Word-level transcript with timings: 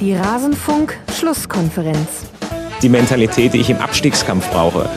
Die 0.00 0.14
Rasenfunk-Schlusskonferenz. 0.14 1.98
Die 2.82 2.88
Mentalität, 2.88 3.52
die 3.52 3.58
ich 3.58 3.68
im 3.68 3.78
Abstiegskampf 3.78 4.48
brauche. 4.50 4.88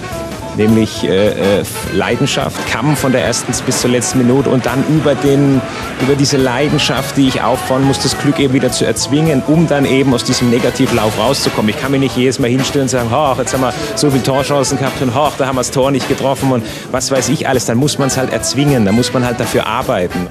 Nämlich 0.57 1.03
äh, 1.03 1.61
äh, 1.61 1.63
Leidenschaft, 1.93 2.55
Kampf 2.71 2.99
von 2.99 3.11
der 3.11 3.25
ersten 3.25 3.51
bis 3.65 3.81
zur 3.81 3.89
letzten 3.89 4.19
Minute 4.19 4.51
und 4.51 4.67
dann 4.67 4.83
über, 4.89 5.15
den, 5.15 5.59
über 6.01 6.13
diese 6.13 6.37
Leidenschaft, 6.37 7.17
die 7.17 7.27
ich 7.27 7.41
aufbauen 7.41 7.83
muss, 7.83 7.99
das 7.99 8.15
Glück 8.19 8.37
eben 8.37 8.53
wieder 8.53 8.71
zu 8.71 8.85
erzwingen, 8.85 9.41
um 9.47 9.67
dann 9.67 9.85
eben 9.85 10.13
aus 10.13 10.23
diesem 10.23 10.51
Negativlauf 10.51 11.17
rauszukommen. 11.17 11.69
Ich 11.69 11.81
kann 11.81 11.89
mir 11.91 11.99
nicht 11.99 12.15
jedes 12.15 12.37
Mal 12.37 12.51
hinstellen 12.51 12.83
und 12.83 12.89
sagen, 12.89 13.09
ach, 13.11 13.39
jetzt 13.39 13.53
haben 13.53 13.61
wir 13.61 13.73
so 13.95 14.11
viele 14.11 14.21
Torchancen 14.21 14.77
gehabt 14.77 15.01
und 15.01 15.11
ach, 15.15 15.33
da 15.35 15.47
haben 15.47 15.55
wir 15.55 15.61
das 15.61 15.71
Tor 15.71 15.89
nicht 15.89 16.07
getroffen 16.09 16.51
und 16.51 16.63
was 16.91 17.09
weiß 17.09 17.29
ich 17.29 17.47
alles. 17.47 17.65
Dann 17.65 17.79
muss 17.79 17.97
man 17.97 18.09
es 18.09 18.17
halt 18.17 18.31
erzwingen, 18.31 18.85
dann 18.85 18.93
muss 18.93 19.11
man 19.11 19.25
halt 19.25 19.39
dafür 19.39 19.65
arbeiten. 19.65 20.27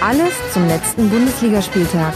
Alles 0.00 0.32
zum 0.54 0.66
letzten 0.66 1.10
Bundesligaspieltag. 1.10 2.14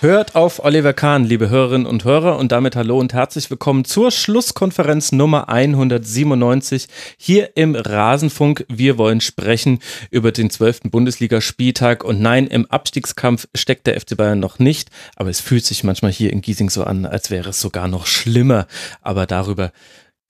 Hört 0.00 0.36
auf 0.36 0.64
Oliver 0.64 0.92
Kahn, 0.92 1.24
liebe 1.24 1.50
Hörerinnen 1.50 1.84
und 1.84 2.04
Hörer, 2.04 2.38
und 2.38 2.52
damit 2.52 2.76
hallo 2.76 3.00
und 3.00 3.14
herzlich 3.14 3.50
willkommen 3.50 3.84
zur 3.84 4.12
Schlusskonferenz 4.12 5.10
Nummer 5.10 5.48
197 5.48 6.86
hier 7.16 7.56
im 7.56 7.74
Rasenfunk. 7.74 8.64
Wir 8.68 8.96
wollen 8.96 9.20
sprechen 9.20 9.80
über 10.12 10.30
den 10.30 10.50
zwölften 10.50 10.92
Bundesligaspieltag 10.92 12.04
und 12.04 12.20
nein, 12.20 12.46
im 12.46 12.66
Abstiegskampf 12.66 13.48
steckt 13.56 13.88
der 13.88 14.00
FC 14.00 14.16
Bayern 14.16 14.38
noch 14.38 14.60
nicht, 14.60 14.90
aber 15.16 15.30
es 15.30 15.40
fühlt 15.40 15.64
sich 15.64 15.82
manchmal 15.82 16.12
hier 16.12 16.32
in 16.32 16.42
Giesing 16.42 16.70
so 16.70 16.84
an, 16.84 17.04
als 17.04 17.32
wäre 17.32 17.50
es 17.50 17.60
sogar 17.60 17.88
noch 17.88 18.06
schlimmer. 18.06 18.68
Aber 19.02 19.26
darüber 19.26 19.72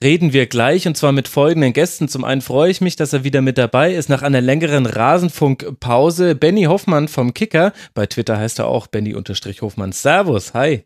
reden 0.03 0.33
wir 0.33 0.47
gleich 0.47 0.87
und 0.87 0.97
zwar 0.97 1.13
mit 1.13 1.29
folgenden 1.29 1.73
Gästen. 1.73 2.09
Zum 2.09 2.25
einen 2.25 2.41
freue 2.41 2.71
ich 2.71 2.81
mich, 2.81 2.97
dass 2.97 3.13
er 3.13 3.25
wieder 3.25 3.43
mit 3.43 3.59
dabei 3.59 3.95
ist 3.95 4.09
nach 4.09 4.23
einer 4.23 4.41
längeren 4.41 4.87
Rasenfunkpause. 4.87 6.35
Benny 6.35 6.65
Hoffmann 6.65 7.09
vom 7.09 7.35
Kicker. 7.35 7.73
Bei 7.95 8.07
Twitter 8.07 8.39
heißt 8.39 8.59
er 8.59 8.69
auch 8.69 8.87
Benny-Hoffmann. 8.87 9.93
Servus, 9.93 10.55
hi. 10.55 10.85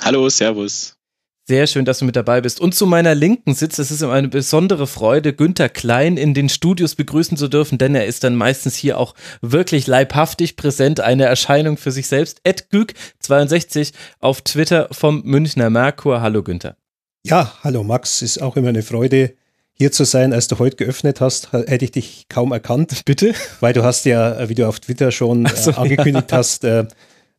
Hallo, 0.00 0.28
servus. 0.28 0.94
Sehr 1.48 1.68
schön, 1.68 1.84
dass 1.84 2.00
du 2.00 2.04
mit 2.04 2.16
dabei 2.16 2.40
bist. 2.40 2.60
Und 2.60 2.74
zu 2.74 2.86
meiner 2.86 3.14
Linken 3.14 3.54
sitzt, 3.54 3.78
es 3.78 3.92
ist 3.92 4.02
ihm 4.02 4.10
eine 4.10 4.26
besondere 4.26 4.88
Freude, 4.88 5.32
Günther 5.32 5.68
Klein 5.68 6.16
in 6.16 6.34
den 6.34 6.48
Studios 6.48 6.96
begrüßen 6.96 7.36
zu 7.36 7.46
dürfen, 7.46 7.78
denn 7.78 7.94
er 7.94 8.06
ist 8.06 8.24
dann 8.24 8.34
meistens 8.34 8.74
hier 8.74 8.98
auch 8.98 9.14
wirklich 9.42 9.86
leibhaftig 9.86 10.56
präsent, 10.56 10.98
eine 10.98 11.26
Erscheinung 11.26 11.76
für 11.76 11.92
sich 11.92 12.08
selbst. 12.08 12.40
Ed 12.42 12.66
Güg62 12.72 13.92
auf 14.18 14.40
Twitter 14.40 14.88
vom 14.90 15.22
Münchner 15.22 15.70
Merkur. 15.70 16.20
Hallo 16.20 16.42
Günther. 16.42 16.76
Ja, 17.28 17.52
hallo 17.64 17.82
Max, 17.82 18.22
ist 18.22 18.40
auch 18.40 18.54
immer 18.54 18.68
eine 18.68 18.84
Freude, 18.84 19.32
hier 19.72 19.90
zu 19.90 20.04
sein. 20.04 20.32
Als 20.32 20.46
du 20.46 20.60
heute 20.60 20.76
geöffnet 20.76 21.20
hast, 21.20 21.52
hätte 21.52 21.84
ich 21.84 21.90
dich 21.90 22.26
kaum 22.28 22.52
erkannt. 22.52 23.02
Bitte? 23.04 23.34
Weil 23.58 23.72
du 23.72 23.82
hast 23.82 24.04
ja, 24.04 24.48
wie 24.48 24.54
du 24.54 24.68
auf 24.68 24.78
Twitter 24.78 25.10
schon 25.10 25.44
so, 25.52 25.72
äh, 25.72 25.74
angekündigt 25.74 26.30
ja. 26.30 26.36
hast, 26.36 26.62
äh, 26.62 26.84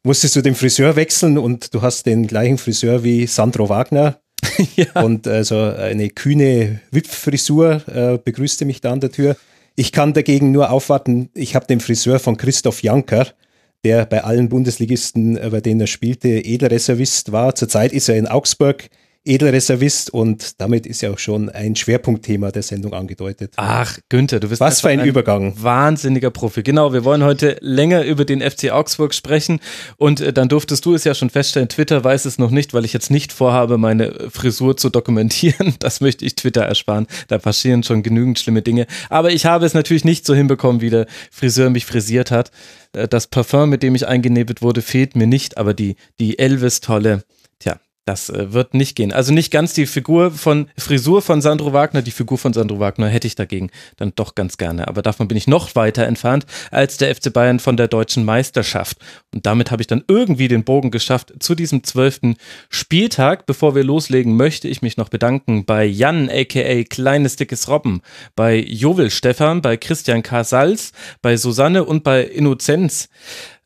musstest 0.04 0.36
du 0.36 0.42
den 0.42 0.56
Friseur 0.56 0.98
wechseln 0.98 1.38
und 1.38 1.74
du 1.74 1.82
hast 1.82 2.06
den 2.06 2.28
gleichen 2.28 2.58
Friseur 2.58 3.06
wie 3.06 3.28
Sandro 3.28 3.70
Wagner. 3.70 4.20
ja. 4.76 5.04
Und 5.04 5.26
also 5.26 5.58
eine 5.58 6.10
kühne 6.10 6.82
Wipffrisur 6.92 7.82
äh, 7.88 8.18
begrüßte 8.18 8.66
mich 8.66 8.82
da 8.82 8.92
an 8.92 9.00
der 9.00 9.14
Tür. 9.14 9.38
Ich 9.78 9.94
kann 9.94 10.12
dagegen 10.12 10.52
nur 10.52 10.70
aufwarten, 10.70 11.30
ich 11.34 11.56
habe 11.56 11.66
den 11.66 11.80
Friseur 11.80 12.20
von 12.20 12.36
Christoph 12.36 12.84
Janker, 12.84 13.28
der 13.86 14.06
bei 14.06 14.26
allen 14.26 14.50
Bundesligisten, 14.50 15.38
äh, 15.38 15.50
bei 15.50 15.62
denen 15.62 15.80
er 15.80 15.88
spielte, 15.88 16.28
Edelreservist 16.28 17.32
war. 17.32 17.56
Zurzeit 17.56 17.94
ist 17.94 18.10
er 18.10 18.18
in 18.18 18.28
Augsburg 18.28 18.90
Edelreservist 19.28 20.14
und 20.14 20.60
damit 20.62 20.86
ist 20.86 21.02
ja 21.02 21.12
auch 21.12 21.20
schon 21.20 21.50
ein 21.50 21.76
Schwerpunktthema 21.76 22.52
der 22.52 22.64
Sendung 22.64 22.94
angedeutet. 22.94 23.54
Ach, 23.58 23.98
Günther, 24.10 24.40
du 24.40 24.50
bist 24.50 24.62
Was 24.62 24.82
für 24.82 24.90
ein, 24.90 25.02
ein, 25.02 25.08
Übergang. 25.08 25.54
Wahnsinniger 25.62 26.32
Profi. 26.32 26.64
Genau, 26.64 26.94
wir 26.94 27.04
wollen 27.04 27.24
heute 27.24 27.58
länger 27.62 28.04
über 28.04 28.26
den 28.26 28.42
FC 28.42 28.72
Augsburg 28.72 29.14
sprechen 29.14 29.60
und 29.98 30.22
äh, 30.22 30.34
dann 30.34 30.50
durftest 30.50 30.86
du 30.86 30.94
es 30.94 31.04
ja 31.04 31.14
schon 31.14 31.30
feststellen, 31.30 31.70
Twitter 31.70 32.04
weiß 32.04 32.26
es 32.26 32.38
noch 32.38 32.52
nicht, 32.52 32.74
weil 32.74 32.86
ich 32.86 32.94
jetzt 32.94 33.12
nicht 33.12 33.34
vorhabe, 33.34 33.78
meine 33.78 34.30
Frisur 34.30 34.78
zu 34.78 34.90
dokumentieren. 34.90 35.76
Das 35.88 36.02
möchte 36.02 36.26
ich 36.26 36.36
Twitter 36.36 36.64
ersparen. 36.64 37.08
Da 37.28 37.38
passieren 37.38 37.84
schon 37.84 38.04
genügend 38.04 38.40
schlimme 38.40 38.62
Dinge. 38.62 38.88
Aber 39.10 39.32
ich 39.32 39.46
habe 39.46 39.66
es 39.66 39.74
natürlich 39.74 40.04
nicht 40.04 40.26
so 40.26 40.34
hinbekommen, 40.34 40.82
wie 40.82 40.90
der 40.90 41.06
Friseur 41.32 41.70
mich 41.70 41.86
frisiert 41.86 42.32
hat. 42.32 42.52
Äh, 42.94 43.08
das 43.08 43.28
Parfum, 43.28 43.70
mit 43.70 43.84
dem 43.84 43.96
ich 43.96 44.08
eingenebelt 44.08 44.62
wurde, 44.62 44.82
fehlt 44.82 45.16
mir 45.16 45.28
nicht, 45.28 45.58
aber 45.58 45.74
die, 45.74 45.96
die 46.20 46.40
Elvis-Tolle, 46.40 47.24
tja, 47.60 47.80
das 48.08 48.30
äh, 48.30 48.54
wird 48.54 48.74
nicht 48.74 48.96
gehen. 48.96 49.12
Also 49.12 49.34
nicht 49.34 49.52
ganz 49.52 49.74
die 49.74 49.86
Figur 49.86 50.32
von 50.32 50.70
Frisur 50.78 51.22
von 51.22 51.42
Sandro 51.42 51.74
Wagner. 51.74 52.02
Die 52.02 52.12
Figur 52.12 52.38
von 52.38 52.54
Sandro 52.54 52.80
Wagner 52.80 53.10
hätte 53.10 53.28
ich 53.28 53.36
dagegen 53.36 53.70
dann 53.98 54.14
doch 54.16 54.34
ganz 54.34 54.58
gerne. 54.58 54.88
Aber 54.88 55.02
davon 55.02 55.28
bin 55.28 55.38
ich 55.38 55.48
noch 55.48 55.76
weiter 55.76 56.06
entfernt 56.06 56.46
als 56.72 56.98
der 56.98 57.14
FC 57.14 57.34
Bayern 57.34 57.60
von 57.60 57.76
der 57.76 57.88
deutschen 57.88 58.24
Meisterschaft. 58.24 58.98
Und 59.34 59.46
damit 59.46 59.72
habe 59.72 59.82
ich 59.82 59.88
dann 59.88 60.04
irgendwie 60.08 60.48
den 60.48 60.64
Bogen 60.64 60.90
geschafft 60.90 61.34
zu 61.40 61.54
diesem 61.54 61.84
zwölften 61.84 62.38
Spieltag. 62.70 63.46
Bevor 63.46 63.76
wir 63.76 63.84
loslegen, 63.84 64.38
möchte 64.38 64.68
ich 64.68 64.82
mich 64.82 64.98
noch 64.98 65.10
bedanken 65.10 65.66
bei 65.66 65.86
Jan, 65.86 66.30
aka 66.30 66.84
Kleines 66.84 67.36
Dickes 67.36 67.68
Robben, 67.68 68.02
bei 68.36 68.58
Jovel 68.58 69.12
Stefan, 69.12 69.62
bei 69.62 69.76
Christian 69.76 70.24
K. 70.24 70.44
Salz, 70.44 70.94
bei 71.22 71.36
Susanne 71.36 71.84
und 71.84 72.04
bei 72.04 72.24
Innozenz. 72.24 73.10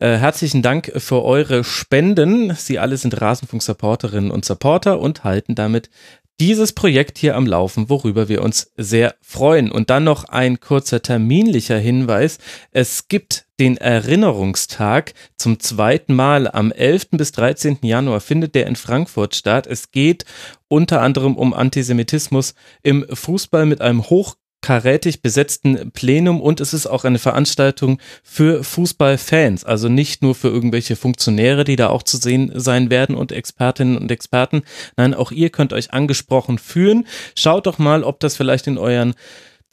Äh, 0.01 0.17
herzlichen 0.17 0.63
Dank 0.63 0.91
für 0.95 1.23
eure 1.23 1.63
Spenden. 1.63 2.56
Sie 2.56 2.79
alle 2.79 2.97
sind 2.97 3.22
Rasenfunk-Supporterinnen 3.22 4.31
und 4.31 4.44
Supporter 4.45 5.00
und 5.00 5.23
halten 5.23 5.53
damit 5.53 5.91
dieses 6.39 6.73
Projekt 6.73 7.19
hier 7.19 7.35
am 7.35 7.45
Laufen, 7.45 7.88
worüber 7.88 8.28
wir 8.28 8.41
uns 8.41 8.72
sehr 8.75 9.13
freuen. 9.22 9.72
Und 9.72 9.91
dann 9.91 10.03
noch 10.03 10.23
ein 10.23 10.59
kurzer 10.59 11.03
terminlicher 11.03 11.78
Hinweis. 11.78 12.39
Es 12.72 13.09
gibt 13.09 13.45
den 13.59 13.78
Erinnerungstag 13.78 15.13
zum 15.38 15.59
zweiten 15.59 16.16
Mal 16.16 16.50
am 16.50 16.72
11. 16.72 17.09
bis 17.12 17.31
13. 17.33 17.78
Januar 17.83 18.22
findet 18.22 18.56
der 18.56 18.66
in 18.66 18.75
Frankfurt 18.75 19.35
statt. 19.35 19.68
Es 19.68 19.91
geht 19.91 20.25
unter 20.68 21.03
anderem 21.03 21.35
um 21.35 21.53
Antisemitismus 21.53 22.56
im 22.81 23.06
Fußball 23.07 23.68
mit 23.68 23.81
einem 23.81 24.09
hoch 24.09 24.33
karätig 24.61 25.22
besetzten 25.22 25.91
Plenum 25.91 26.39
und 26.39 26.61
es 26.61 26.73
ist 26.73 26.88
auch 26.88 27.03
eine 27.03 27.19
Veranstaltung 27.19 27.99
für 28.23 28.63
Fußballfans, 28.63 29.66
also 29.66 29.89
nicht 29.89 30.22
nur 30.22 30.35
für 30.35 30.49
irgendwelche 30.49 30.95
Funktionäre, 30.95 31.63
die 31.63 31.75
da 31.75 31.89
auch 31.89 32.03
zu 32.03 32.17
sehen 32.17 32.51
sein 32.55 32.89
werden 32.89 33.16
und 33.16 33.31
Expertinnen 33.31 33.97
und 33.97 34.11
Experten. 34.11 34.63
Nein, 34.97 35.13
auch 35.13 35.31
ihr 35.31 35.50
könnt 35.50 35.73
euch 35.73 35.94
angesprochen 35.94 36.57
fühlen. 36.57 37.07
Schaut 37.35 37.66
doch 37.66 37.79
mal, 37.79 38.03
ob 38.03 38.19
das 38.19 38.35
vielleicht 38.35 38.67
in 38.67 38.77
euren 38.77 39.13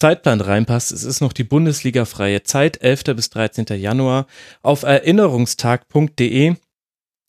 Zeitplan 0.00 0.40
reinpasst. 0.40 0.92
Es 0.92 1.04
ist 1.04 1.20
noch 1.20 1.32
die 1.32 1.44
Bundesliga 1.44 2.04
freie 2.04 2.44
Zeit, 2.44 2.80
11. 2.80 3.04
bis 3.16 3.30
13. 3.30 3.66
Januar 3.78 4.26
auf 4.62 4.84
erinnerungstag.de 4.84 6.54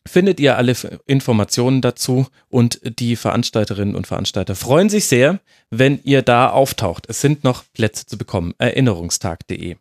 findet 0.09 0.40
ihr 0.40 0.58
alle 0.58 0.75
Informationen 1.06 1.81
dazu 1.81 2.28
und 2.50 2.81
die 2.84 3.16
Veranstalterinnen 3.16 3.96
und 3.96 4.08
Veranstalter 4.08 4.56
freuen 4.56 4.90
sich 4.90 5.06
sehr, 5.06 5.40
wenn 5.70 6.00
ihr 6.03 6.22
da 6.22 6.50
auftaucht. 6.50 7.06
Es 7.08 7.22
sind 7.22 7.44
noch 7.44 7.64
Plätze 7.74 8.06
zu 8.06 8.18
bekommen. 8.18 8.53
Erinnerungstag.de 8.58 9.78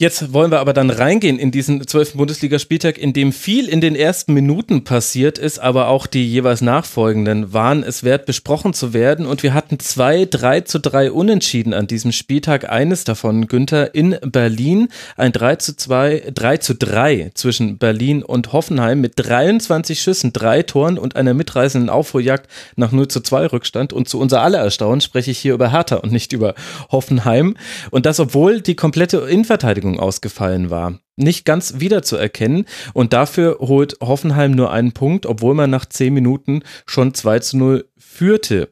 Jetzt 0.00 0.32
wollen 0.32 0.52
wir 0.52 0.60
aber 0.60 0.74
dann 0.74 0.90
reingehen 0.90 1.40
in 1.40 1.50
diesen 1.50 1.84
zwölften 1.84 2.18
Bundesligaspieltag, 2.18 2.98
in 2.98 3.12
dem 3.12 3.32
viel 3.32 3.68
in 3.68 3.80
den 3.80 3.96
ersten 3.96 4.32
Minuten 4.32 4.84
passiert 4.84 5.38
ist, 5.38 5.58
aber 5.58 5.88
auch 5.88 6.06
die 6.06 6.24
jeweils 6.24 6.60
nachfolgenden 6.60 7.52
waren 7.52 7.82
es 7.82 8.04
wert, 8.04 8.24
besprochen 8.24 8.74
zu 8.74 8.92
werden. 8.94 9.26
Und 9.26 9.42
wir 9.42 9.54
hatten 9.54 9.80
zwei 9.80 10.24
3 10.24 10.60
zu 10.60 10.78
3 10.78 11.10
Unentschieden 11.10 11.74
an 11.74 11.88
diesem 11.88 12.12
Spieltag. 12.12 12.70
Eines 12.70 13.02
davon, 13.02 13.48
Günther, 13.48 13.92
in 13.92 14.16
Berlin. 14.22 14.86
Ein 15.16 15.32
3 15.32 15.56
zu 15.56 15.74
2, 15.74 16.30
3 16.32 16.56
zu 16.58 16.76
3 16.76 17.32
zwischen 17.34 17.78
Berlin 17.78 18.22
und 18.22 18.52
Hoffenheim 18.52 19.00
mit 19.00 19.14
23 19.16 20.00
Schüssen, 20.00 20.32
drei 20.32 20.62
Toren 20.62 20.96
und 20.96 21.16
einer 21.16 21.34
mitreißenden 21.34 21.90
Aufholjagd 21.90 22.48
nach 22.76 22.92
0 22.92 23.08
zu 23.08 23.20
2 23.20 23.46
Rückstand. 23.46 23.92
Und 23.92 24.08
zu 24.08 24.20
unser 24.20 24.42
aller 24.42 24.60
Erstaunen 24.60 25.00
spreche 25.00 25.32
ich 25.32 25.40
hier 25.40 25.54
über 25.54 25.72
Hertha 25.72 25.96
und 25.96 26.12
nicht 26.12 26.32
über 26.32 26.54
Hoffenheim. 26.92 27.56
Und 27.90 28.06
das, 28.06 28.20
obwohl 28.20 28.60
die 28.60 28.76
komplette 28.76 29.16
Innenverteidigung 29.28 29.87
Verteidigung 29.88 29.98
ausgefallen 29.98 30.70
war. 30.70 30.98
Nicht 31.16 31.44
ganz 31.44 31.74
wiederzuerkennen 31.78 32.66
und 32.94 33.12
dafür 33.12 33.58
holt 33.60 33.96
Hoffenheim 34.00 34.52
nur 34.52 34.70
einen 34.70 34.92
Punkt, 34.92 35.26
obwohl 35.26 35.54
man 35.54 35.70
nach 35.70 35.86
zehn 35.86 36.14
Minuten 36.14 36.62
schon 36.86 37.12
2 37.12 37.40
zu 37.40 37.56
0 37.56 37.88
führte. 37.96 38.68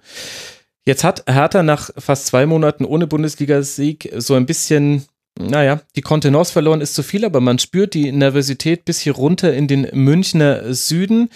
Jetzt 0.85 1.03
hat 1.03 1.25
Hertha 1.29 1.65
nach 1.65 1.91
fast 1.99 2.27
zwei 2.27 2.47
Monaten 2.47 2.85
ohne 2.85 3.09
Bundesligasieg 3.09 4.13
so 4.17 4.35
ein 4.35 4.47
bisschen 4.47 5.05
naja, 5.39 5.83
die 5.97 6.01
Kontenance 6.01 6.51
verloren 6.51 6.81
ist 6.81 6.95
zu 6.95 7.03
viel, 7.03 7.23
aber 7.23 7.43
man 7.43 7.59
spürt 7.59 7.93
die 7.93 8.11
Nervosität 8.11 8.87
bis 8.87 9.01
hier 9.01 9.13
runter 9.13 9.53
in 9.53 9.69
den 9.69 9.87
Münchner 9.93 10.73
Süden. 10.73 11.29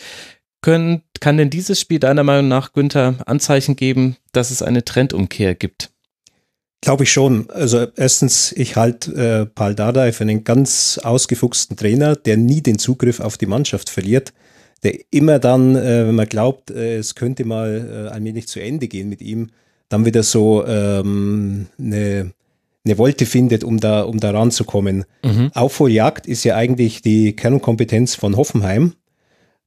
Können, 0.62 1.02
kann 1.20 1.36
denn 1.36 1.50
dieses 1.50 1.78
Spiel 1.78 1.98
deiner 1.98 2.24
Meinung 2.24 2.48
nach, 2.48 2.72
Günther, 2.72 3.16
Anzeichen 3.26 3.76
geben, 3.76 4.16
dass 4.32 4.50
es 4.50 4.62
eine 4.62 4.86
Trendumkehr 4.86 5.54
gibt? 5.54 5.90
Glaube 6.82 7.04
ich 7.04 7.12
schon. 7.12 7.50
Also 7.50 7.86
erstens, 7.96 8.52
ich 8.52 8.76
halte 8.76 9.12
äh, 9.12 9.46
Paul 9.46 9.74
Dardai 9.74 10.12
für 10.12 10.24
einen 10.24 10.44
ganz 10.44 10.98
ausgefuchsten 11.02 11.76
Trainer, 11.76 12.16
der 12.16 12.38
nie 12.38 12.62
den 12.62 12.78
Zugriff 12.78 13.20
auf 13.20 13.36
die 13.36 13.46
Mannschaft 13.46 13.90
verliert, 13.90 14.32
der 14.82 14.94
immer 15.10 15.38
dann, 15.38 15.76
äh, 15.76 16.06
wenn 16.06 16.14
man 16.14 16.28
glaubt, 16.28 16.70
äh, 16.70 16.96
es 16.96 17.14
könnte 17.14 17.44
mal 17.44 18.06
äh, 18.08 18.08
allmählich 18.08 18.48
zu 18.48 18.60
Ende 18.60 18.88
gehen 18.88 19.10
mit 19.10 19.20
ihm, 19.20 19.50
dann 19.90 20.06
wieder 20.06 20.22
so 20.22 20.64
ähm, 20.66 21.66
eine, 21.78 22.32
eine 22.86 22.98
Wolte 22.98 23.26
findet, 23.26 23.62
um 23.62 23.78
da, 23.78 24.02
um 24.02 24.18
da 24.18 24.30
ranzukommen. 24.30 25.04
Mhm. 25.22 25.50
Aufholjagd 25.52 26.26
ist 26.26 26.44
ja 26.44 26.56
eigentlich 26.56 27.02
die 27.02 27.36
Kernkompetenz 27.36 28.14
von 28.14 28.36
Hoffenheim. 28.36 28.94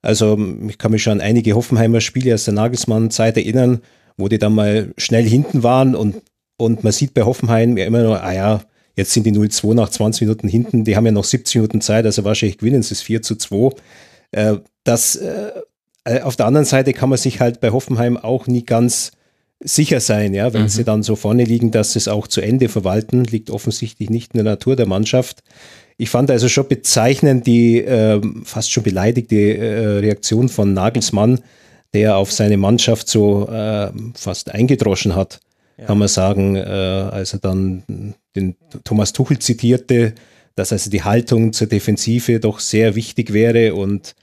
Also 0.01 0.37
ich 0.67 0.79
kann 0.79 0.91
mich 0.91 1.03
schon 1.03 1.13
an 1.13 1.21
einige 1.21 1.53
Hoffenheimer 1.53 2.01
Spiele 2.01 2.33
aus 2.33 2.45
der 2.45 2.55
Nagelsmann-Zeit 2.55 3.37
erinnern, 3.37 3.81
wo 4.17 4.27
die 4.27 4.39
dann 4.39 4.55
mal 4.55 4.93
schnell 4.97 5.27
hinten 5.27 5.61
waren 5.61 5.95
und, 5.95 6.15
und 6.63 6.83
man 6.83 6.93
sieht 6.93 7.13
bei 7.13 7.23
Hoffenheim 7.23 7.77
ja 7.77 7.85
immer 7.85 8.01
nur, 8.01 8.23
ah 8.23 8.33
ja, 8.33 8.61
jetzt 8.95 9.11
sind 9.11 9.25
die 9.25 9.31
0-2 9.31 9.73
nach 9.73 9.89
20 9.89 10.21
Minuten 10.21 10.47
hinten, 10.47 10.83
die 10.85 10.95
haben 10.95 11.05
ja 11.05 11.11
noch 11.11 11.23
70 11.23 11.55
Minuten 11.55 11.81
Zeit, 11.81 12.05
also 12.05 12.23
wahrscheinlich 12.23 12.57
gewinnen 12.57 12.83
sie 12.83 12.93
es 12.93 13.01
4 13.01 13.21
zu 13.21 13.35
2. 13.35 13.75
Äh, 14.31 14.55
das, 14.83 15.15
äh, 15.15 15.51
äh, 16.05 16.21
auf 16.21 16.35
der 16.35 16.45
anderen 16.45 16.65
Seite 16.65 16.93
kann 16.93 17.09
man 17.09 17.17
sich 17.17 17.39
halt 17.39 17.59
bei 17.59 17.71
Hoffenheim 17.71 18.17
auch 18.17 18.47
nie 18.47 18.65
ganz 18.65 19.11
sicher 19.59 19.99
sein, 19.99 20.33
ja, 20.33 20.53
wenn 20.53 20.63
mhm. 20.63 20.69
sie 20.69 20.83
dann 20.83 21.03
so 21.03 21.15
vorne 21.15 21.43
liegen, 21.43 21.71
dass 21.71 21.93
sie 21.93 21.99
es 21.99 22.07
auch 22.07 22.27
zu 22.27 22.41
Ende 22.41 22.69
verwalten, 22.69 23.23
liegt 23.23 23.49
offensichtlich 23.49 24.09
nicht 24.09 24.33
in 24.33 24.43
der 24.43 24.51
Natur 24.53 24.75
der 24.75 24.87
Mannschaft. 24.87 25.43
Ich 25.97 26.09
fand 26.09 26.31
also 26.31 26.49
schon 26.49 26.67
bezeichnend 26.67 27.45
die 27.45 27.79
äh, 27.79 28.21
fast 28.43 28.71
schon 28.71 28.83
beleidigte 28.83 29.57
äh, 29.57 29.87
Reaktion 29.99 30.49
von 30.49 30.73
Nagelsmann, 30.73 31.39
der 31.93 32.17
auf 32.17 32.31
seine 32.31 32.57
Mannschaft 32.57 33.07
so 33.07 33.47
äh, 33.47 33.91
fast 34.15 34.51
eingedroschen 34.51 35.15
hat, 35.15 35.39
ja. 35.77 35.85
kann 35.85 35.97
man 35.97 36.07
sagen, 36.07 36.55
äh, 36.55 36.61
als 36.61 37.33
er 37.33 37.39
dann 37.39 38.15
den 38.35 38.55
Thomas 38.83 39.13
Tuchel 39.13 39.39
zitierte, 39.39 40.13
dass 40.55 40.71
also 40.71 40.89
die 40.89 41.03
Haltung 41.03 41.53
zur 41.53 41.67
Defensive 41.67 42.39
doch 42.39 42.59
sehr 42.59 42.95
wichtig 42.95 43.33
wäre 43.33 43.73
und 43.75 44.15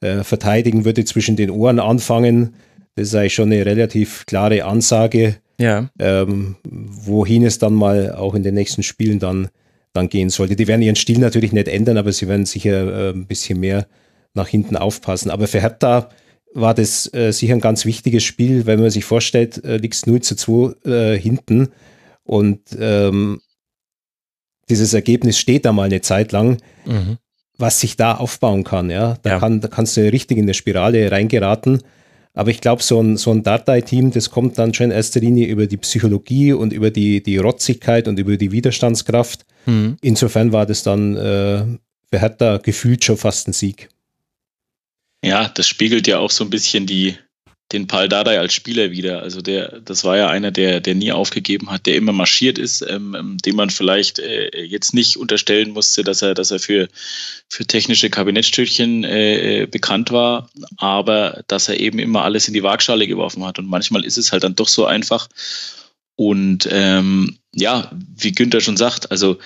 äh, 0.00 0.24
verteidigen 0.24 0.84
würde 0.84 1.04
zwischen 1.04 1.36
den 1.36 1.50
Ohren 1.50 1.80
anfangen. 1.80 2.54
Das 2.94 3.08
ist 3.08 3.14
eigentlich 3.14 3.34
schon 3.34 3.52
eine 3.52 3.66
relativ 3.66 4.24
klare 4.26 4.64
Ansage, 4.64 5.36
ja. 5.58 5.88
ähm, 5.98 6.56
wohin 6.64 7.44
es 7.44 7.58
dann 7.58 7.74
mal 7.74 8.12
auch 8.12 8.34
in 8.34 8.42
den 8.42 8.54
nächsten 8.54 8.82
Spielen 8.82 9.18
dann, 9.18 9.48
dann 9.92 10.08
gehen 10.08 10.30
sollte. 10.30 10.56
Die 10.56 10.68
werden 10.68 10.82
ihren 10.82 10.96
Stil 10.96 11.18
natürlich 11.18 11.52
nicht 11.52 11.68
ändern, 11.68 11.98
aber 11.98 12.12
sie 12.12 12.28
werden 12.28 12.46
sicher 12.46 13.08
äh, 13.08 13.10
ein 13.10 13.26
bisschen 13.26 13.60
mehr 13.60 13.86
nach 14.32 14.48
hinten 14.48 14.76
aufpassen. 14.76 15.30
Aber 15.30 15.48
für 15.48 15.60
Hertha 15.60 16.08
war 16.54 16.72
das 16.72 17.12
äh, 17.12 17.32
sicher 17.32 17.54
ein 17.54 17.60
ganz 17.60 17.84
wichtiges 17.84 18.22
Spiel, 18.22 18.66
wenn 18.66 18.80
man 18.80 18.90
sich 18.90 19.04
vorstellt, 19.04 19.62
äh, 19.64 19.76
liegt 19.76 20.06
0 20.06 20.20
zu 20.22 20.36
2 20.36 20.88
äh, 20.88 21.18
hinten 21.18 21.68
und 22.22 22.60
ähm, 22.78 23.40
dieses 24.70 24.94
Ergebnis 24.94 25.38
steht 25.38 25.64
da 25.64 25.72
mal 25.72 25.84
eine 25.84 26.00
Zeit 26.00 26.32
lang, 26.32 26.58
mhm. 26.86 27.18
was 27.58 27.80
sich 27.80 27.96
da 27.96 28.14
aufbauen 28.14 28.64
kann. 28.64 28.88
Ja, 28.90 29.18
da, 29.22 29.30
ja. 29.30 29.38
Kann, 29.38 29.60
da 29.60 29.68
kannst 29.68 29.96
du 29.96 30.10
richtig 30.10 30.38
in 30.38 30.44
eine 30.44 30.54
Spirale 30.54 31.10
reingeraten. 31.10 31.82
Aber 32.32 32.50
ich 32.50 32.60
glaube, 32.60 32.82
so 32.82 33.00
ein, 33.00 33.16
so 33.16 33.30
ein 33.30 33.44
Datei-Team, 33.44 34.10
das 34.10 34.30
kommt 34.30 34.58
dann 34.58 34.74
schon 34.74 34.86
in 34.86 34.90
erster 34.90 35.20
Linie 35.20 35.46
über 35.46 35.66
die 35.66 35.76
Psychologie 35.76 36.52
und 36.52 36.72
über 36.72 36.90
die, 36.90 37.22
die 37.22 37.36
Rotzigkeit 37.36 38.08
und 38.08 38.18
über 38.18 38.36
die 38.36 38.50
Widerstandskraft. 38.50 39.46
Mhm. 39.66 39.96
Insofern 40.02 40.52
war 40.52 40.66
das 40.66 40.82
dann 40.82 41.16
äh, 41.16 41.64
für 42.10 42.20
Hertha 42.20 42.56
gefühlt 42.56 43.04
schon 43.04 43.16
fast 43.16 43.46
ein 43.46 43.52
Sieg. 43.52 43.88
Ja, 45.24 45.48
das 45.48 45.66
spiegelt 45.66 46.06
ja 46.06 46.18
auch 46.18 46.30
so 46.30 46.44
ein 46.44 46.50
bisschen 46.50 46.84
die, 46.86 47.16
den 47.72 47.86
Paul 47.86 48.10
Dardai 48.10 48.38
als 48.38 48.52
Spieler 48.52 48.90
wieder. 48.90 49.22
Also 49.22 49.40
der, 49.40 49.80
das 49.80 50.04
war 50.04 50.18
ja 50.18 50.28
einer, 50.28 50.50
der, 50.50 50.80
der 50.80 50.94
nie 50.94 51.12
aufgegeben 51.12 51.70
hat, 51.70 51.86
der 51.86 51.96
immer 51.96 52.12
marschiert 52.12 52.58
ist, 52.58 52.82
ähm, 52.82 53.14
ähm, 53.14 53.38
dem 53.38 53.56
man 53.56 53.70
vielleicht 53.70 54.18
äh, 54.18 54.62
jetzt 54.62 54.92
nicht 54.92 55.16
unterstellen 55.16 55.70
musste, 55.70 56.04
dass 56.04 56.20
er, 56.20 56.34
dass 56.34 56.50
er 56.50 56.58
für, 56.58 56.88
für 57.48 57.64
technische 57.64 58.10
Kabinettstückchen 58.10 59.04
äh, 59.04 59.62
äh, 59.62 59.66
bekannt 59.66 60.12
war, 60.12 60.50
aber 60.76 61.42
dass 61.48 61.70
er 61.70 61.80
eben 61.80 61.98
immer 62.00 62.22
alles 62.22 62.46
in 62.46 62.52
die 62.52 62.62
Waagschale 62.62 63.06
geworfen 63.06 63.46
hat. 63.46 63.58
Und 63.58 63.66
manchmal 63.66 64.04
ist 64.04 64.18
es 64.18 64.30
halt 64.30 64.44
dann 64.44 64.56
doch 64.56 64.68
so 64.68 64.84
einfach. 64.84 65.30
Und 66.16 66.68
ähm, 66.70 67.38
ja, 67.54 67.90
wie 68.14 68.32
Günther 68.32 68.60
schon 68.60 68.76
sagt, 68.76 69.10
also 69.10 69.38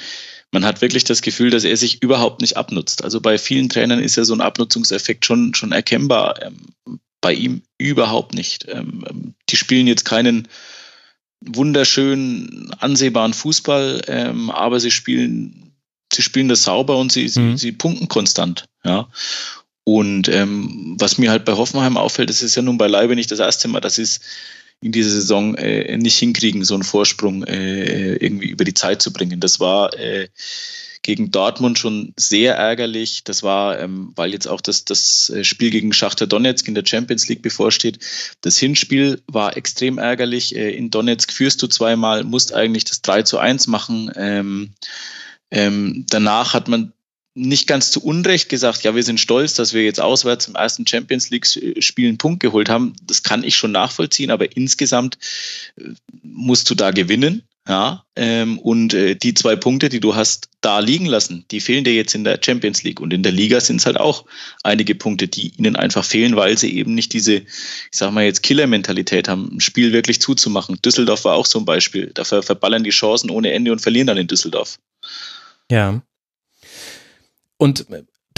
man 0.50 0.64
hat 0.64 0.80
wirklich 0.80 1.04
das 1.04 1.22
Gefühl, 1.22 1.50
dass 1.50 1.64
er 1.64 1.76
sich 1.76 2.02
überhaupt 2.02 2.40
nicht 2.40 2.56
abnutzt. 2.56 3.04
Also 3.04 3.20
bei 3.20 3.38
vielen 3.38 3.68
Trainern 3.68 4.00
ist 4.00 4.16
ja 4.16 4.24
so 4.24 4.34
ein 4.34 4.40
Abnutzungseffekt 4.40 5.26
schon, 5.26 5.54
schon 5.54 5.72
erkennbar. 5.72 6.42
Ähm, 6.42 6.56
bei 7.20 7.34
ihm 7.34 7.62
überhaupt 7.78 8.34
nicht. 8.34 8.66
Ähm, 8.68 9.04
ähm, 9.08 9.34
die 9.48 9.56
spielen 9.56 9.86
jetzt 9.86 10.04
keinen 10.04 10.48
wunderschönen, 11.40 12.72
ansehbaren 12.78 13.34
Fußball, 13.34 14.02
ähm, 14.08 14.50
aber 14.50 14.80
sie 14.80 14.90
spielen, 14.90 15.72
sie 16.12 16.22
spielen 16.22 16.48
das 16.48 16.64
sauber 16.64 16.96
und 16.98 17.12
sie, 17.12 17.24
mhm. 17.24 17.56
sie, 17.56 17.56
sie 17.56 17.72
punkten 17.72 18.08
konstant. 18.08 18.66
Ja. 18.84 19.08
Und 19.84 20.28
ähm, 20.28 20.96
was 20.98 21.18
mir 21.18 21.30
halt 21.30 21.44
bei 21.44 21.52
Hoffenheim 21.52 21.96
auffällt, 21.96 22.30
das 22.30 22.42
ist 22.42 22.54
ja 22.54 22.62
nun 22.62 22.78
beileibe 22.78 23.14
nicht 23.14 23.30
das 23.30 23.38
erste 23.38 23.68
Mal, 23.68 23.80
dass 23.80 23.98
ist 23.98 24.20
in 24.80 24.92
dieser 24.92 25.10
Saison 25.10 25.54
äh, 25.56 25.96
nicht 25.96 26.18
hinkriegen, 26.18 26.64
so 26.64 26.74
einen 26.74 26.84
Vorsprung 26.84 27.44
äh, 27.44 28.14
irgendwie 28.16 28.48
über 28.48 28.64
die 28.64 28.74
Zeit 28.74 29.02
zu 29.02 29.12
bringen. 29.12 29.40
Das 29.40 29.58
war 29.58 29.92
äh, 29.98 30.28
gegen 31.02 31.30
Dortmund 31.30 31.78
schon 31.78 32.12
sehr 32.16 32.56
ärgerlich. 32.56 33.24
Das 33.24 33.42
war, 33.42 33.80
ähm, 33.80 34.12
weil 34.14 34.32
jetzt 34.32 34.46
auch 34.46 34.60
das, 34.60 34.84
das 34.84 35.30
äh, 35.30 35.42
Spiel 35.42 35.70
gegen 35.70 35.92
Schachter 35.92 36.26
Donetsk 36.26 36.68
in 36.68 36.74
der 36.74 36.84
Champions 36.86 37.28
League 37.28 37.42
bevorsteht. 37.42 37.98
Das 38.40 38.58
Hinspiel 38.58 39.22
war 39.26 39.56
extrem 39.56 39.98
ärgerlich. 39.98 40.54
Äh, 40.54 40.70
in 40.70 40.90
Donetsk 40.90 41.32
führst 41.32 41.62
du 41.62 41.66
zweimal, 41.66 42.24
musst 42.24 42.54
eigentlich 42.54 42.84
das 42.84 43.02
3 43.02 43.22
zu 43.22 43.38
1 43.38 43.66
machen. 43.68 44.10
Ähm, 44.16 44.74
ähm, 45.50 46.04
danach 46.10 46.54
hat 46.54 46.68
man 46.68 46.92
nicht 47.38 47.66
ganz 47.66 47.90
zu 47.90 48.02
Unrecht 48.02 48.48
gesagt, 48.48 48.82
ja, 48.82 48.94
wir 48.94 49.02
sind 49.02 49.20
stolz, 49.20 49.54
dass 49.54 49.72
wir 49.72 49.84
jetzt 49.84 50.00
auswärts 50.00 50.48
im 50.48 50.56
ersten 50.56 50.86
Champions 50.86 51.30
League-Spiel 51.30 52.08
einen 52.08 52.18
Punkt 52.18 52.40
geholt 52.40 52.68
haben. 52.68 52.94
Das 53.02 53.22
kann 53.22 53.44
ich 53.44 53.56
schon 53.56 53.72
nachvollziehen, 53.72 54.30
aber 54.30 54.56
insgesamt 54.56 55.18
äh, 55.76 55.90
musst 56.22 56.68
du 56.70 56.74
da 56.74 56.90
gewinnen. 56.90 57.42
Ja, 57.68 58.06
ähm, 58.16 58.58
und 58.58 58.94
äh, 58.94 59.14
die 59.14 59.34
zwei 59.34 59.54
Punkte, 59.54 59.90
die 59.90 60.00
du 60.00 60.14
hast 60.16 60.48
da 60.62 60.78
liegen 60.78 61.04
lassen, 61.04 61.44
die 61.50 61.60
fehlen 61.60 61.84
dir 61.84 61.92
jetzt 61.92 62.14
in 62.14 62.24
der 62.24 62.40
Champions 62.42 62.82
League. 62.82 62.98
Und 62.98 63.12
in 63.12 63.22
der 63.22 63.30
Liga 63.30 63.60
sind 63.60 63.76
es 63.76 63.84
halt 63.84 64.00
auch 64.00 64.24
einige 64.62 64.94
Punkte, 64.94 65.28
die 65.28 65.52
ihnen 65.58 65.76
einfach 65.76 66.02
fehlen, 66.02 66.34
weil 66.34 66.56
sie 66.56 66.74
eben 66.74 66.94
nicht 66.94 67.12
diese, 67.12 67.34
ich 67.34 67.46
sag 67.90 68.10
mal 68.10 68.24
jetzt, 68.24 68.42
Killer-Mentalität 68.42 69.28
haben, 69.28 69.50
ein 69.52 69.60
Spiel 69.60 69.92
wirklich 69.92 70.18
zuzumachen. 70.18 70.78
Düsseldorf 70.82 71.26
war 71.26 71.34
auch 71.34 71.44
so 71.44 71.58
ein 71.58 71.66
Beispiel. 71.66 72.10
Dafür 72.14 72.42
verballern 72.42 72.84
die 72.84 72.90
Chancen 72.90 73.28
ohne 73.28 73.52
Ende 73.52 73.70
und 73.70 73.80
verlieren 73.80 74.06
dann 74.06 74.16
in 74.16 74.28
Düsseldorf. 74.28 74.78
Ja. 75.70 76.00
Und 77.58 77.86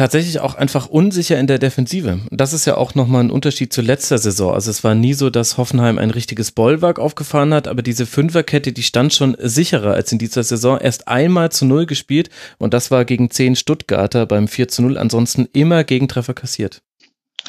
tatsächlich 0.00 0.40
auch 0.40 0.55
einfach 0.55 0.87
unsicher 0.87 1.38
in 1.38 1.46
der 1.46 1.58
Defensive. 1.58 2.20
Das 2.31 2.55
ist 2.55 2.64
ja 2.64 2.78
auch 2.78 2.94
nochmal 2.94 3.22
ein 3.22 3.31
Unterschied 3.31 3.70
zu 3.70 3.82
letzter 3.82 4.17
Saison. 4.17 4.55
Also 4.55 4.70
es 4.70 4.82
war 4.82 4.94
nie 4.94 5.12
so, 5.12 5.28
dass 5.28 5.58
Hoffenheim 5.58 5.99
ein 5.99 6.11
richtiges 6.11 6.52
Bollwerk 6.52 6.99
aufgefahren 6.99 7.52
hat, 7.52 7.69
aber 7.69 7.82
diese 7.82 8.06
Fünferkette, 8.06 8.72
die 8.72 8.82
stand 8.82 9.12
schon 9.12 9.36
sicherer 9.39 9.93
als 9.93 10.10
in 10.10 10.19
dieser 10.19 10.43
Saison. 10.43 10.79
Erst 10.79 11.06
einmal 11.06 11.53
zu 11.53 11.67
Null 11.67 11.84
gespielt 11.84 12.31
und 12.56 12.72
das 12.72 12.91
war 12.91 13.05
gegen 13.05 13.31
zehn 13.31 13.56
Stuttgarter 13.56 14.24
beim 14.24 14.48
4 14.48 14.69
zu 14.69 14.81
0. 14.81 14.96
Ansonsten 14.96 15.46
immer 15.53 15.84
Gegentreffer 15.84 16.32
kassiert. 16.32 16.81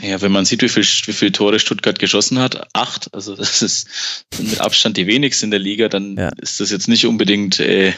Ja, 0.01 0.21
wenn 0.21 0.33
man 0.33 0.43
sieht, 0.43 0.61
wie 0.61 0.69
viel, 0.69 0.83
wie 0.83 1.13
viel 1.13 1.31
Tore 1.31 1.59
Stuttgart 1.59 1.99
geschossen 1.99 2.39
hat, 2.39 2.67
acht, 2.73 3.13
also 3.13 3.35
das 3.35 3.61
ist 3.61 4.25
mit 4.39 4.59
Abstand 4.59 4.97
die 4.97 5.07
wenigsten 5.07 5.45
in 5.45 5.51
der 5.51 5.59
Liga, 5.59 5.87
dann 5.87 6.17
ja. 6.17 6.31
ist 6.37 6.59
das 6.59 6.69
jetzt 6.69 6.87
nicht 6.87 7.05
unbedingt 7.05 7.59
äh, 7.59 7.93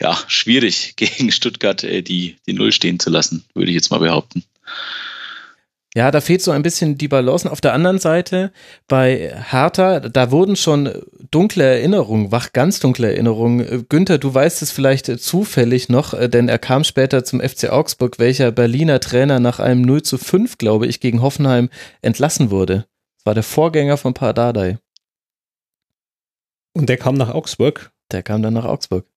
ja, 0.00 0.18
schwierig, 0.26 0.94
gegen 0.96 1.30
Stuttgart 1.30 1.84
äh, 1.84 2.02
die, 2.02 2.36
die 2.46 2.52
Null 2.52 2.72
stehen 2.72 2.98
zu 2.98 3.10
lassen, 3.10 3.44
würde 3.54 3.70
ich 3.70 3.76
jetzt 3.76 3.90
mal 3.90 3.98
behaupten. 3.98 4.44
Ja, 5.96 6.12
da 6.12 6.20
fehlt 6.20 6.40
so 6.40 6.52
ein 6.52 6.62
bisschen 6.62 6.98
die 6.98 7.08
Balance. 7.08 7.50
Auf 7.50 7.60
der 7.60 7.74
anderen 7.74 7.98
Seite, 7.98 8.52
bei 8.86 9.34
Hertha, 9.50 9.98
da 9.98 10.30
wurden 10.30 10.54
schon 10.54 10.88
dunkle 11.32 11.64
Erinnerungen, 11.64 12.30
wach, 12.30 12.52
ganz 12.52 12.78
dunkle 12.78 13.08
Erinnerungen. 13.08 13.88
Günther, 13.88 14.18
du 14.18 14.32
weißt 14.32 14.62
es 14.62 14.70
vielleicht 14.70 15.06
zufällig 15.20 15.88
noch, 15.88 16.14
äh, 16.14 16.28
denn 16.28 16.48
er 16.48 16.60
kam 16.60 16.84
später 16.84 17.24
zum 17.24 17.40
FC 17.40 17.70
Augsburg, 17.70 18.20
welcher 18.20 18.52
Berliner 18.52 19.00
Trainer 19.00 19.40
nach 19.40 19.58
einem 19.58 19.82
0 19.82 20.02
zu 20.02 20.16
5, 20.16 20.58
glaube 20.58 20.86
ich, 20.86 21.00
gegen 21.00 21.22
Hoffenheim 21.22 21.70
entlassen 22.02 22.50
wurde. 22.50 22.86
Das 23.16 23.26
war 23.26 23.34
der 23.34 23.42
Vorgänger 23.42 23.96
von 23.96 24.14
Pardadei. 24.14 24.78
Und 26.72 26.88
der 26.88 26.98
kam 26.98 27.16
nach 27.16 27.30
Augsburg? 27.30 27.90
Der 28.12 28.22
kam 28.22 28.42
dann 28.42 28.54
nach 28.54 28.64
Augsburg. 28.64 29.09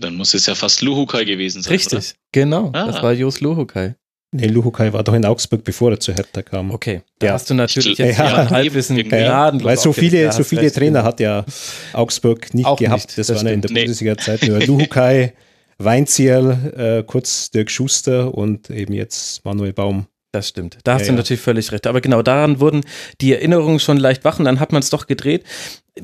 Dann 0.00 0.14
muss 0.14 0.34
es 0.34 0.46
ja 0.46 0.54
fast 0.54 0.82
Luhukai 0.82 1.24
gewesen 1.24 1.62
sein. 1.62 1.72
Richtig, 1.72 1.98
oder? 1.98 2.18
genau. 2.32 2.70
Ah. 2.72 2.86
Das 2.86 3.02
war 3.02 3.12
Jos 3.12 3.40
Luhukai. 3.40 3.94
Nee, 4.30 4.46
Luhukai 4.46 4.92
war 4.92 5.02
doch 5.02 5.14
in 5.14 5.24
Augsburg, 5.24 5.64
bevor 5.64 5.92
er 5.92 6.00
zu 6.00 6.12
Hertha 6.12 6.42
kam. 6.42 6.70
Okay, 6.70 7.00
da 7.18 7.28
ja. 7.28 7.32
hast 7.32 7.48
du 7.48 7.54
natürlich 7.54 7.96
jetzt 7.96 8.18
ja, 8.18 8.36
ein 8.36 8.50
Halbwissen 8.50 8.96
geladen. 8.96 9.64
Weil 9.64 9.78
so 9.78 9.94
viele, 9.94 10.30
so 10.32 10.44
viele 10.44 10.70
Trainer 10.70 11.02
hat 11.02 11.18
ja 11.18 11.46
Augsburg 11.94 12.52
nicht 12.52 12.66
Auch 12.66 12.78
gehabt. 12.78 13.06
Nicht, 13.06 13.18
das, 13.18 13.28
das 13.28 13.36
waren 13.38 13.46
ja 13.46 13.52
in 13.54 13.62
der 13.62 13.70
nee. 13.70 13.80
Bundesliga-Zeit 13.80 14.42
nur 14.42 14.60
Luhukai, 14.60 15.32
Weinzierl, 15.78 17.00
äh, 17.00 17.04
kurz 17.04 17.50
Dirk 17.50 17.70
Schuster 17.70 18.34
und 18.34 18.68
eben 18.68 18.92
jetzt 18.92 19.42
Manuel 19.46 19.72
Baum. 19.72 20.06
Das 20.32 20.48
stimmt. 20.48 20.78
Da 20.84 20.94
hast 20.94 21.02
ja, 21.02 21.08
du 21.08 21.14
natürlich 21.14 21.40
völlig 21.40 21.72
recht. 21.72 21.86
Aber 21.86 22.02
genau 22.02 22.20
daran 22.20 22.60
wurden 22.60 22.82
die 23.22 23.32
Erinnerungen 23.32 23.80
schon 23.80 23.96
leicht 23.96 24.24
wach 24.24 24.38
und 24.38 24.44
dann 24.44 24.60
hat 24.60 24.72
man 24.72 24.82
es 24.82 24.90
doch 24.90 25.06
gedreht. 25.06 25.44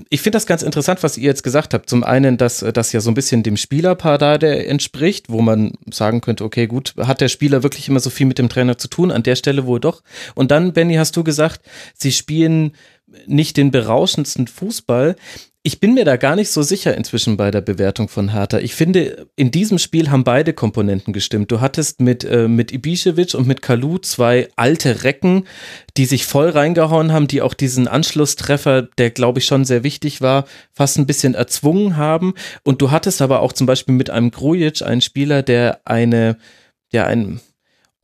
Ich 0.08 0.22
finde 0.22 0.36
das 0.36 0.46
ganz 0.46 0.62
interessant, 0.62 1.02
was 1.02 1.18
ihr 1.18 1.24
jetzt 1.24 1.42
gesagt 1.42 1.74
habt. 1.74 1.90
Zum 1.90 2.02
einen, 2.04 2.38
dass 2.38 2.60
das 2.60 2.92
ja 2.92 3.00
so 3.00 3.10
ein 3.10 3.14
bisschen 3.14 3.42
dem 3.42 3.58
Spielerpaar 3.58 4.16
da 4.16 4.38
der 4.38 4.68
entspricht, 4.68 5.28
wo 5.28 5.42
man 5.42 5.72
sagen 5.90 6.22
könnte, 6.22 6.42
okay, 6.42 6.66
gut, 6.66 6.94
hat 6.98 7.20
der 7.20 7.28
Spieler 7.28 7.62
wirklich 7.62 7.88
immer 7.88 8.00
so 8.00 8.08
viel 8.08 8.26
mit 8.26 8.38
dem 8.38 8.48
Trainer 8.48 8.78
zu 8.78 8.88
tun? 8.88 9.10
An 9.10 9.22
der 9.22 9.36
Stelle 9.36 9.66
wohl 9.66 9.78
doch. 9.78 10.02
Und 10.34 10.50
dann, 10.50 10.72
Benny, 10.72 10.94
hast 10.94 11.16
du 11.16 11.22
gesagt, 11.22 11.60
sie 11.94 12.10
spielen 12.10 12.72
nicht 13.26 13.58
den 13.58 13.70
berauschendsten 13.70 14.46
Fußball 14.46 15.16
Ich 15.66 15.80
bin 15.80 15.94
mir 15.94 16.04
da 16.04 16.18
gar 16.18 16.36
nicht 16.36 16.50
so 16.50 16.60
sicher 16.60 16.94
inzwischen 16.94 17.38
bei 17.38 17.50
der 17.50 17.62
Bewertung 17.62 18.10
von 18.10 18.32
Hertha. 18.32 18.58
Ich 18.58 18.74
finde, 18.74 19.28
in 19.34 19.50
diesem 19.50 19.78
Spiel 19.78 20.10
haben 20.10 20.22
beide 20.22 20.52
Komponenten 20.52 21.14
gestimmt. 21.14 21.50
Du 21.50 21.62
hattest 21.62 22.02
mit, 22.02 22.22
äh, 22.22 22.48
mit 22.48 22.70
Ibišević 22.70 23.34
und 23.34 23.46
mit 23.46 23.62
Kalu 23.62 23.96
zwei 23.96 24.50
alte 24.56 25.04
Recken, 25.04 25.46
die 25.96 26.04
sich 26.04 26.26
voll 26.26 26.50
reingehauen 26.50 27.12
haben, 27.12 27.28
die 27.28 27.40
auch 27.40 27.54
diesen 27.54 27.88
Anschlusstreffer, 27.88 28.82
der 28.98 29.10
glaube 29.10 29.38
ich 29.38 29.46
schon 29.46 29.64
sehr 29.64 29.84
wichtig 29.84 30.20
war, 30.20 30.44
fast 30.74 30.98
ein 30.98 31.06
bisschen 31.06 31.32
erzwungen 31.34 31.96
haben. 31.96 32.34
Und 32.62 32.82
du 32.82 32.90
hattest 32.90 33.22
aber 33.22 33.40
auch 33.40 33.54
zum 33.54 33.66
Beispiel 33.66 33.94
mit 33.94 34.10
einem 34.10 34.32
Grujic 34.32 34.82
einen 34.82 35.00
Spieler, 35.00 35.42
der 35.42 35.80
eine, 35.86 36.36
ja, 36.92 37.06
ein, 37.06 37.40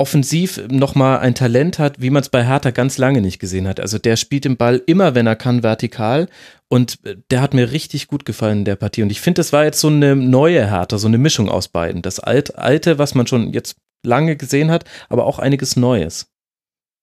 offensiv 0.00 0.62
nochmal 0.68 1.18
ein 1.18 1.34
Talent 1.34 1.78
hat, 1.78 2.00
wie 2.00 2.08
man 2.08 2.22
es 2.22 2.30
bei 2.30 2.46
Hertha 2.46 2.70
ganz 2.70 2.96
lange 2.96 3.20
nicht 3.20 3.38
gesehen 3.38 3.68
hat. 3.68 3.78
Also 3.78 3.98
der 3.98 4.16
spielt 4.16 4.46
den 4.46 4.56
Ball 4.56 4.82
immer, 4.86 5.14
wenn 5.14 5.26
er 5.26 5.36
kann, 5.36 5.62
vertikal 5.62 6.28
und 6.68 6.98
äh, 7.04 7.16
der 7.30 7.42
hat 7.42 7.52
mir 7.52 7.70
richtig 7.70 8.08
gut 8.08 8.24
gefallen 8.24 8.60
in 8.60 8.64
der 8.64 8.76
Partie. 8.76 9.02
Und 9.02 9.12
ich 9.12 9.20
finde, 9.20 9.40
das 9.40 9.52
war 9.52 9.64
jetzt 9.64 9.80
so 9.80 9.88
eine 9.88 10.16
neue 10.16 10.66
Hertha, 10.70 10.96
so 10.96 11.06
eine 11.06 11.18
Mischung 11.18 11.50
aus 11.50 11.68
beiden. 11.68 12.00
Das 12.00 12.18
alte, 12.18 12.98
was 12.98 13.14
man 13.14 13.26
schon 13.26 13.52
jetzt 13.52 13.76
lange 14.02 14.36
gesehen 14.36 14.70
hat, 14.70 14.84
aber 15.10 15.26
auch 15.26 15.38
einiges 15.38 15.76
Neues. 15.76 16.32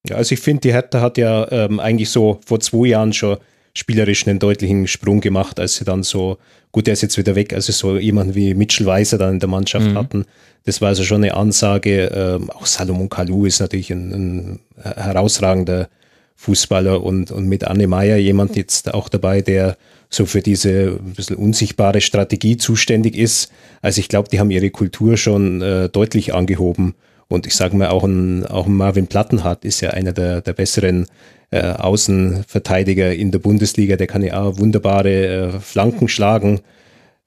Ja, 0.08 0.16
also 0.16 0.34
ich 0.34 0.40
finde, 0.40 0.62
die 0.62 0.74
Hertha 0.74 1.00
hat 1.00 1.20
ja 1.20 1.52
ähm, 1.52 1.80
eigentlich 1.80 2.10
so 2.10 2.40
vor 2.46 2.60
zwei 2.60 2.88
Jahren 2.88 3.14
schon 3.14 3.38
spielerisch 3.78 4.28
einen 4.28 4.40
deutlichen 4.40 4.88
Sprung 4.88 5.22
gemacht, 5.22 5.60
als 5.60 5.76
sie 5.76 5.86
dann 5.86 6.02
so, 6.04 6.38
gut, 6.72 6.88
der 6.88 6.94
ist 6.94 7.04
jetzt 7.04 7.18
wieder 7.18 7.36
weg, 7.36 7.54
also 7.54 7.72
so 7.72 7.98
jemanden 7.98 8.34
wie 8.34 8.56
Mitchell 8.56 8.88
Weiser 8.88 9.18
dann 9.18 9.36
in 9.36 9.40
der 9.40 9.50
Mannschaft 9.50 9.88
mhm. 9.88 9.98
hatten. 9.98 10.26
Das 10.66 10.82
war 10.82 10.90
also 10.90 11.04
schon 11.04 11.24
eine 11.24 11.36
Ansage. 11.36 12.08
Ähm, 12.08 12.50
auch 12.50 12.66
Salomon 12.66 13.08
Kalou 13.08 13.46
ist 13.46 13.60
natürlich 13.60 13.92
ein, 13.92 14.12
ein 14.12 14.60
herausragender 14.84 15.90
Fußballer 16.36 17.04
und, 17.04 17.32
und 17.32 17.48
mit 17.48 17.66
Anne 17.66 17.88
Meyer 17.88 18.18
jemand 18.18 18.56
jetzt 18.56 18.94
auch 18.94 19.10
dabei, 19.10 19.42
der 19.42 19.78
so 20.10 20.26
für 20.26 20.42
diese 20.42 21.00
ein 21.00 21.14
bisschen 21.14 21.36
unsichtbare 21.36 22.02
Strategie 22.02 22.58
zuständig 22.58 23.16
ist. 23.16 23.52
Also 23.82 24.00
ich 24.00 24.10
glaube, 24.10 24.30
die 24.30 24.40
haben 24.40 24.52
ihre 24.52 24.70
Kultur 24.70 25.18
schon 25.18 25.62
äh, 25.62 25.90
deutlich 25.90 26.34
angehoben. 26.34 26.96
Und 27.30 27.46
ich 27.46 27.56
sage 27.56 27.76
mal, 27.76 27.90
auch 27.90 28.04
ein, 28.04 28.46
auch 28.46 28.68
ein 28.68 28.76
Marvin 28.76 29.08
Plattenhardt 29.08 29.66
ist 29.66 29.82
ja 29.82 29.92
einer 29.92 30.14
der, 30.14 30.42
der 30.42 30.54
besseren 30.54 31.08
äh, 31.52 31.62
Außenverteidiger 31.62 33.14
in 33.14 33.32
der 33.32 33.40
Bundesliga. 33.40 33.96
Der 33.96 34.08
kann 34.08 34.24
ja 34.24 34.42
auch 34.42 34.58
wunderbare 34.58 35.28
äh, 35.28 35.60
Flanken 35.60 36.08
schlagen. 36.08 36.62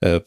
Äh, 0.00 0.20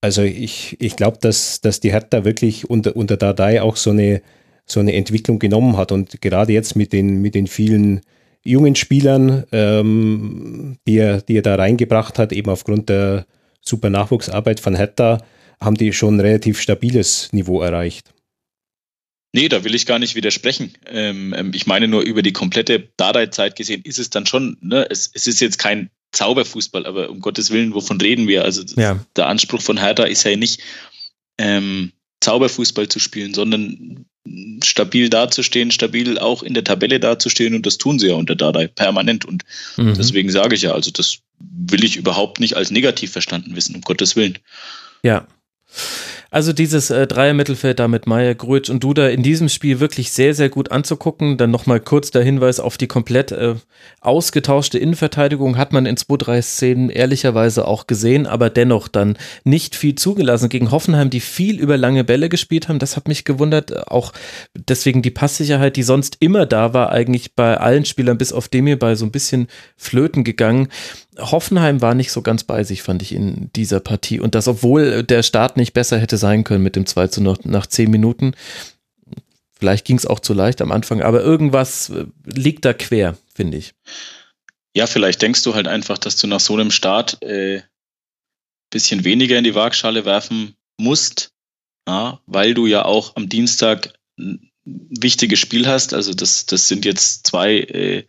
also 0.00 0.22
ich, 0.22 0.76
ich 0.80 0.96
glaube, 0.96 1.18
dass, 1.20 1.60
dass 1.60 1.80
die 1.80 1.92
Hertha 1.92 2.24
wirklich 2.24 2.70
unter, 2.70 2.94
unter 2.94 3.16
Dardai 3.16 3.62
auch 3.62 3.76
so 3.76 3.90
eine, 3.90 4.22
so 4.64 4.80
eine 4.80 4.94
Entwicklung 4.94 5.38
genommen 5.38 5.76
hat. 5.76 5.90
Und 5.90 6.20
gerade 6.20 6.52
jetzt 6.52 6.76
mit 6.76 6.92
den, 6.92 7.20
mit 7.20 7.34
den 7.34 7.46
vielen 7.46 8.02
jungen 8.44 8.76
Spielern, 8.76 9.44
ähm, 9.52 10.76
die, 10.86 10.98
er, 10.98 11.20
die 11.20 11.38
er 11.38 11.42
da 11.42 11.56
reingebracht 11.56 12.18
hat, 12.18 12.32
eben 12.32 12.50
aufgrund 12.50 12.88
der 12.88 13.26
super 13.60 13.90
Nachwuchsarbeit 13.90 14.60
von 14.60 14.76
Hertha, 14.76 15.18
haben 15.60 15.76
die 15.76 15.92
schon 15.92 16.16
ein 16.16 16.20
relativ 16.20 16.60
stabiles 16.60 17.32
Niveau 17.32 17.60
erreicht. 17.62 18.12
Nee, 19.36 19.50
da 19.50 19.64
will 19.64 19.74
ich 19.74 19.84
gar 19.84 19.98
nicht 19.98 20.14
widersprechen. 20.14 20.72
Ähm, 20.86 21.34
ähm, 21.36 21.52
ich 21.54 21.66
meine 21.66 21.88
nur 21.88 22.00
über 22.00 22.22
die 22.22 22.32
komplette 22.32 22.88
Dardai-Zeit 22.96 23.54
gesehen 23.54 23.82
ist 23.84 23.98
es 23.98 24.08
dann 24.08 24.24
schon, 24.24 24.56
ne, 24.62 24.86
es, 24.88 25.10
es 25.12 25.26
ist 25.26 25.42
jetzt 25.42 25.58
kein 25.58 25.90
Zauberfußball, 26.12 26.86
aber 26.86 27.10
um 27.10 27.20
Gottes 27.20 27.50
Willen, 27.50 27.74
wovon 27.74 28.00
reden 28.00 28.28
wir? 28.28 28.44
Also 28.44 28.62
ja. 28.80 28.98
der 29.14 29.26
Anspruch 29.26 29.60
von 29.60 29.76
Hertha 29.76 30.04
ist 30.04 30.24
ja 30.24 30.34
nicht, 30.36 30.62
ähm, 31.36 31.92
Zauberfußball 32.22 32.88
zu 32.88 32.98
spielen, 32.98 33.34
sondern 33.34 34.06
stabil 34.64 35.10
dazustehen, 35.10 35.70
stabil 35.70 36.18
auch 36.18 36.42
in 36.42 36.54
der 36.54 36.64
Tabelle 36.64 36.98
dazustehen 36.98 37.54
und 37.54 37.66
das 37.66 37.76
tun 37.76 37.98
sie 37.98 38.08
ja 38.08 38.14
unter 38.14 38.36
Dardai 38.36 38.68
permanent 38.68 39.26
und 39.26 39.44
mhm. 39.76 39.92
deswegen 39.98 40.30
sage 40.30 40.54
ich 40.54 40.62
ja, 40.62 40.72
also 40.72 40.90
das 40.90 41.18
will 41.38 41.84
ich 41.84 41.96
überhaupt 41.96 42.40
nicht 42.40 42.56
als 42.56 42.70
negativ 42.70 43.12
verstanden 43.12 43.54
wissen, 43.54 43.74
um 43.74 43.82
Gottes 43.82 44.16
Willen. 44.16 44.38
Ja. 45.02 45.26
Also 46.30 46.52
dieses 46.52 46.90
äh, 46.90 47.06
Dreier-Mittelfeld 47.06 47.78
da 47.78 47.88
mit 47.88 48.06
Meier, 48.06 48.34
Gruitsch 48.34 48.68
und 48.68 48.82
Duda 48.82 49.08
in 49.08 49.22
diesem 49.22 49.48
Spiel 49.48 49.80
wirklich 49.80 50.12
sehr, 50.12 50.34
sehr 50.34 50.48
gut 50.48 50.72
anzugucken. 50.72 51.36
Dann 51.36 51.50
nochmal 51.50 51.80
kurz 51.80 52.10
der 52.10 52.22
Hinweis 52.22 52.60
auf 52.60 52.76
die 52.76 52.88
komplett 52.88 53.32
äh, 53.32 53.54
ausgetauschte 54.00 54.78
Innenverteidigung 54.78 55.56
hat 55.56 55.72
man 55.72 55.86
in 55.86 55.96
zwei, 55.96 56.16
drei 56.16 56.42
Szenen 56.42 56.90
ehrlicherweise 56.90 57.66
auch 57.66 57.86
gesehen, 57.86 58.26
aber 58.26 58.50
dennoch 58.50 58.88
dann 58.88 59.16
nicht 59.44 59.76
viel 59.76 59.94
zugelassen 59.94 60.48
gegen 60.48 60.70
Hoffenheim, 60.70 61.10
die 61.10 61.20
viel 61.20 61.60
über 61.60 61.76
lange 61.76 62.04
Bälle 62.04 62.28
gespielt 62.28 62.68
haben. 62.68 62.78
Das 62.78 62.96
hat 62.96 63.08
mich 63.08 63.24
gewundert. 63.24 63.88
Auch 63.88 64.12
deswegen 64.54 65.02
die 65.02 65.10
Passsicherheit, 65.10 65.76
die 65.76 65.82
sonst 65.82 66.16
immer 66.20 66.46
da 66.46 66.74
war, 66.74 66.90
eigentlich 66.90 67.34
bei 67.34 67.56
allen 67.56 67.84
Spielern 67.84 68.18
bis 68.18 68.32
auf 68.32 68.48
Demir 68.48 68.78
bei 68.78 68.94
so 68.94 69.04
ein 69.04 69.12
bisschen 69.12 69.48
flöten 69.76 70.24
gegangen. 70.24 70.68
Hoffenheim 71.18 71.80
war 71.80 71.94
nicht 71.94 72.12
so 72.12 72.20
ganz 72.22 72.44
bei 72.44 72.62
sich, 72.64 72.82
fand 72.82 73.02
ich 73.02 73.14
in 73.14 73.50
dieser 73.56 73.80
Partie. 73.80 74.20
Und 74.20 74.34
das, 74.34 74.48
obwohl 74.48 75.02
der 75.02 75.22
Start 75.22 75.56
nicht 75.56 75.72
besser 75.72 75.98
hätte 75.98 76.15
sein 76.16 76.44
können 76.44 76.62
mit 76.62 76.76
dem 76.76 76.86
2 76.86 77.08
zu 77.08 77.22
0 77.22 77.38
nach 77.44 77.66
10 77.66 77.90
Minuten. 77.90 78.34
Vielleicht 79.58 79.86
ging 79.86 79.96
es 79.96 80.06
auch 80.06 80.20
zu 80.20 80.34
leicht 80.34 80.60
am 80.60 80.72
Anfang, 80.72 81.02
aber 81.02 81.22
irgendwas 81.22 81.88
äh, 81.90 82.06
liegt 82.24 82.64
da 82.64 82.74
quer, 82.74 83.16
finde 83.34 83.56
ich. 83.56 83.74
Ja, 84.74 84.86
vielleicht 84.86 85.22
denkst 85.22 85.42
du 85.42 85.54
halt 85.54 85.68
einfach, 85.68 85.96
dass 85.96 86.16
du 86.16 86.26
nach 86.26 86.40
so 86.40 86.54
einem 86.54 86.70
Start 86.70 87.22
äh, 87.22 87.62
bisschen 88.70 89.04
weniger 89.04 89.38
in 89.38 89.44
die 89.44 89.54
Waagschale 89.54 90.04
werfen 90.04 90.54
musst, 90.78 91.32
ja, 91.88 92.20
weil 92.26 92.52
du 92.52 92.66
ja 92.66 92.84
auch 92.84 93.16
am 93.16 93.28
Dienstag 93.28 93.94
ein 94.18 94.50
wichtiges 94.64 95.38
Spiel 95.38 95.66
hast. 95.66 95.94
Also 95.94 96.12
das, 96.12 96.46
das 96.46 96.68
sind 96.68 96.84
jetzt 96.84 97.26
zwei 97.26 97.58
äh, 97.60 98.04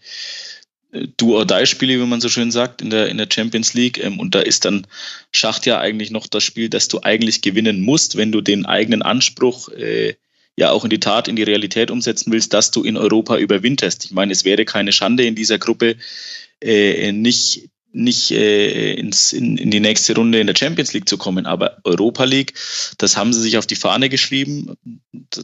Do-or-Die-Spiele, 0.92 2.00
wie 2.00 2.06
man 2.06 2.22
so 2.22 2.30
schön 2.30 2.52
sagt, 2.52 2.82
in 2.82 2.90
der, 2.90 3.10
in 3.10 3.18
der 3.18 3.28
Champions 3.32 3.74
League. 3.74 4.04
Ähm, 4.04 4.20
und 4.20 4.36
da 4.36 4.40
ist 4.40 4.66
dann 4.66 4.88
Schacht 5.32 5.66
ja 5.66 5.80
eigentlich 5.80 6.12
noch 6.12 6.28
das 6.28 6.44
Spiel, 6.44 6.70
das 6.70 6.88
du 6.88 7.02
eigentlich 7.02 7.42
gewinnen 7.42 7.82
musst, 7.82 8.18
wenn 8.18 8.32
du 8.32 8.42
den 8.42 8.66
eigenen 8.66 9.02
Anspruch 9.02 9.70
äh, 9.70 10.16
ja 10.56 10.72
auch 10.72 10.84
in 10.84 10.90
die 10.90 11.00
Tat, 11.00 11.28
in 11.28 11.36
die 11.36 11.44
Realität 11.44 11.92
umsetzen 11.92 12.32
willst, 12.32 12.54
dass 12.54 12.72
du 12.72 12.84
in 12.84 12.98
Europa 12.98 13.38
überwinterst. 13.38 14.06
Ich 14.06 14.12
meine, 14.12 14.32
es 14.32 14.44
wäre 14.44 14.66
keine 14.66 14.92
Schande 14.92 15.26
in 15.26 15.36
dieser 15.36 15.60
Gruppe, 15.60 15.98
äh, 16.62 17.12
nicht 17.12 17.70
nicht 17.94 18.32
äh, 18.32 18.94
ins, 18.94 19.34
in, 19.34 19.58
in 19.58 19.72
die 19.72 19.80
nächste 19.80 20.14
Runde 20.16 20.40
in 20.40 20.48
der 20.48 20.56
Champions 20.56 20.94
League 20.94 21.08
zu 21.08 21.18
kommen. 21.18 21.46
Aber 21.46 21.78
Europa 21.84 22.26
League, 22.26 22.54
das 22.98 23.18
haben 23.18 23.34
sie 23.34 23.42
sich 23.42 23.58
auf 23.58 23.66
die 23.66 23.76
Fahne 23.76 24.10
geschrieben. 24.10 24.76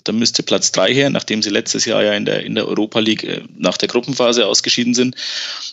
Da 0.04 0.12
müsste 0.12 0.44
Platz 0.44 0.72
drei 0.72 0.94
her, 0.94 1.10
nachdem 1.10 1.42
sie 1.42 1.50
letztes 1.50 1.86
Jahr 1.86 2.04
ja 2.04 2.14
in 2.14 2.26
der, 2.26 2.44
in 2.44 2.56
der 2.56 2.68
Europa 2.68 3.00
League 3.00 3.24
äh, 3.24 3.44
nach 3.56 3.78
der 3.78 3.88
Gruppenphase 3.88 4.46
ausgeschieden 4.46 4.94
sind. 4.94 5.16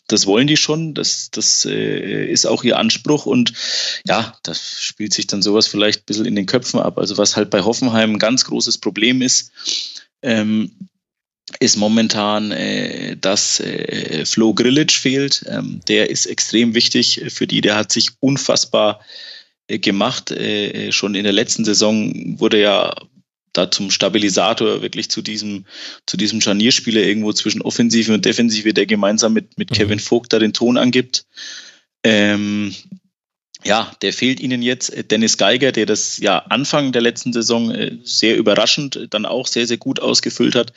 Das 0.07 0.27
wollen 0.27 0.47
die 0.47 0.57
schon. 0.57 0.95
Das, 0.95 1.31
das 1.31 1.65
äh, 1.65 2.31
ist 2.31 2.47
auch 2.47 2.65
ihr 2.65 2.79
Anspruch. 2.79 3.27
Und 3.27 3.53
ja, 4.07 4.37
da 4.43 4.55
spielt 4.55 5.12
sich 5.12 5.27
dann 5.27 5.43
sowas 5.43 5.67
vielleicht 5.67 6.00
ein 6.00 6.07
bisschen 6.07 6.27
in 6.27 6.37
den 6.37 6.47
Köpfen 6.47 6.81
ab. 6.81 6.99
Also 6.99 7.19
was 7.19 7.37
halt 7.37 7.50
bei 7.50 7.62
Hoffenheim 7.62 8.12
ein 8.12 8.19
ganz 8.19 8.45
großes 8.45 8.79
Problem 8.79 9.23
ist, 9.23 9.53
ähm, 10.23 10.90
ist 11.59 11.76
momentan, 11.76 12.52
äh, 12.52 13.16
dass 13.16 13.61
äh, 13.61 14.25
Flo 14.25 14.54
Grillitsch 14.54 14.99
fehlt. 14.99 15.45
Ähm, 15.49 15.80
der 15.88 16.11
ist 16.11 16.26
extrem 16.26 16.75
wichtig 16.75 17.23
für 17.28 17.47
die. 17.47 17.61
Der 17.61 17.76
hat 17.76 17.92
sich 17.92 18.11
unfassbar 18.21 19.00
äh, 19.66 19.78
gemacht. 19.78 20.30
Äh, 20.30 20.92
schon 20.92 21.14
in 21.14 21.25
der 21.25 21.33
letzten 21.33 21.64
Saison 21.64 22.38
wurde 22.38 22.61
ja 22.61 22.95
da 23.52 23.71
zum 23.71 23.90
Stabilisator 23.90 24.83
wirklich 24.83 25.11
zu 25.11 25.23
diesem, 25.23 25.64
zu 26.07 26.16
diesem 26.16 26.40
Scharnierspieler 26.40 27.02
irgendwo 27.02 27.33
zwischen 27.33 27.62
Offensive 27.62 28.14
und 28.14 28.25
Defensive, 28.25 28.73
der 28.73 28.87
gemeinsam 28.87 29.33
mit, 29.33 29.59
mit 29.59 29.71
mhm. 29.71 29.75
Kevin 29.75 29.99
Vogt 29.99 30.33
da 30.33 30.38
den 30.38 30.52
Ton 30.52 30.76
angibt. 30.76 31.25
Ähm, 32.04 32.75
ja, 33.64 33.90
der 34.00 34.12
fehlt 34.12 34.40
ihnen 34.40 34.62
jetzt. 34.62 34.93
Dennis 35.11 35.37
Geiger, 35.37 35.73
der 35.73 35.87
das 35.87 36.19
ja 36.19 36.38
Anfang 36.49 36.93
der 36.93 37.02
letzten 37.02 37.33
Saison 37.33 37.71
äh, 37.71 37.99
sehr 38.02 38.37
überraschend 38.37 38.97
äh, 38.97 39.09
dann 39.09 39.26
auch 39.26 39.47
sehr, 39.47 39.67
sehr 39.67 39.76
gut 39.76 40.00
ausgefüllt 40.00 40.55
hat, 40.55 40.73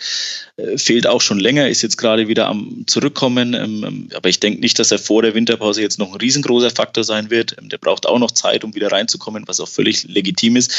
äh, 0.57 0.77
fehlt 0.77 1.07
auch 1.07 1.21
schon 1.21 1.39
länger, 1.39 1.69
ist 1.69 1.81
jetzt 1.81 1.97
gerade 1.97 2.27
wieder 2.27 2.47
am 2.47 2.83
Zurückkommen. 2.87 3.53
Ähm, 3.53 3.83
ähm, 3.85 4.09
aber 4.15 4.29
ich 4.29 4.39
denke 4.39 4.59
nicht, 4.59 4.79
dass 4.79 4.91
er 4.91 4.99
vor 4.99 5.21
der 5.21 5.33
Winterpause 5.33 5.81
jetzt 5.81 5.99
noch 5.99 6.11
ein 6.11 6.19
riesengroßer 6.19 6.71
Faktor 6.71 7.03
sein 7.03 7.29
wird. 7.29 7.55
Ähm, 7.59 7.69
der 7.69 7.77
braucht 7.77 8.05
auch 8.05 8.19
noch 8.19 8.31
Zeit, 8.31 8.63
um 8.63 8.75
wieder 8.75 8.91
reinzukommen, 8.91 9.47
was 9.47 9.59
auch 9.59 9.69
völlig 9.69 10.03
legitim 10.03 10.55
ist. 10.55 10.73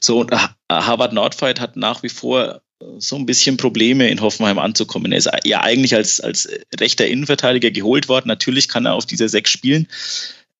So, 0.00 0.20
und 0.20 0.32
Harvard 0.70 1.12
Nordfight 1.12 1.60
hat 1.60 1.76
nach 1.76 2.02
wie 2.02 2.08
vor 2.08 2.60
so 2.98 3.16
ein 3.16 3.26
bisschen 3.26 3.56
Probleme 3.56 4.08
in 4.10 4.20
Hoffenheim 4.20 4.58
anzukommen. 4.58 5.12
Er 5.12 5.18
ist 5.18 5.30
ja 5.44 5.62
eigentlich 5.62 5.94
als, 5.94 6.20
als 6.20 6.48
rechter 6.78 7.06
Innenverteidiger 7.06 7.70
geholt 7.70 8.08
worden. 8.08 8.28
Natürlich 8.28 8.68
kann 8.68 8.86
er 8.86 8.94
auf 8.94 9.06
dieser 9.06 9.28
Sechs 9.28 9.50
spielen. 9.50 9.88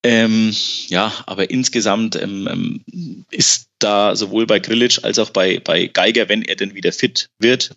Ähm, 0.02 0.54
ja, 0.88 1.12
aber 1.26 1.50
insgesamt 1.50 2.16
ähm, 2.16 2.48
ähm, 2.50 3.24
ist 3.30 3.70
da 3.78 4.14
sowohl 4.14 4.46
bei 4.46 4.60
Grillitsch 4.60 5.00
als 5.02 5.18
auch 5.18 5.30
bei, 5.30 5.58
bei 5.58 5.86
Geiger, 5.86 6.28
wenn 6.28 6.42
er 6.42 6.56
denn 6.56 6.74
wieder 6.74 6.92
fit 6.92 7.28
wird, 7.38 7.74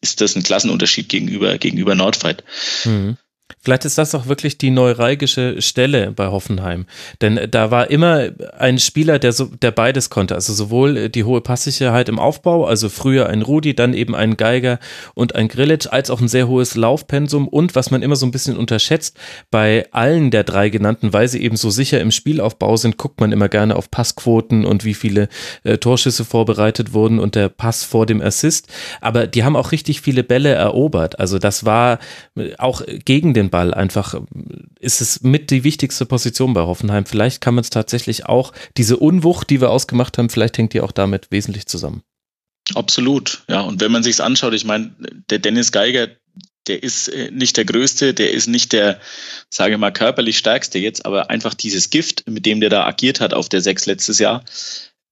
ist 0.00 0.20
das 0.20 0.36
ein 0.36 0.42
Klassenunterschied 0.42 1.08
gegenüber, 1.08 1.58
gegenüber 1.58 1.94
Nordfight. 1.94 2.44
Mhm. 2.84 3.16
Vielleicht 3.60 3.84
ist 3.84 3.98
das 3.98 4.14
auch 4.14 4.26
wirklich 4.26 4.58
die 4.58 4.70
neuralgische 4.70 5.60
Stelle 5.60 6.12
bei 6.12 6.28
Hoffenheim. 6.28 6.86
Denn 7.20 7.38
da 7.50 7.70
war 7.70 7.90
immer 7.90 8.28
ein 8.58 8.78
Spieler, 8.78 9.18
der, 9.18 9.32
so, 9.32 9.46
der 9.46 9.70
beides 9.70 10.10
konnte. 10.10 10.34
Also 10.34 10.52
sowohl 10.52 11.08
die 11.08 11.24
hohe 11.24 11.40
Passsicherheit 11.40 12.08
im 12.08 12.18
Aufbau, 12.18 12.64
also 12.64 12.88
früher 12.88 13.28
ein 13.28 13.42
Rudi, 13.42 13.74
dann 13.74 13.94
eben 13.94 14.14
ein 14.14 14.36
Geiger 14.36 14.78
und 15.14 15.34
ein 15.34 15.48
Grillitsch, 15.48 15.88
als 15.90 16.10
auch 16.10 16.20
ein 16.20 16.28
sehr 16.28 16.48
hohes 16.48 16.74
Laufpensum 16.74 17.48
und 17.48 17.74
was 17.74 17.90
man 17.90 18.02
immer 18.02 18.16
so 18.16 18.26
ein 18.26 18.30
bisschen 18.30 18.56
unterschätzt, 18.56 19.18
bei 19.50 19.86
allen 19.92 20.30
der 20.30 20.44
drei 20.44 20.68
genannten, 20.68 21.12
weil 21.12 21.28
sie 21.28 21.42
eben 21.42 21.56
so 21.56 21.70
sicher 21.70 22.00
im 22.00 22.10
Spielaufbau 22.10 22.76
sind, 22.76 22.96
guckt 22.96 23.20
man 23.20 23.32
immer 23.32 23.48
gerne 23.48 23.76
auf 23.76 23.90
Passquoten 23.90 24.64
und 24.64 24.84
wie 24.84 24.94
viele 24.94 25.28
äh, 25.64 25.78
Torschüsse 25.78 26.24
vorbereitet 26.24 26.92
wurden 26.92 27.18
und 27.18 27.34
der 27.34 27.48
Pass 27.48 27.84
vor 27.84 28.06
dem 28.06 28.20
Assist. 28.20 28.68
Aber 29.00 29.26
die 29.26 29.44
haben 29.44 29.56
auch 29.56 29.72
richtig 29.72 30.00
viele 30.00 30.24
Bälle 30.24 30.50
erobert. 30.50 31.18
Also 31.18 31.38
das 31.38 31.64
war 31.64 31.98
auch 32.58 32.82
gegen 33.04 33.34
den 33.34 33.41
Ball 33.50 33.74
einfach, 33.74 34.20
ist 34.78 35.00
es 35.00 35.22
mit 35.22 35.50
die 35.50 35.64
wichtigste 35.64 36.06
Position 36.06 36.54
bei 36.54 36.62
Hoffenheim. 36.62 37.06
Vielleicht 37.06 37.40
kann 37.40 37.54
man 37.54 37.62
es 37.62 37.70
tatsächlich 37.70 38.26
auch, 38.26 38.52
diese 38.76 38.96
Unwucht, 38.96 39.50
die 39.50 39.60
wir 39.60 39.70
ausgemacht 39.70 40.18
haben, 40.18 40.30
vielleicht 40.30 40.58
hängt 40.58 40.72
die 40.72 40.80
auch 40.80 40.92
damit 40.92 41.30
wesentlich 41.30 41.66
zusammen. 41.66 42.02
Absolut, 42.74 43.42
ja. 43.48 43.60
Und 43.60 43.80
wenn 43.80 43.92
man 43.92 44.02
sich 44.02 44.20
anschaut, 44.22 44.54
ich 44.54 44.64
meine, 44.64 44.94
der 45.30 45.38
Dennis 45.38 45.72
Geiger, 45.72 46.08
der 46.68 46.82
ist 46.82 47.08
äh, 47.08 47.30
nicht 47.30 47.56
der 47.56 47.64
Größte, 47.64 48.14
der 48.14 48.30
ist 48.30 48.46
nicht 48.46 48.72
der, 48.72 49.00
sage 49.50 49.74
ich 49.74 49.78
mal, 49.78 49.92
körperlich 49.92 50.38
Stärkste 50.38 50.78
jetzt, 50.78 51.04
aber 51.04 51.28
einfach 51.30 51.54
dieses 51.54 51.90
Gift, 51.90 52.28
mit 52.28 52.46
dem 52.46 52.60
der 52.60 52.70
da 52.70 52.86
agiert 52.86 53.20
hat 53.20 53.34
auf 53.34 53.48
der 53.48 53.60
Sechs 53.60 53.86
letztes 53.86 54.18
Jahr. 54.18 54.44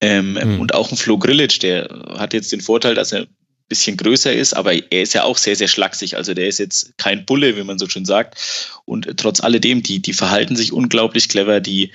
Ähm, 0.00 0.32
mhm. 0.32 0.60
Und 0.60 0.74
auch 0.74 0.90
ein 0.90 0.96
Flo 0.96 1.18
Grillitsch, 1.18 1.60
der 1.62 1.88
hat 2.16 2.32
jetzt 2.32 2.52
den 2.52 2.60
Vorteil, 2.60 2.94
dass 2.94 3.12
er 3.12 3.26
bisschen 3.70 3.96
größer 3.96 4.32
ist, 4.32 4.52
aber 4.52 4.74
er 4.74 5.02
ist 5.02 5.14
ja 5.14 5.22
auch 5.22 5.38
sehr, 5.38 5.56
sehr 5.56 5.68
schlaksig. 5.68 6.16
Also 6.16 6.34
der 6.34 6.48
ist 6.48 6.58
jetzt 6.58 6.92
kein 6.98 7.24
Bulle, 7.24 7.56
wie 7.56 7.62
man 7.62 7.78
so 7.78 7.88
schön 7.88 8.04
sagt. 8.04 8.36
Und 8.84 9.16
trotz 9.16 9.40
alledem, 9.40 9.82
die, 9.82 10.00
die 10.00 10.12
verhalten 10.12 10.56
sich 10.56 10.74
unglaublich 10.74 11.28
clever, 11.30 11.60
die, 11.60 11.92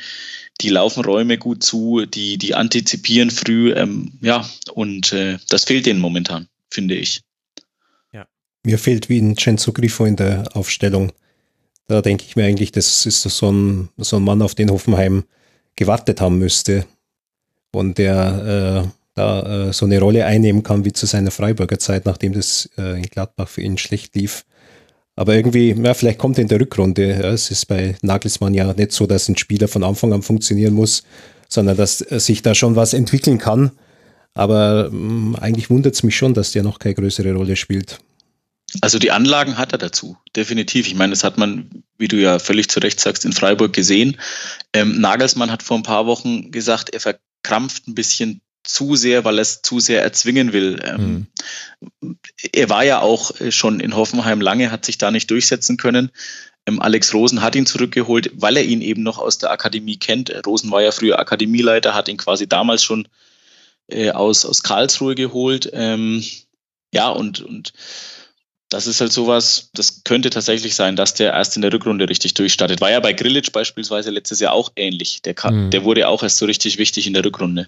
die 0.61 0.69
laufen 0.69 1.03
Räume 1.05 1.37
gut 1.37 1.61
zu, 1.61 2.05
die, 2.05 2.37
die 2.37 2.55
antizipieren 2.55 3.29
früh. 3.29 3.73
Ähm, 3.73 4.13
ja, 4.21 4.49
und 4.73 5.13
äh, 5.13 5.37
das 5.49 5.65
fehlt 5.65 5.85
denen 5.85 5.99
momentan, 5.99 6.47
finde 6.71 6.95
ich. 6.95 7.21
Ja. 8.13 8.25
Mir 8.63 8.79
fehlt 8.79 9.09
wie 9.09 9.19
ein 9.19 9.37
Cenzo 9.37 9.73
Grifo 9.73 10.05
in 10.05 10.15
der 10.15 10.45
Aufstellung. 10.55 11.11
Da 11.87 12.01
denke 12.01 12.23
ich 12.27 12.35
mir 12.35 12.45
eigentlich, 12.45 12.71
das 12.71 13.05
ist 13.05 13.21
so 13.21 13.51
ein, 13.51 13.89
so 13.97 14.15
ein 14.15 14.23
Mann, 14.23 14.41
auf 14.41 14.55
den 14.55 14.71
Hoffenheim 14.71 15.25
gewartet 15.75 16.21
haben 16.21 16.39
müsste. 16.39 16.87
Und 17.71 17.97
der 17.97 18.85
äh, 18.85 19.04
da 19.15 19.69
äh, 19.69 19.73
so 19.73 19.85
eine 19.85 19.99
Rolle 19.99 20.25
einnehmen 20.25 20.61
kann 20.61 20.85
wie 20.85 20.93
zu 20.93 21.05
seiner 21.05 21.31
Freiburger 21.31 21.79
Zeit, 21.79 22.05
nachdem 22.05 22.33
das 22.33 22.69
äh, 22.77 22.97
in 22.97 23.03
Gladbach 23.03 23.47
für 23.47 23.61
ihn 23.61 23.77
schlecht 23.77 24.15
lief. 24.15 24.45
Aber 25.15 25.33
irgendwie, 25.33 25.71
ja, 25.71 25.93
vielleicht 25.93 26.19
kommt 26.19 26.37
er 26.37 26.43
in 26.43 26.49
der 26.49 26.59
Rückrunde. 26.59 27.11
Ja, 27.11 27.31
es 27.31 27.49
ist 27.49 27.65
bei 27.65 27.95
Nagelsmann 28.01 28.53
ja 28.53 28.73
nicht 28.73 28.91
so, 28.91 29.07
dass 29.07 29.29
ein 29.29 29.37
Spieler 29.37 29.69
von 29.69 29.83
Anfang 29.83 30.11
an 30.11 30.21
funktionieren 30.21 30.73
muss, 30.73 31.03
sondern 31.47 31.77
dass 31.77 31.99
sich 31.99 32.41
da 32.41 32.53
schon 32.53 32.75
was 32.75 32.93
entwickeln 32.93 33.37
kann. 33.37 33.71
Aber 34.33 34.89
mh, 34.91 35.39
eigentlich 35.39 35.69
wundert 35.69 35.95
es 35.95 36.03
mich 36.03 36.17
schon, 36.17 36.33
dass 36.33 36.51
der 36.51 36.63
noch 36.63 36.79
keine 36.79 36.95
größere 36.95 37.33
Rolle 37.33 37.55
spielt. 37.55 37.99
Also 38.81 38.99
die 38.99 39.11
Anlagen 39.11 39.57
hat 39.57 39.71
er 39.71 39.77
dazu, 39.77 40.17
definitiv. 40.35 40.87
Ich 40.87 40.95
meine, 40.95 41.11
das 41.11 41.23
hat 41.23 41.37
man, 41.37 41.69
wie 41.97 42.09
du 42.09 42.17
ja 42.17 42.39
völlig 42.39 42.67
zu 42.67 42.79
Recht 42.79 42.99
sagst, 42.99 43.23
in 43.23 43.31
Freiburg 43.31 43.71
gesehen. 43.71 44.17
Ähm, 44.73 44.99
Nagelsmann 44.99 45.51
hat 45.51 45.63
vor 45.63 45.77
ein 45.77 45.83
paar 45.83 46.05
Wochen 46.07 46.51
gesagt, 46.51 46.89
er 46.89 46.99
verkrampft 46.99 47.87
ein 47.87 47.95
bisschen 47.95 48.41
zu 48.65 48.95
sehr, 48.95 49.23
weil 49.23 49.37
er 49.37 49.43
es 49.43 49.61
zu 49.61 49.79
sehr 49.79 50.03
erzwingen 50.03 50.51
will. 50.51 50.81
Ähm, 50.83 51.27
mhm. 52.01 52.17
Er 52.51 52.69
war 52.69 52.83
ja 52.83 52.99
auch 52.99 53.39
äh, 53.39 53.51
schon 53.51 53.79
in 53.79 53.95
Hoffenheim 53.95 54.41
lange, 54.41 54.71
hat 54.71 54.85
sich 54.85 54.97
da 54.97 55.11
nicht 55.11 55.31
durchsetzen 55.31 55.77
können. 55.77 56.11
Ähm, 56.65 56.81
Alex 56.81 57.13
Rosen 57.13 57.41
hat 57.41 57.55
ihn 57.55 57.65
zurückgeholt, 57.65 58.31
weil 58.33 58.57
er 58.57 58.63
ihn 58.63 58.81
eben 58.81 59.03
noch 59.03 59.19
aus 59.19 59.37
der 59.37 59.51
Akademie 59.51 59.97
kennt. 59.97 60.33
Rosen 60.45 60.71
war 60.71 60.81
ja 60.81 60.91
früher 60.91 61.19
Akademieleiter, 61.19 61.93
hat 61.93 62.09
ihn 62.09 62.17
quasi 62.17 62.47
damals 62.47 62.83
schon 62.83 63.07
äh, 63.87 64.11
aus, 64.11 64.45
aus 64.45 64.63
Karlsruhe 64.63 65.15
geholt. 65.15 65.69
Ähm, 65.73 66.23
ja, 66.91 67.09
und, 67.09 67.41
und 67.41 67.73
das 68.69 68.87
ist 68.87 68.99
halt 68.99 69.13
sowas, 69.13 69.69
das 69.73 70.03
könnte 70.03 70.29
tatsächlich 70.31 70.75
sein, 70.75 70.95
dass 70.95 71.13
der 71.13 71.33
erst 71.33 71.55
in 71.55 71.61
der 71.61 71.71
Rückrunde 71.71 72.09
richtig 72.09 72.33
durchstartet. 72.33 72.81
War 72.81 72.91
ja 72.91 72.99
bei 72.99 73.13
Grillitsch 73.13 73.51
beispielsweise 73.51 74.09
letztes 74.09 74.39
Jahr 74.39 74.53
auch 74.53 74.71
ähnlich. 74.75 75.21
Der, 75.21 75.35
mhm. 75.51 75.69
der 75.69 75.83
wurde 75.83 76.07
auch 76.07 76.23
erst 76.23 76.37
so 76.37 76.45
richtig 76.45 76.77
wichtig 76.77 77.05
in 77.05 77.13
der 77.13 77.23
Rückrunde. 77.23 77.67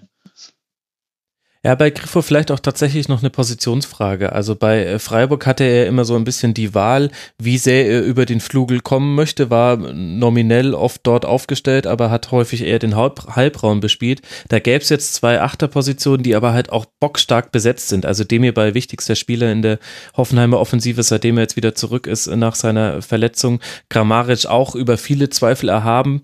Ja, 1.64 1.74
bei 1.74 1.90
Griffo 1.90 2.22
vielleicht 2.22 2.52
auch 2.52 2.60
tatsächlich 2.60 3.08
noch 3.08 3.18
eine 3.20 3.30
Positionsfrage. 3.30 4.30
Also 4.32 4.54
bei 4.54 4.84
äh, 4.84 4.98
Freiburg 5.00 5.44
hatte 5.44 5.64
er 5.64 5.88
immer 5.88 6.04
so 6.04 6.14
ein 6.14 6.22
bisschen 6.22 6.54
die 6.54 6.72
Wahl, 6.72 7.10
wie 7.36 7.58
sehr 7.58 7.84
er 7.88 8.04
über 8.04 8.26
den 8.26 8.38
Flugel 8.38 8.78
kommen 8.78 9.16
möchte, 9.16 9.50
war 9.50 9.76
nominell 9.76 10.72
oft 10.72 11.00
dort 11.02 11.26
aufgestellt, 11.26 11.88
aber 11.88 12.10
hat 12.10 12.30
häufig 12.30 12.62
eher 12.62 12.78
den 12.78 12.94
Halb 12.94 13.34
Halbraum 13.34 13.80
bespielt. 13.80 14.22
Da 14.48 14.60
gäbe 14.60 14.82
es 14.82 14.88
jetzt 14.88 15.14
zwei 15.14 15.40
Achterpositionen, 15.40 16.22
die 16.22 16.36
aber 16.36 16.52
halt 16.52 16.70
auch 16.70 16.84
bockstark 17.00 17.50
besetzt 17.50 17.88
sind. 17.88 18.06
Also 18.06 18.22
dem 18.22 18.44
hierbei 18.44 18.74
wichtigster 18.74 19.16
Spieler 19.16 19.50
in 19.50 19.62
der 19.62 19.80
Hoffenheimer 20.16 20.60
Offensive, 20.60 21.02
seitdem 21.02 21.38
er 21.38 21.42
jetzt 21.42 21.56
wieder 21.56 21.74
zurück 21.74 22.06
ist 22.06 22.28
nach 22.28 22.54
seiner 22.54 23.02
Verletzung. 23.02 23.58
Kramaric 23.88 24.46
auch 24.46 24.76
über 24.76 24.96
viele 24.96 25.28
Zweifel 25.28 25.70
erhaben. 25.70 26.22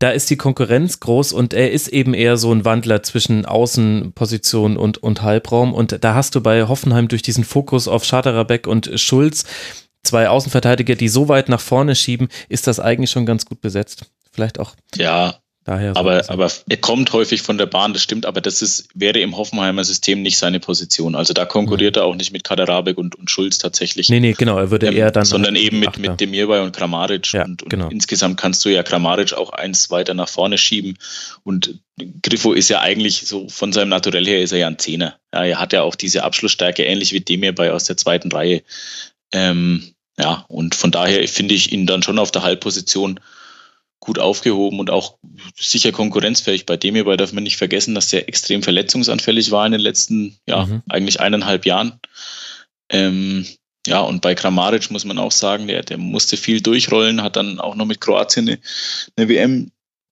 Da 0.00 0.10
ist 0.10 0.28
die 0.28 0.36
Konkurrenz 0.36 1.00
groß 1.00 1.32
und 1.32 1.54
er 1.54 1.72
ist 1.72 1.88
eben 1.88 2.12
eher 2.12 2.36
so 2.36 2.52
ein 2.52 2.66
Wandler 2.66 3.02
zwischen 3.02 3.46
Außenpositionen 3.46 4.65
Position 4.66 4.76
und, 4.76 4.98
und 4.98 5.22
Halbraum. 5.22 5.74
Und 5.74 6.04
da 6.04 6.14
hast 6.14 6.34
du 6.34 6.40
bei 6.40 6.66
Hoffenheim 6.66 7.08
durch 7.08 7.22
diesen 7.22 7.44
Fokus 7.44 7.88
auf 7.88 8.04
Schaderabek 8.04 8.66
und 8.66 8.90
Schulz 8.98 9.44
zwei 10.02 10.28
Außenverteidiger, 10.28 10.94
die 10.94 11.08
so 11.08 11.28
weit 11.28 11.48
nach 11.48 11.60
vorne 11.60 11.94
schieben, 11.94 12.28
ist 12.48 12.66
das 12.66 12.78
eigentlich 12.78 13.10
schon 13.10 13.26
ganz 13.26 13.44
gut 13.44 13.60
besetzt. 13.60 14.06
Vielleicht 14.32 14.60
auch. 14.60 14.74
Ja, 14.94 15.36
Daher 15.66 15.94
so 15.94 16.00
aber, 16.00 16.30
aber 16.30 16.48
er 16.68 16.76
kommt 16.76 17.12
häufig 17.12 17.42
von 17.42 17.58
der 17.58 17.66
Bahn, 17.66 17.92
das 17.92 18.00
stimmt, 18.00 18.24
aber 18.24 18.40
das 18.40 18.62
ist, 18.62 18.88
wäre 18.94 19.18
im 19.18 19.36
Hoffenheimer 19.36 19.82
System 19.82 20.22
nicht 20.22 20.38
seine 20.38 20.60
Position. 20.60 21.16
Also 21.16 21.34
da 21.34 21.44
konkurriert 21.44 21.96
mhm. 21.96 22.02
er 22.02 22.04
auch 22.04 22.14
nicht 22.14 22.32
mit 22.32 22.44
Kaderabek 22.44 22.96
und, 22.96 23.16
und 23.16 23.32
Schulz 23.32 23.58
tatsächlich. 23.58 24.08
Nee, 24.08 24.20
nee, 24.20 24.32
genau, 24.32 24.58
er 24.58 24.70
würde 24.70 24.86
ähm, 24.86 24.96
eher 24.96 25.10
dann. 25.10 25.24
Sondern 25.24 25.56
eben 25.56 25.80
mit, 25.80 25.98
mit 25.98 26.20
Demirbay 26.20 26.60
und 26.60 26.74
Kramaric. 26.74 27.32
Ja, 27.32 27.44
und, 27.44 27.64
und 27.64 27.68
genau. 27.68 27.88
insgesamt 27.88 28.36
kannst 28.36 28.64
du 28.64 28.68
ja 28.68 28.84
Kramaric 28.84 29.32
auch 29.32 29.50
eins 29.50 29.90
weiter 29.90 30.14
nach 30.14 30.28
vorne 30.28 30.56
schieben. 30.56 30.98
Und 31.42 31.80
Griffo 32.22 32.52
ist 32.52 32.68
ja 32.68 32.80
eigentlich 32.80 33.26
so 33.26 33.48
von 33.48 33.72
seinem 33.72 33.88
Naturell 33.88 34.24
her 34.24 34.40
ist 34.40 34.52
er 34.52 34.58
ja 34.58 34.68
ein 34.68 34.78
Zehner. 34.78 35.16
Ja, 35.34 35.44
er 35.44 35.58
hat 35.58 35.72
ja 35.72 35.82
auch 35.82 35.96
diese 35.96 36.22
Abschlussstärke, 36.22 36.84
ähnlich 36.84 37.12
wie 37.12 37.20
Demirbay 37.20 37.70
aus 37.70 37.86
der 37.86 37.96
zweiten 37.96 38.30
Reihe. 38.30 38.62
Ähm, 39.32 39.94
ja, 40.16 40.44
und 40.46 40.76
von 40.76 40.92
daher 40.92 41.26
finde 41.26 41.54
ich 41.54 41.72
ihn 41.72 41.86
dann 41.86 42.04
schon 42.04 42.20
auf 42.20 42.30
der 42.30 42.44
Halbposition 42.44 43.18
gut 44.06 44.18
aufgehoben 44.18 44.78
und 44.78 44.88
auch 44.88 45.18
sicher 45.56 45.92
konkurrenzfähig. 45.92 46.64
Bei 46.64 46.76
dem 46.76 46.94
hierbei 46.94 47.16
darf 47.16 47.32
man 47.32 47.42
nicht 47.42 47.56
vergessen, 47.56 47.94
dass 47.94 48.08
der 48.08 48.28
extrem 48.28 48.62
verletzungsanfällig 48.62 49.50
war 49.50 49.66
in 49.66 49.72
den 49.72 49.80
letzten, 49.80 50.38
ja, 50.46 50.64
mhm. 50.64 50.82
eigentlich 50.88 51.20
eineinhalb 51.20 51.66
Jahren. 51.66 52.00
Ähm, 52.88 53.44
ja, 53.86 54.00
und 54.00 54.22
bei 54.22 54.34
Kramaric 54.34 54.90
muss 54.90 55.04
man 55.04 55.18
auch 55.18 55.32
sagen, 55.32 55.66
der, 55.66 55.82
der 55.82 55.98
musste 55.98 56.36
viel 56.36 56.60
durchrollen, 56.60 57.22
hat 57.22 57.36
dann 57.36 57.60
auch 57.60 57.74
noch 57.74 57.84
mit 57.84 58.00
Kroatien 58.00 58.48
eine, 58.48 58.58
eine 59.16 59.28
WM 59.28 59.70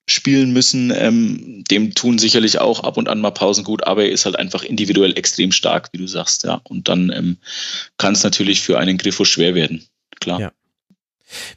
spielen 0.09 0.53
müssen. 0.53 0.93
Ähm, 0.95 1.65
dem 1.71 1.95
tun 1.95 2.19
sicherlich 2.19 2.59
auch 2.59 2.81
ab 2.81 2.97
und 2.97 3.09
an 3.09 3.21
mal 3.21 3.31
Pausen 3.31 3.65
gut, 3.65 3.85
aber 3.85 4.05
er 4.05 4.11
ist 4.11 4.27
halt 4.27 4.37
einfach 4.37 4.65
individuell 4.65 5.17
extrem 5.17 5.53
stark, 5.53 5.89
wie 5.93 5.99
du 5.99 6.09
sagst, 6.09 6.45
ja. 6.45 6.61
Und 6.65 6.89
dann 6.89 7.11
ähm, 7.11 7.39
kann 7.97 8.15
es 8.15 8.25
natürlich 8.25 8.61
für 8.61 8.79
einen 8.79 8.99
Griffo 8.99 9.25
schwer 9.25 9.55
werden, 9.55 9.87
klar. 10.21 10.41
Ja. 10.41 10.53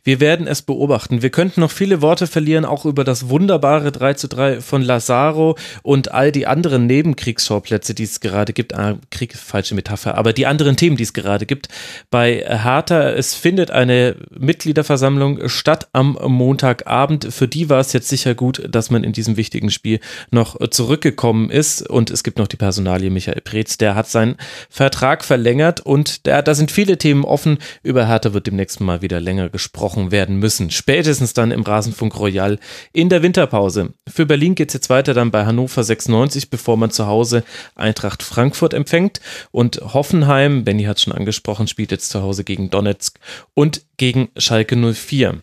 Wir 0.04 0.20
werden 0.20 0.48
es 0.48 0.62
beobachten. 0.62 1.22
Wir 1.22 1.30
könnten 1.30 1.60
noch 1.62 1.72
viele 1.72 2.02
Worte 2.02 2.28
verlieren, 2.28 2.66
auch 2.66 2.86
über 2.86 3.04
das 3.04 3.30
wunderbare 3.30 3.92
3 3.92 4.14
zu 4.14 4.28
3 4.28 4.62
von 4.62 4.82
Lazaro 4.82 5.58
und 5.84 6.12
all 6.12 6.32
die 6.32 6.48
anderen 6.48 6.88
Nebenkriegsschauplätze, 6.88 7.94
die 7.94 8.04
es 8.04 8.20
gerade 8.20 8.54
gibt. 8.54 8.74
Ah, 8.74 8.98
Krieg, 9.12 9.36
falsche 9.36 9.76
Metapher, 9.76 10.16
aber 10.16 10.34
die 10.34 10.46
anderen 10.46 10.78
Themen, 10.78 10.96
die 10.96 11.04
es 11.04 11.14
gerade 11.14 11.46
gibt. 11.46 11.68
Bei 12.10 12.44
Hertha, 12.48 13.10
es 13.10 13.34
findet 13.34 13.72
eine 13.72 14.16
Mitgliederversammlung 14.30 15.50
statt 15.50 15.90
am 15.92 16.18
Montagabend. 16.26 17.28
Für 17.34 17.48
die 17.48 17.70
war 17.70 17.80
es 17.80 17.94
jetzt 17.94 18.08
sicher 18.08 18.36
gut, 18.36 18.64
dass 18.70 18.90
man 18.90 19.04
in 19.04 19.12
diesem 19.12 19.36
wichtigen 19.36 19.70
Spiel 19.70 20.00
noch 20.32 20.58
zurückgekommen 20.70 21.50
ist. 21.50 21.88
Und 21.88 22.10
es 22.10 22.24
gibt 22.24 22.38
noch 22.38 22.48
die 22.48 22.58
Personalie 22.58 23.10
Michael 23.10 23.42
Preetz, 23.42 23.78
der 23.78 23.96
hat 23.96 24.08
seinen 24.08 24.38
Vertrag 24.70 25.26
verlängert 25.26 25.82
und 25.82 26.26
der, 26.26 26.42
da 26.42 26.56
sind 26.56 26.72
viele 26.72 26.98
Themen 26.98 27.26
offen. 27.26 27.58
Über 27.84 28.08
Hertha 28.08 28.34
wird 28.34 28.48
demnächst 28.48 28.80
mal 28.80 29.02
wieder 29.02 29.20
länger 29.20 29.50
gesprochen 29.50 29.57
gesprochen 29.58 30.12
werden 30.12 30.38
müssen. 30.38 30.70
Spätestens 30.70 31.34
dann 31.34 31.50
im 31.50 31.64
Rasenfunk 31.64 32.20
Royal 32.20 32.60
in 32.94 33.10
der 33.10 33.24
Winterpause. 33.24 33.94
Für 34.08 34.28
Berlin 34.28 34.54
geht 34.54 34.70
es 34.70 34.76
jetzt 34.76 34.92
weiter 34.92 35.16
dann 35.16 35.32
bei 35.32 35.48
Hannover 35.48 35.84
96, 35.84 36.52
bevor 36.52 36.78
man 36.78 36.92
zu 36.92 37.08
Hause 37.08 37.44
Eintracht 37.74 38.22
Frankfurt 38.22 38.76
empfängt. 38.76 39.20
Und 39.50 39.82
Hoffenheim, 39.82 40.64
Benny 40.64 40.84
hat 40.84 41.00
schon 41.00 41.14
angesprochen, 41.14 41.68
spielt 41.68 41.92
jetzt 41.92 42.12
zu 42.12 42.22
Hause 42.22 42.44
gegen 42.44 42.70
Donetsk 42.70 43.20
und 43.56 43.82
gegen 43.98 44.30
Schalke 44.38 44.76
04. 44.76 45.42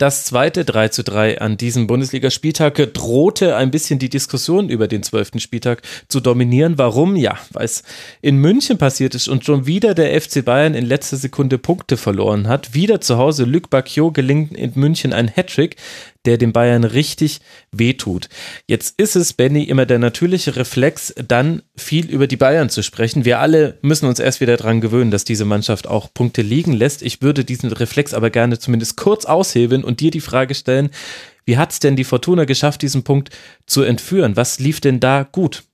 Das 0.00 0.24
zweite 0.24 0.64
3 0.64 0.88
zu 0.88 1.04
3 1.04 1.42
an 1.42 1.58
diesem 1.58 1.86
Bundesligaspieltag 1.86 2.94
drohte 2.94 3.54
ein 3.56 3.70
bisschen 3.70 3.98
die 3.98 4.08
Diskussion 4.08 4.70
über 4.70 4.88
den 4.88 5.02
zwölften 5.02 5.40
Spieltag 5.40 5.82
zu 6.08 6.20
dominieren. 6.20 6.78
Warum? 6.78 7.16
Ja, 7.16 7.36
weil 7.50 7.66
es 7.66 7.82
in 8.22 8.36
München 8.36 8.78
passiert 8.78 9.14
ist 9.14 9.28
und 9.28 9.44
schon 9.44 9.66
wieder 9.66 9.92
der 9.92 10.18
FC 10.18 10.42
Bayern 10.42 10.72
in 10.72 10.86
letzter 10.86 11.18
Sekunde 11.18 11.58
Punkte 11.58 11.98
verloren 11.98 12.48
hat. 12.48 12.72
Wieder 12.72 13.02
zu 13.02 13.18
Hause 13.18 13.44
Luc 13.44 13.68
Bacchio 13.68 14.10
gelingt 14.10 14.56
in 14.56 14.72
München 14.74 15.12
ein 15.12 15.28
Hattrick 15.28 15.76
der 16.26 16.38
den 16.38 16.52
Bayern 16.52 16.84
richtig 16.84 17.40
wehtut. 17.72 18.28
Jetzt 18.66 18.98
ist 18.98 19.16
es, 19.16 19.32
Benny, 19.32 19.64
immer 19.64 19.86
der 19.86 19.98
natürliche 19.98 20.56
Reflex, 20.56 21.14
dann 21.26 21.62
viel 21.76 22.10
über 22.10 22.26
die 22.26 22.36
Bayern 22.36 22.68
zu 22.68 22.82
sprechen. 22.82 23.24
Wir 23.24 23.38
alle 23.40 23.78
müssen 23.82 24.06
uns 24.06 24.18
erst 24.18 24.40
wieder 24.40 24.56
daran 24.56 24.80
gewöhnen, 24.80 25.10
dass 25.10 25.24
diese 25.24 25.44
Mannschaft 25.44 25.86
auch 25.86 26.12
Punkte 26.12 26.42
liegen 26.42 26.72
lässt. 26.72 27.02
Ich 27.02 27.22
würde 27.22 27.44
diesen 27.44 27.72
Reflex 27.72 28.12
aber 28.12 28.30
gerne 28.30 28.58
zumindest 28.58 28.96
kurz 28.96 29.24
aushebeln 29.24 29.84
und 29.84 30.00
dir 30.00 30.10
die 30.10 30.20
Frage 30.20 30.54
stellen, 30.54 30.90
wie 31.46 31.56
hat 31.56 31.72
es 31.72 31.80
denn 31.80 31.96
die 31.96 32.04
Fortuna 32.04 32.44
geschafft, 32.44 32.82
diesen 32.82 33.02
Punkt 33.02 33.30
zu 33.66 33.82
entführen? 33.82 34.36
Was 34.36 34.60
lief 34.60 34.80
denn 34.80 35.00
da 35.00 35.22
gut? 35.22 35.64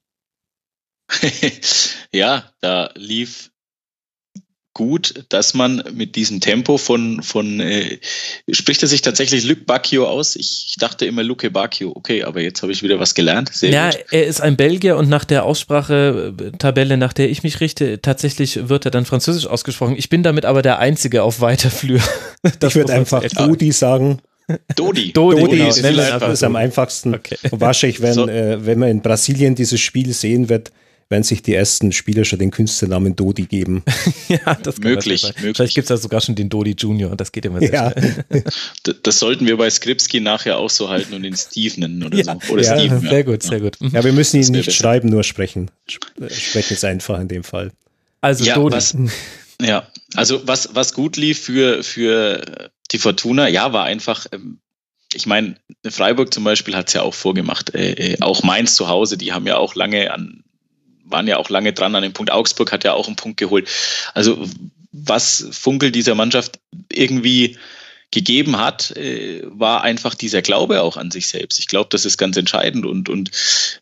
ja, 2.13 2.51
da 2.61 2.91
lief 2.95 3.51
gut, 4.77 5.25
dass 5.31 5.55
man 5.55 5.83
mit 5.95 6.17
diesem 6.17 6.41
Tempo 6.41 6.77
von, 6.77 7.23
von 7.23 7.61
äh, 7.61 7.99
spricht 8.51 8.83
er 8.83 8.89
sich 8.89 9.01
tatsächlich 9.01 9.45
Luc 9.45 9.65
Bacchio 9.65 10.07
aus? 10.07 10.37
Ich, 10.37 10.67
ich 10.69 10.77
dachte 10.77 11.07
immer 11.07 11.23
Luke 11.23 11.51
Bacchio. 11.51 11.93
Okay, 11.95 12.25
aber 12.25 12.43
jetzt 12.43 12.61
habe 12.61 12.73
ich 12.73 12.83
wieder 12.83 13.01
was 13.01 13.15
gelernt. 13.15 13.51
Sehr 13.55 13.71
ja, 13.71 13.91
gut. 13.91 14.05
er 14.11 14.27
ist 14.27 14.43
ein 14.43 14.57
Belgier 14.57 14.99
und 14.99 15.09
nach 15.09 15.25
der 15.25 15.47
Aussprachetabelle, 15.47 16.99
nach 16.99 17.15
der 17.15 17.31
ich 17.31 17.43
mich 17.43 17.61
richte, 17.61 18.03
tatsächlich 18.03 18.69
wird 18.69 18.85
er 18.85 18.91
dann 18.91 19.07
französisch 19.07 19.47
ausgesprochen. 19.47 19.95
Ich 19.97 20.11
bin 20.11 20.23
damit 20.23 20.45
aber 20.45 20.61
der 20.61 20.79
Einzige 20.79 21.23
auf 21.23 21.41
weiter 21.41 21.71
Flür. 21.71 22.03
ich 22.45 22.75
würde 22.75 22.93
einfach 22.93 23.25
Dodi 23.27 23.73
sagen. 23.73 24.21
Dodi. 24.77 25.13
Dodi, 25.15 25.41
Dodi 25.41 25.57
genau. 25.57 25.69
ist, 25.71 25.79
ist 25.79 26.45
am 26.45 26.55
einfachsten. 26.57 27.15
Okay. 27.15 27.39
Und 27.51 27.63
wahrscheinlich, 27.63 28.03
wenn, 28.03 28.13
so. 28.13 28.29
äh, 28.29 28.67
wenn 28.67 28.79
man 28.79 28.91
in 28.91 29.01
Brasilien 29.01 29.55
dieses 29.55 29.81
Spiel 29.81 30.13
sehen 30.13 30.51
wird, 30.51 30.71
werden 31.09 31.23
sich 31.23 31.43
die 31.43 31.55
ersten 31.55 31.93
Spieler 31.93 32.25
schon 32.25 32.39
den 32.39 32.51
Künstlernamen 32.51 33.15
Dodi 33.15 33.47
geben. 33.47 33.85
ja, 34.29 34.55
das 34.55 34.79
möglich, 34.79 35.23
möglich. 35.23 35.57
Vielleicht 35.57 35.75
gibt 35.75 35.85
es 35.85 35.91
ja 35.91 35.97
sogar 35.97 36.21
schon 36.21 36.35
den 36.35 36.49
Dodi 36.49 36.75
Junior, 36.77 37.15
das 37.17 37.31
geht 37.31 37.45
immer 37.45 37.61
sehr 37.61 37.73
ja. 37.73 37.93
schnell. 37.93 38.45
das 39.03 39.19
sollten 39.19 39.47
wir 39.47 39.57
bei 39.57 39.71
Skripski 39.71 40.21
nachher 40.21 40.59
auch 40.59 40.71
so 40.71 40.89
halten 40.89 41.15
und 41.15 41.23
den 41.23 41.37
Steve 41.37 41.81
nennen 41.81 42.03
oder 42.03 42.19
ja. 42.19 42.25
so. 42.25 42.53
Oder 42.53 42.63
ja, 42.63 42.79
Steven, 42.79 43.01
sehr 43.01 43.25
gut, 43.25 43.43
sehr 43.43 43.61
gut. 43.61 43.77
Ja, 43.81 44.03
wir 44.03 44.13
müssen 44.13 44.43
ihn 44.43 44.51
nicht 44.53 44.73
schreiben, 44.73 45.09
nur 45.09 45.23
sprechen. 45.23 45.71
Sprechen 45.87 46.75
ist 46.75 46.85
einfach 46.85 47.21
in 47.21 47.29
dem 47.29 47.45
Fall. 47.45 47.71
Also 48.21 48.45
ja, 48.45 48.55
Dodi. 48.57 48.77
Was, 48.77 48.97
ja, 49.61 49.87
also 50.15 50.47
was, 50.47 50.75
was 50.75 50.93
gut 50.93 51.17
lief 51.17 51.41
für, 51.41 51.83
für 51.85 52.71
die 52.91 52.99
Fortuna, 52.99 53.49
ja, 53.49 53.73
war 53.73 53.85
einfach, 53.85 54.27
ähm, 54.33 54.59
ich 55.15 55.27
meine, 55.27 55.57
Freiburg 55.89 56.35
zum 56.35 56.43
Beispiel 56.43 56.75
hat 56.75 56.89
es 56.89 56.95
ja 56.95 57.03
auch 57.03 57.15
vorgemacht, 57.15 57.75
äh, 57.75 57.93
äh, 57.93 58.21
auch 58.21 58.43
Mainz 58.43 58.75
zu 58.75 58.89
Hause, 58.89 59.17
die 59.17 59.33
haben 59.33 59.47
ja 59.47 59.57
auch 59.57 59.77
lange 59.77 60.13
an 60.13 60.43
waren 61.09 61.27
ja 61.27 61.37
auch 61.37 61.51
lange 61.51 61.73
dran 61.73 61.95
an 61.95 62.03
dem 62.03 62.13
Punkt. 62.13 62.31
Augsburg 62.31 62.73
hat 62.73 62.85
ja 62.85 62.93
auch 62.93 63.07
einen 63.07 63.17
Punkt 63.17 63.39
geholt. 63.39 63.69
Also 64.15 64.49
was 64.93 65.49
Funkel 65.53 65.91
dieser 65.91 66.15
Mannschaft 66.15 66.59
irgendwie 66.91 67.59
gegeben 68.11 68.59
hat, 68.59 68.97
äh, 68.97 69.43
war 69.45 69.83
einfach 69.83 70.15
dieser 70.15 70.43
Glaube 70.43 70.83
auch 70.83 70.97
an 70.97 71.11
sich 71.11 71.27
selbst. 71.29 71.59
Ich 71.59 71.67
glaube, 71.67 71.89
das 71.91 72.05
ist 72.05 72.19
ganz 72.19 72.37
entscheidend 72.37 72.87
und, 72.87 73.09
und 73.09 73.31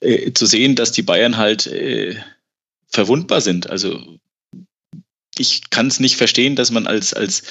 äh, 0.00 0.32
zu 0.32 0.46
sehen, 0.46 0.76
dass 0.76 0.92
die 0.92 1.02
Bayern 1.02 1.36
halt 1.36 1.66
äh, 1.66 2.16
verwundbar 2.88 3.40
sind. 3.40 3.68
Also 3.68 4.18
ich 5.38 5.70
kann 5.70 5.88
es 5.88 6.00
nicht 6.00 6.16
verstehen, 6.16 6.56
dass 6.56 6.70
man 6.70 6.86
als, 6.86 7.12
als 7.12 7.42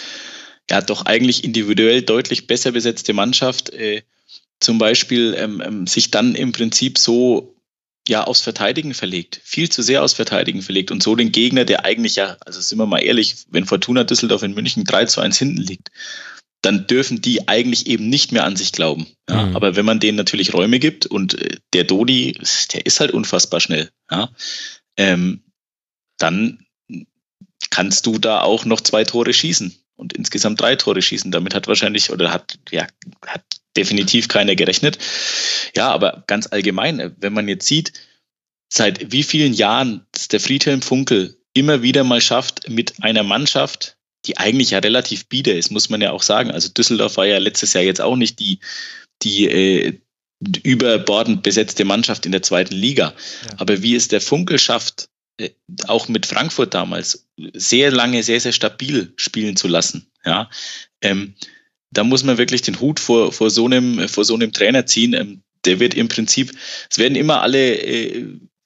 ja 0.69 0.81
doch 0.81 1.05
eigentlich 1.05 1.43
individuell 1.43 2.01
deutlich 2.01 2.47
besser 2.47 2.71
besetzte 2.71 3.13
Mannschaft 3.13 3.69
äh, 3.71 4.01
zum 4.59 4.77
Beispiel 4.77 5.35
ähm, 5.37 5.61
ähm, 5.63 5.87
sich 5.87 6.09
dann 6.09 6.35
im 6.35 6.53
Prinzip 6.53 6.97
so 6.97 7.52
ja 8.07 8.23
aufs 8.23 8.41
Verteidigen 8.41 8.93
verlegt, 8.93 9.39
viel 9.43 9.69
zu 9.69 9.81
sehr 9.81 10.03
aufs 10.03 10.13
Verteidigen 10.13 10.61
verlegt 10.61 10.91
und 10.91 11.01
so 11.01 11.15
den 11.15 11.31
Gegner, 11.31 11.65
der 11.65 11.85
eigentlich 11.85 12.15
ja, 12.15 12.37
also 12.45 12.59
sind 12.59 12.77
wir 12.77 12.85
mal 12.85 12.99
ehrlich, 12.99 13.45
wenn 13.49 13.65
Fortuna 13.65 14.03
Düsseldorf 14.03 14.43
in 14.43 14.53
München 14.53 14.83
3 14.83 15.05
zu 15.05 15.21
1 15.21 15.37
hinten 15.37 15.61
liegt, 15.61 15.89
dann 16.61 16.87
dürfen 16.87 17.21
die 17.21 17.47
eigentlich 17.47 17.87
eben 17.87 18.09
nicht 18.09 18.31
mehr 18.31 18.45
an 18.45 18.55
sich 18.55 18.71
glauben. 18.71 19.07
Ja, 19.29 19.45
mhm. 19.45 19.55
Aber 19.55 19.75
wenn 19.75 19.85
man 19.85 19.99
denen 19.99 20.17
natürlich 20.17 20.53
Räume 20.53 20.79
gibt 20.79 21.05
und 21.05 21.39
äh, 21.39 21.57
der 21.73 21.83
Dodi, 21.83 22.37
der 22.73 22.85
ist 22.85 22.99
halt 22.99 23.11
unfassbar 23.11 23.59
schnell, 23.59 23.89
ja, 24.09 24.29
ähm, 24.97 25.43
dann 26.17 26.65
kannst 27.69 28.05
du 28.05 28.17
da 28.17 28.41
auch 28.41 28.65
noch 28.65 28.81
zwei 28.81 29.03
Tore 29.03 29.33
schießen 29.33 29.75
und 29.95 30.13
insgesamt 30.13 30.61
drei 30.61 30.75
Tore 30.75 31.01
schießen. 31.01 31.31
Damit 31.31 31.53
hat 31.53 31.67
wahrscheinlich 31.67 32.11
oder 32.11 32.31
hat, 32.31 32.59
ja, 32.71 32.87
hat 33.25 33.43
definitiv 33.75 34.27
keiner 34.27 34.55
gerechnet. 34.55 34.97
Ja, 35.75 35.91
aber 35.91 36.23
ganz 36.27 36.47
allgemein, 36.47 37.15
wenn 37.19 37.33
man 37.33 37.47
jetzt 37.47 37.67
sieht, 37.67 37.93
seit 38.71 39.11
wie 39.11 39.23
vielen 39.23 39.53
Jahren 39.53 40.05
der 40.31 40.39
Friedhelm 40.39 40.81
Funkel 40.81 41.37
immer 41.53 41.81
wieder 41.81 42.03
mal 42.03 42.21
schafft, 42.21 42.69
mit 42.69 43.03
einer 43.03 43.23
Mannschaft, 43.23 43.97
die 44.25 44.37
eigentlich 44.37 44.71
ja 44.71 44.79
relativ 44.79 45.27
bieder 45.27 45.53
ist, 45.55 45.71
muss 45.71 45.89
man 45.89 46.01
ja 46.01 46.11
auch 46.11 46.23
sagen. 46.23 46.51
Also 46.51 46.69
Düsseldorf 46.69 47.17
war 47.17 47.25
ja 47.25 47.37
letztes 47.37 47.73
Jahr 47.73 47.83
jetzt 47.83 48.01
auch 48.01 48.15
nicht 48.15 48.39
die, 48.39 48.59
die 49.21 49.45
äh, 49.47 49.99
überbordend 50.63 51.43
besetzte 51.43 51.85
Mannschaft 51.85 52.25
in 52.25 52.31
der 52.31 52.41
zweiten 52.41 52.75
Liga. 52.75 53.13
Ja. 53.47 53.55
Aber 53.57 53.81
wie 53.81 53.95
es 53.95 54.07
der 54.07 54.21
Funkel 54.21 54.59
schafft, 54.59 55.09
äh, 55.37 55.51
auch 55.87 56.07
mit 56.07 56.25
Frankfurt 56.25 56.73
damals 56.73 57.27
sehr 57.53 57.91
lange, 57.91 58.23
sehr, 58.23 58.39
sehr 58.39 58.51
stabil 58.51 59.13
spielen 59.17 59.55
zu 59.55 59.67
lassen. 59.67 60.11
Ja, 60.25 60.49
ähm, 61.01 61.35
da 61.93 62.03
muss 62.03 62.23
man 62.23 62.37
wirklich 62.37 62.61
den 62.61 62.79
Hut 62.79 62.99
vor, 62.99 63.31
vor, 63.31 63.49
so, 63.49 63.65
einem, 63.65 64.07
vor 64.09 64.25
so 64.25 64.33
einem 64.33 64.51
Trainer 64.51 64.85
ziehen. 64.85 65.13
Ähm, 65.13 65.41
der 65.65 65.79
wird 65.79 65.93
im 65.93 66.07
Prinzip, 66.07 66.51
es 66.89 66.97
werden 66.97 67.15
immer 67.15 67.41
alle 67.41 67.75
äh, 67.75 68.25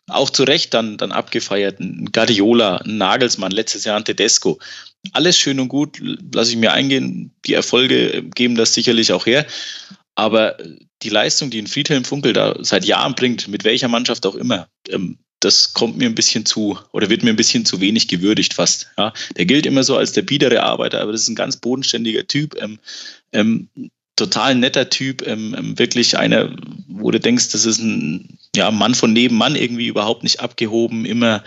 auch 0.09 0.29
zu 0.29 0.43
Recht 0.43 0.73
dann, 0.73 0.97
dann 0.97 1.11
abgefeiert. 1.11 1.79
Ein 1.79 2.09
Guardiola, 2.11 2.77
ein 2.77 2.97
Nagelsmann, 2.97 3.51
letztes 3.51 3.83
Jahr 3.83 3.97
ein 3.97 4.05
Tedesco. 4.05 4.59
Alles 5.11 5.37
schön 5.37 5.59
und 5.59 5.67
gut, 5.67 6.01
lasse 6.33 6.51
ich 6.51 6.57
mir 6.57 6.73
eingehen. 6.73 7.31
Die 7.45 7.53
Erfolge 7.53 8.23
geben 8.23 8.55
das 8.55 8.73
sicherlich 8.73 9.11
auch 9.11 9.25
her. 9.25 9.45
Aber 10.15 10.57
die 11.03 11.09
Leistung, 11.09 11.49
die 11.49 11.61
ein 11.61 11.67
Friedhelm 11.67 12.03
Funkel 12.03 12.33
da 12.33 12.55
seit 12.61 12.85
Jahren 12.85 13.15
bringt, 13.15 13.47
mit 13.47 13.63
welcher 13.63 13.87
Mannschaft 13.87 14.25
auch 14.25 14.35
immer, 14.35 14.67
ähm, 14.89 15.19
das 15.39 15.73
kommt 15.73 15.97
mir 15.97 16.05
ein 16.05 16.15
bisschen 16.15 16.45
zu 16.45 16.79
oder 16.91 17.09
wird 17.09 17.23
mir 17.23 17.29
ein 17.29 17.35
bisschen 17.35 17.65
zu 17.65 17.79
wenig 17.79 18.07
gewürdigt 18.07 18.53
fast. 18.53 18.89
Ja, 18.97 19.13
der 19.35 19.45
gilt 19.45 19.65
immer 19.65 19.83
so 19.83 19.95
als 19.95 20.11
der 20.13 20.23
biedere 20.23 20.63
Arbeiter, 20.63 21.01
aber 21.01 21.11
das 21.11 21.21
ist 21.21 21.29
ein 21.29 21.35
ganz 21.35 21.57
bodenständiger 21.57 22.25
Typ, 22.25 22.55
ähm, 23.33 23.69
total 24.15 24.55
netter 24.55 24.89
Typ, 24.89 25.25
ähm, 25.25 25.55
ähm 25.57 25.79
wirklich 25.79 26.17
einer, 26.17 26.55
wo 26.87 27.11
du 27.11 27.19
denkst, 27.19 27.51
das 27.51 27.65
ist 27.65 27.79
ein 27.79 28.39
ja, 28.55 28.71
Mann 28.71 28.95
von 28.95 29.13
nebenan 29.13 29.55
irgendwie 29.55 29.87
überhaupt 29.87 30.23
nicht 30.23 30.39
abgehoben, 30.39 31.05
immer 31.05 31.43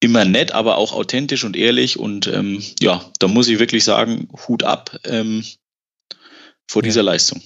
immer 0.00 0.24
nett, 0.24 0.52
aber 0.52 0.76
auch 0.76 0.92
authentisch 0.92 1.44
und 1.44 1.56
ehrlich 1.56 1.98
und 1.98 2.26
ähm, 2.26 2.62
ja, 2.80 3.10
da 3.18 3.28
muss 3.28 3.48
ich 3.48 3.58
wirklich 3.58 3.84
sagen, 3.84 4.28
Hut 4.46 4.62
ab 4.62 4.98
ähm, 5.04 5.44
vor 6.68 6.82
ja. 6.82 6.88
dieser 6.88 7.02
Leistung. 7.02 7.42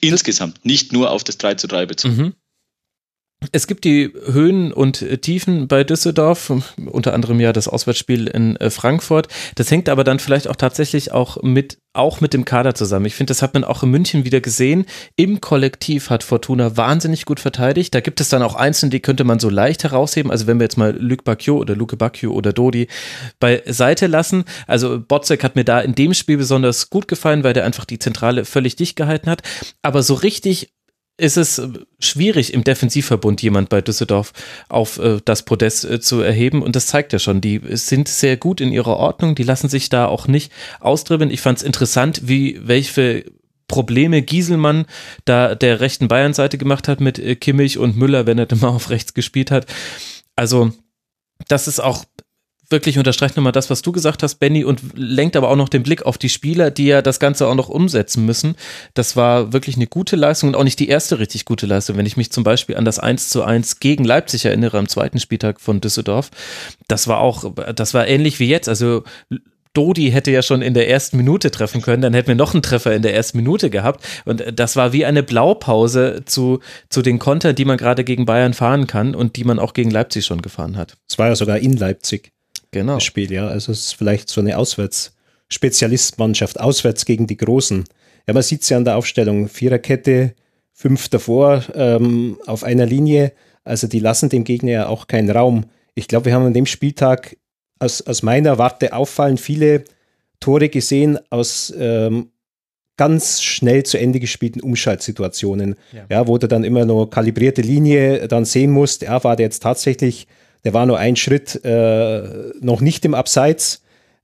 Insgesamt, 0.00 0.64
nicht 0.64 0.92
nur 0.92 1.10
auf 1.10 1.24
das 1.24 1.38
3 1.38 1.54
zu 1.54 1.66
3 1.68 1.86
bezogen. 1.86 2.16
Mhm. 2.16 2.34
Es 3.52 3.66
gibt 3.66 3.84
die 3.84 4.12
Höhen 4.26 4.72
und 4.72 5.22
Tiefen 5.22 5.68
bei 5.68 5.84
Düsseldorf, 5.84 6.52
unter 6.86 7.14
anderem 7.14 7.40
ja 7.40 7.52
das 7.52 7.68
Auswärtsspiel 7.68 8.26
in 8.26 8.56
äh, 8.56 8.70
Frankfurt. 8.70 9.28
Das 9.54 9.70
hängt 9.70 9.88
aber 9.88 10.04
dann 10.04 10.18
vielleicht 10.18 10.48
auch 10.48 10.56
tatsächlich 10.56 11.12
auch 11.12 11.42
mit, 11.42 11.78
auch 11.92 12.20
mit 12.20 12.34
dem 12.34 12.44
Kader 12.44 12.74
zusammen. 12.74 13.06
Ich 13.06 13.14
finde, 13.14 13.30
das 13.30 13.42
hat 13.42 13.54
man 13.54 13.64
auch 13.64 13.82
in 13.82 13.90
München 13.90 14.24
wieder 14.24 14.40
gesehen. 14.40 14.86
Im 15.16 15.40
Kollektiv 15.40 16.10
hat 16.10 16.22
Fortuna 16.22 16.76
wahnsinnig 16.76 17.24
gut 17.24 17.40
verteidigt. 17.40 17.94
Da 17.94 18.00
gibt 18.00 18.20
es 18.20 18.28
dann 18.28 18.42
auch 18.42 18.54
Einzelne, 18.54 18.90
die 18.90 19.00
könnte 19.00 19.24
man 19.24 19.38
so 19.38 19.48
leicht 19.48 19.84
herausheben. 19.84 20.30
Also 20.30 20.46
wenn 20.46 20.58
wir 20.58 20.64
jetzt 20.64 20.76
mal 20.78 20.96
Luc 20.96 21.24
Bacchio 21.24 21.56
oder 21.58 21.74
Luke 21.74 21.96
Bacchio 21.96 22.32
oder 22.32 22.52
Dodi 22.52 22.88
beiseite 23.40 24.06
lassen. 24.06 24.44
Also 24.66 25.00
Botzek 25.00 25.44
hat 25.44 25.56
mir 25.56 25.64
da 25.64 25.80
in 25.80 25.94
dem 25.94 26.14
Spiel 26.14 26.36
besonders 26.36 26.90
gut 26.90 27.08
gefallen, 27.08 27.44
weil 27.44 27.52
der 27.52 27.64
einfach 27.64 27.84
die 27.84 27.98
Zentrale 27.98 28.44
völlig 28.44 28.76
dicht 28.76 28.96
gehalten 28.96 29.30
hat. 29.30 29.42
Aber 29.82 30.02
so 30.02 30.14
richtig 30.14 30.73
ist 31.16 31.36
es 31.36 31.62
schwierig, 32.00 32.52
im 32.52 32.64
Defensivverbund 32.64 33.40
jemand 33.40 33.68
bei 33.68 33.80
Düsseldorf 33.80 34.32
auf 34.68 34.98
äh, 34.98 35.20
das 35.24 35.44
Podest 35.44 35.84
äh, 35.84 36.00
zu 36.00 36.20
erheben. 36.20 36.62
Und 36.62 36.74
das 36.74 36.86
zeigt 36.86 37.12
ja 37.12 37.18
schon, 37.18 37.40
die 37.40 37.60
sind 37.72 38.08
sehr 38.08 38.36
gut 38.36 38.60
in 38.60 38.72
ihrer 38.72 38.96
Ordnung, 38.96 39.34
die 39.34 39.44
lassen 39.44 39.68
sich 39.68 39.88
da 39.88 40.06
auch 40.06 40.26
nicht 40.26 40.52
austribbeln. 40.80 41.30
Ich 41.30 41.40
fand 41.40 41.58
es 41.58 41.64
interessant, 41.64 42.22
wie 42.24 42.60
welche 42.62 43.24
Probleme 43.68 44.22
Gieselmann 44.22 44.86
da 45.24 45.54
der 45.54 45.80
rechten 45.80 46.08
Bayern-Seite 46.08 46.58
gemacht 46.58 46.88
hat 46.88 47.00
mit 47.00 47.18
äh, 47.18 47.36
Kimmich 47.36 47.78
und 47.78 47.96
Müller, 47.96 48.26
wenn 48.26 48.38
er 48.38 48.46
dann 48.46 48.60
mal 48.60 48.68
auf 48.68 48.90
rechts 48.90 49.14
gespielt 49.14 49.50
hat. 49.50 49.66
Also 50.36 50.72
das 51.48 51.68
ist 51.68 51.80
auch 51.80 52.04
wirklich 52.70 52.98
unterstreicht 52.98 53.36
nochmal 53.36 53.52
das, 53.52 53.70
was 53.70 53.82
du 53.82 53.92
gesagt 53.92 54.22
hast, 54.22 54.36
Benny, 54.36 54.64
und 54.64 54.80
lenkt 54.94 55.36
aber 55.36 55.50
auch 55.50 55.56
noch 55.56 55.68
den 55.68 55.82
Blick 55.82 56.06
auf 56.06 56.18
die 56.18 56.28
Spieler, 56.28 56.70
die 56.70 56.86
ja 56.86 57.02
das 57.02 57.20
Ganze 57.20 57.46
auch 57.46 57.54
noch 57.54 57.68
umsetzen 57.68 58.24
müssen. 58.24 58.56
Das 58.94 59.16
war 59.16 59.52
wirklich 59.52 59.76
eine 59.76 59.86
gute 59.86 60.16
Leistung 60.16 60.50
und 60.50 60.56
auch 60.56 60.64
nicht 60.64 60.78
die 60.78 60.88
erste 60.88 61.18
richtig 61.18 61.44
gute 61.44 61.66
Leistung. 61.66 61.96
Wenn 61.96 62.06
ich 62.06 62.16
mich 62.16 62.30
zum 62.32 62.44
Beispiel 62.44 62.76
an 62.76 62.84
das 62.84 62.98
1 62.98 63.28
zu 63.28 63.42
1 63.42 63.80
gegen 63.80 64.04
Leipzig 64.04 64.44
erinnere, 64.44 64.78
am 64.78 64.88
zweiten 64.88 65.20
Spieltag 65.20 65.60
von 65.60 65.80
Düsseldorf, 65.80 66.30
das 66.88 67.08
war 67.08 67.20
auch, 67.20 67.52
das 67.74 67.94
war 67.94 68.06
ähnlich 68.06 68.40
wie 68.40 68.48
jetzt. 68.48 68.68
Also 68.68 69.04
Dodi 69.74 70.12
hätte 70.12 70.30
ja 70.30 70.40
schon 70.42 70.62
in 70.62 70.72
der 70.72 70.88
ersten 70.88 71.16
Minute 71.16 71.50
treffen 71.50 71.82
können, 71.82 72.00
dann 72.00 72.14
hätten 72.14 72.28
wir 72.28 72.34
noch 72.36 72.54
einen 72.54 72.62
Treffer 72.62 72.94
in 72.94 73.02
der 73.02 73.14
ersten 73.14 73.36
Minute 73.36 73.70
gehabt. 73.70 74.04
Und 74.24 74.44
das 74.58 74.76
war 74.76 74.92
wie 74.92 75.04
eine 75.04 75.24
Blaupause 75.24 76.22
zu, 76.24 76.60
zu 76.88 77.02
den 77.02 77.18
Kontern, 77.18 77.56
die 77.56 77.64
man 77.64 77.76
gerade 77.76 78.04
gegen 78.04 78.24
Bayern 78.24 78.54
fahren 78.54 78.86
kann 78.86 79.14
und 79.14 79.36
die 79.36 79.44
man 79.44 79.58
auch 79.58 79.74
gegen 79.74 79.90
Leipzig 79.90 80.24
schon 80.24 80.42
gefahren 80.42 80.76
hat. 80.76 80.96
Es 81.08 81.18
war 81.18 81.28
ja 81.28 81.34
sogar 81.34 81.58
in 81.58 81.76
Leipzig. 81.76 82.30
Genau. 82.74 82.94
Das 82.94 83.04
Spiel, 83.04 83.32
ja. 83.32 83.46
Also 83.46 83.72
es 83.72 83.86
ist 83.86 83.94
vielleicht 83.94 84.28
so 84.28 84.40
eine 84.40 84.58
Auswärts-Spezialistmannschaft, 84.58 86.58
auswärts 86.58 87.04
gegen 87.04 87.28
die 87.28 87.36
Großen. 87.36 87.84
Ja, 88.26 88.34
man 88.34 88.42
sieht 88.42 88.62
es 88.62 88.68
ja 88.68 88.76
an 88.76 88.84
der 88.84 88.96
Aufstellung. 88.96 89.48
Viererkette, 89.48 90.34
fünf 90.72 91.08
davor 91.08 91.62
ähm, 91.74 92.36
auf 92.46 92.64
einer 92.64 92.84
Linie. 92.84 93.32
Also 93.62 93.86
die 93.86 94.00
lassen 94.00 94.28
dem 94.28 94.42
Gegner 94.42 94.72
ja 94.72 94.88
auch 94.88 95.06
keinen 95.06 95.30
Raum. 95.30 95.66
Ich 95.94 96.08
glaube, 96.08 96.26
wir 96.26 96.34
haben 96.34 96.46
an 96.46 96.52
dem 96.52 96.66
Spieltag 96.66 97.36
aus, 97.78 98.02
aus 98.02 98.24
meiner 98.24 98.58
Warte 98.58 98.92
auffallend 98.92 99.40
viele 99.40 99.84
Tore 100.40 100.68
gesehen 100.68 101.20
aus 101.30 101.72
ähm, 101.78 102.32
ganz 102.96 103.40
schnell 103.40 103.84
zu 103.84 103.98
Ende 103.98 104.18
gespielten 104.18 104.60
Umschaltsituationen, 104.60 105.76
ja. 105.92 106.06
ja. 106.08 106.26
wo 106.26 106.38
du 106.38 106.48
dann 106.48 106.64
immer 106.64 106.84
nur 106.84 107.08
kalibrierte 107.08 107.62
Linie 107.62 108.26
dann 108.26 108.44
sehen 108.44 108.72
musst, 108.72 109.02
ja, 109.02 109.22
war 109.22 109.36
der 109.36 109.46
jetzt 109.46 109.62
tatsächlich, 109.62 110.26
der 110.64 110.74
war 110.74 110.86
nur 110.86 110.98
ein 110.98 111.16
Schritt 111.16 111.64
äh, 111.64 112.22
noch 112.60 112.80
nicht 112.80 113.04
im 113.04 113.14
Abseits, 113.14 113.82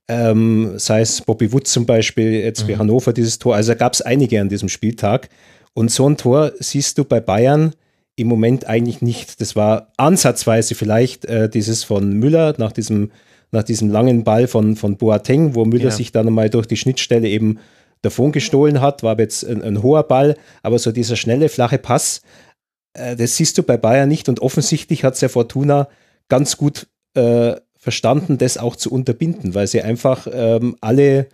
ähm, 0.09 0.79
sei 0.79 1.03
es 1.03 1.21
Bobby 1.21 1.53
Wood 1.53 1.67
zum 1.67 1.87
Beispiel, 1.87 2.33
jetzt 2.33 2.63
mhm. 2.63 2.67
für 2.67 2.79
Hannover 2.79 3.13
dieses 3.13 3.39
Tor, 3.39 3.55
also 3.55 3.75
gab 3.77 3.93
es 3.93 4.03
einige 4.03 4.41
an 4.41 4.49
diesem 4.49 4.69
Spieltag 4.69 5.29
und 5.75 5.91
so 5.91 6.09
ein 6.09 6.17
Tor 6.17 6.53
siehst 6.59 6.99
du 6.99 7.05
bei 7.05 7.21
Bayern 7.21 7.75
im 8.17 8.27
Moment 8.27 8.67
eigentlich 8.67 9.03
nicht. 9.03 9.41
Das 9.41 9.57
war 9.57 9.93
ansatzweise 9.97 10.75
vielleicht 10.75 11.25
äh, 11.27 11.49
dieses 11.49 11.85
von 11.85 12.13
Müller 12.13 12.55
nach 12.59 12.73
diesem, 12.73 13.13
nach 13.51 13.63
diesem 13.63 13.89
langen 13.89 14.25
Ball 14.25 14.47
von, 14.47 14.77
von 14.77 14.97
Boateng, 14.97 15.55
wo 15.55 15.65
Müller 15.65 15.85
ja. 15.85 15.91
sich 15.91 16.13
dann 16.13 16.33
mal 16.33 16.51
durch 16.51 16.67
die 16.67 16.77
Schnittstelle 16.77 17.29
eben 17.29 17.59
davon 18.03 18.33
gestohlen 18.33 18.81
hat, 18.81 19.03
war 19.03 19.19
jetzt 19.19 19.45
ein, 19.45 19.63
ein 19.63 19.83
hoher 19.83 20.03
Ball, 20.03 20.37
aber 20.63 20.79
so 20.79 20.91
dieser 20.91 21.17
schnelle, 21.17 21.49
flache 21.49 21.79
Pass, 21.79 22.23
äh, 22.95 23.15
das 23.17 23.37
siehst 23.37 23.57
du 23.59 23.63
bei 23.63 23.77
Bayern 23.77 24.09
nicht 24.09 24.29
und 24.29 24.41
offensichtlich 24.41 25.05
hat 25.05 25.15
es 25.15 25.21
ja 25.21 25.29
Fortuna 25.29 25.89
ganz 26.31 26.57
gut 26.57 26.87
äh, 27.13 27.57
verstanden, 27.77 28.39
das 28.39 28.57
auch 28.57 28.77
zu 28.77 28.91
unterbinden, 28.91 29.55
weil 29.55 29.67
sie 29.67 29.83
einfach 29.83 30.27
ähm, 30.33 30.77
alle, 30.81 31.27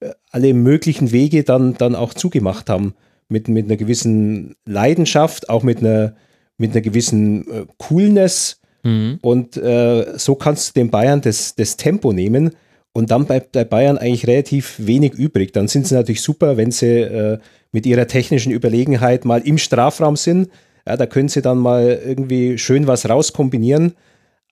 äh, 0.00 0.10
alle 0.30 0.54
möglichen 0.54 1.10
Wege 1.10 1.42
dann, 1.42 1.74
dann 1.74 1.96
auch 1.96 2.14
zugemacht 2.14 2.70
haben 2.70 2.94
mit, 3.28 3.48
mit 3.48 3.66
einer 3.66 3.76
gewissen 3.76 4.54
Leidenschaft, 4.64 5.48
auch 5.48 5.64
mit 5.64 5.78
einer, 5.78 6.14
mit 6.58 6.72
einer 6.72 6.82
gewissen 6.82 7.50
äh, 7.50 7.66
Coolness. 7.78 8.60
Mhm. 8.82 9.18
Und 9.22 9.56
äh, 9.56 10.16
so 10.16 10.34
kannst 10.34 10.68
du 10.68 10.80
den 10.80 10.90
Bayern 10.90 11.20
das, 11.20 11.54
das 11.54 11.76
Tempo 11.76 12.12
nehmen. 12.12 12.54
Und 12.92 13.10
dann 13.10 13.26
bleibt 13.26 13.52
bei 13.52 13.64
Bayern 13.64 13.98
eigentlich 13.98 14.26
relativ 14.28 14.74
wenig 14.78 15.14
übrig. 15.14 15.52
Dann 15.52 15.66
sind 15.66 15.86
sie 15.86 15.94
natürlich 15.94 16.22
super, 16.22 16.56
wenn 16.56 16.70
sie 16.70 17.00
äh, 17.00 17.38
mit 17.72 17.86
ihrer 17.86 18.06
technischen 18.06 18.52
Überlegenheit 18.52 19.24
mal 19.24 19.40
im 19.40 19.58
Strafraum 19.58 20.14
sind. 20.14 20.48
Ja, 20.86 20.96
da 20.96 21.06
können 21.06 21.28
sie 21.28 21.42
dann 21.42 21.58
mal 21.58 22.00
irgendwie 22.04 22.58
schön 22.58 22.86
was 22.86 23.08
rauskombinieren. 23.08 23.94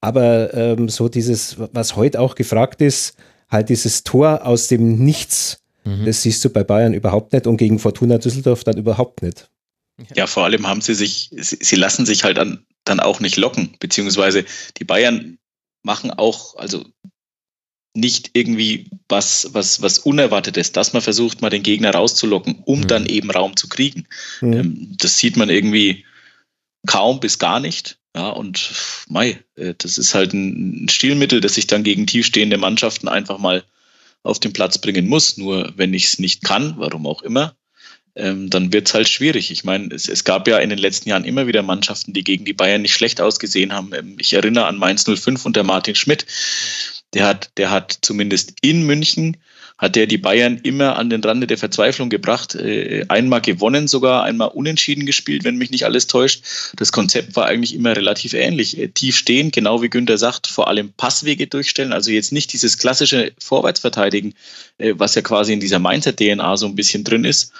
Aber 0.03 0.53
ähm, 0.53 0.91
so 0.91 1.09
dieses, 1.09 1.57
was 1.59 1.97
heute 1.97 2.21
auch 2.21 2.35
gefragt 2.35 2.83
ist, 2.83 3.17
halt 3.49 3.71
dieses 3.71 4.05
Tor 4.05 4.45
aus 4.45 4.69
dem 4.69 4.99
Nichts 4.99 5.63
Mhm. 5.85 6.05
Das 6.05 6.23
siehst 6.23 6.45
du 6.45 6.51
bei 6.51 6.65
Bayern 6.65 6.95
überhaupt 6.95 7.33
nicht 7.33 7.47
und 7.47 7.57
gegen 7.57 7.79
Fortuna 7.79 8.19
Düsseldorf 8.19 8.65
dann 8.65 8.79
überhaupt 8.79 9.23
nicht. 9.23 9.49
Ja, 10.17 10.27
vor 10.27 10.45
allem 10.45 10.67
haben 10.67 10.81
sie 10.81 10.95
sich, 10.95 11.31
sie 11.33 11.77
lassen 11.77 12.07
sich 12.07 12.25
halt 12.25 12.39
dann, 12.39 12.65
dann 12.85 13.01
auch 13.01 13.21
nicht 13.21 13.37
locken, 13.37 13.77
beziehungsweise 13.79 14.45
die 14.79 14.85
Bayern 14.85 15.39
machen 15.83 16.11
auch, 16.11 16.57
also 16.57 16.85
nicht 17.95 18.31
irgendwie 18.33 18.89
was, 19.09 19.49
was, 19.53 19.83
was 19.83 19.99
Unerwartetes, 19.99 20.73
dass 20.73 20.95
man 20.95 21.03
versucht, 21.03 21.43
mal 21.43 21.51
den 21.51 21.63
Gegner 21.63 21.93
rauszulocken, 21.93 22.63
um 22.65 22.81
mhm. 22.81 22.87
dann 22.87 23.07
eben 23.07 23.31
Raum 23.31 23.57
zu 23.57 23.69
kriegen. 23.69 24.09
Mhm. 24.41 24.53
Ähm, 24.53 24.97
das 24.99 25.19
sieht 25.19 25.37
man 25.37 25.51
irgendwie 25.51 26.05
kaum 26.87 27.21
bis 27.21 27.39
gar 27.39 27.61
nicht. 27.61 27.99
Ja, 28.15 28.29
und 28.29 28.73
mei, 29.09 29.43
äh, 29.57 29.75
das 29.77 29.97
ist 29.97 30.15
halt 30.15 30.35
ein 30.35 30.89
Stilmittel, 30.91 31.41
das 31.41 31.55
sich 31.55 31.67
dann 31.67 31.83
gegen 31.83 32.07
tiefstehende 32.07 32.59
Mannschaften 32.59 33.09
einfach 33.09 33.39
mal 33.39 33.65
auf 34.23 34.39
den 34.39 34.53
Platz 34.53 34.79
bringen 34.79 35.09
muss. 35.09 35.39
Nur 35.39 35.73
wenn 35.77 35.95
ich 35.95 36.05
es 36.05 36.19
nicht 36.19 36.43
kann, 36.45 36.75
warum 36.77 37.07
auch 37.07 37.23
immer, 37.23 37.57
ähm, 38.15 38.51
dann 38.51 38.73
wird 38.73 38.89
es 38.89 38.95
halt 38.95 39.09
schwierig. 39.09 39.51
Ich 39.51 39.65
meine, 39.65 39.95
es, 39.95 40.09
es, 40.09 40.25
gab 40.25 40.47
ja 40.47 40.59
in 40.59 40.69
den 40.69 40.79
letzten 40.79 41.09
Jahren 41.09 41.25
immer 41.25 41.47
wieder 41.47 41.63
Mannschaften, 41.63 42.13
die 42.13 42.25
gegen 42.25 42.45
die 42.45 42.53
Bayern 42.53 42.83
nicht 42.83 42.95
schlecht 42.95 43.21
ausgesehen 43.21 43.73
haben. 43.73 43.93
Ähm, 43.95 44.17
ich 44.19 44.35
erinnere 44.35 44.67
an 44.67 44.77
Mainz 44.77 45.05
05 45.05 45.47
und 45.47 45.57
der 45.57 45.65
Martin 45.65 45.95
Schmidt. 45.95 46.27
Der 47.15 47.27
hat, 47.27 47.53
der 47.57 47.71
hat 47.71 47.99
zumindest 48.03 48.55
in 48.61 48.85
München 48.85 49.39
hat 49.83 49.97
er 49.97 50.07
die 50.07 50.17
Bayern 50.17 50.61
immer 50.63 50.97
an 50.97 51.11
den 51.11 51.25
Rande 51.25 51.49
der 51.49 51.59
Verzweiflung 51.59 52.09
gebracht. 52.09 52.55
Äh, 52.55 53.05
einmal 53.09 53.41
gewonnen, 53.41 53.89
sogar 53.89 54.23
einmal 54.23 54.49
unentschieden 54.49 55.07
gespielt, 55.07 55.43
wenn 55.43 55.57
mich 55.57 55.73
nicht 55.73 55.85
alles 55.85 56.07
täuscht. 56.07 56.45
Das 56.77 56.93
Konzept 56.93 57.35
war 57.35 57.47
eigentlich 57.47 57.75
immer 57.75 57.97
relativ 57.97 58.33
ähnlich. 58.33 58.79
Äh, 58.79 58.89
tief 58.89 59.17
stehen, 59.17 59.51
genau 59.51 59.83
wie 59.83 59.91
Günther 59.91 60.19
sagt, 60.19 60.47
vor 60.47 60.69
allem 60.69 60.93
Passwege 60.97 61.49
durchstellen. 61.49 61.93
Also 61.93 62.13
jetzt 62.13 62.31
nicht 62.33 62.53
dieses 62.53 62.79
klassische 62.79 63.33
Vorwärtsverteidigen, 63.41 64.35
äh, 64.79 64.95
was 64.97 65.17
ja 65.17 65.23
quasi 65.23 65.53
in 65.53 65.59
dieser 65.59 65.81
Mindset-DNA 65.81 66.57
so 66.57 66.67
ein 66.67 66.77
bisschen 66.77 67.03
drin 67.03 67.25
ist, 67.25 67.53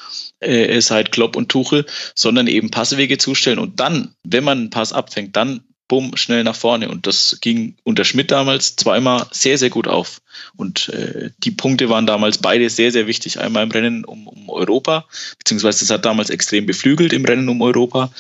seit 0.81 1.13
Klopp 1.13 1.37
und 1.37 1.51
Tuchel, 1.51 1.87
sondern 2.17 2.49
eben 2.49 2.73
Passwege 2.73 3.17
zustellen 3.17 3.61
und 3.61 3.79
dann, 3.79 4.13
wenn 4.25 4.43
man 4.43 4.59
einen 4.59 4.71
Pass 4.71 4.93
abfängt, 4.93 5.37
dann 5.37 5.63
bumm, 5.93 6.17
schnell 6.17 6.43
nach 6.43 6.57
vorne. 6.57 6.89
Und 6.89 7.07
das 7.07 7.37
ging 7.43 7.77
unter 7.85 8.07
Schmidt 8.07 8.31
damals 8.31 8.77
zweimal 8.77 9.27
sehr, 9.31 9.59
sehr 9.59 9.69
gut 9.69 9.87
auf. 9.87 10.23
Und 10.57 10.89
äh, 10.89 11.33
die 11.37 11.51
Punkte 11.51 11.91
waren 11.91 12.07
damals 12.07 12.39
beide 12.39 12.71
sehr, 12.71 12.91
sehr 12.91 13.07
wichtig. 13.07 13.39
Einmal 13.39 13.65
im 13.65 13.71
Rennen 13.71 14.07
um, 14.07 14.27
um 14.27 14.49
Europa, 14.49 15.05
beziehungsweise 15.37 15.81
das 15.81 15.91
hat 15.91 16.07
damals 16.07 16.31
extrem 16.31 16.65
beflügelt 16.65 17.13
im 17.13 17.27
Rennen 17.27 17.47
um 17.51 17.61
Europa. 17.61 18.11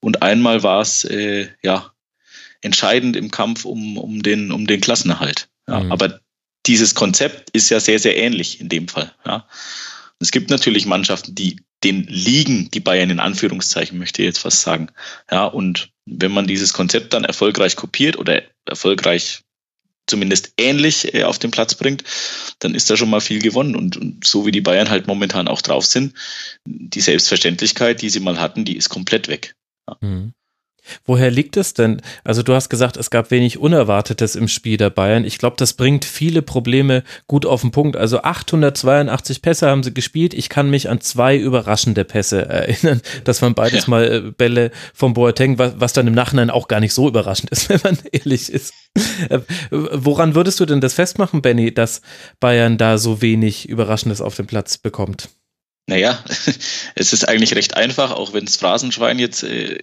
Und 0.00 0.22
einmal 0.22 0.64
war 0.64 0.80
es 0.80 1.04
äh, 1.04 1.46
ja 1.62 1.92
entscheidend 2.62 3.14
im 3.14 3.30
Kampf 3.30 3.64
um, 3.64 3.96
um, 3.96 4.24
den, 4.24 4.50
um 4.50 4.66
den 4.66 4.80
Klassenerhalt. 4.80 5.46
Ja, 5.68 5.78
mhm. 5.78 5.92
Aber 5.92 6.18
dieses 6.66 6.96
Konzept 6.96 7.50
ist 7.50 7.70
ja 7.70 7.78
sehr, 7.78 8.00
sehr 8.00 8.16
ähnlich 8.16 8.60
in 8.60 8.68
dem 8.68 8.88
Fall. 8.88 9.14
Ja. 9.24 9.46
Es 10.20 10.30
gibt 10.30 10.50
natürlich 10.50 10.86
Mannschaften, 10.86 11.34
die 11.34 11.56
den 11.82 12.04
liegen, 12.04 12.70
die 12.70 12.80
Bayern 12.80 13.10
in 13.10 13.20
Anführungszeichen, 13.20 13.98
möchte 13.98 14.22
ich 14.22 14.26
jetzt 14.26 14.40
fast 14.40 14.60
sagen. 14.60 14.88
Ja, 15.30 15.46
und 15.46 15.90
wenn 16.04 16.30
man 16.30 16.46
dieses 16.46 16.72
Konzept 16.72 17.14
dann 17.14 17.24
erfolgreich 17.24 17.74
kopiert 17.74 18.18
oder 18.18 18.42
erfolgreich 18.66 19.42
zumindest 20.06 20.52
ähnlich 20.58 21.14
äh, 21.14 21.24
auf 21.24 21.38
den 21.38 21.50
Platz 21.50 21.74
bringt, 21.74 22.04
dann 22.58 22.74
ist 22.74 22.90
da 22.90 22.96
schon 22.96 23.08
mal 23.08 23.20
viel 23.20 23.40
gewonnen. 23.40 23.74
Und, 23.76 23.96
und, 23.96 24.26
so 24.26 24.44
wie 24.44 24.52
die 24.52 24.60
Bayern 24.60 24.90
halt 24.90 25.06
momentan 25.06 25.48
auch 25.48 25.62
drauf 25.62 25.86
sind, 25.86 26.14
die 26.66 27.00
Selbstverständlichkeit, 27.00 28.02
die 28.02 28.10
sie 28.10 28.20
mal 28.20 28.38
hatten, 28.38 28.64
die 28.64 28.76
ist 28.76 28.88
komplett 28.90 29.28
weg. 29.28 29.54
Ja. 29.88 29.96
Mhm. 30.00 30.34
Woher 31.04 31.30
liegt 31.30 31.56
es 31.56 31.74
denn? 31.74 32.00
Also 32.24 32.42
du 32.42 32.54
hast 32.54 32.68
gesagt, 32.68 32.96
es 32.96 33.10
gab 33.10 33.30
wenig 33.30 33.58
Unerwartetes 33.58 34.36
im 34.36 34.48
Spiel 34.48 34.76
der 34.76 34.90
Bayern. 34.90 35.24
Ich 35.24 35.38
glaube, 35.38 35.56
das 35.56 35.74
bringt 35.74 36.04
viele 36.04 36.42
Probleme 36.42 37.02
gut 37.26 37.46
auf 37.46 37.60
den 37.60 37.70
Punkt. 37.70 37.96
Also 37.96 38.22
882 38.22 39.42
Pässe 39.42 39.68
haben 39.68 39.82
sie 39.82 39.94
gespielt. 39.94 40.34
Ich 40.34 40.48
kann 40.48 40.70
mich 40.70 40.88
an 40.88 41.00
zwei 41.00 41.36
überraschende 41.36 42.04
Pässe 42.04 42.46
erinnern. 42.46 43.00
Das 43.24 43.42
waren 43.42 43.54
beides 43.54 43.84
ja. 43.84 43.90
mal 43.90 44.12
äh, 44.12 44.20
Bälle 44.30 44.70
vom 44.94 45.14
Boateng, 45.14 45.58
was, 45.58 45.74
was 45.76 45.92
dann 45.92 46.06
im 46.06 46.14
Nachhinein 46.14 46.50
auch 46.50 46.68
gar 46.68 46.80
nicht 46.80 46.94
so 46.94 47.08
überraschend 47.08 47.50
ist, 47.50 47.68
wenn 47.68 47.80
man 47.82 47.98
ehrlich 48.12 48.50
ist. 48.50 48.72
Äh, 49.28 49.40
woran 49.70 50.34
würdest 50.34 50.58
du 50.60 50.66
denn 50.66 50.80
das 50.80 50.94
festmachen, 50.94 51.42
Benny, 51.42 51.72
dass 51.72 52.00
Bayern 52.40 52.78
da 52.78 52.98
so 52.98 53.20
wenig 53.22 53.68
Überraschendes 53.68 54.20
auf 54.20 54.36
den 54.36 54.46
Platz 54.46 54.78
bekommt? 54.78 55.28
Naja, 55.90 56.22
es 56.94 57.12
ist 57.12 57.28
eigentlich 57.28 57.54
recht 57.54 57.76
einfach, 57.76 58.12
auch 58.12 58.32
wenn 58.32 58.44
das 58.44 58.56
Phrasenschwein 58.56 59.18
jetzt 59.18 59.42
äh, 59.42 59.78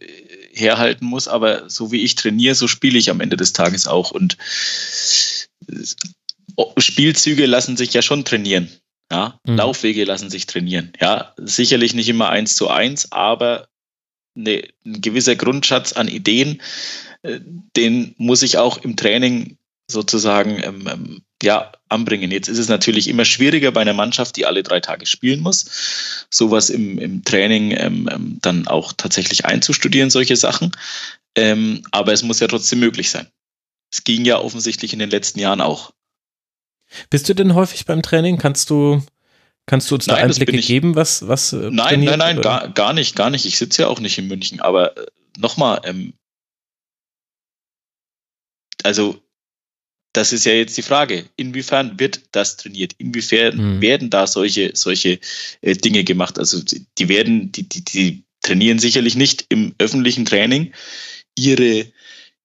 herhalten 0.57 1.05
muss, 1.05 1.27
aber 1.27 1.69
so 1.69 1.91
wie 1.91 2.03
ich 2.03 2.15
trainiere, 2.15 2.55
so 2.55 2.67
spiele 2.67 2.97
ich 2.97 3.09
am 3.09 3.21
Ende 3.21 3.37
des 3.37 3.53
Tages 3.53 3.87
auch. 3.87 4.11
Und 4.11 4.37
Spielzüge 6.77 7.45
lassen 7.45 7.77
sich 7.77 7.93
ja 7.93 8.01
schon 8.01 8.25
trainieren. 8.25 8.69
Ja, 9.11 9.39
mhm. 9.45 9.55
Laufwege 9.55 10.03
lassen 10.03 10.29
sich 10.29 10.47
trainieren. 10.47 10.91
Ja, 10.99 11.33
sicherlich 11.37 11.93
nicht 11.93 12.09
immer 12.09 12.29
eins 12.29 12.55
zu 12.55 12.69
eins, 12.69 13.11
aber 13.11 13.69
eine, 14.35 14.63
ein 14.85 15.01
gewisser 15.01 15.35
Grundschatz 15.35 15.93
an 15.93 16.07
Ideen, 16.07 16.61
äh, 17.23 17.39
den 17.75 18.15
muss 18.17 18.41
ich 18.41 18.57
auch 18.57 18.77
im 18.77 18.95
Training 18.97 19.57
sozusagen 19.87 20.61
ähm, 20.63 20.87
ähm, 20.87 21.21
ja, 21.41 21.71
anbringen. 21.89 22.31
Jetzt 22.31 22.49
ist 22.49 22.57
es 22.57 22.67
natürlich 22.67 23.07
immer 23.07 23.25
schwieriger 23.25 23.71
bei 23.71 23.81
einer 23.81 23.93
Mannschaft, 23.93 24.35
die 24.35 24.45
alle 24.45 24.63
drei 24.63 24.79
Tage 24.79 25.05
spielen 25.05 25.41
muss, 25.41 26.25
sowas 26.29 26.69
im, 26.69 26.97
im 26.99 27.23
Training 27.23 27.71
ähm, 27.71 28.09
ähm, 28.11 28.37
dann 28.41 28.67
auch 28.67 28.93
tatsächlich 28.93 29.45
einzustudieren, 29.45 30.09
solche 30.09 30.35
Sachen. 30.35 30.71
Ähm, 31.35 31.83
aber 31.91 32.13
es 32.13 32.23
muss 32.23 32.39
ja 32.39 32.47
trotzdem 32.47 32.79
möglich 32.79 33.09
sein. 33.09 33.27
Es 33.91 34.03
ging 34.03 34.25
ja 34.25 34.39
offensichtlich 34.39 34.93
in 34.93 34.99
den 34.99 35.09
letzten 35.09 35.39
Jahren 35.39 35.61
auch. 35.61 35.93
Bist 37.09 37.29
du 37.29 37.33
denn 37.33 37.53
häufig 37.53 37.85
beim 37.85 38.01
Training? 38.01 38.37
Kannst 38.37 38.69
du, 38.69 39.01
kannst 39.65 39.89
du 39.91 39.95
uns 39.95 40.07
nein, 40.07 40.17
da 40.17 40.23
Einblicke 40.23 40.57
geben, 40.57 40.95
was, 40.95 41.27
was 41.27 41.53
äh, 41.53 41.69
Nein, 41.71 42.01
nein, 42.01 42.19
nein, 42.19 42.41
gar, 42.41 42.69
gar 42.69 42.93
nicht, 42.93 43.15
gar 43.15 43.29
nicht. 43.29 43.45
Ich 43.45 43.57
sitze 43.57 43.83
ja 43.83 43.87
auch 43.87 43.99
nicht 43.99 44.17
in 44.17 44.27
München, 44.27 44.59
aber 44.59 44.97
äh, 44.97 45.05
nochmal, 45.37 45.81
ähm, 45.85 46.13
also 48.83 49.21
das 50.17 50.33
ist 50.33 50.45
ja 50.45 50.53
jetzt 50.53 50.75
die 50.75 50.81
Frage. 50.81 51.25
Inwiefern 51.35 51.99
wird 51.99 52.21
das 52.31 52.57
trainiert? 52.57 52.93
Inwiefern 52.97 53.75
mhm. 53.75 53.81
werden 53.81 54.09
da 54.09 54.25
solche, 54.25 54.71
solche 54.73 55.19
äh, 55.61 55.75
Dinge 55.75 56.03
gemacht? 56.03 56.39
Also 56.39 56.59
die 56.97 57.07
werden, 57.07 57.51
die, 57.51 57.69
die, 57.69 57.85
die 57.85 58.23
trainieren 58.41 58.79
sicherlich 58.79 59.15
nicht 59.15 59.45
im 59.49 59.75
öffentlichen 59.77 60.25
Training 60.25 60.73
ihre 61.37 61.85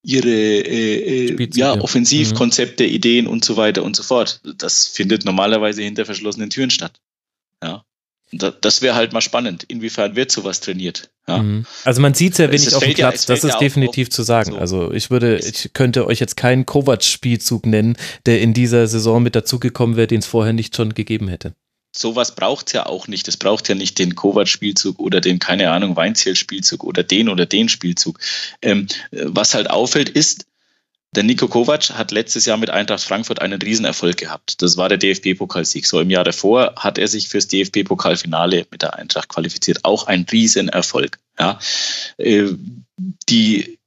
ihre 0.04 0.28
äh, 0.28 1.30
äh 1.30 1.48
ja, 1.54 1.80
Offensivkonzepte, 1.80 2.84
mhm. 2.84 2.90
Ideen 2.90 3.26
und 3.26 3.44
so 3.44 3.56
weiter 3.56 3.84
und 3.84 3.96
so 3.96 4.02
fort. 4.02 4.40
Das 4.58 4.88
findet 4.88 5.24
normalerweise 5.24 5.82
hinter 5.82 6.04
verschlossenen 6.04 6.50
Türen 6.50 6.70
statt. 6.70 7.00
Ja. 8.32 8.52
Das 8.60 8.82
wäre 8.82 8.94
halt 8.94 9.12
mal 9.12 9.20
spannend. 9.20 9.64
Inwiefern 9.64 10.16
wird 10.16 10.30
sowas 10.30 10.60
trainiert? 10.60 11.10
Ja. 11.28 11.42
Mhm. 11.42 11.66
Also 11.84 12.00
man 12.00 12.14
sieht 12.14 12.34
sehr 12.34 12.50
wenig 12.50 12.74
auf 12.74 12.82
dem 12.82 12.94
Platz, 12.94 13.26
ja, 13.26 13.34
das 13.34 13.44
ist 13.44 13.58
definitiv 13.58 14.10
zu 14.10 14.22
sagen. 14.22 14.52
So. 14.52 14.58
Also 14.58 14.92
ich 14.92 15.10
würde, 15.10 15.38
ich 15.38 15.72
könnte 15.72 16.06
euch 16.06 16.20
jetzt 16.20 16.36
keinen 16.36 16.66
Kovac-Spielzug 16.66 17.66
nennen, 17.66 17.96
der 18.26 18.40
in 18.40 18.54
dieser 18.54 18.86
Saison 18.86 19.22
mit 19.22 19.36
dazugekommen 19.36 19.96
wäre, 19.96 20.06
den 20.06 20.20
es 20.20 20.26
vorher 20.26 20.52
nicht 20.52 20.76
schon 20.76 20.94
gegeben 20.94 21.28
hätte 21.28 21.54
sowas 21.94 22.34
braucht 22.34 22.68
es 22.68 22.72
ja 22.72 22.86
auch 22.86 23.06
nicht. 23.06 23.28
Es 23.28 23.36
braucht 23.36 23.68
ja 23.68 23.74
nicht 23.74 23.98
den 23.98 24.14
Kovac-Spielzug 24.14 24.98
oder 24.98 25.20
den, 25.20 25.38
keine 25.38 25.70
Ahnung, 25.70 25.94
Weinziel-Spielzug 25.94 26.84
oder 26.84 27.02
den 27.02 27.28
oder 27.28 27.46
den 27.46 27.68
Spielzug. 27.68 28.18
Ähm, 28.62 28.86
was 29.10 29.54
halt 29.54 29.70
auffällt, 29.70 30.08
ist, 30.08 30.46
der 31.14 31.22
Nico 31.24 31.46
Kovac 31.46 31.90
hat 31.90 32.10
letztes 32.10 32.46
Jahr 32.46 32.56
mit 32.56 32.70
Eintracht 32.70 33.02
Frankfurt 33.02 33.42
einen 33.42 33.60
Riesenerfolg 33.60 34.16
gehabt. 34.16 34.62
Das 34.62 34.78
war 34.78 34.88
der 34.88 34.96
DFB-Pokalsieg. 34.98 35.86
So 35.86 36.00
im 36.00 36.08
Jahr 36.08 36.24
davor 36.24 36.74
hat 36.76 36.96
er 36.96 37.06
sich 37.06 37.28
fürs 37.28 37.48
DFB-Pokalfinale 37.48 38.66
mit 38.70 38.80
der 38.80 38.94
Eintracht 38.94 39.28
qualifiziert. 39.28 39.84
Auch 39.84 40.06
ein 40.06 40.24
Riesenerfolg. 40.30 41.18
Ja. 41.38 41.58
Äh, 42.16 42.52
die 43.28 43.78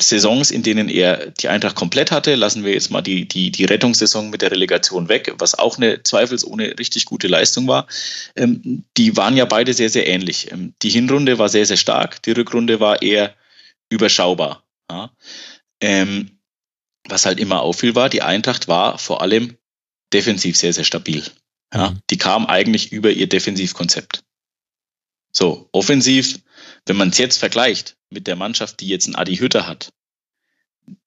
Saisons, 0.00 0.50
in 0.50 0.64
denen 0.64 0.88
er 0.88 1.30
die 1.30 1.48
Eintracht 1.48 1.76
komplett 1.76 2.10
hatte, 2.10 2.34
lassen 2.34 2.64
wir 2.64 2.72
jetzt 2.72 2.90
mal 2.90 3.02
die, 3.02 3.28
die, 3.28 3.52
die 3.52 3.64
Rettungssaison 3.64 4.30
mit 4.30 4.42
der 4.42 4.50
Relegation 4.50 5.08
weg, 5.08 5.32
was 5.38 5.56
auch 5.56 5.76
eine 5.76 6.02
zweifelsohne 6.02 6.78
richtig 6.80 7.04
gute 7.04 7.28
Leistung 7.28 7.68
war. 7.68 7.86
Ähm, 8.34 8.82
die 8.96 9.16
waren 9.16 9.36
ja 9.36 9.44
beide 9.44 9.72
sehr, 9.72 9.90
sehr 9.90 10.08
ähnlich. 10.08 10.50
Ähm, 10.50 10.74
die 10.82 10.90
Hinrunde 10.90 11.38
war 11.38 11.48
sehr, 11.48 11.66
sehr 11.66 11.76
stark, 11.76 12.20
die 12.22 12.32
Rückrunde 12.32 12.80
war 12.80 13.02
eher 13.02 13.34
überschaubar. 13.88 14.64
Ja. 14.90 15.12
Ähm, 15.80 16.30
was 17.08 17.26
halt 17.26 17.40
immer 17.40 17.62
auffiel 17.62 17.94
war, 17.94 18.08
die 18.08 18.22
Eintracht 18.22 18.68
war 18.68 18.98
vor 18.98 19.22
allem 19.22 19.56
defensiv 20.12 20.56
sehr, 20.56 20.72
sehr 20.72 20.84
stabil. 20.84 21.24
Ja. 21.72 21.90
Mhm. 21.90 21.98
Die 22.10 22.18
kam 22.18 22.46
eigentlich 22.46 22.92
über 22.92 23.10
ihr 23.10 23.28
Defensivkonzept. 23.28 24.22
So, 25.32 25.68
offensiv, 25.72 26.40
wenn 26.86 26.96
man 26.96 27.08
es 27.08 27.18
jetzt 27.18 27.38
vergleicht, 27.38 27.96
mit 28.10 28.26
der 28.26 28.36
Mannschaft, 28.36 28.80
die 28.80 28.88
jetzt 28.88 29.06
ein 29.06 29.16
Adi 29.16 29.36
Hütter 29.36 29.66
hat, 29.66 29.92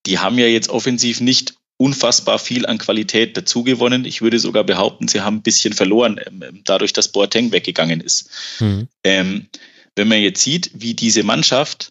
die 0.05 0.19
haben 0.19 0.39
ja 0.39 0.47
jetzt 0.47 0.69
offensiv 0.69 1.21
nicht 1.21 1.55
unfassbar 1.77 2.39
viel 2.39 2.65
an 2.65 2.77
Qualität 2.77 3.35
dazugewonnen. 3.37 4.05
Ich 4.05 4.21
würde 4.21 4.39
sogar 4.39 4.63
behaupten, 4.63 5.07
sie 5.07 5.21
haben 5.21 5.37
ein 5.37 5.43
bisschen 5.43 5.73
verloren, 5.73 6.19
ähm, 6.25 6.41
ähm, 6.41 6.61
dadurch, 6.63 6.93
dass 6.93 7.11
Boateng 7.11 7.51
weggegangen 7.51 8.01
ist. 8.01 8.29
Mhm. 8.59 8.87
Ähm, 9.03 9.47
wenn 9.95 10.07
man 10.07 10.21
jetzt 10.21 10.41
sieht, 10.41 10.71
wie 10.73 10.93
diese 10.93 11.23
Mannschaft 11.23 11.89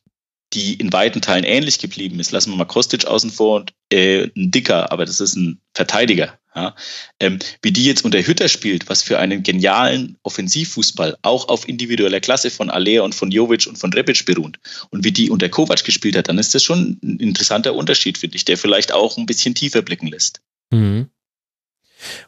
die 0.54 0.74
in 0.74 0.92
weiten 0.92 1.20
Teilen 1.20 1.44
ähnlich 1.44 1.78
geblieben 1.78 2.20
ist. 2.20 2.32
Lassen 2.32 2.50
wir 2.50 2.56
mal 2.56 2.64
Kostic 2.64 3.06
außen 3.06 3.30
vor 3.30 3.56
und 3.56 3.72
äh, 3.90 4.28
ein 4.36 4.50
Dicker, 4.50 4.92
aber 4.92 5.04
das 5.04 5.20
ist 5.20 5.36
ein 5.36 5.60
Verteidiger. 5.74 6.38
Ja? 6.54 6.74
Ähm, 7.20 7.38
wie 7.62 7.72
die 7.72 7.84
jetzt 7.84 8.04
unter 8.04 8.22
Hütter 8.22 8.48
spielt, 8.48 8.88
was 8.88 9.02
für 9.02 9.18
einen 9.18 9.42
genialen 9.42 10.16
Offensivfußball 10.22 11.16
auch 11.22 11.48
auf 11.48 11.68
individueller 11.68 12.20
Klasse 12.20 12.50
von 12.50 12.70
Alea 12.70 13.02
und 13.02 13.14
von 13.14 13.30
Jovic 13.30 13.66
und 13.66 13.76
von 13.76 13.92
Rebic 13.92 14.24
beruht 14.24 14.58
und 14.90 15.04
wie 15.04 15.12
die 15.12 15.30
unter 15.30 15.48
Kovac 15.48 15.84
gespielt 15.84 16.16
hat, 16.16 16.28
dann 16.28 16.38
ist 16.38 16.54
das 16.54 16.62
schon 16.62 16.98
ein 17.02 17.18
interessanter 17.18 17.74
Unterschied, 17.74 18.18
finde 18.18 18.36
ich, 18.36 18.44
der 18.44 18.56
vielleicht 18.56 18.92
auch 18.92 19.18
ein 19.18 19.26
bisschen 19.26 19.54
tiefer 19.54 19.82
blicken 19.82 20.06
lässt. 20.06 20.40
Mhm. 20.70 21.08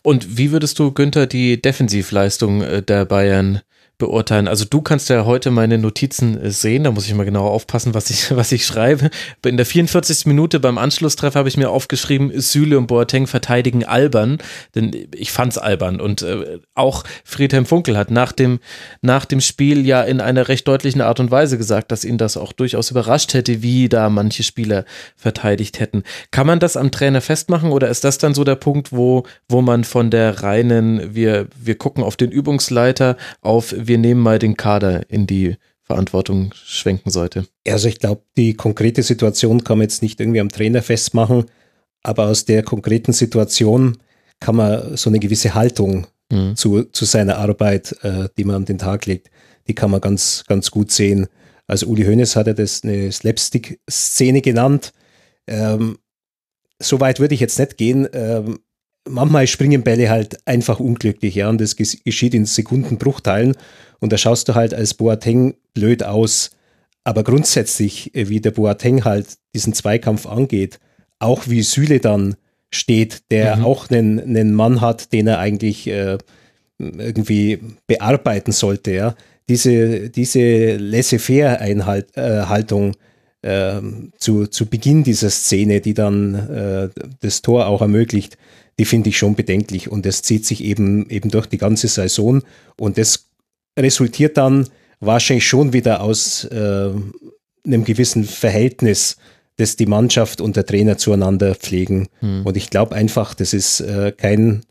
Und 0.03 0.39
wie 0.39 0.53
würdest 0.53 0.79
du, 0.79 0.91
Günther, 0.93 1.27
die 1.27 1.61
Defensivleistung 1.61 2.63
äh, 2.63 2.83
der 2.83 3.05
Bayern 3.05 3.61
beurteilen. 3.99 4.47
Also 4.47 4.65
du 4.65 4.83
kannst 4.83 5.09
ja 5.09 5.25
heute 5.25 5.51
meine 5.51 5.79
Notizen 5.79 6.41
äh, 6.41 6.51
sehen, 6.51 6.85
da 6.85 6.91
muss 6.91 7.07
ich 7.07 7.15
mal 7.15 7.25
genau 7.25 7.47
aufpassen, 7.47 7.95
was 7.95 8.11
ich, 8.11 8.37
was 8.37 8.53
ich 8.53 8.67
schreibe. 8.67 9.11
In 9.45 9.57
der 9.57 9.67
44. 9.67 10.27
Minute 10.27 10.61
beim 10.61 10.79
Anschlusstreffer 10.79 11.39
habe 11.39 11.49
ich 11.49 11.57
mir 11.57 11.71
aufgeschrieben, 11.71 12.33
Süle 12.41 12.79
und 12.79 12.89
Boateng 12.89 13.27
verteidigen 13.27 13.85
albern, 13.85 14.39
denn 14.75 15.09
ich 15.15 15.33
fand's 15.33 15.59
albern 15.59 16.01
und 16.01 16.23
äh, 16.23 16.59
auch 16.75 17.05
Friedhelm 17.25 17.65
Funkel 17.65 17.97
hat 17.97 18.11
nach 18.11 18.33
dem, 18.33 18.61
nach 19.01 19.25
dem 19.25 19.41
Spiel 19.41 19.87
ja 19.87 20.03
in 20.03 20.21
einer 20.21 20.49
recht 20.49 20.69
deutlichen 20.69 21.01
Art 21.01 21.21
und 21.21 21.31
Weise 21.31 21.57
gesagt, 21.57 21.91
dass 21.91 22.05
ihn 22.05 22.19
das 22.19 22.37
auch 22.37 22.53
durchaus 22.53 22.91
überrascht 22.91 23.33
hätte, 23.35 23.63
wie 23.63 23.89
da 23.89 24.11
manche 24.11 24.43
Spieler 24.43 24.85
verteidigt 25.17 25.81
hätten. 25.81 26.03
Kann 26.31 26.47
man 26.47 26.61
das 26.61 26.77
am 26.77 26.91
Trainer 26.91 27.21
festmachen 27.21 27.71
oder 27.71 27.89
ist 27.89 28.05
das 28.05 28.19
dann 28.19 28.35
so 28.35 28.45
der 28.45 28.57
Punkt, 28.57 28.93
wo, 28.93 29.25
wo 29.49 29.63
man 29.63 29.85
von 29.85 30.11
der 30.11 30.43
reinen, 30.43 31.15
wir, 31.15 31.49
wir 31.59 31.77
gucken 31.77 32.05
auf 32.05 32.17
den 32.17 32.31
Übungsleiter, 32.31 33.17
auf 33.41 33.75
wir 33.87 33.99
nehmen 33.99 34.21
mal 34.21 34.39
den 34.39 34.57
Kader 34.57 35.09
in 35.11 35.27
die 35.27 35.57
Verantwortung 35.83 36.53
schwenken 36.55 37.11
sollte. 37.11 37.47
Also 37.67 37.89
ich 37.89 38.01
glaube, 38.01 38.23
die 38.37 38.55
konkrete 38.55 39.03
Situation 39.03 39.63
kann 39.63 39.79
man 39.79 39.85
jetzt 39.85 40.03
nicht 40.03 40.21
irgendwie 40.21 40.41
am 40.41 40.49
Trainer 40.49 40.83
festmachen, 40.83 41.45
aber 42.03 42.27
aus 42.27 42.45
der 42.45 42.63
konkreten 42.63 43.13
Situation 43.13 43.97
kann 44.41 44.57
man 44.57 44.97
so 44.97 45.11
eine 45.11 45.21
gewisse 45.21 45.55
Haltung 45.55 46.07
mhm. 46.31 46.57
zu, 46.57 46.85
zu 46.85 47.05
seiner 47.05 47.39
Arbeit, 47.39 47.97
äh, 48.03 48.29
die 48.37 48.45
man 48.45 48.57
an 48.57 48.65
den 48.65 48.79
Tag 48.79 49.07
legt, 49.07 49.31
die 49.69 49.75
kann 49.75 49.91
man 49.91 50.01
ganz, 50.01 50.45
ganz 50.47 50.71
gut 50.71 50.91
sehen. 50.91 51.29
Also 51.67 51.87
Uli 51.87 52.05
Hoeneß 52.05 52.37
hat 52.37 52.47
er 52.47 52.55
das 52.55 52.83
eine 52.83 53.11
Slapstick-Szene 53.11 54.41
genannt. 54.41 54.93
Ähm, 55.47 55.99
so 56.81 57.01
weit 57.01 57.21
würde 57.21 57.35
ich 57.35 57.41
jetzt 57.41 57.59
nicht 57.59 57.77
gehen. 57.77 58.09
Ähm, 58.13 58.59
manchmal 59.09 59.47
springen 59.47 59.83
Bälle 59.83 60.11
halt 60.11 60.39
einfach 60.47 60.81
unglücklich, 60.81 61.35
ja, 61.35 61.49
und 61.49 61.61
das 61.61 61.77
geschieht 61.77 62.35
in 62.35 62.45
Sekundenbruchteilen 62.45 63.57
und 64.01 64.13
da 64.13 64.19
schaust 64.19 64.49
du 64.49 64.55
halt 64.55 64.75
als 64.75 64.95
Boateng 64.95 65.55
blöd 65.75 66.03
aus. 66.03 66.51
Aber 67.05 67.23
grundsätzlich, 67.23 68.15
äh, 68.15 68.29
wie 68.29 68.41
der 68.41 68.51
Boateng 68.51 69.05
halt 69.05 69.39
diesen 69.55 69.73
Zweikampf 69.73 70.27
angeht, 70.27 70.81
auch 71.19 71.45
wie 71.47 71.63
Süle 71.63 72.01
dann 72.01 72.35
steht, 72.71 73.31
der 73.31 73.57
mhm. 73.57 73.65
auch 73.65 73.91
einen, 73.91 74.21
einen 74.21 74.53
Mann 74.53 74.81
hat, 74.81 75.13
den 75.13 75.29
er 75.29 75.39
eigentlich 75.39 75.87
äh, 75.87 76.19
irgendwie 76.79 77.61
bearbeiten 77.87 78.53
sollte, 78.53 78.93
ja. 78.93 79.15
Diese, 79.49 80.11
diese 80.11 80.77
Laissez-faire-Haltung 80.77 82.97
äh, 83.43 83.81
zu, 84.19 84.49
zu 84.49 84.67
Beginn 84.67 85.05
dieser 85.05 85.31
Szene, 85.31 85.81
die 85.81 85.95
dann 85.95 86.35
äh, 86.35 86.89
das 87.21 87.43
Tor 87.43 87.69
auch 87.69 87.81
ermöglicht, 87.81 88.37
die 88.79 88.85
finde 88.85 89.09
ich 89.09 89.19
schon 89.19 89.35
bedenklich 89.35 89.91
und 89.91 90.05
das 90.05 90.23
zieht 90.23 90.45
sich 90.45 90.63
eben, 90.63 91.09
eben 91.09 91.31
durch 91.31 91.47
die 91.47 91.59
ganze 91.59 91.89
Saison 91.89 92.43
und 92.79 92.99
das 92.99 93.31
resultiert 93.79 94.37
dann 94.37 94.69
wahrscheinlich 95.01 95.47
schon 95.47 95.73
wieder 95.73 96.01
aus 96.01 96.45
äh, 96.45 96.91
einem 97.67 97.85
gewissen 97.85 98.25
Verhältnis, 98.25 99.17
das 99.57 99.77
die 99.77 99.87
Mannschaft 99.87 100.41
und 100.41 100.57
der 100.57 100.67
Trainer 100.67 100.99
zueinander 100.99 101.55
pflegen. 101.55 102.09
Hm. 102.21 102.45
Und 102.45 102.57
ich 102.57 102.71
glaube 102.71 102.95
einfach, 102.95 103.35
das 103.35 103.53
ist 103.53 103.81
äh, 103.81 104.13
kein, 104.13 104.63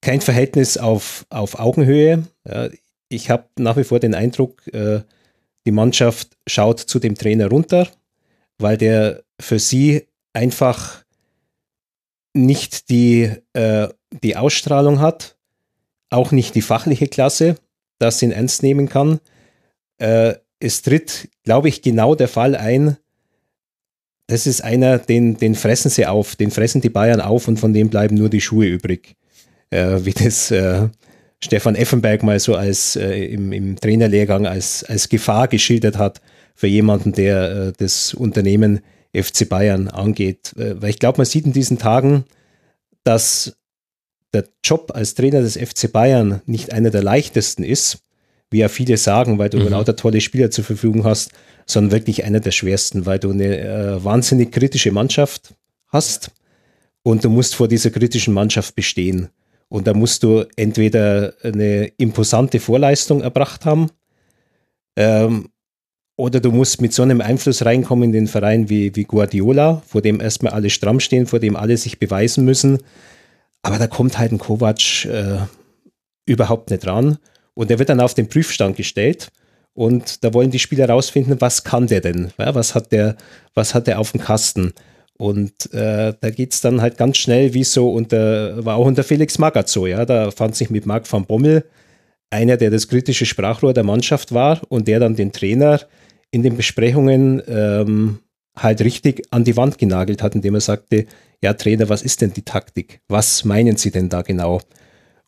kein 0.00 0.20
Verhältnis 0.20 0.76
auf, 0.78 1.26
auf 1.30 1.58
Augenhöhe. 1.58 2.24
Ja, 2.48 2.68
ich 3.08 3.28
habe 3.28 3.44
nach 3.58 3.76
wie 3.76 3.84
vor 3.84 3.98
den 3.98 4.14
Eindruck, 4.14 4.66
äh, 4.72 5.00
die 5.66 5.72
Mannschaft 5.72 6.36
schaut 6.46 6.80
zu 6.80 6.98
dem 6.98 7.16
Trainer 7.16 7.48
runter, 7.48 7.88
weil 8.58 8.76
der 8.76 9.22
für 9.40 9.58
sie 9.58 10.06
einfach 10.32 10.99
nicht 12.32 12.90
die, 12.90 13.30
äh, 13.52 13.88
die 14.22 14.36
Ausstrahlung 14.36 15.00
hat, 15.00 15.36
auch 16.10 16.32
nicht 16.32 16.54
die 16.54 16.62
fachliche 16.62 17.08
Klasse, 17.08 17.56
dass 17.98 18.22
ihn 18.22 18.32
ernst 18.32 18.62
nehmen 18.62 18.88
kann. 18.88 19.20
Äh, 19.98 20.34
es 20.58 20.82
tritt, 20.82 21.28
glaube 21.44 21.68
ich, 21.68 21.82
genau 21.82 22.14
der 22.14 22.28
Fall 22.28 22.54
ein, 22.54 22.96
das 24.30 24.46
ist 24.46 24.62
einer, 24.62 24.98
den, 24.98 25.38
den 25.38 25.56
fressen 25.56 25.90
sie 25.90 26.06
auf, 26.06 26.36
den 26.36 26.52
fressen 26.52 26.80
die 26.80 26.88
Bayern 26.88 27.20
auf 27.20 27.48
und 27.48 27.58
von 27.58 27.72
dem 27.72 27.90
bleiben 27.90 28.14
nur 28.14 28.28
die 28.28 28.40
Schuhe 28.40 28.66
übrig. 28.66 29.16
Äh, 29.70 30.04
wie 30.04 30.12
das 30.12 30.52
äh, 30.52 30.88
Stefan 31.42 31.74
Effenberg 31.74 32.22
mal 32.22 32.38
so 32.38 32.54
als 32.54 32.96
äh, 32.96 33.24
im, 33.24 33.52
im 33.52 33.76
Trainerlehrgang 33.76 34.46
als, 34.46 34.84
als 34.84 35.08
Gefahr 35.08 35.48
geschildert 35.48 35.98
hat 35.98 36.20
für 36.54 36.68
jemanden, 36.68 37.12
der 37.12 37.50
äh, 37.50 37.72
das 37.76 38.14
Unternehmen 38.14 38.80
FC 39.14 39.48
Bayern 39.48 39.88
angeht. 39.88 40.54
Äh, 40.56 40.80
weil 40.80 40.90
ich 40.90 40.98
glaube, 40.98 41.18
man 41.18 41.26
sieht 41.26 41.46
in 41.46 41.52
diesen 41.52 41.78
Tagen, 41.78 42.24
dass 43.04 43.56
der 44.32 44.44
Job 44.62 44.92
als 44.94 45.14
Trainer 45.14 45.40
des 45.40 45.56
FC 45.56 45.90
Bayern 45.90 46.42
nicht 46.46 46.72
einer 46.72 46.90
der 46.90 47.02
leichtesten 47.02 47.64
ist, 47.64 47.98
wie 48.50 48.58
ja 48.58 48.68
viele 48.68 48.96
sagen, 48.96 49.38
weil 49.38 49.50
du 49.50 49.58
mhm. 49.58 49.68
lauter 49.68 49.96
tolle 49.96 50.20
Spieler 50.20 50.50
zur 50.50 50.64
Verfügung 50.64 51.04
hast, 51.04 51.32
sondern 51.66 51.92
wirklich 51.92 52.24
einer 52.24 52.40
der 52.40 52.50
schwersten, 52.50 53.06
weil 53.06 53.18
du 53.18 53.30
eine 53.30 53.58
äh, 53.58 54.04
wahnsinnig 54.04 54.52
kritische 54.52 54.92
Mannschaft 54.92 55.54
hast 55.88 56.30
und 57.02 57.24
du 57.24 57.30
musst 57.30 57.54
vor 57.54 57.68
dieser 57.68 57.90
kritischen 57.90 58.34
Mannschaft 58.34 58.74
bestehen. 58.74 59.28
Und 59.68 59.86
da 59.86 59.94
musst 59.94 60.24
du 60.24 60.44
entweder 60.56 61.34
eine 61.44 61.86
imposante 61.96 62.58
Vorleistung 62.58 63.22
erbracht 63.22 63.64
haben 63.64 63.90
ähm, 64.96 65.48
Oder 66.20 66.40
du 66.40 66.52
musst 66.52 66.82
mit 66.82 66.92
so 66.92 67.02
einem 67.02 67.22
Einfluss 67.22 67.64
reinkommen 67.64 68.04
in 68.04 68.12
den 68.12 68.26
Verein 68.26 68.68
wie, 68.68 68.94
wie 68.94 69.04
Guardiola, 69.04 69.82
vor 69.86 70.02
dem 70.02 70.20
erstmal 70.20 70.52
alle 70.52 70.68
stramm 70.68 71.00
stehen, 71.00 71.26
vor 71.26 71.38
dem 71.38 71.56
alle 71.56 71.78
sich 71.78 71.98
beweisen 71.98 72.44
müssen. 72.44 72.80
Aber 73.62 73.78
da 73.78 73.86
kommt 73.86 74.18
halt 74.18 74.30
ein 74.30 74.38
Kovac 74.38 75.06
äh, 75.06 75.38
überhaupt 76.26 76.68
nicht 76.68 76.86
ran. 76.86 77.16
Und 77.54 77.70
der 77.70 77.78
wird 77.78 77.88
dann 77.88 78.02
auf 78.02 78.12
den 78.12 78.28
Prüfstand 78.28 78.76
gestellt. 78.76 79.28
Und 79.72 80.22
da 80.22 80.34
wollen 80.34 80.50
die 80.50 80.58
Spieler 80.58 80.90
rausfinden, 80.90 81.40
was 81.40 81.64
kann 81.64 81.86
der 81.86 82.02
denn? 82.02 82.32
Ja, 82.38 82.54
was, 82.54 82.74
hat 82.74 82.92
der, 82.92 83.16
was 83.54 83.74
hat 83.74 83.86
der 83.86 83.98
auf 83.98 84.12
dem 84.12 84.20
Kasten? 84.20 84.74
Und 85.16 85.72
äh, 85.72 86.12
da 86.20 86.30
geht 86.30 86.52
es 86.52 86.60
dann 86.60 86.82
halt 86.82 86.98
ganz 86.98 87.16
schnell, 87.16 87.54
wie 87.54 87.64
so 87.64 87.90
unter, 87.90 88.62
war 88.62 88.76
auch 88.76 88.84
unter 88.84 89.04
Felix 89.04 89.38
Magath 89.38 89.70
so, 89.70 89.86
ja. 89.86 90.04
Da 90.04 90.30
fand 90.30 90.54
sich 90.54 90.68
mit 90.68 90.84
Marc 90.84 91.10
van 91.10 91.24
Bommel 91.24 91.64
einer, 92.28 92.58
der 92.58 92.70
das 92.70 92.88
kritische 92.88 93.24
Sprachrohr 93.24 93.72
der 93.72 93.84
Mannschaft 93.84 94.34
war 94.34 94.60
und 94.68 94.86
der 94.86 95.00
dann 95.00 95.16
den 95.16 95.32
Trainer 95.32 95.80
in 96.30 96.42
den 96.42 96.56
Besprechungen 96.56 97.42
ähm, 97.46 98.18
halt 98.56 98.80
richtig 98.82 99.22
an 99.30 99.44
die 99.44 99.56
Wand 99.56 99.78
genagelt 99.78 100.22
hat, 100.22 100.34
indem 100.34 100.54
er 100.54 100.60
sagte, 100.60 101.06
ja 101.42 101.54
Trainer, 101.54 101.88
was 101.88 102.02
ist 102.02 102.20
denn 102.20 102.32
die 102.32 102.42
Taktik? 102.42 103.00
Was 103.08 103.44
meinen 103.44 103.76
Sie 103.76 103.90
denn 103.90 104.08
da 104.08 104.22
genau? 104.22 104.60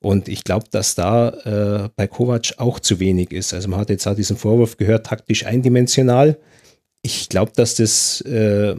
Und 0.00 0.28
ich 0.28 0.42
glaube, 0.44 0.66
dass 0.70 0.94
da 0.94 1.28
äh, 1.84 1.88
bei 1.94 2.08
Kovac 2.08 2.54
auch 2.58 2.80
zu 2.80 2.98
wenig 2.98 3.30
ist. 3.30 3.54
Also 3.54 3.68
man 3.68 3.78
hat 3.78 3.88
jetzt 3.88 4.06
auch 4.06 4.16
diesen 4.16 4.36
Vorwurf 4.36 4.76
gehört, 4.76 5.06
taktisch 5.06 5.46
eindimensional. 5.46 6.38
Ich 7.02 7.28
glaube, 7.28 7.52
dass 7.54 7.76
das, 7.76 8.20
äh, 8.22 8.74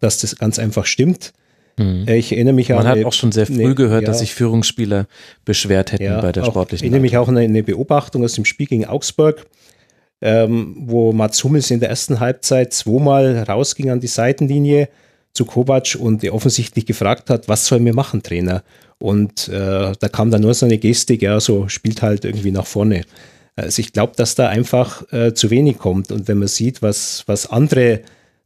dass 0.00 0.18
das 0.20 0.36
ganz 0.36 0.58
einfach 0.58 0.86
stimmt. 0.86 1.32
Mhm. 1.78 2.08
Ich 2.08 2.32
erinnere 2.32 2.54
mich 2.54 2.70
Man 2.70 2.78
an. 2.78 2.84
Man 2.84 2.98
hat 2.98 3.04
auch 3.04 3.12
schon 3.12 3.32
sehr 3.32 3.46
früh 3.46 3.64
eine, 3.64 3.74
gehört, 3.74 4.02
ja, 4.02 4.06
dass 4.06 4.20
sich 4.20 4.32
Führungsspieler 4.32 5.06
beschwert 5.44 5.92
hätten 5.92 6.04
ja, 6.04 6.20
bei 6.20 6.32
der 6.32 6.44
sportlichen. 6.44 6.84
Ich 6.86 6.90
erinnere 6.90 7.02
mich 7.02 7.16
auch 7.18 7.28
an 7.28 7.36
eine 7.36 7.62
Beobachtung 7.62 8.24
aus 8.24 8.32
dem 8.32 8.46
Spiel 8.46 8.66
gegen 8.66 8.86
Augsburg, 8.86 9.46
ähm, 10.20 10.74
wo 10.78 11.12
Mats 11.12 11.42
Hummels 11.44 11.70
in 11.70 11.80
der 11.80 11.90
ersten 11.90 12.20
Halbzeit 12.20 12.72
zweimal 12.72 13.42
rausging 13.42 13.90
an 13.90 14.00
die 14.00 14.06
Seitenlinie 14.06 14.88
zu 15.32 15.44
Kovac 15.44 15.96
und 15.98 16.22
der 16.22 16.34
offensichtlich 16.34 16.86
gefragt 16.86 17.28
hat, 17.28 17.48
was 17.48 17.66
sollen 17.66 17.84
wir 17.84 17.94
machen, 17.94 18.22
Trainer? 18.22 18.62
Und 18.98 19.48
äh, 19.48 19.92
da 19.98 20.08
kam 20.10 20.30
dann 20.30 20.42
nur 20.42 20.54
so 20.54 20.66
eine 20.66 20.78
Gestik, 20.78 21.22
ja, 21.22 21.40
so 21.40 21.68
spielt 21.68 22.02
halt 22.02 22.24
irgendwie 22.24 22.52
nach 22.52 22.66
vorne. 22.66 23.02
Also 23.56 23.80
ich 23.80 23.92
glaube, 23.92 24.14
dass 24.16 24.34
da 24.34 24.48
einfach 24.48 25.12
äh, 25.12 25.34
zu 25.34 25.50
wenig 25.50 25.78
kommt. 25.78 26.10
Und 26.10 26.28
wenn 26.28 26.38
man 26.38 26.48
sieht, 26.48 26.82
was, 26.82 27.24
was 27.26 27.50
andere 27.50 28.00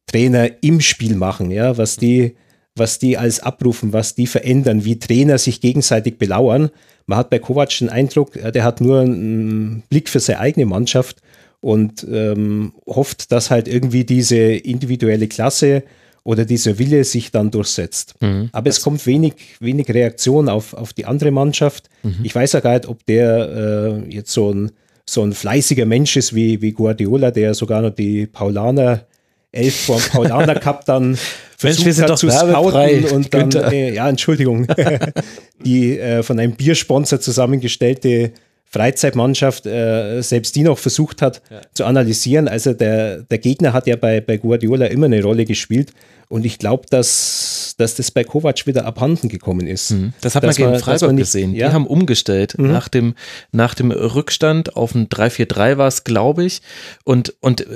Trainer 0.07 0.51
im 0.63 0.81
Spiel 0.81 1.15
machen, 1.15 1.51
ja, 1.51 1.77
was 1.79 1.97
die, 1.97 2.37
was 2.75 2.99
die 2.99 3.19
alles 3.19 3.41
abrufen, 3.41 3.93
was 3.93 4.15
die 4.15 4.27
verändern, 4.27 4.85
wie 4.85 4.99
Trainer 4.99 5.39
sich 5.39 5.61
gegenseitig 5.61 6.19
belauern. 6.19 6.71
Man 7.07 7.19
hat 7.19 7.31
bei 7.31 7.39
Kovac 7.39 7.77
den 7.79 7.89
Eindruck, 7.89 8.33
der 8.33 8.65
hat 8.65 8.81
nur 8.81 9.01
einen 9.01 9.83
Blick 9.89 10.09
für 10.09 10.21
seine 10.21 10.41
eigene 10.41 10.67
Mannschaft 10.67 11.23
und 11.61 12.07
ähm, 12.11 12.73
hofft, 12.87 13.33
dass 13.33 13.51
halt 13.51 13.69
irgendwie 13.69 14.05
diese 14.05 14.37
individuelle 14.37 15.29
Klasse 15.29 15.83
oder 16.25 16.45
dieser 16.45 16.79
Wille 16.79 17.05
sich 17.05 17.31
dann 17.31 17.51
durchsetzt. 17.51 18.15
Mhm. 18.21 18.51
Aber 18.53 18.69
es 18.69 18.83
kommt 18.83 19.07
wenig, 19.07 19.35
wenig 19.61 19.89
Reaktion 19.89 20.49
auf, 20.49 20.75
auf 20.75 20.93
die 20.93 21.07
andere 21.07 21.31
Mannschaft. 21.31 21.89
Mhm. 22.03 22.19
Ich 22.23 22.35
weiß 22.35 22.53
ja 22.53 22.61
gar 22.61 22.75
nicht, 22.75 22.87
ob 22.87 23.05
der 23.07 24.03
äh, 24.07 24.15
jetzt 24.15 24.33
so 24.33 24.53
ein, 24.53 24.73
so 25.07 25.23
ein 25.23 25.33
fleißiger 25.33 25.87
Mensch 25.87 26.17
ist 26.17 26.35
wie, 26.35 26.61
wie 26.61 26.73
Guardiola, 26.73 27.31
der 27.31 27.55
sogar 27.55 27.81
noch 27.81 27.95
die 27.95 28.27
Paulaner 28.27 29.07
elf 29.53 29.87
vom 29.87 30.01
Paulaner 30.01 30.55
Cup 30.61 30.85
dann 30.85 31.17
versucht 31.57 31.87
Mensch, 31.87 31.99
hat 31.99 32.19
zu 32.19 32.31
scouten 32.31 33.05
und 33.07 33.33
dann, 33.33 33.51
äh, 33.51 33.95
ja, 33.95 34.09
Entschuldigung, 34.09 34.67
die 35.65 35.99
äh, 35.99 36.23
von 36.23 36.39
einem 36.39 36.53
Biersponsor 36.53 37.21
zusammengestellte 37.21 38.33
Freizeitmannschaft 38.71 39.67
äh, 39.67 40.21
selbst 40.21 40.55
die 40.55 40.63
noch 40.63 40.79
versucht 40.79 41.23
hat 41.23 41.43
ja. 41.51 41.61
zu 41.73 41.85
analysieren. 41.85 42.49
Also 42.49 42.75
der, 42.75 43.23
der 43.23 43.39
Gegner 43.39 43.73
hat 43.73 43.87
ja 43.87 43.97
bei, 43.97 44.21
bei 44.21 44.37
Guardiola 44.37 44.87
immer 44.87 45.07
eine 45.07 45.23
Rolle 45.23 45.45
gespielt 45.45 45.93
und 46.29 46.45
ich 46.45 46.59
glaube, 46.59 46.85
dass, 46.91 47.75
dass 47.79 47.95
das 47.95 48.11
bei 48.11 48.25
Kovac 48.25 48.67
wieder 48.67 48.85
abhanden 48.85 49.29
gekommen 49.29 49.67
ist. 49.67 49.93
Mhm. 49.93 50.13
Das 50.21 50.35
hat 50.35 50.43
man 50.43 50.55
gegen 50.55 50.71
man, 50.71 50.81
Freiburg 50.81 51.13
nicht, 51.13 51.25
gesehen. 51.25 51.55
Ja? 51.55 51.69
Die 51.69 51.75
haben 51.75 51.87
umgestellt 51.87 52.59
mhm. 52.59 52.71
nach, 52.71 52.89
dem, 52.89 53.15
nach 53.53 53.75
dem 53.75 53.91
Rückstand 53.91 54.77
auf 54.77 54.95
ein 54.95 55.09
3-4-3 55.09 55.79
war 55.79 55.89
es, 55.89 56.05
glaube 56.05 56.45
ich. 56.45 56.61
Und, 57.05 57.35
und 57.41 57.67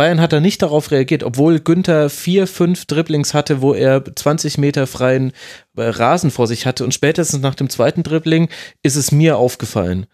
Bayern 0.00 0.22
hat 0.22 0.32
da 0.32 0.40
nicht 0.40 0.62
darauf 0.62 0.92
reagiert, 0.92 1.22
obwohl 1.24 1.60
Günther 1.60 2.08
vier, 2.08 2.46
fünf 2.46 2.86
Dribblings 2.86 3.34
hatte, 3.34 3.60
wo 3.60 3.74
er 3.74 4.02
20 4.02 4.56
Meter 4.56 4.86
freien 4.86 5.32
äh, 5.76 5.82
Rasen 5.82 6.30
vor 6.30 6.46
sich 6.46 6.64
hatte. 6.64 6.84
Und 6.84 6.94
spätestens 6.94 7.42
nach 7.42 7.54
dem 7.54 7.68
zweiten 7.68 8.02
Dribbling 8.02 8.48
ist 8.82 8.96
es 8.96 9.12
mir 9.12 9.36
aufgefallen 9.36 10.06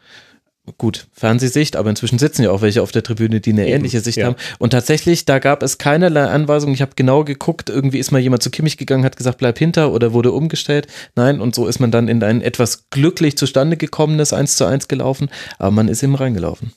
gut, 0.78 1.07
Fernsehsicht, 1.12 1.76
aber 1.76 1.91
inzwischen 1.91 2.18
sitzen 2.18 2.43
ja 2.43 2.51
auch 2.51 2.62
welche 2.62 2.82
auf 2.82 2.91
der 2.91 3.05
Tribüne, 3.05 3.41
die 3.41 3.53
eine 3.53 3.66
Eben, 3.66 3.76
ähnliche 3.76 4.01
Sicht 4.01 4.18
ja. 4.18 4.26
haben. 4.26 4.37
Und 4.59 4.70
tatsächlich, 4.70 5.24
da 5.24 5.39
gab 5.39 5.62
es 5.62 5.78
keinerlei 5.78 6.24
Anweisungen. 6.24 6.74
Ich 6.74 6.82
habe 6.82 6.95
genau 6.97 7.22
geguckt, 7.22 7.70
irgendwie 7.70 8.01
ist 8.01 8.11
mal 8.11 8.20
jemand 8.20 8.43
zu 8.43 8.51
Kimmich 8.51 8.76
gegangen, 8.76 9.05
hat 9.05 9.16
gesagt, 9.16 9.39
bleib 9.39 9.57
hinter 9.57 9.93
oder 9.93 10.12
wurde 10.12 10.32
umgestellt. 10.32 10.89
Nein, 11.14 11.41
und 11.41 11.55
so 11.55 11.68
ist 11.68 11.78
man 11.78 11.93
dann 11.93 12.09
in 12.09 12.20
ein 12.24 12.43
etwas 12.43 12.91
glücklich 12.91 13.39
zustande 13.39 13.76
gekommenes 13.76 14.32
1 14.32 14.57
zu 14.57 14.64
1 14.64 14.89
gelaufen, 14.89 15.30
aber 15.61 15.70
man 15.70 15.87
ist 15.87 16.03
eben 16.03 16.16
reingelaufen. 16.16 16.72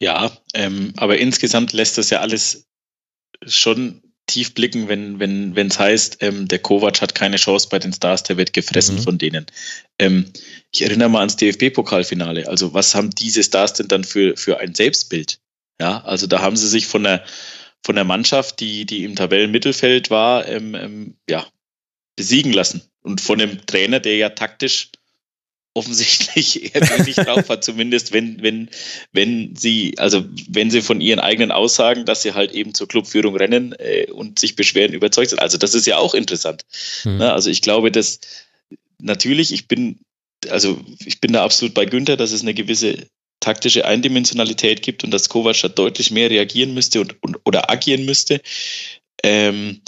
Ja, 0.00 0.36
ähm, 0.54 0.92
aber 0.96 1.18
insgesamt 1.18 1.72
lässt 1.72 1.98
das 1.98 2.10
ja 2.10 2.20
alles 2.20 2.66
schon 3.46 4.02
tief 4.26 4.54
blicken, 4.54 4.88
wenn 4.88 5.18
wenn 5.18 5.54
wenn 5.54 5.66
es 5.68 5.78
heißt, 5.78 6.18
ähm, 6.20 6.48
der 6.48 6.58
Kovac 6.58 7.00
hat 7.00 7.14
keine 7.14 7.36
Chance 7.36 7.68
bei 7.70 7.78
den 7.78 7.92
Stars, 7.92 8.22
der 8.22 8.36
wird 8.36 8.52
gefressen 8.52 8.96
mhm. 8.96 9.02
von 9.02 9.18
denen. 9.18 9.46
Ähm, 9.98 10.32
ich 10.72 10.82
erinnere 10.82 11.08
mal 11.10 11.20
ans 11.20 11.36
DFB-Pokalfinale. 11.36 12.48
Also 12.48 12.74
was 12.74 12.94
haben 12.94 13.10
diese 13.10 13.42
Stars 13.42 13.74
denn 13.74 13.88
dann 13.88 14.04
für 14.04 14.36
für 14.36 14.58
ein 14.58 14.74
Selbstbild? 14.74 15.40
Ja, 15.80 16.02
also 16.04 16.26
da 16.26 16.40
haben 16.40 16.56
sie 16.56 16.68
sich 16.68 16.86
von 16.86 17.04
der 17.04 17.24
von 17.84 17.96
der 17.96 18.04
Mannschaft, 18.04 18.60
die 18.60 18.86
die 18.86 19.04
im 19.04 19.14
Tabellenmittelfeld 19.14 20.10
war, 20.10 20.48
ähm, 20.48 20.74
ähm 20.74 21.16
ja 21.28 21.46
besiegen 22.16 22.52
lassen 22.52 22.82
und 23.02 23.20
von 23.20 23.38
dem 23.38 23.66
Trainer, 23.66 24.00
der 24.00 24.16
ja 24.16 24.30
taktisch 24.30 24.90
offensichtlich 25.74 26.74
eher 26.74 26.80
wenig 26.80 27.16
drauf 27.16 27.48
hat, 27.48 27.64
zumindest 27.64 28.12
wenn, 28.12 28.42
wenn, 28.42 28.70
wenn 29.12 29.54
sie, 29.56 29.94
also 29.98 30.24
wenn 30.48 30.70
sie 30.70 30.80
von 30.80 31.00
ihren 31.00 31.20
eigenen 31.20 31.50
Aussagen, 31.50 32.06
dass 32.06 32.22
sie 32.22 32.32
halt 32.32 32.52
eben 32.52 32.74
zur 32.74 32.88
Clubführung 32.88 33.36
rennen 33.36 33.74
äh, 33.78 34.06
und 34.10 34.38
sich 34.38 34.56
beschweren, 34.56 34.94
überzeugt 34.94 35.30
sind. 35.30 35.40
Also 35.40 35.58
das 35.58 35.74
ist 35.74 35.86
ja 35.86 35.98
auch 35.98 36.14
interessant. 36.14 36.62
Mhm. 37.04 37.18
Ne? 37.18 37.32
Also 37.32 37.50
ich 37.50 37.60
glaube, 37.60 37.90
dass 37.90 38.20
natürlich, 39.00 39.52
ich 39.52 39.68
bin, 39.68 39.98
also 40.48 40.80
ich 41.04 41.20
bin 41.20 41.32
da 41.32 41.44
absolut 41.44 41.74
bei 41.74 41.84
Günther, 41.84 42.16
dass 42.16 42.32
es 42.32 42.42
eine 42.42 42.54
gewisse 42.54 43.06
taktische 43.40 43.84
Eindimensionalität 43.84 44.80
gibt 44.80 45.04
und 45.04 45.10
dass 45.10 45.28
Kovac 45.28 45.60
da 45.60 45.68
deutlich 45.68 46.10
mehr 46.10 46.30
reagieren 46.30 46.72
müsste 46.72 47.00
und, 47.00 47.22
und 47.22 47.38
oder 47.44 47.70
agieren 47.70 48.06
müsste. 48.06 48.40
Ähm, 49.22 49.82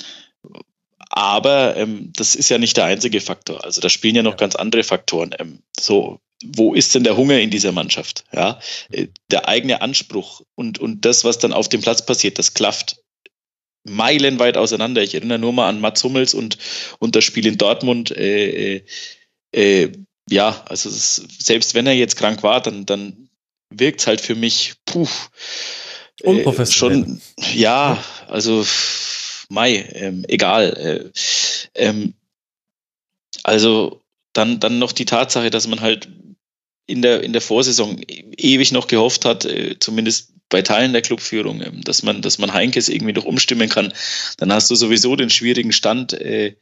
aber 1.17 1.79
ähm, 1.79 2.13
das 2.15 2.35
ist 2.35 2.51
ja 2.51 2.59
nicht 2.59 2.77
der 2.77 2.85
einzige 2.85 3.23
Faktor. 3.23 3.65
Also 3.65 3.81
da 3.81 3.89
spielen 3.89 4.17
ja 4.17 4.23
noch 4.23 4.37
ganz 4.37 4.55
andere 4.55 4.85
Faktoren. 4.85 5.35
Ähm, 5.39 5.61
so, 5.81 6.21
wo 6.45 6.75
ist 6.75 6.95
denn 6.95 7.05
der 7.05 7.17
Hunger 7.17 7.41
in 7.41 7.49
dieser 7.49 7.73
Mannschaft? 7.73 8.25
Ja, 8.35 8.61
äh, 8.91 9.07
der 9.31 9.49
eigene 9.49 9.81
Anspruch 9.81 10.43
und, 10.57 10.79
und 10.79 11.07
das, 11.07 11.25
was 11.25 11.39
dann 11.39 11.55
auf 11.55 11.71
dem 11.71 11.81
Platz 11.81 12.05
passiert, 12.05 12.39
das 12.39 12.53
klafft 12.53 13.01
meilenweit 13.85 14.59
auseinander. 14.59 15.03
Ich 15.03 15.15
erinnere 15.15 15.39
nur 15.39 15.55
mal 15.55 15.71
an 15.71 15.81
Mats 15.81 16.05
Hummels 16.05 16.35
und, 16.35 16.59
und 16.99 17.17
das 17.17 17.25
Spiel 17.25 17.47
in 17.47 17.57
Dortmund. 17.57 18.11
Äh, 18.11 18.77
äh, 18.77 18.83
äh 19.53 19.93
ja, 20.29 20.63
also 20.69 20.91
ist, 20.91 21.43
selbst 21.43 21.73
wenn 21.73 21.87
er 21.87 21.95
jetzt 21.95 22.17
krank 22.17 22.43
war, 22.43 22.61
dann, 22.61 22.85
dann 22.85 23.31
wirkt 23.71 24.01
es 24.01 24.07
halt 24.07 24.21
für 24.21 24.35
mich, 24.35 24.75
puh, 24.85 25.09
äh, 26.21 26.29
Unprofessionell. 26.29 27.05
schon, 27.05 27.23
ja, 27.55 28.05
also 28.29 28.67
Mai, 29.49 29.89
ähm, 29.93 30.25
egal. 30.29 31.13
Äh, 31.75 31.85
ähm, 31.87 32.15
also 33.43 34.03
dann, 34.33 34.61
dann 34.61 34.79
noch 34.79 34.93
die 34.93 35.05
Tatsache, 35.05 35.51
dass 35.51 35.67
man 35.67 35.81
halt 35.81 36.09
in 36.87 37.03
der, 37.03 37.23
in 37.23 37.33
der 37.33 37.43
Vorsaison 37.43 38.01
ewig 38.07 38.73
noch 38.73 38.87
gehofft 38.87 39.25
hat, 39.25 39.45
äh, 39.45 39.79
zumindest 39.79 40.33
bei 40.49 40.63
Teilen 40.63 40.93
der 40.93 41.03
Clubführung, 41.03 41.61
äh, 41.61 41.73
dass 41.83 42.03
man, 42.03 42.23
dass 42.23 42.39
man 42.39 42.53
Heinkes 42.53 42.89
irgendwie 42.89 43.13
noch 43.13 43.25
umstimmen 43.25 43.69
kann. 43.69 43.93
Dann 44.39 44.53
hast 44.53 44.71
du 44.71 44.75
sowieso 44.75 45.17
den 45.17 45.31
schwierigen 45.31 45.73
Stand, 45.73 46.13
äh, 46.13 46.55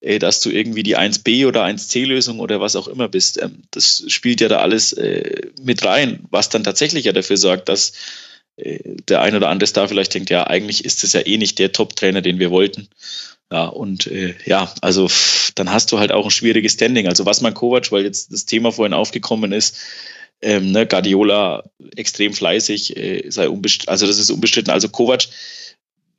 äh 0.00 0.18
dass 0.18 0.40
du 0.40 0.50
irgendwie 0.50 0.82
die 0.82 0.96
1b 0.96 1.46
oder 1.46 1.64
1c-Lösung 1.64 2.38
oder 2.38 2.60
was 2.60 2.76
auch 2.76 2.88
immer 2.88 3.08
bist. 3.08 3.42
Ähm, 3.42 3.62
das 3.72 4.04
spielt 4.08 4.40
ja 4.40 4.48
da 4.48 4.58
alles 4.58 4.92
äh, 4.92 5.48
mit 5.62 5.84
rein, 5.84 6.24
was 6.30 6.48
dann 6.48 6.64
tatsächlich 6.64 7.04
ja 7.04 7.12
dafür 7.12 7.36
sorgt, 7.36 7.68
dass 7.68 7.92
der 8.56 9.22
ein 9.22 9.34
oder 9.34 9.48
andere 9.48 9.66
Star 9.66 9.88
vielleicht 9.88 10.14
denkt, 10.14 10.30
ja, 10.30 10.46
eigentlich 10.46 10.84
ist 10.84 11.04
es 11.04 11.12
ja 11.12 11.20
eh 11.26 11.38
nicht 11.38 11.58
der 11.58 11.72
Top-Trainer, 11.72 12.20
den 12.20 12.38
wir 12.38 12.50
wollten. 12.50 12.88
Ja, 13.50 13.66
und 13.66 14.06
äh, 14.06 14.34
ja, 14.46 14.72
also 14.80 15.10
dann 15.54 15.72
hast 15.72 15.92
du 15.92 15.98
halt 15.98 16.12
auch 16.12 16.24
ein 16.24 16.30
schwieriges 16.30 16.72
Standing. 16.72 17.06
Also 17.06 17.26
was 17.26 17.40
man 17.40 17.54
Kovac, 17.54 17.92
weil 17.92 18.04
jetzt 18.04 18.32
das 18.32 18.46
Thema 18.46 18.72
vorhin 18.72 18.94
aufgekommen 18.94 19.52
ist, 19.52 19.76
ähm, 20.40 20.72
ne, 20.72 20.86
Guardiola 20.86 21.62
extrem 21.96 22.32
fleißig, 22.32 22.96
äh, 22.96 23.30
sei 23.30 23.48
also 23.86 24.06
das 24.06 24.18
ist 24.18 24.30
unbestritten. 24.30 24.72
Also 24.72 24.88
Kovac 24.88 25.28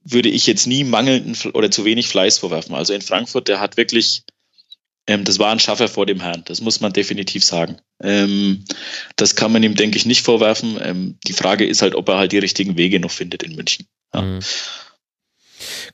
würde 0.04 0.30
ich 0.30 0.48
jetzt 0.48 0.68
nie 0.68 0.84
mangelnden 0.84 1.36
oder 1.54 1.72
zu 1.72 1.86
wenig 1.86 2.08
Fleiß 2.08 2.40
vorwerfen. 2.40 2.76
Also 2.76 2.94
in 2.94 3.02
Frankfurt, 3.02 3.48
der 3.48 3.60
hat 3.60 3.78
wirklich 3.78 4.24
Ähm, 5.08 5.24
das 5.26 5.40
war 5.40 5.52
ein 5.52 5.60
Schaffer 5.60 5.88
vor 5.88 6.06
dem 6.06 6.22
Herrn, 6.22 6.44
das 6.46 6.62
muss 6.62 6.80
man 6.80 6.94
definitiv 6.94 7.44
sagen. 7.44 7.78
Ähm, 8.02 8.64
das 9.16 9.36
kann 9.36 9.52
man 9.52 9.64
ihm, 9.64 9.76
denke 9.76 9.98
ich, 9.98 10.06
nicht 10.06 10.24
vorwerfen. 10.24 10.80
Ähm, 10.82 11.18
die 11.28 11.34
Frage 11.34 11.66
ist 11.66 11.82
halt, 11.82 11.96
ob 11.96 12.08
er 12.10 12.18
halt 12.18 12.32
die 12.32 12.38
richtigen 12.38 12.78
Wege 12.78 13.00
noch 13.00 13.12
findet 13.12 13.44
in 13.44 13.56
München. 13.56 13.88
Ja. 14.14 14.22
Mhm. 14.22 14.40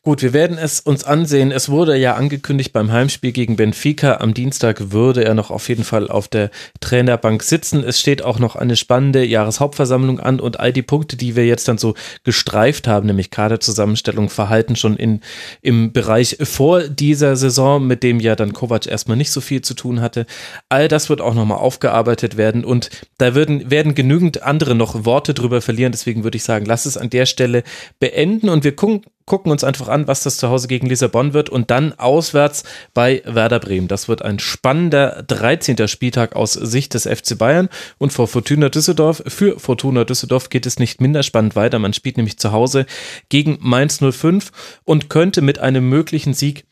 Gut, 0.02 0.22
wir 0.22 0.32
werden 0.32 0.58
es 0.58 0.80
uns 0.80 1.04
ansehen. 1.04 1.52
Es 1.52 1.68
wurde 1.68 1.98
ja 1.98 2.16
angekündigt 2.16 2.72
beim 2.72 2.90
Heimspiel 2.90 3.34
gegen 3.34 3.58
Benfica. 3.58 4.20
Am 4.22 4.34
Dienstag 4.34 4.94
würde 4.94 5.26
er 5.26 5.34
noch 5.34 5.52
auf 5.52 5.68
jeden 5.68 5.84
Fall 5.84 6.08
auf 6.08 6.30
der 6.30 6.52
Trainerbank 6.80 7.44
sitzen. 7.44 7.84
Es 7.84 8.00
steht 8.00 8.22
auch 8.22 8.40
noch 8.40 8.56
eine 8.56 8.78
spannende 8.78 9.26
Jahreshauptversammlung 9.26 10.22
an 10.22 10.40
und 10.40 10.58
all 10.58 10.72
die 10.72 10.84
Punkte, 10.84 11.18
die 11.18 11.36
wir 11.36 11.46
jetzt 11.46 11.68
dann 11.68 11.78
so 11.78 11.96
gestreift 12.24 12.88
haben, 12.88 13.08
nämlich 13.08 13.30
Kaderzusammenstellung, 13.30 14.30
Verhalten 14.30 14.78
schon 14.78 14.96
in, 14.96 15.20
im 15.62 15.92
Bereich 15.92 16.38
vor 16.44 16.84
dieser 16.84 17.36
Saison, 17.36 17.86
mit 17.86 18.02
dem 18.02 18.22
ja 18.22 18.38
dann 18.38 18.54
Kovac 18.54 18.88
erstmal 18.88 19.18
nicht 19.18 19.32
so 19.32 19.42
viel 19.42 19.64
zu 19.64 19.74
tun 19.74 20.00
hatte. 20.00 20.26
All 20.70 20.88
das 20.88 21.10
wird 21.10 21.20
auch 21.20 21.34
nochmal 21.34 21.58
aufgearbeitet 21.58 22.38
werden 22.38 22.64
und 22.64 22.90
da 23.18 23.36
würden, 23.36 23.70
werden 23.70 23.96
genügend 23.96 24.44
andere 24.44 24.76
noch 24.76 25.04
Worte 25.04 25.34
drüber 25.34 25.60
verlieren. 25.60 25.92
Deswegen 25.92 26.24
würde 26.24 26.38
ich 26.38 26.44
sagen, 26.44 26.66
lass 26.66 26.86
es 26.86 26.96
an 26.96 27.10
der 27.10 27.26
Stelle 27.26 27.64
beenden 28.00 28.48
und 28.48 28.64
wir 28.64 28.78
gucken, 28.78 29.02
gucken 29.30 29.52
uns 29.54 29.64
einfach 29.64 29.88
an, 29.88 30.08
was 30.08 30.24
das 30.24 30.36
zu 30.36 30.50
Hause 30.50 30.68
gegen 30.68 30.88
Lissabon 30.88 31.34
wird 31.34 31.50
und 31.50 31.72
dann 31.72 31.94
auswärts 31.94 32.64
bei 32.94 33.22
Werder 33.26 33.60
Bremen. 33.60 33.88
Das 33.88 34.10
wird 34.10 34.22
ein 34.22 34.40
spannender 34.40 35.24
13. 35.28 35.88
Spieltag 35.88 36.36
aus 36.36 36.54
Sicht 36.54 36.96
des 36.96 37.04
FC 37.08 37.38
Bayern 37.38 37.70
und 37.98 38.12
vor 38.12 38.28
Fortuna 38.28 38.68
Düsseldorf. 38.68 39.24
Für 39.28 39.58
Fortuna 39.60 40.04
Düsseldorf 40.04 40.50
geht 40.50 40.66
es 40.66 40.80
nicht 40.80 41.00
minder 41.00 41.24
spannend 41.24 41.56
weiter. 41.56 41.80
Man 41.80 41.94
spielt 41.94 42.18
nämlich 42.18 42.40
zu 42.40 42.52
Hause 42.52 42.86
gegen 43.30 43.58
Mainz 43.62 44.00
05 44.02 44.52
und 44.84 45.10
könnte 45.10 45.42
mit 45.42 45.60
einem 45.60 45.88
möglichen 45.88 46.34
Sieg 46.34 46.66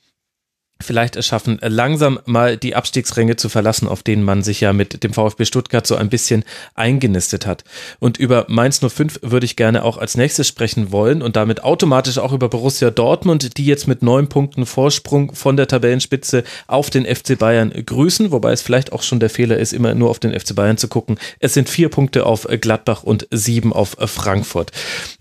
vielleicht 0.82 1.16
es 1.16 1.32
langsam 1.62 2.20
mal 2.26 2.58
die 2.58 2.76
Abstiegsränge 2.76 3.36
zu 3.36 3.50
verlassen, 3.50 3.88
auf 3.88 4.04
denen 4.04 4.24
man 4.24 4.44
sich 4.44 4.62
ja 4.62 4.74
mit 4.74 5.04
dem 5.04 5.14
VfB 5.14 5.46
Stuttgart 5.46 5.86
so 5.86 5.96
ein 5.96 6.10
bisschen 6.10 6.44
eingenistet 6.76 7.46
hat. 7.46 7.64
Und 8.00 8.18
über 8.18 8.46
Mainz 8.48 8.80
05 8.80 9.20
würde 9.22 9.46
ich 9.46 9.56
gerne 9.56 9.84
auch 9.84 9.98
als 9.98 10.18
nächstes 10.18 10.48
sprechen 10.48 10.92
wollen 10.92 11.22
und 11.22 11.36
damit 11.36 11.64
automatisch 11.64 12.18
auch 12.18 12.34
über 12.34 12.50
Borussia 12.50 12.92
Dortmund, 12.92 13.58
die 13.58 13.66
jetzt 13.66 13.88
mit 13.88 14.02
neun 14.02 14.30
Punkten 14.30 14.66
Vorsprung 14.66 15.34
von 15.34 15.58
der 15.58 15.68
Tabellenspitze 15.68 16.44
auf 16.68 16.90
den 16.90 17.06
FC 17.06 17.38
Bayern 17.38 17.72
grüßen, 17.72 18.32
wobei 18.32 18.52
es 18.52 18.62
vielleicht 18.62 18.94
auch 18.94 19.04
schon 19.04 19.20
der 19.20 19.30
Fehler 19.30 19.58
ist, 19.58 19.74
immer 19.74 19.94
nur 19.96 20.10
auf 20.10 20.20
den 20.20 20.38
FC 20.38 20.56
Bayern 20.56 20.78
zu 20.78 20.88
gucken. 20.88 21.18
Es 21.40 21.54
sind 21.54 21.70
vier 21.70 21.90
Punkte 21.90 22.26
auf 22.26 22.48
Gladbach 22.62 23.04
und 23.04 23.28
sieben 23.32 23.74
auf 23.74 23.96
Frankfurt. 24.00 24.72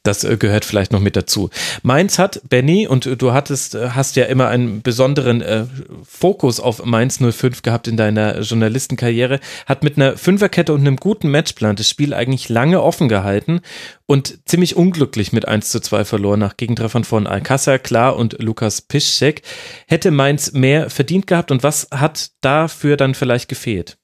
Das 0.02 0.24
äh, 0.24 0.36
gehört 0.36 0.64
vielleicht 0.64 0.92
noch 0.92 1.00
mit 1.00 1.16
dazu. 1.16 1.50
Mainz 1.82 2.18
hat, 2.18 2.40
Benny, 2.48 2.86
und 2.86 3.20
du 3.20 3.32
hattest, 3.32 3.74
hast 3.74 4.16
ja 4.16 4.24
immer 4.24 4.48
einen 4.48 4.82
besonderen 4.82 5.40
äh, 5.46 5.66
Fokus 6.04 6.60
auf 6.60 6.84
Mainz 6.84 7.18
05 7.18 7.62
gehabt 7.62 7.88
in 7.88 7.96
deiner 7.96 8.40
Journalistenkarriere, 8.40 9.40
hat 9.66 9.82
mit 9.82 9.96
einer 9.96 10.16
Fünferkette 10.16 10.72
und 10.72 10.80
einem 10.80 10.96
guten 10.96 11.30
Matchplan 11.30 11.76
das 11.76 11.88
Spiel 11.88 12.14
eigentlich 12.14 12.48
lange 12.48 12.82
offen 12.82 13.08
gehalten 13.08 13.60
und 14.06 14.38
ziemlich 14.46 14.76
unglücklich 14.76 15.32
mit 15.32 15.48
1 15.48 15.70
zu 15.70 15.80
2 15.80 16.04
verloren 16.04 16.40
nach 16.40 16.56
Gegentreffern 16.56 17.04
von 17.04 17.26
Alcázar, 17.26 17.78
Klar 17.78 18.16
und 18.16 18.42
Lukas 18.42 18.82
Piszczek. 18.82 19.42
Hätte 19.86 20.10
Mainz 20.10 20.52
mehr 20.52 20.90
verdient 20.90 21.26
gehabt 21.26 21.50
und 21.50 21.62
was 21.62 21.88
hat 21.90 22.30
dafür 22.40 22.96
dann 22.96 23.14
vielleicht 23.14 23.48
gefehlt? 23.48 23.98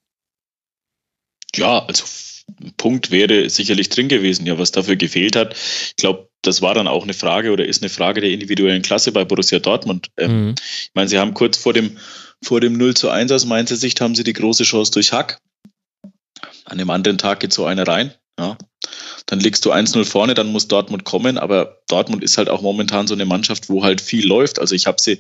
Ja, 1.54 1.84
also 1.84 2.04
Punkt 2.76 3.10
wäre 3.10 3.48
sicherlich 3.50 3.88
drin 3.88 4.08
gewesen. 4.08 4.46
Ja, 4.46 4.58
was 4.58 4.72
dafür 4.72 4.96
gefehlt 4.96 5.36
hat, 5.36 5.54
ich 5.54 5.96
glaube, 5.96 6.28
das 6.42 6.60
war 6.60 6.74
dann 6.74 6.88
auch 6.88 7.04
eine 7.04 7.14
Frage 7.14 7.52
oder 7.52 7.64
ist 7.66 7.82
eine 7.82 7.90
Frage 7.90 8.20
der 8.20 8.30
individuellen 8.30 8.82
Klasse 8.82 9.12
bei 9.12 9.24
Borussia 9.24 9.58
Dortmund. 9.58 10.08
Ähm, 10.16 10.46
mhm. 10.46 10.54
Ich 10.58 10.90
meine, 10.94 11.08
sie 11.08 11.18
haben 11.18 11.34
kurz 11.34 11.56
vor 11.56 11.72
dem, 11.72 11.96
vor 12.42 12.60
dem 12.60 12.76
0 12.76 12.94
zu 12.94 13.08
1 13.08 13.30
aus 13.32 13.46
Mainzer 13.46 13.76
Sicht 13.76 14.00
haben 14.00 14.14
sie 14.14 14.24
die 14.24 14.32
große 14.32 14.64
Chance 14.64 14.92
durch 14.92 15.12
Hack. 15.12 15.40
An 16.64 16.78
dem 16.78 16.90
anderen 16.90 17.18
Tag 17.18 17.40
geht 17.40 17.52
so 17.52 17.64
eine 17.64 17.86
rein. 17.86 18.12
Ja. 18.38 18.56
Dann 19.26 19.40
liegst 19.40 19.64
du 19.64 19.72
1-0 19.72 20.04
vorne, 20.04 20.34
dann 20.34 20.50
muss 20.50 20.68
Dortmund 20.68 21.04
kommen, 21.04 21.38
aber 21.38 21.82
Dortmund 21.88 22.24
ist 22.24 22.38
halt 22.38 22.48
auch 22.48 22.62
momentan 22.62 23.06
so 23.06 23.14
eine 23.14 23.24
Mannschaft, 23.24 23.68
wo 23.68 23.84
halt 23.84 24.00
viel 24.00 24.26
läuft. 24.26 24.58
Also 24.58 24.74
ich 24.74 24.86
habe 24.86 25.00
sie, 25.00 25.18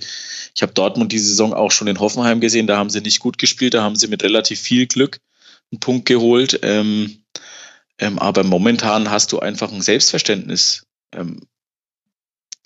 ich 0.54 0.62
habe 0.62 0.72
Dortmund 0.72 1.12
diese 1.12 1.28
Saison 1.28 1.54
auch 1.54 1.70
schon 1.70 1.86
in 1.86 2.00
Hoffenheim 2.00 2.40
gesehen, 2.40 2.66
da 2.66 2.78
haben 2.78 2.90
sie 2.90 3.00
nicht 3.00 3.20
gut 3.20 3.38
gespielt, 3.38 3.74
da 3.74 3.82
haben 3.82 3.96
sie 3.96 4.08
mit 4.08 4.22
relativ 4.24 4.60
viel 4.60 4.86
Glück 4.86 5.20
einen 5.70 5.80
Punkt 5.80 6.06
geholt. 6.06 6.58
Ähm, 6.62 7.22
ähm, 7.98 8.18
aber 8.18 8.42
momentan 8.42 9.10
hast 9.10 9.32
du 9.32 9.38
einfach 9.38 9.70
ein 9.72 9.82
Selbstverständnis. 9.82 10.84
Ähm, 11.14 11.40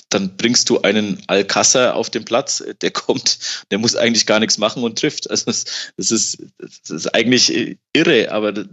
dann 0.08 0.36
bringst 0.36 0.70
du 0.70 0.80
einen 0.82 1.22
Alcázar 1.26 1.94
auf 1.94 2.10
den 2.10 2.24
Platz, 2.24 2.62
der 2.80 2.90
kommt, 2.92 3.64
der 3.70 3.78
muss 3.78 3.96
eigentlich 3.96 4.26
gar 4.26 4.40
nichts 4.40 4.56
machen 4.56 4.82
und 4.84 4.98
trifft. 4.98 5.28
Also 5.30 5.46
das, 5.46 5.64
das, 5.96 6.10
ist, 6.10 6.38
das 6.58 6.90
ist 6.90 7.14
eigentlich 7.14 7.78
irre, 7.92 8.30
aber 8.30 8.66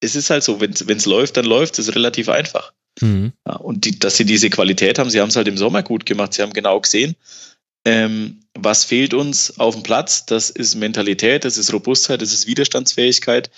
es 0.00 0.14
ist 0.14 0.30
halt 0.30 0.44
so, 0.44 0.60
wenn 0.60 0.72
es 0.72 1.06
läuft, 1.06 1.36
dann 1.36 1.44
läuft 1.44 1.78
es 1.78 1.94
relativ 1.94 2.28
einfach. 2.28 2.72
Mhm. 3.00 3.32
Ja, 3.46 3.56
und 3.56 3.84
die, 3.84 3.98
dass 3.98 4.16
sie 4.16 4.24
diese 4.24 4.50
Qualität 4.50 4.98
haben, 4.98 5.10
sie 5.10 5.20
haben 5.20 5.28
es 5.28 5.36
halt 5.36 5.48
im 5.48 5.58
Sommer 5.58 5.82
gut 5.82 6.06
gemacht, 6.06 6.32
sie 6.32 6.42
haben 6.42 6.52
genau 6.52 6.80
gesehen, 6.80 7.16
ähm, 7.84 8.40
was 8.54 8.84
fehlt 8.84 9.14
uns 9.14 9.58
auf 9.60 9.74
dem 9.74 9.82
Platz? 9.82 10.26
Das 10.26 10.50
ist 10.50 10.74
Mentalität, 10.74 11.44
das 11.44 11.58
ist 11.58 11.72
Robustheit, 11.72 12.22
das 12.22 12.32
ist 12.32 12.46
Widerstandsfähigkeit. 12.46 13.50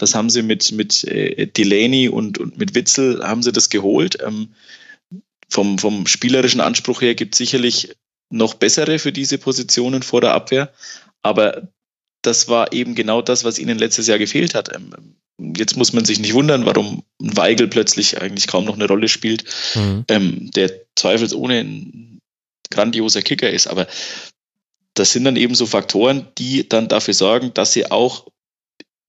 Das 0.00 0.14
haben 0.14 0.30
sie 0.30 0.42
mit, 0.42 0.72
mit 0.72 1.04
äh, 1.04 1.46
Delaney 1.46 2.08
und, 2.08 2.38
und 2.38 2.56
mit 2.56 2.74
Witzel 2.74 3.22
haben 3.22 3.42
sie 3.42 3.52
das 3.52 3.68
geholt. 3.68 4.16
Ähm, 4.26 4.54
vom, 5.50 5.78
vom 5.78 6.06
spielerischen 6.06 6.62
Anspruch 6.62 7.02
her 7.02 7.14
gibt 7.14 7.34
es 7.34 7.38
sicherlich 7.38 7.94
noch 8.30 8.54
bessere 8.54 8.98
für 8.98 9.12
diese 9.12 9.36
Positionen 9.36 10.02
vor 10.02 10.22
der 10.22 10.32
Abwehr. 10.32 10.72
Aber 11.20 11.68
das 12.22 12.48
war 12.48 12.72
eben 12.72 12.94
genau 12.94 13.20
das, 13.20 13.44
was 13.44 13.58
ihnen 13.58 13.78
letztes 13.78 14.06
Jahr 14.06 14.18
gefehlt 14.18 14.54
hat. 14.54 14.74
Ähm, 14.74 15.16
jetzt 15.54 15.76
muss 15.76 15.92
man 15.92 16.06
sich 16.06 16.18
nicht 16.18 16.32
wundern, 16.32 16.64
warum 16.64 17.02
Weigel 17.18 17.68
plötzlich 17.68 18.22
eigentlich 18.22 18.46
kaum 18.46 18.64
noch 18.64 18.76
eine 18.76 18.88
Rolle 18.88 19.08
spielt, 19.08 19.44
mhm. 19.74 20.04
ähm, 20.08 20.50
der 20.52 20.72
zweifelsohne 20.96 21.60
ein 21.60 22.20
grandioser 22.70 23.20
Kicker 23.20 23.50
ist. 23.50 23.66
Aber 23.66 23.86
das 24.94 25.12
sind 25.12 25.24
dann 25.24 25.36
eben 25.36 25.54
so 25.54 25.66
Faktoren, 25.66 26.26
die 26.38 26.66
dann 26.66 26.88
dafür 26.88 27.12
sorgen, 27.12 27.52
dass 27.52 27.74
sie 27.74 27.90
auch 27.90 28.26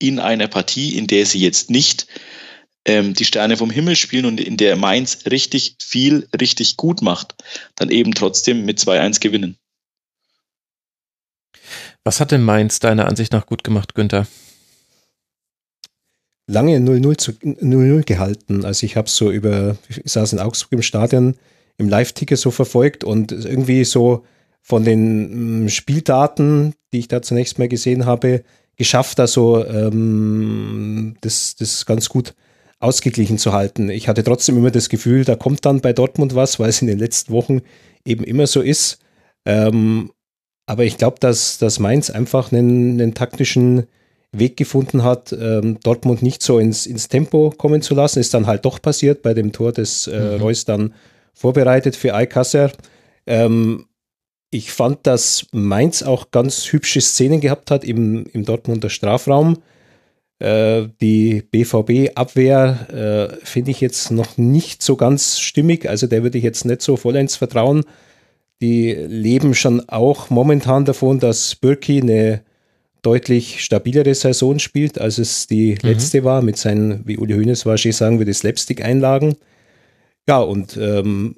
in 0.02 0.18
einer 0.18 0.48
Partie, 0.48 0.96
in 0.96 1.06
der 1.06 1.24
sie 1.26 1.38
jetzt 1.38 1.70
nicht 1.70 2.06
ähm, 2.84 3.14
die 3.14 3.24
Sterne 3.24 3.56
vom 3.56 3.70
Himmel 3.70 3.96
spielen 3.96 4.26
und 4.26 4.40
in 4.40 4.56
der 4.56 4.76
Mainz 4.76 5.26
richtig 5.30 5.76
viel, 5.80 6.28
richtig 6.38 6.76
gut 6.76 7.02
macht, 7.02 7.36
dann 7.76 7.90
eben 7.90 8.12
trotzdem 8.12 8.64
mit 8.64 8.78
2-1 8.78 9.20
gewinnen. 9.20 9.56
Was 12.04 12.18
hat 12.18 12.32
denn 12.32 12.42
Mainz 12.42 12.80
deiner 12.80 13.06
Ansicht 13.06 13.32
nach 13.32 13.46
gut 13.46 13.62
gemacht, 13.62 13.94
Günther? 13.94 14.26
Lange 16.48 16.78
0-0 16.78 18.04
gehalten. 18.04 18.64
Also 18.64 18.84
ich 18.84 18.96
habe 18.96 19.08
so 19.08 19.30
über, 19.30 19.76
ich 19.88 20.00
saß 20.04 20.32
in 20.32 20.40
Augsburg 20.40 20.72
im 20.72 20.82
Stadion, 20.82 21.36
im 21.78 21.88
Live-Ticker 21.88 22.36
so 22.36 22.50
verfolgt 22.50 23.04
und 23.04 23.30
irgendwie 23.30 23.84
so 23.84 24.26
von 24.60 24.84
den 24.84 25.64
mm, 25.64 25.68
Spieldaten, 25.68 26.74
die 26.92 26.98
ich 26.98 27.08
da 27.08 27.22
zunächst 27.22 27.58
mal 27.58 27.68
gesehen 27.68 28.06
habe, 28.06 28.44
geschafft, 28.82 29.20
also 29.20 29.64
ähm, 29.64 31.14
das, 31.20 31.54
das 31.54 31.86
ganz 31.86 32.08
gut 32.08 32.34
ausgeglichen 32.80 33.38
zu 33.38 33.52
halten. 33.52 33.90
Ich 33.90 34.08
hatte 34.08 34.24
trotzdem 34.24 34.56
immer 34.56 34.72
das 34.72 34.88
Gefühl, 34.88 35.24
da 35.24 35.36
kommt 35.36 35.64
dann 35.64 35.80
bei 35.80 35.92
Dortmund 35.92 36.34
was, 36.34 36.58
weil 36.58 36.68
es 36.68 36.82
in 36.82 36.88
den 36.88 36.98
letzten 36.98 37.32
Wochen 37.32 37.60
eben 38.04 38.24
immer 38.24 38.48
so 38.48 38.60
ist. 38.60 38.98
Ähm, 39.46 40.10
aber 40.66 40.82
ich 40.82 40.98
glaube, 40.98 41.18
dass, 41.20 41.58
dass 41.58 41.78
Mainz 41.78 42.10
einfach 42.10 42.50
einen, 42.50 43.00
einen 43.00 43.14
taktischen 43.14 43.86
Weg 44.32 44.56
gefunden 44.56 45.04
hat, 45.04 45.32
ähm, 45.32 45.78
Dortmund 45.84 46.22
nicht 46.22 46.42
so 46.42 46.58
ins, 46.58 46.86
ins 46.86 47.06
Tempo 47.06 47.54
kommen 47.56 47.82
zu 47.82 47.94
lassen. 47.94 48.18
Ist 48.18 48.34
dann 48.34 48.48
halt 48.48 48.64
doch 48.64 48.82
passiert 48.82 49.22
bei 49.22 49.32
dem 49.32 49.52
Tor 49.52 49.70
des 49.70 50.08
äh, 50.08 50.18
mhm. 50.18 50.42
Reus 50.42 50.64
dann 50.64 50.92
vorbereitet 51.34 51.94
für 51.94 52.16
Alcácer. 52.16 52.72
Ähm, 53.26 53.84
ich 54.52 54.70
fand, 54.70 55.06
dass 55.06 55.46
Mainz 55.52 56.02
auch 56.02 56.30
ganz 56.30 56.70
hübsche 56.70 57.00
Szenen 57.00 57.40
gehabt 57.40 57.70
hat 57.70 57.84
im, 57.84 58.26
im 58.34 58.44
Dortmunder 58.44 58.90
Strafraum. 58.90 59.56
Äh, 60.40 60.88
die 61.00 61.42
BVB-Abwehr 61.50 63.30
äh, 63.40 63.46
finde 63.46 63.70
ich 63.70 63.80
jetzt 63.80 64.10
noch 64.10 64.36
nicht 64.36 64.82
so 64.82 64.96
ganz 64.96 65.40
stimmig. 65.40 65.88
Also 65.88 66.06
der 66.06 66.22
würde 66.22 66.36
ich 66.36 66.44
jetzt 66.44 66.66
nicht 66.66 66.82
so 66.82 66.98
vollends 66.98 67.36
vertrauen. 67.36 67.84
Die 68.60 68.92
leben 68.92 69.54
schon 69.54 69.88
auch 69.88 70.28
momentan 70.28 70.84
davon, 70.84 71.18
dass 71.18 71.54
Birki 71.54 72.02
eine 72.02 72.42
deutlich 73.00 73.64
stabilere 73.64 74.14
Saison 74.14 74.58
spielt, 74.58 75.00
als 75.00 75.16
es 75.16 75.46
die 75.46 75.78
mhm. 75.82 75.88
letzte 75.88 76.24
war, 76.24 76.42
mit 76.42 76.58
seinen, 76.58 77.06
wie 77.06 77.16
Uli 77.16 77.34
Hoeneß 77.34 77.64
war, 77.64 77.78
sagen 77.78 78.18
würde, 78.18 78.34
Slapstick-Einlagen. 78.34 79.36
Ja, 80.28 80.40
und 80.40 80.76
ähm, 80.76 81.36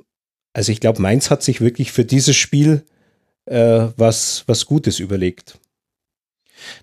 also 0.52 0.72
ich 0.72 0.80
glaube, 0.80 1.00
Mainz 1.00 1.30
hat 1.30 1.44
sich 1.44 1.60
wirklich 1.60 1.92
für 1.92 2.04
dieses 2.04 2.34
Spiel 2.34 2.82
äh, 3.46 3.88
was, 3.96 4.44
was 4.46 4.66
Gutes 4.66 4.98
überlegt. 4.98 5.58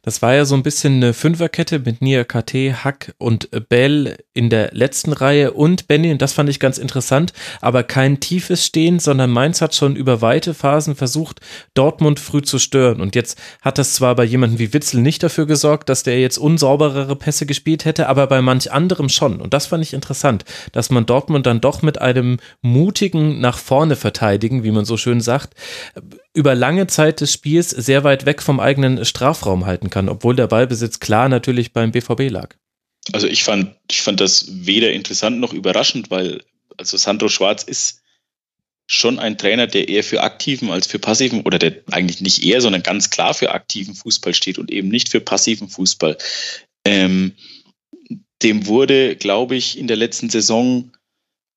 Das 0.01 0.21
war 0.21 0.33
ja 0.33 0.45
so 0.45 0.55
ein 0.55 0.63
bisschen 0.63 0.95
eine 0.95 1.13
Fünferkette 1.13 1.79
mit 1.79 2.01
Nia 2.01 2.23
KT, 2.23 2.53
Hack 2.83 3.13
und 3.17 3.49
Bell 3.69 4.17
in 4.33 4.49
der 4.49 4.71
letzten 4.73 5.13
Reihe 5.13 5.51
und 5.51 5.87
Benny, 5.87 6.11
und 6.11 6.21
das 6.21 6.33
fand 6.33 6.49
ich 6.49 6.59
ganz 6.59 6.77
interessant, 6.77 7.33
aber 7.59 7.83
kein 7.83 8.19
tiefes 8.19 8.65
Stehen, 8.65 8.99
sondern 8.99 9.31
Mainz 9.31 9.61
hat 9.61 9.75
schon 9.75 9.95
über 9.95 10.21
weite 10.21 10.53
Phasen 10.53 10.95
versucht, 10.95 11.41
Dortmund 11.73 12.19
früh 12.19 12.41
zu 12.41 12.59
stören. 12.59 13.01
Und 13.01 13.15
jetzt 13.15 13.39
hat 13.61 13.77
das 13.77 13.93
zwar 13.93 14.15
bei 14.15 14.23
jemandem 14.23 14.59
wie 14.59 14.73
Witzel 14.73 15.01
nicht 15.01 15.23
dafür 15.23 15.45
gesorgt, 15.45 15.89
dass 15.89 16.03
der 16.03 16.19
jetzt 16.19 16.37
unsauberere 16.37 17.15
Pässe 17.15 17.45
gespielt 17.45 17.85
hätte, 17.85 18.07
aber 18.07 18.27
bei 18.27 18.41
manch 18.41 18.71
anderem 18.71 19.09
schon. 19.09 19.41
Und 19.41 19.53
das 19.53 19.67
fand 19.67 19.83
ich 19.83 19.93
interessant, 19.93 20.45
dass 20.71 20.89
man 20.89 21.05
Dortmund 21.05 21.45
dann 21.45 21.61
doch 21.61 21.81
mit 21.81 21.99
einem 21.99 22.37
mutigen 22.61 23.39
nach 23.39 23.57
vorne 23.57 23.95
verteidigen, 23.95 24.63
wie 24.63 24.71
man 24.71 24.85
so 24.85 24.97
schön 24.97 25.21
sagt, 25.21 25.55
über 26.33 26.55
lange 26.55 26.87
Zeit 26.87 27.21
des 27.21 27.33
Spiels 27.33 27.69
sehr 27.69 28.03
weit 28.03 28.25
weg 28.25 28.41
vom 28.41 28.59
eigenen 28.59 29.03
Strafraum 29.05 29.65
halten 29.65 29.89
kann, 29.89 30.09
obwohl 30.09 30.35
der 30.35 30.47
Ballbesitz 30.47 30.99
klar 30.99 31.29
natürlich 31.29 31.73
beim 31.73 31.91
BVB 31.91 32.29
lag. 32.29 32.55
Also 33.11 33.27
ich 33.27 33.43
fand, 33.43 33.75
ich 33.89 34.01
fand 34.01 34.21
das 34.21 34.45
weder 34.49 34.91
interessant 34.91 35.39
noch 35.39 35.53
überraschend, 35.53 36.11
weil 36.11 36.43
also 36.77 36.97
Sandro 36.97 37.29
Schwarz 37.29 37.63
ist 37.63 38.01
schon 38.87 39.19
ein 39.19 39.37
Trainer, 39.37 39.67
der 39.67 39.89
eher 39.89 40.03
für 40.03 40.21
aktiven 40.21 40.69
als 40.69 40.87
für 40.87 40.99
passiven 40.99 41.41
oder 41.41 41.57
der 41.59 41.81
eigentlich 41.91 42.21
nicht 42.21 42.43
eher, 42.43 42.61
sondern 42.61 42.83
ganz 42.83 43.09
klar 43.09 43.33
für 43.33 43.51
aktiven 43.51 43.95
Fußball 43.95 44.33
steht 44.33 44.59
und 44.59 44.71
eben 44.71 44.89
nicht 44.89 45.09
für 45.09 45.21
passiven 45.21 45.69
Fußball. 45.69 46.17
Ähm, 46.85 47.33
dem 48.41 48.67
wurde, 48.67 49.15
glaube 49.15 49.55
ich, 49.55 49.77
in 49.77 49.87
der 49.87 49.97
letzten 49.97 50.29
Saison 50.29 50.91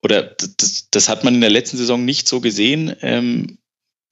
oder 0.03 0.21
das, 0.21 0.87
das, 0.91 1.09
hat 1.09 1.23
man 1.23 1.35
in 1.35 1.41
der 1.41 1.49
letzten 1.49 1.77
Saison 1.77 2.05
nicht 2.05 2.27
so 2.27 2.39
gesehen. 2.39 2.95
Ähm, 3.01 3.57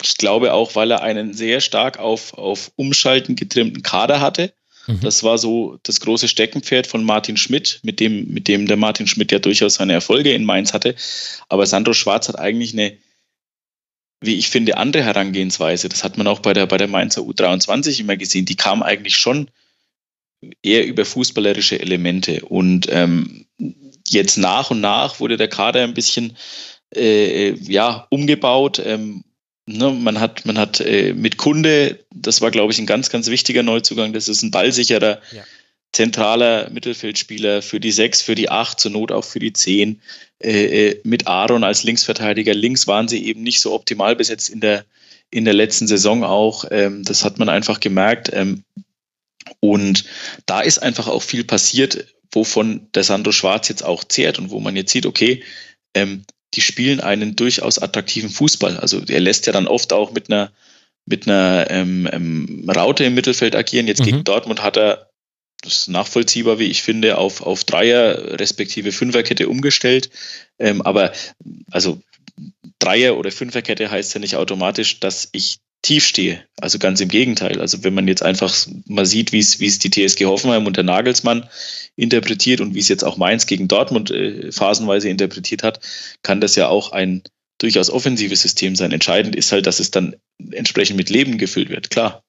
ich 0.03 0.17
glaube 0.17 0.53
auch, 0.53 0.75
weil 0.75 0.91
er 0.91 1.01
einen 1.01 1.33
sehr 1.33 1.61
stark 1.61 1.99
auf, 1.99 2.33
auf 2.33 2.71
Umschalten 2.75 3.35
getrimmten 3.35 3.83
Kader 3.83 4.19
hatte. 4.21 4.53
Mhm. 4.87 4.99
Das 5.01 5.23
war 5.23 5.37
so 5.37 5.79
das 5.83 5.99
große 5.99 6.27
Steckenpferd 6.27 6.87
von 6.87 7.03
Martin 7.03 7.37
Schmidt, 7.37 7.79
mit 7.83 7.99
dem, 7.99 8.27
mit 8.33 8.47
dem 8.47 8.67
der 8.67 8.77
Martin 8.77 9.07
Schmidt 9.07 9.31
ja 9.31 9.39
durchaus 9.39 9.75
seine 9.75 9.93
Erfolge 9.93 10.33
in 10.33 10.43
Mainz 10.43 10.73
hatte. 10.73 10.95
Aber 11.49 11.65
Sandro 11.65 11.93
Schwarz 11.93 12.27
hat 12.27 12.37
eigentlich 12.37 12.73
eine, 12.73 12.97
wie 14.21 14.35
ich 14.35 14.49
finde, 14.49 14.77
andere 14.77 15.03
Herangehensweise. 15.03 15.89
Das 15.89 16.03
hat 16.03 16.17
man 16.17 16.27
auch 16.27 16.39
bei 16.39 16.53
der, 16.53 16.65
bei 16.65 16.77
der 16.77 16.87
Mainzer 16.87 17.21
U23 17.21 17.99
immer 17.99 18.17
gesehen. 18.17 18.45
Die 18.45 18.55
kam 18.55 18.83
eigentlich 18.83 19.15
schon 19.17 19.49
eher 20.61 20.85
über 20.85 21.05
fußballerische 21.05 21.79
Elemente. 21.79 22.43
Und 22.45 22.87
ähm, 22.89 23.45
jetzt 24.07 24.37
nach 24.37 24.71
und 24.71 24.81
nach 24.81 25.19
wurde 25.19 25.37
der 25.37 25.47
Kader 25.47 25.83
ein 25.83 25.93
bisschen 25.93 26.35
äh, 26.95 27.53
ja, 27.53 28.07
umgebaut. 28.09 28.81
Ähm, 28.83 29.23
Ne, 29.65 29.91
man 29.91 30.19
hat, 30.19 30.45
man 30.45 30.57
hat 30.57 30.81
äh, 30.81 31.13
mit 31.13 31.37
Kunde, 31.37 31.99
das 32.13 32.41
war, 32.41 32.51
glaube 32.51 32.73
ich, 32.73 32.79
ein 32.79 32.85
ganz, 32.85 33.09
ganz 33.09 33.27
wichtiger 33.27 33.63
Neuzugang. 33.63 34.11
Das 34.11 34.27
ist 34.27 34.41
ein 34.41 34.51
ballsicherer, 34.51 35.21
ja. 35.31 35.43
zentraler 35.93 36.69
Mittelfeldspieler 36.69 37.61
für 37.61 37.79
die 37.79 37.91
sechs, 37.91 38.21
für 38.21 38.35
die 38.35 38.49
acht, 38.49 38.79
zur 38.79 38.91
Not 38.91 39.13
auch 39.13 39.23
für 39.23 39.39
die 39.39 39.53
zehn. 39.53 40.01
Äh, 40.43 40.89
äh, 40.89 41.01
mit 41.05 41.27
Aaron 41.27 41.63
als 41.63 41.83
Linksverteidiger. 41.83 42.53
Links 42.53 42.87
waren 42.87 43.07
sie 43.07 43.25
eben 43.25 43.43
nicht 43.43 43.61
so 43.61 43.73
optimal 43.73 44.17
besetzt 44.17 44.49
in 44.49 44.59
der, 44.59 44.83
in 45.31 45.45
der 45.45 45.53
letzten 45.53 45.87
Saison 45.87 46.25
auch. 46.25 46.65
Ähm, 46.69 47.03
das 47.05 47.23
hat 47.23 47.39
man 47.39 47.47
einfach 47.47 47.79
gemerkt. 47.79 48.29
Ähm, 48.33 48.65
und 49.61 50.03
da 50.45 50.59
ist 50.59 50.79
einfach 50.79 51.07
auch 51.07 51.21
viel 51.21 51.45
passiert, 51.45 52.13
wovon 52.33 52.87
der 52.93 53.05
Sandro 53.05 53.31
Schwarz 53.31 53.69
jetzt 53.69 53.85
auch 53.85 54.03
zehrt 54.03 54.39
und 54.39 54.49
wo 54.49 54.59
man 54.59 54.75
jetzt 54.75 54.91
sieht, 54.91 55.05
okay, 55.05 55.41
ähm, 55.93 56.25
die 56.53 56.61
spielen 56.61 56.99
einen 56.99 57.35
durchaus 57.35 57.79
attraktiven 57.79 58.29
Fußball. 58.29 58.77
Also 58.77 59.01
er 59.07 59.19
lässt 59.19 59.45
ja 59.47 59.53
dann 59.53 59.67
oft 59.67 59.93
auch 59.93 60.11
mit 60.11 60.29
einer 60.31 60.51
mit 61.05 61.27
einer 61.27 61.69
ähm, 61.69 62.07
ähm, 62.11 62.69
Raute 62.73 63.03
im 63.03 63.13
Mittelfeld 63.13 63.55
agieren. 63.55 63.87
Jetzt 63.87 64.01
mhm. 64.01 64.05
gegen 64.05 64.23
Dortmund 64.23 64.63
hat 64.63 64.77
er, 64.77 65.09
das 65.61 65.79
ist 65.79 65.87
nachvollziehbar, 65.89 66.59
wie 66.59 66.67
ich 66.67 66.81
finde, 66.81 67.17
auf, 67.17 67.41
auf 67.41 67.65
Dreier 67.65 68.39
respektive 68.39 68.91
Fünferkette 68.91 69.49
umgestellt. 69.49 70.09
Ähm, 70.59 70.81
aber 70.81 71.11
also 71.71 72.01
Dreier- 72.79 73.17
oder 73.17 73.31
Fünferkette 73.31 73.91
heißt 73.91 74.13
ja 74.13 74.19
nicht 74.19 74.37
automatisch, 74.37 74.99
dass 74.99 75.29
ich 75.33 75.59
tief 75.83 76.05
stehe. 76.05 76.43
Also 76.59 76.79
ganz 76.79 76.99
im 77.01 77.09
Gegenteil. 77.09 77.61
Also 77.61 77.83
wenn 77.83 77.93
man 77.93 78.07
jetzt 78.07 78.23
einfach 78.23 78.55
mal 78.87 79.05
sieht, 79.05 79.31
wie 79.31 79.39
es, 79.39 79.59
wie 79.59 79.67
es 79.67 79.77
die 79.77 79.91
TSG 79.91 80.25
Hoffenheim 80.25 80.65
und 80.65 80.77
der 80.77 80.83
Nagelsmann 80.83 81.47
interpretiert 81.95 82.61
und 82.61 82.73
wie 82.73 82.79
es 82.79 82.87
jetzt 82.87 83.03
auch 83.03 83.17
Mainz 83.17 83.45
gegen 83.45 83.67
Dortmund 83.67 84.09
äh, 84.09 84.51
phasenweise 84.51 85.09
interpretiert 85.09 85.61
hat, 85.61 85.79
kann 86.23 86.41
das 86.41 86.55
ja 86.55 86.69
auch 86.69 86.91
ein 86.91 87.21
durchaus 87.59 87.91
offensives 87.91 88.41
System 88.41 88.75
sein. 88.75 88.91
Entscheidend 88.91 89.35
ist 89.35 89.51
halt, 89.51 89.67
dass 89.67 89.79
es 89.79 89.91
dann 89.91 90.15
entsprechend 90.51 90.97
mit 90.97 91.09
Leben 91.09 91.37
gefüllt 91.37 91.69
wird, 91.69 91.89
klar. 91.91 92.23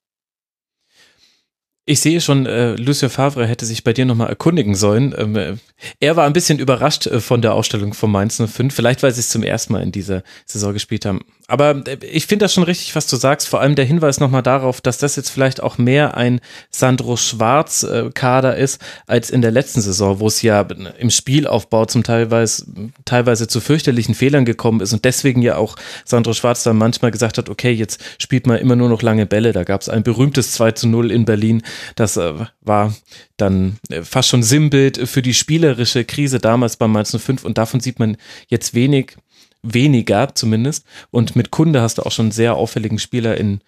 Ich 1.87 2.01
sehe 2.01 2.21
schon, 2.21 2.47
äh, 2.47 2.77
Lucien 2.77 3.11
Favre 3.11 3.47
hätte 3.47 3.67
sich 3.67 3.85
bei 3.85 3.93
dir 3.93 4.07
nochmal 4.07 4.29
erkundigen 4.29 4.75
sollen. 4.75 5.15
Ähm, 5.19 5.37
äh, 5.37 5.57
er 6.01 6.17
war 6.17 6.27
ein 6.27 6.33
bisschen 6.33 6.59
überrascht 6.59 7.07
äh, 7.07 7.21
von 7.21 7.43
der 7.43 7.55
Ausstellung 7.55 7.95
von 7.95 8.11
Mainz 8.11 8.41
05, 8.45 8.75
vielleicht 8.75 9.03
weil 9.03 9.13
sie 9.13 9.21
es 9.21 9.29
zum 9.29 9.43
ersten 9.43 9.73
Mal 9.73 9.83
in 9.83 9.93
dieser 9.93 10.23
Saison 10.47 10.73
gespielt 10.73 11.05
haben. 11.05 11.21
Aber 11.47 11.83
äh, 11.87 11.99
ich 12.07 12.27
finde 12.27 12.45
das 12.45 12.55
schon 12.55 12.63
richtig, 12.65 12.95
was 12.95 13.07
du 13.07 13.17
sagst. 13.17 13.49
Vor 13.49 13.61
allem 13.61 13.75
der 13.75 13.85
Hinweis 13.85 14.21
nochmal 14.21 14.43
darauf, 14.43 14.81
dass 14.81 14.99
das 14.99 15.17
jetzt 15.17 15.31
vielleicht 15.31 15.63
auch 15.63 15.79
mehr 15.79 16.17
ein 16.17 16.41
Sandro 16.71 17.17
Schwarz-Kader 17.17 18.57
ist 18.57 18.81
als 19.07 19.31
in 19.31 19.43
der 19.43 19.51
letzten 19.51 19.81
Saison, 19.81 20.21
wo 20.21 20.29
es 20.29 20.43
ja 20.43 20.67
im 20.99 21.11
Spielaufbau 21.11 21.87
zum 21.87 22.03
teilweise, 22.03 22.65
teilweise 23.05 23.49
zu 23.49 23.61
fürchterlichen 23.61 24.15
Fehlern 24.15 24.45
gekommen 24.45 24.81
ist 24.81 24.93
und 24.93 25.05
deswegen 25.05 25.43
ja 25.43 25.57
auch 25.57 25.77
Sandro 26.05 26.33
Schwarz 26.35 26.63
dann 26.63 26.77
manchmal 26.77 27.11
gesagt 27.11 27.39
hat, 27.39 27.49
okay, 27.49 27.73
jetzt 27.73 28.03
spielt 28.19 28.47
man 28.47 28.59
immer 28.59 28.77
nur 28.77 28.89
noch 28.89 29.03
lange 29.03 29.27
Bälle. 29.27 29.53
Da 29.53 29.65
gab 29.65 29.81
es 29.81 29.89
ein 29.89 30.03
berühmtes 30.03 30.53
2 30.53 30.73
zu 30.73 30.89
0 30.89 31.11
in 31.11 31.25
Berlin. 31.25 31.63
Das 31.97 32.17
äh, 32.17 32.33
war 32.61 32.95
dann 33.37 33.79
äh, 33.91 34.03
fast 34.03 34.29
schon 34.29 34.43
Sinnbild 34.43 35.09
für 35.09 35.23
die 35.23 35.35
spielerische 35.65 36.05
Krise 36.05 36.39
damals 36.39 36.77
beim 36.77 36.93
Mainz 36.93 37.17
05 37.17 37.45
und 37.45 37.57
davon 37.57 37.81
sieht 37.81 37.99
man 37.99 38.19
jetzt 38.49 38.75
wenig 38.75 39.17
weniger 39.63 40.35
zumindest. 40.35 40.85
Und 41.11 41.37
mit 41.37 41.51
Kunde 41.51 41.81
hast 41.81 41.97
du 41.97 42.03
auch 42.03 42.13
schon 42.13 42.27
einen 42.27 42.33
sehr 42.33 42.55
auffälligen 42.55 42.99
Spieler 42.99 43.39
in 43.39 43.61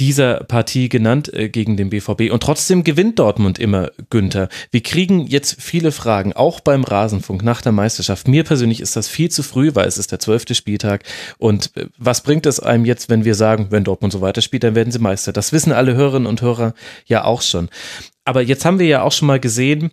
dieser 0.00 0.44
Partie 0.44 0.88
genannt 0.88 1.32
äh, 1.32 1.48
gegen 1.48 1.76
den 1.76 1.90
BVB. 1.90 2.32
Und 2.32 2.42
trotzdem 2.42 2.82
gewinnt 2.82 3.20
Dortmund 3.20 3.60
immer 3.60 3.90
Günther. 4.10 4.48
Wir 4.72 4.82
kriegen 4.82 5.26
jetzt 5.26 5.60
viele 5.60 5.92
Fragen, 5.92 6.32
auch 6.32 6.58
beim 6.58 6.82
Rasenfunk 6.82 7.44
nach 7.44 7.62
der 7.62 7.72
Meisterschaft. 7.72 8.26
Mir 8.26 8.42
persönlich 8.42 8.80
ist 8.80 8.96
das 8.96 9.06
viel 9.06 9.30
zu 9.30 9.44
früh, 9.44 9.70
weil 9.74 9.86
es 9.86 9.98
ist 9.98 10.10
der 10.10 10.18
zwölfte 10.18 10.56
Spieltag. 10.56 11.04
Und 11.38 11.76
äh, 11.76 11.86
was 11.98 12.24
bringt 12.24 12.46
es 12.46 12.58
einem 12.58 12.84
jetzt, 12.84 13.08
wenn 13.08 13.24
wir 13.24 13.36
sagen, 13.36 13.68
wenn 13.70 13.84
Dortmund 13.84 14.12
so 14.12 14.20
weiterspielt, 14.20 14.64
dann 14.64 14.74
werden 14.74 14.92
sie 14.92 14.98
Meister? 14.98 15.32
Das 15.32 15.52
wissen 15.52 15.72
alle 15.72 15.94
Hörerinnen 15.94 16.26
und 16.26 16.42
Hörer 16.42 16.74
ja 17.06 17.24
auch 17.24 17.42
schon. 17.42 17.68
Aber 18.24 18.42
jetzt 18.42 18.64
haben 18.64 18.80
wir 18.80 18.86
ja 18.86 19.02
auch 19.02 19.12
schon 19.12 19.26
mal 19.28 19.40
gesehen, 19.40 19.92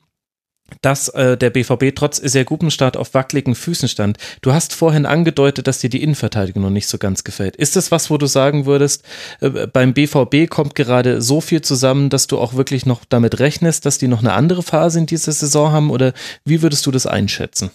dass 0.82 1.10
äh, 1.10 1.38
der 1.38 1.52
BVB 1.52 1.96
trotz 1.96 2.18
sehr 2.18 2.44
gutem 2.44 2.72
Start 2.72 2.98
auf 2.98 3.14
wackeligen 3.14 3.56
Füßen 3.56 3.88
stand. 3.88 4.18
Du 4.42 4.52
hast 4.52 4.74
vorhin 4.74 5.06
angedeutet, 5.06 5.68
dass 5.68 5.80
dir 5.80 5.90
die 5.90 6.02
Innenverteidigung 6.02 6.64
noch 6.64 6.72
nicht 6.72 6.88
so 6.88 6.98
ganz 6.98 7.24
gefällt. 7.24 7.56
Ist 7.56 7.76
das 7.76 7.92
was, 7.92 8.10
wo 8.10 8.18
du 8.18 8.26
sagen 8.26 8.66
würdest, 8.66 9.04
äh, 9.42 9.68
beim 9.68 9.94
BVB 9.94 10.50
kommt 10.50 10.76
gerade 10.76 11.22
so 11.22 11.40
viel 11.40 11.62
zusammen, 11.62 12.10
dass 12.10 12.28
du 12.28 12.40
auch 12.40 12.56
wirklich 12.56 12.86
noch 12.86 13.06
damit 13.06 13.40
rechnest, 13.40 13.86
dass 13.86 13.98
die 13.98 14.08
noch 14.08 14.20
eine 14.20 14.34
andere 14.34 14.64
Phase 14.64 15.00
in 15.00 15.06
dieser 15.06 15.32
Saison 15.32 15.72
haben? 15.72 15.92
Oder 15.92 16.14
wie 16.46 16.62
würdest 16.62 16.86
du 16.86 16.92
das 16.92 17.06
einschätzen? 17.06 17.70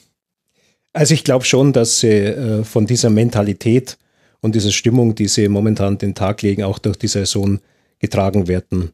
Also 0.93 1.15
ich 1.15 1.23
glaube 1.23 1.45
schon, 1.45 1.73
dass 1.73 2.01
sie 2.01 2.09
äh, 2.09 2.65
von 2.65 2.87
dieser 2.87 3.11
Mentalität 3.11 3.99
und 4.41 4.55
dieser 4.55 4.73
Stimmung, 4.73 5.15
die 5.15 5.29
sie 5.29 5.49
momentan 5.49 5.99
den 5.99 6.15
Tag 6.15 6.43
legen, 6.43 6.65
auch 6.65 6.79
durch 6.79 6.97
die 6.97 7.09
Saison 7.09 7.61
getragen 8.01 8.49
werden. 8.49 8.91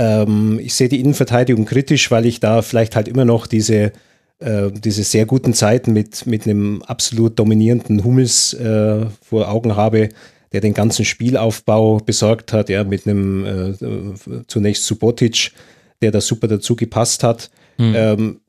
Ähm, 0.00 0.58
ich 0.62 0.72
sehe 0.72 0.88
die 0.88 0.98
Innenverteidigung 0.98 1.66
kritisch, 1.66 2.10
weil 2.10 2.24
ich 2.24 2.40
da 2.40 2.62
vielleicht 2.62 2.96
halt 2.96 3.06
immer 3.06 3.26
noch 3.26 3.46
diese, 3.46 3.92
äh, 4.38 4.70
diese 4.72 5.04
sehr 5.04 5.26
guten 5.26 5.52
Zeiten 5.52 5.92
mit, 5.92 6.26
mit 6.26 6.46
einem 6.46 6.80
absolut 6.82 7.38
dominierenden 7.38 8.02
Hummels 8.02 8.54
äh, 8.54 9.04
vor 9.20 9.50
Augen 9.50 9.76
habe, 9.76 10.08
der 10.52 10.62
den 10.62 10.72
ganzen 10.72 11.04
Spielaufbau 11.04 11.98
besorgt 11.98 12.54
hat, 12.54 12.70
ja, 12.70 12.82
mit 12.82 13.06
einem 13.06 13.44
äh, 13.44 14.44
zunächst 14.46 14.86
Subotic, 14.86 15.52
der 16.00 16.12
da 16.12 16.22
super 16.22 16.48
dazu 16.48 16.76
gepasst 16.76 17.22
hat. 17.22 17.50
Mhm. 17.76 17.94
Ähm, 17.94 18.40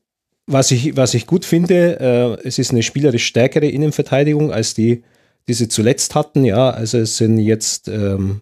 was 0.46 0.70
ich, 0.70 0.96
was 0.96 1.12
ich 1.12 1.26
gut 1.26 1.44
finde, 1.44 2.00
äh, 2.42 2.48
es 2.48 2.58
ist 2.58 2.70
eine 2.70 2.82
spielerisch 2.82 3.26
stärkere 3.26 3.66
Innenverteidigung 3.66 4.52
als 4.52 4.72
die, 4.72 5.02
die 5.48 5.54
sie 5.54 5.68
zuletzt 5.68 6.14
hatten. 6.14 6.46
Ja, 6.46 6.70
also 6.70 6.96
es 6.96 7.18
sind 7.18 7.38
jetzt 7.38 7.88
ähm, 7.88 8.40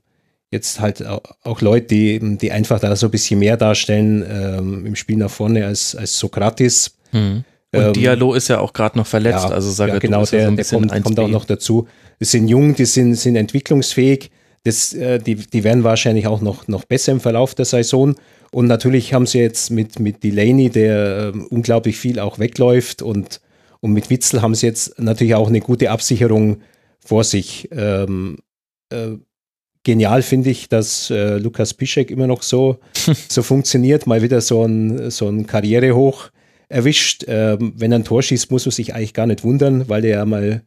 jetzt 0.51 0.81
halt 0.81 1.05
auch 1.07 1.61
Leute, 1.61 1.87
die, 1.87 2.39
die 2.39 2.53
einfach 2.53 2.81
da 2.81 2.95
so 2.97 3.07
ein 3.07 3.11
bisschen 3.11 3.39
mehr 3.39 3.57
darstellen 3.57 4.25
ähm, 4.29 4.87
im 4.87 4.97
Spiel 4.97 5.17
nach 5.17 5.31
vorne 5.31 5.67
als, 5.67 5.95
als 5.95 6.19
Sokrates. 6.19 6.97
Hm. 7.11 7.45
Und 7.73 7.81
ähm, 7.81 7.93
Diallo 7.93 8.35
ist 8.35 8.49
ja 8.49 8.59
auch 8.59 8.73
gerade 8.73 8.99
noch 8.99 9.07
verletzt, 9.07 9.45
ja, 9.49 9.55
also 9.55 9.71
sage 9.71 9.93
ja, 9.93 9.99
genau, 10.01 10.25
der, 10.25 10.41
ja 10.41 10.51
so 10.51 10.57
der 10.57 10.65
kommt, 10.65 11.05
kommt 11.05 11.21
auch 11.21 11.29
noch 11.29 11.45
dazu. 11.45 11.87
Das 12.19 12.33
sind 12.33 12.49
jung, 12.49 12.75
die 12.75 12.85
sind, 12.85 13.15
sind 13.15 13.37
entwicklungsfähig. 13.37 14.31
Das, 14.65 14.93
äh, 14.93 15.21
die, 15.21 15.37
die 15.37 15.65
werden 15.65 15.85
wahrscheinlich 15.85 16.27
auch 16.27 16.41
noch, 16.41 16.67
noch 16.67 16.85
besser 16.85 17.13
im 17.13 17.21
Verlauf 17.21 17.55
der 17.55 17.65
Saison. 17.65 18.17
Und 18.51 18.67
natürlich 18.67 19.15
haben 19.15 19.27
sie 19.27 19.39
jetzt 19.39 19.71
mit, 19.71 20.01
mit 20.01 20.25
Delaney, 20.25 20.69
der 20.69 21.33
äh, 21.35 21.39
unglaublich 21.51 21.97
viel 21.97 22.19
auch 22.19 22.41
wegläuft, 22.41 23.03
und, 23.03 23.41
und 23.79 23.93
mit 23.93 24.11
Witzel 24.11 24.43
haben 24.43 24.57
sie 24.57 24.67
jetzt 24.67 24.99
natürlich 24.99 25.37
auch 25.37 25.49
eine 25.49 25.61
gute 25.61 25.93
Absicherung 25.93 26.61
vor 26.99 27.23
sich. 27.23 27.69
Ähm, 27.71 28.39
äh, 28.91 29.13
genial 29.85 30.23
finde 30.23 30.51
ich, 30.51 30.69
dass 30.69 31.11
äh, 31.11 31.39
Lukas 31.39 31.75
Piszek 31.75 32.11
immer 32.11 32.27
noch 32.27 32.43
so, 32.43 32.79
so 33.29 33.43
funktioniert, 33.43 34.07
mal 34.07 34.23
wieder 34.23 34.41
so 34.41 34.65
ein, 34.65 35.11
so 35.11 35.29
ein 35.29 35.47
Karrierehoch 35.47 36.31
erwischt. 36.69 37.25
Ähm, 37.27 37.73
wenn 37.77 37.93
er 37.93 37.99
ein 37.99 38.05
Tor 38.05 38.23
schießt, 38.23 38.51
muss 38.51 38.67
man 38.67 38.73
sich 38.73 38.95
eigentlich 38.95 39.15
gar 39.15 39.27
nicht 39.27 39.45
wundern, 39.45 39.89
weil 39.89 40.05
er 40.05 40.19
ja 40.19 40.25
mal 40.25 40.63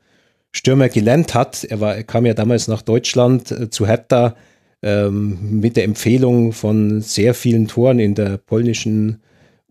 Stürmer 0.51 0.89
gelernt 0.89 1.33
hat. 1.33 1.63
Er, 1.63 1.79
war, 1.79 1.95
er 1.95 2.03
kam 2.03 2.25
ja 2.25 2.33
damals 2.33 2.67
nach 2.67 2.81
Deutschland 2.81 3.51
äh, 3.51 3.69
zu 3.69 3.87
Hertha 3.87 4.35
ähm, 4.83 5.59
mit 5.59 5.77
der 5.77 5.85
Empfehlung 5.85 6.51
von 6.51 7.01
sehr 7.01 7.33
vielen 7.33 7.67
Toren 7.67 7.99
in 7.99 8.15
der 8.15 8.37
polnischen 8.37 9.21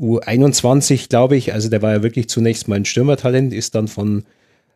U21, 0.00 1.08
glaube 1.08 1.36
ich. 1.36 1.52
Also 1.52 1.68
der 1.68 1.82
war 1.82 1.92
ja 1.92 2.02
wirklich 2.02 2.28
zunächst 2.28 2.66
mal 2.66 2.76
ein 2.76 2.84
Stürmertalent, 2.84 3.52
ist 3.52 3.74
dann 3.74 3.88
von 3.88 4.24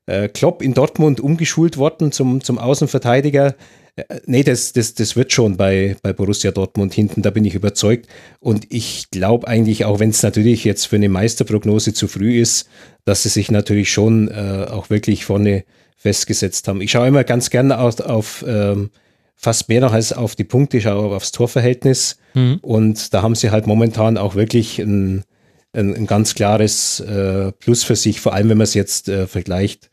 äh, 0.06 0.28
Klopp 0.28 0.62
in 0.62 0.74
Dortmund 0.74 1.20
umgeschult 1.20 1.78
worden 1.78 2.12
zum, 2.12 2.42
zum 2.42 2.58
Außenverteidiger. 2.58 3.54
Äh, 3.96 4.20
nee, 4.26 4.42
das, 4.42 4.72
das, 4.72 4.94
das 4.94 5.16
wird 5.16 5.32
schon 5.32 5.56
bei, 5.56 5.96
bei 6.02 6.12
Borussia 6.12 6.52
Dortmund 6.52 6.94
hinten, 6.94 7.22
da 7.22 7.30
bin 7.30 7.44
ich 7.44 7.54
überzeugt. 7.54 8.06
Und 8.40 8.72
ich 8.72 9.10
glaube 9.10 9.48
eigentlich, 9.48 9.84
auch 9.84 9.98
wenn 9.98 10.10
es 10.10 10.22
natürlich 10.22 10.64
jetzt 10.64 10.86
für 10.86 10.96
eine 10.96 11.08
Meisterprognose 11.08 11.94
zu 11.94 12.06
früh 12.06 12.40
ist, 12.40 12.68
dass 13.04 13.22
sie 13.22 13.30
sich 13.30 13.50
natürlich 13.50 13.90
schon 13.90 14.28
äh, 14.28 14.66
auch 14.70 14.90
wirklich 14.90 15.24
vorne 15.24 15.64
festgesetzt 15.96 16.68
haben. 16.68 16.80
Ich 16.80 16.92
schaue 16.92 17.08
immer 17.08 17.24
ganz 17.24 17.50
gerne 17.50 17.78
auf, 17.78 17.98
auf 18.00 18.44
ähm, 18.46 18.90
fast 19.34 19.68
mehr 19.68 19.80
noch 19.80 19.92
als 19.92 20.12
auf 20.12 20.34
die 20.34 20.44
Punkte, 20.44 20.76
ich 20.76 20.84
schaue 20.84 21.16
aufs 21.16 21.32
Torverhältnis. 21.32 22.18
Mhm. 22.34 22.58
Und 22.62 23.14
da 23.14 23.22
haben 23.22 23.34
sie 23.34 23.50
halt 23.50 23.66
momentan 23.66 24.18
auch 24.18 24.34
wirklich 24.34 24.78
ein, 24.78 25.24
ein, 25.72 25.94
ein 25.94 26.06
ganz 26.06 26.34
klares 26.34 27.00
äh, 27.00 27.52
Plus 27.52 27.82
für 27.82 27.96
sich, 27.96 28.20
vor 28.20 28.34
allem 28.34 28.50
wenn 28.50 28.58
man 28.58 28.64
es 28.64 28.74
jetzt 28.74 29.08
äh, 29.08 29.26
vergleicht 29.26 29.90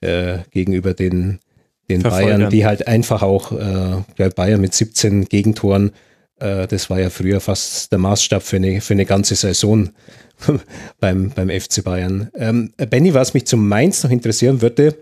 äh, 0.00 0.38
gegenüber 0.50 0.94
den, 0.94 1.38
den 1.92 2.02
Bayern, 2.02 2.50
die 2.50 2.64
halt 2.64 2.86
einfach 2.86 3.22
auch, 3.22 3.52
äh, 3.52 4.28
Bayern 4.34 4.60
mit 4.60 4.74
17 4.74 5.26
Gegentoren, 5.26 5.92
äh, 6.40 6.66
das 6.66 6.90
war 6.90 7.00
ja 7.00 7.10
früher 7.10 7.40
fast 7.40 7.92
der 7.92 7.98
Maßstab 7.98 8.42
für 8.42 8.56
eine, 8.56 8.80
für 8.80 8.94
eine 8.94 9.06
ganze 9.06 9.34
Saison 9.34 9.90
beim, 11.00 11.30
beim 11.30 11.48
FC 11.48 11.84
Bayern. 11.84 12.30
Ähm, 12.36 12.72
Benny, 12.76 13.14
was 13.14 13.34
mich 13.34 13.46
zum 13.46 13.68
Mainz 13.68 14.02
noch 14.02 14.10
interessieren 14.10 14.60
würde, 14.62 14.96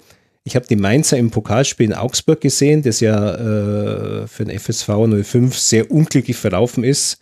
ich 0.44 0.56
habe 0.56 0.66
die 0.66 0.76
Mainzer 0.76 1.18
im 1.18 1.30
Pokalspiel 1.30 1.86
in 1.86 1.94
Augsburg 1.94 2.40
gesehen, 2.40 2.82
das 2.82 3.00
ja 3.00 3.34
äh, 3.34 4.26
für 4.26 4.44
den 4.44 4.58
FSV 4.58 4.88
05 5.22 5.56
sehr 5.56 5.90
unglücklich 5.90 6.36
verlaufen 6.36 6.82
ist. 6.82 7.20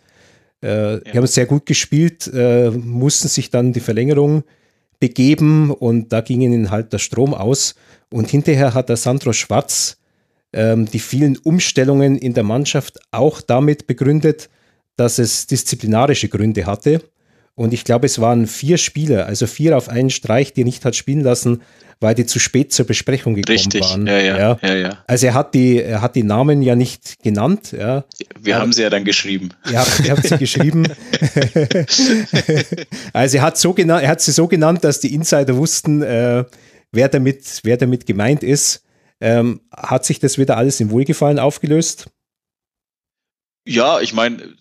Äh, 0.63 0.93
ja. 0.93 0.97
Die 0.99 1.17
haben 1.17 1.27
sehr 1.27 1.45
gut 1.45 1.65
gespielt, 1.65 2.29
äh, 2.33 2.71
mussten 2.71 3.27
sich 3.27 3.49
dann 3.49 3.73
die 3.73 3.81
Verlängerung 3.81 4.43
begeben 4.99 5.71
und 5.71 6.11
da 6.11 6.21
ging 6.21 6.41
ihnen 6.41 6.71
halt 6.71 6.93
der 6.93 6.99
Strom 6.99 7.33
aus. 7.33 7.75
Und 8.11 8.29
hinterher 8.29 8.73
hat 8.73 8.89
der 8.89 8.97
Sandro 8.97 9.33
Schwarz 9.33 9.97
ähm, 10.53 10.85
die 10.85 10.99
vielen 10.99 11.37
Umstellungen 11.37 12.17
in 12.17 12.33
der 12.33 12.43
Mannschaft 12.43 12.99
auch 13.11 13.41
damit 13.41 13.87
begründet, 13.87 14.49
dass 14.95 15.19
es 15.19 15.47
disziplinarische 15.47 16.27
Gründe 16.27 16.65
hatte. 16.65 17.01
Und 17.55 17.73
ich 17.73 17.83
glaube, 17.83 18.05
es 18.05 18.19
waren 18.19 18.47
vier 18.47 18.77
Spieler, 18.77 19.25
also 19.25 19.45
vier 19.45 19.77
auf 19.77 19.89
einen 19.89 20.09
Streich, 20.09 20.53
die 20.53 20.61
er 20.61 20.65
nicht 20.65 20.85
hat 20.85 20.95
spielen 20.95 21.21
lassen, 21.21 21.61
weil 21.99 22.15
die 22.15 22.25
zu 22.25 22.39
spät 22.39 22.71
zur 22.71 22.85
Besprechung 22.85 23.35
gekommen 23.35 23.57
Richtig. 23.57 23.81
waren. 23.81 24.07
Ja, 24.07 24.17
ja, 24.17 24.37
ja. 24.37 24.59
ja, 24.61 24.75
ja. 24.75 24.97
Also 25.07 25.27
er 25.27 25.33
hat 25.33 25.53
die, 25.53 25.81
er 25.81 26.01
hat 26.01 26.15
die 26.15 26.23
Namen 26.23 26.61
ja 26.61 26.75
nicht 26.75 27.21
genannt. 27.21 27.75
Ja. 27.77 28.05
Wir 28.39 28.57
haben 28.57 28.71
sie 28.71 28.83
ja 28.83 28.89
dann 28.89 29.03
geschrieben. 29.03 29.49
Ja, 29.69 29.85
ihr 30.03 30.11
habt 30.11 30.25
sie 30.25 30.37
geschrieben. 30.37 30.83
also 33.13 33.37
er 33.37 33.43
hat, 33.43 33.57
so 33.57 33.73
genannt, 33.73 34.03
er 34.03 34.09
hat 34.09 34.21
sie 34.21 34.31
so 34.31 34.47
genannt, 34.47 34.85
dass 34.85 35.01
die 35.01 35.13
Insider 35.13 35.57
wussten, 35.57 36.01
äh, 36.01 36.45
wer, 36.91 37.09
damit, 37.09 37.61
wer 37.63 37.77
damit 37.77 38.05
gemeint 38.05 38.43
ist. 38.43 38.83
Ähm, 39.21 39.61
hat 39.71 40.05
sich 40.05 40.19
das 40.19 40.37
wieder 40.37 40.57
alles 40.57 40.79
im 40.79 40.91
Wohlgefallen 40.91 41.39
aufgelöst? 41.39 42.07
Ja, 43.65 43.99
ich 43.99 44.13
meine, 44.13 44.55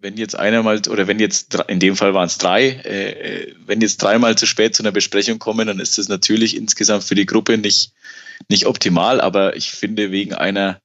wenn 0.00 0.16
jetzt 0.16 0.38
einer 0.38 0.62
mal, 0.62 0.80
oder 0.88 1.06
wenn 1.06 1.18
jetzt, 1.18 1.54
in 1.68 1.78
dem 1.78 1.96
Fall 1.96 2.14
waren 2.14 2.26
es 2.26 2.38
drei, 2.38 2.68
äh, 2.68 3.10
äh, 3.10 3.54
wenn 3.66 3.80
jetzt 3.80 3.98
dreimal 3.98 4.36
zu 4.36 4.46
spät 4.46 4.74
zu 4.74 4.82
einer 4.82 4.92
Besprechung 4.92 5.38
kommen, 5.38 5.66
dann 5.66 5.80
ist 5.80 5.98
das 5.98 6.08
natürlich 6.08 6.56
insgesamt 6.56 7.04
für 7.04 7.14
die 7.14 7.26
Gruppe 7.26 7.58
nicht, 7.58 7.92
nicht 8.48 8.66
optimal, 8.66 9.20
aber 9.20 9.56
ich 9.56 9.70
finde, 9.70 10.10
wegen 10.10 10.34
einer, 10.34 10.80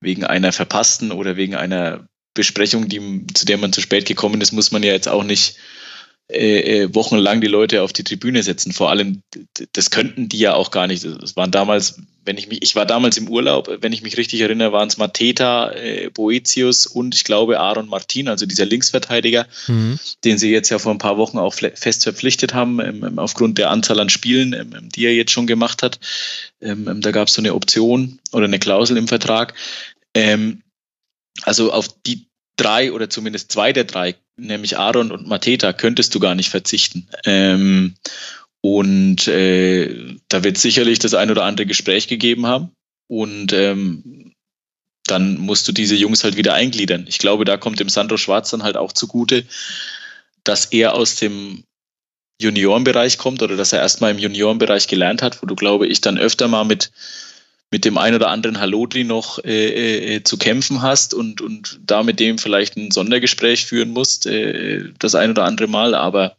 wegen 0.00 0.24
einer 0.24 0.52
verpassten 0.52 1.12
oder 1.12 1.36
wegen 1.36 1.54
einer 1.54 2.08
Besprechung, 2.34 2.88
die, 2.88 3.26
zu 3.34 3.44
der 3.44 3.58
man 3.58 3.72
zu 3.72 3.82
spät 3.82 4.06
gekommen 4.06 4.40
ist, 4.40 4.52
muss 4.52 4.72
man 4.72 4.82
ja 4.82 4.92
jetzt 4.92 5.08
auch 5.08 5.24
nicht 5.24 5.56
äh, 6.30 6.82
äh, 6.82 6.94
wochenlang 6.94 7.40
die 7.40 7.48
Leute 7.48 7.82
auf 7.82 7.92
die 7.92 8.04
Tribüne 8.04 8.42
setzen. 8.42 8.72
Vor 8.72 8.90
allem, 8.90 9.22
das 9.72 9.90
könnten 9.90 10.28
die 10.28 10.38
ja 10.38 10.54
auch 10.54 10.70
gar 10.70 10.86
nicht. 10.86 11.04
Das 11.04 11.36
waren 11.36 11.50
damals, 11.50 12.00
wenn 12.24 12.38
ich 12.38 12.48
mich, 12.48 12.62
ich 12.62 12.74
war 12.74 12.86
damals 12.86 13.18
im 13.18 13.28
Urlaub, 13.28 13.68
wenn 13.80 13.92
ich 13.92 14.02
mich 14.02 14.16
richtig 14.16 14.40
erinnere, 14.40 14.72
waren 14.72 14.88
es 14.88 14.96
Mateta, 14.96 15.72
äh, 15.72 16.10
Boetius 16.10 16.86
und 16.86 17.14
ich 17.14 17.24
glaube 17.24 17.60
Aaron 17.60 17.88
Martin, 17.88 18.28
also 18.28 18.46
dieser 18.46 18.64
Linksverteidiger, 18.64 19.46
mhm. 19.66 19.98
den 20.24 20.38
sie 20.38 20.50
jetzt 20.50 20.70
ja 20.70 20.78
vor 20.78 20.92
ein 20.92 20.98
paar 20.98 21.18
Wochen 21.18 21.38
auch 21.38 21.54
fest 21.54 22.04
verpflichtet 22.04 22.54
haben, 22.54 22.80
ähm, 22.80 23.18
aufgrund 23.18 23.58
der 23.58 23.70
Anzahl 23.70 24.00
an 24.00 24.08
Spielen, 24.08 24.52
ähm, 24.54 24.88
die 24.88 25.04
er 25.04 25.14
jetzt 25.14 25.32
schon 25.32 25.46
gemacht 25.46 25.82
hat. 25.82 25.98
Ähm, 26.60 26.88
ähm 26.88 27.00
da 27.02 27.10
gab 27.10 27.28
es 27.28 27.34
so 27.34 27.42
eine 27.42 27.54
Option 27.54 28.20
oder 28.30 28.44
eine 28.44 28.58
Klausel 28.58 28.96
im 28.96 29.08
Vertrag. 29.08 29.54
Ähm, 30.14 30.62
also 31.42 31.72
auf 31.72 31.88
die 32.06 32.26
drei 32.56 32.92
oder 32.92 33.10
zumindest 33.10 33.52
zwei 33.52 33.72
der 33.72 33.84
drei, 33.84 34.14
nämlich 34.36 34.78
Aaron 34.78 35.10
und 35.10 35.26
Mateta, 35.26 35.72
könntest 35.72 36.14
du 36.14 36.20
gar 36.20 36.34
nicht 36.34 36.50
verzichten. 36.50 37.08
Ähm, 37.24 37.94
und 38.60 39.26
äh, 39.28 40.16
da 40.28 40.44
wird 40.44 40.58
sicherlich 40.58 40.98
das 40.98 41.14
ein 41.14 41.30
oder 41.30 41.44
andere 41.44 41.66
Gespräch 41.66 42.08
gegeben 42.08 42.46
haben. 42.46 42.70
Und 43.08 43.52
ähm, 43.52 44.32
dann 45.06 45.36
musst 45.38 45.66
du 45.66 45.72
diese 45.72 45.96
Jungs 45.96 46.24
halt 46.24 46.36
wieder 46.36 46.54
eingliedern. 46.54 47.06
Ich 47.08 47.18
glaube, 47.18 47.44
da 47.44 47.56
kommt 47.56 47.80
dem 47.80 47.88
Sandro 47.88 48.16
Schwarz 48.16 48.50
dann 48.50 48.62
halt 48.62 48.76
auch 48.76 48.92
zugute, 48.92 49.44
dass 50.44 50.66
er 50.66 50.94
aus 50.94 51.16
dem 51.16 51.64
Juniorenbereich 52.40 53.18
kommt 53.18 53.42
oder 53.42 53.56
dass 53.56 53.72
er 53.72 53.80
erstmal 53.80 54.12
im 54.12 54.18
Juniorenbereich 54.18 54.88
gelernt 54.88 55.22
hat, 55.22 55.42
wo 55.42 55.46
du, 55.46 55.54
glaube 55.54 55.86
ich, 55.86 56.00
dann 56.00 56.18
öfter 56.18 56.48
mal 56.48 56.64
mit 56.64 56.92
mit 57.72 57.86
dem 57.86 57.96
ein 57.98 58.14
oder 58.14 58.28
anderen 58.28 58.60
Hallodri 58.60 59.02
noch 59.02 59.42
äh, 59.44 60.16
äh, 60.16 60.22
zu 60.22 60.36
kämpfen 60.36 60.82
hast 60.82 61.14
und, 61.14 61.40
und 61.40 61.80
da 61.84 62.02
mit 62.02 62.20
dem 62.20 62.36
vielleicht 62.38 62.76
ein 62.76 62.90
Sondergespräch 62.90 63.64
führen 63.64 63.90
musst, 63.90 64.26
äh, 64.26 64.84
das 64.98 65.14
ein 65.14 65.30
oder 65.30 65.44
andere 65.44 65.68
Mal. 65.68 65.94
Aber 65.94 66.36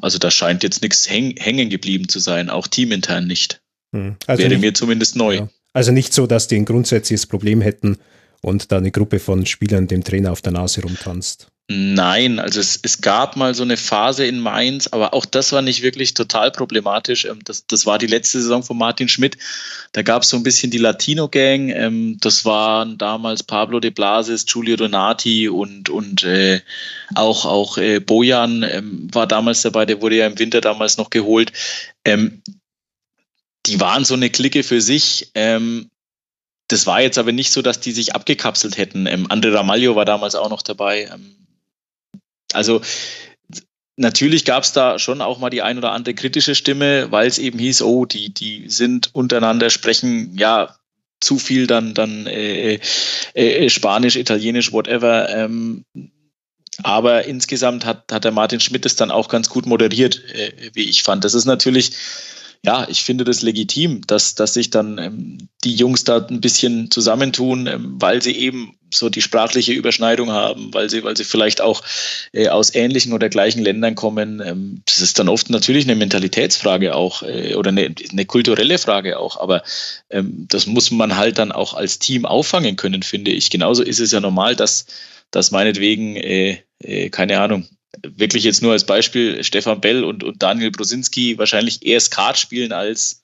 also 0.00 0.18
da 0.18 0.30
scheint 0.30 0.62
jetzt 0.62 0.80
nichts 0.80 1.10
häng, 1.10 1.36
hängen 1.36 1.68
geblieben 1.68 2.08
zu 2.08 2.20
sein, 2.20 2.48
auch 2.48 2.68
teamintern 2.68 3.26
nicht. 3.26 3.60
Hm. 3.92 4.16
Also 4.28 4.42
Wäre 4.42 4.50
nicht, 4.50 4.60
mir 4.60 4.72
zumindest 4.72 5.16
neu. 5.16 5.34
Ja. 5.34 5.48
Also 5.72 5.90
nicht 5.90 6.14
so, 6.14 6.28
dass 6.28 6.46
die 6.46 6.56
ein 6.56 6.64
grundsätzliches 6.64 7.26
Problem 7.26 7.60
hätten 7.60 7.98
und 8.40 8.70
da 8.70 8.78
eine 8.78 8.92
Gruppe 8.92 9.18
von 9.18 9.46
Spielern 9.46 9.88
dem 9.88 10.04
Trainer 10.04 10.30
auf 10.30 10.42
der 10.42 10.52
Nase 10.52 10.82
rumtanzt. 10.82 11.48
Nein, 11.70 12.38
also 12.38 12.60
es, 12.60 12.80
es 12.82 13.02
gab 13.02 13.36
mal 13.36 13.54
so 13.54 13.62
eine 13.62 13.76
Phase 13.76 14.24
in 14.24 14.40
Mainz, 14.40 14.86
aber 14.86 15.12
auch 15.12 15.26
das 15.26 15.52
war 15.52 15.60
nicht 15.60 15.82
wirklich 15.82 16.14
total 16.14 16.50
problematisch. 16.50 17.26
Ähm, 17.26 17.40
das, 17.44 17.66
das 17.66 17.84
war 17.84 17.98
die 17.98 18.06
letzte 18.06 18.40
Saison 18.40 18.62
von 18.62 18.78
Martin 18.78 19.06
Schmidt. 19.06 19.36
Da 19.92 20.00
gab 20.00 20.22
es 20.22 20.30
so 20.30 20.38
ein 20.38 20.42
bisschen 20.42 20.70
die 20.70 20.78
Latino-Gang. 20.78 21.68
Ähm, 21.68 22.16
das 22.20 22.46
waren 22.46 22.96
damals 22.96 23.42
Pablo 23.42 23.80
de 23.80 23.90
Blasis, 23.90 24.46
Giulio 24.46 24.76
Donati 24.76 25.50
und, 25.50 25.90
und 25.90 26.22
äh, 26.22 26.62
auch, 27.14 27.44
auch 27.44 27.76
äh, 27.76 28.00
Bojan 28.00 28.62
ähm, 28.62 29.08
war 29.12 29.26
damals 29.26 29.60
dabei, 29.60 29.84
der 29.84 30.00
wurde 30.00 30.16
ja 30.16 30.26
im 30.26 30.38
Winter 30.38 30.62
damals 30.62 30.96
noch 30.96 31.10
geholt. 31.10 31.52
Die 33.66 33.80
waren 33.80 34.06
so 34.06 34.14
eine 34.14 34.30
Clique 34.30 34.62
für 34.62 34.80
sich. 34.80 35.30
Das 35.34 36.86
war 36.86 37.02
jetzt 37.02 37.18
aber 37.18 37.32
nicht 37.32 37.52
so, 37.52 37.60
dass 37.60 37.80
die 37.80 37.92
sich 37.92 38.14
abgekapselt 38.14 38.78
hätten. 38.78 39.06
Andre 39.30 39.52
Ramalho 39.52 39.94
war 39.94 40.06
damals 40.06 40.34
auch 40.34 40.48
noch 40.48 40.62
dabei. 40.62 41.10
Also 42.52 42.80
natürlich 43.96 44.44
gab 44.44 44.62
es 44.62 44.72
da 44.72 44.98
schon 44.98 45.20
auch 45.20 45.38
mal 45.38 45.50
die 45.50 45.62
ein 45.62 45.78
oder 45.78 45.92
andere 45.92 46.14
kritische 46.14 46.54
Stimme, 46.54 47.10
weil 47.10 47.26
es 47.26 47.38
eben 47.38 47.58
hieß, 47.58 47.82
oh, 47.82 48.04
die, 48.04 48.32
die 48.32 48.68
sind 48.68 49.10
untereinander, 49.14 49.70
sprechen 49.70 50.36
ja 50.36 50.74
zu 51.20 51.38
viel 51.38 51.66
dann, 51.66 51.94
dann 51.94 52.26
äh, 52.26 52.74
äh, 52.74 52.80
äh, 53.34 53.68
Spanisch, 53.70 54.16
Italienisch, 54.16 54.72
whatever. 54.72 55.28
Ähm, 55.30 55.84
aber 56.84 57.24
insgesamt 57.24 57.84
hat, 57.84 58.12
hat 58.12 58.24
der 58.24 58.30
Martin 58.30 58.60
Schmidt 58.60 58.86
es 58.86 58.94
dann 58.94 59.10
auch 59.10 59.28
ganz 59.28 59.48
gut 59.48 59.66
moderiert, 59.66 60.22
äh, 60.32 60.70
wie 60.74 60.88
ich 60.88 61.02
fand. 61.02 61.24
Das 61.24 61.34
ist 61.34 61.44
natürlich 61.44 61.92
ja, 62.64 62.86
ich 62.88 63.02
finde 63.02 63.24
das 63.24 63.42
legitim, 63.42 64.02
dass, 64.06 64.34
dass 64.34 64.54
sich 64.54 64.70
dann 64.70 64.98
ähm, 64.98 65.48
die 65.64 65.74
Jungs 65.74 66.04
da 66.04 66.26
ein 66.26 66.40
bisschen 66.40 66.90
zusammentun, 66.90 67.66
ähm, 67.66 67.94
weil 68.00 68.20
sie 68.20 68.36
eben 68.36 68.74
so 68.92 69.08
die 69.10 69.22
sprachliche 69.22 69.72
Überschneidung 69.72 70.30
haben, 70.30 70.72
weil 70.72 70.90
sie, 70.90 71.04
weil 71.04 71.16
sie 71.16 71.24
vielleicht 71.24 71.60
auch 71.60 71.82
äh, 72.32 72.48
aus 72.48 72.74
ähnlichen 72.74 73.12
oder 73.12 73.28
gleichen 73.28 73.62
Ländern 73.62 73.94
kommen. 73.94 74.42
Ähm, 74.44 74.82
das 74.86 75.00
ist 75.00 75.18
dann 75.18 75.28
oft 75.28 75.50
natürlich 75.50 75.84
eine 75.84 75.94
Mentalitätsfrage 75.94 76.94
auch 76.94 77.22
äh, 77.22 77.54
oder 77.54 77.68
eine, 77.68 77.94
eine 78.10 78.24
kulturelle 78.24 78.78
Frage 78.78 79.18
auch, 79.18 79.38
aber 79.38 79.62
ähm, 80.10 80.46
das 80.48 80.66
muss 80.66 80.90
man 80.90 81.16
halt 81.16 81.38
dann 81.38 81.52
auch 81.52 81.74
als 81.74 81.98
Team 81.98 82.26
auffangen 82.26 82.76
können, 82.76 83.02
finde 83.02 83.30
ich. 83.30 83.50
Genauso 83.50 83.82
ist 83.82 84.00
es 84.00 84.10
ja 84.10 84.20
normal, 84.20 84.56
dass, 84.56 84.86
dass 85.30 85.50
meinetwegen, 85.50 86.16
äh, 86.16 86.58
äh 86.80 87.10
keine 87.10 87.40
Ahnung, 87.40 87.68
wirklich 88.02 88.44
jetzt 88.44 88.62
nur 88.62 88.72
als 88.72 88.84
Beispiel 88.84 89.42
Stefan 89.42 89.80
Bell 89.80 90.04
und, 90.04 90.24
und 90.24 90.42
Daniel 90.42 90.70
Brosinski 90.70 91.38
wahrscheinlich 91.38 91.84
eher 91.84 92.00
Skat 92.00 92.38
spielen 92.38 92.72
als, 92.72 93.22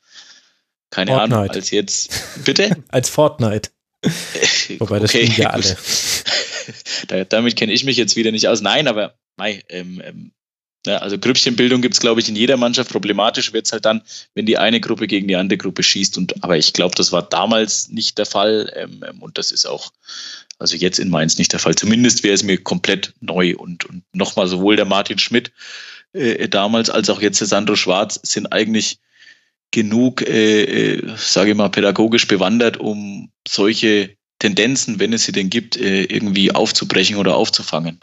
keine 0.90 1.12
Fortnite. 1.12 1.34
Ahnung, 1.34 1.50
als 1.50 1.70
jetzt. 1.70 2.44
Bitte? 2.44 2.82
als 2.88 3.08
Fortnite. 3.08 3.70
Wobei 4.78 4.98
das 4.98 5.10
okay, 5.10 5.32
ja 5.36 5.50
alle. 5.50 5.76
damit 7.28 7.56
kenne 7.56 7.72
ich 7.72 7.84
mich 7.84 7.96
jetzt 7.96 8.16
wieder 8.16 8.32
nicht 8.32 8.48
aus. 8.48 8.60
Nein, 8.60 8.88
aber 8.88 9.14
mei, 9.36 9.62
ähm, 9.68 10.02
ähm, 10.04 10.32
ja, 10.86 10.98
also 10.98 11.18
Grüppchenbildung 11.18 11.80
gibt 11.80 11.94
es, 11.94 12.00
glaube 12.00 12.20
ich, 12.20 12.28
in 12.28 12.36
jeder 12.36 12.58
Mannschaft. 12.58 12.90
Problematisch 12.90 13.54
wird 13.54 13.64
es 13.64 13.72
halt 13.72 13.86
dann, 13.86 14.02
wenn 14.34 14.44
die 14.44 14.58
eine 14.58 14.80
Gruppe 14.80 15.06
gegen 15.06 15.28
die 15.28 15.36
andere 15.36 15.56
Gruppe 15.56 15.82
schießt. 15.82 16.18
Und, 16.18 16.44
aber 16.44 16.58
ich 16.58 16.74
glaube, 16.74 16.94
das 16.94 17.10
war 17.10 17.22
damals 17.22 17.88
nicht 17.88 18.18
der 18.18 18.26
Fall. 18.26 18.70
Ähm, 18.76 19.02
ähm 19.08 19.22
und 19.22 19.38
das 19.38 19.50
ist 19.50 19.64
auch, 19.64 19.92
also 20.58 20.76
jetzt 20.76 20.98
in 20.98 21.10
Mainz 21.10 21.38
nicht 21.38 21.52
der 21.52 21.60
Fall. 21.60 21.74
Zumindest 21.74 22.22
wäre 22.22 22.34
es 22.34 22.42
mir 22.42 22.62
komplett 22.62 23.14
neu. 23.20 23.56
Und, 23.56 23.84
und 23.84 24.04
nochmal, 24.12 24.46
sowohl 24.46 24.76
der 24.76 24.84
Martin 24.84 25.18
Schmidt 25.18 25.52
äh, 26.12 26.48
damals 26.48 26.90
als 26.90 27.10
auch 27.10 27.20
jetzt 27.20 27.40
der 27.40 27.48
Sandro 27.48 27.76
Schwarz 27.76 28.20
sind 28.22 28.52
eigentlich 28.52 28.98
genug, 29.70 30.22
äh, 30.22 30.94
äh, 30.94 31.16
sage 31.16 31.50
ich 31.50 31.56
mal, 31.56 31.68
pädagogisch 31.68 32.28
bewandert, 32.28 32.76
um 32.76 33.30
solche 33.46 34.16
Tendenzen, 34.38 35.00
wenn 35.00 35.12
es 35.12 35.24
sie 35.24 35.32
denn 35.32 35.50
gibt, 35.50 35.76
äh, 35.76 36.04
irgendwie 36.04 36.52
aufzubrechen 36.52 37.16
oder 37.16 37.34
aufzufangen. 37.34 37.98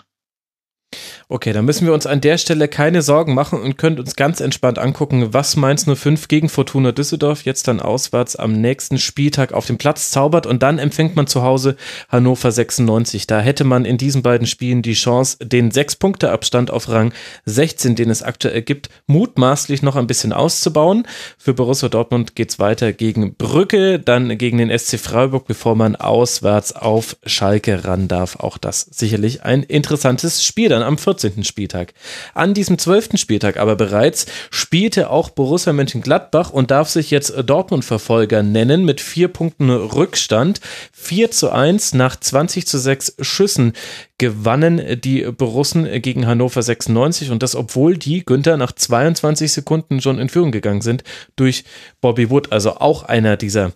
Okay, 1.34 1.54
dann 1.54 1.64
müssen 1.64 1.88
wir 1.88 1.94
uns 1.94 2.06
an 2.06 2.20
der 2.20 2.38
Stelle 2.38 2.68
keine 2.68 3.02
Sorgen 3.02 3.34
machen 3.34 3.62
und 3.62 3.78
können 3.78 3.98
uns 4.00 4.18
ganz 4.18 4.42
entspannt 4.42 4.78
angucken, 4.78 5.34
was 5.34 5.56
Mainz 5.56 5.86
05 5.86 6.28
gegen 6.28 6.50
Fortuna 6.50 6.92
Düsseldorf 6.92 7.46
jetzt 7.46 7.70
dann 7.70 7.80
auswärts 7.80 8.36
am 8.36 8.60
nächsten 8.60 8.98
Spieltag 8.98 9.54
auf 9.54 9.66
dem 9.66 9.78
Platz 9.78 10.12
zaubert 10.12 10.46
und 10.46 10.62
dann 10.62 10.78
empfängt 10.78 11.16
man 11.16 11.28
zu 11.28 11.42
Hause 11.42 11.78
Hannover 12.10 12.52
96. 12.52 13.28
Da 13.28 13.40
hätte 13.40 13.64
man 13.64 13.86
in 13.86 13.98
diesen 13.98 14.24
beiden 14.24 14.46
Spielen 14.46 14.82
die 14.82 14.92
Chance, 14.92 15.38
den 15.42 15.72
sechs 15.72 15.96
Punkte 15.96 16.34
Abstand 16.34 16.70
auf 16.70 16.90
Rang 16.90 17.14
16, 17.46 17.96
den 17.96 18.10
es 18.10 18.24
aktuell 18.24 18.62
gibt, 18.62 18.90
mutmaßlich 19.08 19.84
noch 19.84 19.96
ein 19.96 20.08
bisschen 20.08 20.34
auszubauen. 20.34 21.08
Für 21.38 21.54
Borussia 21.54 21.88
Dortmund 21.88 22.36
geht's 22.36 22.60
weiter 22.60 22.92
gegen 22.92 23.36
Brücke, 23.36 24.00
dann 24.00 24.38
gegen 24.38 24.58
den 24.58 24.78
SC 24.78 25.00
Freiburg, 25.00 25.48
bevor 25.48 25.78
man 25.78 25.96
auswärts 25.96 26.76
auf 26.76 27.16
Schalke 27.26 27.86
ran 27.86 28.10
darf. 28.10 28.36
Auch 28.36 28.58
das 28.58 28.82
sicherlich 28.82 29.44
ein 29.44 29.64
interessantes 29.64 30.46
Spiel 30.46 30.68
dann 30.68 30.84
am 30.84 30.98
14. 30.98 31.21
14. 31.22 31.44
Spieltag. 31.44 31.94
An 32.34 32.54
diesem 32.54 32.78
12. 32.78 33.18
Spieltag 33.18 33.58
aber 33.58 33.76
bereits 33.76 34.26
spielte 34.50 35.10
auch 35.10 35.30
Borussia 35.30 35.74
Mönchengladbach 35.74 36.52
und 36.52 36.72
darf 36.72 36.90
sich 36.90 37.12
jetzt 37.12 37.34
Dortmund-Verfolger 37.46 38.44
nennen 38.44 38.84
mit 38.86 39.02
vier 39.02 39.28
Punkten 39.28 39.70
Rückstand. 39.70 40.60
4 40.92 41.32
zu 41.32 41.52
1 41.52 41.94
nach 41.94 42.20
20 42.20 42.68
zu 42.68 42.78
6 42.78 43.16
Schüssen 43.22 43.74
gewannen 44.18 45.02
die 45.02 45.24
Borussen 45.24 46.02
gegen 46.02 46.28
Hannover 46.28 46.62
96 46.62 47.32
und 47.32 47.42
das, 47.42 47.56
obwohl 47.56 47.98
die 47.98 48.24
Günther 48.24 48.58
nach 48.58 48.72
22 48.72 49.52
Sekunden 49.52 50.02
schon 50.02 50.20
in 50.20 50.30
Führung 50.30 50.52
gegangen 50.52 50.82
sind 50.82 51.04
durch 51.36 51.64
Bobby 52.02 52.30
Wood, 52.30 52.52
also 52.52 52.78
auch 52.78 53.04
einer 53.04 53.38
dieser 53.38 53.74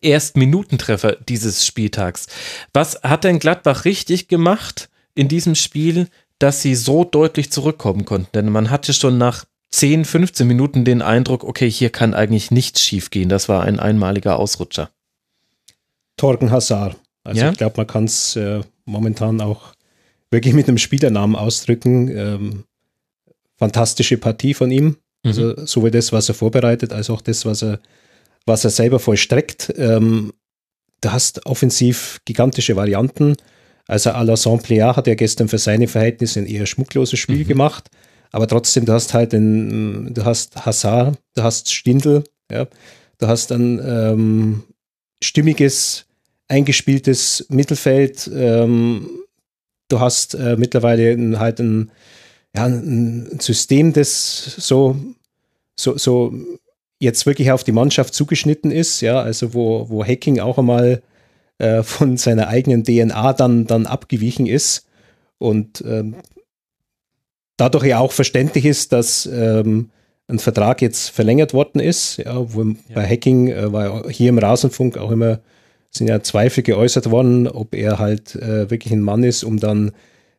Erstminutentreffer 0.00 1.16
dieses 1.28 1.66
Spieltags. 1.66 2.26
Was 2.72 3.02
hat 3.02 3.24
denn 3.24 3.38
Gladbach 3.38 3.84
richtig 3.84 4.28
gemacht 4.28 4.88
in 5.14 5.28
diesem 5.28 5.54
Spiel, 5.54 6.08
dass 6.42 6.60
sie 6.60 6.74
so 6.74 7.04
deutlich 7.04 7.52
zurückkommen 7.52 8.04
konnten. 8.04 8.28
Denn 8.34 8.50
man 8.50 8.70
hatte 8.70 8.92
schon 8.92 9.16
nach 9.16 9.44
10, 9.70 10.04
15 10.04 10.46
Minuten 10.46 10.84
den 10.84 11.00
Eindruck, 11.00 11.44
okay, 11.44 11.70
hier 11.70 11.90
kann 11.90 12.14
eigentlich 12.14 12.50
nichts 12.50 12.82
schiefgehen. 12.82 13.28
Das 13.28 13.48
war 13.48 13.62
ein 13.62 13.78
einmaliger 13.78 14.38
Ausrutscher. 14.38 14.90
Torgen 16.16 16.50
Hazard. 16.50 16.96
Also 17.24 17.40
ja? 17.40 17.50
ich 17.50 17.58
glaube, 17.58 17.74
man 17.76 17.86
kann 17.86 18.04
es 18.04 18.36
äh, 18.36 18.60
momentan 18.84 19.40
auch 19.40 19.74
wirklich 20.30 20.54
mit 20.54 20.68
einem 20.68 20.78
Spielernamen 20.78 21.36
ausdrücken. 21.36 22.08
Ähm, 22.08 22.64
fantastische 23.56 24.18
Partie 24.18 24.54
von 24.54 24.70
ihm. 24.70 24.84
Mhm. 24.84 24.96
Also 25.24 25.66
sowohl 25.66 25.92
das, 25.92 26.12
was 26.12 26.28
er 26.28 26.34
vorbereitet, 26.34 26.92
als 26.92 27.08
auch 27.08 27.20
das, 27.20 27.46
was 27.46 27.62
er, 27.62 27.78
was 28.44 28.64
er 28.64 28.70
selber 28.70 28.98
vollstreckt. 28.98 29.72
Ähm, 29.76 30.32
du 31.00 31.12
hast 31.12 31.46
offensiv 31.46 32.20
gigantische 32.24 32.74
Varianten. 32.74 33.36
Also 33.86 34.10
Alassane 34.10 34.62
Plea 34.62 34.92
hat 34.94 35.06
ja 35.06 35.14
gestern 35.14 35.48
für 35.48 35.58
seine 35.58 35.88
Verhältnisse 35.88 36.40
ein 36.40 36.46
eher 36.46 36.66
schmuckloses 36.66 37.18
Spiel 37.18 37.44
mhm. 37.44 37.48
gemacht. 37.48 37.90
Aber 38.30 38.48
trotzdem, 38.48 38.86
du 38.86 38.92
hast 38.92 39.12
halt 39.12 39.32
den, 39.32 40.14
du 40.14 40.24
hast 40.24 40.64
Hazard, 40.64 41.18
du 41.34 41.42
hast 41.42 41.70
Stindl, 41.72 42.24
ja, 42.50 42.66
du 43.18 43.26
hast 43.26 43.52
ein 43.52 43.80
ähm, 43.84 44.62
stimmiges, 45.22 46.06
eingespieltes 46.48 47.46
Mittelfeld, 47.50 48.30
ähm, 48.34 49.08
du 49.88 50.00
hast 50.00 50.34
äh, 50.34 50.56
mittlerweile 50.56 51.38
halt 51.38 51.60
ein, 51.60 51.90
ja, 52.56 52.64
ein 52.64 53.38
System, 53.38 53.92
das 53.92 54.56
so, 54.56 54.96
so, 55.78 55.98
so 55.98 56.32
jetzt 56.98 57.26
wirklich 57.26 57.50
auf 57.50 57.64
die 57.64 57.72
Mannschaft 57.72 58.14
zugeschnitten 58.14 58.70
ist, 58.70 59.02
ja, 59.02 59.20
also 59.20 59.52
wo, 59.52 59.90
wo 59.90 60.04
Hacking 60.04 60.40
auch 60.40 60.56
einmal 60.56 61.02
äh, 61.58 61.82
von 61.82 62.16
seiner 62.16 62.48
eigenen 62.48 62.84
DNA 62.84 63.32
dann, 63.32 63.66
dann 63.66 63.86
abgewichen 63.86 64.46
ist. 64.46 64.86
Und 65.38 65.82
ähm, 65.86 66.14
dadurch 67.56 67.84
ja 67.84 67.98
auch 67.98 68.12
verständlich 68.12 68.64
ist, 68.64 68.92
dass 68.92 69.26
ähm, 69.26 69.90
ein 70.28 70.38
Vertrag 70.38 70.82
jetzt 70.82 71.10
verlängert 71.10 71.52
worden 71.52 71.80
ist. 71.80 72.18
Ja, 72.18 72.54
wo 72.54 72.62
ja. 72.62 72.74
bei 72.94 73.08
Hacking 73.08 73.48
äh, 73.48 73.72
war 73.72 74.08
hier 74.10 74.28
im 74.28 74.38
Rasenfunk 74.38 74.98
auch 74.98 75.10
immer 75.10 75.40
sind 75.92 76.08
ja 76.08 76.22
Zweifel 76.22 76.62
geäußert 76.62 77.10
worden, 77.10 77.46
ob 77.46 77.74
er 77.74 77.98
halt 77.98 78.34
äh, 78.36 78.70
wirklich 78.70 78.92
ein 78.92 79.02
Mann 79.02 79.24
ist, 79.24 79.44
um 79.44 79.60
dann 79.60 79.92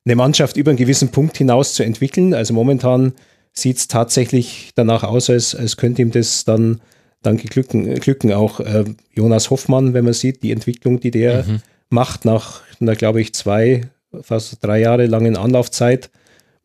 eine 0.05 0.16
Mannschaft 0.16 0.57
über 0.57 0.72
einen 0.72 0.78
gewissen 0.78 1.09
Punkt 1.09 1.38
hinaus 1.38 1.76
zu 1.76 1.84
entwickeln. 1.84 2.34
Also 2.34 2.53
momentan 2.53 3.14
sieht 3.53 3.78
es 3.78 3.88
tatsächlich 3.88 4.72
danach 4.76 5.03
aus, 5.03 5.30
als, 5.30 5.55
als 5.55 5.78
könnte 5.78 6.01
ihm 6.01 6.11
das 6.11 6.43
dann 6.43 6.82
danke 7.24 7.47
Glücken, 7.47 7.95
Glücken 7.95 8.32
auch 8.34 8.59
äh, 8.59 8.86
Jonas 9.13 9.49
Hoffmann, 9.49 9.93
wenn 9.93 10.05
man 10.05 10.13
sieht, 10.13 10.43
die 10.43 10.51
Entwicklung, 10.51 10.99
die 10.99 11.11
der 11.11 11.43
mhm. 11.43 11.61
macht 11.89 12.26
nach 12.26 12.61
einer, 12.80 12.95
glaube 12.95 13.21
ich, 13.21 13.34
zwei, 13.34 13.89
fast 14.21 14.63
drei 14.63 14.80
Jahre 14.80 15.05
langen 15.05 15.38
Anlaufzeit, 15.38 16.09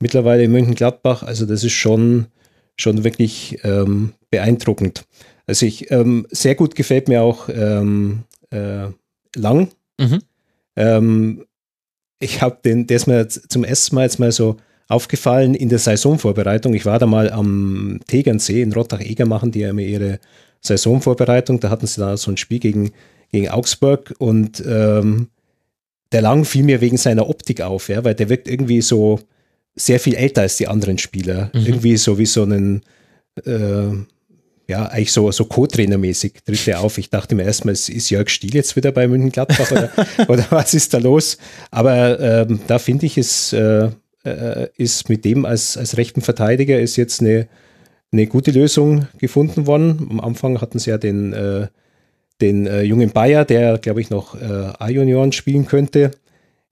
mittlerweile 0.01 0.45
in 0.45 0.53
München-Gladbach. 0.53 1.23
Also 1.23 1.47
das 1.47 1.65
ist 1.65 1.73
schon, 1.73 2.27
schon 2.77 3.05
wirklich 3.05 3.59
ähm, 3.65 4.13
beeindruckend. 4.31 5.05
Also 5.47 5.67
ich, 5.67 5.91
ähm, 5.91 6.27
sehr 6.31 6.55
gut 6.55 6.75
gefällt 6.75 7.09
mir 7.09 7.23
auch 7.23 7.49
ähm, 7.49 8.25
äh, 8.51 8.89
Lang. 9.35 9.71
Mhm. 9.99 10.23
Ähm, 10.77 11.45
ich 12.21 12.43
habe 12.43 12.59
den, 12.65 12.87
der 12.87 12.97
ist 12.97 13.07
mir 13.07 13.29
zum 13.29 13.65
ersten 13.65 13.95
Mal 13.95 14.03
jetzt 14.03 14.19
mal 14.19 14.33
so 14.33 14.57
aufgefallen 14.89 15.55
in 15.55 15.69
der 15.69 15.79
Saisonvorbereitung. 15.79 16.75
Ich 16.75 16.87
war 16.87 16.99
da 16.99 17.07
mal 17.07 17.31
am 17.31 18.01
Tegernsee 18.07 18.63
in 18.63 18.73
Rottach-Eger 18.73 19.27
machen, 19.27 19.53
die 19.53 19.61
ja 19.61 19.71
immer 19.71 19.83
ihre 19.83 20.19
Saisonvorbereitung. 20.61 21.61
Da 21.61 21.71
hatten 21.71 21.87
sie 21.87 22.01
da 22.01 22.17
so 22.17 22.31
ein 22.31 22.37
Spiel 22.37 22.59
gegen, 22.59 22.91
gegen 23.31 23.49
Augsburg 23.49 24.15
und 24.19 24.63
ähm, 24.67 25.29
der 26.13 26.23
Lang 26.23 26.45
fiel 26.45 26.63
mir 26.63 26.81
wegen 26.81 26.97
seiner 26.97 27.29
Optik 27.29 27.61
auf, 27.61 27.89
ja, 27.89 28.03
weil 28.05 28.15
der 28.15 28.29
wirkt 28.29 28.49
irgendwie 28.49 28.81
so 28.81 29.21
sehr 29.75 30.01
viel 30.01 30.15
älter 30.15 30.43
als 30.43 30.57
die 30.57 30.69
anderen 30.69 30.99
Spieler. 30.99 31.51
Mhm. 31.55 31.67
Irgendwie 31.67 31.97
so 31.97 32.19
wie 32.19 32.27
so 32.27 32.45
ein, 32.45 32.83
äh, 33.45 33.91
ja, 34.69 34.87
eigentlich 34.87 35.13
so, 35.13 35.31
so 35.31 35.45
Co-Trainer-mäßig 35.45 36.35
tritt 36.45 36.69
er 36.69 36.81
auf. 36.81 36.99
Ich 36.99 37.11
dachte 37.11 37.35
mir 37.35 37.45
erstmal, 37.45 37.73
ist 37.73 38.11
Jörg 38.11 38.29
Stiel 38.29 38.55
jetzt 38.55 38.77
wieder 38.77 38.93
bei 38.93 39.07
München 39.09 39.33
Gladbach 39.33 39.71
oder, 39.71 39.91
oder 40.29 40.47
was 40.51 40.75
ist 40.75 40.93
da 40.93 40.99
los? 40.99 41.39
Aber 41.71 42.21
ähm, 42.21 42.61
da 42.67 42.79
finde 42.79 43.07
ich 43.07 43.17
es, 43.17 43.53
äh, 43.53 43.89
äh, 44.25 44.69
ist 44.77 45.09
mit 45.09 45.25
dem 45.25 45.45
als, 45.45 45.77
als 45.77 45.97
rechten 45.97 46.21
Verteidiger 46.21 46.79
ist 46.79 46.97
jetzt 46.97 47.21
eine, 47.21 47.49
eine 48.13 48.27
gute 48.27 48.51
Lösung 48.51 49.07
gefunden 49.19 49.67
worden. 49.67 50.09
Am 50.11 50.21
Anfang 50.21 50.61
hatten 50.61 50.79
sie 50.79 50.91
ja 50.91 50.99
den, 50.99 51.33
äh, 51.33 51.69
den 52.41 52.67
äh, 52.67 52.83
jungen 52.83 53.11
Bayer, 53.11 53.45
der, 53.45 53.79
glaube 53.79 54.01
ich, 54.01 54.11
noch 54.11 54.35
äh, 54.35 54.73
A-Junioren 54.79 55.33
spielen 55.33 55.67
könnte 55.67 56.13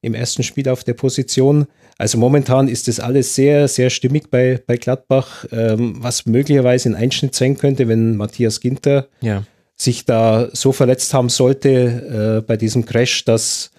im 0.01 0.14
ersten 0.14 0.43
Spiel 0.43 0.68
auf 0.68 0.84
der 0.84 0.95
Position. 0.95 1.66
Also 1.99 2.18
momentan 2.18 2.68
ist 2.68 2.89
das 2.89 3.01
alles 3.01 3.34
sehr, 3.34 3.68
sehr 3.68 3.91
stimmig 3.91 4.30
bei, 4.30 4.62
bei 4.66 4.76
Gladbach, 4.76 5.47
ähm, 5.51 5.97
was 5.99 6.26
möglicherweise 6.26 6.91
ein 6.91 6.95
Einschnitt 6.95 7.34
sein 7.34 7.57
könnte, 7.57 7.89
wenn 7.89 8.16
Matthias 8.16 8.61
Ginter 8.61 9.09
ja. 9.20 9.45
sich 9.76 10.05
da 10.05 10.49
so 10.53 10.72
verletzt 10.72 11.12
haben 11.14 11.28
sollte 11.28 12.41
äh, 12.41 12.47
bei 12.47 12.57
diesem 12.57 12.84
Crash, 12.84 13.24
dass 13.24 13.70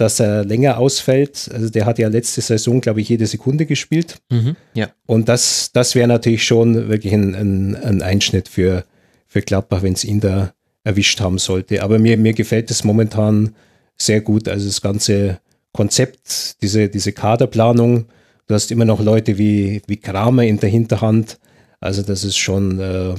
dass 0.00 0.18
er 0.18 0.46
länger 0.46 0.78
ausfällt. 0.78 1.50
Also 1.52 1.68
der 1.68 1.84
hat 1.84 1.98
ja 1.98 2.08
letzte 2.08 2.40
Saison, 2.40 2.80
glaube 2.80 3.02
ich, 3.02 3.10
jede 3.10 3.26
Sekunde 3.26 3.66
gespielt. 3.66 4.16
Mhm, 4.30 4.56
ja. 4.72 4.88
Und 5.04 5.28
das, 5.28 5.72
das 5.74 5.94
wäre 5.94 6.08
natürlich 6.08 6.42
schon 6.42 6.88
wirklich 6.88 7.12
ein, 7.12 7.34
ein, 7.34 7.76
ein 7.76 8.00
Einschnitt 8.00 8.48
für, 8.48 8.84
für 9.26 9.42
Gladbach, 9.42 9.82
wenn 9.82 9.92
es 9.92 10.04
ihn 10.04 10.20
da 10.20 10.54
erwischt 10.84 11.20
haben 11.20 11.36
sollte. 11.36 11.82
Aber 11.82 11.98
mir, 11.98 12.16
mir 12.16 12.32
gefällt 12.32 12.70
es 12.70 12.82
momentan 12.82 13.54
sehr 13.98 14.22
gut. 14.22 14.48
Also 14.48 14.66
das 14.68 14.80
ganze 14.80 15.38
Konzept, 15.72 16.62
diese, 16.62 16.88
diese 16.88 17.12
Kaderplanung. 17.12 18.06
Du 18.46 18.54
hast 18.54 18.72
immer 18.72 18.86
noch 18.86 19.00
Leute 19.00 19.36
wie, 19.36 19.82
wie 19.86 19.98
Kramer 19.98 20.44
in 20.44 20.58
der 20.58 20.70
Hinterhand. 20.70 21.38
Also 21.78 22.00
das 22.00 22.24
ist 22.24 22.38
schon, 22.38 22.80
äh, 22.80 23.14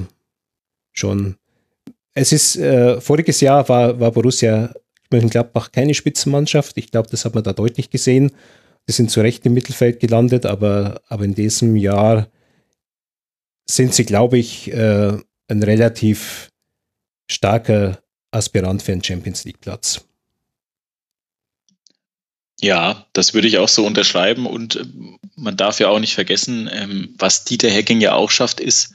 schon 0.92 1.36
es 2.12 2.32
ist, 2.32 2.56
äh, 2.56 3.00
voriges 3.00 3.40
Jahr 3.40 3.68
war, 3.68 4.00
war 4.00 4.10
Borussia 4.10 4.74
Mönchengladbach 5.12 5.72
keine 5.72 5.94
Spitzenmannschaft. 5.94 6.76
Ich 6.78 6.90
glaube, 6.90 7.08
das 7.10 7.24
hat 7.24 7.34
man 7.34 7.44
da 7.44 7.52
deutlich 7.52 7.90
gesehen. 7.90 8.32
Die 8.88 8.92
sind 8.92 9.10
zu 9.10 9.20
Recht 9.20 9.46
im 9.46 9.54
Mittelfeld 9.54 10.00
gelandet, 10.00 10.46
aber, 10.46 11.00
aber 11.08 11.24
in 11.24 11.34
diesem 11.34 11.76
Jahr 11.76 12.28
sind 13.68 13.94
sie, 13.94 14.04
glaube 14.04 14.38
ich, 14.38 14.72
äh, 14.72 15.16
ein 15.48 15.62
relativ 15.62 16.48
starker 17.30 18.02
Aspirant 18.32 18.82
für 18.82 18.92
einen 18.92 19.04
Champions 19.04 19.44
League 19.44 19.60
Platz. 19.60 20.04
Ja, 22.60 23.06
das 23.12 23.34
würde 23.34 23.48
ich 23.48 23.58
auch 23.58 23.68
so 23.68 23.84
unterschreiben. 23.84 24.46
Und 24.46 24.76
äh, 24.76 24.84
man 25.36 25.56
darf 25.56 25.80
ja 25.80 25.88
auch 25.88 25.98
nicht 25.98 26.14
vergessen, 26.14 26.70
ähm, 26.72 27.14
was 27.18 27.44
Dieter 27.44 27.70
Hecking 27.70 28.00
ja 28.00 28.14
auch 28.14 28.30
schafft, 28.30 28.60
ist, 28.60 28.94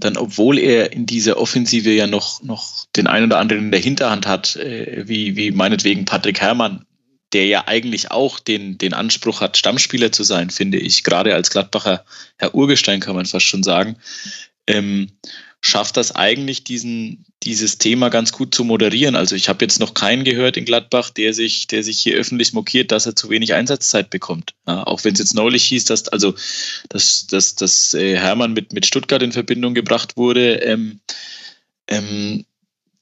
dann, 0.00 0.16
obwohl 0.16 0.58
er 0.58 0.92
in 0.92 1.06
dieser 1.06 1.38
Offensive 1.38 1.90
ja 1.90 2.06
noch, 2.06 2.42
noch 2.42 2.86
den 2.96 3.06
einen 3.06 3.26
oder 3.26 3.38
anderen 3.38 3.64
in 3.64 3.70
der 3.70 3.80
Hinterhand 3.80 4.26
hat, 4.26 4.56
äh, 4.56 5.04
wie, 5.06 5.36
wie 5.36 5.50
meinetwegen 5.50 6.04
Patrick 6.04 6.40
Herrmann, 6.40 6.84
der 7.32 7.46
ja 7.46 7.68
eigentlich 7.68 8.10
auch 8.10 8.40
den, 8.40 8.78
den 8.78 8.94
Anspruch 8.94 9.40
hat, 9.40 9.56
Stammspieler 9.56 10.10
zu 10.10 10.24
sein, 10.24 10.50
finde 10.50 10.78
ich, 10.78 11.04
gerade 11.04 11.34
als 11.34 11.50
Gladbacher 11.50 12.04
Herr 12.36 12.54
Urgestein 12.54 13.00
kann 13.00 13.14
man 13.14 13.26
fast 13.26 13.46
schon 13.46 13.62
sagen, 13.62 13.96
ähm, 14.66 15.10
schafft 15.60 15.96
das 15.96 16.14
eigentlich, 16.14 16.64
diesen, 16.64 17.24
dieses 17.42 17.78
Thema 17.78 18.08
ganz 18.08 18.32
gut 18.32 18.54
zu 18.54 18.64
moderieren. 18.64 19.14
Also 19.14 19.36
ich 19.36 19.48
habe 19.48 19.64
jetzt 19.64 19.78
noch 19.78 19.92
keinen 19.92 20.24
gehört 20.24 20.56
in 20.56 20.64
Gladbach, 20.64 21.10
der 21.10 21.34
sich, 21.34 21.66
der 21.66 21.82
sich 21.82 22.00
hier 22.00 22.16
öffentlich 22.16 22.52
mokiert, 22.52 22.92
dass 22.92 23.06
er 23.06 23.14
zu 23.14 23.28
wenig 23.28 23.52
Einsatzzeit 23.52 24.08
bekommt. 24.08 24.54
Ja, 24.66 24.84
auch 24.84 25.04
wenn 25.04 25.12
es 25.12 25.18
jetzt 25.18 25.34
neulich 25.34 25.64
hieß, 25.64 25.84
dass 25.84 26.08
also 26.08 26.34
dass, 26.88 27.26
dass, 27.26 27.56
dass 27.56 27.94
äh, 27.94 28.16
Hermann 28.16 28.54
mit, 28.54 28.72
mit 28.72 28.86
Stuttgart 28.86 29.22
in 29.22 29.32
Verbindung 29.32 29.74
gebracht 29.74 30.16
wurde. 30.16 30.56
Ähm, 30.56 31.00
ähm, 31.88 32.46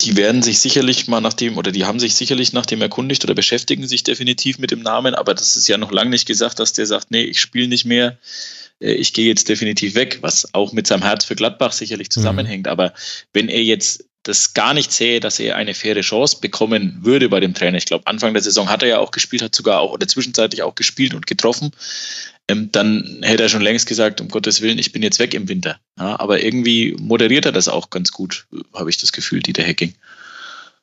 die 0.00 0.16
werden 0.16 0.42
sich 0.42 0.60
sicherlich 0.60 1.08
mal 1.08 1.20
nach 1.20 1.32
dem, 1.32 1.58
oder 1.58 1.72
die 1.72 1.84
haben 1.84 1.98
sich 1.98 2.14
sicherlich 2.14 2.52
nach 2.52 2.66
dem 2.66 2.80
erkundigt 2.80 3.24
oder 3.24 3.34
beschäftigen 3.34 3.86
sich 3.88 4.04
definitiv 4.04 4.58
mit 4.58 4.70
dem 4.70 4.80
Namen, 4.80 5.14
aber 5.14 5.34
das 5.34 5.56
ist 5.56 5.66
ja 5.66 5.76
noch 5.76 5.90
lange 5.90 6.10
nicht 6.10 6.26
gesagt, 6.26 6.60
dass 6.60 6.72
der 6.72 6.86
sagt, 6.86 7.10
nee, 7.10 7.24
ich 7.24 7.40
spiele 7.40 7.66
nicht 7.66 7.84
mehr 7.84 8.16
ich 8.80 9.12
gehe 9.12 9.26
jetzt 9.26 9.48
definitiv 9.48 9.94
weg, 9.94 10.18
was 10.20 10.54
auch 10.54 10.72
mit 10.72 10.86
seinem 10.86 11.02
Herz 11.02 11.24
für 11.24 11.36
Gladbach 11.36 11.72
sicherlich 11.72 12.10
zusammenhängt. 12.10 12.66
Mhm. 12.66 12.72
Aber 12.72 12.92
wenn 13.32 13.48
er 13.48 13.62
jetzt 13.62 14.04
das 14.28 14.52
gar 14.52 14.74
nicht 14.74 14.92
sehe, 14.92 15.20
dass 15.20 15.40
er 15.40 15.56
eine 15.56 15.74
faire 15.74 16.00
Chance 16.02 16.38
bekommen 16.40 16.98
würde 17.00 17.28
bei 17.28 17.40
dem 17.40 17.54
Trainer. 17.54 17.78
Ich 17.78 17.86
glaube, 17.86 18.06
Anfang 18.06 18.34
der 18.34 18.42
Saison 18.42 18.68
hat 18.68 18.82
er 18.82 18.88
ja 18.88 18.98
auch 18.98 19.10
gespielt, 19.10 19.42
hat 19.42 19.54
sogar 19.54 19.80
auch 19.80 19.92
oder 19.92 20.06
zwischenzeitlich 20.06 20.62
auch 20.62 20.74
gespielt 20.74 21.14
und 21.14 21.26
getroffen. 21.26 21.70
Ähm, 22.46 22.70
dann 22.70 23.20
hätte 23.22 23.44
er 23.44 23.48
schon 23.48 23.62
längst 23.62 23.86
gesagt, 23.86 24.20
um 24.20 24.28
Gottes 24.28 24.60
Willen, 24.60 24.78
ich 24.78 24.92
bin 24.92 25.02
jetzt 25.02 25.18
weg 25.18 25.34
im 25.34 25.48
Winter. 25.48 25.78
Ja, 25.98 26.20
aber 26.20 26.42
irgendwie 26.42 26.94
moderiert 26.98 27.46
er 27.46 27.52
das 27.52 27.68
auch 27.68 27.90
ganz 27.90 28.12
gut, 28.12 28.46
habe 28.74 28.90
ich 28.90 28.98
das 28.98 29.12
Gefühl, 29.12 29.40
Dieter 29.40 29.64
Hacking. 29.64 29.94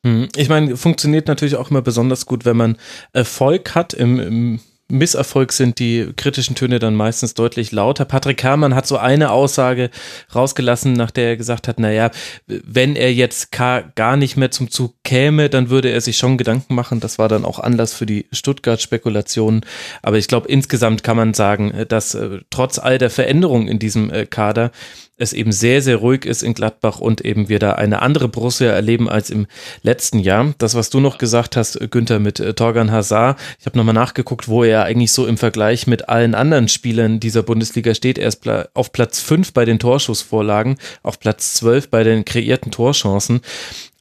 Mhm. 0.04 0.30
Ich 0.36 0.50
meine, 0.50 0.76
funktioniert 0.76 1.28
natürlich 1.28 1.56
auch 1.56 1.70
immer 1.70 1.82
besonders 1.82 2.26
gut, 2.26 2.46
wenn 2.46 2.58
man 2.58 2.78
Erfolg 3.14 3.76
hat 3.76 3.93
im, 3.93 4.20
im 4.20 4.60
Misserfolg 4.88 5.51
sind 5.51 5.79
die 5.79 6.11
kritischen 6.15 6.55
Töne 6.55 6.77
dann 6.77 6.93
meistens 6.93 7.33
deutlich 7.33 7.71
lauter. 7.71 8.05
Patrick 8.05 8.43
Herrmann 8.43 8.75
hat 8.75 8.86
so 8.86 8.97
eine 8.97 9.31
Aussage 9.31 9.89
rausgelassen, 10.33 10.93
nach 10.93 11.09
der 11.09 11.29
er 11.29 11.38
gesagt 11.38 11.67
hat, 11.67 11.79
naja, 11.79 12.11
wenn 12.45 12.95
er 12.95 13.11
jetzt 13.11 13.51
gar 13.51 14.17
nicht 14.17 14.38
mehr 14.38 14.51
zum 14.51 14.69
Zug 14.69 14.93
käme, 15.03 15.49
dann 15.49 15.69
würde 15.69 15.89
er 15.89 16.01
sich 16.01 16.17
schon 16.17 16.38
Gedanken 16.38 16.75
machen. 16.75 16.99
Das 16.99 17.17
war 17.17 17.27
dann 17.29 17.45
auch 17.45 17.59
Anlass 17.59 17.93
für 17.93 18.05
die 18.05 18.27
Stuttgart-Spekulationen. 18.31 19.61
Aber 20.03 20.17
ich 20.17 20.27
glaube, 20.27 20.49
insgesamt 20.49 21.03
kann 21.03 21.17
man 21.17 21.33
sagen, 21.33 21.86
dass 21.88 22.13
äh, 22.13 22.41
trotz 22.51 22.77
all 22.77 22.99
der 22.99 23.09
Veränderungen 23.09 23.67
in 23.67 23.79
diesem 23.79 24.11
äh, 24.11 24.27
Kader 24.27 24.71
es 25.18 25.34
eben 25.34 25.51
sehr, 25.51 25.82
sehr 25.82 25.97
ruhig 25.97 26.26
ist 26.26 26.43
in 26.43 26.53
Gladbach 26.53 26.99
und 26.99 27.22
eben 27.22 27.47
wir 27.47 27.59
da 27.59 27.74
eine 27.74 28.01
andere 28.01 28.28
Borussia 28.28 28.70
erleben 28.72 29.09
als 29.09 29.30
im 29.30 29.47
letzten 29.82 30.20
Jahr. 30.20 30.53
Das, 30.57 30.76
was 30.76 30.89
du 30.89 30.99
noch 30.99 31.18
gesagt 31.18 31.55
hast, 31.55 31.80
Günther, 31.89 32.20
mit 32.20 32.39
äh, 32.39 32.53
Torgan 32.53 32.91
Hazard, 32.91 33.39
ich 33.59 33.66
habe 33.66 33.78
nochmal 33.78 33.93
nachgeguckt, 33.93 34.47
wo 34.47 34.63
er 34.63 34.84
eigentlich 34.84 35.13
so 35.13 35.26
im 35.26 35.38
Vergleich 35.38 35.88
mit 35.88 36.09
allen 36.09 36.36
anderen 36.36 36.68
Spielern 36.68 37.20
dieser 37.20 37.43
Bundesliga 37.43 37.95
steht. 37.95 38.18
Er 38.18 38.28
ist 38.28 38.45
auf 38.74 38.91
Platz 38.91 39.22
5 39.22 39.53
bei 39.53 39.63
den 39.63 39.80
Torschussvorlagen, 39.80 40.78
auf 41.01 41.20
Platz 41.20 41.53
12 41.55 41.89
bei 41.89 42.03
den 42.03 42.26
kreierten 42.26 42.72
Torchancen. 42.72 43.41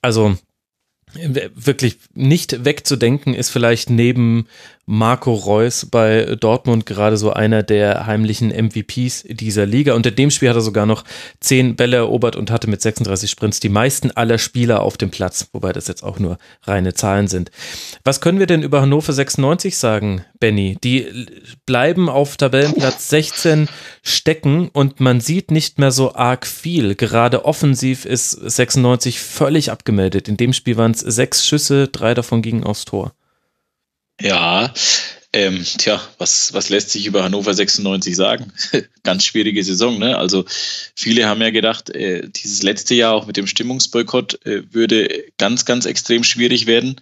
Also 0.03 0.37
wirklich 1.55 1.99
nicht 2.15 2.65
wegzudenken 2.65 3.35
ist 3.35 3.51
vielleicht 3.51 3.89
neben 3.89 4.49
Marco 4.87 5.33
Reus 5.33 5.87
bei 5.87 6.37
Dortmund 6.39 6.85
gerade 6.85 7.17
so 7.17 7.33
einer 7.33 7.63
der 7.63 8.07
heimlichen 8.07 8.51
MVPs 8.51 9.25
dieser 9.29 9.67
Liga. 9.67 9.95
Und 9.95 10.07
in 10.07 10.17
dem 10.17 10.31
Spiel 10.31 10.51
hat 10.51 10.57
er 10.57 10.63
sogar 10.63 10.87
noch 10.87 11.05
zehn 11.41 11.77
Bälle 11.77 11.97
erobert 11.97 12.37
und 12.37 12.51
hatte 12.51 12.69
mit 12.69 12.83
36 12.83 13.31
Sprints 13.31 13.61
die 13.61 13.69
meisten 13.69 14.11
aller 14.11 14.39
Spieler 14.39 14.83
auf 14.83 14.97
dem 14.97 15.11
Platz, 15.11 15.49
wobei 15.53 15.73
das 15.73 15.89
jetzt 15.89 16.03
auch 16.03 16.19
nur 16.19 16.39
reine 16.65 16.95
Zahlen 16.95 17.29
sind. 17.29 17.51
Was 18.05 18.21
können 18.21 18.39
wir 18.39 18.47
denn 18.47 18.63
über 18.63 18.83
Hannover 18.83 19.13
96 19.13 19.77
sagen, 19.77 20.25
Benny? 20.39 20.77
Die 20.85 21.27
bleiben 21.65 22.09
auf 22.09 22.37
Tabellenplatz 22.37 23.09
16 23.09 23.69
stecken 24.03 24.69
und 24.73 25.01
man 25.01 25.21
sieht 25.21 25.51
nicht 25.51 25.79
mehr 25.79 25.93
so 25.93 26.15
arg 26.15 26.47
viel. 26.47 26.95
Gerade 26.95 27.45
offensiv 27.45 28.05
ist 28.05 28.33
96 28.33 29.19
völlig 29.21 29.71
abgemeldet. 29.71 30.29
In 30.29 30.37
dem 30.37 30.53
Spiel 30.53 30.77
waren 30.77 30.93
es 30.93 31.01
sechs 31.01 31.47
Schüsse, 31.47 31.89
drei 31.89 32.13
davon 32.15 32.43
gingen 32.43 32.65
aufs 32.65 32.85
Tor. 32.85 33.13
Ja, 34.21 34.73
ähm, 35.33 35.65
tja, 35.65 36.01
was, 36.19 36.53
was 36.53 36.69
lässt 36.69 36.91
sich 36.91 37.07
über 37.07 37.25
Hannover 37.25 37.53
96 37.53 38.15
sagen? 38.15 38.53
Ganz 39.03 39.25
schwierige 39.25 39.65
Saison, 39.65 39.99
ne? 39.99 40.17
Also 40.17 40.45
viele 40.95 41.27
haben 41.27 41.43
ja 41.43 41.51
gedacht, 41.51 41.91
äh, 41.91 42.29
dieses 42.29 42.63
letzte 42.63 42.95
Jahr 42.95 43.15
auch 43.15 43.27
mit 43.27 43.37
dem 43.37 43.49
Stimmungsboykott 43.49 44.47
äh, 44.47 44.63
würde 44.73 45.25
ganz, 45.37 45.65
ganz 45.65 45.87
extrem 45.87 46.23
schwierig 46.23 46.67
werden. 46.67 47.01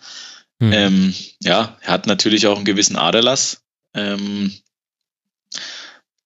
Mhm. 0.60 0.72
Ähm, 0.72 1.14
ja, 1.42 1.76
er 1.82 1.92
hat 1.92 2.06
natürlich 2.06 2.46
auch 2.46 2.56
einen 2.56 2.64
gewissen 2.64 2.96
Aderlass. 2.96 3.60
Ähm, 3.92 4.52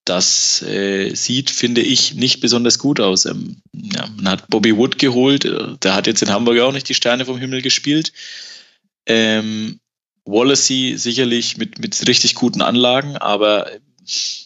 das 0.05 0.61
äh, 0.61 1.13
sieht, 1.13 1.49
finde 1.49 1.81
ich, 1.81 2.13
nicht 2.13 2.39
besonders 2.39 2.79
gut 2.79 3.01
aus. 3.01 3.25
Ähm, 3.25 3.57
ja, 3.73 4.07
man 4.15 4.29
hat 4.29 4.47
Bobby 4.47 4.77
Wood 4.77 4.97
geholt, 4.97 5.43
äh, 5.43 5.75
der 5.83 5.93
hat 5.93 6.07
jetzt 6.07 6.21
in 6.21 6.29
Hamburg 6.29 6.57
auch 6.59 6.71
nicht 6.71 6.87
die 6.87 6.93
Sterne 6.93 7.25
vom 7.25 7.37
Himmel 7.37 7.61
gespielt. 7.61 8.13
Ähm, 9.05 9.81
Wallacey 10.27 10.97
sicherlich 10.97 11.57
mit, 11.57 11.79
mit 11.79 12.07
richtig 12.07 12.35
guten 12.35 12.61
Anlagen, 12.61 13.17
aber 13.17 13.69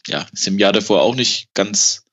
ja, 0.08 0.26
ist 0.32 0.48
im 0.48 0.60
Jahr 0.60 0.74
davor 0.74 1.02
auch 1.02 1.16
nicht 1.16 1.54
ganz, 1.54 2.04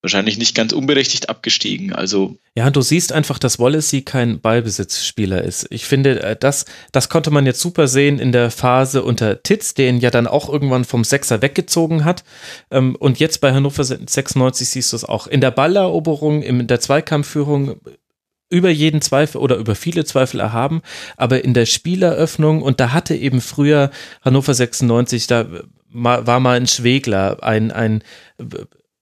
wahrscheinlich 0.00 0.38
nicht 0.38 0.54
ganz 0.54 0.72
unberechtigt 0.72 1.28
abgestiegen. 1.28 1.92
Also 1.92 2.38
ja, 2.54 2.70
du 2.70 2.80
siehst 2.80 3.12
einfach, 3.12 3.38
dass 3.38 3.58
Wallacey 3.58 4.02
kein 4.02 4.40
Ballbesitzspieler 4.40 5.44
ist. 5.44 5.66
Ich 5.70 5.84
finde, 5.84 6.22
äh, 6.22 6.36
das, 6.36 6.64
das 6.92 7.08
konnte 7.08 7.30
man 7.30 7.46
jetzt 7.46 7.60
super 7.60 7.86
sehen 7.86 8.18
in 8.18 8.32
der 8.32 8.50
Phase 8.50 9.04
unter 9.04 9.42
Titz, 9.42 9.74
den 9.74 10.00
ja 10.00 10.10
dann 10.10 10.26
auch 10.26 10.48
irgendwann 10.48 10.84
vom 10.84 11.04
Sechser 11.04 11.40
weggezogen 11.40 12.04
hat. 12.04 12.24
Ähm, 12.70 12.96
und 12.96 13.20
jetzt 13.20 13.40
bei 13.40 13.52
Hannover 13.52 13.84
96 13.84 14.68
siehst 14.68 14.92
du 14.92 14.96
es 14.96 15.04
auch. 15.04 15.26
In 15.26 15.40
der 15.40 15.50
Balleroberung, 15.50 16.42
in 16.42 16.66
der 16.66 16.80
Zweikampfführung 16.80 17.80
über 18.50 18.70
jeden 18.70 19.02
Zweifel 19.02 19.38
oder 19.38 19.56
über 19.56 19.74
viele 19.74 20.04
Zweifel 20.04 20.40
erhaben, 20.40 20.82
aber 21.16 21.44
in 21.44 21.54
der 21.54 21.66
Spieleröffnung, 21.66 22.62
und 22.62 22.80
da 22.80 22.92
hatte 22.92 23.14
eben 23.14 23.40
früher 23.40 23.90
Hannover 24.24 24.54
96, 24.54 25.26
da 25.26 25.46
war 25.90 26.40
mal 26.40 26.56
ein 26.56 26.66
Schwegler, 26.66 27.42
ein, 27.42 27.70
ein 27.70 28.02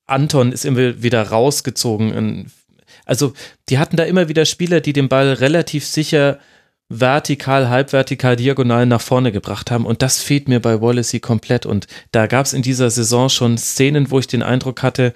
Anton 0.07 0.53
ist 0.53 0.65
immer 0.65 1.03
wieder 1.03 1.23
rausgezogen. 1.23 2.51
Also 3.05 3.33
die 3.69 3.79
hatten 3.79 3.97
da 3.97 4.05
immer 4.05 4.29
wieder 4.29 4.45
Spieler, 4.45 4.81
die 4.81 4.93
den 4.93 5.09
Ball 5.09 5.33
relativ 5.33 5.85
sicher 5.85 6.39
vertikal, 6.89 7.69
halbvertikal, 7.69 8.37
diagonal 8.37 8.87
nach 8.87 9.01
vorne 9.01 9.33
gebracht 9.33 9.71
haben. 9.71 9.87
Und 9.87 10.03
das 10.03 10.23
fehlt 10.23 10.49
mir 10.49 10.61
bei 10.61 10.81
Wallacey 10.81 11.19
komplett. 11.19 11.67
Und 11.67 11.89
da 12.13 12.29
gab 12.29 12.47
es 12.47 12.53
in 12.53 12.63
dieser 12.63 12.91
Saison 12.91 13.29
schon 13.29 13.59
Szenen, 13.59 14.11
wo 14.11 14.21
ich 14.21 14.29
den 14.29 14.43
Eindruck 14.43 14.83
hatte, 14.83 15.13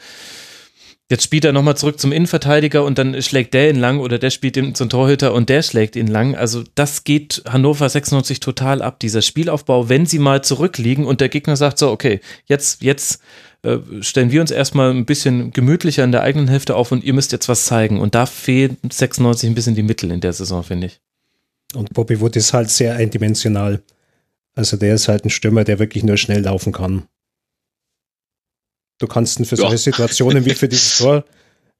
Jetzt 1.10 1.24
spielt 1.24 1.44
er 1.44 1.52
nochmal 1.52 1.76
zurück 1.76 1.98
zum 1.98 2.12
Innenverteidiger 2.12 2.84
und 2.84 2.96
dann 2.96 3.20
schlägt 3.20 3.52
der 3.52 3.68
ihn 3.68 3.80
lang 3.80 3.98
oder 3.98 4.16
der 4.20 4.30
spielt 4.30 4.56
ihn 4.56 4.76
zum 4.76 4.88
Torhüter 4.88 5.34
und 5.34 5.48
der 5.48 5.62
schlägt 5.62 5.96
ihn 5.96 6.06
lang. 6.06 6.36
Also 6.36 6.62
das 6.76 7.02
geht 7.02 7.42
Hannover 7.48 7.88
96 7.88 8.38
total 8.38 8.80
ab, 8.80 9.00
dieser 9.00 9.20
Spielaufbau, 9.20 9.88
wenn 9.88 10.06
sie 10.06 10.20
mal 10.20 10.44
zurückliegen 10.44 11.06
und 11.06 11.20
der 11.20 11.28
Gegner 11.28 11.56
sagt 11.56 11.78
so, 11.78 11.90
okay, 11.90 12.20
jetzt, 12.46 12.82
jetzt 12.82 13.20
äh, 13.62 13.78
stellen 14.02 14.30
wir 14.30 14.40
uns 14.40 14.52
erstmal 14.52 14.92
ein 14.92 15.04
bisschen 15.04 15.50
gemütlicher 15.50 16.04
in 16.04 16.12
der 16.12 16.22
eigenen 16.22 16.46
Hälfte 16.46 16.76
auf 16.76 16.92
und 16.92 17.02
ihr 17.02 17.12
müsst 17.12 17.32
jetzt 17.32 17.48
was 17.48 17.64
zeigen. 17.64 17.98
Und 17.98 18.14
da 18.14 18.24
fehlt 18.24 18.76
96 18.88 19.50
ein 19.50 19.54
bisschen 19.56 19.74
die 19.74 19.82
Mittel 19.82 20.12
in 20.12 20.20
der 20.20 20.32
Saison, 20.32 20.62
finde 20.62 20.86
ich. 20.86 21.00
Und 21.74 21.92
Bobby 21.92 22.20
Wood 22.20 22.36
ist 22.36 22.52
halt 22.52 22.70
sehr 22.70 22.94
eindimensional. 22.94 23.82
Also 24.54 24.76
der 24.76 24.94
ist 24.94 25.08
halt 25.08 25.24
ein 25.24 25.30
Stürmer, 25.30 25.64
der 25.64 25.80
wirklich 25.80 26.04
nur 26.04 26.16
schnell 26.16 26.42
laufen 26.42 26.72
kann. 26.72 27.08
Du 29.00 29.08
kannst 29.08 29.40
ihn 29.40 29.46
für 29.46 29.56
solche 29.56 29.72
ja. 29.72 29.78
Situationen 29.78 30.44
wie 30.44 30.54
für 30.54 30.68
dieses 30.68 30.98
Tor 30.98 31.24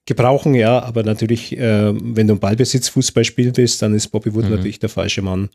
gebrauchen, 0.07 0.55
ja, 0.55 0.83
aber 0.83 1.05
natürlich, 1.05 1.57
äh, 1.57 1.93
wenn 1.95 2.27
du 2.27 2.33
einen 2.33 2.41
Ballbesitz-Fußball 2.41 3.25
spielen 3.25 3.57
willst, 3.57 3.81
dann 3.83 3.95
ist 3.95 4.09
Bobby 4.09 4.35
Wood 4.35 4.47
mhm. 4.47 4.57
natürlich 4.57 4.81
der 4.81 4.89
falsche 4.89 5.23
Mann. 5.23 5.51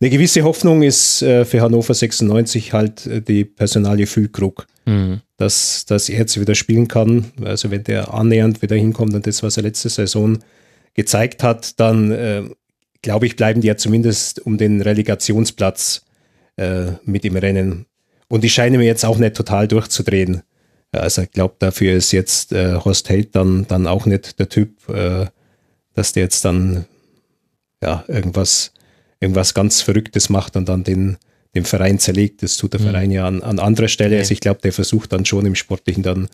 Eine 0.00 0.10
gewisse 0.10 0.42
Hoffnung 0.42 0.82
ist 0.82 1.22
äh, 1.22 1.44
für 1.44 1.60
Hannover 1.60 1.94
96 1.94 2.72
halt 2.72 3.06
äh, 3.06 3.22
die 3.22 3.44
Personalie 3.44 4.06
Füllkrug, 4.06 4.66
mhm. 4.84 5.20
dass, 5.36 5.86
dass 5.86 6.08
er 6.08 6.18
jetzt 6.18 6.38
wieder 6.40 6.54
spielen 6.54 6.88
kann. 6.88 7.32
Also 7.42 7.70
wenn 7.70 7.84
der 7.84 8.12
annähernd 8.12 8.62
wieder 8.62 8.76
hinkommt 8.76 9.14
und 9.14 9.26
das, 9.26 9.42
was 9.42 9.56
er 9.56 9.62
letzte 9.62 9.88
Saison 9.88 10.38
gezeigt 10.94 11.42
hat, 11.42 11.80
dann 11.80 12.10
äh, 12.10 12.42
glaube 13.00 13.26
ich, 13.26 13.36
bleiben 13.36 13.60
die 13.60 13.68
ja 13.68 13.76
zumindest 13.76 14.44
um 14.44 14.58
den 14.58 14.80
Relegationsplatz 14.80 16.04
äh, 16.56 16.92
mit 17.04 17.24
im 17.24 17.36
Rennen. 17.36 17.86
Und 18.28 18.44
die 18.44 18.50
scheinen 18.50 18.78
mir 18.78 18.86
jetzt 18.86 19.04
auch 19.04 19.18
nicht 19.18 19.36
total 19.36 19.68
durchzudrehen. 19.68 20.42
Also 20.92 21.22
ich 21.22 21.30
glaube, 21.30 21.54
dafür 21.58 21.94
ist 21.94 22.12
jetzt 22.12 22.52
äh, 22.52 22.74
Horst 22.74 23.08
Held 23.08 23.34
dann, 23.34 23.66
dann 23.66 23.86
auch 23.86 24.06
nicht 24.06 24.38
der 24.38 24.48
Typ, 24.48 24.88
äh, 24.90 25.26
dass 25.94 26.12
der 26.12 26.24
jetzt 26.24 26.44
dann 26.44 26.84
ja 27.82 28.04
irgendwas, 28.08 28.72
irgendwas 29.20 29.54
ganz 29.54 29.80
Verrücktes 29.80 30.28
macht 30.28 30.56
und 30.56 30.68
dann 30.68 30.84
den, 30.84 31.16
dem 31.54 31.64
Verein 31.64 31.98
zerlegt. 31.98 32.42
Das 32.42 32.56
tut 32.56 32.74
der 32.74 32.80
mhm. 32.80 32.84
Verein 32.84 33.10
ja 33.10 33.26
an, 33.26 33.42
an 33.42 33.58
anderer 33.58 33.88
Stelle. 33.88 34.18
Also 34.18 34.32
ich 34.32 34.40
glaube, 34.40 34.60
der 34.62 34.72
versucht 34.72 35.12
dann 35.12 35.24
schon 35.24 35.46
im 35.46 35.54
Sportlichen 35.54 36.02
dann, 36.02 36.28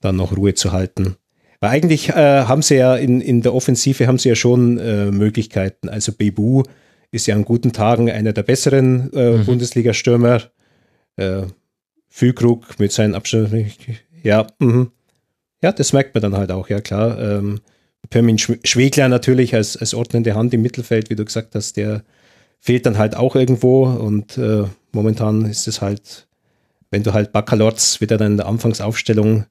dann 0.00 0.16
noch 0.16 0.36
Ruhe 0.36 0.54
zu 0.54 0.72
halten. 0.72 1.16
Weil 1.60 1.70
eigentlich 1.70 2.08
äh, 2.08 2.14
haben 2.44 2.62
sie 2.62 2.76
ja 2.76 2.96
in, 2.96 3.20
in 3.20 3.42
der 3.42 3.54
Offensive 3.54 4.06
haben 4.06 4.18
sie 4.18 4.30
ja 4.30 4.34
schon 4.34 4.78
äh, 4.78 5.10
Möglichkeiten. 5.10 5.90
Also 5.90 6.12
Bebu 6.12 6.62
ist 7.10 7.26
ja 7.26 7.34
an 7.34 7.44
guten 7.44 7.72
Tagen 7.72 8.10
einer 8.10 8.32
der 8.32 8.44
besseren 8.44 9.12
äh, 9.12 9.32
mhm. 9.32 9.44
Bundesliga-Stürmer. 9.44 10.42
Füllkrug 12.10 12.78
mit 12.78 12.92
seinen 12.92 13.14
Abständen. 13.14 13.70
Ja, 14.22 14.46
mh. 14.58 14.88
ja, 15.62 15.72
das 15.72 15.94
merkt 15.94 16.14
man 16.14 16.22
dann 16.22 16.36
halt 16.36 16.52
auch, 16.52 16.68
ja 16.68 16.80
klar. 16.80 17.18
Ähm, 17.18 17.60
Pirmin 18.10 18.38
Schwegler 18.38 19.08
natürlich 19.08 19.54
als, 19.54 19.76
als 19.76 19.94
ordnende 19.94 20.34
Hand 20.34 20.52
im 20.52 20.62
Mittelfeld, 20.62 21.10
wie 21.10 21.16
du 21.16 21.24
gesagt 21.24 21.54
hast, 21.54 21.76
der 21.76 22.02
fehlt 22.58 22.84
dann 22.84 22.98
halt 22.98 23.16
auch 23.16 23.36
irgendwo 23.36 23.84
und 23.84 24.36
äh, 24.36 24.64
momentan 24.92 25.46
ist 25.46 25.68
es 25.68 25.80
halt, 25.80 26.26
wenn 26.90 27.02
du 27.02 27.12
halt 27.12 27.32
Baccalords 27.32 28.00
wieder 28.00 28.18
dann 28.18 28.32
in 28.32 28.36
der 28.38 28.46
Anfangsaufstellung 28.46 29.46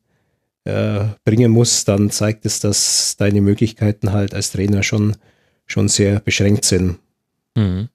äh, 0.66 1.06
bringen 1.24 1.52
musst, 1.52 1.88
dann 1.88 2.12
zeigt 2.12 2.46
es, 2.46 2.60
dass 2.60 3.16
deine 3.18 3.42
Möglichkeiten 3.42 4.12
halt 4.12 4.34
als 4.34 4.52
Trainer 4.52 4.84
schon, 4.84 5.16
schon 5.66 5.88
sehr 5.88 6.20
beschränkt 6.20 6.66
sind. 6.66 7.00
Mhm. 7.56 7.90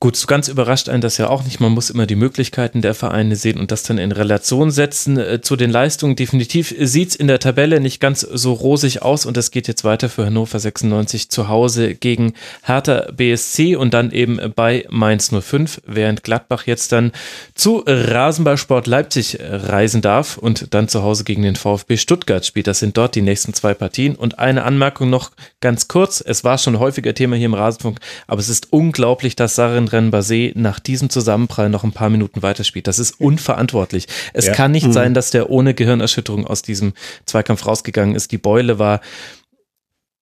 Gut, 0.00 0.14
so 0.14 0.28
ganz 0.28 0.46
überrascht 0.46 0.88
einen 0.88 1.00
das 1.00 1.18
ja 1.18 1.28
auch 1.28 1.42
nicht. 1.42 1.58
Man 1.58 1.72
muss 1.72 1.90
immer 1.90 2.06
die 2.06 2.14
Möglichkeiten 2.14 2.82
der 2.82 2.94
Vereine 2.94 3.34
sehen 3.34 3.58
und 3.58 3.72
das 3.72 3.82
dann 3.82 3.98
in 3.98 4.12
Relation 4.12 4.70
setzen 4.70 5.18
äh, 5.18 5.40
zu 5.40 5.56
den 5.56 5.72
Leistungen. 5.72 6.14
Definitiv 6.14 6.72
sieht's 6.78 7.16
in 7.16 7.26
der 7.26 7.40
Tabelle 7.40 7.80
nicht 7.80 7.98
ganz 7.98 8.20
so 8.20 8.52
rosig 8.52 9.02
aus 9.02 9.26
und 9.26 9.36
es 9.36 9.50
geht 9.50 9.66
jetzt 9.66 9.82
weiter 9.82 10.08
für 10.08 10.26
Hannover 10.26 10.60
96 10.60 11.30
zu 11.30 11.48
Hause 11.48 11.96
gegen 11.96 12.34
Hertha 12.62 13.10
BSC 13.10 13.74
und 13.74 13.92
dann 13.92 14.12
eben 14.12 14.38
bei 14.54 14.86
Mainz 14.88 15.32
05, 15.36 15.82
während 15.84 16.22
Gladbach 16.22 16.68
jetzt 16.68 16.92
dann 16.92 17.10
zu 17.56 17.82
Rasenballsport 17.84 18.86
Leipzig 18.86 19.38
reisen 19.40 20.00
darf 20.00 20.38
und 20.38 20.74
dann 20.74 20.86
zu 20.86 21.02
Hause 21.02 21.24
gegen 21.24 21.42
den 21.42 21.56
VfB 21.56 21.96
Stuttgart 21.96 22.46
spielt. 22.46 22.68
Das 22.68 22.78
sind 22.78 22.96
dort 22.96 23.16
die 23.16 23.22
nächsten 23.22 23.52
zwei 23.52 23.74
Partien. 23.74 24.14
Und 24.14 24.38
eine 24.38 24.62
Anmerkung 24.62 25.10
noch 25.10 25.32
ganz 25.60 25.88
kurz. 25.88 26.22
Es 26.24 26.44
war 26.44 26.56
schon 26.56 26.78
häufiger 26.78 27.14
Thema 27.14 27.34
hier 27.34 27.46
im 27.46 27.54
Rasenfunk, 27.54 27.98
aber 28.28 28.38
es 28.38 28.48
ist 28.48 28.72
unglaublich, 28.72 29.34
dass 29.34 29.56
Sarin 29.56 29.87
Rennen 29.92 30.12
Basé 30.12 30.52
nach 30.54 30.80
diesem 30.80 31.10
Zusammenprall 31.10 31.68
noch 31.68 31.84
ein 31.84 31.92
paar 31.92 32.10
Minuten 32.10 32.42
weiterspielt. 32.42 32.86
Das 32.86 32.98
ist 32.98 33.20
unverantwortlich. 33.20 34.06
Es 34.32 34.46
ja. 34.46 34.52
kann 34.52 34.72
nicht 34.72 34.86
mhm. 34.86 34.92
sein, 34.92 35.14
dass 35.14 35.30
der 35.30 35.50
ohne 35.50 35.74
Gehirnerschütterung 35.74 36.46
aus 36.46 36.62
diesem 36.62 36.92
Zweikampf 37.26 37.66
rausgegangen 37.66 38.14
ist. 38.14 38.32
Die 38.32 38.38
Beule 38.38 38.78
war 38.78 39.00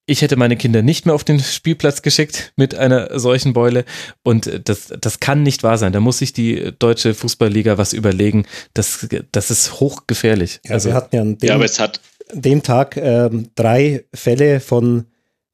ich 0.07 0.23
hätte 0.23 0.37
meine 0.37 0.57
Kinder 0.57 0.83
nicht 0.83 1.05
mehr 1.05 1.15
auf 1.15 1.25
den 1.25 1.41
Spielplatz 1.41 2.01
geschickt 2.01 2.53
mit 2.57 2.77
einer 2.77 3.19
solchen 3.19 3.53
Beule 3.53 3.85
und 4.23 4.69
das, 4.69 4.93
das 5.01 5.19
kann 5.19 5.43
nicht 5.43 5.65
wahr 5.65 5.79
sein. 5.79 5.93
Da 5.93 6.01
muss 6.01 6.19
sich 6.19 6.33
die 6.33 6.73
deutsche 6.79 7.13
Fußballliga 7.13 7.77
was 7.77 7.93
überlegen. 7.93 8.47
Das, 8.73 9.09
das 9.33 9.51
ist 9.51 9.81
hochgefährlich. 9.81 10.61
Ja, 10.65 10.75
also, 10.75 10.91
wir 10.91 10.95
hatten 10.95 11.17
ja 11.17 11.23
an 11.23 11.39
dem, 11.39 11.49
ja, 11.49 11.55
aber 11.57 11.65
es 11.65 11.81
hat 11.81 12.01
dem 12.33 12.63
Tag 12.63 12.97
äh, 12.97 13.29
drei 13.57 14.05
Fälle 14.15 14.61
von 14.61 15.07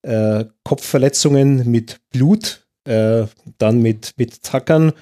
äh, 0.02 0.44
Kopfverletzungen 0.64 1.70
mit 1.70 2.00
Blut 2.10 2.61
äh, 2.84 3.24
dann 3.58 3.80
mit, 3.80 4.14
mit 4.16 4.42
Tackern 4.42 4.92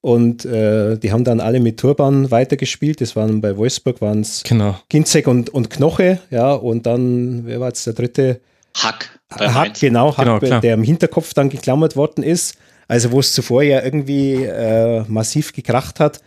und 0.00 0.44
äh, 0.44 0.96
die 0.98 1.12
haben 1.12 1.24
dann 1.24 1.40
alle 1.40 1.60
mit 1.60 1.78
Turban 1.78 2.30
weitergespielt. 2.30 3.00
Das 3.00 3.14
waren 3.14 3.40
bei 3.40 3.56
Wolfsburg 3.56 4.00
waren 4.00 4.20
es 4.20 4.42
genau. 4.42 4.76
Ginzek 4.88 5.28
und, 5.28 5.50
und 5.50 5.70
Knoche, 5.70 6.18
ja, 6.30 6.52
und 6.52 6.86
dann, 6.86 7.46
wer 7.46 7.60
war 7.60 7.68
jetzt 7.68 7.86
der 7.86 7.94
dritte? 7.94 8.40
Hack. 8.76 9.20
Hack, 9.30 9.80
genau, 9.80 10.16
Hack, 10.16 10.40
genau, 10.40 10.60
der 10.60 10.74
im 10.74 10.82
Hinterkopf 10.82 11.34
dann 11.34 11.48
geklammert 11.48 11.96
worden 11.96 12.24
ist. 12.24 12.56
Also 12.88 13.12
wo 13.12 13.20
es 13.20 13.32
zuvor 13.32 13.62
ja 13.62 13.82
irgendwie 13.82 14.44
äh, 14.44 15.04
massiv 15.08 15.52
gekracht 15.52 16.00
hat. 16.00 16.20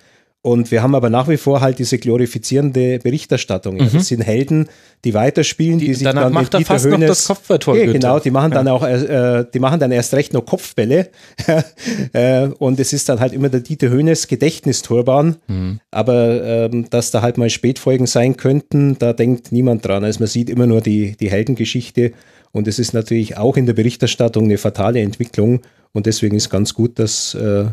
Und 0.46 0.70
wir 0.70 0.84
haben 0.84 0.94
aber 0.94 1.10
nach 1.10 1.28
wie 1.28 1.38
vor 1.38 1.60
halt 1.60 1.80
diese 1.80 1.98
glorifizierende 1.98 3.00
Berichterstattung. 3.00 3.78
Mhm. 3.78 3.90
Das 3.92 4.10
sind 4.10 4.22
Helden, 4.22 4.68
die 5.04 5.16
weiterspielen, 5.16 5.80
die, 5.80 5.88
die 5.88 5.96
sich 5.96 6.04
danach 6.04 6.26
dann 6.26 6.34
macht 6.34 6.54
er 6.54 6.62
fast 6.62 6.86
Hönes, 6.86 7.00
noch 7.00 7.08
das 7.08 7.26
Kopfballtor. 7.26 7.78
Ja, 7.78 7.92
genau, 7.92 8.20
die 8.20 8.30
machen 8.30 8.52
dann 8.52 8.68
auch, 8.68 8.84
äh, 8.84 9.44
die 9.52 9.58
machen 9.58 9.80
dann 9.80 9.92
erst 9.92 10.14
recht 10.14 10.34
noch 10.34 10.46
Kopfbälle. 10.46 11.10
äh, 12.14 12.46
und 12.60 12.80
es 12.80 12.94
ist 12.94 13.10
dann 13.10 13.22
halt 13.22 13.34
immer 13.34 13.50
der 13.50 13.62
Dieter 13.62 13.90
Höhnes 13.90 14.28
Gedächtnistorbahn. 14.28 15.38
Mhm. 15.48 15.80
Aber 15.90 16.44
ähm, 16.44 16.92
dass 16.92 17.10
da 17.10 17.24
halt 17.24 17.40
mal 17.40 17.50
Spätfolgen 17.50 18.06
sein 18.06 18.38
könnten, 18.38 19.00
da 19.00 19.14
denkt 19.14 19.52
niemand 19.52 19.84
dran. 19.84 20.04
Also 20.04 20.20
man 20.20 20.28
sieht 20.28 20.52
immer 20.52 20.68
nur 20.68 20.82
die, 20.82 21.18
die 21.18 21.32
Heldengeschichte. 21.32 22.12
Und 22.52 22.68
es 22.68 22.78
ist 22.78 22.94
natürlich 22.94 23.36
auch 23.36 23.58
in 23.58 23.66
der 23.66 23.74
Berichterstattung 23.74 24.44
eine 24.44 24.60
fatale 24.60 25.00
Entwicklung. 25.00 25.62
Und 25.92 26.06
deswegen 26.06 26.36
ist 26.36 26.52
ganz 26.52 26.76
gut, 26.76 27.00
dass 27.00 27.34
äh, 27.34 27.66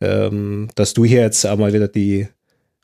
ähm, 0.00 0.68
dass 0.74 0.94
du 0.94 1.04
hier 1.04 1.20
jetzt 1.20 1.44
einmal 1.46 1.72
wieder 1.72 1.88
die 1.88 2.28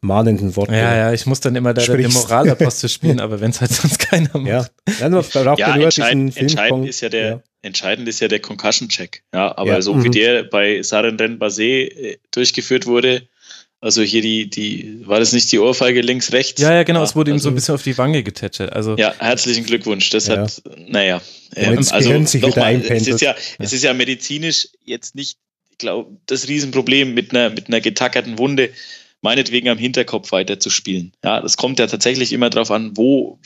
mahnenden 0.00 0.56
Worte. 0.56 0.72
Ja, 0.72 0.96
ja, 0.96 1.12
ich 1.12 1.26
muss 1.26 1.40
dann 1.40 1.54
immer 1.54 1.72
der, 1.72 1.96
der 1.96 2.08
Moralapostel 2.08 2.88
spielen, 2.88 3.20
aber 3.20 3.40
wenn 3.40 3.50
es 3.50 3.60
halt 3.60 3.70
sonst 3.72 3.98
keiner 3.98 4.36
macht. 4.36 4.46
Ja, 4.46 4.66
ja, 5.00 5.08
nur, 5.08 5.24
ja 5.56 5.76
entscheidend, 5.76 6.36
entscheidend 6.36 6.88
ist 6.88 7.00
ja 7.00 7.08
der, 7.08 7.28
ja. 7.28 7.42
entscheidend 7.62 8.08
ist 8.08 8.20
ja 8.20 8.28
der 8.28 8.40
Concussion-Check. 8.40 9.22
Ja, 9.32 9.56
aber 9.56 9.74
ja. 9.74 9.82
so 9.82 9.94
mhm. 9.94 10.04
wie 10.04 10.10
der 10.10 10.42
bei 10.44 10.82
Saren 10.82 11.16
Basé 11.16 11.88
äh, 11.88 12.18
durchgeführt 12.32 12.86
wurde, 12.86 13.28
also 13.82 14.02
hier 14.02 14.22
die, 14.22 14.48
die, 14.48 15.02
war 15.06 15.18
das 15.18 15.32
nicht 15.32 15.50
die 15.50 15.58
Ohrfeige 15.58 16.02
links, 16.02 16.32
rechts? 16.32 16.60
Ja, 16.60 16.72
ja, 16.72 16.84
genau, 16.84 17.00
ja, 17.00 17.04
es 17.04 17.16
wurde 17.16 17.32
also, 17.32 17.40
ihm 17.40 17.42
so 17.42 17.48
ein 17.48 17.54
bisschen 17.56 17.74
auf 17.74 17.82
die 17.82 17.98
Wange 17.98 18.22
getätschelt. 18.22 18.72
Also, 18.72 18.96
ja, 18.96 19.12
herzlichen 19.18 19.64
Glückwunsch. 19.66 20.08
Das 20.10 20.28
ja. 20.28 20.38
hat, 20.38 20.62
naja. 20.86 21.20
Ähm, 21.56 21.84
also 21.90 22.24
sich 22.24 22.42
nochmal, 22.42 22.80
es 22.80 23.08
ist 23.08 23.20
ja, 23.20 23.34
es 23.58 23.72
ist 23.72 23.82
ja 23.82 23.92
medizinisch 23.92 24.68
jetzt 24.84 25.16
nicht 25.16 25.38
glaube, 25.82 26.16
das 26.26 26.48
Riesenproblem 26.48 27.14
mit 27.14 27.30
einer, 27.32 27.50
mit 27.50 27.68
einer 27.68 27.80
getackerten 27.80 28.38
Wunde 28.38 28.70
meinetwegen 29.20 29.68
am 29.68 29.78
Hinterkopf 29.78 30.32
weiterzuspielen. 30.32 31.12
Ja, 31.22 31.40
das 31.40 31.56
kommt 31.56 31.78
ja 31.78 31.86
tatsächlich 31.86 32.32
immer 32.32 32.50
darauf 32.50 32.70
an, 32.70 32.96
wo 32.96 33.38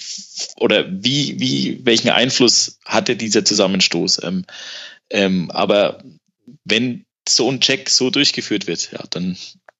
oder 0.56 0.86
wie, 0.90 1.38
wie, 1.38 1.80
welchen 1.84 2.08
Einfluss 2.08 2.78
hatte 2.84 3.16
dieser 3.16 3.44
Zusammenstoß. 3.44 4.22
Ähm, 4.24 4.44
ähm, 5.10 5.50
aber 5.50 6.02
wenn 6.64 7.04
so 7.28 7.50
ein 7.50 7.60
Check 7.60 7.90
so 7.90 8.10
durchgeführt 8.10 8.66
wird, 8.66 8.90
ja, 8.92 9.02
dann 9.10 9.36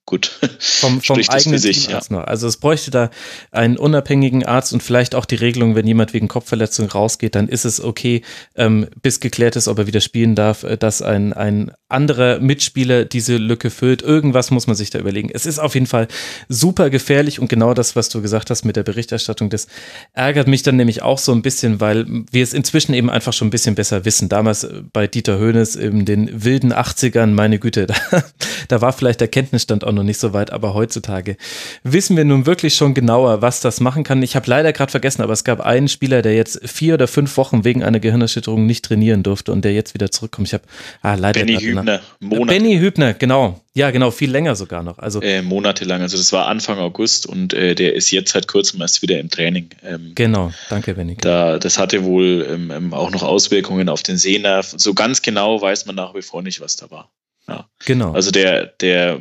gut. 0.06 0.38
Vom, 0.60 1.00
vom 1.02 1.20
eigenen 1.28 1.58
sich, 1.58 1.88
ja. 1.88 2.00
noch. 2.08 2.24
Also 2.24 2.46
es 2.46 2.56
bräuchte 2.56 2.90
da 2.92 3.10
einen 3.50 3.76
unabhängigen 3.76 4.46
Arzt 4.46 4.72
und 4.72 4.82
vielleicht 4.82 5.14
auch 5.14 5.24
die 5.24 5.34
Regelung, 5.34 5.74
wenn 5.74 5.86
jemand 5.86 6.14
wegen 6.14 6.28
Kopfverletzung 6.28 6.88
rausgeht, 6.88 7.34
dann 7.34 7.48
ist 7.48 7.64
es 7.64 7.80
okay, 7.80 8.22
ähm, 8.54 8.86
bis 9.02 9.20
geklärt 9.20 9.56
ist, 9.56 9.66
ob 9.68 9.78
er 9.78 9.86
wieder 9.88 10.00
spielen 10.00 10.36
darf, 10.36 10.62
äh, 10.62 10.78
dass 10.78 11.02
ein, 11.02 11.32
ein 11.32 11.72
anderer 11.88 12.38
Mitspieler 12.38 13.04
diese 13.04 13.36
Lücke 13.36 13.70
füllt. 13.70 14.02
Irgendwas 14.02 14.50
muss 14.50 14.68
man 14.68 14.76
sich 14.76 14.90
da 14.90 14.98
überlegen. 15.00 15.30
Es 15.32 15.44
ist 15.44 15.58
auf 15.58 15.74
jeden 15.74 15.86
Fall 15.86 16.06
super 16.48 16.88
gefährlich 16.88 17.40
und 17.40 17.48
genau 17.48 17.74
das, 17.74 17.96
was 17.96 18.08
du 18.08 18.22
gesagt 18.22 18.50
hast 18.50 18.64
mit 18.64 18.76
der 18.76 18.84
Berichterstattung, 18.84 19.50
das 19.50 19.66
ärgert 20.12 20.46
mich 20.46 20.62
dann 20.62 20.76
nämlich 20.76 21.02
auch 21.02 21.18
so 21.18 21.32
ein 21.32 21.42
bisschen, 21.42 21.80
weil 21.80 22.06
wir 22.30 22.44
es 22.44 22.54
inzwischen 22.54 22.94
eben 22.94 23.10
einfach 23.10 23.32
schon 23.32 23.48
ein 23.48 23.50
bisschen 23.50 23.74
besser 23.74 24.04
wissen. 24.04 24.28
Damals 24.28 24.62
äh, 24.62 24.82
bei 24.92 25.08
Dieter 25.08 25.38
Höhnes 25.38 25.74
in 25.74 26.04
den 26.04 26.44
wilden 26.44 26.72
80ern, 26.72 27.28
meine 27.28 27.58
Güte, 27.58 27.86
da, 28.10 28.24
da 28.68 28.80
war 28.80 28.92
vielleicht 28.92 29.20
der 29.20 29.28
Kenntnisstand 29.28 29.82
auch 29.82 29.95
noch 29.96 30.04
nicht 30.04 30.20
so 30.20 30.32
weit, 30.32 30.52
aber 30.52 30.74
heutzutage 30.74 31.36
wissen 31.82 32.16
wir 32.16 32.24
nun 32.24 32.46
wirklich 32.46 32.74
schon 32.74 32.94
genauer, 32.94 33.42
was 33.42 33.60
das 33.60 33.80
machen 33.80 34.04
kann. 34.04 34.22
Ich 34.22 34.36
habe 34.36 34.48
leider 34.48 34.72
gerade 34.72 34.90
vergessen, 34.90 35.22
aber 35.22 35.32
es 35.32 35.42
gab 35.42 35.60
einen 35.60 35.88
Spieler, 35.88 36.22
der 36.22 36.34
jetzt 36.34 36.60
vier 36.68 36.94
oder 36.94 37.08
fünf 37.08 37.36
Wochen 37.36 37.64
wegen 37.64 37.82
einer 37.82 37.98
Gehirnerschütterung 37.98 38.66
nicht 38.66 38.84
trainieren 38.84 39.22
durfte 39.22 39.52
und 39.52 39.64
der 39.64 39.72
jetzt 39.72 39.94
wieder 39.94 40.10
zurückkommt. 40.10 40.48
Ich 40.48 40.54
habe 40.54 40.64
ah, 41.02 41.14
leider 41.14 41.40
Benny 41.40 41.58
Hübner, 41.58 42.00
Monate. 42.20 42.46
Benny 42.46 42.78
Hübner, 42.78 43.14
genau. 43.14 43.60
Ja, 43.76 43.90
genau, 43.90 44.10
viel 44.10 44.30
länger 44.30 44.56
sogar 44.56 44.82
noch. 44.82 44.98
Also 44.98 45.20
äh, 45.20 45.42
monatelang. 45.42 46.00
Also 46.00 46.16
das 46.16 46.32
war 46.32 46.46
Anfang 46.46 46.78
August 46.78 47.26
und 47.26 47.52
äh, 47.52 47.74
der 47.74 47.94
ist 47.94 48.10
jetzt 48.10 48.32
seit 48.32 48.48
kurzem 48.48 48.80
erst 48.80 49.02
wieder 49.02 49.20
im 49.20 49.28
Training. 49.28 49.68
Ähm, 49.84 50.12
genau, 50.14 50.50
danke, 50.70 50.94
Benny. 50.94 51.16
Da, 51.20 51.58
das 51.58 51.78
hatte 51.78 52.02
wohl 52.02 52.46
ähm, 52.50 52.70
ähm, 52.70 52.94
auch 52.94 53.10
noch 53.10 53.22
Auswirkungen 53.22 53.90
auf 53.90 54.02
den 54.02 54.16
Sehnerv. 54.16 54.72
So 54.78 54.94
ganz 54.94 55.20
genau 55.20 55.60
weiß 55.60 55.84
man 55.84 55.94
nach 55.94 56.14
wie 56.14 56.22
vor 56.22 56.40
nicht, 56.40 56.62
was 56.62 56.76
da 56.76 56.90
war. 56.90 57.10
Ja. 57.48 57.68
Genau. 57.84 58.12
Also 58.12 58.30
der, 58.30 58.64
der 58.64 59.20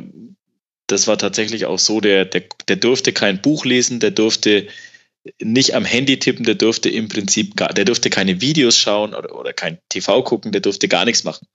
das 0.87 1.07
war 1.07 1.17
tatsächlich 1.17 1.65
auch 1.65 1.79
so, 1.79 1.99
der, 1.99 2.25
der, 2.25 2.43
der 2.67 2.75
durfte 2.75 3.13
kein 3.13 3.41
Buch 3.41 3.65
lesen, 3.65 3.99
der 3.99 4.11
durfte 4.11 4.67
nicht 5.41 5.73
am 5.73 5.85
Handy 5.85 6.19
tippen, 6.19 6.45
der 6.45 6.55
durfte 6.55 6.89
im 6.89 7.07
Prinzip 7.07 7.55
gar, 7.55 7.73
der 7.73 7.85
durfte 7.85 8.09
keine 8.09 8.41
Videos 8.41 8.77
schauen 8.77 9.15
oder, 9.15 9.35
oder 9.35 9.53
kein 9.53 9.79
TV 9.89 10.21
gucken, 10.23 10.51
der 10.51 10.61
durfte 10.61 10.87
gar 10.87 11.05
nichts 11.05 11.23
machen. 11.23 11.47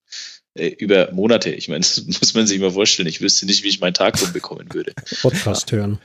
Äh, 0.55 0.69
über 0.69 1.13
Monate. 1.13 1.51
Ich 1.51 1.69
meine, 1.69 1.81
das 1.81 2.05
muss 2.05 2.35
man 2.35 2.47
sich 2.47 2.59
mal 2.59 2.73
vorstellen. 2.73 3.09
Ich 3.09 3.21
wüsste 3.21 3.47
nicht, 3.47 3.63
wie 3.63 3.69
ich 3.69 3.81
meinen 3.81 3.95
Tag 3.95 4.21
rumbekommen 4.21 4.73
würde. 4.73 4.93
Podcast 5.21 5.71
hören. 5.73 6.01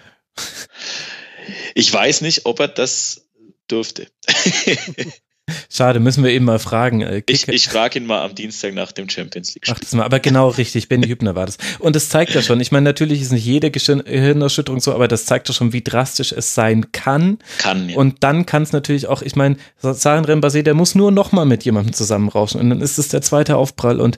Ich 1.73 1.91
weiß 1.91 2.21
nicht, 2.21 2.45
ob 2.45 2.59
er 2.59 2.67
das 2.67 3.27
durfte. 3.67 4.07
Schade, 5.69 5.99
müssen 5.99 6.23
wir 6.23 6.31
eben 6.31 6.45
mal 6.45 6.57
fragen. 6.57 7.01
Äh, 7.01 7.21
ich, 7.27 7.47
ich 7.47 7.67
frage 7.67 7.99
ihn 7.99 8.05
mal 8.05 8.23
am 8.23 8.33
Dienstag 8.33 8.73
nach 8.73 8.91
dem 8.91 9.09
Champions 9.09 9.53
League. 9.53 9.65
Ach, 9.69 9.79
das 9.79 9.93
mal, 9.93 10.03
aber 10.03 10.19
genau 10.19 10.49
richtig, 10.49 10.89
Benny 10.89 11.07
Hübner 11.07 11.35
war 11.35 11.45
das. 11.45 11.57
Und 11.79 11.95
das 11.95 12.09
zeigt 12.09 12.33
ja 12.33 12.41
schon, 12.41 12.59
ich 12.59 12.71
meine, 12.71 12.85
natürlich 12.85 13.21
ist 13.21 13.31
nicht 13.31 13.45
jede 13.45 13.69
Gehirnerschütterung 13.69 14.79
so, 14.79 14.93
aber 14.93 15.07
das 15.07 15.25
zeigt 15.25 15.47
ja 15.47 15.53
schon, 15.53 15.73
wie 15.73 15.83
drastisch 15.83 16.31
es 16.31 16.55
sein 16.55 16.91
kann. 16.91 17.37
Kann, 17.59 17.89
ja. 17.89 17.97
Und 17.97 18.23
dann 18.23 18.45
kann 18.45 18.63
es 18.63 18.71
natürlich 18.71 19.07
auch, 19.07 19.21
ich 19.21 19.35
meine, 19.35 19.57
Saren 19.81 20.25
Rembase, 20.25 20.63
der 20.63 20.73
muss 20.73 20.95
nur 20.95 21.11
nochmal 21.11 21.45
mit 21.45 21.63
jemandem 21.63 21.93
zusammenrauschen 21.93 22.59
und 22.59 22.69
dann 22.69 22.81
ist 22.81 22.97
es 22.97 23.09
der 23.09 23.21
zweite 23.21 23.57
Aufprall 23.57 23.99
und 23.99 24.17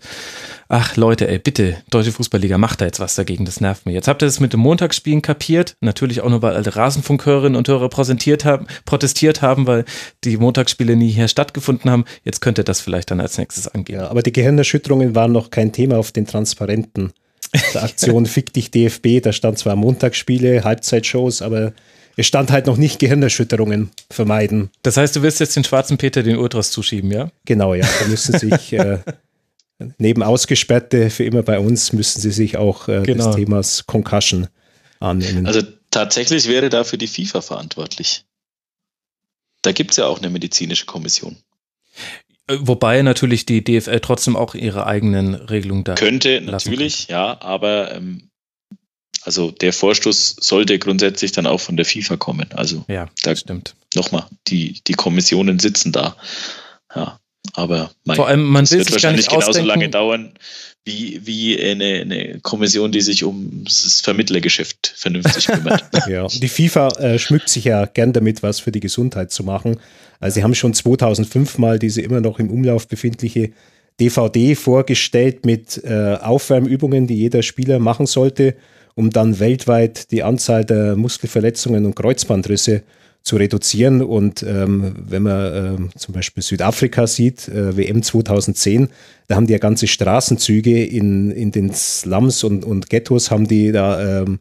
Ach 0.69 0.97
Leute, 0.97 1.27
ey, 1.27 1.39
bitte, 1.39 1.77
Deutsche 1.89 2.11
Fußballliga, 2.11 2.57
macht 2.57 2.81
da 2.81 2.85
jetzt 2.85 2.99
was 2.99 3.15
dagegen, 3.15 3.45
das 3.45 3.61
nervt 3.61 3.85
mir. 3.85 3.93
Jetzt 3.93 4.07
habt 4.07 4.21
ihr 4.21 4.25
das 4.25 4.41
mit 4.41 4.51
dem 4.51 4.59
Montagsspielen 4.59 5.21
kapiert, 5.21 5.75
natürlich 5.79 6.21
auch 6.21 6.29
nur, 6.29 6.41
weil 6.41 6.55
alte 6.55 6.75
Rasenfunkhörerinnen 6.75 7.55
und 7.55 7.67
Hörer 7.67 7.87
präsentiert 7.87 8.43
haben, 8.43 8.67
protestiert 8.85 9.41
haben, 9.41 9.65
weil 9.65 9.85
die 10.25 10.37
Montagsspiele 10.37 10.95
nie 10.95 11.09
hier 11.09 11.29
stattgefunden 11.29 11.89
haben. 11.89 12.03
Jetzt 12.25 12.41
könnt 12.41 12.57
ihr 12.57 12.65
das 12.65 12.81
vielleicht 12.81 13.11
dann 13.11 13.21
als 13.21 13.37
nächstes 13.37 13.67
angehen. 13.67 13.99
Ja, 13.99 14.09
aber 14.09 14.21
die 14.23 14.33
Gehirnerschütterungen 14.33 15.15
waren 15.15 15.31
noch 15.31 15.51
kein 15.51 15.71
Thema 15.71 15.97
auf 15.97 16.11
den 16.11 16.27
Transparenten. 16.27 17.13
Der 17.73 17.83
Aktion 17.83 18.25
Fick 18.25 18.51
dich 18.51 18.71
DFB, 18.71 19.21
da 19.21 19.31
stand 19.31 19.57
zwar 19.57 19.77
Montagsspiele, 19.77 20.65
Halbzeitshows, 20.65 21.41
aber 21.41 21.71
es 22.17 22.25
stand 22.25 22.51
halt 22.51 22.65
noch 22.65 22.77
nicht 22.77 22.99
Gehirnerschütterungen 22.99 23.91
vermeiden. 24.09 24.71
Das 24.81 24.97
heißt, 24.97 25.15
du 25.15 25.21
wirst 25.21 25.39
jetzt 25.39 25.55
den 25.55 25.63
schwarzen 25.63 25.97
Peter 25.97 26.23
den 26.23 26.37
Ultras 26.37 26.71
zuschieben, 26.71 27.11
ja? 27.11 27.29
Genau, 27.45 27.73
ja. 27.73 27.85
Da 28.01 28.07
müssen 28.07 28.37
sich 28.37 28.73
äh, 28.73 28.97
neben 29.97 30.23
Ausgesperrte 30.23 31.09
für 31.09 31.23
immer 31.23 31.43
bei 31.43 31.59
uns 31.59 31.93
müssen 31.93 32.21
sie 32.21 32.31
sich 32.31 32.57
auch 32.57 32.87
äh, 32.87 33.03
genau. 33.03 33.27
des 33.27 33.35
Themas 33.35 33.85
Concussion 33.85 34.47
annehmen. 34.99 35.45
Also 35.45 35.61
tatsächlich 35.91 36.47
wäre 36.47 36.69
dafür 36.69 36.97
die 36.97 37.07
FIFA 37.07 37.41
verantwortlich. 37.41 38.25
Da 39.61 39.71
gibt 39.71 39.91
es 39.91 39.97
ja 39.97 40.05
auch 40.05 40.19
eine 40.19 40.29
medizinische 40.29 40.85
Kommission. 40.85 41.37
Äh, 42.47 42.57
wobei 42.61 43.01
natürlich 43.01 43.45
die 43.45 43.63
DFL 43.63 43.99
trotzdem 43.99 44.35
auch 44.35 44.55
ihre 44.55 44.85
eigenen 44.87 45.35
Regelungen 45.35 45.83
da. 45.83 45.95
Könnte 45.95 46.41
natürlich, 46.41 47.07
kann. 47.07 47.15
ja, 47.15 47.41
aber 47.41 47.93
ähm, 47.93 48.29
also 49.23 49.51
der 49.51 49.73
Vorstoß 49.73 50.37
sollte 50.39 50.79
grundsätzlich 50.79 51.33
dann 51.33 51.47
auch 51.47 51.59
von 51.59 51.75
der 51.75 51.85
FIFA 51.85 52.17
kommen. 52.17 52.51
Also 52.53 52.85
ja, 52.87 53.09
da 53.23 53.35
stimmt. 53.35 53.75
Nochmal, 53.93 54.25
die, 54.47 54.81
die 54.87 54.93
Kommissionen 54.93 55.59
sitzen 55.59 55.91
da. 55.91 56.15
Ja. 56.95 57.19
Aber 57.53 57.91
mein, 58.03 58.15
Vor 58.15 58.27
allem, 58.27 58.43
man 58.43 58.69
will 58.69 58.79
wird 58.79 58.91
wahrscheinlich 58.91 59.27
genauso 59.27 59.49
ausdenken. 59.49 59.67
lange 59.67 59.89
dauern 59.89 60.33
wie, 60.87 61.21
wie 61.25 61.61
eine, 61.61 62.01
eine 62.01 62.39
Kommission, 62.39 62.91
die 62.91 63.01
sich 63.01 63.23
um 63.23 63.63
das 63.65 64.01
Vermittlergeschäft 64.01 64.93
vernünftig 64.95 65.47
kümmert. 65.47 65.83
ja, 66.07 66.27
die 66.27 66.47
FIFA 66.47 66.87
äh, 66.99 67.19
schmückt 67.19 67.49
sich 67.49 67.65
ja 67.65 67.85
gern 67.85 68.13
damit, 68.13 68.41
was 68.41 68.61
für 68.61 68.71
die 68.71 68.79
Gesundheit 68.79 69.31
zu 69.31 69.43
machen. 69.43 69.79
Also 70.19 70.35
sie 70.35 70.43
haben 70.43 70.55
schon 70.55 70.73
2005 70.73 71.57
mal 71.57 71.77
diese 71.77 72.01
immer 72.01 72.21
noch 72.21 72.39
im 72.39 72.49
Umlauf 72.49 72.87
befindliche 72.87 73.51
DVD 73.99 74.55
vorgestellt 74.55 75.45
mit 75.45 75.83
äh, 75.83 76.15
Aufwärmübungen, 76.21 77.07
die 77.07 77.15
jeder 77.15 77.43
Spieler 77.43 77.79
machen 77.79 78.05
sollte, 78.05 78.55
um 78.95 79.09
dann 79.09 79.39
weltweit 79.39 80.11
die 80.11 80.23
Anzahl 80.23 80.65
der 80.65 80.95
Muskelverletzungen 80.95 81.85
und 81.85 81.95
Kreuzbandrisse 81.95 82.83
zu 83.27 83.35
reduzieren. 83.35 84.01
Und 84.01 84.41
ähm, 84.43 84.95
wenn 84.97 85.23
man 85.23 85.53
ähm, 85.53 85.89
zum 85.95 86.13
Beispiel 86.13 86.41
Südafrika 86.41 87.05
sieht, 87.05 87.47
äh, 87.49 87.75
WM 87.75 88.01
2010, 88.01 88.87
da 89.27 89.35
haben 89.35 89.47
die 89.47 89.53
ja 89.53 89.59
ganze 89.59 89.87
Straßenzüge 89.87 90.85
in, 90.85 91.29
in 91.31 91.51
den 91.51 91.73
Slums 91.73 92.43
und, 92.43 92.63
und 92.63 92.89
Ghettos, 92.89 93.29
haben 93.29 93.47
die 93.47 93.71
da 93.71 94.21
ähm, 94.21 94.39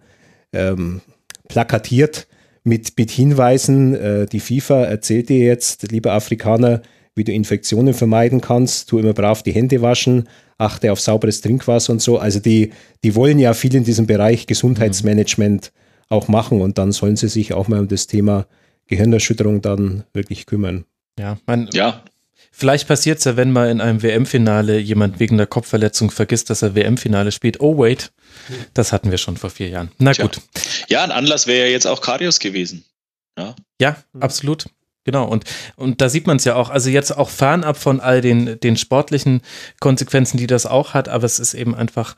ähm, 0.53 1.01
plakatiert 1.49 2.29
mit, 2.63 2.97
mit 2.97 3.11
Hinweisen. 3.11 3.95
Äh, 3.95 4.27
die 4.27 4.41
FIFA 4.41 4.85
erzählt 4.85 5.29
dir 5.29 5.39
jetzt, 5.39 5.91
liebe 5.91 6.13
Afrikaner, 6.13 6.81
wie 7.17 7.25
du 7.25 7.33
Infektionen 7.33 7.93
vermeiden 7.95 8.41
kannst, 8.41 8.91
tu 8.91 8.99
immer 8.99 9.15
brav 9.15 9.43
die 9.43 9.53
Hände 9.53 9.83
waschen, 9.83 10.29
achte 10.59 10.93
auf 10.93 11.01
sauberes 11.01 11.41
Trinkwasser 11.41 11.93
und 11.93 12.01
so. 12.01 12.19
Also 12.19 12.39
die, 12.39 12.71
die 13.03 13.15
wollen 13.17 13.39
ja 13.39 13.53
viel 13.53 13.75
in 13.75 13.85
diesem 13.85 14.07
Bereich 14.07 14.47
Gesundheitsmanagement 14.47 15.73
auch 16.09 16.29
machen 16.29 16.61
und 16.61 16.79
dann 16.79 16.93
sollen 16.93 17.17
sie 17.17 17.29
sich 17.29 17.53
auch 17.53 17.67
mal 17.67 17.81
um 17.81 17.89
das 17.89 18.07
Thema 18.07 18.47
Gehirnerschütterung 18.89 19.63
dann 19.63 20.05
wirklich 20.13 20.47
kümmern. 20.47 20.85
Ja, 21.19 21.39
man, 21.47 21.69
ja. 21.73 22.05
Vielleicht 22.51 22.89
passiert 22.89 23.19
es 23.19 23.25
ja, 23.25 23.37
wenn 23.37 23.53
mal 23.53 23.71
in 23.71 23.81
einem 23.81 24.03
WM-Finale 24.03 24.79
jemand 24.79 25.21
wegen 25.21 25.37
der 25.37 25.47
Kopfverletzung 25.47 26.11
vergisst, 26.11 26.49
dass 26.49 26.63
er 26.63 26.75
WM-Finale 26.75 27.33
spielt. 27.33 27.61
Oh, 27.61 27.79
wait, 27.79 28.13
das 28.73 28.93
hatten 28.93 29.11
wir 29.11 29.19
schon 29.19 29.37
vor 29.37 29.51
vier 29.51 29.69
Jahren. 29.69 29.91
Na 29.99 30.13
Tja. 30.13 30.25
gut. 30.25 30.41
Ja, 30.89 31.05
ein 31.05 31.11
Anlass 31.11 31.47
wäre 31.47 31.67
ja 31.67 31.73
jetzt 31.73 31.87
auch 31.87 32.01
Karius 32.01 32.39
gewesen. 32.39 32.85
Ja, 33.39 33.55
ja 33.81 33.97
absolut. 34.19 34.67
Genau, 35.05 35.27
und, 35.29 35.45
und 35.77 36.01
da 36.01 36.09
sieht 36.09 36.27
man 36.27 36.39
es 36.39 36.45
ja 36.45 36.57
auch, 36.57 36.69
also 36.69 36.91
jetzt 36.91 37.17
auch 37.17 37.31
fernab 37.31 37.77
von 37.77 38.01
all 38.01 38.21
den, 38.21 38.59
den 38.59 38.77
sportlichen 38.77 39.41
Konsequenzen, 39.79 40.37
die 40.37 40.49
das 40.49 40.67
auch 40.67 40.95
hat, 40.95 41.09
aber 41.09 41.25
es 41.25 41.39
ist 41.39 41.55
eben 41.55 41.77
einfach, 41.77 42.17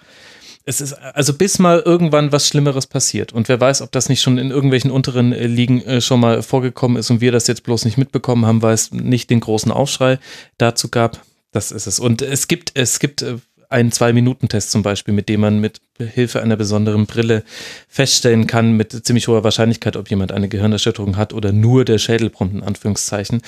es 0.68 0.82
ist 0.82 0.92
also 0.92 1.32
bis 1.32 1.58
mal 1.58 1.80
irgendwann 1.82 2.30
was 2.30 2.46
Schlimmeres 2.46 2.86
passiert. 2.86 3.32
Und 3.32 3.48
wer 3.48 3.58
weiß, 3.58 3.80
ob 3.80 3.90
das 3.90 4.10
nicht 4.10 4.20
schon 4.20 4.36
in 4.36 4.50
irgendwelchen 4.50 4.90
unteren 4.90 5.32
äh, 5.32 5.46
Ligen 5.46 5.80
äh, 5.80 6.02
schon 6.02 6.20
mal 6.20 6.42
vorgekommen 6.42 6.98
ist 6.98 7.10
und 7.10 7.22
wir 7.22 7.32
das 7.32 7.46
jetzt 7.46 7.62
bloß 7.62 7.86
nicht 7.86 7.96
mitbekommen 7.96 8.44
haben, 8.44 8.60
weil 8.60 8.74
es 8.74 8.92
nicht 8.92 9.30
den 9.30 9.40
großen 9.40 9.72
Aufschrei 9.72 10.18
dazu 10.58 10.90
gab. 10.90 11.22
Das 11.52 11.72
ist 11.72 11.86
es. 11.86 11.98
Und 11.98 12.20
es 12.20 12.48
gibt, 12.48 12.72
es 12.74 12.98
gibt 12.98 13.22
äh, 13.22 13.36
einen 13.70 13.92
Zwei-Minuten-Test 13.92 14.70
zum 14.70 14.82
Beispiel, 14.82 15.14
mit 15.14 15.30
dem 15.30 15.40
man 15.40 15.58
mit 15.58 15.80
Hilfe 15.98 16.42
einer 16.42 16.56
besonderen 16.56 17.06
Brille 17.06 17.44
feststellen 17.88 18.46
kann, 18.46 18.72
mit 18.72 18.92
ziemlich 19.06 19.26
hoher 19.26 19.44
Wahrscheinlichkeit, 19.44 19.96
ob 19.96 20.10
jemand 20.10 20.32
eine 20.32 20.50
Gehirnerschütterung 20.50 21.16
hat 21.16 21.32
oder 21.32 21.50
nur 21.50 21.86
der 21.86 21.96
Schädel 21.96 22.30
in 22.40 22.62
Anführungszeichen. 22.62 23.40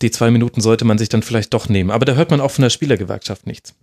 Die 0.00 0.10
zwei 0.10 0.30
Minuten 0.30 0.62
sollte 0.62 0.86
man 0.86 0.96
sich 0.96 1.10
dann 1.10 1.22
vielleicht 1.22 1.52
doch 1.52 1.68
nehmen. 1.68 1.90
Aber 1.90 2.06
da 2.06 2.14
hört 2.14 2.30
man 2.30 2.40
auch 2.40 2.52
von 2.52 2.62
der 2.62 2.70
Spielergewerkschaft 2.70 3.46
nichts. 3.46 3.74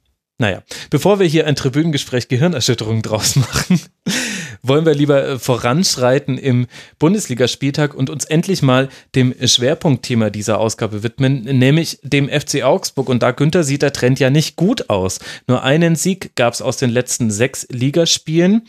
Naja, 0.41 0.63
bevor 0.89 1.19
wir 1.19 1.27
hier 1.27 1.45
ein 1.45 1.55
Tribünengespräch 1.55 2.27
Gehirnerschütterung 2.27 3.03
draus 3.03 3.35
machen, 3.35 3.79
wollen 4.63 4.87
wir 4.87 4.95
lieber 4.95 5.23
äh, 5.23 5.39
voranschreiten 5.39 6.39
im 6.39 6.65
Bundesligaspieltag 6.97 7.93
und 7.93 8.09
uns 8.09 8.25
endlich 8.25 8.63
mal 8.63 8.89
dem 9.13 9.35
Schwerpunktthema 9.39 10.31
dieser 10.31 10.57
Ausgabe 10.57 11.03
widmen, 11.03 11.43
nämlich 11.43 11.99
dem 12.01 12.27
FC 12.27 12.63
Augsburg. 12.63 13.07
Und 13.07 13.21
da 13.21 13.29
Günther 13.29 13.63
sieht 13.63 13.83
der 13.83 13.93
Trend 13.93 14.19
ja 14.19 14.31
nicht 14.31 14.55
gut 14.55 14.89
aus. 14.89 15.19
Nur 15.45 15.61
einen 15.61 15.95
Sieg 15.95 16.35
gab 16.35 16.55
es 16.55 16.63
aus 16.63 16.77
den 16.77 16.89
letzten 16.89 17.29
sechs 17.29 17.67
Ligaspielen. 17.69 18.63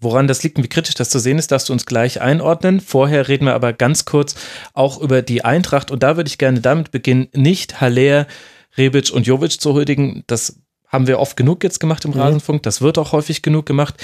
Woran 0.00 0.28
das 0.28 0.44
liegt 0.44 0.58
und 0.58 0.62
wie 0.62 0.68
kritisch 0.68 0.94
das 0.94 1.10
zu 1.10 1.18
sehen 1.18 1.38
ist, 1.38 1.50
darfst 1.50 1.70
du 1.70 1.72
uns 1.72 1.86
gleich 1.86 2.20
einordnen. 2.20 2.80
Vorher 2.80 3.26
reden 3.26 3.46
wir 3.46 3.54
aber 3.54 3.72
ganz 3.72 4.04
kurz 4.04 4.36
auch 4.74 5.00
über 5.00 5.22
die 5.22 5.44
Eintracht 5.44 5.90
und 5.90 6.04
da 6.04 6.16
würde 6.16 6.28
ich 6.28 6.38
gerne 6.38 6.60
damit 6.60 6.92
beginnen, 6.92 7.26
nicht 7.34 7.80
Haller, 7.80 8.28
Rebic 8.78 9.10
und 9.10 9.26
Jovic 9.26 9.60
zu 9.60 9.74
huldigen. 9.74 10.22
Das 10.26 10.60
haben 10.88 11.06
wir 11.06 11.18
oft 11.18 11.36
genug 11.36 11.62
jetzt 11.64 11.80
gemacht 11.80 12.04
im 12.04 12.12
mhm. 12.12 12.20
Rasenfunk. 12.20 12.62
Das 12.62 12.80
wird 12.80 12.98
auch 12.98 13.12
häufig 13.12 13.42
genug 13.42 13.66
gemacht. 13.66 13.94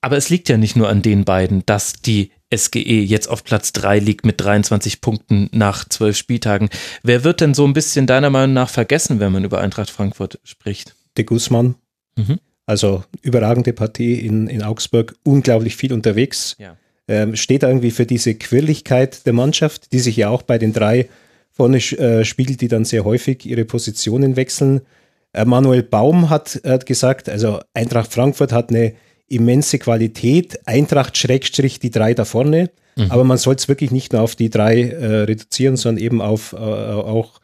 Aber 0.00 0.16
es 0.16 0.30
liegt 0.30 0.48
ja 0.48 0.56
nicht 0.56 0.76
nur 0.76 0.88
an 0.88 1.00
den 1.00 1.24
beiden, 1.24 1.64
dass 1.64 1.94
die 1.94 2.32
SGE 2.54 3.00
jetzt 3.02 3.28
auf 3.28 3.44
Platz 3.44 3.72
3 3.72 3.98
liegt 4.00 4.26
mit 4.26 4.40
23 4.40 5.00
Punkten 5.00 5.48
nach 5.52 5.88
zwölf 5.88 6.16
Spieltagen. 6.16 6.68
Wer 7.02 7.24
wird 7.24 7.40
denn 7.40 7.54
so 7.54 7.64
ein 7.64 7.72
bisschen 7.72 8.06
deiner 8.06 8.28
Meinung 8.28 8.52
nach 8.52 8.68
vergessen, 8.68 9.20
wenn 9.20 9.32
man 9.32 9.44
über 9.44 9.60
Eintracht 9.60 9.90
Frankfurt 9.90 10.40
spricht? 10.44 10.94
De 11.16 11.24
Guzman. 11.24 11.76
Mhm. 12.16 12.38
Also 12.66 13.04
überragende 13.22 13.72
Partie 13.72 14.14
in, 14.14 14.48
in 14.48 14.62
Augsburg, 14.62 15.14
unglaublich 15.24 15.76
viel 15.76 15.92
unterwegs. 15.92 16.56
Ja. 16.58 16.76
Ähm, 17.08 17.36
steht 17.36 17.62
irgendwie 17.62 17.90
für 17.90 18.06
diese 18.06 18.34
Quirligkeit 18.34 19.26
der 19.26 19.32
Mannschaft, 19.32 19.92
die 19.92 19.98
sich 19.98 20.16
ja 20.16 20.28
auch 20.28 20.42
bei 20.42 20.58
den 20.58 20.72
drei 20.72 21.08
vorne 21.50 21.78
äh, 21.78 22.24
spiegelt, 22.24 22.60
die 22.60 22.68
dann 22.68 22.84
sehr 22.84 23.04
häufig 23.04 23.44
ihre 23.46 23.64
Positionen 23.64 24.36
wechseln. 24.36 24.82
Äh, 25.32 25.44
Manuel 25.44 25.82
Baum 25.82 26.30
hat, 26.30 26.60
hat 26.64 26.86
gesagt, 26.86 27.28
also 27.28 27.60
Eintracht 27.74 28.12
Frankfurt 28.12 28.52
hat 28.52 28.70
eine 28.70 28.94
immense 29.28 29.78
Qualität, 29.78 30.60
Eintracht 30.66 31.16
Schrägstrich 31.16 31.78
die 31.78 31.90
drei 31.90 32.14
da 32.14 32.24
vorne, 32.24 32.70
mhm. 32.96 33.10
aber 33.10 33.24
man 33.24 33.38
soll 33.38 33.54
es 33.54 33.68
wirklich 33.68 33.90
nicht 33.90 34.12
nur 34.12 34.22
auf 34.22 34.36
die 34.36 34.50
drei 34.50 34.82
äh, 34.82 35.22
reduzieren, 35.22 35.76
sondern 35.76 36.04
eben 36.04 36.20
auf 36.20 36.52
äh, 36.52 36.56
auch 36.56 37.40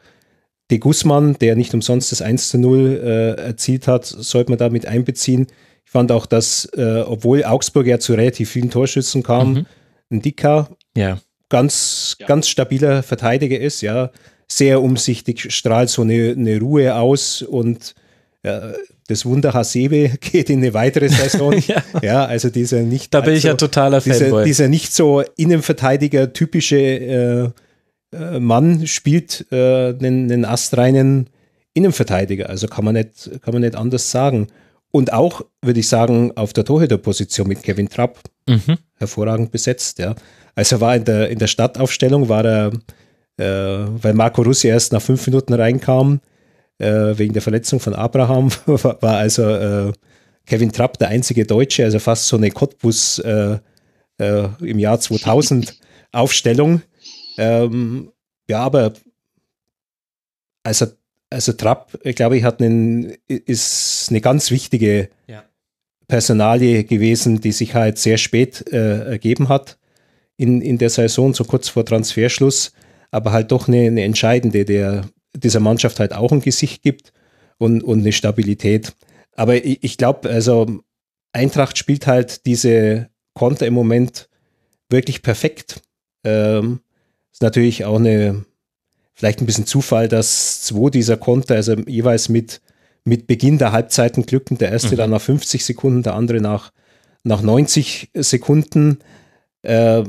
De 0.71 0.77
Guzman, 0.77 1.35
der 1.41 1.55
nicht 1.55 1.73
umsonst 1.73 2.11
das 2.11 2.21
1 2.21 2.49
zu 2.49 2.59
0 2.59 3.01
äh, 3.03 3.41
erzielt 3.41 3.87
hat, 3.87 4.05
sollte 4.05 4.51
man 4.51 4.59
da 4.59 4.69
mit 4.69 4.85
einbeziehen. 4.85 5.47
Ich 5.83 5.91
fand 5.91 6.11
auch, 6.11 6.27
dass, 6.27 6.65
äh, 6.77 7.03
obwohl 7.07 7.43
Augsburg 7.43 7.87
ja 7.87 7.97
zu 7.97 8.13
relativ 8.13 8.51
vielen 8.51 8.69
Torschützen 8.69 9.23
kam, 9.23 9.53
mhm. 9.53 9.65
ein 10.11 10.21
Dicker 10.21 10.69
ja. 10.95 11.17
ganz, 11.49 12.17
ja. 12.19 12.27
ganz 12.27 12.49
stabiler 12.49 13.01
Verteidiger 13.01 13.59
ist, 13.59 13.81
ja 13.81 14.11
sehr 14.51 14.81
umsichtig, 14.81 15.53
strahlt 15.53 15.89
so 15.89 16.01
eine, 16.01 16.31
eine 16.37 16.59
Ruhe 16.59 16.95
aus 16.95 17.41
und 17.41 17.93
ja, 18.43 18.73
das 19.07 19.25
Wunder 19.25 19.53
Hasebe 19.53 20.11
geht 20.21 20.49
in 20.49 20.59
eine 20.59 20.73
weitere 20.73 21.09
Saison. 21.09 21.53
ja. 21.67 21.83
ja. 22.01 22.25
also 22.25 22.49
dieser 22.49 22.81
nicht. 22.81 23.13
Da 23.13 23.21
bin 23.21 23.35
ich 23.35 23.43
ja 23.43 23.55
totaler 23.55 24.01
dieser, 24.01 24.43
dieser 24.43 24.67
nicht 24.67 24.93
so 24.93 25.23
Innenverteidiger 25.35 26.31
typische 26.33 26.77
äh, 26.77 27.49
äh, 28.11 28.39
Mann 28.39 28.87
spielt 28.87 29.45
äh, 29.51 29.89
einen, 29.89 30.31
einen 30.31 30.45
astreinen 30.45 31.29
Innenverteidiger. 31.73 32.49
Also 32.49 32.67
kann 32.67 32.85
man 32.85 32.95
nicht, 32.95 33.29
kann 33.41 33.53
man 33.53 33.61
nicht 33.61 33.75
anders 33.75 34.09
sagen. 34.11 34.47
Und 34.91 35.13
auch, 35.13 35.45
würde 35.61 35.79
ich 35.79 35.87
sagen, 35.87 36.31
auf 36.35 36.53
der 36.53 36.65
Torhüterposition 36.65 37.47
mit 37.47 37.61
Kevin 37.61 37.89
Trapp 37.89 38.19
mhm. 38.47 38.77
hervorragend 38.95 39.51
besetzt. 39.51 39.99
Ja. 39.99 40.15
Also 40.55 40.81
war 40.81 40.95
in 40.95 41.05
der, 41.05 41.29
in 41.29 41.37
der 41.37 41.47
Stadtaufstellung 41.47 42.27
war 42.27 42.43
er 42.43 42.71
äh, 43.39 44.03
weil 44.03 44.13
Marco 44.13 44.41
Russi 44.41 44.67
erst 44.67 44.91
nach 44.91 45.01
fünf 45.01 45.25
Minuten 45.25 45.53
reinkam, 45.53 46.19
äh, 46.77 47.17
wegen 47.17 47.33
der 47.33 47.41
Verletzung 47.41 47.79
von 47.79 47.95
Abraham, 47.95 48.51
war 48.65 49.17
also 49.17 49.43
äh, 49.43 49.93
Kevin 50.45 50.71
Trapp 50.71 50.97
der 50.97 51.09
einzige 51.09 51.45
Deutsche, 51.45 51.85
also 51.85 51.99
fast 51.99 52.27
so 52.27 52.37
eine 52.37 52.51
Cottbus 52.51 53.19
äh, 53.19 53.57
äh, 54.19 54.47
im 54.61 54.79
Jahr 54.79 54.99
2000 54.99 55.79
Aufstellung. 56.11 56.81
Ähm, 57.37 58.11
ja, 58.49 58.59
aber 58.59 58.93
also, 60.63 60.87
also 61.29 61.53
Trapp, 61.53 61.97
glaube 62.15 62.37
ich, 62.37 62.43
hat 62.43 62.61
einen, 62.61 63.15
ist 63.27 64.07
eine 64.09 64.21
ganz 64.21 64.51
wichtige 64.51 65.09
ja. 65.27 65.43
Personalie 66.07 66.83
gewesen, 66.83 67.39
die 67.39 67.51
sich 67.51 67.75
halt 67.75 67.97
sehr 67.97 68.17
spät 68.17 68.65
äh, 68.71 69.11
ergeben 69.11 69.49
hat 69.49 69.77
in, 70.35 70.61
in 70.61 70.77
der 70.77 70.89
Saison, 70.89 71.33
so 71.33 71.43
kurz 71.43 71.69
vor 71.69 71.85
Transferschluss, 71.85 72.73
aber 73.11 73.31
halt 73.31 73.51
doch 73.51 73.67
eine, 73.67 73.87
eine 73.87 74.03
entscheidende, 74.03 74.65
der 74.65 75.09
dieser 75.35 75.59
Mannschaft 75.59 75.99
halt 75.99 76.13
auch 76.13 76.31
ein 76.31 76.41
Gesicht 76.41 76.81
gibt 76.81 77.13
und, 77.57 77.83
und 77.83 77.99
eine 77.99 78.11
Stabilität. 78.11 78.93
Aber 79.35 79.55
ich, 79.55 79.83
ich 79.83 79.97
glaube, 79.97 80.29
also 80.29 80.81
Eintracht 81.31 81.77
spielt 81.77 82.07
halt 82.07 82.45
diese 82.45 83.09
Konter 83.33 83.67
im 83.67 83.73
Moment 83.73 84.29
wirklich 84.89 85.21
perfekt. 85.21 85.81
Ähm, 86.23 86.81
ist 87.31 87.41
natürlich 87.41 87.85
auch 87.85 87.99
eine, 87.99 88.45
vielleicht 89.13 89.41
ein 89.41 89.45
bisschen 89.45 89.65
Zufall, 89.65 90.07
dass 90.07 90.63
zwei 90.63 90.89
dieser 90.89 91.17
Konter, 91.17 91.55
also 91.55 91.75
jeweils 91.87 92.29
mit, 92.29 92.61
mit 93.03 93.27
Beginn 93.27 93.57
der 93.57 93.71
Halbzeiten 93.71 94.25
glücken, 94.25 94.57
der 94.57 94.71
erste 94.71 94.93
mhm. 94.93 94.97
dann 94.97 95.09
nach 95.11 95.21
50 95.21 95.63
Sekunden, 95.63 96.03
der 96.03 96.15
andere 96.15 96.41
nach, 96.41 96.71
nach 97.23 97.41
90 97.41 98.09
Sekunden. 98.15 98.99
Äh, 99.61 100.03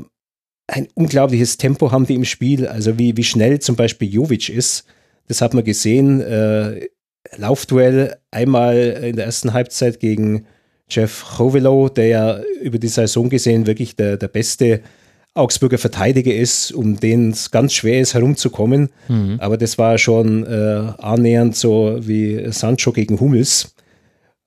ein 0.71 0.87
unglaubliches 0.93 1.57
Tempo 1.57 1.91
haben 1.91 2.05
die 2.05 2.15
im 2.15 2.23
Spiel, 2.23 2.65
also 2.65 2.97
wie, 2.97 3.17
wie 3.17 3.23
schnell 3.23 3.59
zum 3.59 3.75
Beispiel 3.75 4.11
Jovic 4.11 4.49
ist. 4.49 4.85
Das 5.27 5.41
hat 5.41 5.53
man 5.53 5.63
gesehen. 5.63 6.21
Äh, 6.21 6.87
Laufduell 7.37 8.17
einmal 8.31 8.75
in 8.77 9.15
der 9.15 9.25
ersten 9.25 9.53
Halbzeit 9.53 9.99
gegen 9.99 10.45
Jeff 10.89 11.37
Chovelo, 11.37 11.87
der 11.87 12.07
ja 12.07 12.41
über 12.61 12.79
die 12.79 12.87
Saison 12.87 13.29
gesehen 13.29 13.67
wirklich 13.67 13.95
der, 13.95 14.17
der 14.17 14.27
beste 14.27 14.81
Augsburger 15.33 15.77
Verteidiger 15.77 16.33
ist, 16.33 16.71
um 16.71 16.99
den 16.99 17.29
es 17.29 17.51
ganz 17.51 17.73
schwer 17.73 18.01
ist, 18.01 18.15
herumzukommen. 18.15 18.89
Mhm. 19.07 19.37
Aber 19.39 19.57
das 19.57 19.77
war 19.77 19.97
schon 19.97 20.45
äh, 20.45 20.93
annähernd 20.97 21.55
so 21.55 21.99
wie 22.01 22.51
Sancho 22.51 22.91
gegen 22.91 23.19
Hummels. 23.19 23.75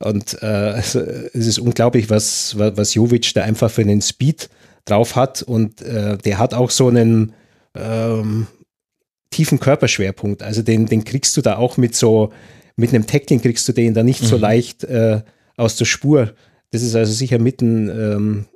Und 0.02 0.42
äh, 0.42 0.78
es 0.78 0.94
ist 1.32 1.58
unglaublich, 1.58 2.10
was, 2.10 2.58
was, 2.58 2.76
was 2.76 2.94
Jovic 2.94 3.32
da 3.34 3.44
einfach 3.44 3.70
für 3.70 3.82
einen 3.82 4.02
Speed 4.02 4.50
drauf 4.84 5.16
hat. 5.16 5.42
Und 5.42 5.82
äh, 5.82 6.18
der 6.18 6.38
hat 6.38 6.54
auch 6.54 6.70
so 6.70 6.88
einen 6.88 7.32
ähm, 7.74 8.46
tiefen 9.30 9.60
Körperschwerpunkt. 9.60 10.42
Also 10.42 10.62
den, 10.62 10.86
den 10.86 11.04
kriegst 11.04 11.36
du 11.36 11.42
da 11.42 11.56
auch 11.56 11.76
mit 11.76 11.94
so, 11.94 12.32
mit 12.76 12.90
einem 12.90 13.06
Tackling 13.06 13.40
kriegst 13.40 13.66
du 13.68 13.72
den 13.72 13.94
da 13.94 14.02
nicht 14.02 14.22
mhm. 14.22 14.26
so 14.26 14.36
leicht 14.36 14.84
äh, 14.84 15.22
aus 15.56 15.76
der 15.76 15.84
Spur. 15.84 16.34
Das 16.70 16.82
ist 16.82 16.94
also 16.94 17.12
sicher 17.12 17.38
mit 17.38 17.60
ein, 17.60 17.88
ähm, 17.88 18.46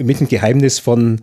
mit 0.00 0.20
ein 0.20 0.28
Geheimnis 0.28 0.78
von, 0.78 1.22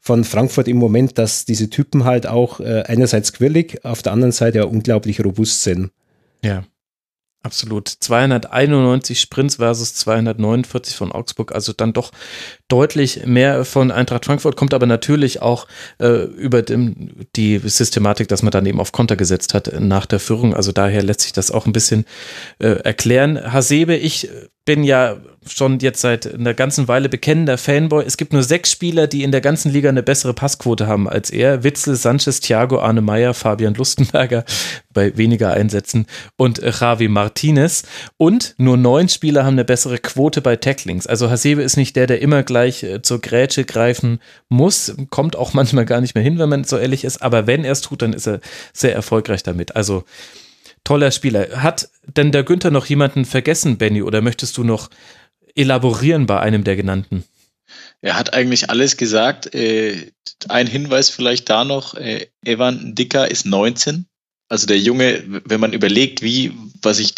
von 0.00 0.24
Frankfurt 0.24 0.68
im 0.68 0.76
Moment, 0.76 1.18
dass 1.18 1.44
diese 1.44 1.70
Typen 1.70 2.04
halt 2.04 2.26
auch 2.26 2.60
äh, 2.60 2.84
einerseits 2.86 3.32
quirlig, 3.32 3.84
auf 3.84 4.02
der 4.02 4.12
anderen 4.12 4.32
Seite 4.32 4.64
auch 4.64 4.70
unglaublich 4.70 5.24
robust 5.24 5.62
sind. 5.62 5.90
Ja. 6.42 6.64
Absolut. 7.42 7.88
291 7.88 9.20
Sprints 9.20 9.56
versus 9.56 9.94
249 9.94 10.96
von 10.96 11.12
Augsburg, 11.12 11.52
also 11.52 11.72
dann 11.72 11.92
doch 11.92 12.10
deutlich 12.68 13.24
mehr 13.26 13.64
von 13.64 13.90
Eintracht 13.90 14.24
Frankfurt, 14.24 14.56
kommt 14.56 14.74
aber 14.74 14.86
natürlich 14.86 15.42
auch 15.42 15.66
äh, 15.98 16.24
über 16.24 16.62
dem, 16.62 17.26
die 17.36 17.58
Systematik, 17.58 18.28
dass 18.28 18.42
man 18.42 18.50
dann 18.50 18.66
eben 18.66 18.80
auf 18.80 18.92
Konter 18.92 19.16
gesetzt 19.16 19.54
hat 19.54 19.72
nach 19.78 20.06
der 20.06 20.20
Führung. 20.20 20.54
Also 20.54 20.72
daher 20.72 21.02
lässt 21.02 21.20
sich 21.20 21.32
das 21.32 21.50
auch 21.50 21.66
ein 21.66 21.72
bisschen 21.72 22.04
äh, 22.58 22.80
erklären. 22.82 23.52
Hasebe, 23.52 23.94
ich 23.94 24.28
bin 24.66 24.82
ja 24.82 25.16
schon 25.46 25.78
jetzt 25.78 26.00
seit 26.00 26.34
einer 26.34 26.52
ganzen 26.52 26.88
Weile 26.88 27.08
bekennender 27.08 27.56
Fanboy. 27.56 28.04
Es 28.04 28.16
gibt 28.16 28.32
nur 28.32 28.42
sechs 28.42 28.72
Spieler, 28.72 29.06
die 29.06 29.22
in 29.22 29.30
der 29.30 29.40
ganzen 29.40 29.70
Liga 29.70 29.88
eine 29.88 30.02
bessere 30.02 30.34
Passquote 30.34 30.88
haben 30.88 31.08
als 31.08 31.30
er. 31.30 31.62
Witzel, 31.62 31.94
Sanchez, 31.94 32.40
Thiago, 32.40 32.80
Arne 32.80 33.00
Meyer, 33.00 33.32
Fabian 33.32 33.74
Lustenberger 33.74 34.44
bei 34.92 35.16
weniger 35.16 35.52
Einsätzen 35.52 36.06
und 36.36 36.58
Javi 36.58 37.06
Martinez. 37.06 37.84
Und 38.16 38.56
nur 38.58 38.76
neun 38.76 39.08
Spieler 39.08 39.44
haben 39.44 39.54
eine 39.54 39.64
bessere 39.64 39.98
Quote 39.98 40.40
bei 40.40 40.56
Tacklings. 40.56 41.06
Also 41.06 41.30
Hasebe 41.30 41.62
ist 41.62 41.76
nicht 41.76 41.94
der, 41.94 42.08
der 42.08 42.20
immer 42.20 42.42
gleich 42.42 42.55
äh, 42.64 43.02
zur 43.02 43.20
Grätsche 43.20 43.64
greifen 43.64 44.20
muss. 44.48 44.94
Kommt 45.10 45.36
auch 45.36 45.54
manchmal 45.54 45.84
gar 45.84 46.00
nicht 46.00 46.14
mehr 46.14 46.24
hin, 46.24 46.38
wenn 46.38 46.48
man 46.48 46.64
so 46.64 46.78
ehrlich 46.78 47.04
ist. 47.04 47.22
Aber 47.22 47.46
wenn 47.46 47.64
er 47.64 47.72
es 47.72 47.80
tut, 47.80 48.02
dann 48.02 48.12
ist 48.12 48.26
er 48.26 48.40
sehr 48.72 48.94
erfolgreich 48.94 49.42
damit. 49.42 49.76
Also 49.76 50.04
toller 50.84 51.10
Spieler. 51.10 51.62
Hat 51.62 51.88
denn 52.04 52.32
der 52.32 52.44
Günther 52.44 52.70
noch 52.70 52.86
jemanden 52.86 53.24
vergessen, 53.24 53.76
Benny, 53.76 54.02
oder 54.02 54.22
möchtest 54.22 54.56
du 54.56 54.64
noch 54.64 54.88
elaborieren 55.54 56.26
bei 56.26 56.40
einem 56.40 56.64
der 56.64 56.76
genannten? 56.76 57.24
Er 58.00 58.16
hat 58.16 58.34
eigentlich 58.34 58.70
alles 58.70 58.96
gesagt. 58.96 59.54
Äh, 59.54 60.12
ein 60.48 60.66
Hinweis 60.66 61.10
vielleicht 61.10 61.48
da 61.50 61.64
noch. 61.64 61.94
Äh, 61.94 62.28
Evan 62.44 62.94
Dicker 62.94 63.30
ist 63.30 63.46
19. 63.46 64.06
Also 64.48 64.66
der 64.66 64.78
Junge, 64.78 65.24
wenn 65.44 65.60
man 65.60 65.72
überlegt, 65.72 66.22
wie, 66.22 66.52
was 66.82 67.00
ich 67.00 67.14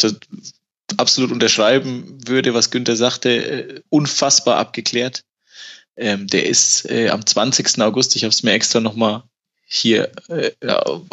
absolut 0.97 1.31
unterschreiben 1.31 2.17
würde, 2.25 2.55
was 2.55 2.71
Günther 2.71 2.95
sagte, 2.95 3.83
unfassbar 3.89 4.57
abgeklärt. 4.57 5.23
Ähm, 5.99 6.27
der 6.27 6.45
ist 6.45 6.89
äh, 6.89 7.09
am 7.09 7.25
20. 7.25 7.81
August, 7.81 8.15
ich 8.15 8.23
habe 8.23 8.31
es 8.31 8.43
mir 8.43 8.53
extra 8.53 8.79
nochmal 8.79 9.23
hier 9.71 10.11
äh, 10.29 10.51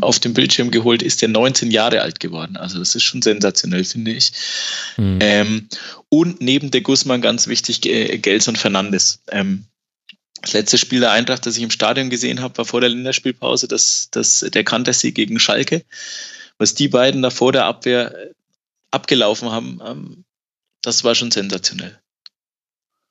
auf 0.00 0.18
dem 0.18 0.32
Bildschirm 0.32 0.70
geholt, 0.70 1.02
ist 1.02 1.20
der 1.20 1.28
19 1.28 1.70
Jahre 1.70 2.00
alt 2.00 2.20
geworden. 2.20 2.56
Also 2.56 2.78
das 2.78 2.94
ist 2.94 3.02
schon 3.02 3.20
sensationell, 3.20 3.84
finde 3.84 4.12
ich. 4.12 4.32
Mhm. 4.96 5.18
Ähm, 5.20 5.68
und 6.08 6.40
neben 6.40 6.70
der 6.70 6.80
Guzman 6.80 7.20
ganz 7.20 7.48
wichtig, 7.48 7.84
äh, 7.84 8.16
Gelson 8.16 8.56
Fernandes. 8.56 9.20
Ähm, 9.30 9.66
das 10.40 10.54
letzte 10.54 10.78
Spiel 10.78 11.00
der 11.00 11.10
Eintracht, 11.10 11.44
das 11.44 11.56
ich 11.56 11.62
im 11.62 11.70
Stadion 11.70 12.08
gesehen 12.08 12.40
habe, 12.40 12.56
war 12.58 12.64
vor 12.64 12.80
der 12.80 12.90
Länderspielpause, 12.90 13.68
das, 13.68 14.08
das, 14.10 14.40
der 14.40 14.64
Kantersieg 14.64 15.14
gegen 15.14 15.38
Schalke. 15.38 15.84
Was 16.56 16.74
die 16.74 16.88
beiden 16.88 17.20
da 17.20 17.30
vor 17.30 17.52
der 17.52 17.66
Abwehr 17.66 18.14
abgelaufen 18.90 19.50
haben, 19.50 19.80
ähm, 19.84 20.24
das 20.80 21.04
war 21.04 21.14
schon 21.14 21.30
sensationell. 21.30 22.00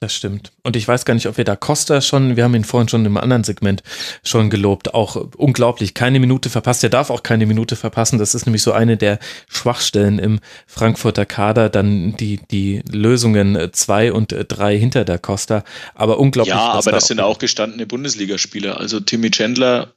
Das 0.01 0.13
stimmt. 0.13 0.51
Und 0.61 0.75
ich 0.75 0.85
weiß 0.85 1.05
gar 1.05 1.13
nicht, 1.13 1.27
ob 1.27 1.37
wir 1.37 1.45
da 1.45 1.55
Costa 1.55 2.01
schon, 2.01 2.35
wir 2.35 2.43
haben 2.43 2.53
ihn 2.53 2.65
vorhin 2.65 2.89
schon 2.89 3.05
im 3.05 3.15
anderen 3.15 3.45
Segment 3.45 3.81
schon 4.23 4.49
gelobt, 4.49 4.93
auch 4.93 5.15
unglaublich, 5.37 5.93
keine 5.93 6.19
Minute 6.19 6.49
verpasst. 6.49 6.83
Er 6.83 6.89
darf 6.89 7.09
auch 7.09 7.23
keine 7.23 7.45
Minute 7.45 7.77
verpassen. 7.77 8.19
Das 8.19 8.35
ist 8.35 8.45
nämlich 8.45 8.61
so 8.61 8.73
eine 8.73 8.97
der 8.97 9.19
Schwachstellen 9.47 10.19
im 10.19 10.41
Frankfurter 10.67 11.25
Kader, 11.25 11.69
dann 11.69 12.17
die, 12.17 12.41
die 12.51 12.83
Lösungen 12.91 13.71
zwei 13.71 14.11
und 14.11 14.35
drei 14.49 14.77
hinter 14.77 15.05
der 15.05 15.17
Costa. 15.17 15.63
Aber 15.93 16.19
unglaublich. 16.19 16.53
Ja, 16.53 16.73
aber 16.73 16.91
das 16.91 17.07
sind 17.07 17.21
auch 17.21 17.39
gestandene 17.39 17.85
Bundesligaspieler. 17.85 18.77
Also 18.77 18.99
Timmy 18.99 19.31
Chandler 19.31 19.95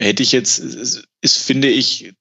hätte 0.00 0.24
ich 0.24 0.32
jetzt, 0.32 0.58
ist, 0.58 1.06
finde 1.38 1.68
ich, 1.68 2.12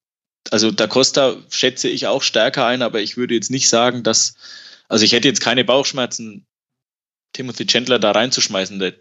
also 0.52 0.70
da 0.70 0.86
Costa 0.86 1.38
schätze 1.50 1.90
ich 1.90 2.06
auch 2.06 2.22
stärker 2.22 2.68
ein, 2.68 2.84
aber 2.84 3.02
ich 3.02 3.18
würde 3.18 3.34
jetzt 3.34 3.50
nicht 3.50 3.68
sagen, 3.68 4.04
dass, 4.04 4.36
also 4.90 5.04
ich 5.06 5.14
hätte 5.14 5.28
jetzt 5.28 5.42
keine 5.42 5.66
Bauchschmerzen 5.66 6.46
Timothy 7.34 7.66
Chandler 7.66 8.00
da 8.00 8.12
reinzuschmeißen. 8.12 8.80
Der 8.80 8.94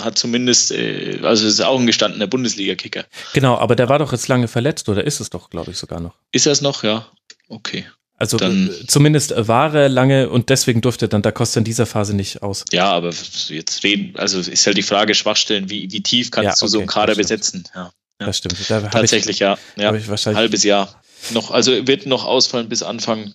hat 0.00 0.18
zumindest, 0.18 0.72
äh, 0.72 1.20
also 1.22 1.46
ist 1.46 1.60
auch 1.60 1.78
ein 1.78 1.86
gestandener 1.86 2.26
Bundesliga-Kicker. 2.26 3.04
Genau, 3.34 3.58
aber 3.58 3.76
der 3.76 3.88
war 3.88 3.98
doch 3.98 4.12
jetzt 4.12 4.28
lange 4.28 4.48
verletzt, 4.48 4.88
oder 4.88 5.04
ist 5.04 5.20
es 5.20 5.30
doch, 5.30 5.50
glaube 5.50 5.72
ich, 5.72 5.78
sogar 5.78 6.00
noch? 6.00 6.14
Ist 6.30 6.46
er 6.46 6.52
es 6.52 6.60
noch? 6.60 6.84
Ja. 6.84 7.08
Okay. 7.48 7.84
Also 8.16 8.36
dann, 8.36 8.68
äh, 8.68 8.86
zumindest 8.86 9.34
war 9.36 9.74
er 9.74 9.88
lange 9.88 10.30
und 10.30 10.48
deswegen 10.48 10.80
durfte 10.80 11.08
dann 11.08 11.22
da 11.22 11.32
Costa 11.32 11.58
in 11.58 11.64
dieser 11.64 11.86
Phase 11.86 12.14
nicht 12.14 12.40
aus. 12.40 12.64
Ja, 12.70 12.92
aber 12.92 13.10
jetzt 13.48 13.82
reden, 13.82 14.14
also 14.16 14.38
ist 14.38 14.64
halt 14.64 14.76
die 14.76 14.82
Frage, 14.82 15.14
Schwachstellen, 15.14 15.68
wie, 15.70 15.90
wie 15.90 16.02
tief 16.02 16.30
kannst 16.30 16.44
ja, 16.44 16.52
okay, 16.52 16.60
du 16.60 16.66
so 16.68 16.78
einen 16.78 16.86
Kader 16.86 17.16
besetzen? 17.16 17.64
Ja, 17.74 17.92
ja. 18.20 18.26
Das 18.26 18.38
stimmt. 18.38 18.54
Da 18.68 18.80
Tatsächlich, 18.82 19.36
ich, 19.36 19.40
ja. 19.40 19.58
ja. 19.76 19.92
Ich 19.94 20.06
wahrscheinlich 20.06 20.38
halbes 20.38 20.62
Jahr. 20.62 21.02
Noch, 21.30 21.50
also 21.50 21.88
wird 21.88 22.06
noch 22.06 22.24
ausfallen 22.24 22.68
bis 22.68 22.84
Anfang 22.84 23.34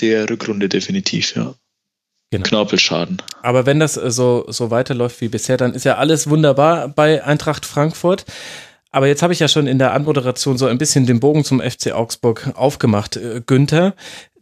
der 0.00 0.28
Rückrunde 0.30 0.70
definitiv, 0.70 1.36
ja. 1.36 1.54
Genau. 2.32 2.48
Knorpelschaden. 2.48 3.20
Aber 3.42 3.66
wenn 3.66 3.78
das 3.78 3.98
äh, 3.98 4.10
so, 4.10 4.46
so 4.48 4.70
weiterläuft 4.70 5.20
wie 5.20 5.28
bisher, 5.28 5.58
dann 5.58 5.74
ist 5.74 5.84
ja 5.84 5.98
alles 5.98 6.30
wunderbar 6.30 6.88
bei 6.88 7.22
Eintracht 7.22 7.66
Frankfurt. 7.66 8.24
Aber 8.90 9.06
jetzt 9.06 9.22
habe 9.22 9.34
ich 9.34 9.38
ja 9.38 9.48
schon 9.48 9.66
in 9.66 9.78
der 9.78 9.92
Anmoderation 9.92 10.56
so 10.56 10.66
ein 10.66 10.78
bisschen 10.78 11.04
den 11.04 11.20
Bogen 11.20 11.44
zum 11.44 11.60
FC 11.60 11.92
Augsburg 11.92 12.52
aufgemacht, 12.54 13.16
äh, 13.16 13.42
Günther. 13.44 13.94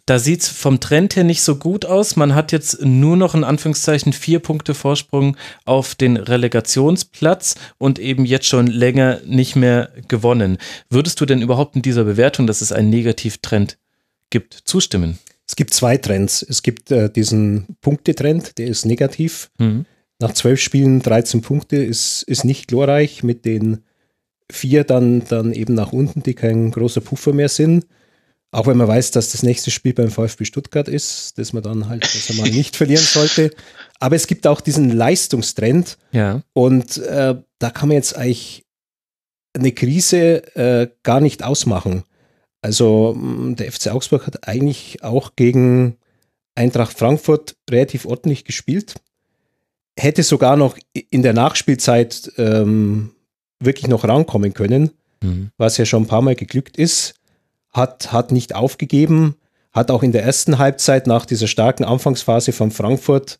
Da 0.07 0.21
sieht 0.21 0.43
es 0.43 0.49
vom 0.49 0.79
Trend 0.79 1.17
her 1.17 1.25
nicht 1.25 1.43
so 1.43 1.57
gut 1.57 1.85
aus. 1.85 2.15
Man 2.15 2.37
hat 2.37 2.53
jetzt 2.53 2.81
nur 2.81 3.17
noch 3.17 3.35
in 3.35 3.43
Anführungszeichen 3.43 4.13
vier 4.13 4.39
Punkte 4.39 4.75
Vorsprung 4.75 5.37
auf 5.65 5.97
den 5.97 6.17
Relegationsplatz 6.17 7.57
und 7.79 7.99
eben 7.99 8.25
jetzt 8.25 8.47
schon 8.47 8.69
länger 8.69 9.19
nicht 9.27 9.57
mehr 9.57 9.91
gewonnen. 10.07 10.59
Würdest 10.89 11.21
du 11.21 11.27
denn 11.27 11.43
überhaupt 11.43 11.75
in 11.75 11.83
dieser 11.83 12.05
Bewertung, 12.05 12.47
dass 12.47 12.61
es 12.61 12.71
einen 12.71 12.91
Negativtrend 12.91 13.79
gibt, 14.31 14.55
zustimmen? 14.55 15.19
Es 15.51 15.57
gibt 15.57 15.75
zwei 15.75 15.97
Trends. 15.97 16.47
Es 16.49 16.63
gibt 16.63 16.93
äh, 16.93 17.11
diesen 17.11 17.67
Punktetrend, 17.81 18.57
der 18.57 18.69
ist 18.69 18.87
negativ. 18.87 19.51
Mhm. 19.59 19.85
Nach 20.21 20.33
zwölf 20.33 20.61
Spielen 20.61 21.03
13 21.03 21.41
Punkte 21.41 21.75
ist, 21.75 22.23
ist 22.23 22.45
nicht 22.45 22.69
glorreich 22.69 23.25
mit 23.25 23.45
den 23.45 23.83
vier 24.49 24.85
dann, 24.85 25.25
dann 25.29 25.53
eben 25.53 25.75
nach 25.75 25.93
unten, 25.93 26.23
die 26.23 26.35
kein 26.35 26.71
großer 26.71 27.01
Puffer 27.01 27.33
mehr 27.33 27.49
sind. 27.49 27.89
Auch 28.53 28.69
wenn 28.69 28.77
man 28.77 28.87
weiß, 28.87 29.11
dass 29.11 29.33
das 29.33 29.43
nächste 29.43 29.73
Spiel 29.73 29.93
beim 29.93 30.13
VfB 30.13 30.45
Stuttgart 30.45 30.87
ist, 30.87 31.37
dass 31.37 31.53
man 31.53 31.65
dann 31.65 31.89
halt 31.89 32.05
das 32.05 32.33
mal 32.37 32.49
nicht 32.49 32.77
verlieren 32.77 33.03
sollte. 33.03 33.51
Aber 33.99 34.15
es 34.15 34.29
gibt 34.29 34.47
auch 34.47 34.61
diesen 34.61 34.91
Leistungstrend. 34.91 35.99
Ja. 36.13 36.45
Und 36.53 36.99
äh, 36.99 37.35
da 37.59 37.71
kann 37.71 37.89
man 37.89 37.97
jetzt 37.97 38.17
eigentlich 38.17 38.65
eine 39.55 39.73
Krise 39.73 40.55
äh, 40.55 40.91
gar 41.03 41.21
nicht 41.21 41.43
ausmachen. 41.43 42.05
Also 42.63 43.17
der 43.19 43.73
FC 43.73 43.89
Augsburg 43.89 44.27
hat 44.27 44.47
eigentlich 44.47 45.03
auch 45.03 45.33
gegen 45.37 45.97
Eintracht 46.55 46.99
Frankfurt 46.99 47.57
relativ 47.71 48.05
ordentlich 48.05 48.45
gespielt. 48.45 48.95
Hätte 49.99 50.23
sogar 50.23 50.57
noch 50.57 50.77
in 51.11 51.23
der 51.23 51.33
Nachspielzeit 51.33 52.33
ähm, 52.37 53.13
wirklich 53.61 53.89
noch 53.89 54.05
rankommen 54.05 54.55
können, 54.55 54.91
mhm. 55.23 55.51
was 55.57 55.77
ja 55.77 55.85
schon 55.85 56.05
ein 56.05 56.09
paar 56.09 56.23
Mal 56.23 56.35
geglückt 56.35 56.77
ist. 56.77 57.15
Hat, 57.71 58.13
hat 58.13 58.33
nicht 58.33 58.55
aufgegeben, 58.55 59.37
hat 59.73 59.91
auch 59.91 60.03
in 60.03 60.13
der 60.13 60.25
ersten 60.25 60.59
Halbzeit 60.59 61.07
nach 61.07 61.25
dieser 61.25 61.47
starken 61.47 61.85
Anfangsphase 61.85 62.53
von 62.53 62.73
Frankfurt 62.73 63.39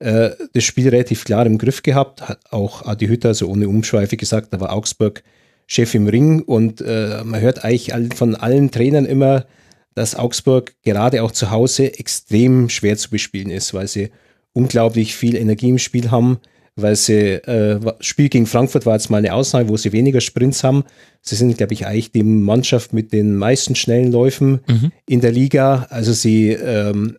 äh, 0.00 0.30
das 0.52 0.64
Spiel 0.64 0.88
relativ 0.88 1.24
klar 1.24 1.46
im 1.46 1.58
Griff 1.58 1.82
gehabt. 1.82 2.28
Hat 2.28 2.40
auch 2.50 2.84
Adi 2.84 3.06
Hütter, 3.06 3.28
also 3.28 3.46
ohne 3.46 3.68
Umschweife 3.68 4.16
gesagt, 4.16 4.52
da 4.52 4.60
war 4.60 4.72
Augsburg 4.72 5.22
Chef 5.70 5.94
im 5.94 6.08
Ring 6.08 6.42
und 6.42 6.80
äh, 6.80 7.22
man 7.24 7.40
hört 7.40 7.64
eigentlich 7.64 7.92
von 8.16 8.34
allen 8.34 8.72
Trainern 8.72 9.04
immer, 9.04 9.46
dass 9.94 10.16
Augsburg 10.16 10.74
gerade 10.82 11.22
auch 11.22 11.30
zu 11.30 11.52
Hause 11.52 11.96
extrem 11.96 12.68
schwer 12.68 12.96
zu 12.96 13.08
bespielen 13.08 13.50
ist, 13.50 13.72
weil 13.72 13.86
sie 13.86 14.10
unglaublich 14.52 15.14
viel 15.14 15.36
Energie 15.36 15.68
im 15.68 15.78
Spiel 15.78 16.10
haben, 16.10 16.40
weil 16.74 16.96
sie, 16.96 17.34
äh, 17.34 17.78
Spiel 18.00 18.28
gegen 18.28 18.46
Frankfurt 18.46 18.84
war 18.84 18.94
jetzt 18.94 19.10
mal 19.10 19.18
eine 19.18 19.32
Ausnahme, 19.32 19.68
wo 19.68 19.76
sie 19.76 19.92
weniger 19.92 20.20
Sprints 20.20 20.64
haben. 20.64 20.82
Sie 21.22 21.36
sind, 21.36 21.56
glaube 21.56 21.74
ich, 21.74 21.86
eigentlich 21.86 22.10
die 22.10 22.24
Mannschaft 22.24 22.92
mit 22.92 23.12
den 23.12 23.36
meisten 23.36 23.76
schnellen 23.76 24.10
Läufen 24.10 24.60
mhm. 24.66 24.90
in 25.06 25.20
der 25.20 25.30
Liga. 25.30 25.86
Also 25.90 26.12
sie, 26.12 26.50
ähm, 26.50 27.16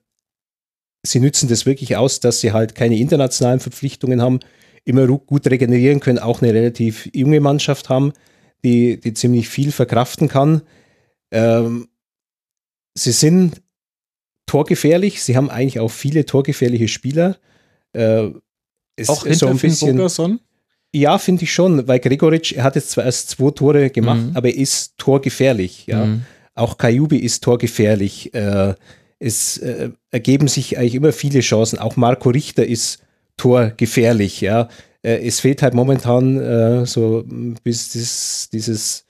sie 1.04 1.22
nützen 1.22 1.48
das 1.48 1.66
wirklich 1.66 1.96
aus, 1.96 2.20
dass 2.20 2.42
sie 2.42 2.52
halt 2.52 2.76
keine 2.76 2.98
internationalen 2.98 3.62
Verpflichtungen 3.62 4.22
haben, 4.22 4.42
immer 4.84 5.08
gut 5.08 5.48
regenerieren 5.48 6.02
können, 6.02 6.20
auch 6.20 6.42
eine 6.42 6.54
relativ 6.54 7.10
junge 7.14 7.40
Mannschaft 7.40 7.88
haben 7.88 8.12
die, 8.64 9.00
die 9.00 9.14
ziemlich 9.14 9.50
viel 9.50 9.72
verkraften 9.72 10.28
kann. 10.28 10.62
Ähm, 11.32 11.88
sie 12.96 13.12
sind 13.12 13.62
torgefährlich, 14.46 15.24
sie 15.24 15.38
haben 15.38 15.50
eigentlich 15.50 15.80
auch 15.80 15.92
viele 15.92 16.26
torgefährliche 16.26 16.88
Spieler. 16.88 17.38
Äh, 17.94 18.30
auch 19.08 19.24
hinter 19.24 19.36
so 19.36 19.48
ein 19.48 19.58
bisschen? 19.58 20.40
Ja, 20.94 21.18
finde 21.18 21.44
ich 21.44 21.54
schon, 21.54 21.88
weil 21.88 22.00
Gregoritsch, 22.00 22.52
er 22.52 22.64
hat 22.64 22.76
jetzt 22.76 22.92
zwar 22.92 23.06
erst 23.06 23.30
zwei 23.30 23.52
Tore 23.52 23.90
gemacht, 23.90 24.22
mhm. 24.22 24.36
aber 24.36 24.50
er 24.50 24.58
ist 24.58 24.98
torgefährlich. 24.98 25.86
Ja. 25.88 26.06
Mhm. 26.06 26.24
Auch 26.54 26.78
Kajubi 26.78 27.18
ist 27.18 27.44
torgefährlich. 27.44 28.34
Äh, 28.34 28.76
es 29.18 29.58
äh, 29.60 29.92
ergeben 30.10 30.50
sich 30.50 30.78
eigentlich 30.78 30.96
immer 30.96 31.14
viele 31.14 31.40
Chancen. 31.40 31.80
Auch 31.80 31.96
Marco 31.96 32.30
Richter 32.30 32.66
ist 32.66 33.04
torgefährlich. 33.38 34.42
Ja 34.42 34.68
äh, 35.04 35.28
es 35.28 35.40
fehlt 35.40 35.62
halt 35.62 35.74
momentan 35.74 36.40
äh, 36.40 36.86
so 36.86 37.24
bis 37.64 37.94
das, 37.94 38.50
dieses, 38.52 39.06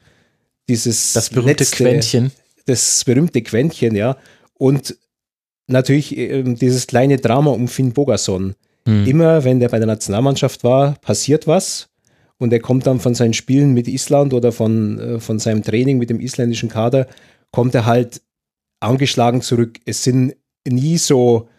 dieses 0.68 1.14
das 1.14 1.30
berühmte 1.30 1.64
letzte, 1.64 1.84
Quäntchen. 1.84 2.32
Das 2.66 3.04
berühmte 3.04 3.42
Quäntchen, 3.42 3.96
ja. 3.96 4.18
Und 4.54 4.96
natürlich 5.68 6.18
äh, 6.18 6.44
dieses 6.44 6.88
kleine 6.88 7.18
Drama 7.18 7.52
um 7.52 7.68
Finn 7.68 7.94
Bogason. 7.94 8.56
Hm. 8.88 9.06
Immer, 9.06 9.44
wenn 9.44 9.60
der 9.60 9.70
bei 9.70 9.78
der 9.78 9.88
Nationalmannschaft 9.88 10.64
war, 10.64 10.96
passiert 11.02 11.48
was. 11.48 11.90
Und 12.38 12.52
er 12.52 12.60
kommt 12.60 12.88
dann 12.88 13.00
von 13.00 13.14
seinen 13.14 13.34
Spielen 13.34 13.74
mit 13.74 13.88
Island 13.88 14.34
oder 14.34 14.52
von, 14.52 15.00
äh, 15.00 15.20
von 15.20 15.40
seinem 15.40 15.64
Training 15.64 15.98
mit 15.98 16.10
dem 16.10 16.20
isländischen 16.20 16.70
Kader, 16.70 17.08
kommt 17.52 17.76
er 17.76 17.86
halt 17.86 18.22
angeschlagen 18.80 19.42
zurück. 19.42 19.80
Es 19.86 20.04
sind 20.04 20.36
nie 20.68 20.98
so 20.98 21.50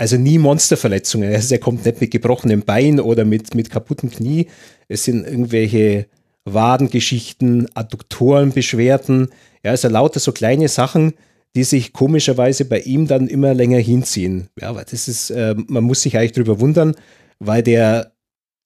also 0.00 0.16
nie 0.16 0.38
Monsterverletzungen. 0.38 1.30
Also 1.30 1.54
er 1.54 1.60
kommt 1.60 1.84
nicht 1.84 2.00
mit 2.00 2.10
gebrochenem 2.10 2.62
Bein 2.62 3.00
oder 3.00 3.26
mit, 3.26 3.54
mit 3.54 3.68
kaputtem 3.68 4.10
Knie. 4.10 4.46
Es 4.88 5.04
sind 5.04 5.26
irgendwelche 5.26 6.06
Wadengeschichten, 6.46 7.68
Adduktorenbeschwerden. 7.74 9.28
Ja, 9.62 9.72
also 9.72 9.88
lauter 9.88 10.18
so 10.18 10.32
kleine 10.32 10.68
Sachen, 10.68 11.12
die 11.54 11.64
sich 11.64 11.92
komischerweise 11.92 12.64
bei 12.64 12.80
ihm 12.80 13.08
dann 13.08 13.28
immer 13.28 13.52
länger 13.52 13.76
hinziehen. 13.76 14.48
Ja, 14.58 14.70
aber 14.70 14.84
das 14.84 15.06
ist, 15.06 15.28
äh, 15.32 15.54
man 15.68 15.84
muss 15.84 16.00
sich 16.00 16.16
eigentlich 16.16 16.32
drüber 16.32 16.60
wundern, 16.60 16.94
weil 17.38 17.62
der 17.62 18.12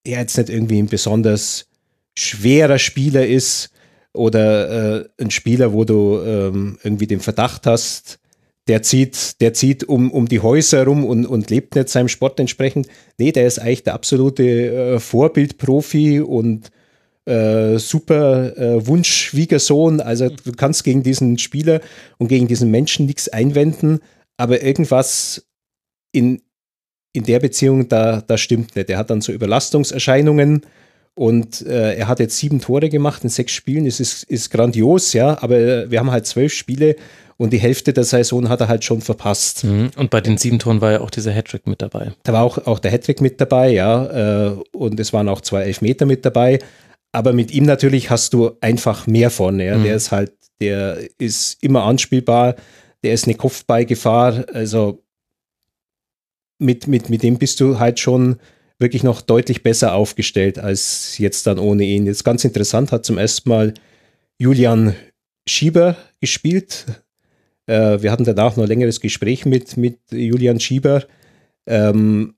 ja 0.06 0.20
jetzt 0.20 0.39
nicht 0.39 0.51
irgendwie 0.51 0.78
ein 0.78 0.86
besonders 0.86 1.66
schwerer 2.16 2.78
Spieler 2.78 3.27
ist 3.27 3.70
oder 4.12 5.01
äh, 5.01 5.09
ein 5.19 5.32
Spieler, 5.32 5.73
wo 5.73 5.82
du 5.82 6.20
ähm, 6.24 6.78
irgendwie 6.85 7.09
den 7.09 7.19
Verdacht 7.19 7.66
hast, 7.66 8.20
der 8.69 8.82
zieht, 8.82 9.41
der 9.41 9.53
zieht 9.53 9.85
um, 9.85 10.11
um 10.11 10.27
die 10.27 10.41
Häuser 10.41 10.85
rum 10.85 11.05
und, 11.05 11.27
und 11.27 11.51
lebt 11.51 11.74
nicht 11.74 11.89
seinem 11.89 12.09
Sport 12.09 12.41
entsprechend. 12.41 12.89
Nee, 13.19 13.32
der 13.32 13.47
ist 13.47 13.59
eigentlich 13.59 13.82
der 13.85 13.95
absolute 13.95 14.43
äh, 14.43 15.01
Vorbildprofi 15.01 16.20
und 16.20 16.70
äh, 17.27 17.78
super 17.78 18.57
äh, 18.57 18.86
Wunschschwiegersohn. 18.86 20.01
Also 20.01 20.28
du 20.28 20.53
kannst 20.53 20.85
gegen 20.85 21.03
diesen 21.03 21.39
Spieler 21.39 21.81
und 22.19 22.28
gegen 22.28 22.49
diesen 22.49 22.70
Menschen 22.70 23.07
nichts 23.07 23.28
einwenden, 23.28 24.01
aber 24.36 24.62
irgendwas 24.62 25.47
in, 26.12 26.41
in 27.12 27.24
der 27.24 27.41
Beziehung, 27.41 27.89
da, 27.89 28.23
da 28.23 28.39
stimmt 28.39 28.77
nicht. 28.77 28.89
Er 28.89 28.99
hat 28.99 29.11
dann 29.11 29.20
so 29.20 29.32
Überlastungserscheinungen 29.32 30.62
und 31.15 31.62
äh, 31.62 31.95
er 31.95 32.09
hat 32.09 32.19
jetzt 32.19 32.39
sieben 32.39 32.61
Tore 32.61 32.89
gemacht 32.89 33.23
in 33.24 33.31
sechs 33.31 33.53
Spielen. 33.53 33.86
Es 33.86 34.01
ist, 34.01 34.24
ist 34.24 34.51
grandios, 34.51 35.12
ja, 35.12 35.41
aber 35.43 35.91
wir 35.91 35.99
haben 35.99 36.11
halt 36.11 36.27
zwölf 36.27 36.53
Spiele 36.53 36.97
und 37.36 37.52
die 37.52 37.59
Hälfte 37.59 37.93
der 37.93 38.05
Saison 38.05 38.48
hat 38.48 38.61
er 38.61 38.69
halt 38.69 38.85
schon 38.85 39.01
verpasst. 39.01 39.65
Mhm. 39.65 39.90
Und 39.97 40.11
bei 40.11 40.20
den 40.20 40.39
sieben 40.39 40.59
Toren 40.59 40.81
war 40.81 40.93
ja 40.93 41.01
auch 41.01 41.11
dieser 41.11 41.32
Hattrick 41.32 41.66
mit 41.66 41.82
dabei. 41.82 42.12
Da 42.23 42.32
war 42.32 42.43
auch, 42.43 42.59
auch 42.66 42.78
der 42.78 42.90
Hattrick 42.90 43.20
mit 43.20 43.40
dabei, 43.40 43.70
ja. 43.70 44.52
Äh, 44.52 44.56
und 44.73 44.98
es 45.01 45.12
waren 45.12 45.28
auch 45.28 45.40
zwei 45.40 45.62
Elfmeter 45.62 46.06
mit 46.06 46.24
dabei. 46.24 46.59
Aber 47.12 47.32
mit 47.32 47.52
ihm 47.52 47.65
natürlich 47.65 48.11
hast 48.11 48.35
du 48.35 48.52
einfach 48.61 49.06
mehr 49.06 49.31
vorne. 49.31 49.66
Ja. 49.66 49.78
Mhm. 49.78 49.85
Der 49.85 49.97
ist 49.97 50.12
halt, 50.12 50.32
der 50.61 50.98
ist 51.19 51.62
immer 51.62 51.85
anspielbar, 51.85 52.56
der 53.02 53.15
ist 53.15 53.27
eine 53.27 53.35
Kopfballgefahr. 53.35 54.47
Also 54.52 55.02
mit, 56.59 56.86
mit, 56.86 57.11
mit 57.11 57.23
dem 57.23 57.39
bist 57.39 57.61
du 57.61 57.78
halt 57.78 58.01
schon 58.01 58.36
wirklich 58.78 59.02
noch 59.02 59.23
deutlich 59.23 59.62
besser 59.62 59.94
aufgestellt 59.94 60.59
als 60.59 61.19
jetzt 61.19 61.47
dann 61.47 61.59
ohne 61.59 61.85
ihn. 61.85 62.06
Jetzt 62.06 62.24
ganz 62.24 62.44
interessant 62.44 62.93
hat 62.93 63.05
zum 63.05 63.19
ersten 63.19 63.48
Mal 63.48 63.74
Julian 64.39 64.94
Schieber 65.47 65.97
gespielt, 66.20 66.86
äh, 67.66 68.03
wir 68.03 68.11
hatten 68.11 68.24
danach 68.24 68.57
noch 68.57 68.65
ein 68.65 68.69
längeres 68.69 69.01
Gespräch 69.01 69.47
mit, 69.47 69.77
mit 69.77 69.99
Julian 70.11 70.61
Schieber, 70.61 71.05
ähm, 71.66 72.35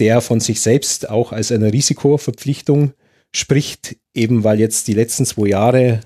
der 0.00 0.20
von 0.20 0.40
sich 0.40 0.60
selbst 0.60 1.08
auch 1.08 1.32
als 1.32 1.52
eine 1.52 1.72
Risikoverpflichtung 1.72 2.92
spricht, 3.34 3.96
eben 4.14 4.44
weil 4.44 4.60
jetzt 4.60 4.88
die 4.88 4.94
letzten 4.94 5.24
zwei 5.24 5.48
Jahre 5.48 6.00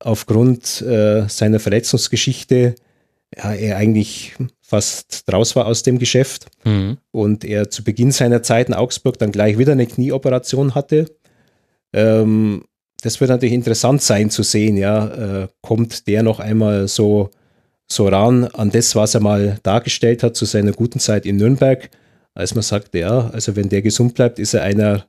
aufgrund 0.00 0.80
äh, 0.82 1.28
seiner 1.28 1.60
Verletzungsgeschichte 1.60 2.76
ja, 3.36 3.52
er 3.52 3.76
eigentlich 3.76 4.34
fast 4.62 5.28
draus 5.28 5.56
war 5.56 5.66
aus 5.66 5.82
dem 5.82 5.98
Geschäft 5.98 6.46
mhm. 6.64 6.98
und 7.10 7.44
er 7.44 7.70
zu 7.70 7.84
Beginn 7.84 8.10
seiner 8.10 8.42
Zeit 8.42 8.68
in 8.68 8.74
Augsburg 8.74 9.18
dann 9.18 9.32
gleich 9.32 9.58
wieder 9.58 9.72
eine 9.72 9.86
Knieoperation 9.86 10.74
hatte. 10.74 11.10
Ähm, 11.92 12.64
das 13.02 13.20
wird 13.20 13.30
natürlich 13.30 13.54
interessant 13.54 14.02
sein 14.02 14.30
zu 14.30 14.42
sehen, 14.42 14.76
ja, 14.76 15.42
äh, 15.42 15.48
kommt 15.60 16.06
der 16.06 16.22
noch 16.22 16.40
einmal 16.40 16.88
so 16.88 17.30
so 17.90 18.06
ran 18.08 18.44
an 18.44 18.70
das, 18.70 18.94
was 18.94 19.14
er 19.14 19.20
mal 19.20 19.58
dargestellt 19.62 20.22
hat 20.22 20.36
zu 20.36 20.44
seiner 20.44 20.72
guten 20.72 21.00
Zeit 21.00 21.24
in 21.24 21.36
Nürnberg, 21.36 21.90
als 22.34 22.54
man 22.54 22.62
sagt, 22.62 22.94
ja, 22.94 23.30
also 23.30 23.56
wenn 23.56 23.68
der 23.68 23.82
gesund 23.82 24.14
bleibt, 24.14 24.38
ist 24.38 24.54
er 24.54 24.62
einer, 24.62 25.06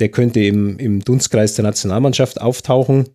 der 0.00 0.08
könnte 0.08 0.40
im, 0.40 0.78
im 0.78 1.00
Dunstkreis 1.00 1.54
der 1.54 1.64
Nationalmannschaft 1.64 2.40
auftauchen. 2.40 3.08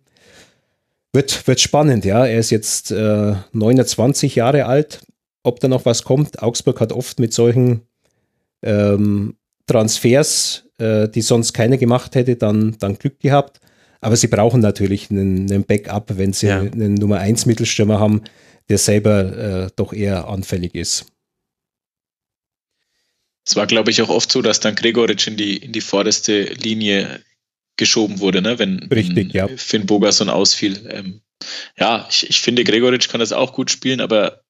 Wird, 1.12 1.46
wird 1.46 1.60
spannend, 1.60 2.04
ja. 2.04 2.24
Er 2.24 2.38
ist 2.38 2.50
jetzt 2.50 2.90
äh, 2.90 3.34
29 3.52 4.36
Jahre 4.36 4.66
alt. 4.66 5.00
Ob 5.42 5.60
da 5.60 5.68
noch 5.68 5.84
was 5.84 6.04
kommt, 6.04 6.40
Augsburg 6.42 6.80
hat 6.80 6.92
oft 6.92 7.18
mit 7.18 7.34
solchen 7.34 7.82
ähm, 8.62 9.34
Transfers, 9.66 10.64
äh, 10.78 11.08
die 11.08 11.20
sonst 11.20 11.52
keiner 11.52 11.76
gemacht 11.76 12.14
hätte, 12.14 12.36
dann, 12.36 12.76
dann 12.78 12.96
Glück 12.96 13.20
gehabt. 13.20 13.60
Aber 14.00 14.16
sie 14.16 14.28
brauchen 14.28 14.60
natürlich 14.60 15.10
einen, 15.10 15.50
einen 15.50 15.64
Backup, 15.64 16.16
wenn 16.16 16.32
sie 16.32 16.46
ja. 16.46 16.60
einen 16.60 16.94
Nummer 16.94 17.18
1 17.18 17.46
Mittelstürmer 17.46 18.00
haben, 18.00 18.22
der 18.68 18.78
selber 18.78 19.64
äh, 19.66 19.70
doch 19.76 19.92
eher 19.92 20.28
anfällig 20.28 20.74
ist. 20.74 21.06
Es 23.44 23.56
war, 23.56 23.66
glaube 23.66 23.90
ich, 23.90 24.00
auch 24.02 24.08
oft 24.08 24.30
so, 24.30 24.40
dass 24.40 24.60
dann 24.60 24.74
Gregoritsch 24.74 25.26
in 25.26 25.36
die, 25.36 25.56
in 25.56 25.72
die 25.72 25.80
vorderste 25.80 26.44
Linie 26.44 27.20
geschoben 27.76 28.20
wurde, 28.20 28.42
ne? 28.42 28.58
wenn, 28.58 28.78
Richtig, 28.84 29.16
wenn 29.16 29.30
ja. 29.30 29.48
Finn 29.48 29.86
Bogerson 29.86 30.28
ausfiel. 30.28 30.88
Ähm, 30.88 31.20
ja, 31.76 32.06
ich, 32.08 32.28
ich 32.28 32.40
finde, 32.40 32.62
Gregoritsch 32.62 33.08
kann 33.08 33.20
das 33.20 33.32
auch 33.32 33.52
gut 33.52 33.70
spielen, 33.70 34.00
aber 34.00 34.42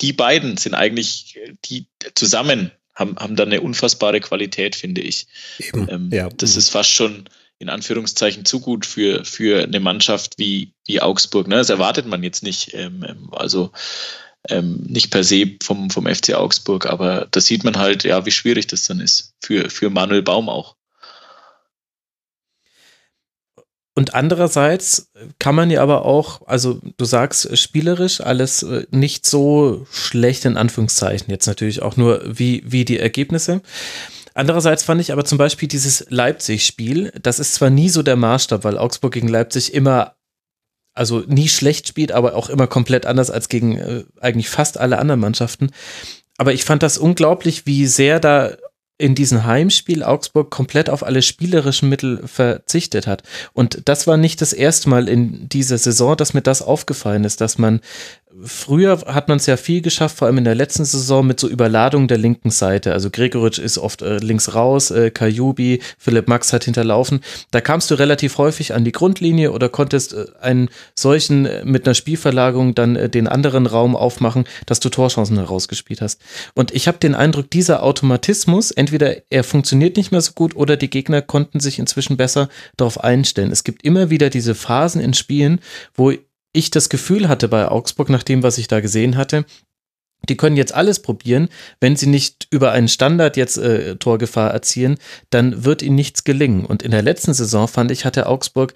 die 0.00 0.12
beiden 0.12 0.56
sind 0.56 0.74
eigentlich, 0.74 1.38
die 1.64 1.86
zusammen 2.14 2.72
haben, 2.94 3.16
haben 3.16 3.36
dann 3.36 3.48
eine 3.48 3.60
unfassbare 3.60 4.20
Qualität, 4.20 4.74
finde 4.74 5.00
ich. 5.00 5.26
Eben, 5.58 5.86
ähm, 5.88 6.10
ja. 6.12 6.28
Das 6.28 6.56
ist 6.56 6.70
fast 6.70 6.90
schon 6.90 7.28
in 7.58 7.68
Anführungszeichen 7.68 8.44
zu 8.44 8.60
gut 8.60 8.84
für, 8.84 9.24
für 9.24 9.62
eine 9.62 9.78
Mannschaft 9.80 10.38
wie, 10.38 10.71
wie 10.86 11.00
Augsburg. 11.00 11.48
Ne? 11.48 11.56
Das 11.56 11.70
erwartet 11.70 12.06
man 12.06 12.22
jetzt 12.22 12.42
nicht. 12.42 12.74
Ähm, 12.74 13.04
ähm 13.08 13.28
also 13.32 13.70
ähm, 14.48 14.82
nicht 14.88 15.10
per 15.10 15.22
se 15.22 15.56
vom, 15.62 15.90
vom 15.90 16.06
FC 16.06 16.34
Augsburg, 16.34 16.86
aber 16.86 17.28
da 17.30 17.40
sieht 17.40 17.64
man 17.64 17.76
halt, 17.76 18.04
ja, 18.04 18.26
wie 18.26 18.32
schwierig 18.32 18.66
das 18.66 18.86
dann 18.86 19.00
ist 19.00 19.34
für, 19.40 19.70
für 19.70 19.88
Manuel 19.88 20.22
Baum 20.22 20.48
auch. 20.48 20.76
Und 23.94 24.14
andererseits 24.14 25.10
kann 25.38 25.54
man 25.54 25.70
ja 25.70 25.82
aber 25.82 26.06
auch, 26.06 26.46
also 26.46 26.80
du 26.96 27.04
sagst 27.04 27.56
spielerisch 27.58 28.22
alles 28.22 28.62
äh, 28.62 28.86
nicht 28.90 29.26
so 29.26 29.86
schlecht 29.92 30.46
in 30.46 30.56
Anführungszeichen, 30.56 31.30
jetzt 31.30 31.46
natürlich 31.46 31.82
auch 31.82 31.98
nur 31.98 32.22
wie, 32.26 32.62
wie 32.64 32.86
die 32.86 32.98
Ergebnisse. 32.98 33.60
Andererseits 34.34 34.82
fand 34.82 35.02
ich 35.02 35.12
aber 35.12 35.26
zum 35.26 35.36
Beispiel 35.36 35.68
dieses 35.68 36.06
Leipzig-Spiel, 36.08 37.12
das 37.20 37.38
ist 37.38 37.52
zwar 37.52 37.68
nie 37.68 37.90
so 37.90 38.02
der 38.02 38.16
Maßstab, 38.16 38.64
weil 38.64 38.78
Augsburg 38.78 39.12
gegen 39.12 39.28
Leipzig 39.28 39.74
immer, 39.74 40.16
also 40.94 41.20
nie 41.26 41.48
schlecht 41.48 41.88
spielt, 41.88 42.12
aber 42.12 42.34
auch 42.34 42.48
immer 42.48 42.66
komplett 42.66 43.06
anders 43.06 43.30
als 43.30 43.48
gegen 43.48 43.78
äh, 43.78 44.04
eigentlich 44.20 44.50
fast 44.50 44.78
alle 44.78 44.98
anderen 44.98 45.20
Mannschaften. 45.20 45.70
Aber 46.38 46.52
ich 46.52 46.64
fand 46.64 46.82
das 46.82 46.98
unglaublich, 46.98 47.66
wie 47.66 47.86
sehr 47.86 48.20
da 48.20 48.56
in 48.98 49.14
diesem 49.16 49.44
Heimspiel 49.44 50.04
Augsburg 50.04 50.50
komplett 50.50 50.88
auf 50.88 51.02
alle 51.02 51.22
spielerischen 51.22 51.88
Mittel 51.88 52.22
verzichtet 52.26 53.06
hat. 53.06 53.24
Und 53.52 53.82
das 53.86 54.06
war 54.06 54.16
nicht 54.16 54.40
das 54.40 54.52
erste 54.52 54.88
Mal 54.88 55.08
in 55.08 55.48
dieser 55.48 55.76
Saison, 55.78 56.16
dass 56.16 56.34
mir 56.34 56.42
das 56.42 56.62
aufgefallen 56.62 57.24
ist, 57.24 57.40
dass 57.40 57.58
man 57.58 57.80
Früher 58.44 58.98
hat 59.06 59.28
man 59.28 59.36
es 59.36 59.46
ja 59.46 59.56
viel 59.56 59.82
geschafft, 59.82 60.16
vor 60.16 60.26
allem 60.26 60.38
in 60.38 60.44
der 60.44 60.54
letzten 60.54 60.84
Saison 60.84 61.26
mit 61.26 61.38
so 61.38 61.48
Überladung 61.48 62.08
der 62.08 62.16
linken 62.16 62.50
Seite. 62.50 62.92
Also 62.92 63.10
Gregoritsch 63.10 63.58
ist 63.58 63.76
oft 63.76 64.00
äh, 64.00 64.18
links 64.18 64.54
raus, 64.54 64.90
äh, 64.90 65.10
Kajubi, 65.10 65.82
Philipp 65.98 66.28
Max 66.28 66.52
hat 66.52 66.64
hinterlaufen. 66.64 67.20
Da 67.50 67.60
kamst 67.60 67.90
du 67.90 67.94
relativ 67.94 68.38
häufig 68.38 68.74
an 68.74 68.84
die 68.84 68.92
Grundlinie 68.92 69.52
oder 69.52 69.68
konntest 69.68 70.14
äh, 70.14 70.26
einen 70.40 70.70
solchen 70.94 71.44
äh, 71.44 71.64
mit 71.64 71.86
einer 71.86 71.94
Spielverlagerung 71.94 72.74
dann 72.74 72.96
äh, 72.96 73.10
den 73.10 73.28
anderen 73.28 73.66
Raum 73.66 73.94
aufmachen, 73.94 74.44
dass 74.64 74.80
du 74.80 74.88
Torchancen 74.88 75.36
herausgespielt 75.36 76.00
hast. 76.00 76.20
Und 76.54 76.72
ich 76.74 76.88
habe 76.88 76.98
den 76.98 77.14
Eindruck, 77.14 77.50
dieser 77.50 77.82
Automatismus, 77.82 78.70
entweder 78.70 79.16
er 79.28 79.44
funktioniert 79.44 79.96
nicht 79.96 80.10
mehr 80.10 80.22
so 80.22 80.32
gut 80.32 80.56
oder 80.56 80.76
die 80.76 80.90
Gegner 80.90 81.20
konnten 81.20 81.60
sich 81.60 81.78
inzwischen 81.78 82.16
besser 82.16 82.48
darauf 82.76 83.02
einstellen. 83.02 83.52
Es 83.52 83.64
gibt 83.64 83.84
immer 83.84 84.08
wieder 84.08 84.30
diese 84.30 84.54
Phasen 84.54 85.02
in 85.02 85.12
Spielen, 85.12 85.60
wo 85.94 86.12
ich 86.52 86.70
das 86.70 86.88
Gefühl 86.88 87.28
hatte 87.28 87.48
bei 87.48 87.68
Augsburg, 87.68 88.08
nach 88.08 88.22
dem, 88.22 88.42
was 88.42 88.58
ich 88.58 88.68
da 88.68 88.80
gesehen 88.80 89.16
hatte, 89.16 89.44
die 90.28 90.36
können 90.36 90.56
jetzt 90.56 90.74
alles 90.74 91.02
probieren. 91.02 91.48
Wenn 91.80 91.96
sie 91.96 92.06
nicht 92.06 92.46
über 92.50 92.72
einen 92.72 92.88
Standard 92.88 93.36
jetzt 93.36 93.56
äh, 93.58 93.96
Torgefahr 93.96 94.50
erzielen, 94.50 94.98
dann 95.30 95.64
wird 95.64 95.82
ihnen 95.82 95.96
nichts 95.96 96.24
gelingen. 96.24 96.64
Und 96.64 96.82
in 96.82 96.90
der 96.90 97.02
letzten 97.02 97.34
Saison 97.34 97.66
fand 97.66 97.90
ich, 97.90 98.04
hatte 98.04 98.26
Augsburg 98.26 98.74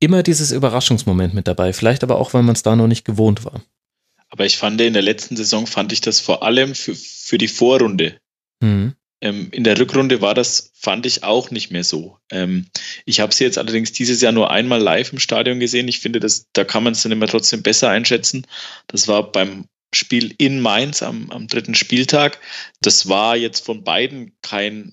immer 0.00 0.22
dieses 0.22 0.50
Überraschungsmoment 0.50 1.34
mit 1.34 1.46
dabei. 1.46 1.72
Vielleicht 1.72 2.02
aber 2.02 2.18
auch, 2.18 2.34
weil 2.34 2.42
man 2.42 2.54
es 2.54 2.62
da 2.62 2.74
noch 2.74 2.88
nicht 2.88 3.04
gewohnt 3.04 3.44
war. 3.44 3.62
Aber 4.30 4.46
ich 4.46 4.56
fand, 4.56 4.80
in 4.80 4.92
der 4.92 5.02
letzten 5.02 5.36
Saison 5.36 5.66
fand 5.66 5.92
ich 5.92 6.00
das 6.00 6.20
vor 6.20 6.42
allem 6.42 6.74
für, 6.74 6.94
für 6.94 7.38
die 7.38 7.48
Vorrunde. 7.48 8.16
Mhm. 8.60 8.94
Ähm, 9.20 9.48
in 9.52 9.64
der 9.64 9.78
Rückrunde 9.78 10.20
war 10.20 10.34
das, 10.34 10.72
fand 10.74 11.04
ich 11.04 11.24
auch 11.24 11.50
nicht 11.50 11.70
mehr 11.70 11.84
so. 11.84 12.16
Ähm, 12.30 12.66
ich 13.04 13.20
habe 13.20 13.34
sie 13.34 13.44
jetzt 13.44 13.58
allerdings 13.58 13.92
dieses 13.92 14.20
Jahr 14.20 14.32
nur 14.32 14.50
einmal 14.50 14.80
live 14.80 15.12
im 15.12 15.18
Stadion 15.18 15.60
gesehen. 15.60 15.88
Ich 15.88 16.00
finde, 16.00 16.20
das, 16.20 16.46
da 16.52 16.64
kann 16.64 16.82
man 16.82 16.94
es 16.94 17.02
dann 17.02 17.12
immer 17.12 17.26
trotzdem 17.26 17.62
besser 17.62 17.90
einschätzen. 17.90 18.46
Das 18.86 19.08
war 19.08 19.30
beim 19.30 19.66
Spiel 19.92 20.34
in 20.38 20.60
Mainz 20.60 21.02
am, 21.02 21.30
am 21.30 21.48
dritten 21.48 21.74
Spieltag. 21.74 22.38
Das 22.80 23.08
war 23.08 23.36
jetzt 23.36 23.64
von 23.64 23.84
beiden 23.84 24.32
kein 24.40 24.92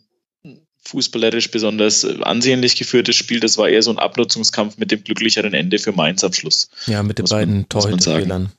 fußballerisch 0.88 1.52
besonders 1.52 2.06
ansehnlich 2.06 2.76
geführtes 2.76 3.16
Spiel. 3.16 3.40
Das 3.40 3.58
war 3.58 3.70
eher 3.70 3.84
so 3.84 3.92
ein 3.92 4.00
Abnutzungskampf 4.00 4.78
mit 4.78 4.92
dem 4.92 5.04
glücklicheren 5.04 5.54
Ende 5.54 5.80
für 5.80 5.92
Mainz 5.92 6.24
am 6.24 6.34
Schluss. 6.34 6.70
Ja, 6.86 7.04
mit 7.04 7.20
den 7.20 7.26
beiden 7.26 7.68
Torhüterfehlern. 7.70 8.52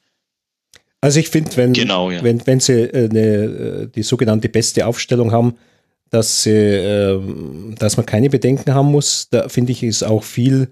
Also 1.00 1.20
ich 1.20 1.28
finde, 1.28 1.56
wenn, 1.56 1.72
genau, 1.72 2.10
ja. 2.10 2.22
wenn, 2.22 2.44
wenn 2.46 2.60
sie 2.60 2.72
äh, 2.72 3.04
äh, 3.04 3.86
die 3.86 4.02
sogenannte 4.02 4.48
beste 4.48 4.86
Aufstellung 4.86 5.30
haben, 5.30 5.54
dass, 6.10 6.42
sie, 6.42 6.50
äh, 6.50 7.20
dass 7.78 7.96
man 7.96 8.06
keine 8.06 8.30
Bedenken 8.30 8.74
haben 8.74 8.90
muss, 8.90 9.28
da 9.30 9.48
finde 9.48 9.72
ich, 9.72 9.82
ist 9.82 10.02
auch 10.02 10.24
viel, 10.24 10.68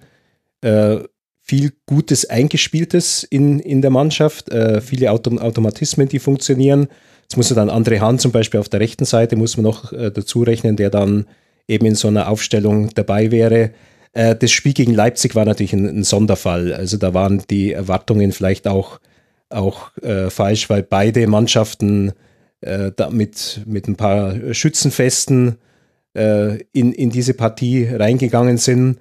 äh, 0.63 0.99
viel 1.43 1.73
Gutes 1.87 2.29
Eingespieltes 2.29 3.23
in, 3.23 3.61
in 3.61 3.83
der 3.83 3.91
Mannschaft, 3.91 4.49
äh, 4.49 4.81
viele 4.81 5.13
Autom 5.13 5.39
Automatismen, 5.39 6.09
die 6.09 6.19
funktionieren. 6.19 6.89
Jetzt 7.23 7.37
muss 7.37 7.55
man 7.55 7.69
dann 7.69 7.85
André 7.85 8.01
Hahn 8.01 8.19
zum 8.19 8.33
Beispiel 8.33 8.59
auf 8.59 8.69
der 8.69 8.81
rechten 8.81 9.05
Seite, 9.05 9.37
muss 9.37 9.57
man 9.57 9.65
noch 9.65 9.93
dazu 9.93 10.43
rechnen, 10.43 10.77
der 10.77 10.91
dann 10.91 11.27
eben 11.67 11.85
in 11.87 11.97
so 11.97 12.07
einer 12.07 12.29
Aufstellung 12.29 12.91
dabei 12.95 13.33
wäre. 13.33 13.73
das 14.13 14.53
Spiel 14.53 14.75
gegen 14.75 14.95
Leipzig 14.95 15.35
war 15.35 15.45
natürlich 15.45 15.73
ein, 15.73 15.87
ein 15.87 16.05
Sonderfall. 16.05 16.73
Also 16.73 16.99
da 16.99 17.15
waren 17.15 17.43
die 17.51 17.73
Erwartungen 17.73 18.31
vielleicht 18.31 18.69
auch 18.69 19.01
auch 19.51 19.97
äh, 19.99 20.31
falsch, 20.31 20.69
weil 20.71 20.83
beide 20.83 21.27
Mannschaften 21.27 22.13
äh, 22.61 22.91
mit, 23.11 23.61
mit 23.67 23.89
ein 23.89 23.97
paar 23.97 24.35
Schützenfesten 24.53 25.57
äh, 26.17 26.61
in, 26.73 26.93
in 26.93 27.11
diese 27.11 27.35
Partie 27.35 27.85
reingegangen 27.85 28.59
sind. 28.59 28.99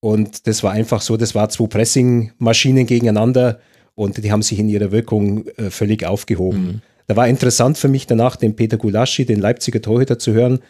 Und 0.00 0.46
das 0.46 0.62
war 0.62 0.72
einfach 0.72 1.00
so, 1.00 1.16
das 1.16 1.34
war 1.34 1.48
zwei 1.48 1.66
Pressing-Maschinen 1.66 2.86
gegeneinander 2.86 3.60
und 3.94 4.22
die 4.22 4.32
haben 4.32 4.42
sich 4.42 4.58
in 4.58 4.68
ihrer 4.68 4.92
Wirkung 4.92 5.46
äh, 5.56 5.70
völlig 5.70 6.04
aufgehoben. 6.04 6.66
Mhm. 6.66 6.82
Da 7.06 7.16
war 7.16 7.28
interessant 7.28 7.78
für 7.78 7.88
mich 7.88 8.06
danach, 8.06 8.36
den 8.36 8.56
Peter 8.56 8.76
Gulaschi, 8.76 9.24
den 9.24 9.40
Leipziger 9.40 9.80
Torhüter, 9.80 10.18
zu 10.18 10.32
hören, 10.32 10.60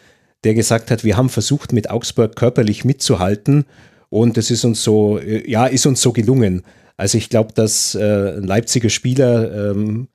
der 0.42 0.54
gesagt 0.54 0.90
hat, 0.90 1.04
wir 1.04 1.16
haben 1.16 1.28
versucht, 1.28 1.72
mit 1.72 1.90
Augsburg 1.90 2.36
körperlich 2.36 2.84
mitzuhalten 2.84 3.64
und 4.08 4.36
es 4.36 4.50
ist 4.50 4.64
uns 4.64 4.82
so, 4.82 5.18
äh, 5.18 5.48
ja, 5.50 5.66
ist 5.66 5.86
uns 5.86 6.00
so 6.00 6.12
gelungen. 6.12 6.62
Also 6.96 7.18
ich 7.18 7.28
glaube, 7.28 7.52
dass 7.54 7.94
äh, 7.94 8.36
ein 8.36 8.44
Leipziger 8.44 8.90
Spieler 8.90 9.70
ähm, 9.70 10.08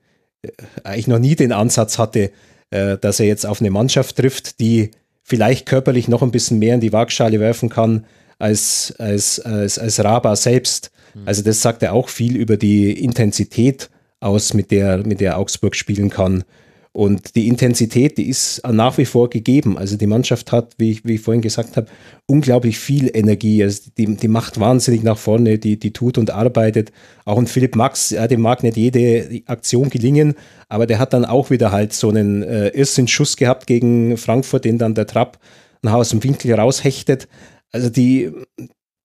eigentlich 0.84 1.08
noch 1.08 1.20
nie 1.20 1.36
den 1.36 1.52
Ansatz 1.52 1.98
hatte, 1.98 2.32
äh, 2.72 2.98
dass 2.98 3.20
er 3.20 3.26
jetzt 3.26 3.46
auf 3.46 3.60
eine 3.60 3.72
Mannschaft 3.72 4.16
trifft, 4.16 4.60
die 4.60 4.92
vielleicht 5.24 5.66
körperlich 5.66 6.08
noch 6.08 6.22
ein 6.22 6.32
bisschen 6.32 6.60
mehr 6.60 6.76
in 6.76 6.82
die 6.82 6.94
Waagschale 6.94 7.40
werfen 7.40 7.70
kann 7.70 8.06
als, 8.40 8.94
als, 8.98 9.40
als, 9.40 9.78
als 9.78 10.04
Raba 10.04 10.36
selbst. 10.36 10.92
Mhm. 11.14 11.22
Also 11.26 11.44
das 11.44 11.62
sagt 11.62 11.84
er 11.84 11.94
auch 11.94 12.10
viel 12.10 12.36
über 12.38 12.58
die 12.58 12.92
Intensität 12.92 13.90
aus, 14.22 14.54
mit 14.54 14.72
der, 14.72 15.06
mit 15.06 15.20
der 15.22 15.38
Augsburg 15.38 15.76
spielen 15.76 16.10
kann. 16.10 16.44
Und 16.92 17.36
die 17.36 17.48
Intensität, 17.48 18.18
die 18.18 18.30
ist 18.30 18.64
nach 18.68 18.98
wie 18.98 19.06
vor 19.06 19.30
gegeben. 19.30 19.78
Also 19.78 19.96
die 19.96 20.08
Mannschaft 20.08 20.52
hat, 20.52 20.74
wie 20.80 20.92
ich, 20.92 21.06
wie 21.06 21.16
ich 21.16 21.22
vorhin 21.22 21.42
gesagt 21.42 21.78
habe, 21.78 21.88
unglaublich 22.26 22.80
viel 22.80 23.12
Energie. 23.14 23.64
Also 23.64 23.92
die, 23.96 24.18
die 24.18 24.28
macht 24.28 24.60
wahnsinnig 24.60 25.04
nach 25.04 25.18
vorne, 25.18 25.60
die, 25.60 25.78
die 25.78 25.94
tut 25.94 26.18
und 26.18 26.32
arbeitet. 26.32 26.92
Auch 27.26 27.38
ein 27.38 27.46
Philipp 27.46 27.76
Max, 27.76 28.10
ja, 28.10 28.28
dem 28.28 28.42
mag 28.42 28.64
nicht 28.64 28.76
jede 28.76 29.44
Aktion 29.46 29.92
gelingen, 29.92 30.34
aber 30.68 30.88
der 30.88 30.98
hat 30.98 31.14
dann 31.14 31.26
auch 31.26 31.52
wieder 31.52 31.72
halt 31.72 31.94
so 31.94 32.10
einen 32.10 32.42
äh, 32.42 32.70
ersten 32.70 33.08
Schuss 33.08 33.38
gehabt 33.38 33.68
gegen 33.68 34.18
Frankfurt, 34.18 34.66
den 34.66 34.80
dann 34.80 34.96
der 34.96 35.06
Trapp 35.06 35.38
nach 35.84 35.94
aus 35.94 36.10
dem 36.10 36.24
Winkel 36.24 36.54
raushechtet. 36.56 37.28
Also 37.72 37.90
die, 37.90 38.32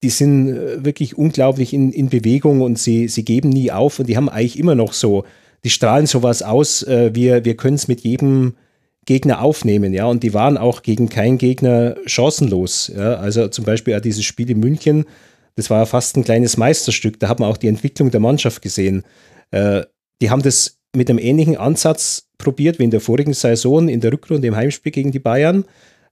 die 0.03 0.11
sind 0.11 0.49
äh, 0.49 0.85
wirklich 0.85 1.19
unglaublich 1.19 1.75
in, 1.75 1.93
in 1.93 2.09
Bewegung 2.09 2.63
und 2.63 2.79
sie, 2.79 3.09
sie 3.09 3.27
geben 3.27 3.51
nie 3.51 3.71
auf 3.71 3.99
und 3.99 4.09
die 4.09 4.17
haben 4.17 4.31
eigentlich 4.31 4.59
immer 4.59 4.75
noch 4.75 4.95
so 4.95 5.25
die 5.65 5.71
strahlen 5.71 6.07
sowas 6.07 6.43
aus, 6.43 6.83
äh, 6.83 7.15
wir, 7.15 7.45
wir 7.45 7.57
können 7.57 7.77
es 7.77 7.89
mit 7.89 8.03
jedem 8.03 8.55
Gegner 9.07 9.43
aufnehmen, 9.43 9.93
ja, 9.93 10.07
und 10.07 10.23
die 10.23 10.35
waren 10.35 10.57
auch 10.57 10.83
gegen 10.83 11.09
keinen 11.09 11.39
Gegner 11.39 11.97
chancenlos, 12.07 12.93
ja, 12.95 13.17
also 13.17 13.49
zum 13.49 13.65
Beispiel 13.65 13.95
auch 13.95 14.01
dieses 14.01 14.25
Spiel 14.25 14.51
in 14.51 14.61
München, 14.61 15.05
das 15.57 15.71
war 15.71 15.87
fast 15.87 16.17
ein 16.17 16.25
kleines 16.25 16.57
Meisterstück, 16.57 17.21
da 17.21 17.29
hat 17.29 17.41
man 17.41 17.51
auch 17.51 17.57
die 17.57 17.69
Entwicklung 17.69 18.11
der 18.11 18.21
Mannschaft 18.21 18.61
gesehen. 18.63 19.05
Äh, 19.51 19.83
die 20.21 20.31
haben 20.31 20.43
das 20.43 20.79
mit 20.95 21.11
einem 21.11 21.19
ähnlichen 21.19 21.57
Ansatz 21.57 22.29
probiert 22.39 22.79
wie 22.79 22.85
in 22.85 22.91
der 22.91 23.01
vorigen 23.01 23.35
Saison 23.35 23.89
in 23.89 24.01
der 24.01 24.13
Rückrunde 24.13 24.49
im 24.49 24.57
Heimspiel 24.57 24.93
gegen 24.93 25.13
die 25.13 25.19
Bayern. 25.19 25.65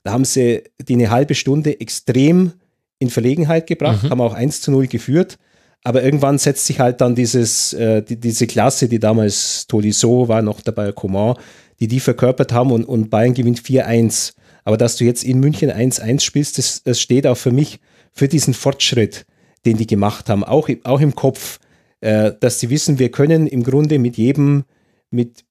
Da 0.05 0.13
haben 0.13 0.25
sie 0.25 0.63
die 0.81 0.95
eine 0.95 1.11
halbe 1.11 1.35
Stunde 1.35 1.81
extrem 1.81 2.53
in 2.99 3.11
Verlegenheit 3.11 3.67
gebracht, 3.67 4.05
mhm. 4.05 4.11
haben 4.11 4.21
auch 4.21 4.35
1 4.35 4.61
zu 4.61 4.71
0 4.71 4.87
geführt. 4.87 5.39
Aber 5.85 6.03
irgendwann 6.03 6.39
setzt 6.39 6.67
sich 6.67 6.79
halt 6.79 7.01
dann 7.01 7.15
dieses, 7.15 7.73
äh, 7.73 8.03
die, 8.03 8.17
diese 8.17 8.47
Klasse, 8.47 8.89
die 8.89 9.01
damals 9.01 9.67
Tolisso 9.67 10.29
war, 10.29 10.43
noch 10.43 10.61
dabei 10.61 10.93
Coman, 10.93 11.37
die 11.81 11.89
die 11.89 12.01
verkörpert 12.01 12.53
haben 12.53 12.71
und, 12.71 12.85
und 12.85 13.11
Bayern 13.11 13.35
gewinnt 13.35 13.61
4-1. 13.61 14.35
Aber 14.65 14.77
dass 14.77 14.97
du 14.97 15.05
jetzt 15.05 15.25
in 15.25 15.41
München 15.41 15.71
1-1 15.71 16.21
spielst, 16.21 16.59
das, 16.59 16.83
das 16.85 17.01
steht 17.01 17.27
auch 17.27 17.37
für 17.37 17.51
mich 17.51 17.81
für 18.13 18.29
diesen 18.29 18.55
Fortschritt, 18.55 19.27
den 19.65 19.77
die 19.77 19.87
gemacht 19.87 20.29
haben, 20.29 20.45
auch, 20.45 20.69
auch 20.85 21.01
im 21.01 21.15
Kopf, 21.15 21.59
äh, 22.01 22.33
dass 22.39 22.61
sie 22.61 22.71
wissen, 22.71 22.99
wir 22.99 23.11
können 23.11 23.47
im 23.47 23.65
Grunde 23.65 23.99
mit 23.99 24.17
jedem, 24.17 24.65
mit, 25.11 25.45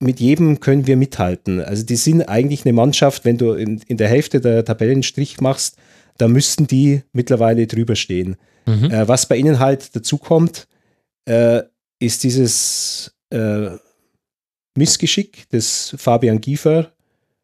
mit 0.00 0.18
jedem 0.18 0.58
können 0.60 0.86
wir 0.86 0.96
mithalten. 0.96 1.60
Also 1.60 1.84
die 1.84 1.96
sind 1.96 2.22
eigentlich 2.22 2.64
eine 2.64 2.72
Mannschaft, 2.72 3.24
wenn 3.24 3.38
du 3.38 3.52
in, 3.52 3.80
in 3.86 3.96
der 3.96 4.08
Hälfte 4.08 4.40
der 4.40 4.64
Tabellenstrich 4.64 5.40
machst, 5.40 5.76
da 6.18 6.28
müssten 6.28 6.66
die 6.66 7.02
mittlerweile 7.12 7.66
drüber 7.66 7.94
stehen. 7.94 8.36
Mhm. 8.66 8.90
Äh, 8.90 9.08
was 9.08 9.26
bei 9.26 9.36
ihnen 9.36 9.58
halt 9.58 9.94
dazu 9.94 10.18
kommt, 10.18 10.68
äh, 11.24 11.62
ist 11.98 12.24
dieses 12.24 13.14
äh, 13.30 13.70
Missgeschick, 14.76 15.46
das 15.50 15.94
Fabian 15.96 16.40
Giefer 16.40 16.92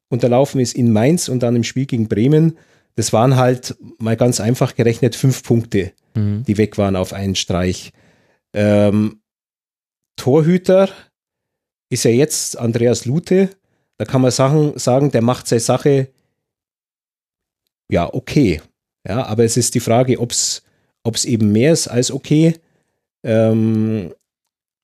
unterlaufen 0.09 0.61
ist 0.61 0.74
in 0.74 0.93
Mainz 0.93 1.28
und 1.28 1.43
dann 1.43 1.57
im 1.57 1.65
Spiel 1.65 1.86
gegen 1.86 2.07
Bremen, 2.07 2.59
das 2.97 3.12
waren 3.12 3.36
halt 3.36 3.77
mal 3.99 4.16
ganz 4.16 4.40
einfach 4.40 4.74
gerechnet 4.74 5.16
fünf 5.16 5.43
Punkte, 5.43 5.93
mhm. 6.15 6.44
die 6.44 6.59
weg 6.59 6.77
waren 6.77 6.97
auf 6.97 7.15
einen 7.15 7.35
Streich. 7.35 7.93
Ähm, 8.53 9.23
Torhüter 10.16 10.90
ist 11.89 12.05
ja 12.05 12.11
jetzt 12.11 12.59
Andreas 12.59 13.07
Lute. 13.07 13.51
Da 13.97 14.05
kann 14.05 14.20
man 14.20 14.31
sagen, 14.31 14.78
sagen, 14.78 15.11
der 15.11 15.23
macht 15.23 15.47
seine 15.47 15.61
Sache 15.61 16.09
ja 17.90 18.12
okay. 18.12 18.61
Ja, 19.07 19.27
aber 19.27 19.44
es 19.44 19.57
ist 19.57 19.74
die 19.74 19.81
Frage, 19.81 20.20
ob 20.20 20.32
es 20.32 20.62
eben 21.24 21.53
mehr 21.53 21.73
ist 21.73 21.89
als 21.89 22.11
okay. 22.11 22.55
Ähm, 23.24 24.12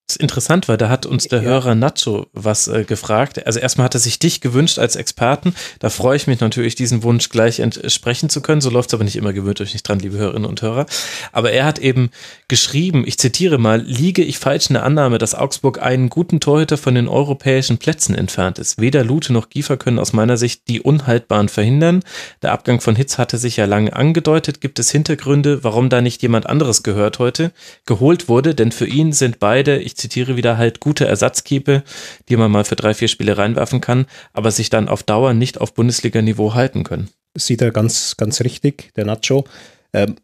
das 0.08 0.16
ist 0.16 0.22
interessant, 0.22 0.68
weil 0.68 0.78
da 0.78 0.88
hat 0.88 1.04
uns 1.04 1.24
der 1.24 1.42
ja. 1.42 1.50
Hörer 1.50 1.74
Nacho 1.74 2.28
was 2.32 2.66
äh, 2.66 2.84
gefragt. 2.84 3.44
Also 3.44 3.60
erstmal 3.60 3.84
hat 3.84 3.94
er 3.94 4.00
sich 4.00 4.18
dich 4.18 4.40
gewünscht 4.40 4.78
als 4.78 4.96
Experten. 4.96 5.54
Da 5.80 5.90
freue 5.90 6.16
ich 6.16 6.26
mich 6.26 6.40
natürlich, 6.40 6.74
diesen 6.74 7.02
Wunsch 7.02 7.28
gleich 7.28 7.60
entsprechen 7.60 8.30
zu 8.30 8.40
können. 8.40 8.62
So 8.62 8.70
läuft 8.70 8.88
es 8.88 8.94
aber 8.94 9.04
nicht 9.04 9.16
immer, 9.16 9.34
gewöhnt 9.34 9.60
euch 9.60 9.74
nicht 9.74 9.86
dran, 9.86 9.98
liebe 9.98 10.16
Hörerinnen 10.16 10.48
und 10.48 10.62
Hörer. 10.62 10.86
Aber 11.32 11.52
er 11.52 11.66
hat 11.66 11.78
eben 11.78 12.08
geschrieben, 12.48 13.04
ich 13.06 13.18
zitiere 13.18 13.58
mal, 13.58 13.82
liege 13.82 14.24
ich 14.24 14.38
falsch 14.38 14.70
in 14.70 14.74
der 14.74 14.84
Annahme, 14.84 15.18
dass 15.18 15.34
Augsburg 15.34 15.82
einen 15.82 16.08
guten 16.08 16.40
Torhüter 16.40 16.78
von 16.78 16.94
den 16.94 17.06
europäischen 17.06 17.76
Plätzen 17.76 18.14
entfernt 18.14 18.58
ist. 18.58 18.80
Weder 18.80 19.04
Lute 19.04 19.34
noch 19.34 19.50
Giefer 19.50 19.76
können 19.76 19.98
aus 19.98 20.14
meiner 20.14 20.38
Sicht 20.38 20.68
die 20.68 20.80
Unhaltbaren 20.80 21.50
verhindern. 21.50 22.02
Der 22.40 22.52
Abgang 22.52 22.80
von 22.80 22.96
Hitz 22.96 23.18
hatte 23.18 23.36
sich 23.36 23.58
ja 23.58 23.66
lange 23.66 23.94
angedeutet. 23.94 24.62
Gibt 24.62 24.78
es 24.78 24.90
Hintergründe, 24.90 25.64
warum 25.64 25.90
da 25.90 26.00
nicht 26.00 26.22
jemand 26.22 26.46
anderes 26.46 26.82
gehört 26.82 27.18
heute, 27.18 27.52
geholt 27.84 28.30
wurde? 28.30 28.54
Denn 28.54 28.72
für 28.72 28.86
ihn 28.86 29.12
sind 29.12 29.38
beide, 29.38 29.76
ich 29.76 29.97
zitiere 29.98 30.36
wieder, 30.36 30.56
halt 30.56 30.80
gute 30.80 31.06
Ersatzkeeper, 31.06 31.82
die 32.28 32.36
man 32.36 32.50
mal 32.50 32.64
für 32.64 32.76
drei, 32.76 32.94
vier 32.94 33.08
Spiele 33.08 33.36
reinwerfen 33.36 33.80
kann, 33.80 34.06
aber 34.32 34.50
sich 34.50 34.70
dann 34.70 34.88
auf 34.88 35.02
Dauer 35.02 35.34
nicht 35.34 35.60
auf 35.60 35.74
Bundesliga-Niveau 35.74 36.54
halten 36.54 36.84
können. 36.84 37.08
Sieht 37.36 37.60
er 37.60 37.70
ganz, 37.70 38.16
ganz 38.16 38.40
richtig, 38.40 38.92
der 38.96 39.04
Nacho. 39.04 39.44
Ähm, 39.92 40.16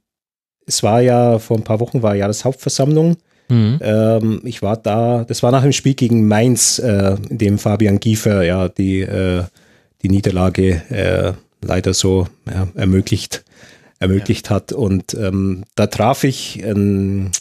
es 0.66 0.82
war 0.82 1.00
ja 1.00 1.38
vor 1.38 1.56
ein 1.56 1.64
paar 1.64 1.80
Wochen 1.80 2.02
war 2.02 2.14
Jahreshauptversammlung. 2.14 3.16
Mhm. 3.48 3.78
Ähm, 3.82 4.40
ich 4.44 4.62
war 4.62 4.76
da, 4.76 5.24
das 5.24 5.42
war 5.42 5.52
nach 5.52 5.62
dem 5.62 5.72
Spiel 5.72 5.94
gegen 5.94 6.26
Mainz, 6.26 6.78
äh, 6.78 7.16
in 7.28 7.38
dem 7.38 7.58
Fabian 7.58 8.00
Giefer 8.00 8.42
ja 8.42 8.68
die, 8.68 9.00
äh, 9.00 9.44
die 10.02 10.08
Niederlage 10.08 10.82
äh, 10.90 11.32
leider 11.60 11.94
so 11.94 12.26
ja, 12.46 12.68
ermöglicht, 12.74 13.44
ermöglicht 13.98 14.48
ja. 14.48 14.56
hat. 14.56 14.72
Und 14.72 15.14
ähm, 15.14 15.64
da 15.74 15.86
traf 15.86 16.24
ich 16.24 16.64
einen 16.64 17.32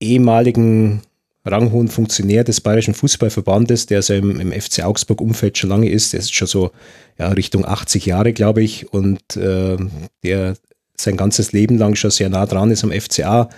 ehemaligen 0.00 1.02
ranghohen 1.44 1.88
Funktionär 1.88 2.44
des 2.44 2.60
Bayerischen 2.60 2.94
Fußballverbandes, 2.94 3.86
der 3.86 4.02
so 4.02 4.14
im, 4.14 4.40
im 4.40 4.52
FC 4.52 4.84
Augsburg-Umfeld 4.84 5.58
schon 5.58 5.70
lange 5.70 5.88
ist. 5.88 6.12
Der 6.12 6.20
ist 6.20 6.34
schon 6.34 6.48
so 6.48 6.70
ja, 7.18 7.28
Richtung 7.28 7.64
80 7.64 8.06
Jahre, 8.06 8.32
glaube 8.32 8.62
ich. 8.62 8.92
Und 8.92 9.36
äh, 9.36 9.76
der 10.22 10.54
sein 10.96 11.16
ganzes 11.16 11.52
Leben 11.52 11.78
lang 11.78 11.94
schon 11.94 12.10
sehr 12.10 12.28
nah 12.28 12.46
dran 12.46 12.70
ist 12.70 12.84
am 12.84 12.92
FCA. 12.92 13.48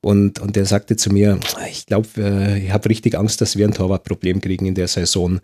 Und, 0.00 0.40
und 0.40 0.56
der 0.56 0.66
sagte 0.66 0.96
zu 0.96 1.10
mir, 1.10 1.38
ich 1.70 1.86
glaube, 1.86 2.08
äh, 2.18 2.58
ich 2.58 2.72
habe 2.72 2.88
richtig 2.88 3.16
Angst, 3.16 3.40
dass 3.40 3.56
wir 3.56 3.66
ein 3.66 3.74
Torwartproblem 3.74 4.40
kriegen 4.40 4.66
in 4.66 4.74
der 4.74 4.88
Saison. 4.88 5.40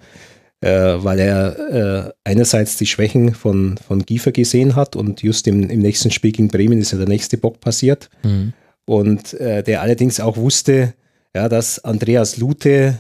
Äh, 0.61 0.97
weil 1.05 1.21
er 1.21 1.59
äh, 1.71 2.13
einerseits 2.25 2.77
die 2.77 2.87
Schwächen 2.87 3.33
von, 3.33 3.79
von 3.79 4.05
Giefer 4.05 4.33
gesehen 4.33 4.75
hat 4.75 4.97
und 4.97 5.23
just 5.23 5.47
im, 5.47 5.71
im 5.71 5.79
nächsten 5.79 6.11
Spiel 6.11 6.33
gegen 6.33 6.49
Bremen 6.49 6.81
ist 6.81 6.91
ja 6.91 6.99
der 6.99 7.07
nächste 7.07 7.39
Bock 7.39 7.61
passiert. 7.61 8.11
Mhm 8.25 8.53
und 8.89 9.35
äh, 9.35 9.63
der 9.63 9.83
allerdings 9.83 10.19
auch 10.19 10.39
wusste, 10.39 10.95
ja, 11.35 11.51
dass 11.51 11.85
Andreas 11.85 12.39
Lute 12.39 12.99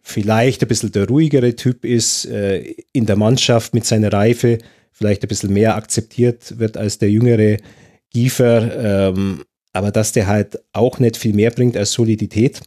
vielleicht 0.00 0.62
ein 0.62 0.68
bisschen 0.68 0.92
der 0.92 1.06
ruhigere 1.06 1.54
Typ 1.56 1.84
ist, 1.84 2.24
äh, 2.24 2.74
in 2.94 3.04
der 3.04 3.16
Mannschaft 3.16 3.74
mit 3.74 3.84
seiner 3.84 4.10
Reife 4.14 4.56
vielleicht 4.92 5.22
ein 5.22 5.28
bisschen 5.28 5.52
mehr 5.52 5.76
akzeptiert 5.76 6.58
wird 6.58 6.78
als 6.78 6.96
der 6.96 7.10
jüngere 7.10 7.58
Giefer, 8.08 9.10
ähm, 9.10 9.44
aber 9.74 9.90
dass 9.90 10.12
der 10.12 10.26
halt 10.26 10.58
auch 10.72 10.98
nicht 10.98 11.18
viel 11.18 11.34
mehr 11.34 11.50
bringt 11.50 11.76
als 11.76 11.92
Solidität. 11.92 12.62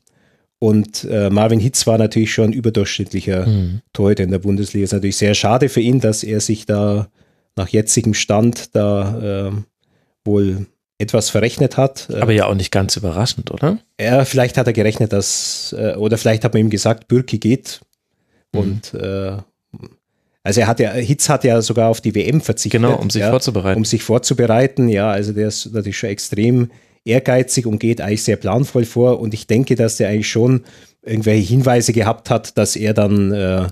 Und 0.59 1.05
äh, 1.05 1.31
Marvin 1.31 1.59
Hitz 1.59 1.87
war 1.87 1.97
natürlich 1.97 2.31
schon 2.31 2.51
ein 2.51 2.53
überdurchschnittlicher 2.53 3.47
mhm. 3.47 3.81
Torhüter 3.93 4.23
in 4.23 4.31
der 4.31 4.37
Bundesliga. 4.37 4.83
Ist 4.83 4.93
natürlich 4.93 5.17
sehr 5.17 5.33
schade 5.33 5.69
für 5.69 5.81
ihn, 5.81 5.99
dass 5.99 6.23
er 6.23 6.39
sich 6.39 6.67
da 6.67 7.09
nach 7.55 7.69
jetzigem 7.69 8.13
Stand 8.13 8.75
da 8.75 9.47
äh, 9.47 9.51
wohl 10.23 10.67
etwas 10.97 11.29
verrechnet 11.29 11.77
hat. 11.77 12.09
Aber 12.11 12.31
ja 12.31 12.45
auch 12.45 12.55
nicht 12.55 12.71
ganz 12.71 12.95
überraschend, 12.95 13.51
oder? 13.51 13.79
Ja, 13.99 14.25
vielleicht 14.25 14.57
hat 14.57 14.67
er 14.67 14.73
gerechnet, 14.73 15.13
dass, 15.13 15.75
äh, 15.77 15.95
oder 15.95 16.17
vielleicht 16.17 16.43
hat 16.43 16.53
man 16.53 16.61
ihm 16.61 16.69
gesagt, 16.69 17.07
Bürki 17.07 17.39
geht. 17.39 17.81
Mhm. 18.53 18.59
Und 18.59 18.93
äh, 18.93 19.37
also 20.43 20.61
er 20.61 20.67
hat 20.67 20.79
ja, 20.79 20.91
Hitz 20.91 21.29
hat 21.29 21.43
ja 21.43 21.61
sogar 21.61 21.89
auf 21.89 22.01
die 22.01 22.13
WM 22.15 22.41
verzichtet. 22.41 22.81
Genau, 22.81 22.95
um 22.95 23.09
sich 23.09 23.21
ja, 23.21 23.29
vorzubereiten. 23.29 23.77
Um 23.77 23.85
sich 23.85 24.03
vorzubereiten, 24.03 24.89
ja, 24.89 25.09
also 25.09 25.31
der 25.31 25.47
ist 25.47 25.73
natürlich 25.73 25.97
schon 25.97 26.09
extrem 26.09 26.71
ehrgeizig 27.05 27.65
und 27.65 27.79
geht 27.79 28.01
eigentlich 28.01 28.23
sehr 28.23 28.35
planvoll 28.35 28.85
vor. 28.85 29.19
Und 29.19 29.33
ich 29.33 29.47
denke, 29.47 29.75
dass 29.75 29.97
der 29.97 30.09
eigentlich 30.09 30.29
schon 30.29 30.63
irgendwelche 31.01 31.47
Hinweise 31.47 31.93
gehabt 31.93 32.29
hat, 32.29 32.57
dass 32.57 32.75
er 32.75 32.93
dann 32.93 33.31
äh, 33.31 33.63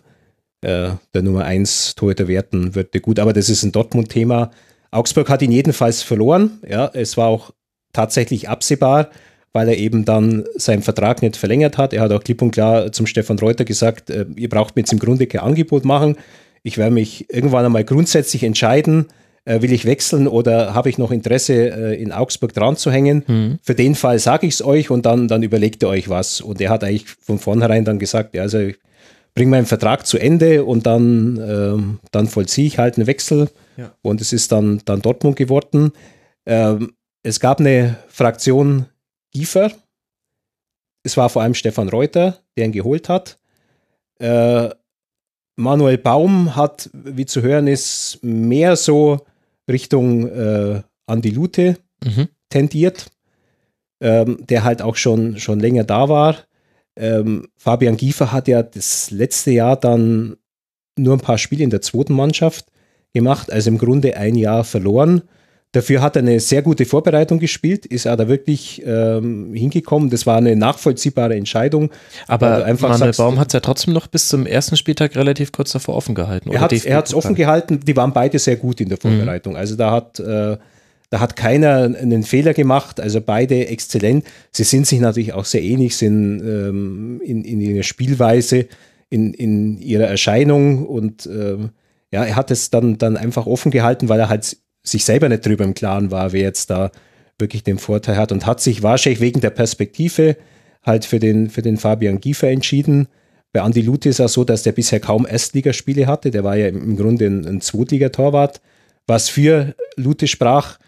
äh, 0.61 0.91
der 1.13 1.21
Nummer 1.21 1.45
1 1.45 1.95
Torhüter 1.95 2.27
werden 2.27 2.75
würde. 2.75 2.99
Gut, 3.01 3.19
aber 3.19 3.33
das 3.33 3.49
ist 3.49 3.63
ein 3.63 3.71
Dortmund-Thema. 3.71 4.51
Augsburg 4.91 5.29
hat 5.29 5.41
ihn 5.41 5.51
jedenfalls 5.51 6.01
verloren. 6.03 6.59
Ja, 6.67 6.89
es 6.93 7.17
war 7.17 7.27
auch 7.27 7.51
tatsächlich 7.93 8.49
absehbar, 8.49 9.09
weil 9.53 9.69
er 9.69 9.77
eben 9.77 10.05
dann 10.05 10.45
seinen 10.55 10.81
Vertrag 10.81 11.21
nicht 11.21 11.37
verlängert 11.37 11.77
hat. 11.77 11.93
Er 11.93 12.01
hat 12.01 12.11
auch 12.11 12.23
klipp 12.23 12.41
und 12.41 12.51
klar 12.51 12.91
zum 12.91 13.05
Stefan 13.05 13.39
Reuter 13.39 13.65
gesagt, 13.65 14.09
äh, 14.09 14.25
ihr 14.35 14.49
braucht 14.49 14.75
mir 14.75 14.81
jetzt 14.81 14.93
im 14.93 14.99
Grunde 14.99 15.27
kein 15.27 15.41
Angebot 15.41 15.85
machen. 15.85 16.17
Ich 16.63 16.77
werde 16.77 16.93
mich 16.93 17.25
irgendwann 17.33 17.65
einmal 17.65 17.83
grundsätzlich 17.83 18.43
entscheiden, 18.43 19.07
äh, 19.45 19.61
will 19.61 19.73
ich 19.73 19.85
wechseln 19.85 20.27
oder 20.27 20.73
habe 20.73 20.89
ich 20.89 20.97
noch 20.97 21.11
Interesse, 21.11 21.53
äh, 21.53 22.01
in 22.01 22.11
Augsburg 22.11 22.53
dran 22.53 22.75
zu 22.77 22.91
hängen. 22.91 23.23
Mhm. 23.27 23.59
Für 23.63 23.75
den 23.75 23.95
Fall 23.95 24.19
sage 24.19 24.45
ich 24.45 24.55
es 24.55 24.63
euch 24.63 24.89
und 24.89 25.05
dann, 25.05 25.27
dann 25.27 25.41
überlegt 25.41 25.83
ihr 25.83 25.89
euch 25.89 26.09
was. 26.09 26.41
Und 26.41 26.61
er 26.61 26.69
hat 26.69 26.83
eigentlich 26.83 27.05
von 27.21 27.39
vornherein 27.39 27.83
dann 27.83 27.97
gesagt, 27.97 28.35
ja, 28.35 28.43
also 28.43 28.59
ich 28.59 28.77
bringe 29.33 29.51
meinen 29.51 29.65
Vertrag 29.65 30.05
zu 30.05 30.17
Ende 30.17 30.63
und 30.63 30.85
dann, 30.85 31.37
äh, 31.37 31.97
dann 32.11 32.27
vollziehe 32.27 32.67
ich 32.67 32.77
halt 32.77 32.97
einen 32.97 33.07
Wechsel. 33.07 33.49
Ja. 33.81 33.95
Und 34.03 34.21
es 34.21 34.31
ist 34.31 34.51
dann, 34.51 34.81
dann 34.85 35.01
Dortmund 35.01 35.35
geworden. 35.35 35.91
Ähm, 36.45 36.93
es 37.23 37.39
gab 37.39 37.59
eine 37.59 37.97
Fraktion 38.09 38.85
Giefer. 39.31 39.71
Es 41.03 41.17
war 41.17 41.29
vor 41.29 41.41
allem 41.41 41.55
Stefan 41.55 41.89
Reuter, 41.89 42.37
der 42.55 42.65
ihn 42.65 42.71
geholt 42.71 43.09
hat. 43.09 43.39
Äh, 44.19 44.69
Manuel 45.55 45.97
Baum 45.97 46.55
hat, 46.55 46.91
wie 46.93 47.25
zu 47.25 47.41
hören 47.41 47.65
ist, 47.65 48.19
mehr 48.21 48.75
so 48.75 49.25
Richtung 49.67 50.27
äh, 50.27 50.83
Andi 51.07 51.31
Lute 51.31 51.77
mhm. 52.03 52.27
tendiert, 52.49 53.11
ähm, 53.99 54.45
der 54.47 54.63
halt 54.63 54.83
auch 54.83 54.95
schon, 54.95 55.39
schon 55.39 55.59
länger 55.59 55.85
da 55.85 56.07
war. 56.07 56.37
Ähm, 56.95 57.47
Fabian 57.57 57.97
Giefer 57.97 58.31
hat 58.31 58.47
ja 58.47 58.61
das 58.61 59.09
letzte 59.09 59.51
Jahr 59.51 59.75
dann 59.75 60.37
nur 60.95 61.15
ein 61.15 61.21
paar 61.21 61.39
Spiele 61.39 61.63
in 61.63 61.71
der 61.71 61.81
zweiten 61.81 62.13
Mannschaft 62.13 62.71
gemacht, 63.13 63.51
also 63.51 63.69
im 63.69 63.77
Grunde 63.77 64.17
ein 64.17 64.35
Jahr 64.35 64.63
verloren. 64.63 65.23
Dafür 65.73 66.01
hat 66.01 66.17
er 66.17 66.21
eine 66.21 66.41
sehr 66.41 66.61
gute 66.61 66.85
Vorbereitung 66.85 67.39
gespielt, 67.39 67.85
ist 67.85 68.05
er 68.05 68.17
da 68.17 68.27
wirklich 68.27 68.81
ähm, 68.85 69.53
hingekommen. 69.53 70.09
Das 70.09 70.25
war 70.25 70.35
eine 70.35 70.57
nachvollziehbare 70.57 71.35
Entscheidung. 71.35 71.91
Aber 72.27 72.65
einfach 72.65 72.89
Manuel 72.89 73.07
sagst, 73.07 73.17
Baum 73.19 73.39
hat 73.39 73.47
es 73.47 73.53
ja 73.53 73.61
trotzdem 73.61 73.93
noch 73.93 74.07
bis 74.07 74.27
zum 74.27 74.45
ersten 74.45 74.75
Spieltag 74.75 75.15
relativ 75.15 75.53
kurz 75.53 75.71
davor 75.71 75.95
offen 75.95 76.13
gehalten. 76.13 76.51
Er 76.51 76.59
hat 76.59 76.73
es 76.73 77.13
offen 77.13 77.35
gehalten. 77.35 77.79
Die 77.79 77.95
waren 77.95 78.11
beide 78.11 78.37
sehr 78.37 78.57
gut 78.57 78.81
in 78.81 78.89
der 78.89 78.97
mhm. 78.97 79.15
Vorbereitung. 79.15 79.53
Mhm. 79.53 79.59
Also 79.59 79.77
da 79.77 79.91
hat, 79.91 80.19
äh, 80.19 80.57
da 81.09 81.19
hat 81.21 81.37
keiner 81.37 81.83
einen 81.83 82.23
Fehler 82.23 82.53
gemacht. 82.53 82.99
Also 82.99 83.21
beide 83.21 83.67
exzellent. 83.67 84.25
Sie 84.51 84.65
sind 84.65 84.87
sich 84.87 84.99
natürlich 84.99 85.31
auch 85.31 85.45
sehr 85.45 85.63
ähnlich, 85.63 85.95
sind 85.95 86.41
ähm, 86.41 87.21
in, 87.23 87.45
in 87.45 87.61
ihrer 87.61 87.83
Spielweise, 87.83 88.67
in, 89.09 89.33
in 89.33 89.79
ihrer 89.79 90.07
Erscheinung 90.07 90.85
und 90.85 91.27
ähm, 91.27 91.69
ja, 92.11 92.25
er 92.25 92.35
hat 92.35 92.51
es 92.51 92.69
dann, 92.69 92.97
dann 92.97 93.17
einfach 93.17 93.45
offen 93.45 93.71
gehalten, 93.71 94.09
weil 94.09 94.19
er 94.19 94.29
halt 94.29 94.57
sich 94.83 95.05
selber 95.05 95.29
nicht 95.29 95.45
drüber 95.45 95.63
im 95.63 95.73
Klaren 95.73 96.11
war, 96.11 96.33
wer 96.33 96.41
jetzt 96.41 96.69
da 96.69 96.91
wirklich 97.39 97.63
den 97.63 97.77
Vorteil 97.77 98.17
hat 98.17 98.31
und 98.31 98.45
hat 98.45 98.61
sich 98.61 98.83
wahrscheinlich 98.83 99.21
wegen 99.21 99.41
der 99.41 99.49
Perspektive 99.49 100.37
halt 100.83 101.05
für 101.05 101.19
den, 101.19 101.49
für 101.49 101.61
den 101.61 101.77
Fabian 101.77 102.19
Giefer 102.19 102.49
entschieden. 102.49 103.07
Bei 103.53 103.61
Andi 103.61 103.81
Lute 103.81 104.09
ist 104.09 104.19
es 104.19 104.33
so, 104.33 104.43
dass 104.43 104.63
der 104.63 104.71
bisher 104.71 104.99
kaum 104.99 105.27
Erstligaspiele 105.27 106.07
hatte. 106.07 106.31
Der 106.31 106.43
war 106.43 106.55
ja 106.55 106.67
im 106.67 106.95
Grunde 106.95 107.25
ein, 107.25 107.45
ein 107.45 107.61
Zweitligatorwart. 107.61 108.61
Was 109.07 109.29
für 109.29 109.75
Lute 109.95 110.27
sprach, 110.27 110.79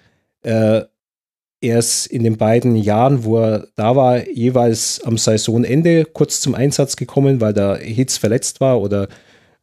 äh, 0.43 0.81
er 1.61 1.79
ist 1.79 2.07
in 2.07 2.23
den 2.23 2.37
beiden 2.37 2.75
Jahren, 2.75 3.23
wo 3.23 3.39
er 3.39 3.67
da 3.75 3.95
war, 3.95 4.27
jeweils 4.27 5.01
am 5.03 5.17
Saisonende 5.17 6.05
kurz 6.05 6.41
zum 6.41 6.55
Einsatz 6.55 6.95
gekommen, 6.95 7.39
weil 7.39 7.53
der 7.53 7.77
Hitz 7.77 8.17
verletzt 8.17 8.59
war 8.59 8.81
oder 8.81 9.07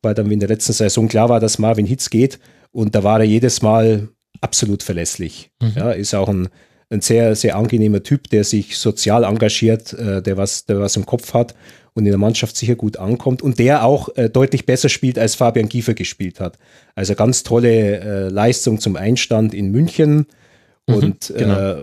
weil 0.03 0.15
dann 0.15 0.31
in 0.31 0.41
der 0.41 0.49
letzten 0.49 0.73
Saison 0.73 1.09
klar 1.09 1.29
war, 1.29 1.41
dass 1.41 1.59
Marvin 1.59 1.87
Hitz 1.87 2.11
geht. 2.11 2.39
Und 2.73 2.95
da 2.95 3.03
war 3.03 3.21
er 3.21 3.27
jedes 3.27 3.63
Mal 3.63 4.09
absolut 4.41 4.83
verlässlich. 4.83 5.51
Mhm. 5.61 5.73
Ja, 5.77 5.91
ist 5.91 6.15
auch 6.15 6.29
ein, 6.29 6.49
ein 6.91 7.01
sehr, 7.01 7.35
sehr 7.37 7.57
angenehmer 7.57 8.03
Typ, 8.03 8.31
der 8.31 8.45
sich 8.45 8.79
sozial 8.79 9.25
engagiert, 9.25 9.93
äh, 9.93 10.23
der, 10.23 10.37
was, 10.37 10.67
der 10.67 10.81
was 10.81 10.97
im 10.97 11.07
Kopf 11.07 11.35
hat. 11.35 11.55
und 11.95 12.07
in 12.07 12.13
der 12.13 12.19
Mannschaft 12.19 12.57
sicher 12.57 12.77
gut 12.77 12.97
ankommt 12.97 13.43
und 13.43 13.59
der 13.59 13.85
auch 13.85 14.09
äh, 14.17 14.31
deutlich 14.31 14.65
besser 14.65 14.89
spielt, 14.89 15.19
als 15.19 15.35
Fabian 15.35 15.69
Giefer 15.69 15.95
gespielt 15.95 16.41
hat. 16.41 16.57
Also 16.95 17.15
ganz 17.15 17.43
tolle 17.43 18.01
äh, 18.01 18.29
Leistung 18.29 18.79
zum 18.81 18.97
Einstand 18.97 19.55
in 19.55 19.71
München 19.71 20.27
mhm, 20.87 20.95
und 20.95 21.35
genau. 21.37 21.83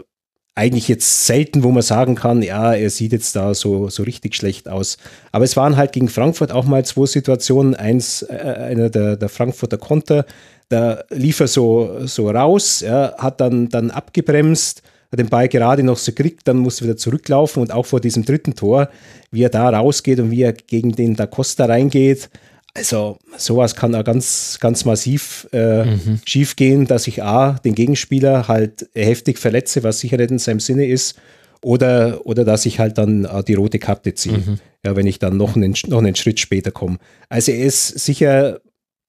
Eigentlich 0.57 0.87
jetzt 0.87 1.27
selten, 1.27 1.63
wo 1.63 1.71
man 1.71 1.83
sagen 1.83 2.15
kann, 2.15 2.41
ja, 2.41 2.73
er 2.73 2.89
sieht 2.89 3.11
jetzt 3.11 3.35
da 3.35 3.53
so, 3.53 3.89
so 3.89 4.01
richtig 4.01 4.35
schlecht 4.35 4.67
aus. 4.67 4.97
Aber 5.31 5.45
es 5.45 5.55
waren 5.55 5.77
halt 5.77 5.91
gegen 5.91 6.09
Frankfurt 6.09 6.51
auch 6.51 6.65
mal 6.65 6.83
zwei 6.83 7.05
Situationen. 7.05 7.75
Eins, 7.75 8.23
äh, 8.23 8.33
einer 8.33 8.89
der, 8.89 9.17
der 9.17 9.29
Frankfurter 9.29 9.77
Konter, 9.77 10.25
da 10.69 11.03
lief 11.11 11.39
er 11.39 11.47
so, 11.47 12.07
so 12.07 12.29
raus, 12.29 12.81
ja, 12.81 13.13
hat 13.19 13.39
dann, 13.39 13.69
dann 13.69 13.91
abgebremst, 13.91 14.81
hat 15.11 15.19
den 15.19 15.29
Ball 15.29 15.47
gerade 15.47 15.83
noch 15.83 15.97
so 15.97 16.11
gekriegt, 16.11 16.47
dann 16.47 16.57
musste 16.57 16.85
wieder 16.85 16.97
zurücklaufen 16.97 17.61
und 17.61 17.71
auch 17.71 17.85
vor 17.85 18.01
diesem 18.01 18.25
dritten 18.25 18.55
Tor, 18.55 18.89
wie 19.29 19.43
er 19.43 19.49
da 19.49 19.69
rausgeht 19.69 20.19
und 20.19 20.31
wie 20.31 20.41
er 20.41 20.53
gegen 20.53 20.93
den 20.93 21.15
Da 21.15 21.27
Costa 21.27 21.65
reingeht. 21.65 22.29
Also 22.77 23.17
sowas 23.37 23.75
kann 23.75 23.95
auch 23.95 24.03
ganz, 24.03 24.59
ganz 24.61 24.85
massiv 24.85 25.47
äh, 25.51 25.83
mhm. 25.83 26.19
schief 26.23 26.55
gehen, 26.55 26.85
dass 26.85 27.07
ich 27.07 27.23
A, 27.23 27.53
den 27.53 27.73
Gegenspieler 27.73 28.47
halt 28.47 28.87
heftig 28.93 29.39
verletze, 29.39 29.81
was 29.81 29.99
sicher 29.99 30.17
nicht 30.17 30.29
in 30.29 30.37
seinem 30.37 30.59
Sinne 30.59 30.85
ist, 30.85 31.19
oder, 31.63 32.23
oder 32.25 32.45
dass 32.45 32.67
ich 32.67 32.79
halt 32.79 32.99
dann 32.99 33.25
äh, 33.25 33.43
die 33.43 33.55
rote 33.55 33.79
Karte 33.79 34.13
ziehe, 34.13 34.37
mhm. 34.37 34.59
ja, 34.85 34.95
wenn 34.95 35.07
ich 35.07 35.17
dann 35.17 35.37
noch 35.37 35.55
einen, 35.55 35.75
noch 35.87 35.97
einen 35.97 36.13
Schritt 36.13 36.39
später 36.39 36.69
komme. 36.69 36.99
Also 37.29 37.51
er 37.51 37.65
ist 37.65 37.87
sicher 37.99 38.61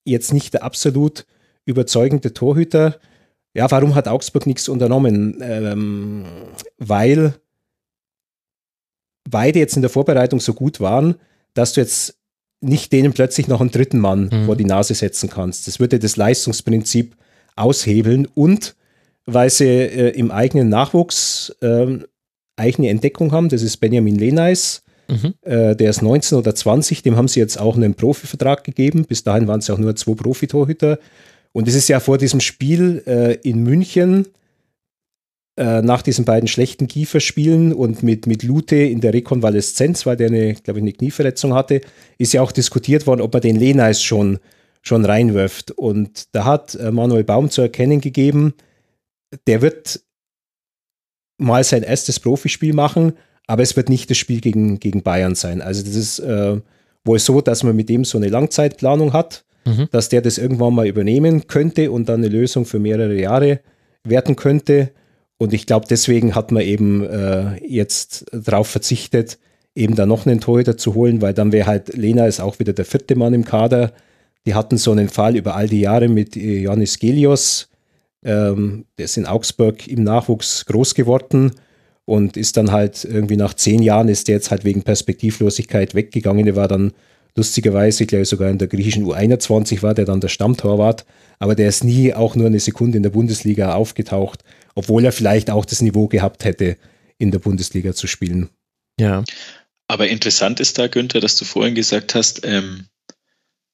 jetzt 0.05 0.33
nicht 0.33 0.55
der 0.55 0.63
absolut 0.63 1.27
überzeugende 1.67 2.33
Torhüter. 2.33 2.99
Ja, 3.53 3.71
warum 3.71 3.95
hat 3.95 4.09
Augsburg 4.09 4.47
nichts 4.47 4.71
unternommen? 4.71 5.41
Ähm, 5.43 6.25
weil 6.79 7.35
beide 9.29 9.59
jetzt 9.59 9.77
in 9.77 9.83
der 9.83 9.91
Vorbereitung 9.91 10.41
so 10.41 10.55
gut 10.55 10.81
waren, 10.81 11.17
dass 11.53 11.75
du 11.75 11.83
jetzt 11.83 12.18
nicht 12.61 12.93
denen 12.93 13.13
plötzlich 13.13 13.49
noch 13.49 13.61
einen 13.61 13.71
dritten 13.71 13.99
Mann 13.99 14.31
mhm. 14.33 14.47
vor 14.47 14.57
die 14.57 14.65
Nase 14.65 14.95
setzen 14.95 15.31
kannst. 15.31 15.67
Das 15.69 15.79
würde 15.79 15.99
das 15.99 16.17
Leistungsprinzip 16.17 17.17
aushebeln 17.57 18.27
und 18.35 18.75
weil 19.27 19.51
sie 19.51 19.67
äh, 19.67 20.11
im 20.11 20.31
eigenen 20.31 20.69
Nachwuchs 20.69 21.55
äh, 21.61 21.99
eigene 22.57 22.89
Entdeckung 22.89 23.33
haben, 23.33 23.49
das 23.49 23.63
ist 23.63 23.77
Benjamin 23.77 24.17
Lenais, 24.17 24.83
mhm. 25.09 25.35
äh, 25.43 25.77
der 25.77 25.91
ist 25.91 26.03
19 26.03 26.39
oder 26.39 26.55
20, 26.55 27.03
dem 27.03 27.17
haben 27.17 27.29
sie 27.29 27.41
jetzt 27.41 27.59
auch 27.59 27.77
einen 27.77 27.95
Profivertrag 27.95 28.65
gegeben. 28.65 29.05
Bis 29.05 29.23
dahin 29.23 29.47
waren 29.47 29.61
es 29.61 29.71
auch 29.71 29.79
nur 29.79 29.95
zwei 29.97 30.15
Profitorhüter. 30.15 30.99
Und 31.53 31.69
es 31.69 31.75
ist 31.75 31.89
ja 31.89 32.01
vor 32.01 32.19
diesem 32.19 32.41
Spiel 32.41 33.03
äh, 33.07 33.35
in 33.49 33.63
München, 33.63 34.27
äh, 35.59 35.83
nach 35.83 36.03
diesen 36.03 36.25
beiden 36.25 36.49
schlechten 36.49 36.89
Kieferspielen 36.89 37.73
und 37.73 38.03
mit, 38.03 38.27
mit 38.27 38.43
Lute 38.43 38.77
in 38.77 39.01
der 39.01 39.13
Rekonvaleszenz, 39.13 40.07
weil 40.07 40.17
der 40.17 40.29
eine, 40.29 40.55
glaube 40.55 40.79
ich, 40.79 40.83
eine 40.83 40.93
Knieverletzung 40.93 41.55
hatte, 41.55 41.81
ist 42.17 42.33
ja 42.33 42.43
auch 42.43 42.53
diskutiert 42.53 43.07
worden, 43.07 43.21
ob 43.21 43.33
man 43.33 43.43
den 43.43 43.57
Lenais 43.57 44.03
schon, 44.03 44.39
schon 44.83 45.05
reinwirft. 45.05 45.73
Und 45.73 46.35
da 46.35 46.45
hat 46.45 46.75
äh, 46.75 46.91
Manuel 46.91 47.25
Baum 47.25 47.51
zu 47.51 47.61
erkennen 47.61 48.01
gegeben, 48.01 48.55
der 49.47 49.61
wird 49.61 50.01
mal 51.39 51.65
sein 51.65 51.83
erstes 51.83 52.19
Profispiel 52.19 52.73
machen, 52.73 53.13
aber 53.47 53.63
es 53.63 53.77
wird 53.77 53.89
nicht 53.89 54.11
das 54.11 54.17
Spiel 54.17 54.41
gegen, 54.41 54.81
gegen 54.81 55.03
Bayern 55.03 55.35
sein. 55.35 55.61
Also 55.61 55.83
das 55.83 55.95
ist 55.95 56.19
äh, 56.21 56.61
wohl 57.05 57.19
so, 57.19 57.41
dass 57.41 57.63
man 57.63 57.77
mit 57.77 57.89
dem 57.89 58.05
so 58.05 58.19
eine 58.19 58.29
Langzeitplanung 58.29 59.13
hat 59.13 59.45
mhm. 59.69 59.89
dass 59.91 60.09
der 60.09 60.23
das 60.23 60.39
irgendwann 60.39 60.75
mal 60.75 60.87
übernehmen 60.87 61.47
könnte 61.47 61.91
und 61.91 62.09
dann 62.09 62.21
eine 62.21 62.29
Lösung 62.29 62.65
für 62.65 62.79
mehrere 62.79 63.15
Jahre 63.15 63.61
werden 64.05 64.37
könnte. 64.37 64.91
Und 65.39 65.53
ich 65.53 65.67
glaube, 65.67 65.87
deswegen 65.89 66.35
hat 66.35 66.51
man 66.51 66.63
eben 66.63 67.05
äh, 67.05 67.65
jetzt 67.65 68.27
darauf 68.33 68.67
verzichtet, 68.69 69.39
eben 69.75 69.95
da 69.95 70.05
noch 70.05 70.27
einen 70.27 70.41
Torhüter 70.41 70.77
zu 70.77 70.95
holen, 70.95 71.23
weil 71.23 71.33
dann 71.33 71.53
wäre 71.53 71.67
halt 71.67 71.97
Lena 71.97 72.27
ist 72.27 72.41
auch 72.41 72.59
wieder 72.59 72.73
der 72.73 72.85
vierte 72.85 73.15
Mann 73.15 73.35
im 73.35 73.45
Kader. 73.45 73.93
Die 74.47 74.55
hatten 74.55 74.77
so 74.77 74.91
einen 74.91 75.09
Fall 75.09 75.37
über 75.37 75.55
all 75.55 75.69
die 75.69 75.81
Jahre 75.81 76.09
mit 76.09 76.37
äh, 76.37 76.63
Johannes 76.63 76.99
Gelios. 76.99 77.69
Ähm, 78.25 78.87
der 78.99 79.05
ist 79.05 79.17
in 79.17 79.27
Augsburg 79.27 79.87
im 79.87 80.03
Nachwuchs 80.03 80.67
groß 80.67 80.95
geworden 80.95 81.53
und 82.05 82.37
ist 82.37 82.57
dann 82.57 82.73
halt 82.73 83.05
irgendwie 83.05 83.37
nach 83.37 83.55
zehn 83.55 83.81
Jahren 83.81 84.09
ist 84.09 84.27
der 84.27 84.37
jetzt 84.37 84.51
halt 84.51 84.65
wegen 84.65 84.83
Perspektivlosigkeit 84.83 85.95
weggegangen. 85.95 86.47
Der 86.47 86.57
war 86.57 86.67
dann 86.67 86.93
Lustigerweise, 87.39 88.03
ich 88.03 88.09
glaube 88.09 88.25
sogar 88.25 88.51
in 88.51 88.59
der 88.59 88.67
griechischen 88.67 89.05
U21 89.05 89.81
war 89.83 89.95
der 89.95 90.05
dann 90.05 90.21
der 90.21 90.27
Stammtorwart, 90.27 91.05
aber 91.39 91.55
der 91.55 91.69
ist 91.69 91.85
nie 91.85 92.13
auch 92.13 92.35
nur 92.35 92.49
eine 92.49 92.59
Sekunde 92.59 92.97
in 92.97 93.05
der 93.05 93.11
Bundesliga 93.11 93.75
aufgetaucht, 93.75 94.43
obwohl 94.79 95.05
er 95.05 95.11
vielleicht 95.11 95.51
auch 95.51 95.65
das 95.65 95.83
Niveau 95.83 96.07
gehabt 96.07 96.45
hätte, 96.45 96.77
in 97.19 97.33
der 97.33 97.41
Bundesliga 97.41 97.95
zu 97.95 98.07
spielen. 98.07 98.49
Ja. 99.01 99.25
Aber 99.89 100.07
interessant 100.07 100.61
ist 100.61 100.79
da, 100.79 100.87
Günther, 100.87 101.19
dass 101.21 101.35
du 101.35 101.45
vorhin 101.45 101.75
gesagt 101.75 102.15
hast, 102.15 102.47
ähm, 102.47 102.87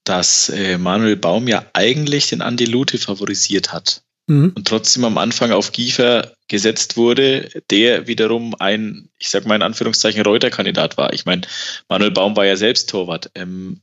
dass 0.05 0.49
äh, 0.49 0.79
Manuel 0.79 1.17
Baum 1.17 1.47
ja 1.47 1.67
eigentlich 1.75 2.31
den 2.31 2.41
Andi 2.41 2.65
Lute 2.65 2.97
favorisiert 2.97 3.71
hat 3.71 4.03
mhm. 4.29 4.53
und 4.55 4.67
trotzdem 4.67 5.05
am 5.05 5.19
Anfang 5.19 5.53
auf 5.53 5.73
Giefer 5.73 6.33
gesetzt 6.49 6.97
wurde, 6.97 7.51
der 7.71 8.07
wiederum 8.07 8.55
ein, 8.59 9.11
ich 9.19 9.29
sag 9.29 9.45
mal 9.45 9.57
in 9.57 9.63
Anführungszeichen, 9.63 10.23
Reuter-Kandidat 10.23 10.97
war. 10.97 11.13
Ich 11.13 11.27
meine, 11.27 11.43
Manuel 11.87 12.13
Baum 12.13 12.35
war 12.35 12.47
ja 12.47 12.57
selbst 12.57 12.89
Torwart. 12.89 13.31
Ähm, 13.35 13.83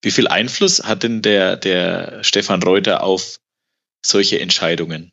wie 0.00 0.12
viel 0.12 0.28
Einfluss 0.28 0.82
hat 0.82 1.02
denn 1.02 1.20
der, 1.20 1.58
der 1.58 2.24
Stefan 2.24 2.62
Reuter 2.62 3.02
auf 3.02 3.38
solche 4.02 4.40
Entscheidungen? 4.40 5.12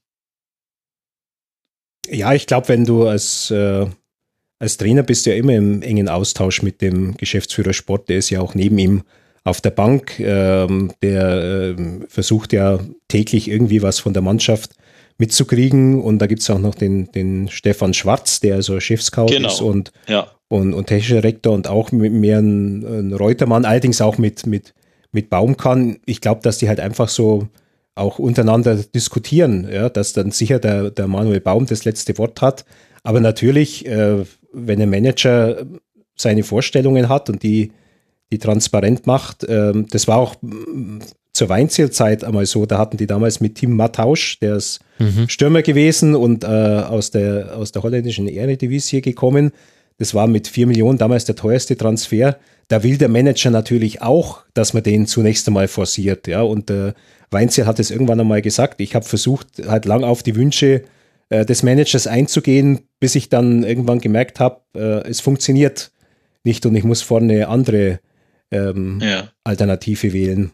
Ja, 2.09 2.33
ich 2.33 2.47
glaube, 2.47 2.69
wenn 2.69 2.85
du 2.85 3.07
als, 3.07 3.51
äh, 3.51 3.85
als 4.59 4.77
Trainer 4.77 5.03
bist, 5.03 5.25
ja 5.25 5.33
immer 5.33 5.53
im 5.53 5.81
engen 5.81 6.09
Austausch 6.09 6.61
mit 6.61 6.81
dem 6.81 7.15
Geschäftsführer 7.17 7.73
Sport, 7.73 8.09
der 8.09 8.17
ist 8.17 8.29
ja 8.29 8.41
auch 8.41 8.55
neben 8.55 8.77
ihm 8.77 9.03
auf 9.43 9.61
der 9.61 9.71
Bank. 9.71 10.19
Ähm, 10.19 10.91
der 11.01 11.75
äh, 11.75 11.75
versucht 12.07 12.53
ja 12.53 12.79
täglich 13.07 13.49
irgendwie 13.49 13.81
was 13.81 13.99
von 13.99 14.13
der 14.13 14.23
Mannschaft 14.23 14.71
mitzukriegen. 15.17 16.01
Und 16.01 16.19
da 16.19 16.27
gibt 16.27 16.41
es 16.41 16.49
auch 16.49 16.59
noch 16.59 16.75
den, 16.75 17.11
den 17.11 17.47
Stefan 17.49 17.93
Schwarz, 17.93 18.39
der 18.39 18.55
also 18.55 18.79
Chefscout 18.79 19.27
genau. 19.27 19.47
ist 19.47 19.61
und, 19.61 19.91
ja. 20.07 20.27
und, 20.49 20.73
und 20.73 20.87
technischer 20.87 21.23
Rektor 21.23 21.53
und 21.53 21.67
auch 21.67 21.91
mehr 21.91 22.39
ein, 22.39 22.83
ein 22.83 23.13
Reutermann, 23.13 23.65
allerdings 23.65 24.01
auch 24.01 24.17
mit, 24.17 24.45
mit, 24.45 24.73
mit 25.11 25.29
Baum 25.29 25.57
kann. 25.57 25.97
Ich 26.05 26.21
glaube, 26.21 26.41
dass 26.41 26.57
die 26.57 26.67
halt 26.67 26.79
einfach 26.79 27.07
so 27.07 27.47
auch 27.95 28.19
untereinander 28.19 28.75
diskutieren, 28.75 29.67
ja, 29.71 29.89
dass 29.89 30.13
dann 30.13 30.31
sicher 30.31 30.59
der, 30.59 30.91
der 30.91 31.07
Manuel 31.07 31.39
Baum 31.39 31.65
das 31.65 31.85
letzte 31.85 32.17
Wort 32.17 32.41
hat. 32.41 32.65
Aber 33.03 33.19
natürlich, 33.19 33.85
äh, 33.85 34.25
wenn 34.51 34.81
ein 34.81 34.89
Manager 34.89 35.65
seine 36.17 36.43
Vorstellungen 36.43 37.09
hat 37.09 37.29
und 37.29 37.43
die 37.43 37.71
die 38.31 38.39
transparent 38.39 39.07
macht. 39.07 39.45
Ähm, 39.47 39.87
das 39.89 40.07
war 40.07 40.17
auch 40.17 40.35
mm, 40.41 40.99
zur 41.33 41.49
Weinzielzeit 41.49 42.23
einmal 42.23 42.45
so. 42.45 42.65
Da 42.65 42.77
hatten 42.77 42.97
die 42.97 43.07
damals 43.07 43.39
mit 43.39 43.55
Tim 43.55 43.75
Mattausch, 43.75 44.39
der 44.39 44.55
ist 44.55 44.79
mhm. 44.99 45.27
Stürmer 45.27 45.61
gewesen 45.61 46.15
und 46.15 46.43
äh, 46.43 46.47
aus, 46.47 47.11
der, 47.11 47.55
aus 47.57 47.71
der 47.71 47.83
holländischen 47.83 48.27
Eredivisie 48.27 49.01
gekommen. 49.01 49.51
Das 49.97 50.13
war 50.13 50.27
mit 50.27 50.47
4 50.47 50.67
Millionen 50.67 50.97
damals 50.97 51.25
der 51.25 51.35
teuerste 51.35 51.77
Transfer. 51.77 52.37
Da 52.67 52.83
will 52.83 52.97
der 52.97 53.09
Manager 53.09 53.51
natürlich 53.51 54.01
auch, 54.01 54.43
dass 54.53 54.73
man 54.73 54.83
den 54.83 55.05
zunächst 55.05 55.47
einmal 55.47 55.67
forciert. 55.67 56.27
Ja, 56.27 56.41
und 56.41 56.69
äh, 56.69 56.93
Weinziel 57.31 57.65
hat 57.65 57.79
es 57.79 57.91
irgendwann 57.91 58.19
einmal 58.19 58.41
gesagt. 58.41 58.81
Ich 58.81 58.95
habe 58.95 59.05
versucht, 59.05 59.47
halt 59.67 59.85
lang 59.85 60.03
auf 60.03 60.23
die 60.23 60.35
Wünsche 60.35 60.83
äh, 61.29 61.45
des 61.45 61.63
Managers 61.63 62.07
einzugehen, 62.07 62.81
bis 62.99 63.15
ich 63.15 63.29
dann 63.29 63.63
irgendwann 63.63 63.99
gemerkt 63.99 64.39
habe, 64.39 64.61
äh, 64.75 65.07
es 65.09 65.21
funktioniert 65.21 65.91
nicht 66.43 66.65
und 66.65 66.75
ich 66.75 66.83
muss 66.83 67.01
vorne 67.01 67.47
andere 67.47 67.99
ähm, 68.51 68.99
ja. 69.01 69.29
Alternative 69.43 70.13
wählen. 70.13 70.51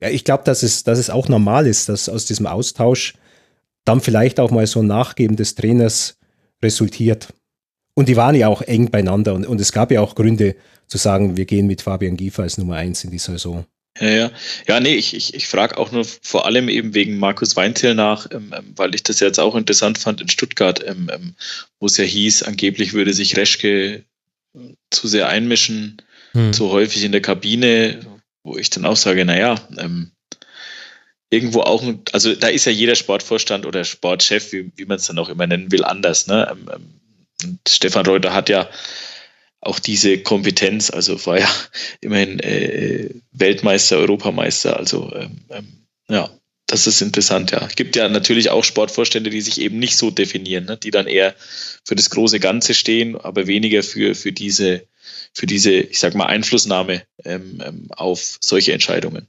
Ja, 0.00 0.10
ich 0.10 0.24
glaube, 0.24 0.44
dass 0.44 0.62
es, 0.62 0.84
dass 0.84 0.98
es 0.98 1.08
auch 1.08 1.28
normal 1.28 1.66
ist, 1.66 1.88
dass 1.88 2.08
aus 2.08 2.26
diesem 2.26 2.46
Austausch 2.46 3.14
dann 3.84 4.00
vielleicht 4.00 4.40
auch 4.40 4.50
mal 4.50 4.66
so 4.66 4.80
ein 4.80 4.86
Nachgeben 4.86 5.36
des 5.36 5.54
Trainers 5.54 6.18
resultiert. 6.62 7.32
Und 7.94 8.08
die 8.08 8.16
waren 8.16 8.34
ja 8.34 8.48
auch 8.48 8.60
eng 8.60 8.90
beieinander 8.90 9.32
und, 9.34 9.46
und 9.46 9.60
es 9.60 9.72
gab 9.72 9.90
ja 9.90 10.02
auch 10.02 10.14
Gründe 10.14 10.54
zu 10.86 10.98
sagen, 10.98 11.36
wir 11.36 11.44
gehen 11.44 11.66
mit 11.66 11.82
Fabian 11.82 12.16
Giefer 12.16 12.42
als 12.42 12.58
Nummer 12.58 12.76
eins 12.76 13.04
in 13.04 13.10
die 13.10 13.18
Saison. 13.18 13.66
Ja, 14.00 14.08
ja. 14.08 14.30
Ja, 14.68 14.80
nee, 14.80 14.94
ich, 14.94 15.14
ich, 15.14 15.34
ich 15.34 15.46
frage 15.48 15.78
auch 15.78 15.90
nur 15.90 16.04
vor 16.04 16.46
allem 16.46 16.68
eben 16.68 16.94
wegen 16.94 17.18
Markus 17.18 17.56
Weinzel 17.56 17.94
nach, 17.94 18.30
ähm, 18.30 18.54
ähm, 18.56 18.72
weil 18.76 18.94
ich 18.94 19.02
das 19.02 19.20
jetzt 19.20 19.40
auch 19.40 19.54
interessant 19.54 19.98
fand 19.98 20.20
in 20.20 20.28
Stuttgart, 20.28 20.84
ähm, 20.86 21.10
ähm, 21.12 21.34
wo 21.80 21.86
es 21.86 21.96
ja 21.96 22.04
hieß, 22.04 22.42
angeblich 22.42 22.92
würde 22.92 23.14
sich 23.14 23.36
Reschke 23.36 24.04
zu 24.90 25.08
sehr 25.08 25.28
einmischen 25.28 26.02
hm. 26.32 26.52
so 26.52 26.70
häufig 26.70 27.04
in 27.04 27.12
der 27.12 27.20
Kabine, 27.20 28.00
wo 28.42 28.56
ich 28.56 28.70
dann 28.70 28.86
auch 28.86 28.96
sage, 28.96 29.24
naja, 29.24 29.56
ähm, 29.78 30.12
irgendwo 31.30 31.60
auch, 31.60 31.82
also 32.12 32.34
da 32.34 32.48
ist 32.48 32.66
ja 32.66 32.72
jeder 32.72 32.94
Sportvorstand 32.94 33.66
oder 33.66 33.84
Sportchef, 33.84 34.52
wie, 34.52 34.70
wie 34.76 34.84
man 34.84 34.96
es 34.96 35.06
dann 35.06 35.18
auch 35.18 35.28
immer 35.28 35.46
nennen 35.46 35.72
will, 35.72 35.84
anders. 35.84 36.26
Ne? 36.26 36.48
Ähm, 36.50 36.70
ähm, 36.72 37.00
und 37.44 37.60
Stefan 37.68 38.06
Reuter 38.06 38.32
hat 38.32 38.48
ja 38.48 38.68
auch 39.66 39.78
diese 39.78 40.18
Kompetenz, 40.18 40.90
also 40.90 41.24
war 41.26 41.40
ja 41.40 41.48
immerhin 42.00 42.40
äh, 42.40 43.10
Weltmeister, 43.32 43.98
Europameister, 43.98 44.76
also 44.76 45.12
ähm, 45.14 45.40
ähm, 45.50 45.66
ja, 46.08 46.30
das 46.66 46.86
ist 46.86 47.00
interessant, 47.00 47.52
ja. 47.52 47.64
Es 47.66 47.76
gibt 47.76 47.94
ja 47.94 48.08
natürlich 48.08 48.50
auch 48.50 48.64
Sportvorstände, 48.64 49.30
die 49.30 49.40
sich 49.40 49.60
eben 49.60 49.78
nicht 49.78 49.96
so 49.96 50.10
definieren, 50.10 50.64
ne? 50.64 50.76
die 50.76 50.90
dann 50.90 51.06
eher 51.06 51.34
für 51.84 51.94
das 51.94 52.10
große 52.10 52.40
Ganze 52.40 52.74
stehen, 52.74 53.16
aber 53.16 53.46
weniger 53.46 53.82
für, 53.82 54.14
für 54.14 54.32
diese 54.32 54.82
für 55.32 55.46
diese, 55.46 55.72
ich 55.72 55.98
sag 55.98 56.14
mal, 56.14 56.26
Einflussnahme 56.26 57.02
ähm, 57.24 57.62
ähm 57.64 57.86
auf 57.90 58.38
solche 58.40 58.72
Entscheidungen. 58.72 59.26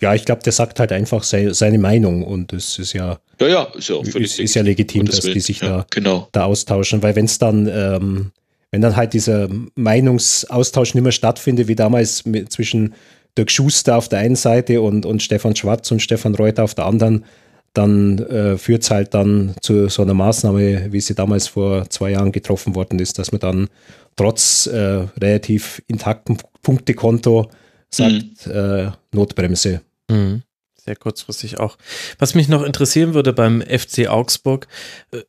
Ja, 0.00 0.14
ich 0.14 0.24
glaube, 0.24 0.42
der 0.42 0.52
sagt 0.52 0.80
halt 0.80 0.90
einfach 0.90 1.22
sei, 1.22 1.52
seine 1.52 1.78
Meinung 1.78 2.24
und 2.24 2.52
es 2.52 2.78
ist 2.78 2.94
ja, 2.94 3.20
ja, 3.40 3.46
ja, 3.46 3.62
ist 3.74 3.88
ja, 3.88 4.00
ist, 4.00 4.40
ist 4.40 4.54
ja 4.54 4.62
legitim, 4.62 5.06
dass 5.06 5.22
Willen. 5.22 5.34
die 5.34 5.40
sich 5.40 5.60
da, 5.60 5.86
genau. 5.90 6.28
da 6.32 6.44
austauschen, 6.44 7.02
weil 7.02 7.14
wenn 7.14 7.26
es 7.26 7.38
dann, 7.38 7.68
ähm, 7.68 8.32
wenn 8.74 8.80
dann 8.80 8.96
halt 8.96 9.12
dieser 9.12 9.48
Meinungsaustausch 9.76 10.94
nicht 10.94 11.04
mehr 11.04 11.12
stattfindet, 11.12 11.68
wie 11.68 11.76
damals 11.76 12.24
mit, 12.26 12.50
zwischen 12.50 12.94
Dirk 13.38 13.48
Schuster 13.48 13.96
auf 13.96 14.08
der 14.08 14.18
einen 14.18 14.34
Seite 14.34 14.80
und, 14.80 15.06
und 15.06 15.22
Stefan 15.22 15.54
Schwarz 15.54 15.92
und 15.92 16.02
Stefan 16.02 16.34
Reuter 16.34 16.64
auf 16.64 16.74
der 16.74 16.86
anderen, 16.86 17.24
dann 17.72 18.18
äh, 18.18 18.58
führt 18.58 18.82
es 18.82 18.90
halt 18.90 19.14
dann 19.14 19.54
zu 19.60 19.88
so 19.88 20.02
einer 20.02 20.14
Maßnahme, 20.14 20.92
wie 20.92 21.00
sie 21.00 21.14
damals 21.14 21.46
vor 21.46 21.88
zwei 21.88 22.10
Jahren 22.10 22.32
getroffen 22.32 22.74
worden 22.74 22.98
ist, 22.98 23.16
dass 23.16 23.30
man 23.30 23.40
dann 23.40 23.68
trotz 24.16 24.66
äh, 24.66 25.06
relativ 25.20 25.80
intaktem 25.86 26.36
Punktekonto 26.60 27.52
sagt, 27.90 28.46
mhm. 28.46 28.52
äh, 28.52 28.90
Notbremse. 29.12 29.82
Mhm. 30.10 30.42
Sehr 30.84 30.96
kurzfristig 30.96 31.60
auch. 31.60 31.78
Was 32.18 32.34
mich 32.34 32.48
noch 32.48 32.64
interessieren 32.64 33.14
würde 33.14 33.32
beim 33.32 33.62
FC 33.62 34.08
Augsburg, 34.08 34.66
äh, 35.12 35.20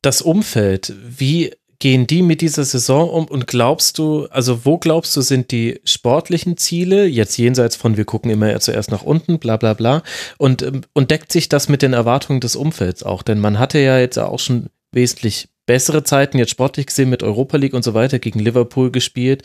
das 0.00 0.22
Umfeld, 0.22 0.94
wie 1.06 1.52
gehen 1.78 2.06
die 2.06 2.22
mit 2.22 2.40
dieser 2.40 2.64
Saison 2.64 3.08
um 3.08 3.26
und 3.26 3.46
glaubst 3.46 3.98
du, 3.98 4.26
also 4.26 4.64
wo 4.64 4.78
glaubst 4.78 5.16
du, 5.16 5.20
sind 5.20 5.50
die 5.50 5.80
sportlichen 5.84 6.56
Ziele, 6.56 7.06
jetzt 7.06 7.36
jenseits 7.36 7.76
von 7.76 7.96
wir 7.96 8.04
gucken 8.04 8.30
immer 8.30 8.58
zuerst 8.60 8.90
nach 8.90 9.02
unten, 9.02 9.38
bla 9.38 9.56
bla 9.56 9.74
bla, 9.74 10.02
und, 10.38 10.62
ähm, 10.62 10.82
und 10.92 11.10
deckt 11.10 11.32
sich 11.32 11.48
das 11.48 11.68
mit 11.68 11.82
den 11.82 11.92
Erwartungen 11.92 12.40
des 12.40 12.56
Umfelds 12.56 13.02
auch? 13.02 13.22
Denn 13.22 13.38
man 13.38 13.58
hatte 13.58 13.78
ja 13.78 13.98
jetzt 13.98 14.18
auch 14.18 14.38
schon 14.38 14.66
wesentlich 14.92 15.48
bessere 15.66 16.04
Zeiten, 16.04 16.38
jetzt 16.38 16.50
sportlich 16.50 16.86
gesehen 16.86 17.10
mit 17.10 17.22
Europa 17.22 17.56
League 17.56 17.74
und 17.74 17.84
so 17.84 17.94
weiter, 17.94 18.18
gegen 18.18 18.38
Liverpool 18.38 18.90
gespielt. 18.90 19.42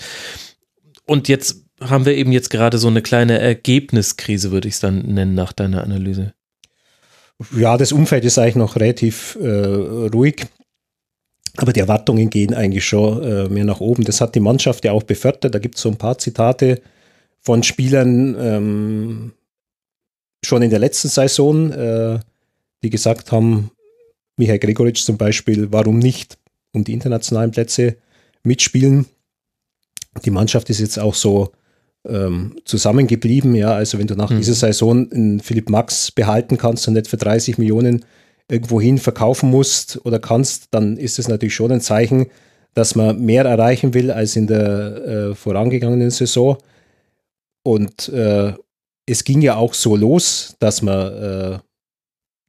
Und 1.06 1.28
jetzt 1.28 1.64
haben 1.82 2.06
wir 2.06 2.16
eben 2.16 2.32
jetzt 2.32 2.50
gerade 2.50 2.78
so 2.78 2.88
eine 2.88 3.02
kleine 3.02 3.40
Ergebniskrise, 3.40 4.52
würde 4.52 4.68
ich 4.68 4.76
es 4.76 4.80
dann 4.80 5.02
nennen, 5.02 5.34
nach 5.34 5.54
deiner 5.54 5.84
Analyse. 5.84 6.34
Ja, 7.56 7.78
das 7.78 7.94
Umfeld 7.94 8.26
ist 8.26 8.38
eigentlich 8.38 8.56
noch 8.56 8.76
relativ 8.76 9.38
äh, 9.42 9.48
ruhig. 9.48 10.46
Aber 11.62 11.74
die 11.74 11.80
Erwartungen 11.80 12.30
gehen 12.30 12.54
eigentlich 12.54 12.86
schon 12.86 13.24
äh, 13.24 13.50
mehr 13.50 13.66
nach 13.66 13.82
oben. 13.82 14.04
Das 14.04 14.22
hat 14.22 14.36
die 14.36 14.40
Mannschaft 14.40 14.86
ja 14.86 14.92
auch 14.92 15.04
befördert. 15.04 15.54
Da 15.54 15.60
gibt 15.60 15.76
es 15.76 15.82
so 15.82 15.90
ein 15.90 15.98
paar 15.98 16.18
Zitate 16.18 16.82
von 17.42 17.64
Spielern 17.64 18.36
ähm, 18.40 19.32
schon 20.44 20.62
in 20.62 20.70
der 20.70 20.80
letzten 20.80 21.10
Saison, 21.10 21.72
äh, 21.72 22.20
die 22.84 22.90
gesagt 22.90 23.32
haben, 23.32 23.72
Michael 24.38 24.60
Gregoritsch 24.60 25.04
zum 25.04 25.18
Beispiel, 25.18 25.72
warum 25.72 26.00
nicht 26.00 26.38
um 26.72 26.84
die 26.84 26.94
internationalen 26.94 27.52
Plätze 27.52 27.98
mitspielen. 28.44 29.06
Die 30.24 30.32
Mannschaft 30.32 30.70
ist 30.70 30.80
jetzt 30.80 30.98
auch 30.98 31.14
so 31.14 31.52
ähm, 32.08 32.56
zusammengeblieben. 32.64 33.54
Ja, 33.56 33.74
also 33.74 34.00
wenn 34.00 34.08
du 34.08 34.16
nach 34.16 34.30
mhm. 34.30 34.38
dieser 34.38 34.54
Saison 34.54 35.12
einen 35.12 35.40
Philipp 35.42 35.70
Max 35.70 36.12
behalten 36.12 36.58
kannst 36.58 36.88
und 36.88 36.94
nicht 36.94 37.08
für 37.08 37.18
30 37.18 37.58
Millionen 37.58 38.06
irgendwohin 38.50 38.98
verkaufen 38.98 39.50
musst 39.50 40.00
oder 40.06 40.20
kannst, 40.20 40.68
dann 40.72 40.98
ist 40.98 41.20
es 41.20 41.28
natürlich 41.28 41.56
schon 41.56 41.72
ein 41.72 41.82
Zeichen, 41.82 42.28
dass 42.74 42.96
man 42.96 43.20
mehr 43.24 43.46
erreichen 43.46 43.94
will 43.94 44.12
als 44.12 44.36
in 44.36 44.48
der 44.48 45.06
äh, 45.32 45.36
vorangegangenen 45.36 46.10
Saison. 46.10 46.58
Und 47.64 48.10
äh, 48.10 48.54
es 49.06 49.24
ging 49.24 49.42
ja 49.42 49.56
auch 49.56 49.74
so 49.74 49.96
los, 49.96 50.56
dass 50.60 50.82
man 50.82 51.14
äh, 51.14 51.60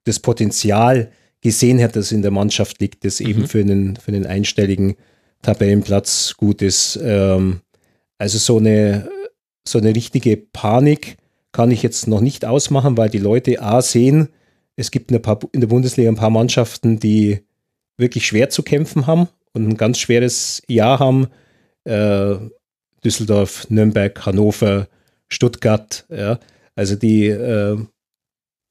das 0.05 0.21
Potenzial 0.21 1.11
gesehen 1.43 1.83
hat, 1.83 1.97
das 1.97 2.13
in 2.13 2.23
der 2.23 2.31
Mannschaft 2.31 2.81
liegt, 2.81 3.05
das 3.05 3.21
mhm. 3.21 3.27
eben 3.27 3.47
für 3.47 3.61
einen, 3.61 3.97
für 3.97 4.13
einen 4.13 4.27
einstelligen 4.27 4.97
Tabellenplatz 5.43 6.35
gut 6.37 6.63
ist. 6.63 6.99
Ähm, 7.03 7.61
also 8.19 8.39
so 8.39 8.59
eine, 8.59 9.09
so 9.67 9.79
eine 9.79 9.95
richtige 9.95 10.37
Panik 10.37 11.17
kann 11.53 11.71
ich 11.71 11.83
jetzt 11.83 12.07
noch 12.07 12.21
nicht 12.21 12.45
ausmachen, 12.45 12.97
weil 12.97 13.11
die 13.11 13.19
Leute 13.19 13.61
A 13.63 13.83
sehen, 13.83 14.29
es 14.77 14.91
gibt 14.91 15.11
in 15.11 15.21
der, 15.21 15.39
in 15.53 15.61
der 15.61 15.69
Bundesliga 15.69 16.11
ein 16.11 16.17
paar 16.17 16.31
Mannschaften, 16.31 16.99
die 16.99 17.41
wirklich 17.97 18.27
schwer 18.27 18.51
zu 18.51 18.63
kämpfen 18.63 19.07
haben 19.07 19.29
und 19.53 19.69
ein 19.69 19.77
ganz 19.77 19.99
schweres 19.99 20.63
Jahr 20.69 20.99
haben. 20.99 21.29
Äh, 21.85 22.37
Düsseldorf, 23.05 23.69
Nürnberg, 23.71 24.27
Hannover, 24.27 24.89
Stuttgart, 25.29 26.05
ja, 26.11 26.39
also 26.75 26.97
die 26.97 27.27
äh, 27.27 27.79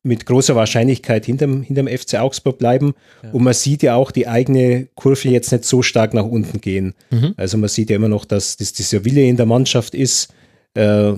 mit 0.04 0.26
großer 0.26 0.56
Wahrscheinlichkeit 0.56 1.26
hinterm, 1.26 1.62
hinterm 1.62 1.88
FC 1.88 2.16
Augsburg 2.16 2.58
bleiben. 2.58 2.94
Ja. 3.24 3.32
Und 3.32 3.44
man 3.44 3.54
sieht 3.54 3.84
ja 3.84 3.96
auch 3.96 4.12
die 4.12 4.28
eigene 4.28 4.88
Kurve 4.96 5.30
jetzt 5.30 5.52
nicht 5.52 5.66
so 5.66 5.82
stark 5.82 6.14
nach 6.14 6.26
unten 6.26 6.62
gehen. 6.62 6.94
Mhm. 7.10 7.34
Also 7.38 7.58
man 7.58 7.70
sieht 7.70 7.90
ja 7.90 7.98
immer 7.98 8.08
noch, 8.08 8.26
dass, 8.26 8.56
dass 8.56 8.72
dieser 8.72 9.04
Wille 9.04 9.24
in 9.24 9.36
der 9.36 9.46
Mannschaft 9.46 9.94
ist. 9.94 10.34
Äh, 10.74 11.14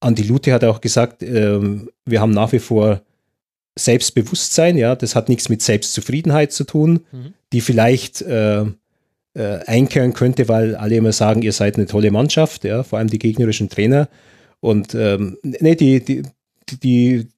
Andi 0.00 0.22
Lute 0.22 0.52
hat 0.52 0.64
auch 0.64 0.80
gesagt, 0.80 1.22
äh, 1.22 1.60
wir 2.04 2.20
haben 2.20 2.32
nach 2.32 2.52
wie 2.52 2.58
vor 2.58 3.02
Selbstbewusstsein, 3.78 4.76
ja, 4.76 4.94
das 4.96 5.14
hat 5.14 5.28
nichts 5.28 5.48
mit 5.48 5.62
Selbstzufriedenheit 5.62 6.52
zu 6.52 6.64
tun, 6.64 7.04
mhm. 7.12 7.34
die 7.52 7.60
vielleicht 7.60 8.20
äh, 8.22 8.64
äh, 9.34 9.58
einkehren 9.66 10.12
könnte, 10.12 10.48
weil 10.48 10.74
alle 10.74 10.96
immer 10.96 11.12
sagen, 11.12 11.42
ihr 11.42 11.52
seid 11.52 11.76
eine 11.76 11.86
tolle 11.86 12.10
Mannschaft, 12.10 12.64
ja, 12.64 12.82
vor 12.82 12.98
allem 12.98 13.08
die 13.08 13.18
gegnerischen 13.18 13.68
Trainer. 13.68 14.08
Und 14.60 14.94
ähm, 14.94 15.38
nee, 15.42 15.74
die, 15.74 16.04
die, 16.04 16.22
die, 16.82 17.28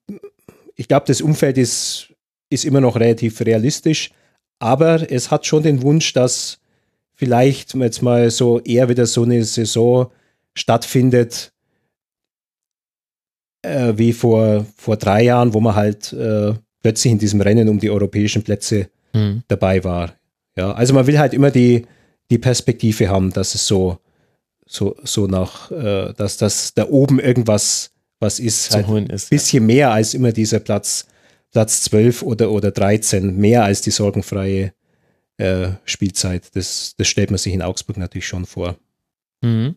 ich 0.75 0.87
glaube, 0.87 1.05
das 1.07 1.21
Umfeld 1.21 1.57
ist, 1.57 2.07
ist 2.49 2.65
immer 2.65 2.81
noch 2.81 2.95
relativ 2.95 3.39
realistisch, 3.41 4.11
aber 4.59 5.09
es 5.11 5.31
hat 5.31 5.45
schon 5.45 5.63
den 5.63 5.81
Wunsch, 5.81 6.13
dass 6.13 6.59
vielleicht 7.13 7.75
jetzt 7.75 8.01
mal 8.01 8.29
so 8.31 8.59
eher 8.59 8.89
wieder 8.89 9.05
so 9.05 9.23
eine 9.23 9.43
Saison 9.43 10.11
stattfindet, 10.55 11.52
äh, 13.63 13.93
wie 13.97 14.13
vor, 14.13 14.65
vor 14.77 14.97
drei 14.97 15.23
Jahren, 15.23 15.53
wo 15.53 15.59
man 15.59 15.75
halt 15.75 16.13
äh, 16.13 16.53
plötzlich 16.81 17.11
in 17.11 17.19
diesem 17.19 17.41
Rennen 17.41 17.69
um 17.69 17.79
die 17.79 17.89
europäischen 17.89 18.43
Plätze 18.43 18.89
mhm. 19.13 19.43
dabei 19.47 19.83
war. 19.83 20.13
Ja, 20.55 20.71
also 20.73 20.93
man 20.93 21.07
will 21.07 21.17
halt 21.17 21.33
immer 21.33 21.49
die, 21.49 21.85
die 22.29 22.37
Perspektive 22.37 23.09
haben, 23.09 23.31
dass 23.31 23.55
es 23.55 23.65
so, 23.65 23.97
so, 24.65 24.95
so 25.03 25.27
nach, 25.27 25.71
äh, 25.71 26.13
dass 26.13 26.37
das 26.37 26.73
da 26.73 26.87
oben 26.87 27.19
irgendwas 27.19 27.89
was 28.19 28.39
ist, 28.39 28.73
halt 28.73 28.87
ein 28.87 29.07
bisschen 29.07 29.63
ja. 29.63 29.75
mehr 29.75 29.91
als 29.91 30.13
immer 30.13 30.31
dieser 30.31 30.59
Platz, 30.59 31.05
Platz 31.51 31.81
12 31.81 32.23
oder, 32.23 32.51
oder 32.51 32.71
13, 32.71 33.35
mehr 33.35 33.63
als 33.65 33.81
die 33.81 33.91
sorgenfreie 33.91 34.73
äh, 35.37 35.67
Spielzeit. 35.83 36.55
Das, 36.55 36.95
das 36.97 37.07
stellt 37.07 37.31
man 37.31 37.37
sich 37.37 37.53
in 37.53 37.61
Augsburg 37.61 37.97
natürlich 37.97 38.27
schon 38.27 38.45
vor. 38.45 38.77
Mhm. 39.41 39.75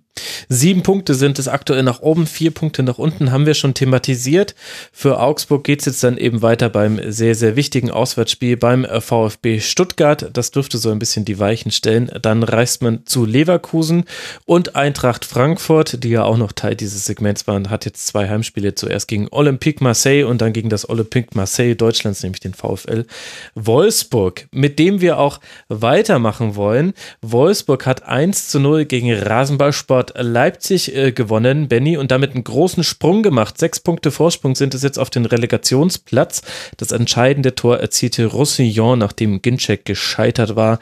Sieben 0.48 0.82
Punkte 0.82 1.14
sind 1.14 1.38
es 1.38 1.48
aktuell 1.48 1.82
nach 1.82 2.00
oben, 2.00 2.26
vier 2.26 2.50
Punkte 2.50 2.82
nach 2.82 2.98
unten 2.98 3.32
haben 3.32 3.46
wir 3.46 3.54
schon 3.54 3.74
thematisiert. 3.74 4.54
Für 4.92 5.20
Augsburg 5.20 5.64
geht 5.64 5.80
es 5.80 5.86
jetzt 5.86 6.04
dann 6.04 6.18
eben 6.18 6.42
weiter 6.42 6.68
beim 6.68 7.00
sehr, 7.10 7.34
sehr 7.34 7.56
wichtigen 7.56 7.90
Auswärtsspiel 7.90 8.56
beim 8.56 8.84
äh, 8.84 9.00
VfB 9.00 9.60
Stuttgart. 9.60 10.30
Das 10.32 10.50
dürfte 10.50 10.78
so 10.78 10.90
ein 10.90 10.98
bisschen 10.98 11.24
die 11.24 11.38
Weichen 11.38 11.70
stellen. 11.70 12.10
Dann 12.22 12.42
reist 12.42 12.82
man 12.82 13.04
zu 13.06 13.24
Leverkusen 13.24 14.04
und 14.44 14.76
Eintracht 14.76 15.24
Frankfurt, 15.24 16.04
die 16.04 16.10
ja 16.10 16.24
auch 16.24 16.36
noch 16.36 16.52
Teil 16.52 16.76
dieses 16.76 17.06
Segments 17.06 17.46
waren, 17.46 17.70
hat 17.70 17.84
jetzt 17.84 18.06
zwei 18.06 18.28
Heimspiele. 18.28 18.74
Zuerst 18.74 19.08
gegen 19.08 19.28
Olympique 19.30 19.82
Marseille 19.82 20.24
und 20.24 20.40
dann 20.40 20.52
gegen 20.52 20.68
das 20.68 20.88
Olympique 20.88 21.30
Marseille 21.34 21.74
Deutschlands, 21.74 22.22
nämlich 22.22 22.40
den 22.40 22.54
VfL 22.54 23.06
Wolfsburg, 23.54 24.46
mit 24.52 24.78
dem 24.78 25.00
wir 25.00 25.18
auch 25.18 25.40
weitermachen 25.68 26.56
wollen. 26.56 26.94
Wolfsburg 27.22 27.86
hat 27.86 28.04
1 28.04 28.48
zu 28.48 28.60
0 28.60 28.84
gegen 28.84 29.12
Rasenballsport 29.12 30.05
hat 30.06 30.24
Leipzig 30.24 30.94
äh, 30.94 31.12
gewonnen, 31.12 31.68
Benny, 31.68 31.96
und 31.96 32.10
damit 32.10 32.32
einen 32.32 32.44
großen 32.44 32.84
Sprung 32.84 33.22
gemacht. 33.22 33.58
Sechs 33.58 33.80
Punkte 33.80 34.10
Vorsprung 34.10 34.54
sind 34.54 34.74
es 34.74 34.82
jetzt 34.82 34.98
auf 34.98 35.10
den 35.10 35.26
Relegationsplatz. 35.26 36.42
Das 36.76 36.92
entscheidende 36.92 37.54
Tor 37.54 37.78
erzielte 37.78 38.26
Roussillon, 38.26 38.98
nachdem 38.98 39.42
Ginczek 39.42 39.84
gescheitert 39.84 40.56
war 40.56 40.78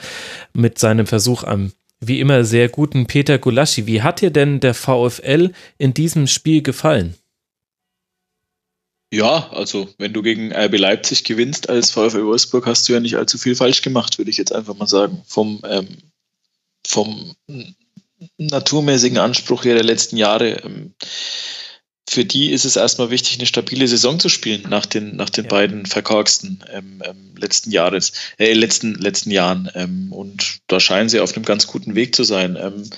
mit 0.52 0.78
seinem 0.78 1.06
Versuch 1.06 1.44
am 1.44 1.72
wie 2.00 2.20
immer 2.20 2.44
sehr 2.44 2.68
guten 2.68 3.06
Peter 3.06 3.38
Gulaschi. 3.38 3.86
Wie 3.86 4.02
hat 4.02 4.20
dir 4.20 4.30
denn 4.30 4.60
der 4.60 4.74
VfL 4.74 5.52
in 5.78 5.94
diesem 5.94 6.26
Spiel 6.26 6.60
gefallen? 6.60 7.14
Ja, 9.10 9.48
also 9.52 9.88
wenn 9.96 10.12
du 10.12 10.20
gegen 10.20 10.52
RB 10.52 10.76
Leipzig 10.76 11.24
gewinnst 11.24 11.70
als 11.70 11.92
VfL 11.92 12.26
Wolfsburg, 12.26 12.66
hast 12.66 12.86
du 12.86 12.92
ja 12.92 13.00
nicht 13.00 13.16
allzu 13.16 13.38
viel 13.38 13.54
falsch 13.54 13.80
gemacht, 13.80 14.18
würde 14.18 14.30
ich 14.30 14.36
jetzt 14.36 14.52
einfach 14.52 14.74
mal 14.74 14.86
sagen. 14.86 15.22
Vom, 15.26 15.62
ähm, 15.66 15.88
vom 16.86 17.34
naturmäßigen 18.38 19.18
Anspruch 19.18 19.62
der 19.62 19.82
letzten 19.82 20.16
Jahre. 20.16 20.62
Ähm, 20.62 20.94
für 22.08 22.24
die 22.24 22.50
ist 22.50 22.64
es 22.64 22.76
erstmal 22.76 23.10
wichtig, 23.10 23.38
eine 23.38 23.46
stabile 23.46 23.88
Saison 23.88 24.20
zu 24.20 24.28
spielen 24.28 24.62
nach 24.68 24.86
den, 24.86 25.16
nach 25.16 25.30
den 25.30 25.44
ja. 25.44 25.50
beiden 25.50 25.86
verkorksten 25.86 26.62
ähm, 26.70 27.02
ähm, 27.04 27.34
letzten 27.36 27.70
Jahres, 27.70 28.12
äh, 28.38 28.52
letzten, 28.52 28.94
letzten 28.94 29.30
Jahren. 29.30 29.70
Ähm, 29.74 30.12
und 30.12 30.58
da 30.66 30.80
scheinen 30.80 31.08
sie 31.08 31.20
auf 31.20 31.34
einem 31.34 31.44
ganz 31.44 31.66
guten 31.66 31.94
Weg 31.94 32.14
zu 32.14 32.22
sein. 32.22 32.56
Ähm, 32.60 32.88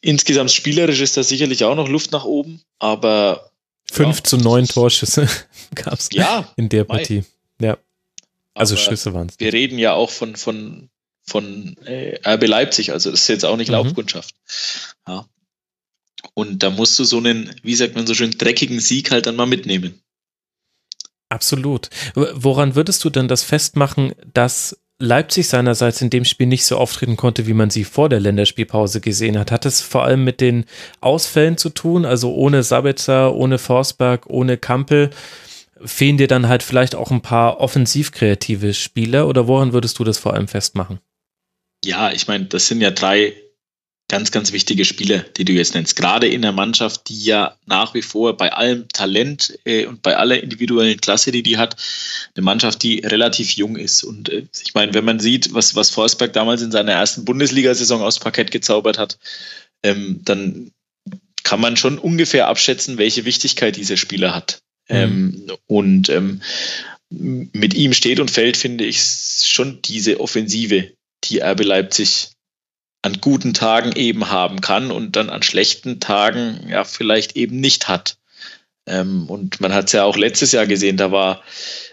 insgesamt 0.00 0.50
spielerisch 0.50 1.00
ist 1.00 1.16
da 1.16 1.22
sicherlich 1.22 1.64
auch 1.64 1.76
noch 1.76 1.88
Luft 1.88 2.10
nach 2.10 2.24
oben, 2.24 2.62
aber 2.78 3.50
5 3.92 4.16
ja, 4.16 4.24
zu 4.24 4.36
9 4.38 4.66
Torschüsse 4.66 5.28
gab 5.74 5.98
es 5.98 6.08
ja, 6.12 6.52
in 6.56 6.68
der 6.68 6.84
Partie. 6.84 7.24
Ja. 7.60 7.78
Also 8.54 8.74
aber 8.74 8.82
Schüsse 8.82 9.14
waren 9.14 9.28
es. 9.28 9.38
Wir 9.38 9.52
reden 9.52 9.78
ja 9.78 9.94
auch 9.94 10.10
von, 10.10 10.36
von 10.36 10.90
von 11.30 11.76
äh, 11.84 12.18
RB 12.28 12.46
Leipzig. 12.46 12.92
Also 12.92 13.10
das 13.10 13.22
ist 13.22 13.28
jetzt 13.28 13.44
auch 13.44 13.56
nicht 13.56 13.68
mhm. 13.68 13.74
Laufkundschaft. 13.74 14.34
Ja. 15.06 15.26
Und 16.34 16.62
da 16.62 16.70
musst 16.70 16.98
du 16.98 17.04
so 17.04 17.18
einen, 17.18 17.54
wie 17.62 17.74
sagt 17.74 17.94
man 17.94 18.06
so 18.06 18.14
schön, 18.14 18.32
dreckigen 18.32 18.80
Sieg 18.80 19.10
halt 19.10 19.26
dann 19.26 19.36
mal 19.36 19.46
mitnehmen. 19.46 20.00
Absolut. 21.28 21.88
Woran 22.14 22.74
würdest 22.74 23.04
du 23.04 23.10
denn 23.10 23.28
das 23.28 23.44
festmachen, 23.44 24.14
dass 24.34 24.76
Leipzig 24.98 25.48
seinerseits 25.48 26.02
in 26.02 26.10
dem 26.10 26.24
Spiel 26.24 26.48
nicht 26.48 26.66
so 26.66 26.76
auftreten 26.76 27.16
konnte, 27.16 27.46
wie 27.46 27.54
man 27.54 27.70
sie 27.70 27.84
vor 27.84 28.08
der 28.08 28.20
Länderspielpause 28.20 29.00
gesehen 29.00 29.38
hat? 29.38 29.50
Hat 29.50 29.64
es 29.64 29.80
vor 29.80 30.04
allem 30.04 30.24
mit 30.24 30.40
den 30.40 30.66
Ausfällen 31.00 31.56
zu 31.56 31.70
tun? 31.70 32.04
Also 32.04 32.34
ohne 32.34 32.62
Sabitzer, 32.62 33.34
ohne 33.34 33.58
Forsberg, 33.58 34.26
ohne 34.26 34.58
Kampel? 34.58 35.10
Fehlen 35.82 36.18
dir 36.18 36.28
dann 36.28 36.48
halt 36.48 36.62
vielleicht 36.62 36.94
auch 36.94 37.10
ein 37.10 37.22
paar 37.22 37.60
offensiv 37.60 38.12
kreative 38.12 38.74
Spieler 38.74 39.26
oder 39.26 39.46
woran 39.46 39.72
würdest 39.72 39.98
du 39.98 40.04
das 40.04 40.18
vor 40.18 40.34
allem 40.34 40.48
festmachen? 40.48 41.00
Ja, 41.84 42.12
ich 42.12 42.26
meine, 42.26 42.46
das 42.46 42.66
sind 42.66 42.80
ja 42.80 42.90
drei 42.90 43.34
ganz, 44.10 44.32
ganz 44.32 44.52
wichtige 44.52 44.84
Spieler, 44.84 45.20
die 45.20 45.44
du 45.44 45.52
jetzt 45.52 45.74
nennst. 45.74 45.94
Gerade 45.94 46.26
in 46.26 46.42
der 46.42 46.52
Mannschaft, 46.52 47.08
die 47.08 47.22
ja 47.22 47.56
nach 47.66 47.94
wie 47.94 48.02
vor 48.02 48.36
bei 48.36 48.52
allem 48.52 48.88
Talent 48.88 49.56
äh, 49.64 49.86
und 49.86 50.02
bei 50.02 50.16
aller 50.16 50.42
individuellen 50.42 51.00
Klasse, 51.00 51.30
die 51.30 51.44
die 51.44 51.58
hat, 51.58 51.76
eine 52.34 52.44
Mannschaft, 52.44 52.82
die 52.82 52.98
relativ 52.98 53.52
jung 53.52 53.76
ist. 53.76 54.02
Und 54.02 54.28
äh, 54.28 54.46
ich 54.62 54.74
meine, 54.74 54.94
wenn 54.94 55.04
man 55.04 55.20
sieht, 55.20 55.54
was, 55.54 55.76
was 55.76 55.90
Forsberg 55.90 56.32
damals 56.32 56.60
in 56.60 56.72
seiner 56.72 56.92
ersten 56.92 57.24
Bundesliga-Saison 57.24 58.02
aus 58.02 58.18
Parkett 58.18 58.50
gezaubert 58.50 58.98
hat, 58.98 59.18
ähm, 59.84 60.20
dann 60.24 60.72
kann 61.44 61.60
man 61.60 61.76
schon 61.76 61.98
ungefähr 61.98 62.48
abschätzen, 62.48 62.98
welche 62.98 63.24
Wichtigkeit 63.24 63.76
dieser 63.76 63.96
Spieler 63.96 64.34
hat. 64.34 64.60
Mhm. 64.88 64.96
Ähm, 64.96 65.46
und 65.66 66.08
ähm, 66.08 66.40
mit 67.10 67.74
ihm 67.74 67.92
steht 67.92 68.18
und 68.18 68.30
fällt, 68.30 68.56
finde 68.56 68.84
ich, 68.84 69.00
schon 69.00 69.82
diese 69.82 70.20
Offensive, 70.20 70.92
die 71.24 71.40
RB 71.40 71.64
Leipzig 71.64 72.30
an 73.02 73.20
guten 73.20 73.54
Tagen 73.54 73.92
eben 73.92 74.30
haben 74.30 74.60
kann 74.60 74.90
und 74.90 75.16
dann 75.16 75.30
an 75.30 75.42
schlechten 75.42 76.00
Tagen 76.00 76.68
ja 76.68 76.84
vielleicht 76.84 77.36
eben 77.36 77.58
nicht 77.60 77.88
hat. 77.88 78.18
Ähm, 78.86 79.28
und 79.28 79.60
man 79.60 79.72
hat 79.72 79.86
es 79.86 79.92
ja 79.92 80.04
auch 80.04 80.16
letztes 80.16 80.52
Jahr 80.52 80.66
gesehen, 80.66 80.96
da 80.96 81.12
war, 81.12 81.42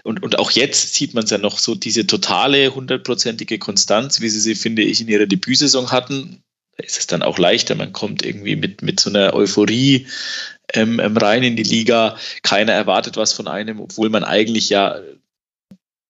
und, 0.03 0.23
und 0.23 0.39
auch 0.39 0.51
jetzt 0.51 0.93
sieht 0.95 1.13
man 1.13 1.23
es 1.23 1.29
ja 1.29 1.37
noch 1.37 1.59
so, 1.59 1.75
diese 1.75 2.07
totale 2.07 2.73
hundertprozentige 2.73 3.59
Konstanz, 3.59 4.21
wie 4.21 4.29
sie 4.29 4.39
sie, 4.39 4.55
finde 4.55 4.81
ich, 4.81 5.01
in 5.01 5.07
ihrer 5.07 5.25
Debütsaison 5.25 5.91
hatten. 5.91 6.43
Da 6.77 6.83
ist 6.83 6.97
es 6.97 7.07
dann 7.07 7.23
auch 7.23 7.37
leichter, 7.37 7.75
man 7.75 7.93
kommt 7.93 8.25
irgendwie 8.25 8.55
mit, 8.55 8.81
mit 8.81 8.99
so 8.99 9.09
einer 9.09 9.33
Euphorie 9.33 10.07
ähm, 10.73 10.99
ähm 10.99 11.17
rein 11.17 11.43
in 11.43 11.55
die 11.55 11.63
Liga. 11.63 12.17
Keiner 12.43 12.73
erwartet 12.73 13.17
was 13.17 13.33
von 13.33 13.47
einem, 13.47 13.79
obwohl 13.79 14.09
man 14.09 14.23
eigentlich 14.23 14.69
ja 14.69 14.99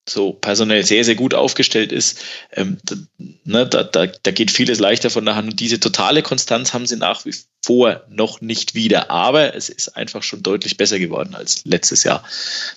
so 0.10 0.34
personell 0.34 0.84
sehr, 0.84 1.04
sehr 1.04 1.16
gut 1.16 1.34
aufgestellt 1.34 1.92
ist, 1.92 2.24
ähm, 2.54 2.78
da, 2.84 2.96
ne, 3.44 3.68
da, 3.68 3.84
da, 3.84 4.08
da 4.08 4.32
geht 4.32 4.52
vieles 4.52 4.80
leichter 4.80 5.10
von 5.10 5.26
der 5.26 5.36
Hand. 5.36 5.50
Und 5.50 5.60
diese 5.60 5.80
totale 5.80 6.22
Konstanz 6.22 6.74
haben 6.74 6.86
sie 6.86 6.98
nach 6.98 7.26
wie 7.26 7.36
vor 7.64 8.04
noch 8.10 8.42
nicht 8.42 8.76
wieder. 8.76 9.12
Aber 9.12 9.56
es 9.56 9.70
ist 9.70 9.90
einfach 9.90 10.24
schon 10.24 10.44
deutlich 10.44 10.78
besser 10.78 11.00
geworden 11.00 11.36
als 11.36 11.66
letztes 11.66 12.04
Jahr. 12.04 12.24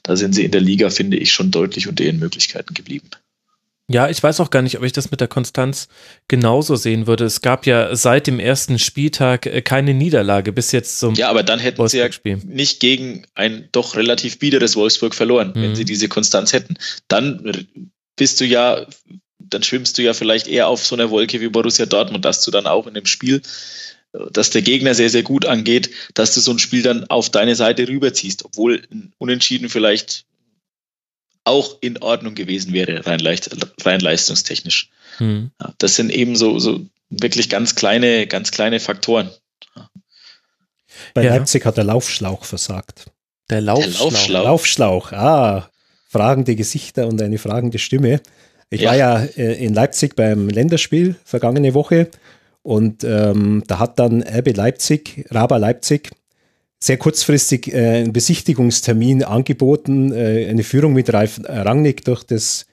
Da 0.03 0.17
sind 0.17 0.35
sie 0.35 0.45
in 0.45 0.51
der 0.51 0.61
Liga, 0.61 0.91
finde 0.91 1.17
ich, 1.17 1.33
schon 1.33 1.51
deutlich 1.51 1.89
unter 1.89 2.05
ihren 2.05 2.19
Möglichkeiten 2.19 2.75
geblieben. 2.75 3.11
Ja, 3.93 4.09
ich 4.09 4.23
weiß 4.23 4.39
auch 4.39 4.51
gar 4.51 4.63
nicht, 4.63 4.79
ob 4.79 4.85
ich 4.85 4.93
das 4.93 5.11
mit 5.11 5.21
der 5.21 5.27
Konstanz 5.27 5.89
genauso 6.29 6.77
sehen 6.77 7.09
würde. 7.09 7.25
Es 7.25 7.43
gab 7.43 7.67
ja 7.67 7.97
seit 7.97 8.29
dem 8.29 8.39
ersten 8.39 8.79
Spieltag 8.79 9.47
äh, 9.47 9.63
keine 9.63 9.95
Niederlage 9.95 10.53
bis 10.53 10.71
jetzt 10.71 11.01
zum 11.01 11.17
Ja, 11.17 11.29
aber 11.29 11.43
dann 11.43 11.59
hätten 11.59 11.89
sie 11.89 11.99
ja 11.99 12.09
nicht 12.45 12.79
gegen 12.79 13.27
ein 13.35 13.69
doch 13.73 13.97
relativ 13.97 14.39
biederes 14.39 14.77
Wolfsburg 14.77 15.13
verloren, 15.13 15.53
mhm. 15.57 15.63
wenn 15.63 15.75
sie 15.75 15.85
diese 15.85 16.09
Konstanz 16.09 16.53
hätten. 16.53 16.77
Dann 17.09 17.67
bist 18.15 18.41
du 18.41 18.45
ja, 18.45 18.87
dann 19.41 19.65
schwimmst 19.65 19.99
du 19.99 20.03
ja 20.03 20.15
vielleicht 20.15 20.47
eher 20.47 20.69
auf 20.69 20.87
so 20.87 20.95
einer 20.95 21.11
Wolke 21.11 21.41
wie 21.41 21.49
Borussia 21.49 21.87
Dortmund, 21.87 22.25
dass 22.25 22.45
du 22.45 22.53
dann 22.53 22.69
auch 22.69 22.87
in 22.87 22.95
dem 22.95 23.07
Spiel 23.07 23.43
dass 24.33 24.51
der 24.51 24.63
Gegner 24.63 24.95
sehr, 24.95 25.09
sehr 25.09 25.23
gut 25.23 25.47
angeht, 25.47 25.91
dass 26.15 26.35
du 26.35 26.41
so 26.41 26.51
ein 26.51 26.59
Spiel 26.59 26.83
dann 26.83 27.05
auf 27.05 27.31
deine 27.31 27.55
Seite 27.55 27.87
rüberziehst, 27.87 28.45
obwohl 28.45 28.83
Unentschieden 29.19 29.69
vielleicht 29.69 30.25
auch 31.45 31.79
in 31.81 31.99
Ordnung 31.99 32.35
gewesen 32.35 32.73
wäre, 32.73 33.07
rein, 33.07 33.21
leicht, 33.21 33.51
rein 33.85 34.01
leistungstechnisch. 34.01 34.91
Hm. 35.19 35.51
Ja, 35.61 35.75
das 35.79 35.97
sind 35.97 36.11
eben 36.11 36.37
so, 36.37 36.59
so 36.59 36.81
wirklich 37.09 37.49
ganz 37.49 37.75
kleine, 37.75 38.27
ganz 38.27 38.51
kleine 38.51 38.81
Faktoren. 38.81 39.31
Bei 41.15 41.25
ja. 41.25 41.31
Leipzig 41.35 41.65
hat 41.65 41.77
der 41.77 41.85
Laufschlauch 41.85 42.45
versagt. 42.45 43.07
Der 43.49 43.61
Laufschlauch. 43.61 43.93
Der 43.93 44.05
Laufschlauch. 44.05 44.45
Laufschlauch. 44.45 45.13
Ah, 45.13 45.71
fragende 46.09 46.55
Gesichter 46.57 47.07
und 47.07 47.21
eine 47.21 47.39
fragende 47.39 47.79
Stimme. 47.79 48.21
Ich 48.71 48.83
ja. 48.83 48.91
war 48.91 48.97
ja 48.97 49.25
äh, 49.37 49.65
in 49.65 49.75
Leipzig 49.75 50.15
beim 50.15 50.49
Länderspiel 50.49 51.17
vergangene 51.25 51.75
Woche 51.75 52.11
und 52.63 53.03
ähm, 53.05 53.65
da 53.67 53.79
hat 53.79 53.99
dann 53.99 54.23
RB 54.23 54.57
Leipzig, 54.57 55.25
Raba 55.31 55.57
Leipzig, 55.57 56.11
sehr 56.83 56.97
kurzfristig 56.97 57.73
äh, 57.73 57.99
einen 57.99 58.13
Besichtigungstermin 58.13 59.23
angeboten, 59.23 60.13
äh, 60.13 60.47
eine 60.49 60.63
Führung 60.63 60.95
mit 60.95 61.13
Ralf 61.13 61.41
Rangnick 61.45 62.05
durch 62.05 62.25
das 62.25 62.67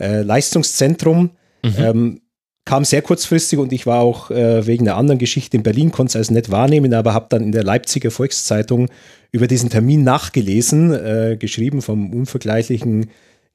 äh, 0.00 0.22
Leistungszentrum. 0.22 1.30
Mhm. 1.62 1.74
Ähm, 1.78 2.20
kam 2.66 2.84
sehr 2.84 3.02
kurzfristig 3.02 3.58
und 3.58 3.72
ich 3.72 3.86
war 3.86 4.00
auch 4.00 4.30
äh, 4.30 4.66
wegen 4.66 4.88
einer 4.88 4.96
anderen 4.96 5.18
Geschichte 5.18 5.56
in 5.56 5.62
Berlin, 5.62 5.92
konnte 5.92 6.12
es 6.12 6.16
also 6.16 6.32
nicht 6.32 6.50
wahrnehmen, 6.50 6.94
aber 6.94 7.12
habe 7.12 7.26
dann 7.28 7.42
in 7.42 7.52
der 7.52 7.62
Leipziger 7.62 8.10
Volkszeitung 8.10 8.88
über 9.32 9.46
diesen 9.46 9.68
Termin 9.68 10.02
nachgelesen, 10.02 10.92
äh, 10.92 11.36
geschrieben 11.38 11.82
vom 11.82 12.12
unvergleichlichen 12.12 13.10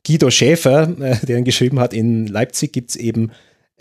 Guido 0.06 0.30
Schäfer, 0.30 0.96
äh, 1.02 1.26
der 1.26 1.40
ihn 1.40 1.44
geschrieben 1.44 1.80
hat, 1.80 1.94
in 1.94 2.28
Leipzig 2.28 2.72
gibt 2.72 2.92
es 2.92 2.96
eben 2.96 3.32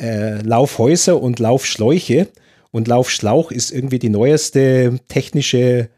Laufhäuser 0.00 1.20
und 1.20 1.40
Laufschläuche. 1.40 2.28
Und 2.70 2.86
Laufschlauch 2.86 3.50
ist 3.50 3.72
irgendwie 3.72 3.98
die 3.98 4.10
neueste 4.10 5.00
technische 5.08 5.88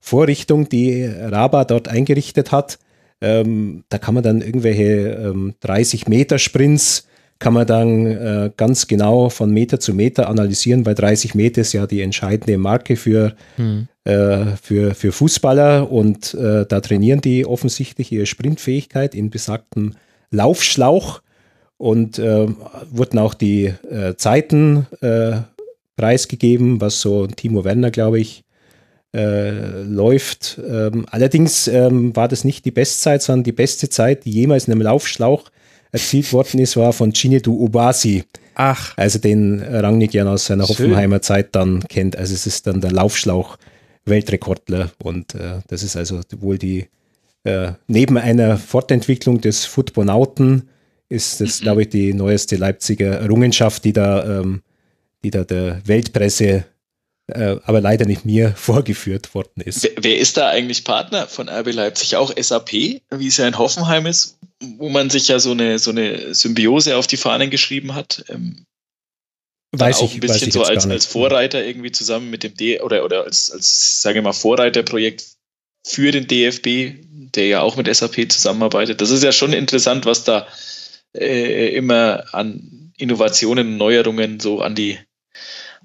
Vorrichtung, 0.00 0.68
die 0.68 1.04
Raba 1.04 1.64
dort 1.64 1.88
eingerichtet 1.88 2.52
hat. 2.52 2.78
Ähm, 3.20 3.84
da 3.90 3.98
kann 3.98 4.14
man 4.14 4.22
dann 4.22 4.40
irgendwelche 4.40 5.10
ähm, 5.10 5.54
30 5.60 6.08
Meter 6.08 6.38
Sprints 6.38 7.06
kann 7.40 7.54
man 7.54 7.66
dann 7.66 8.06
äh, 8.06 8.50
ganz 8.56 8.86
genau 8.86 9.30
von 9.30 9.50
Meter 9.50 9.80
zu 9.80 9.94
Meter 9.94 10.28
analysieren, 10.28 10.84
weil 10.84 10.94
30 10.94 11.34
Meter 11.34 11.62
ist 11.62 11.72
ja 11.72 11.86
die 11.86 12.02
entscheidende 12.02 12.58
Marke 12.58 12.96
für, 12.96 13.34
hm. 13.56 13.88
äh, 14.04 14.44
für, 14.62 14.94
für 14.94 15.10
Fußballer 15.10 15.90
und 15.90 16.34
äh, 16.34 16.66
da 16.66 16.80
trainieren 16.80 17.22
die 17.22 17.46
offensichtlich 17.46 18.12
ihre 18.12 18.26
Sprintfähigkeit 18.26 19.14
in 19.14 19.30
besagtem 19.30 19.94
Laufschlauch 20.30 21.22
und 21.78 22.18
äh, 22.18 22.46
wurden 22.90 23.18
auch 23.18 23.32
die 23.32 23.72
äh, 23.90 24.14
Zeiten 24.16 24.86
äh, 25.00 25.38
preisgegeben, 25.96 26.82
was 26.82 27.00
so 27.00 27.26
Timo 27.26 27.64
Werner, 27.64 27.90
glaube 27.90 28.20
ich, 28.20 28.44
äh, 29.14 29.82
läuft. 29.82 30.60
Ähm, 30.66 31.06
allerdings 31.10 31.68
ähm, 31.68 32.14
war 32.14 32.28
das 32.28 32.44
nicht 32.44 32.64
die 32.64 32.70
Bestzeit, 32.70 33.22
sondern 33.22 33.44
die 33.44 33.52
beste 33.52 33.88
Zeit, 33.88 34.24
die 34.24 34.30
jemals 34.30 34.66
in 34.66 34.72
einem 34.72 34.82
Laufschlauch 34.82 35.50
erzielt 35.92 36.32
worden 36.32 36.60
ist, 36.60 36.76
war 36.76 36.92
von 36.92 37.12
Chinedu 37.12 37.60
Obasi. 37.60 38.24
Ach. 38.54 38.96
Also 38.96 39.18
den 39.18 39.60
Rangnick 39.60 40.14
ja 40.14 40.24
aus 40.26 40.46
seiner 40.46 40.66
Schön. 40.66 40.76
Hoffenheimer 40.76 41.22
Zeit 41.22 41.48
dann 41.52 41.82
kennt. 41.88 42.16
Also 42.16 42.34
es 42.34 42.46
ist 42.46 42.66
dann 42.66 42.80
der 42.80 42.92
Laufschlauch 42.92 43.56
Weltrekordler 44.04 44.90
und 45.02 45.34
äh, 45.34 45.60
das 45.68 45.82
ist 45.82 45.96
also 45.96 46.20
wohl 46.38 46.58
die 46.58 46.88
äh, 47.44 47.72
neben 47.86 48.18
einer 48.18 48.58
Fortentwicklung 48.58 49.40
des 49.40 49.64
Footbonauten 49.64 50.68
ist 51.08 51.40
das, 51.40 51.60
glaube 51.60 51.82
ich, 51.82 51.88
die 51.88 52.14
neueste 52.14 52.56
Leipziger 52.56 53.18
Errungenschaft, 53.18 53.84
die 53.84 53.92
da, 53.92 54.40
ähm, 54.40 54.62
die 55.24 55.30
da 55.30 55.44
der 55.44 55.80
Weltpresse 55.84 56.64
äh, 57.30 57.58
aber 57.64 57.80
leider 57.80 58.06
nicht 58.06 58.24
mir 58.24 58.52
vorgeführt 58.56 59.34
worden 59.34 59.62
ist. 59.64 59.82
Wer, 59.82 59.92
wer, 60.00 60.18
ist 60.18 60.36
da 60.36 60.48
eigentlich 60.48 60.84
Partner 60.84 61.26
von 61.26 61.48
RB 61.48 61.72
Leipzig? 61.72 62.16
Auch 62.16 62.32
SAP, 62.36 62.72
wie 62.72 63.26
es 63.26 63.36
ja 63.36 63.46
in 63.46 63.58
Hoffenheim 63.58 64.06
ist, 64.06 64.38
wo 64.78 64.88
man 64.88 65.10
sich 65.10 65.28
ja 65.28 65.38
so 65.38 65.52
eine, 65.52 65.78
so 65.78 65.90
eine 65.90 66.34
Symbiose 66.34 66.96
auf 66.96 67.06
die 67.06 67.16
Fahnen 67.16 67.50
geschrieben 67.50 67.94
hat. 67.94 68.24
Ähm, 68.28 68.66
weiß 69.72 69.98
auch 69.98 70.04
ich, 70.04 70.14
ein 70.14 70.20
bisschen 70.20 70.50
so 70.50 70.62
als, 70.62 70.86
als 70.86 71.06
Vorreiter 71.06 71.64
irgendwie 71.64 71.92
zusammen 71.92 72.30
mit 72.30 72.42
dem 72.42 72.54
D 72.54 72.80
oder, 72.80 73.04
oder 73.04 73.24
als, 73.24 73.50
als, 73.50 74.02
sage 74.02 74.18
ich 74.18 74.24
mal, 74.24 74.32
Vorreiterprojekt 74.32 75.24
für 75.86 76.12
den 76.12 76.26
DFB, 76.26 77.04
der 77.34 77.46
ja 77.46 77.60
auch 77.62 77.76
mit 77.76 77.94
SAP 77.94 78.30
zusammenarbeitet. 78.30 79.00
Das 79.00 79.10
ist 79.10 79.22
ja 79.22 79.32
schon 79.32 79.52
interessant, 79.52 80.04
was 80.04 80.24
da 80.24 80.46
äh, 81.16 81.74
immer 81.74 82.24
an 82.32 82.92
Innovationen 82.96 83.68
und 83.68 83.76
Neuerungen 83.78 84.40
so 84.40 84.60
an 84.60 84.74
die 84.74 84.98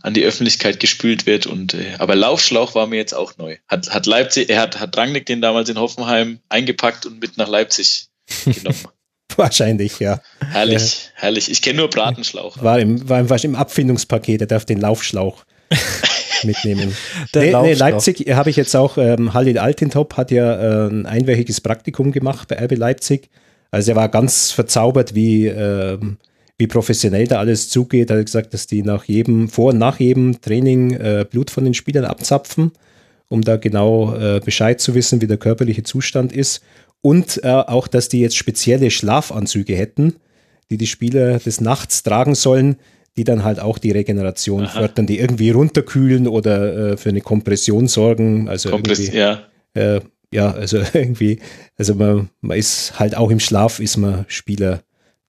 an 0.05 0.13
die 0.13 0.23
Öffentlichkeit 0.23 0.79
gespült 0.79 1.25
wird. 1.25 1.47
Und 1.47 1.73
äh, 1.73 1.95
aber 1.97 2.15
Laufschlauch 2.15 2.75
war 2.75 2.85
mir 2.85 2.97
jetzt 2.97 3.13
auch 3.13 3.37
neu. 3.37 3.57
Hat, 3.67 3.89
hat 3.89 4.05
Leipzig, 4.05 4.49
er 4.49 4.61
hat, 4.61 4.79
hat 4.79 4.95
Rangnick 4.95 5.25
den 5.25 5.41
damals 5.41 5.67
in 5.67 5.79
Hoffenheim 5.79 6.39
eingepackt 6.47 7.07
und 7.07 7.19
mit 7.19 7.37
nach 7.37 7.47
Leipzig 7.47 8.07
genommen. 8.45 8.77
Wahrscheinlich, 9.35 9.99
ja. 9.99 10.21
Herrlich, 10.51 11.05
ja. 11.05 11.21
herrlich. 11.21 11.49
Ich 11.49 11.63
kenne 11.63 11.79
nur 11.79 11.89
Bratenschlauch. 11.89 12.61
War 12.61 12.79
im, 12.79 13.09
war 13.09 13.19
im, 13.19 13.27
im 13.27 13.55
Abfindungspaket, 13.55 14.41
er 14.41 14.47
darf 14.47 14.63
den 14.65 14.79
Laufschlauch 14.79 15.43
mitnehmen. 16.43 16.95
nee, 17.33 17.51
nee, 17.51 17.73
Leipzig 17.73 18.19
habe 18.29 18.51
ich 18.51 18.55
jetzt 18.55 18.75
auch, 18.75 18.99
ähm, 18.99 19.33
Halil 19.33 19.57
Altintop 19.57 20.17
hat 20.17 20.29
ja 20.29 20.85
äh, 20.85 20.87
ein 20.87 21.07
einwöchiges 21.07 21.61
Praktikum 21.61 22.11
gemacht 22.11 22.47
bei 22.47 22.63
RB 22.63 22.77
Leipzig. 22.77 23.29
Also 23.71 23.91
er 23.93 23.95
war 23.95 24.09
ganz 24.09 24.51
verzaubert, 24.51 25.15
wie, 25.15 25.47
ähm, 25.47 26.17
wie 26.57 26.67
professionell 26.67 27.27
da 27.27 27.39
alles 27.39 27.69
zugeht. 27.69 28.09
Er 28.09 28.17
hat 28.17 28.25
gesagt, 28.25 28.53
dass 28.53 28.67
die 28.67 28.81
nach 28.81 29.05
jedem, 29.05 29.49
vor 29.49 29.73
und 29.73 29.77
nach 29.77 29.99
jedem 29.99 30.39
Training 30.41 30.91
äh, 30.91 31.25
Blut 31.29 31.49
von 31.49 31.65
den 31.65 31.73
Spielern 31.73 32.05
abzapfen, 32.05 32.71
um 33.27 33.41
da 33.41 33.57
genau 33.57 34.15
äh, 34.15 34.39
Bescheid 34.43 34.79
zu 34.79 34.95
wissen, 34.95 35.21
wie 35.21 35.27
der 35.27 35.37
körperliche 35.37 35.83
Zustand 35.83 36.31
ist. 36.31 36.61
Und 37.01 37.43
äh, 37.43 37.49
auch, 37.49 37.87
dass 37.87 38.09
die 38.09 38.21
jetzt 38.21 38.37
spezielle 38.37 38.89
Schlafanzüge 38.89 39.75
hätten, 39.75 40.15
die 40.69 40.77
die 40.77 40.87
Spieler 40.87 41.39
des 41.39 41.61
Nachts 41.61 42.03
tragen 42.03 42.35
sollen, 42.35 42.77
die 43.17 43.23
dann 43.23 43.43
halt 43.43 43.59
auch 43.59 43.77
die 43.77 43.91
Regeneration 43.91 44.63
Aha. 44.63 44.79
fördern, 44.79 45.07
die 45.07 45.19
irgendwie 45.19 45.51
runterkühlen 45.51 46.27
oder 46.27 46.93
äh, 46.93 46.97
für 46.97 47.09
eine 47.09 47.21
Kompression 47.21 47.87
sorgen. 47.87 48.49
Also 48.49 48.69
Kompress 48.69 49.11
ja. 49.13 49.43
Äh, 49.73 50.01
ja, 50.31 50.51
also 50.51 50.81
irgendwie, 50.93 51.39
also 51.77 51.95
man, 51.95 52.29
man 52.41 52.57
ist 52.57 52.99
halt 52.99 53.15
auch 53.15 53.29
im 53.29 53.39
Schlaf, 53.39 53.79
ist 53.79 53.97
man 53.97 54.25
Spieler 54.27 54.81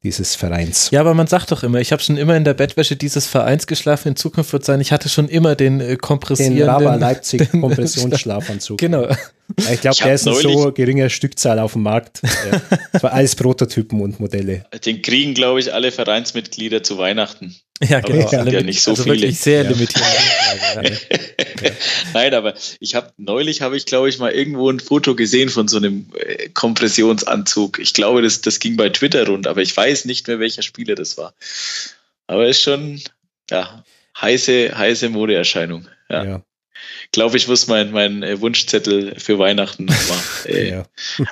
dieses 0.06 0.36
Vereins. 0.36 0.90
Ja, 0.92 1.00
aber 1.00 1.14
man 1.14 1.26
sagt 1.26 1.50
doch 1.50 1.64
immer, 1.64 1.80
ich 1.80 1.90
habe 1.90 2.00
schon 2.00 2.16
immer 2.16 2.36
in 2.36 2.44
der 2.44 2.54
Bettwäsche 2.54 2.94
dieses 2.94 3.26
Vereins 3.26 3.66
geschlafen, 3.66 4.08
in 4.08 4.16
Zukunft 4.16 4.52
wird 4.52 4.64
sein, 4.64 4.80
ich 4.80 4.92
hatte 4.92 5.08
schon 5.08 5.28
immer 5.28 5.56
den 5.56 5.80
äh, 5.80 5.96
kompressierenden... 5.96 6.60
Den 6.60 6.68
Raba 6.68 6.94
Leipzig 7.06 7.50
Kompressionsschlafanzug. 7.50 8.78
genau. 8.78 9.08
Ich 9.72 9.80
glaube, 9.80 9.96
der 10.02 10.14
ist 10.14 10.26
eine 10.26 10.36
so 10.36 10.72
geringe 10.72 11.10
Stückzahl 11.10 11.58
auf 11.58 11.72
dem 11.72 11.82
Markt. 11.82 12.20
Das 12.92 13.02
war 13.02 13.12
alles 13.12 13.36
Prototypen 13.36 14.00
und 14.00 14.18
Modelle. 14.18 14.64
Den 14.84 15.02
kriegen, 15.02 15.34
glaube 15.34 15.60
ich, 15.60 15.72
alle 15.72 15.92
Vereinsmitglieder 15.92 16.82
zu 16.82 16.98
Weihnachten. 16.98 17.54
Ja, 17.82 18.00
genau. 18.00 18.26
Aber 18.26 18.50
ja 18.50 18.62
nicht 18.62 18.80
so 18.80 18.92
also 18.92 19.02
viele. 19.02 19.16
wirklich 19.16 19.38
sehr 19.38 19.64
ja. 19.64 19.70
limitiert. 19.70 20.04
Nein, 22.14 22.34
aber 22.34 22.54
ich 22.80 22.94
habe 22.94 23.12
neulich 23.18 23.60
habe 23.60 23.76
ich 23.76 23.84
glaube 23.84 24.08
ich 24.08 24.18
mal 24.18 24.32
irgendwo 24.32 24.70
ein 24.70 24.80
Foto 24.80 25.14
gesehen 25.14 25.48
von 25.50 25.68
so 25.68 25.76
einem 25.76 26.06
äh, 26.18 26.48
Kompressionsanzug. 26.50 27.78
Ich 27.78 27.92
glaube, 27.92 28.22
das, 28.22 28.40
das 28.40 28.60
ging 28.60 28.76
bei 28.76 28.88
Twitter 28.88 29.26
rund, 29.26 29.46
aber 29.46 29.60
ich 29.60 29.76
weiß 29.76 30.06
nicht 30.06 30.26
mehr 30.26 30.40
welcher 30.40 30.62
Spieler 30.62 30.94
das 30.94 31.18
war. 31.18 31.34
Aber 32.26 32.46
ist 32.48 32.62
schon 32.62 33.02
ja 33.50 33.84
heiße 34.20 34.76
heiße 34.76 35.10
Modeerscheinung. 35.10 35.86
Ja. 36.08 36.24
ja 36.24 36.42
glaube 37.12 37.36
ich, 37.36 37.48
muss 37.48 37.66
mein, 37.66 37.92
mein 37.92 38.22
äh, 38.22 38.40
Wunschzettel 38.40 39.14
für 39.18 39.38
Weihnachten 39.38 39.86
nochmal 39.86 40.18
äh, 40.46 40.70
ja. 40.70 40.86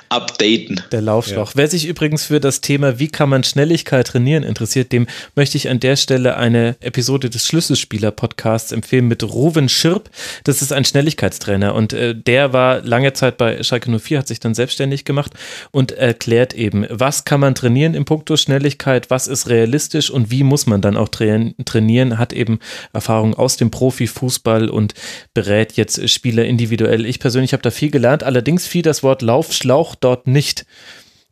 updaten. 0.09 0.81
Der 0.91 1.01
Laufschlauch. 1.01 1.49
Ja. 1.49 1.55
Wer 1.55 1.67
sich 1.67 1.85
übrigens 1.85 2.25
für 2.25 2.39
das 2.39 2.61
Thema, 2.61 2.99
wie 2.99 3.07
kann 3.07 3.29
man 3.29 3.43
Schnelligkeit 3.43 4.07
trainieren, 4.07 4.43
interessiert, 4.43 4.91
dem 4.91 5.07
möchte 5.35 5.57
ich 5.57 5.69
an 5.69 5.79
der 5.79 5.95
Stelle 5.95 6.37
eine 6.37 6.75
Episode 6.79 7.29
des 7.29 7.47
Schlüsselspieler-Podcasts 7.47 8.71
empfehlen 8.71 9.07
mit 9.07 9.23
Ruven 9.23 9.69
Schirp. 9.69 10.09
Das 10.43 10.61
ist 10.61 10.71
ein 10.71 10.85
Schnelligkeitstrainer 10.85 11.75
und 11.75 11.93
äh, 11.93 12.15
der 12.15 12.53
war 12.53 12.81
lange 12.81 13.13
Zeit 13.13 13.37
bei 13.37 13.61
Schalke 13.63 13.97
04, 13.97 14.19
hat 14.19 14.27
sich 14.27 14.39
dann 14.39 14.53
selbstständig 14.53 15.05
gemacht 15.05 15.33
und 15.71 15.91
erklärt 15.91 16.53
eben, 16.53 16.85
was 16.89 17.25
kann 17.25 17.39
man 17.39 17.55
trainieren 17.55 17.93
im 17.93 18.05
Punkto 18.05 18.37
Schnelligkeit, 18.37 19.09
was 19.09 19.27
ist 19.27 19.49
realistisch 19.49 20.09
und 20.09 20.31
wie 20.31 20.43
muss 20.43 20.65
man 20.65 20.81
dann 20.81 20.97
auch 20.97 21.09
trainieren, 21.09 22.17
hat 22.17 22.33
eben 22.33 22.59
Erfahrung 22.93 23.33
aus 23.35 23.57
dem 23.57 23.71
Profifußball 23.71 24.69
und 24.69 24.93
berät 25.33 25.64
jetzt 25.73 26.09
Spieler 26.09 26.45
individuell. 26.45 27.05
Ich 27.05 27.19
persönlich 27.19 27.53
habe 27.53 27.63
da 27.63 27.71
viel 27.71 27.91
gelernt, 27.91 28.23
allerdings 28.23 28.67
fiel 28.67 28.81
das 28.81 29.03
Wort 29.03 29.21
Laufschlauch 29.21 29.95
dort 29.95 30.27
nicht. 30.27 30.65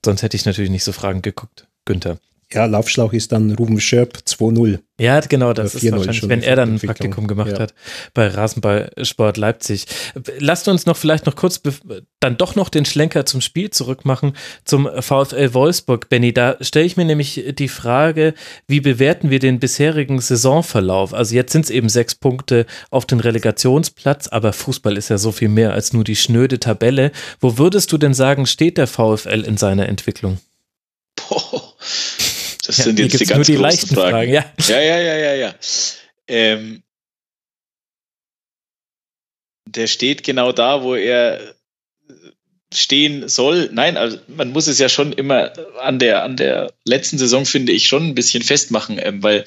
Sonst 0.05 0.22
hätte 0.22 0.35
ich 0.35 0.45
natürlich 0.45 0.72
nicht 0.72 0.84
so 0.84 0.91
fragend 0.91 1.23
geguckt. 1.23 1.68
Günther. 1.85 2.18
Ja, 2.53 2.65
Laufschlauch 2.65 3.13
ist 3.13 3.31
dann 3.31 3.51
Ruben 3.51 3.80
Schirp 3.80 4.19
2-0. 4.25 4.80
Ja, 4.99 5.19
genau, 5.21 5.53
das 5.53 5.73
ist 5.73 5.91
wahrscheinlich, 5.91 6.30
wenn 6.30 6.43
er 6.43 6.55
dann 6.55 6.75
ein 6.75 6.80
Praktikum 6.80 7.25
gemacht 7.25 7.53
ja. 7.53 7.59
hat 7.59 7.73
bei 8.13 8.27
Rasenballsport 8.27 9.38
Leipzig. 9.38 9.88
Lasst 10.38 10.67
uns 10.67 10.85
noch 10.85 10.95
vielleicht 10.95 11.25
noch 11.25 11.35
kurz 11.35 11.61
dann 12.19 12.38
doch 12.38 12.55
noch 12.55 12.69
den 12.69 12.85
Schlenker 12.85 13.25
zum 13.25 13.41
Spiel 13.41 13.71
zurückmachen, 13.71 14.34
zum 14.65 14.88
VfL 14.99 15.55
Wolfsburg. 15.55 16.09
Benny, 16.09 16.31
da 16.31 16.57
stelle 16.61 16.85
ich 16.85 16.95
mir 16.95 17.05
nämlich 17.05 17.43
die 17.57 17.67
Frage, 17.67 18.35
wie 18.67 18.81
bewerten 18.81 19.31
wir 19.31 19.39
den 19.39 19.59
bisherigen 19.59 20.19
Saisonverlauf? 20.19 21.15
Also 21.15 21.34
jetzt 21.34 21.53
sind 21.53 21.65
es 21.65 21.71
eben 21.71 21.89
sechs 21.89 22.13
Punkte 22.13 22.67
auf 22.91 23.07
den 23.07 23.19
Relegationsplatz, 23.19 24.27
aber 24.27 24.53
Fußball 24.53 24.95
ist 24.95 25.09
ja 25.09 25.17
so 25.17 25.31
viel 25.31 25.49
mehr 25.49 25.73
als 25.73 25.93
nur 25.93 26.03
die 26.03 26.15
schnöde 26.15 26.59
Tabelle. 26.59 27.11
Wo 27.39 27.57
würdest 27.57 27.91
du 27.91 27.97
denn 27.97 28.13
sagen, 28.13 28.45
steht 28.45 28.77
der 28.77 28.85
VfL 28.85 29.43
in 29.43 29.57
seiner 29.57 29.89
Entwicklung? 29.89 30.38
Boah. 31.15 31.62
Das 32.75 32.79
ja, 32.79 32.83
sind 32.85 32.99
jetzt 32.99 33.19
die 33.19 33.25
ganz 33.25 33.47
nur 33.47 33.57
die 33.57 33.61
großen 33.61 33.89
Fragen. 33.89 34.11
Fragen. 34.11 34.33
ja. 34.33 34.45
ja, 34.67 34.81
ja, 34.81 34.99
ja, 34.99 35.15
ja, 35.15 35.33
ja. 35.35 35.55
Ähm, 36.27 36.81
der 39.69 39.85
steht 39.85 40.23
genau 40.23 40.51
da, 40.51 40.81
wo 40.81 40.95
er 40.95 41.55
stehen 42.73 43.29
soll. 43.29 43.69
Nein, 43.71 43.95
also 43.95 44.17
man 44.27 44.51
muss 44.51 44.65
es 44.65 44.79
ja 44.79 44.89
schon 44.89 45.13
immer 45.13 45.53
an 45.81 45.99
der, 45.99 46.23
an 46.23 46.35
der 46.35 46.73
letzten 46.83 47.19
Saison, 47.19 47.45
finde 47.45 47.71
ich, 47.71 47.87
schon 47.87 48.07
ein 48.07 48.15
bisschen 48.15 48.41
festmachen, 48.41 48.99
ähm, 48.99 49.21
weil 49.21 49.45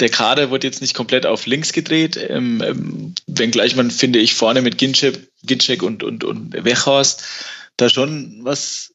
der 0.00 0.10
Kader 0.10 0.50
wird 0.50 0.62
jetzt 0.62 0.82
nicht 0.82 0.92
komplett 0.92 1.24
auf 1.24 1.46
links 1.46 1.72
gedreht, 1.72 2.18
ähm, 2.28 2.62
ähm, 2.62 3.14
wenngleich 3.26 3.76
man, 3.76 3.90
finde 3.90 4.18
ich, 4.18 4.34
vorne 4.34 4.60
mit 4.60 4.76
Ginczek, 4.76 5.82
und, 5.82 6.02
und, 6.02 6.24
und 6.24 6.52
Wechhorst 6.52 7.24
da 7.78 7.88
schon 7.88 8.40
was 8.42 8.92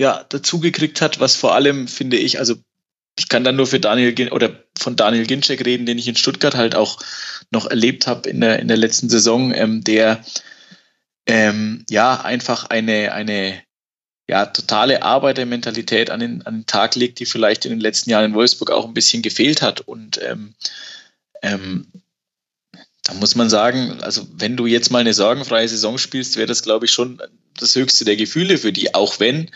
ja, 0.00 0.24
dazugekriegt 0.28 1.00
hat, 1.00 1.18
was 1.18 1.34
vor 1.34 1.54
allem, 1.54 1.88
finde 1.88 2.18
ich, 2.18 2.38
also 2.38 2.54
ich 3.18 3.28
kann 3.28 3.44
dann 3.44 3.56
nur 3.56 3.66
für 3.66 3.80
Daniel 3.80 4.30
oder 4.30 4.64
von 4.78 4.96
Daniel 4.96 5.26
Ginczek 5.26 5.64
reden, 5.64 5.86
den 5.86 5.98
ich 5.98 6.08
in 6.08 6.16
Stuttgart 6.16 6.54
halt 6.54 6.74
auch 6.74 6.98
noch 7.50 7.66
erlebt 7.66 8.06
habe 8.06 8.28
in 8.28 8.40
der, 8.40 8.58
in 8.60 8.68
der 8.68 8.76
letzten 8.76 9.08
Saison, 9.08 9.52
ähm, 9.54 9.82
der 9.82 10.24
ähm, 11.26 11.84
ja 11.88 12.20
einfach 12.20 12.64
eine, 12.66 13.12
eine 13.12 13.60
ja, 14.28 14.46
totale 14.46 15.02
Arbeitermentalität 15.02 16.10
an 16.10 16.20
den, 16.20 16.42
an 16.42 16.60
den 16.60 16.66
Tag 16.66 16.94
legt, 16.94 17.18
die 17.18 17.26
vielleicht 17.26 17.64
in 17.64 17.70
den 17.70 17.80
letzten 17.80 18.10
Jahren 18.10 18.26
in 18.26 18.34
Wolfsburg 18.34 18.70
auch 18.70 18.86
ein 18.86 18.94
bisschen 18.94 19.22
gefehlt 19.22 19.62
hat. 19.62 19.80
Und 19.80 20.20
ähm, 20.22 20.54
ähm, 21.42 21.86
da 23.04 23.14
muss 23.14 23.34
man 23.34 23.48
sagen, 23.48 24.02
also 24.02 24.28
wenn 24.32 24.56
du 24.56 24.66
jetzt 24.66 24.90
mal 24.90 24.98
eine 24.98 25.14
sorgenfreie 25.14 25.68
Saison 25.68 25.96
spielst, 25.98 26.36
wäre 26.36 26.46
das, 26.46 26.62
glaube 26.62 26.86
ich, 26.86 26.92
schon 26.92 27.22
das 27.58 27.74
höchste 27.74 28.04
der 28.04 28.16
Gefühle 28.16 28.58
für 28.58 28.72
die, 28.72 28.94
auch 28.94 29.18
wenn 29.18 29.50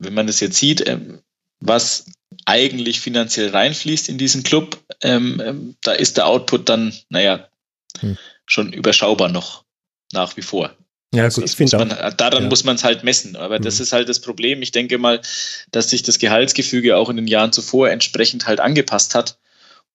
wenn 0.00 0.14
man 0.14 0.26
das 0.26 0.40
jetzt 0.40 0.56
sieht, 0.56 0.86
ähm, 0.88 1.20
was 1.60 2.06
eigentlich 2.46 3.00
finanziell 3.00 3.50
reinfließt 3.50 4.08
in 4.08 4.18
diesen 4.18 4.42
Club, 4.42 4.78
ähm, 5.02 5.42
ähm, 5.44 5.76
da 5.82 5.92
ist 5.92 6.16
der 6.16 6.26
Output 6.26 6.68
dann, 6.68 6.92
naja, 7.08 7.48
hm. 8.00 8.16
schon 8.46 8.72
überschaubar 8.72 9.28
noch, 9.28 9.64
nach 10.12 10.36
wie 10.36 10.42
vor. 10.42 10.74
Ja, 11.12 11.28
gut, 11.28 11.44
ich 11.44 11.56
finde 11.56 11.76
man, 11.78 11.88
daran 12.16 12.44
ja. 12.44 12.48
muss 12.48 12.62
man 12.62 12.76
es 12.76 12.84
halt 12.84 13.02
messen. 13.02 13.34
Aber 13.34 13.58
mhm. 13.58 13.62
das 13.62 13.78
hm. 13.78 13.82
ist 13.82 13.92
halt 13.92 14.08
das 14.08 14.20
Problem. 14.20 14.62
Ich 14.62 14.70
denke 14.70 14.96
mal, 14.98 15.20
dass 15.72 15.90
sich 15.90 16.02
das 16.02 16.18
Gehaltsgefüge 16.18 16.96
auch 16.96 17.08
in 17.08 17.16
den 17.16 17.26
Jahren 17.26 17.52
zuvor 17.52 17.90
entsprechend 17.90 18.46
halt 18.46 18.60
angepasst 18.60 19.14
hat. 19.14 19.38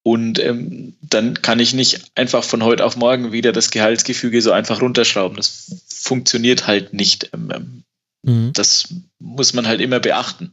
Und 0.03 0.38
ähm, 0.39 0.95
dann 1.01 1.41
kann 1.41 1.59
ich 1.59 1.73
nicht 1.73 2.01
einfach 2.15 2.43
von 2.43 2.63
heute 2.63 2.85
auf 2.85 2.95
morgen 2.95 3.31
wieder 3.31 3.53
das 3.53 3.72
Gehaltsgefüge 3.72 4.41
so 4.41 4.51
einfach 4.51 4.81
runterschrauben. 4.81 5.38
Das 5.38 5.72
funktioniert 5.88 6.67
halt 6.67 6.93
nicht. 6.93 7.30
Ähm 7.34 7.85
Mhm. 8.26 8.53
Das 8.53 8.88
muss 9.19 9.53
man 9.53 9.67
halt 9.67 9.81
immer 9.81 9.99
beachten. 9.99 10.51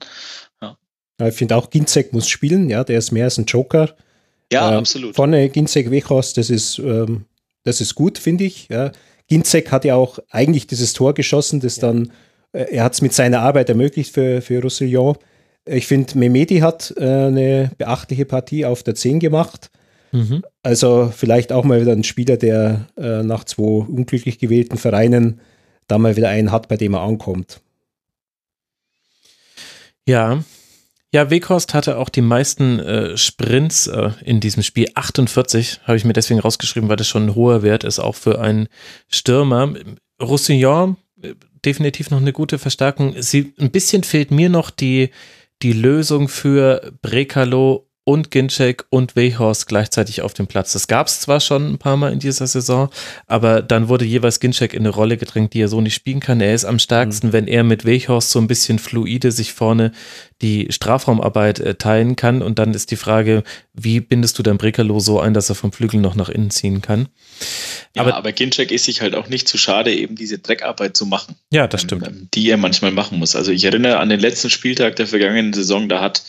Ich 1.29 1.35
finde 1.35 1.57
auch 1.57 1.71
Ginzek 1.71 2.13
muss 2.13 2.29
spielen, 2.29 2.71
ja, 2.71 2.85
der 2.85 2.99
ist 2.99 3.13
mehr 3.13 3.25
als 3.25 3.39
ein 3.39 3.47
Joker. 3.47 3.95
Ja, 4.53 4.73
äh, 4.73 4.77
absolut. 4.77 5.15
Vorne 5.15 5.49
Ginzek 5.49 5.91
Wechhaus, 5.91 6.35
das 6.35 6.51
ist, 6.51 6.79
ähm, 6.79 7.25
das 7.65 7.81
ist 7.81 7.95
gut, 7.95 8.19
finde 8.19 8.45
ich. 8.45 8.69
Ja. 8.69 8.93
Ginzek 9.29 9.71
hat 9.71 9.85
ja 9.85 9.97
auch 9.97 10.19
eigentlich 10.31 10.67
dieses 10.67 10.93
Tor 10.93 11.15
geschossen, 11.15 11.61
das 11.61 11.77
ja. 11.77 11.89
dann, 11.89 12.13
äh, 12.53 12.65
er 12.71 12.85
hat 12.85 12.95
es 12.95 13.03
mit 13.03 13.13
seiner 13.13 13.41
Arbeit 13.41 13.69
ermöglicht 13.69 14.13
für, 14.15 14.43
für 14.43 14.63
Roussillon. 14.63 15.17
Ich 15.65 15.87
finde, 15.87 16.19
Memedi 16.19 16.59
hat 16.59 16.93
äh, 16.97 17.03
eine 17.03 17.71
beachtliche 17.79 18.25
Partie 18.25 18.67
auf 18.67 18.83
der 18.83 18.95
10 18.95 19.21
gemacht. 19.21 19.71
Mhm. 20.11 20.45
Also 20.63 21.13
vielleicht 21.15 21.53
auch 21.53 21.65
mal 21.65 21.81
wieder 21.81 21.93
ein 21.93 22.05
Spieler, 22.05 22.37
der 22.37 22.87
äh, 22.97 23.23
nach 23.23 23.45
zwei 23.45 23.87
unglücklich 23.87 24.39
gewählten 24.39 24.77
Vereinen 24.77 25.41
da 25.89 25.99
mal 25.99 26.17
wieder 26.17 26.29
einen 26.29 26.53
hat, 26.53 26.69
bei 26.69 26.77
dem 26.77 26.95
er 26.95 27.01
ankommt. 27.01 27.61
Ja. 30.07 30.43
Ja, 31.15 31.29
Weghorst 31.29 31.75
hatte 31.75 31.99
auch 31.99 32.09
die 32.09 32.23
meisten 32.23 32.79
äh, 32.81 33.19
Sprints 33.19 33.87
äh, 33.87 34.13
in 34.25 34.41
diesem 34.41 34.63
Spiel. 34.63 34.89
48 34.95 35.81
habe 35.85 35.99
ich 35.99 36.07
mir 36.07 36.15
deswegen 36.15 36.41
rausgeschrieben, 36.41 36.89
weil 36.89 36.97
das 36.97 37.07
schon 37.07 37.27
ein 37.27 37.35
hoher 37.35 37.63
Wert 37.63 37.85
ist, 37.85 37.99
auch 37.99 38.15
für 38.15 38.41
einen 38.41 38.69
Stürmer. 39.09 39.75
Roussillon, 40.21 40.97
äh, 41.21 41.35
definitiv 41.67 42.11
noch 42.11 42.21
eine 42.21 42.33
gute 42.33 42.59
Verstärkung. 42.59 43.15
Sie, 43.21 43.53
ein 43.61 43.71
bisschen 43.71 44.05
fehlt 44.05 44.31
mir 44.31 44.49
noch 44.49 44.71
die, 44.71 45.11
die 45.61 45.75
Lösung 45.75 46.29
für 46.29 46.93
Brekalo 47.03 47.91
und 48.05 48.31
Ginczek 48.31 48.85
und 48.91 49.15
Wehorst 49.15 49.69
gleichzeitig 49.69 50.23
auf 50.23 50.35
dem 50.35 50.47
Platz. 50.49 50.73
Das 50.73 50.89
gab 50.89 51.07
es 51.07 51.21
zwar 51.21 51.41
schon 51.41 51.73
ein 51.73 51.79
paar 51.79 51.97
Mal 51.97 52.13
in 52.13 52.19
dieser 52.19 52.47
Saison, 52.47 52.91
aber 53.27 53.63
dann 53.63 53.89
wurde 53.89 54.05
jeweils 54.05 54.41
Ginczek 54.41 54.75
in 54.75 54.81
eine 54.81 54.89
Rolle 54.89 55.17
gedrängt, 55.17 55.55
die 55.55 55.61
er 55.61 55.69
so 55.69 55.81
nicht 55.81 55.95
spielen 55.95 56.21
kann. 56.21 56.41
Er 56.41 56.55
ist 56.55 56.65
am 56.65 56.79
stärksten, 56.79 57.29
mhm. 57.29 57.33
wenn 57.33 57.47
er 57.47 57.63
mit 57.63 57.85
Wehorst 57.85 58.31
so 58.31 58.41
ein 58.41 58.49
bisschen 58.49 58.79
fluide 58.79 59.31
sich 59.31 59.53
vorne 59.53 59.93
die 60.43 60.67
Strafraumarbeit 60.71 61.61
äh, 61.61 61.75
teilen 61.77 62.17
kann. 62.17 62.43
Und 62.43 62.59
dann 62.59 62.75
ist 62.75 62.91
die 62.91 62.97
Frage, 62.97 63.45
wie 63.73 64.01
bindest 64.01 64.39
du 64.39 64.43
dein 64.43 64.59
Brekalo 64.59 64.99
so 64.99 65.21
ein, 65.21 65.35
dass 65.35 65.49
er 65.49 65.55
vom 65.55 65.73
Flügel 65.73 66.01
noch 66.01 66.17
nach 66.17 66.29
innen 66.29 66.51
ziehen 66.51 66.83
kann? 66.83 67.09
Ja, 67.95 68.03
aber, 68.03 68.17
aber 68.17 68.33
Ginczek 68.33 68.73
ist 68.73 68.85
sich 68.85 69.01
halt 69.01 69.15
auch 69.15 69.29
nicht 69.29 69.49
zu 69.49 69.57
schade, 69.57 69.95
eben 69.95 70.17
diese 70.17 70.39
Dreckarbeit 70.39 70.97
zu 70.97 71.07
machen. 71.07 71.37
Ja, 71.53 71.69
das 71.69 71.83
stimmt. 71.83 72.09
Ähm, 72.09 72.29
die 72.35 72.51
er 72.51 72.57
manchmal 72.57 72.91
machen 72.91 73.19
muss. 73.19 73.37
Also 73.37 73.53
ich 73.53 73.65
erinnere 73.65 73.99
an 73.99 74.09
den 74.09 74.21
letzten 74.21 74.51
Spieltag 74.51 74.97
der 74.97 75.07
vergangenen 75.07 75.53
Saison, 75.53 75.89
da 75.89 76.01
hat 76.01 76.23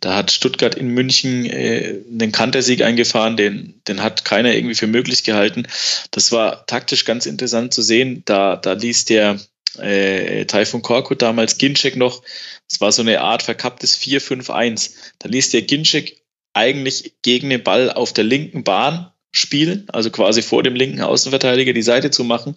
Da 0.00 0.16
hat 0.16 0.32
Stuttgart 0.32 0.74
in 0.74 0.88
München 0.88 1.44
äh, 1.46 2.00
einen 2.10 2.32
Kantersieg 2.32 2.82
eingefahren, 2.82 3.36
den, 3.36 3.80
den 3.86 4.02
hat 4.02 4.24
keiner 4.24 4.54
irgendwie 4.54 4.74
für 4.74 4.86
möglich 4.86 5.24
gehalten. 5.24 5.66
Das 6.10 6.32
war 6.32 6.66
taktisch 6.66 7.04
ganz 7.04 7.26
interessant 7.26 7.72
zu 7.72 7.82
sehen. 7.82 8.22
Da, 8.24 8.56
da 8.56 8.72
ließ 8.72 9.04
der 9.04 9.38
äh, 9.78 10.44
Taifun 10.46 10.82
Korkut 10.82 11.22
damals 11.22 11.58
Ginczek 11.58 11.96
noch, 11.96 12.22
das 12.68 12.80
war 12.80 12.92
so 12.92 13.02
eine 13.02 13.20
Art 13.20 13.42
verkapptes 13.42 13.98
4-5-1. 13.98 14.94
Da 15.18 15.28
ließ 15.28 15.50
der 15.50 15.62
Ginczek 15.62 16.22
eigentlich 16.52 17.14
gegen 17.22 17.50
den 17.50 17.62
Ball 17.62 17.90
auf 17.90 18.12
der 18.12 18.24
linken 18.24 18.64
Bahn 18.64 19.10
spielen, 19.32 19.84
also 19.88 20.10
quasi 20.10 20.42
vor 20.42 20.62
dem 20.62 20.76
linken 20.76 21.02
Außenverteidiger 21.02 21.72
die 21.72 21.82
Seite 21.82 22.10
zu 22.10 22.24
machen. 22.24 22.54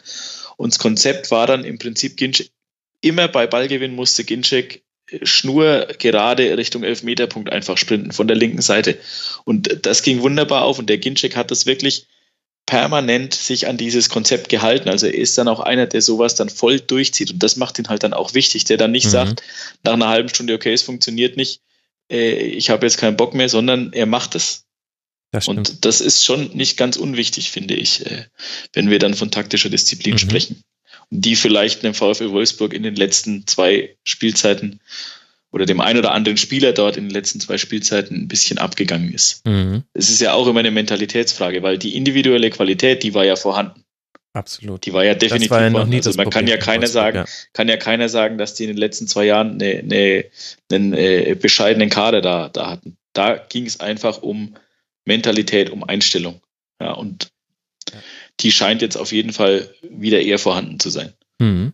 Und 0.58 0.74
das 0.74 0.80
Konzept 0.80 1.32
war 1.32 1.48
dann 1.48 1.66
im 1.66 1.80
Prinzip 1.80 2.18
Ginczek, 2.18 2.52
immer 3.02 3.28
bei 3.28 3.48
Ballgewinn 3.48 3.96
musste 3.96 4.24
Ginczek 4.24 4.84
Schnur 5.24 5.88
gerade 6.00 6.58
Richtung 6.58 6.84
Elfmeterpunkt 6.84 7.52
einfach 7.52 7.78
sprinten 7.78 8.12
von 8.12 8.28
der 8.28 8.38
linken 8.38 8.62
Seite. 8.62 8.98
Und 9.46 9.86
das 9.86 10.04
ging 10.04 10.22
wunderbar 10.22 10.64
auf 10.64 10.80
und 10.80 10.90
der 10.90 10.98
Ginczek 10.98 11.36
hat 11.36 11.52
das 11.52 11.66
wirklich 11.66 12.08
permanent 12.66 13.34
sich 13.34 13.68
an 13.68 13.78
dieses 13.78 14.10
Konzept 14.10 14.50
gehalten. 14.50 14.90
Also 14.90 15.08
er 15.08 15.16
ist 15.16 15.38
dann 15.38 15.48
auch 15.48 15.62
einer, 15.62 15.88
der 15.88 16.02
sowas 16.02 16.36
dann 16.36 16.50
voll 16.50 16.82
durchzieht 16.82 17.32
und 17.32 17.42
das 17.42 17.56
macht 17.56 17.80
ihn 17.80 17.88
halt 17.88 18.04
dann 18.04 18.14
auch 18.14 18.34
wichtig, 18.34 18.66
der 18.66 18.78
dann 18.78 18.92
nicht 18.92 19.06
mhm. 19.06 19.12
sagt, 19.12 19.44
nach 19.84 19.94
einer 19.94 20.10
halben 20.10 20.30
Stunde, 20.30 20.54
okay, 20.54 20.74
es 20.74 20.82
funktioniert 20.82 21.38
nicht, 21.38 21.62
äh, 22.12 22.34
ich 22.34 22.70
habe 22.70 22.86
jetzt 22.86 22.98
keinen 22.98 23.16
Bock 23.16 23.34
mehr, 23.34 23.48
sondern 23.48 23.94
er 23.94 24.06
macht 24.06 24.36
es. 24.36 24.66
Das 25.32 25.48
und 25.48 25.86
das 25.86 26.02
ist 26.02 26.24
schon 26.24 26.56
nicht 26.56 26.78
ganz 26.78 26.98
unwichtig, 26.98 27.52
finde 27.52 27.76
ich, 27.76 28.06
äh, 28.06 28.26
wenn 28.74 28.90
wir 28.90 29.00
dann 29.00 29.14
von 29.14 29.32
taktischer 29.32 29.70
Disziplin 29.70 30.14
mhm. 30.14 30.20
sprechen 30.20 30.64
die 31.10 31.36
vielleicht 31.36 31.84
dem 31.84 31.94
VfL 31.94 32.32
Wolfsburg 32.32 32.74
in 32.74 32.84
den 32.84 32.96
letzten 32.96 33.48
zwei 33.48 33.96
Spielzeiten 34.04 34.80
oder 35.52 35.66
dem 35.66 35.80
einen 35.80 36.00
oder 36.00 36.12
anderen 36.12 36.38
Spieler 36.38 36.74
dort 36.74 36.98
in 36.98 37.06
den 37.06 37.12
letzten 37.12 37.40
zwei 37.40 37.58
Spielzeiten 37.58 38.24
ein 38.24 38.28
bisschen 38.28 38.58
abgegangen 38.58 39.14
ist. 39.14 39.46
Mhm. 39.46 39.84
Es 39.94 40.10
ist 40.10 40.22
ja 40.22 40.34
auch 40.34 40.48
immer 40.48 40.60
eine 40.60 40.72
Mentalitätsfrage, 40.72 41.64
weil 41.64 41.78
die 41.78 41.96
individuelle 41.96 42.50
Qualität, 42.50 43.04
die 43.04 43.14
war 43.14 43.26
ja 43.26 43.36
vorhanden. 43.36 43.84
Absolut. 44.34 44.86
Die 44.86 44.94
war 44.94 45.04
ja 45.04 45.16
definitiv 45.16 45.50
war 45.50 45.64
ja 45.64 45.72
vorhanden. 45.72 45.96
Also 45.96 46.14
man 46.16 46.30
kann 46.30 46.48
ja 46.48 46.58
keiner 46.58 46.88
sagen, 46.88 47.18
ja. 47.18 47.26
kann 47.54 47.70
ja 47.70 47.78
keiner 47.78 48.08
sagen, 48.08 48.38
dass 48.38 48.54
die 48.54 48.66
in 48.66 48.70
den 48.70 48.78
letzten 48.78 49.08
zwei 49.08 49.26
Jahren 49.26 49.54
eine, 49.54 49.80
eine, 49.80 50.26
einen 50.72 50.94
äh, 50.94 51.36
bescheidenen 51.40 51.90
Kader 51.90 52.22
da, 52.22 52.50
da 52.50 52.70
hatten. 52.70 52.98
Da 53.14 53.38
ging 53.38 53.66
es 53.66 53.80
einfach 53.80 54.22
um 54.22 54.54
Mentalität, 55.06 55.72
um 55.72 55.84
Einstellung. 55.84 56.42
Ja, 56.80 56.92
und 56.92 57.30
die 58.40 58.52
scheint 58.52 58.82
jetzt 58.82 58.98
auf 58.98 59.12
jeden 59.12 59.34
Fall 59.34 59.70
wieder 59.82 60.22
eher 60.22 60.40
vorhanden 60.40 60.80
zu 60.80 60.90
sein. 60.90 61.14
Mhm. 61.40 61.74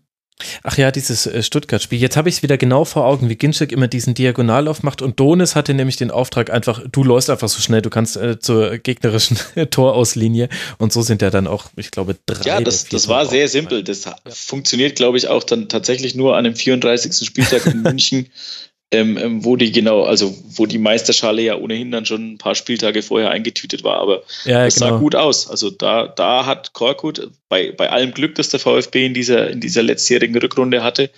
Ach 0.63 0.77
ja, 0.77 0.91
dieses 0.91 1.25
äh, 1.25 1.43
Stuttgart-Spiel. 1.43 1.99
Jetzt 1.99 2.17
habe 2.17 2.29
ich 2.29 2.35
es 2.35 2.43
wieder 2.43 2.57
genau 2.57 2.85
vor 2.85 3.05
Augen, 3.05 3.29
wie 3.29 3.35
Ginczek 3.35 3.71
immer 3.71 3.87
diesen 3.87 4.13
Diagonallauf 4.13 4.83
macht 4.83 5.01
und 5.01 5.19
Donis 5.19 5.55
hatte 5.55 5.73
nämlich 5.73 5.95
den 5.95 6.11
Auftrag 6.11 6.49
einfach, 6.49 6.81
du 6.91 7.03
läufst 7.03 7.29
einfach 7.29 7.47
so 7.47 7.61
schnell, 7.61 7.81
du 7.81 7.89
kannst 7.89 8.17
äh, 8.17 8.39
zur 8.39 8.77
gegnerischen 8.77 9.37
Torauslinie 9.69 10.49
und 10.77 10.91
so 10.91 11.01
sind 11.01 11.21
ja 11.21 11.29
dann 11.29 11.47
auch, 11.47 11.65
ich 11.75 11.91
glaube, 11.91 12.17
drei. 12.25 12.43
Ja, 12.45 12.61
das, 12.61 12.85
das 12.85 13.07
war 13.07 13.25
sehr 13.25 13.47
simpel. 13.47 13.83
Das 13.83 14.05
ja. 14.05 14.15
funktioniert, 14.27 14.95
glaube 14.95 15.17
ich, 15.17 15.27
auch 15.27 15.43
dann 15.43 15.69
tatsächlich 15.69 16.15
nur 16.15 16.35
an 16.35 16.43
dem 16.43 16.55
34. 16.55 17.25
Spieltag 17.25 17.65
in 17.67 17.81
München 17.83 18.29
ähm, 18.93 19.17
ähm, 19.17 19.43
wo 19.43 19.55
die 19.55 19.71
genau, 19.71 20.03
also 20.03 20.37
wo 20.49 20.65
die 20.65 20.77
Meisterschale 20.77 21.41
ja 21.41 21.57
ohnehin 21.57 21.91
dann 21.91 22.05
schon 22.05 22.33
ein 22.33 22.37
paar 22.37 22.53
Spieltage 22.53 23.01
vorher 23.01 23.31
eingetütet 23.31 23.83
war, 23.83 23.97
aber 23.97 24.23
ja, 24.45 24.65
das 24.65 24.75
genau. 24.75 24.87
sah 24.87 24.97
gut 24.97 25.15
aus. 25.15 25.49
Also 25.49 25.71
da, 25.71 26.07
da 26.07 26.45
hat 26.45 26.73
Korkut 26.73 27.31
bei, 27.49 27.71
bei 27.71 27.89
allem 27.89 28.13
Glück, 28.13 28.35
das 28.35 28.49
der 28.49 28.59
VfB 28.59 29.07
in 29.07 29.13
dieser, 29.13 29.49
in 29.49 29.59
dieser 29.59 29.81
letztjährigen 29.81 30.37
Rückrunde 30.37 30.83
hatte, 30.83 31.09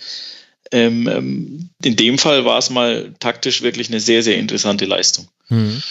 ähm, 0.71 1.07
ähm 1.11 1.69
in 1.83 1.95
dem 1.97 2.17
Fall 2.17 2.45
war 2.45 2.57
es 2.57 2.69
mal 2.69 3.13
taktisch 3.19 3.61
wirklich 3.61 3.89
eine 3.89 3.99
sehr, 3.99 4.23
sehr 4.23 4.37
interessante 4.37 4.85
Leistung. 4.85 5.27
Mhm. 5.49 5.83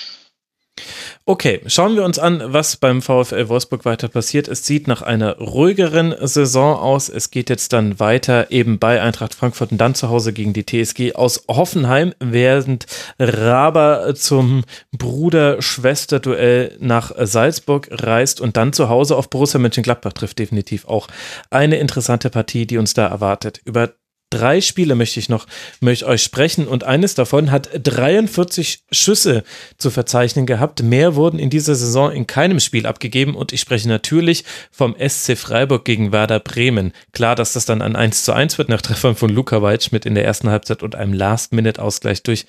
Okay, 1.26 1.62
schauen 1.68 1.96
wir 1.96 2.04
uns 2.04 2.18
an, 2.18 2.42
was 2.44 2.76
beim 2.76 3.00
VfL 3.00 3.48
Wolfsburg 3.48 3.86
weiter 3.86 4.08
passiert. 4.08 4.46
Es 4.46 4.66
sieht 4.66 4.86
nach 4.86 5.00
einer 5.00 5.38
ruhigeren 5.38 6.14
Saison 6.20 6.76
aus. 6.76 7.08
Es 7.08 7.30
geht 7.30 7.48
jetzt 7.48 7.72
dann 7.72 7.98
weiter 7.98 8.50
eben 8.50 8.78
bei 8.78 9.00
Eintracht 9.00 9.32
Frankfurt 9.32 9.72
und 9.72 9.78
dann 9.78 9.94
zu 9.94 10.10
Hause 10.10 10.34
gegen 10.34 10.52
die 10.52 10.66
TSG 10.66 11.14
aus 11.14 11.44
Hoffenheim, 11.48 12.12
während 12.20 12.84
Raber 13.18 14.14
zum 14.14 14.64
Bruder-Schwester-Duell 14.92 16.76
nach 16.80 17.10
Salzburg 17.18 17.88
reist 17.90 18.42
und 18.42 18.58
dann 18.58 18.74
zu 18.74 18.90
Hause 18.90 19.16
auf 19.16 19.30
Borussia 19.30 19.58
Mönchengladbach 19.58 20.12
trifft. 20.12 20.38
Definitiv 20.38 20.86
auch 20.86 21.08
eine 21.48 21.76
interessante 21.76 22.28
Partie, 22.28 22.66
die 22.66 22.76
uns 22.76 22.92
da 22.92 23.06
erwartet. 23.06 23.62
Über 23.64 23.94
drei 24.34 24.60
Spiele 24.60 24.94
möchte 24.94 25.20
ich 25.20 25.28
noch 25.28 25.46
mit 25.80 26.02
euch 26.02 26.22
sprechen 26.22 26.66
und 26.66 26.84
eines 26.84 27.14
davon 27.14 27.50
hat 27.50 27.70
43 27.74 28.84
Schüsse 28.90 29.44
zu 29.78 29.90
verzeichnen 29.90 30.46
gehabt. 30.46 30.82
Mehr 30.82 31.14
wurden 31.14 31.38
in 31.38 31.50
dieser 31.50 31.74
Saison 31.74 32.10
in 32.10 32.26
keinem 32.26 32.60
Spiel 32.60 32.86
abgegeben 32.86 33.34
und 33.34 33.52
ich 33.52 33.60
spreche 33.60 33.88
natürlich 33.88 34.44
vom 34.70 34.96
SC 34.98 35.36
Freiburg 35.36 35.84
gegen 35.84 36.12
Werder 36.12 36.40
Bremen. 36.40 36.92
Klar, 37.12 37.36
dass 37.36 37.52
das 37.52 37.64
dann 37.64 37.82
ein 37.82 37.96
1 37.96 38.24
zu 38.24 38.32
1 38.32 38.58
wird 38.58 38.68
nach 38.68 38.82
Treffern 38.82 39.16
von 39.16 39.30
Luka 39.30 39.62
Weitschmidt 39.62 40.06
in 40.06 40.14
der 40.14 40.24
ersten 40.24 40.50
Halbzeit 40.50 40.82
und 40.82 40.94
einem 40.94 41.12
Last-Minute-Ausgleich 41.12 42.22
durch 42.22 42.46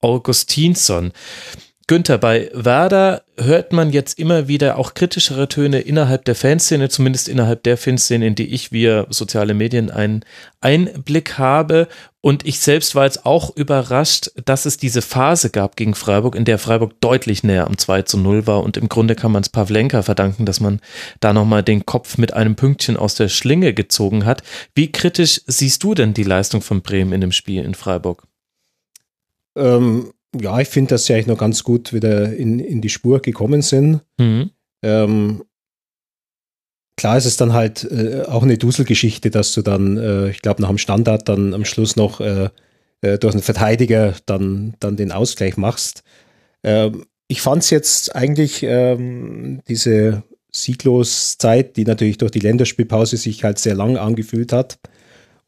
Augustinsson. 0.00 1.12
Günther, 1.88 2.18
bei 2.18 2.50
Werder 2.52 3.22
hört 3.38 3.72
man 3.72 3.90
jetzt 3.90 4.18
immer 4.18 4.46
wieder 4.46 4.76
auch 4.76 4.92
kritischere 4.92 5.48
Töne 5.48 5.80
innerhalb 5.80 6.26
der 6.26 6.34
Fanszene, 6.34 6.90
zumindest 6.90 7.28
innerhalb 7.28 7.62
der 7.62 7.78
Fanszene, 7.78 8.26
in 8.26 8.34
die 8.34 8.48
ich 8.48 8.72
via 8.72 9.06
soziale 9.08 9.54
Medien 9.54 9.90
einen 9.90 10.22
Einblick 10.60 11.38
habe. 11.38 11.88
Und 12.20 12.46
ich 12.46 12.60
selbst 12.60 12.94
war 12.94 13.06
jetzt 13.06 13.24
auch 13.24 13.56
überrascht, 13.56 14.30
dass 14.44 14.66
es 14.66 14.76
diese 14.76 15.00
Phase 15.00 15.48
gab 15.48 15.76
gegen 15.76 15.94
Freiburg, 15.94 16.34
in 16.34 16.44
der 16.44 16.58
Freiburg 16.58 17.00
deutlich 17.00 17.42
näher 17.42 17.66
am 17.66 17.78
2 17.78 18.02
zu 18.02 18.18
0 18.18 18.46
war. 18.46 18.62
Und 18.62 18.76
im 18.76 18.90
Grunde 18.90 19.14
kann 19.14 19.32
man 19.32 19.40
es 19.40 19.48
Pavlenka 19.48 20.02
verdanken, 20.02 20.44
dass 20.44 20.60
man 20.60 20.80
da 21.20 21.32
nochmal 21.32 21.62
den 21.62 21.86
Kopf 21.86 22.18
mit 22.18 22.34
einem 22.34 22.54
Pünktchen 22.54 22.98
aus 22.98 23.14
der 23.14 23.30
Schlinge 23.30 23.72
gezogen 23.72 24.26
hat. 24.26 24.42
Wie 24.74 24.92
kritisch 24.92 25.40
siehst 25.46 25.82
du 25.82 25.94
denn 25.94 26.12
die 26.12 26.24
Leistung 26.24 26.60
von 26.60 26.82
Bremen 26.82 27.14
in 27.14 27.22
dem 27.22 27.32
Spiel 27.32 27.64
in 27.64 27.74
Freiburg? 27.74 28.24
Ähm, 29.56 30.12
ja, 30.34 30.60
ich 30.60 30.68
finde, 30.68 30.90
dass 30.90 31.06
sie 31.06 31.14
eigentlich 31.14 31.26
noch 31.26 31.38
ganz 31.38 31.64
gut 31.64 31.92
wieder 31.92 32.34
in, 32.34 32.58
in 32.58 32.80
die 32.80 32.88
Spur 32.88 33.20
gekommen 33.20 33.62
sind. 33.62 34.02
Mhm. 34.18 34.50
Ähm, 34.82 35.44
klar 36.96 37.16
ist 37.16 37.24
es 37.24 37.36
dann 37.36 37.52
halt 37.52 37.84
äh, 37.84 38.22
auch 38.22 38.42
eine 38.42 38.58
Duselgeschichte, 38.58 39.30
dass 39.30 39.52
du 39.52 39.62
dann, 39.62 39.96
äh, 39.96 40.30
ich 40.30 40.42
glaube, 40.42 40.62
nach 40.62 40.68
dem 40.68 40.78
Standard 40.78 41.28
dann 41.28 41.54
am 41.54 41.64
Schluss 41.64 41.96
noch 41.96 42.20
äh, 42.20 42.50
äh 43.00 43.18
durch 43.18 43.34
einen 43.34 43.42
Verteidiger 43.42 44.14
dann, 44.26 44.74
dann 44.80 44.96
den 44.96 45.12
Ausgleich 45.12 45.56
machst. 45.56 46.02
Ähm, 46.62 47.04
ich 47.28 47.40
fand 47.40 47.62
es 47.62 47.70
jetzt 47.70 48.14
eigentlich 48.16 48.62
ähm, 48.62 49.60
diese 49.68 50.22
Siegloszeit, 50.50 51.76
die 51.76 51.84
natürlich 51.84 52.18
durch 52.18 52.30
die 52.30 52.40
Länderspielpause 52.40 53.16
sich 53.16 53.44
halt 53.44 53.58
sehr 53.58 53.74
lang 53.74 53.96
angefühlt 53.96 54.52
hat, 54.52 54.78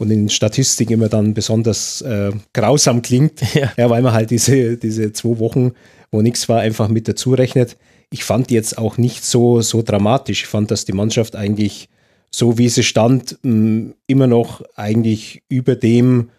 und 0.01 0.10
in 0.10 0.31
Statistiken 0.31 0.94
immer 0.94 1.10
dann 1.10 1.35
besonders 1.35 2.01
äh, 2.01 2.32
grausam 2.55 3.02
klingt, 3.02 3.43
ja. 3.55 3.70
ja. 3.77 3.90
weil 3.90 4.01
man 4.01 4.14
halt 4.14 4.31
diese, 4.31 4.78
diese 4.78 5.12
zwei 5.12 5.39
Wochen, 5.39 5.72
wo 6.10 6.22
nichts 6.22 6.48
war, 6.48 6.60
einfach 6.60 6.89
mit 6.89 7.06
dazu 7.06 7.35
rechnet. 7.35 7.77
Ich 8.09 8.24
fand 8.24 8.51
jetzt 8.51 8.78
auch 8.78 8.97
nicht 8.97 9.22
so, 9.24 9.60
so 9.60 9.82
dramatisch. 9.82 10.44
Ich 10.44 10.48
fand, 10.48 10.70
dass 10.70 10.86
die 10.86 10.94
Mannschaft 10.94 11.36
eigentlich, 11.36 11.90
so 12.31 12.56
wie 12.56 12.70
sie 12.70 12.82
stand, 12.82 13.39
mh, 13.43 13.93
immer 14.06 14.27
noch 14.27 14.62
eigentlich 14.74 15.43
über 15.51 15.77
dem 15.77 16.31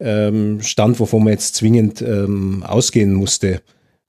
ähm, 0.00 0.60
stand, 0.60 0.98
wovon 0.98 1.22
man 1.22 1.34
jetzt 1.34 1.54
zwingend 1.54 2.02
ähm, 2.02 2.64
ausgehen 2.66 3.14
musste. 3.14 3.62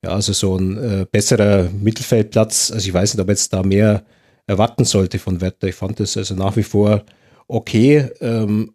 Ja, 0.04 0.10
also 0.10 0.34
so 0.34 0.58
ein 0.58 0.78
äh, 0.78 1.06
besserer 1.10 1.70
Mittelfeldplatz. 1.80 2.72
Also 2.72 2.88
ich 2.88 2.94
weiß 2.94 3.14
nicht, 3.14 3.22
ob 3.22 3.30
jetzt 3.30 3.54
da 3.54 3.62
mehr 3.62 4.04
erwarten 4.48 4.84
sollte 4.84 5.20
von 5.20 5.42
Wetter. 5.42 5.68
Ich 5.68 5.76
fand 5.76 6.00
das 6.00 6.18
also 6.18 6.34
nach 6.34 6.58
wie 6.58 6.64
vor 6.64 7.04
okay. 7.48 8.10
Ähm, 8.20 8.72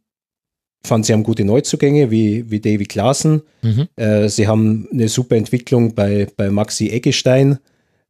fand, 0.83 1.07
sie 1.07 1.13
haben 1.13 1.23
gute 1.23 1.45
Neuzugänge 1.45 2.11
wie, 2.11 2.51
wie 2.51 2.61
Davy 2.61 2.87
Klaassen. 2.87 3.43
Mhm. 3.63 3.89
Äh, 3.97 4.29
sie 4.29 4.49
haben 4.49 4.89
eine 4.93 5.09
super 5.09 5.37
Entwicklung 5.37 5.95
bei, 5.95 6.27
bei 6.37 6.51
Maxi 6.51 6.89
Eggestein, 6.89 7.59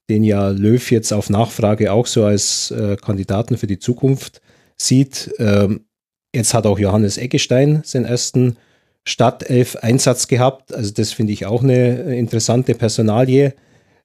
den 0.08 0.24
ja 0.24 0.48
Löw 0.48 0.90
jetzt 0.90 1.12
auf 1.12 1.30
Nachfrage 1.30 1.92
auch 1.92 2.06
so 2.06 2.24
als 2.24 2.70
äh, 2.70 2.96
Kandidaten 2.96 3.56
für 3.56 3.66
die 3.66 3.78
Zukunft 3.78 4.40
sieht. 4.76 5.32
Ähm, 5.38 5.86
jetzt 6.34 6.54
hat 6.54 6.66
auch 6.66 6.78
Johannes 6.78 7.18
Eggestein 7.18 7.82
seinen 7.84 8.04
ersten 8.04 8.56
Stadtelf-Einsatz 9.04 10.28
gehabt. 10.28 10.74
Also 10.74 10.92
das 10.92 11.12
finde 11.12 11.32
ich 11.32 11.46
auch 11.46 11.62
eine 11.62 12.16
interessante 12.16 12.74
Personalie. 12.74 13.54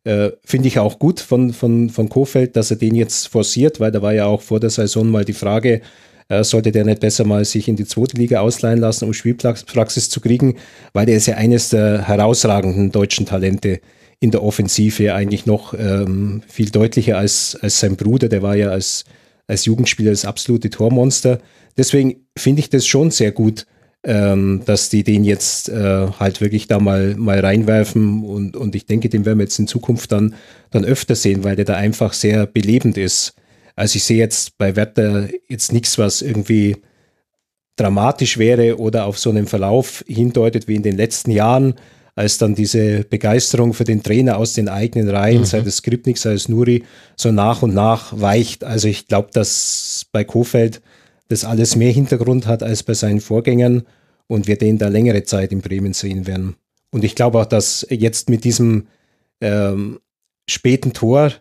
Äh, 0.04 0.32
finde 0.44 0.68
ich 0.68 0.80
auch 0.80 1.00
gut 1.00 1.20
von, 1.20 1.54
von, 1.54 1.90
von 1.90 2.10
Kofeld, 2.10 2.56
dass 2.56 2.72
er 2.72 2.78
den 2.78 2.96
jetzt 2.96 3.28
forciert, 3.28 3.80
weil 3.80 3.92
da 3.92 4.02
war 4.02 4.14
ja 4.14 4.26
auch 4.26 4.42
vor 4.42 4.60
der 4.60 4.70
Saison 4.70 5.10
mal 5.10 5.26
die 5.26 5.34
Frage, 5.34 5.82
sollte 6.30 6.72
der 6.72 6.86
nicht 6.86 7.02
besser 7.02 7.24
mal 7.24 7.46
sich 7.46 7.68
in 7.68 7.76
die 7.76 7.86
zweite 7.86 8.18
Liga 8.18 8.40
ausleihen 8.40 8.80
lassen, 8.80 9.06
um 9.06 9.14
Spielpraxis 9.14 10.10
zu 10.10 10.20
kriegen, 10.20 10.56
weil 10.94 11.06
der 11.06 11.18
ist 11.18 11.28
ja 11.28 11.36
eines 11.36 11.70
der 11.70 12.08
herausragenden 12.08 12.92
deutschen 12.92 13.26
Talente 13.26 13.80
in 14.20 14.32
der 14.32 14.44
Offensive, 14.44 15.14
eigentlich 15.14 15.46
noch 15.46 15.74
ähm, 15.78 16.42
viel 16.48 16.70
deutlicher 16.70 17.18
als, 17.18 17.58
als 17.62 17.80
sein 17.80 17.96
Bruder, 17.96 18.28
der 18.28 18.42
war 18.42 18.56
ja 18.56 18.70
als, 18.70 19.06
als 19.48 19.66
Jugendspieler 19.66 20.12
das 20.12 20.26
absolute 20.26 20.70
Tormonster. 20.70 21.40
Deswegen 21.78 22.16
finde 22.38 22.62
ich 22.62 22.70
das 22.70 22.88
schon 22.88 23.12
sehr 23.12 23.32
gut, 23.32 23.68
ähm, 24.04 24.62
dass 24.66 24.90
die 24.90 25.04
den 25.04 25.24
jetzt 25.24 25.70
äh, 25.70 26.08
halt 26.20 26.40
wirklich 26.40 26.68
da 26.68 26.80
mal, 26.80 27.16
mal 27.16 27.40
reinwerfen 27.40 28.24
und, 28.24 28.56
und 28.56 28.76
ich 28.76 28.86
denke, 28.86 29.10
den 29.10 29.26
werden 29.26 29.40
wir 29.40 29.44
jetzt 29.46 29.60
in 29.60 29.68
Zukunft 29.68 30.12
dann, 30.12 30.36
dann 30.72 30.86
öfter 30.86 31.16
sehen, 31.16 31.44
weil 31.44 31.56
der 31.56 31.66
da 31.66 31.76
einfach 31.76 32.14
sehr 32.14 32.46
belebend 32.46 32.98
ist. 32.98 33.34
Also 33.76 33.98
ich 33.98 34.04
sehe 34.04 34.18
jetzt 34.18 34.58
bei 34.58 34.76
Werther 34.76 35.28
jetzt 35.48 35.74
nichts, 35.74 35.98
was 35.98 36.22
irgendwie 36.22 36.78
dramatisch 37.76 38.38
wäre 38.38 38.80
oder 38.80 39.06
auf 39.06 39.20
so 39.20 39.30
einen 39.30 39.48
Verlauf 39.48 40.04
hindeutet 40.08 40.68
wie 40.68 40.76
in 40.76 40.84
den 40.84 40.96
letzten 40.96 41.32
Jahren, 41.32 41.76
als 42.16 42.38
dann 42.38 42.56
diese 42.56 43.04
Begeisterung 43.04 43.74
für 43.74 43.84
den 43.84 44.02
Trainer 44.02 44.38
aus 44.38 44.54
den 44.54 44.70
eigenen 44.70 45.10
Reihen, 45.10 45.42
mhm. 45.42 45.46
sei 45.46 45.60
es 45.60 45.78
Skripnik, 45.78 46.18
sei 46.18 46.34
es 46.34 46.48
Nuri, 46.48 46.84
so 47.18 47.32
nach 47.32 47.62
und 47.62 47.74
nach 47.74 48.20
weicht. 48.20 48.64
Also 48.64 48.88
ich 48.88 49.08
glaube, 49.08 49.30
dass 49.34 50.06
bei 50.14 50.24
Kofeld 50.24 50.82
das 51.28 51.44
alles 51.44 51.76
mehr 51.76 51.92
Hintergrund 51.92 52.48
hat 52.48 52.64
als 52.64 52.84
bei 52.84 52.94
seinen 52.94 53.20
Vorgängern 53.20 53.84
und 54.28 54.48
wir 54.48 54.58
den 54.58 54.78
da 54.78 54.88
längere 54.88 55.24
Zeit 55.24 55.52
in 55.52 55.62
Bremen 55.62 55.94
sehen 55.94 56.26
werden. 56.26 56.56
Und 56.92 57.04
ich 57.04 57.16
glaube 57.16 57.40
auch, 57.40 57.46
dass 57.46 57.86
jetzt 57.90 58.30
mit 58.30 58.46
diesem 58.46 58.88
ähm, 59.42 60.00
späten 60.48 60.94
Tor 60.94 61.34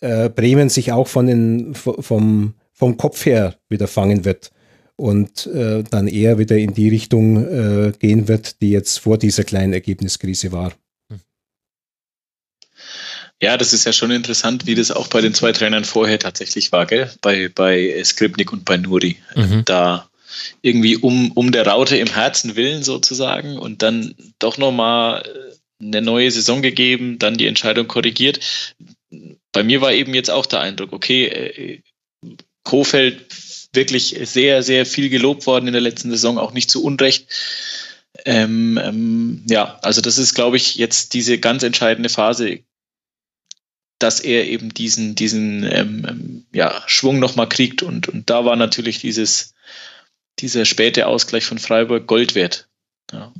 äh, 0.00 0.28
Bremen 0.28 0.68
sich 0.68 0.92
auch 0.92 1.08
von 1.08 1.26
den, 1.26 1.74
vom, 1.74 2.54
vom 2.72 2.96
Kopf 2.96 3.24
her 3.26 3.56
wieder 3.68 3.88
fangen 3.88 4.24
wird 4.24 4.50
und 4.96 5.46
äh, 5.46 5.82
dann 5.90 6.08
eher 6.08 6.38
wieder 6.38 6.56
in 6.56 6.74
die 6.74 6.88
Richtung 6.88 7.36
äh, 7.46 7.92
gehen 7.98 8.28
wird, 8.28 8.60
die 8.62 8.70
jetzt 8.70 8.98
vor 8.98 9.18
dieser 9.18 9.44
kleinen 9.44 9.72
Ergebniskrise 9.72 10.52
war. 10.52 10.72
Ja, 13.42 13.58
das 13.58 13.74
ist 13.74 13.84
ja 13.84 13.92
schon 13.92 14.10
interessant, 14.10 14.66
wie 14.66 14.74
das 14.74 14.90
auch 14.90 15.08
bei 15.08 15.20
den 15.20 15.34
zwei 15.34 15.52
Trainern 15.52 15.84
vorher 15.84 16.18
tatsächlich 16.18 16.72
war, 16.72 16.86
gell? 16.86 17.10
Bei, 17.20 17.50
bei 17.54 18.02
Skripnik 18.02 18.50
und 18.50 18.64
bei 18.64 18.78
Nuri. 18.78 19.18
Mhm. 19.34 19.62
Da 19.66 20.08
irgendwie 20.62 20.96
um, 20.96 21.32
um 21.32 21.52
der 21.52 21.66
Raute 21.66 21.96
im 21.98 22.12
Herzen 22.12 22.56
willen 22.56 22.82
sozusagen 22.82 23.58
und 23.58 23.82
dann 23.82 24.14
doch 24.38 24.56
nochmal 24.58 25.22
äh, 25.22 25.84
eine 25.84 26.00
neue 26.00 26.30
Saison 26.30 26.62
gegeben, 26.62 27.18
dann 27.18 27.36
die 27.36 27.46
Entscheidung 27.46 27.86
korrigiert. 27.86 28.40
Bei 29.56 29.62
mir 29.62 29.80
war 29.80 29.90
eben 29.90 30.12
jetzt 30.12 30.30
auch 30.30 30.44
der 30.44 30.60
Eindruck, 30.60 30.92
okay, 30.92 31.28
äh, 31.28 31.80
Kofeld 32.62 33.24
wirklich 33.72 34.14
sehr, 34.24 34.62
sehr 34.62 34.84
viel 34.84 35.08
gelobt 35.08 35.46
worden 35.46 35.66
in 35.66 35.72
der 35.72 35.80
letzten 35.80 36.10
Saison, 36.10 36.36
auch 36.36 36.52
nicht 36.52 36.70
zu 36.70 36.84
Unrecht. 36.84 37.26
Ähm, 38.26 38.78
ähm, 38.84 39.46
ja, 39.48 39.78
also 39.80 40.02
das 40.02 40.18
ist, 40.18 40.34
glaube 40.34 40.58
ich, 40.58 40.74
jetzt 40.74 41.14
diese 41.14 41.38
ganz 41.38 41.62
entscheidende 41.62 42.10
Phase, 42.10 42.64
dass 43.98 44.20
er 44.20 44.46
eben 44.46 44.74
diesen, 44.74 45.14
diesen 45.14 45.62
ähm, 45.64 46.06
ähm 46.06 46.46
ja, 46.52 46.82
Schwung 46.86 47.18
nochmal 47.18 47.48
kriegt. 47.48 47.82
Und, 47.82 48.10
und 48.10 48.28
da 48.28 48.44
war 48.44 48.56
natürlich 48.56 48.98
dieses, 48.98 49.54
dieser 50.38 50.66
späte 50.66 51.06
Ausgleich 51.06 51.46
von 51.46 51.58
Freiburg 51.58 52.06
Gold 52.06 52.34
wert. 52.34 52.68
Ja. 53.10 53.32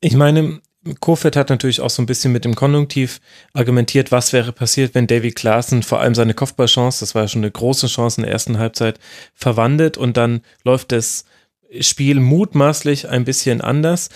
Ich 0.00 0.14
meine, 0.14 0.60
Kofeld 1.00 1.36
hat 1.36 1.50
natürlich 1.50 1.80
auch 1.80 1.90
so 1.90 2.02
ein 2.02 2.06
bisschen 2.06 2.32
mit 2.32 2.44
dem 2.44 2.56
Konjunktiv 2.56 3.20
argumentiert, 3.52 4.10
was 4.10 4.32
wäre 4.32 4.52
passiert, 4.52 4.94
wenn 4.94 5.06
Davy 5.06 5.30
Klaassen 5.30 5.82
vor 5.82 6.00
allem 6.00 6.14
seine 6.14 6.34
Kopfballchance, 6.34 7.00
das 7.00 7.14
war 7.14 7.22
ja 7.22 7.28
schon 7.28 7.42
eine 7.42 7.50
große 7.50 7.86
Chance 7.86 8.20
in 8.20 8.24
der 8.24 8.32
ersten 8.32 8.58
Halbzeit, 8.58 8.98
verwandelt 9.34 9.96
und 9.96 10.16
dann 10.16 10.42
läuft 10.64 10.92
das 10.92 11.24
Spiel 11.80 12.18
mutmaßlich 12.18 13.08
ein 13.08 13.24
bisschen 13.24 13.60
anders. 13.60 14.08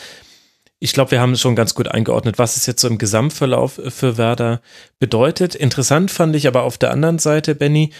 Ich 0.78 0.92
glaube, 0.92 1.12
wir 1.12 1.20
haben 1.20 1.32
es 1.32 1.40
schon 1.40 1.56
ganz 1.56 1.74
gut 1.74 1.88
eingeordnet, 1.88 2.38
was 2.38 2.56
es 2.56 2.66
jetzt 2.66 2.82
so 2.82 2.88
im 2.88 2.98
Gesamtverlauf 2.98 3.80
für 3.88 4.18
Werder 4.18 4.60
bedeutet. 4.98 5.54
Interessant 5.54 6.10
fand 6.10 6.36
ich 6.36 6.48
aber 6.48 6.64
auf 6.64 6.76
der 6.76 6.90
anderen 6.90 7.18
Seite, 7.18 7.54
Benny, 7.54 7.92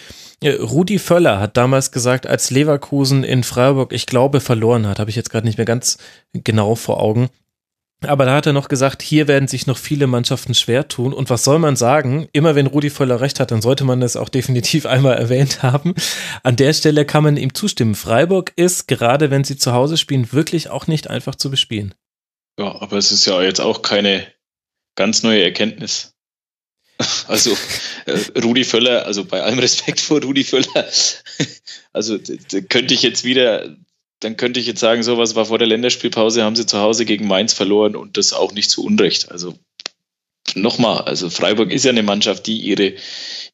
äh, 0.42 0.50
Rudi 0.50 0.98
Völler 0.98 1.40
hat 1.40 1.56
damals 1.56 1.92
gesagt, 1.92 2.26
als 2.26 2.50
Leverkusen 2.50 3.24
in 3.24 3.44
Freiburg, 3.44 3.92
ich 3.92 4.06
glaube, 4.06 4.40
verloren 4.40 4.86
hat, 4.86 4.98
habe 4.98 5.08
ich 5.08 5.16
jetzt 5.16 5.30
gerade 5.30 5.46
nicht 5.46 5.56
mehr 5.56 5.64
ganz 5.64 5.98
genau 6.34 6.74
vor 6.74 7.00
Augen, 7.00 7.30
aber 8.02 8.26
da 8.26 8.34
hat 8.36 8.46
er 8.46 8.52
noch 8.52 8.68
gesagt, 8.68 9.02
hier 9.02 9.26
werden 9.26 9.48
sich 9.48 9.66
noch 9.66 9.78
viele 9.78 10.06
Mannschaften 10.06 10.54
schwer 10.54 10.88
tun. 10.88 11.14
Und 11.14 11.30
was 11.30 11.44
soll 11.44 11.58
man 11.58 11.76
sagen? 11.76 12.28
Immer 12.32 12.54
wenn 12.54 12.66
Rudi 12.66 12.90
Völler 12.90 13.20
recht 13.20 13.40
hat, 13.40 13.50
dann 13.50 13.62
sollte 13.62 13.84
man 13.84 14.00
das 14.00 14.16
auch 14.16 14.28
definitiv 14.28 14.86
einmal 14.86 15.16
erwähnt 15.16 15.62
haben. 15.62 15.94
An 16.42 16.56
der 16.56 16.72
Stelle 16.74 17.06
kann 17.06 17.24
man 17.24 17.36
ihm 17.36 17.54
zustimmen. 17.54 17.94
Freiburg 17.94 18.52
ist, 18.56 18.86
gerade 18.86 19.30
wenn 19.30 19.44
sie 19.44 19.56
zu 19.56 19.72
Hause 19.72 19.96
spielen, 19.96 20.32
wirklich 20.32 20.68
auch 20.68 20.86
nicht 20.86 21.08
einfach 21.08 21.34
zu 21.34 21.50
bespielen. 21.50 21.94
Ja, 22.58 22.80
aber 22.80 22.96
es 22.96 23.12
ist 23.12 23.26
ja 23.26 23.42
jetzt 23.42 23.60
auch 23.60 23.82
keine 23.82 24.26
ganz 24.94 25.22
neue 25.22 25.42
Erkenntnis. 25.42 26.12
Also 27.28 27.54
äh, 28.06 28.40
Rudi 28.40 28.64
Völler, 28.64 29.04
also 29.04 29.26
bei 29.26 29.42
allem 29.42 29.58
Respekt 29.58 30.00
vor 30.00 30.22
Rudi 30.22 30.44
Völler, 30.44 30.86
also 31.92 32.18
könnte 32.70 32.94
ich 32.94 33.02
jetzt 33.02 33.24
wieder 33.24 33.76
dann 34.20 34.36
könnte 34.36 34.60
ich 34.60 34.66
jetzt 34.66 34.80
sagen, 34.80 35.02
sowas 35.02 35.34
war 35.34 35.46
vor 35.46 35.58
der 35.58 35.68
Länderspielpause, 35.68 36.42
haben 36.42 36.56
sie 36.56 36.66
zu 36.66 36.78
Hause 36.78 37.04
gegen 37.04 37.26
Mainz 37.26 37.52
verloren 37.52 37.96
und 37.96 38.16
das 38.16 38.32
auch 38.32 38.52
nicht 38.52 38.70
zu 38.70 38.84
Unrecht. 38.84 39.30
Also 39.30 39.54
nochmal, 40.54 41.02
also 41.02 41.28
Freiburg 41.28 41.70
ist 41.70 41.84
ja 41.84 41.90
eine 41.90 42.02
Mannschaft, 42.02 42.46
die 42.46 42.58
ihre, 42.58 42.94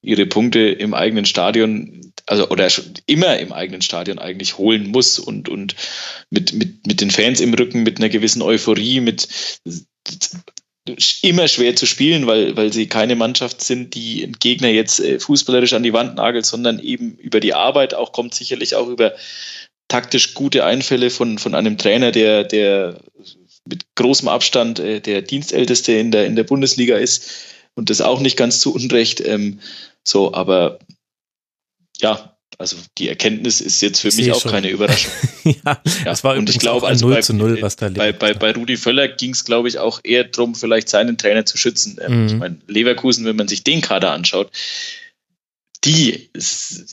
ihre 0.02 0.26
Punkte 0.26 0.60
im 0.60 0.94
eigenen 0.94 1.24
Stadion, 1.24 2.12
also 2.26 2.48
oder 2.48 2.68
immer 3.06 3.38
im 3.38 3.52
eigenen 3.52 3.82
Stadion 3.82 4.18
eigentlich 4.18 4.58
holen 4.58 4.88
muss 4.88 5.18
und, 5.18 5.48
und 5.48 5.74
mit, 6.30 6.52
mit, 6.52 6.86
mit 6.86 7.00
den 7.00 7.10
Fans 7.10 7.40
im 7.40 7.54
Rücken, 7.54 7.82
mit 7.82 7.98
einer 7.98 8.08
gewissen 8.08 8.42
Euphorie, 8.42 9.00
mit 9.00 9.28
immer 11.22 11.46
schwer 11.46 11.76
zu 11.76 11.86
spielen, 11.86 12.26
weil, 12.26 12.56
weil 12.56 12.72
sie 12.72 12.88
keine 12.88 13.14
Mannschaft 13.14 13.62
sind, 13.62 13.94
die 13.94 14.32
Gegner 14.40 14.68
jetzt 14.68 14.98
äh, 14.98 15.20
fußballerisch 15.20 15.74
an 15.74 15.84
die 15.84 15.92
Wand 15.92 16.16
nagelt, 16.16 16.44
sondern 16.44 16.80
eben 16.80 17.16
über 17.16 17.38
die 17.38 17.54
Arbeit 17.54 17.94
auch 17.94 18.12
kommt 18.12 18.34
sicherlich 18.34 18.74
auch 18.74 18.88
über 18.88 19.14
taktisch 19.92 20.32
gute 20.32 20.64
Einfälle 20.64 21.10
von, 21.10 21.36
von 21.36 21.54
einem 21.54 21.76
Trainer, 21.76 22.12
der, 22.12 22.44
der 22.44 22.96
mit 23.66 23.84
großem 23.94 24.26
Abstand 24.26 24.78
äh, 24.78 25.00
der 25.00 25.20
Dienstälteste 25.20 25.92
in 25.92 26.10
der, 26.10 26.24
in 26.24 26.34
der 26.34 26.44
Bundesliga 26.44 26.96
ist 26.96 27.30
und 27.74 27.90
das 27.90 28.00
auch 28.00 28.20
nicht 28.20 28.38
ganz 28.38 28.60
zu 28.60 28.74
Unrecht. 28.74 29.20
Ähm, 29.20 29.60
so, 30.02 30.32
aber 30.32 30.78
ja, 32.00 32.38
also 32.56 32.78
die 32.96 33.06
Erkenntnis 33.06 33.60
ist 33.60 33.82
jetzt 33.82 34.00
für 34.00 34.08
ich 34.08 34.16
mich 34.16 34.32
auch 34.32 34.40
schon. 34.40 34.50
keine 34.50 34.70
Überraschung. 34.70 35.12
ja, 35.44 35.82
ja, 36.06 36.24
war 36.24 36.38
und 36.38 36.48
ich 36.48 36.58
glaube, 36.58 36.86
also 36.86 37.08
0 37.08 37.14
bei, 37.14 37.20
zu 37.20 37.34
0, 37.34 37.60
was 37.60 37.76
da 37.76 37.90
bei, 37.90 38.12
bei, 38.12 38.32
bei 38.32 38.52
Rudi 38.52 38.78
Völler 38.78 39.08
ging 39.08 39.32
es, 39.32 39.44
glaube 39.44 39.68
ich, 39.68 39.78
auch 39.78 40.00
eher 40.02 40.24
darum, 40.24 40.54
vielleicht 40.54 40.88
seinen 40.88 41.18
Trainer 41.18 41.44
zu 41.44 41.58
schützen. 41.58 41.98
Ähm, 42.00 42.22
mhm. 42.22 42.26
Ich 42.28 42.34
meine, 42.36 42.56
Leverkusen, 42.66 43.26
wenn 43.26 43.36
man 43.36 43.48
sich 43.48 43.62
den 43.62 43.82
Kader 43.82 44.12
anschaut, 44.12 44.50
die 45.84 46.30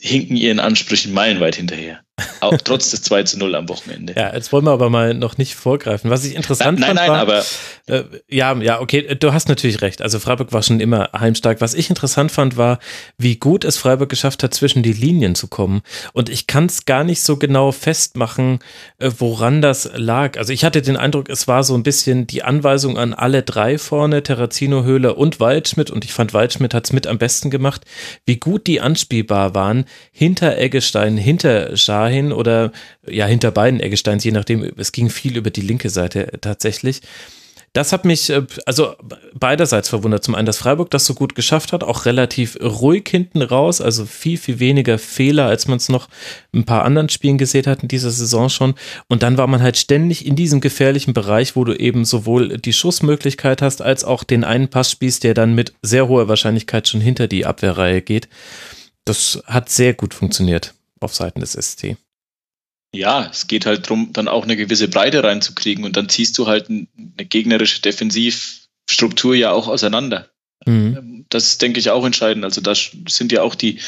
hinken 0.00 0.36
ihren 0.36 0.60
Ansprüchen 0.60 1.14
meilenweit 1.14 1.56
hinterher. 1.56 2.04
Auch 2.40 2.56
trotz 2.58 2.90
des 2.90 3.02
2 3.02 3.22
zu 3.24 3.38
0 3.38 3.54
am 3.54 3.68
Wochenende. 3.68 4.14
Ja, 4.16 4.34
jetzt 4.34 4.52
wollen 4.52 4.64
wir 4.64 4.72
aber 4.72 4.90
mal 4.90 5.14
noch 5.14 5.38
nicht 5.38 5.54
vorgreifen. 5.54 6.10
Was 6.10 6.24
ich 6.24 6.34
interessant 6.34 6.78
nein, 6.78 6.96
fand. 6.96 7.08
Nein, 7.08 7.10
nein, 7.10 7.20
aber. 7.20 7.44
Äh, 7.86 8.04
ja, 8.28 8.54
ja, 8.56 8.80
okay, 8.80 9.14
du 9.14 9.32
hast 9.32 9.48
natürlich 9.48 9.82
recht. 9.82 10.02
Also 10.02 10.18
Freiburg 10.18 10.52
war 10.52 10.62
schon 10.62 10.80
immer 10.80 11.10
heimstark. 11.18 11.60
Was 11.60 11.74
ich 11.74 11.88
interessant 11.90 12.32
fand, 12.32 12.56
war, 12.56 12.78
wie 13.18 13.36
gut 13.36 13.64
es 13.64 13.76
Freiburg 13.76 14.08
geschafft 14.08 14.42
hat, 14.42 14.54
zwischen 14.54 14.82
die 14.82 14.92
Linien 14.92 15.34
zu 15.34 15.48
kommen. 15.48 15.82
Und 16.12 16.28
ich 16.28 16.46
kann 16.46 16.66
es 16.66 16.84
gar 16.84 17.04
nicht 17.04 17.22
so 17.22 17.36
genau 17.36 17.72
festmachen, 17.72 18.60
äh, 18.98 19.10
woran 19.18 19.62
das 19.62 19.90
lag. 19.94 20.38
Also 20.38 20.52
ich 20.52 20.64
hatte 20.64 20.82
den 20.82 20.96
Eindruck, 20.96 21.28
es 21.28 21.48
war 21.48 21.64
so 21.64 21.74
ein 21.74 21.82
bisschen 21.82 22.26
die 22.26 22.42
Anweisung 22.42 22.98
an 22.98 23.14
alle 23.14 23.42
drei 23.42 23.78
vorne, 23.78 24.22
Terrazino, 24.22 24.84
Höhler 24.84 25.18
und 25.18 25.40
Waldschmidt. 25.40 25.90
Und 25.90 26.04
ich 26.04 26.12
fand, 26.12 26.34
Waldschmidt 26.34 26.74
hat 26.74 26.84
es 26.86 26.92
mit 26.92 27.06
am 27.06 27.18
besten 27.18 27.50
gemacht, 27.50 27.84
wie 28.26 28.36
gut 28.36 28.66
die 28.66 28.80
anspielbar 28.80 29.54
waren 29.54 29.84
hinter 30.12 30.58
Eggestein, 30.58 31.16
hinter 31.16 31.76
Schahin 32.10 32.32
oder 32.32 32.72
ja 33.08 33.26
hinter 33.26 33.50
beiden 33.50 33.80
Eggesteins, 33.80 34.24
je 34.24 34.32
nachdem. 34.32 34.70
Es 34.76 34.92
ging 34.92 35.10
viel 35.10 35.36
über 35.36 35.50
die 35.50 35.60
linke 35.60 35.90
Seite 35.90 36.28
tatsächlich. 36.40 37.02
Das 37.72 37.92
hat 37.92 38.04
mich 38.04 38.30
äh, 38.30 38.42
also 38.66 38.96
beiderseits 39.32 39.88
verwundert. 39.88 40.24
Zum 40.24 40.34
einen, 40.34 40.46
dass 40.46 40.56
Freiburg 40.56 40.90
das 40.90 41.06
so 41.06 41.14
gut 41.14 41.36
geschafft 41.36 41.72
hat, 41.72 41.84
auch 41.84 42.04
relativ 42.04 42.58
ruhig 42.60 43.06
hinten 43.08 43.42
raus, 43.42 43.80
also 43.80 44.06
viel, 44.06 44.38
viel 44.38 44.58
weniger 44.58 44.98
Fehler, 44.98 45.46
als 45.46 45.68
man 45.68 45.76
es 45.76 45.88
noch 45.88 46.08
ein 46.52 46.64
paar 46.64 46.84
anderen 46.84 47.10
Spielen 47.10 47.38
gesehen 47.38 47.66
hat 47.66 47.82
in 47.82 47.88
dieser 47.88 48.10
Saison 48.10 48.48
schon. 48.48 48.74
Und 49.06 49.22
dann 49.22 49.38
war 49.38 49.46
man 49.46 49.62
halt 49.62 49.76
ständig 49.76 50.26
in 50.26 50.34
diesem 50.34 50.60
gefährlichen 50.60 51.14
Bereich, 51.14 51.54
wo 51.54 51.62
du 51.62 51.74
eben 51.74 52.04
sowohl 52.04 52.58
die 52.58 52.72
Schussmöglichkeit 52.72 53.62
hast, 53.62 53.82
als 53.82 54.02
auch 54.02 54.24
den 54.24 54.42
einen 54.42 54.66
Pass 54.66 54.90
spielst, 54.90 55.22
der 55.22 55.34
dann 55.34 55.54
mit 55.54 55.72
sehr 55.80 56.08
hoher 56.08 56.26
Wahrscheinlichkeit 56.26 56.88
schon 56.88 57.00
hinter 57.00 57.28
die 57.28 57.46
Abwehrreihe 57.46 58.02
geht. 58.02 58.28
Das 59.04 59.44
hat 59.46 59.70
sehr 59.70 59.94
gut 59.94 60.12
funktioniert 60.12 60.74
auf 61.00 61.14
Seiten 61.14 61.40
des 61.40 61.52
SC 61.52 61.96
ja, 62.92 63.28
es 63.30 63.46
geht 63.46 63.66
halt 63.66 63.86
darum, 63.86 64.12
dann 64.12 64.28
auch 64.28 64.44
eine 64.44 64.56
gewisse 64.56 64.88
Breite 64.88 65.22
reinzukriegen 65.22 65.84
und 65.84 65.96
dann 65.96 66.08
ziehst 66.08 66.36
du 66.38 66.46
halt 66.46 66.68
eine 66.68 66.86
gegnerische 67.26 67.80
Defensivstruktur 67.82 69.34
ja 69.34 69.52
auch 69.52 69.68
auseinander. 69.68 70.28
Mhm. 70.66 70.96
Ähm, 70.98 71.26
das 71.28 71.48
ist, 71.48 71.62
denke 71.62 71.78
ich, 71.78 71.90
auch 71.90 72.04
entscheidend. 72.04 72.44
Also 72.44 72.60
da 72.60 72.74
sind 72.74 73.32
ja 73.32 73.42
auch 73.42 73.54
die, 73.54 73.78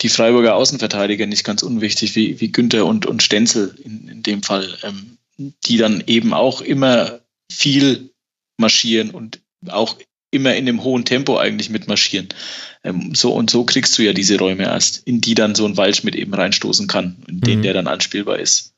die 0.00 0.08
Freiburger 0.08 0.56
Außenverteidiger 0.56 1.26
nicht 1.26 1.44
ganz 1.44 1.62
unwichtig, 1.62 2.16
wie, 2.16 2.40
wie 2.40 2.52
Günther 2.52 2.86
und, 2.86 3.06
und 3.06 3.22
Stenzel 3.22 3.74
in, 3.84 4.08
in 4.08 4.22
dem 4.22 4.42
Fall, 4.42 4.76
ähm, 4.82 5.18
die 5.36 5.76
dann 5.76 6.02
eben 6.06 6.32
auch 6.32 6.62
immer 6.62 7.20
viel 7.52 8.10
marschieren 8.56 9.10
und 9.10 9.40
auch 9.68 9.96
immer 10.36 10.54
in 10.54 10.68
einem 10.68 10.84
hohen 10.84 11.04
Tempo 11.04 11.38
eigentlich 11.38 11.70
mitmarschieren. 11.70 12.28
Ähm, 12.84 13.14
so 13.14 13.34
und 13.34 13.50
so 13.50 13.64
kriegst 13.64 13.98
du 13.98 14.02
ja 14.02 14.12
diese 14.12 14.38
Räume 14.38 14.64
erst, 14.64 15.02
in 15.06 15.20
die 15.20 15.34
dann 15.34 15.54
so 15.54 15.66
ein 15.66 15.76
Waldschmidt 15.76 16.14
eben 16.14 16.32
reinstoßen 16.32 16.86
kann, 16.86 17.16
in 17.28 17.40
den 17.40 17.58
mhm. 17.58 17.62
der 17.62 17.74
dann 17.74 17.86
anspielbar 17.88 18.38
ist. 18.38 18.72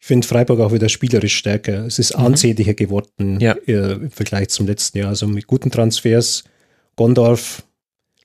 Ich 0.00 0.06
finde 0.06 0.26
Freiburg 0.26 0.60
auch 0.60 0.72
wieder 0.72 0.88
spielerisch 0.88 1.36
stärker. 1.36 1.86
Es 1.86 1.98
ist 1.98 2.16
mhm. 2.16 2.26
ansehnlicher 2.26 2.74
geworden 2.74 3.40
ja. 3.40 3.52
äh, 3.66 3.92
im 3.92 4.10
Vergleich 4.10 4.48
zum 4.48 4.66
letzten 4.66 4.98
Jahr. 4.98 5.08
Also 5.08 5.26
mit 5.26 5.46
guten 5.46 5.70
Transfers, 5.70 6.44
Gondorf, 6.96 7.62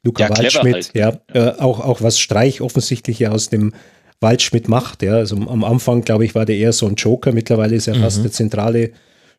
Luca 0.03 0.23
ja, 0.23 0.29
Waldschmidt, 0.29 0.73
halt. 0.73 0.91
ja, 0.93 1.19
ja. 1.33 1.47
Äh, 1.51 1.59
auch, 1.59 1.79
auch 1.79 2.01
was 2.01 2.19
Streich 2.19 2.61
offensichtlich 2.61 3.19
ja 3.19 3.31
aus 3.31 3.49
dem 3.49 3.73
Waldschmidt 4.21 4.67
macht. 4.67 5.03
Ja. 5.03 5.13
Also 5.13 5.35
am 5.35 5.63
Anfang, 5.63 6.01
glaube 6.01 6.25
ich, 6.25 6.35
war 6.35 6.45
der 6.45 6.57
eher 6.57 6.73
so 6.73 6.87
ein 6.87 6.95
Joker. 6.95 7.31
Mittlerweile 7.31 7.75
ist 7.75 7.87
er 7.87 7.95
mhm. 7.95 8.01
fast 8.01 8.23
der 8.23 8.31
zentrale 8.31 8.91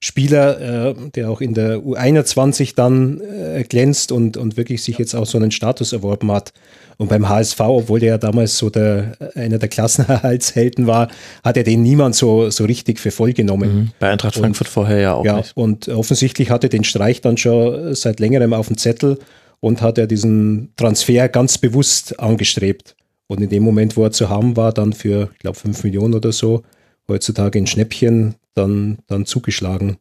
Spieler, 0.02 0.88
äh, 0.88 0.94
der 1.14 1.30
auch 1.30 1.42
in 1.42 1.52
der 1.52 1.78
U21 1.78 2.74
dann 2.74 3.20
äh, 3.20 3.64
glänzt 3.64 4.12
und, 4.12 4.38
und 4.38 4.56
wirklich 4.56 4.82
sich 4.82 4.96
jetzt 4.96 5.14
auch 5.14 5.26
so 5.26 5.36
einen 5.36 5.50
Status 5.50 5.92
erworben 5.92 6.32
hat. 6.32 6.54
Und 6.96 7.08
beim 7.08 7.28
HSV, 7.28 7.60
obwohl 7.60 8.00
der 8.00 8.08
ja 8.10 8.18
damals 8.18 8.56
so 8.56 8.70
der, 8.70 9.12
einer 9.34 9.58
der 9.58 9.68
Klassenerhaltshelden 9.68 10.86
war, 10.86 11.08
hat 11.44 11.56
er 11.56 11.64
den 11.64 11.82
niemand 11.82 12.14
so, 12.14 12.50
so 12.50 12.64
richtig 12.64 12.98
für 12.98 13.10
voll 13.10 13.32
genommen. 13.34 13.74
Mhm. 13.74 13.90
Bei 13.98 14.10
Eintracht 14.10 14.36
Frankfurt 14.36 14.68
und, 14.68 14.72
vorher 14.72 14.98
ja 14.98 15.14
auch 15.14 15.24
ja, 15.24 15.38
nicht. 15.38 15.56
Und 15.56 15.88
offensichtlich 15.88 16.50
hatte 16.50 16.70
den 16.70 16.84
Streich 16.84 17.20
dann 17.20 17.36
schon 17.36 17.94
seit 17.94 18.20
längerem 18.20 18.54
auf 18.54 18.68
dem 18.68 18.78
Zettel 18.78 19.18
und 19.60 19.82
hat 19.82 19.98
er 19.98 20.06
diesen 20.06 20.72
Transfer 20.76 21.28
ganz 21.28 21.58
bewusst 21.58 22.18
angestrebt. 22.18 22.96
Und 23.26 23.42
in 23.42 23.50
dem 23.50 23.62
Moment, 23.62 23.96
wo 23.96 24.04
er 24.04 24.12
zu 24.12 24.28
haben 24.28 24.56
war, 24.56 24.72
dann 24.72 24.92
für, 24.92 25.30
ich 25.32 25.38
glaube, 25.38 25.58
5 25.58 25.84
Millionen 25.84 26.14
oder 26.14 26.32
so, 26.32 26.62
heutzutage 27.06 27.58
in 27.58 27.66
Schnäppchen, 27.66 28.34
dann, 28.54 28.98
dann 29.06 29.26
zugeschlagen. 29.26 29.98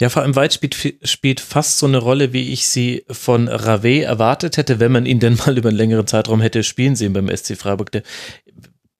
Ja, 0.00 0.08
vor 0.08 0.22
allem 0.22 0.34
White 0.34 0.54
spielt, 0.54 0.98
spielt 1.08 1.40
fast 1.40 1.78
so 1.78 1.86
eine 1.86 1.98
Rolle, 1.98 2.32
wie 2.32 2.52
ich 2.52 2.66
sie 2.66 3.04
von 3.08 3.46
Rave 3.46 4.02
erwartet 4.02 4.56
hätte, 4.56 4.80
wenn 4.80 4.90
man 4.90 5.06
ihn 5.06 5.20
denn 5.20 5.36
mal 5.36 5.56
über 5.56 5.68
einen 5.68 5.78
längeren 5.78 6.06
Zeitraum 6.08 6.40
hätte 6.40 6.64
spielen 6.64 6.96
sehen 6.96 7.12
beim 7.12 7.34
SC 7.34 7.56
Freiburg. 7.56 7.92
Der 7.92 8.02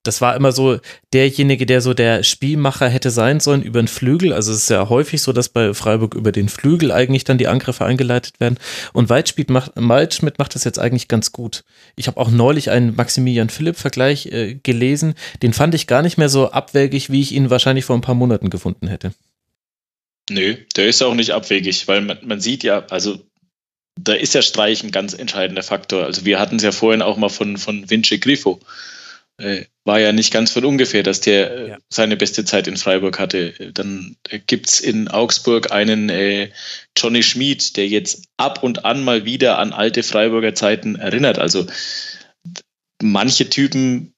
das 0.07 0.21
war 0.21 0.35
immer 0.35 0.51
so 0.51 0.79
derjenige, 1.13 1.65
der 1.65 1.81
so 1.81 1.93
der 1.93 2.23
Spielmacher 2.23 2.87
hätte 2.87 3.09
sein 3.09 3.39
sollen 3.39 3.61
über 3.61 3.81
den 3.81 3.87
Flügel. 3.87 4.33
Also 4.33 4.51
es 4.51 4.59
ist 4.59 4.69
ja 4.69 4.89
häufig 4.89 5.21
so, 5.21 5.33
dass 5.33 5.49
bei 5.49 5.73
Freiburg 5.73 6.13
über 6.15 6.31
den 6.31 6.49
Flügel 6.49 6.91
eigentlich 6.91 7.23
dann 7.23 7.37
die 7.37 7.47
Angriffe 7.47 7.85
eingeleitet 7.85 8.39
werden. 8.39 8.57
Und 8.93 9.09
Waldschmidt 9.09 9.49
macht, 9.49 9.71
Waldschmidt 9.75 10.39
macht 10.39 10.55
das 10.55 10.63
jetzt 10.63 10.79
eigentlich 10.79 11.07
ganz 11.07 11.31
gut. 11.31 11.63
Ich 11.95 12.07
habe 12.07 12.19
auch 12.19 12.29
neulich 12.29 12.69
einen 12.69 12.95
Maximilian 12.95 13.49
Philipp-Vergleich 13.49 14.27
äh, 14.27 14.55
gelesen. 14.55 15.15
Den 15.41 15.53
fand 15.53 15.73
ich 15.75 15.87
gar 15.87 16.01
nicht 16.01 16.17
mehr 16.17 16.29
so 16.29 16.51
abwegig, 16.51 17.09
wie 17.09 17.21
ich 17.21 17.31
ihn 17.31 17.49
wahrscheinlich 17.49 17.85
vor 17.85 17.97
ein 17.97 18.01
paar 18.01 18.15
Monaten 18.15 18.49
gefunden 18.49 18.87
hätte. 18.87 19.13
Nö, 20.29 20.55
der 20.75 20.87
ist 20.87 21.03
auch 21.03 21.13
nicht 21.13 21.31
abwegig, 21.31 21.87
weil 21.87 22.01
man, 22.01 22.17
man 22.23 22.39
sieht 22.39 22.63
ja, 22.63 22.85
also 22.89 23.19
da 23.99 24.13
ist 24.13 24.33
ja 24.33 24.41
Streich 24.41 24.83
ein 24.83 24.91
ganz 24.91 25.13
entscheidender 25.13 25.63
Faktor. 25.63 26.03
Also 26.03 26.25
wir 26.25 26.39
hatten 26.39 26.57
es 26.57 26.63
ja 26.63 26.71
vorhin 26.71 27.01
auch 27.01 27.17
mal 27.17 27.29
von, 27.29 27.57
von 27.57 27.89
Vince 27.89 28.19
Griffo 28.19 28.59
war 29.37 29.99
ja 29.99 30.11
nicht 30.13 30.31
ganz 30.31 30.51
von 30.51 30.65
ungefähr, 30.65 31.03
dass 31.03 31.19
der 31.19 31.51
äh, 31.51 31.69
ja. 31.69 31.77
seine 31.89 32.15
beste 32.15 32.45
Zeit 32.45 32.67
in 32.67 32.77
Freiburg 32.77 33.19
hatte. 33.19 33.51
Dann 33.73 34.15
gibt 34.47 34.67
es 34.67 34.79
in 34.79 35.07
Augsburg 35.09 35.71
einen 35.71 36.09
äh, 36.09 36.51
Johnny 36.97 37.21
Schmid, 37.21 37.75
der 37.75 37.87
jetzt 37.87 38.27
ab 38.37 38.63
und 38.63 38.85
an 38.85 39.03
mal 39.03 39.25
wieder 39.25 39.59
an 39.59 39.73
alte 39.73 40.03
Freiburger 40.03 40.55
Zeiten 40.55 40.95
erinnert. 40.95 41.37
Also 41.37 41.67
manche 43.01 43.49
Typen 43.49 44.13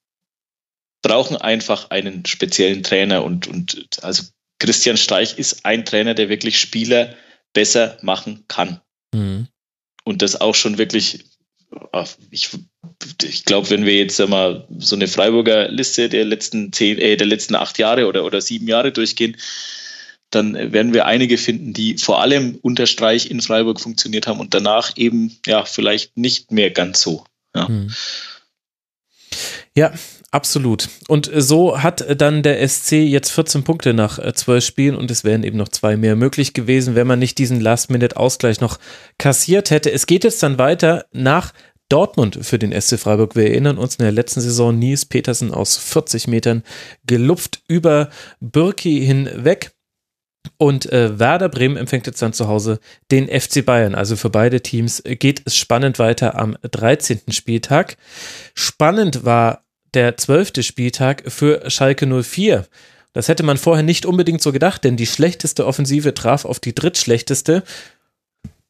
brauchen 1.01 1.37
einfach 1.37 1.89
einen 1.89 2.25
speziellen 2.25 2.83
Trainer 2.83 3.23
und, 3.23 3.47
und 3.47 3.87
also 4.03 4.23
Christian 4.59 4.97
Streich 4.97 5.37
ist 5.37 5.65
ein 5.65 5.85
Trainer, 5.85 6.13
der 6.13 6.29
wirklich 6.29 6.59
Spieler 6.59 7.15
besser 7.53 7.97
machen 8.01 8.45
kann. 8.47 8.81
Mhm. 9.13 9.47
Und 10.03 10.21
das 10.21 10.39
auch 10.39 10.55
schon 10.55 10.77
wirklich 10.77 11.25
ich, 12.29 12.49
ich 13.23 13.45
glaube, 13.45 13.69
wenn 13.69 13.85
wir 13.85 13.95
jetzt 13.95 14.19
mal 14.27 14.67
so 14.79 14.95
eine 14.95 15.07
Freiburger 15.07 15.69
Liste 15.69 16.09
der 16.09 16.25
letzten 16.25 16.73
zehn, 16.73 16.97
äh, 16.97 17.15
der 17.15 17.27
letzten 17.27 17.55
acht 17.55 17.77
Jahre 17.77 18.07
oder, 18.07 18.25
oder 18.25 18.41
sieben 18.41 18.67
Jahre 18.67 18.91
durchgehen, 18.91 19.37
dann 20.29 20.55
werden 20.73 20.93
wir 20.93 21.05
einige 21.05 21.37
finden, 21.37 21.73
die 21.73 21.97
vor 21.97 22.21
allem 22.21 22.59
unter 22.61 22.85
Streich 22.85 23.31
in 23.31 23.41
Freiburg 23.41 23.79
funktioniert 23.79 24.27
haben 24.27 24.39
und 24.39 24.53
danach 24.53 24.97
eben 24.97 25.37
ja 25.45 25.63
vielleicht 25.63 26.17
nicht 26.17 26.51
mehr 26.51 26.71
ganz 26.71 27.01
so. 27.01 27.23
Ja. 27.55 27.67
Hm. 27.67 27.93
Ja, 29.75 29.93
absolut. 30.31 30.89
Und 31.07 31.29
so 31.33 31.83
hat 31.83 32.19
dann 32.19 32.41
der 32.41 32.67
SC 32.67 32.93
jetzt 32.93 33.29
14 33.29 33.63
Punkte 33.63 33.93
nach 33.93 34.19
12 34.33 34.65
Spielen 34.65 34.95
und 34.95 35.11
es 35.11 35.23
wären 35.23 35.43
eben 35.43 35.57
noch 35.57 35.69
zwei 35.69 35.95
mehr 35.97 36.15
möglich 36.15 36.53
gewesen, 36.53 36.95
wenn 36.95 37.07
man 37.07 37.19
nicht 37.19 37.37
diesen 37.37 37.61
Last-Minute-Ausgleich 37.61 38.59
noch 38.59 38.79
kassiert 39.19 39.69
hätte. 39.69 39.91
Es 39.91 40.07
geht 40.07 40.23
jetzt 40.23 40.41
dann 40.41 40.57
weiter 40.57 41.05
nach 41.11 41.53
Dortmund 41.89 42.39
für 42.41 42.59
den 42.59 42.79
SC 42.79 42.99
Freiburg. 42.99 43.35
Wir 43.35 43.47
erinnern 43.47 43.77
uns 43.77 43.95
in 43.95 44.03
der 44.03 44.11
letzten 44.11 44.41
Saison 44.41 44.77
Nils 44.77 45.05
Petersen 45.05 45.53
aus 45.53 45.77
40 45.77 46.27
Metern 46.27 46.63
gelupft 47.05 47.61
über 47.67 48.09
Birki 48.39 49.05
hinweg. 49.05 49.71
Und 50.57 50.91
äh, 50.91 51.19
Werder 51.19 51.49
Bremen 51.49 51.77
empfängt 51.77 52.07
jetzt 52.07 52.21
dann 52.21 52.33
zu 52.33 52.47
Hause 52.47 52.79
den 53.11 53.27
FC 53.27 53.65
Bayern. 53.65 53.95
Also 53.95 54.15
für 54.15 54.29
beide 54.29 54.61
Teams 54.61 55.03
geht 55.03 55.41
es 55.45 55.55
spannend 55.55 55.99
weiter 55.99 56.37
am 56.37 56.57
13. 56.61 57.21
Spieltag. 57.29 57.97
Spannend 58.55 59.25
war 59.25 59.65
der 59.93 60.17
12. 60.17 60.63
Spieltag 60.65 61.23
für 61.31 61.69
Schalke 61.69 62.05
04. 62.23 62.65
Das 63.13 63.27
hätte 63.27 63.43
man 63.43 63.57
vorher 63.57 63.83
nicht 63.83 64.05
unbedingt 64.05 64.41
so 64.41 64.51
gedacht, 64.51 64.83
denn 64.83 64.95
die 64.95 65.07
schlechteste 65.07 65.65
Offensive 65.65 66.13
traf 66.13 66.45
auf 66.45 66.59
die 66.59 66.75
drittschlechteste 66.75 67.63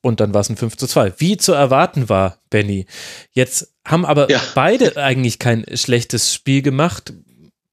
und 0.02 0.20
dann 0.20 0.34
war 0.34 0.42
es 0.42 0.50
ein 0.50 0.58
5 0.58 0.78
zu 0.78 0.88
2. 0.88 1.14
Wie 1.18 1.38
zu 1.38 1.54
erwarten 1.54 2.10
war, 2.10 2.40
Benny. 2.50 2.86
Jetzt 3.32 3.74
haben 3.86 4.06
aber 4.06 4.30
ja. 4.30 4.42
beide 4.56 4.98
eigentlich 4.98 5.40
kein 5.40 5.66
schlechtes 5.74 6.34
Spiel 6.34 6.62
gemacht. 6.62 7.14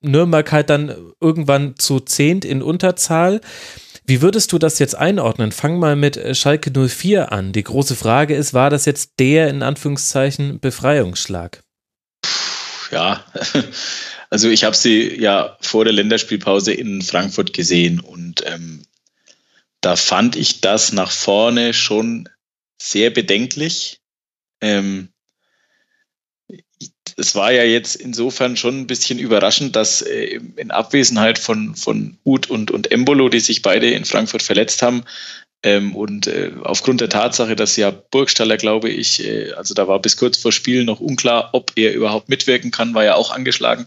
Nürnberg 0.01 0.51
halt 0.53 0.71
dann 0.71 0.95
irgendwann 1.21 1.77
zu 1.77 2.01
zehnt 2.01 2.45
in 2.45 2.63
Unterzahl. 2.63 3.41
Wie 4.07 4.21
würdest 4.21 4.53
du 4.53 4.59
das 4.59 4.79
jetzt 4.79 4.97
einordnen? 4.97 5.51
Fang 5.51 5.79
mal 5.79 5.97
mit 5.97 6.37
Schalke 6.37 6.71
04 6.71 7.33
an. 7.33 7.53
Die 7.53 7.63
große 7.63 7.95
Frage 7.95 8.35
ist, 8.35 8.53
war 8.53 8.69
das 8.69 8.85
jetzt 8.85 9.15
der 9.19 9.49
in 9.49 9.63
Anführungszeichen 9.63 10.61
Befreiungsschlag? 10.61 11.63
Ja, 12.91 13.25
also 14.31 14.49
ich 14.49 14.65
habe 14.65 14.77
sie 14.77 15.19
ja 15.19 15.57
vor 15.61 15.85
der 15.85 15.95
Länderspielpause 15.95 16.73
in 16.73 17.01
Frankfurt 17.01 17.55
gesehen 17.55 18.01
und 18.01 18.45
ähm, 18.47 18.83
da 19.85 19.97
fand 19.97 20.37
ich 20.37 20.61
das 20.61 20.93
nach 20.93 21.11
vorne 21.11 21.75
schon 21.75 22.29
sehr 22.81 23.11
bedenklich. 23.11 24.01
Ähm, 24.61 25.11
es 27.17 27.35
war 27.35 27.53
ja 27.53 27.65
jetzt 27.65 27.97
insofern 27.97 28.57
schon 28.57 28.81
ein 28.81 28.87
bisschen 28.87 29.19
überraschend, 29.19 29.77
dass 29.77 30.01
äh, 30.01 30.41
in 30.57 30.71
Abwesenheit 30.71 31.39
von, 31.39 31.75
von 31.77 32.19
Uth 32.25 32.49
und, 32.49 32.71
und 32.71 32.91
Embolo, 32.91 33.29
die 33.29 33.41
sich 33.41 33.63
beide 33.63 33.91
in 33.91 34.05
Frankfurt 34.05 34.43
verletzt 34.43 34.81
haben, 34.83 35.05
ähm, 35.65 35.97
und 35.97 36.27
äh, 36.27 36.53
aufgrund 36.63 37.01
der 37.01 37.09
Tatsache, 37.09 37.57
dass 37.57 37.77
ja 37.77 37.91
Burgstaller, 37.91 38.59
glaube 38.59 38.91
ich, 38.91 39.25
äh, 39.25 39.53
also 39.53 39.73
da 39.73 39.89
war 39.89 39.99
bis 39.99 40.19
kurz 40.19 40.37
vor 40.37 40.53
Spiel 40.53 40.85
noch 40.85 41.01
unklar, 41.01 41.49
ob 41.53 41.73
er 41.77 41.95
überhaupt 41.95 42.29
mitwirken 42.29 42.71
kann, 42.71 42.93
war 42.93 43.05
ja 43.05 43.15
auch 43.15 43.31
angeschlagen, 43.31 43.87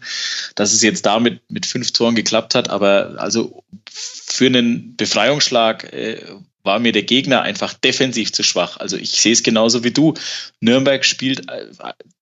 dass 0.55 0.73
es 0.73 0.81
jetzt 0.81 1.05
damit 1.05 1.39
mit 1.49 1.67
fünf 1.67 1.91
Toren 1.91 2.15
geklappt 2.15 2.55
hat. 2.55 2.71
Aber 2.71 3.15
also 3.19 3.63
für 3.91 4.47
einen 4.47 4.95
Befreiungsschlag 4.97 5.93
äh, 5.93 6.19
war 6.63 6.79
mir 6.79 6.93
der 6.93 7.03
Gegner 7.03 7.43
einfach 7.43 7.73
defensiv 7.73 8.33
zu 8.33 8.41
schwach. 8.41 8.77
Also 8.77 8.97
ich 8.97 9.11
sehe 9.11 9.33
es 9.33 9.43
genauso 9.43 9.83
wie 9.83 9.91
du. 9.91 10.15
Nürnberg 10.59 11.05
spielt 11.05 11.47
äh, 11.47 11.67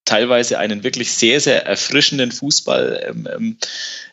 teilweise 0.04 0.60
einen 0.60 0.84
wirklich 0.84 1.14
sehr, 1.14 1.40
sehr 1.40 1.66
erfrischenden 1.66 2.34
Fußball. 2.34 3.06
Ähm, 3.08 3.28
ähm, 3.34 3.58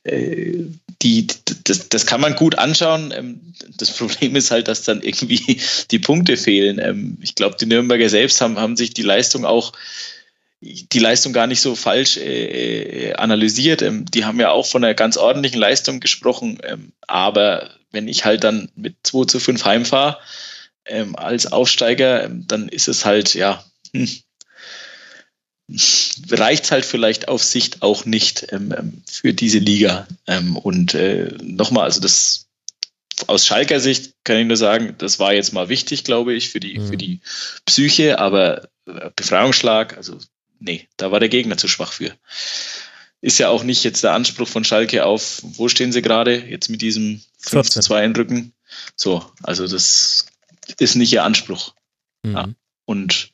äh, 0.05 0.65
die, 1.03 1.27
das, 1.65 1.89
das 1.89 2.07
kann 2.07 2.21
man 2.21 2.37
gut 2.37 2.59
anschauen. 2.59 3.13
Ähm, 3.15 3.41
das 3.77 3.91
Problem 3.97 4.37
ist 4.37 4.51
halt, 4.51 4.69
dass 4.69 4.85
dann 4.85 5.03
irgendwie 5.03 5.61
die 5.91 5.99
Punkte 5.99 6.37
fehlen. 6.37 6.79
Ähm, 6.79 7.19
ich 7.21 7.35
glaube, 7.35 7.57
die 7.59 7.67
Nürnberger 7.67 8.09
selbst 8.09 8.41
haben, 8.41 8.59
haben 8.59 8.77
sich 8.77 8.95
die 8.95 9.03
Leistung 9.03 9.45
auch 9.45 9.73
die 10.65 11.01
Leistung 11.01 11.33
gar 11.33 11.49
nicht 11.49 11.61
so 11.61 11.75
falsch 11.75 12.19
äh, 12.19 13.09
äh 13.09 13.15
analysiert. 13.15 13.83
Ähm, 13.83 14.05
die 14.05 14.25
haben 14.25 14.39
ja 14.39 14.51
auch 14.51 14.67
von 14.67 14.85
einer 14.85 14.95
ganz 14.95 15.17
ordentlichen 15.17 15.59
Leistung 15.59 15.99
gesprochen. 15.99 16.59
Aber 17.09 17.71
wenn 17.91 18.07
ich 18.07 18.25
halt 18.25 18.45
dann 18.45 18.71
mit 18.77 18.95
2 19.03 19.25
zu 19.25 19.41
5 19.41 19.65
heimfahre 19.65 20.19
als 21.15 21.51
Aufsteiger, 21.51 22.29
dann 22.29 22.69
ist 22.69 22.89
es 22.89 23.05
halt, 23.05 23.35
ja, 23.35 23.65
hm, 23.93 24.09
reicht 26.31 26.71
halt 26.71 26.85
vielleicht 26.85 27.29
auf 27.29 27.43
Sicht 27.43 27.83
auch 27.83 28.05
nicht 28.05 28.47
ähm, 28.53 28.75
ähm 28.77 29.03
für 29.11 29.33
diese 29.33 29.59
Liga. 29.59 30.07
Ähm, 30.27 30.57
und 30.57 30.95
äh, 30.95 31.35
nochmal, 31.43 31.85
also 31.85 32.01
das 32.01 32.49
aus 33.27 33.47
Schalker 33.47 33.81
Sicht 33.81 34.15
kann 34.25 34.39
ich 34.39 34.47
nur 34.47 34.57
sagen, 34.57 34.95
das 34.99 35.19
war 35.19 35.33
jetzt 35.33 35.53
mal 35.53 35.69
wichtig, 35.69 36.05
glaube 36.05 36.35
ich, 36.35 36.51
für 36.51 36.61
die, 36.61 36.79
mhm. 36.79 36.89
für 36.89 36.97
die 36.97 37.21
Psyche, 37.67 38.19
aber 38.19 38.69
äh, 38.87 39.11
Befreiungsschlag, 39.15 39.97
also 39.97 40.19
nee, 40.59 40.89
da 40.97 41.11
war 41.11 41.21
der 41.21 41.29
Gegner 41.29 41.57
zu 41.57 41.69
schwach 41.69 41.93
für. 41.93 42.13
Ist 43.21 43.39
ja 43.39 43.49
auch 43.49 43.63
nicht 43.63 43.85
jetzt 43.85 44.03
der 44.03 44.15
Anspruch 44.15 44.49
von 44.49 44.65
Schalke 44.65 45.05
auf, 45.05 45.41
wo 45.43 45.69
stehen 45.69 45.93
sie 45.93 46.03
gerade, 46.03 46.37
jetzt 46.37 46.69
mit 46.69 46.83
diesem 46.83 47.23
5 47.39 47.71
zu 47.71 47.81
2 47.81 48.05
in 48.05 48.17
Rücken. 48.17 48.53
So, 48.97 49.25
also 49.43 49.67
das 49.67 50.27
ist 50.79 50.97
nicht 50.97 51.13
ihr 51.13 51.25
Anspruch. 51.25 51.75
Mhm. 52.25 52.35
Ja. 52.35 52.49
Und 52.85 53.31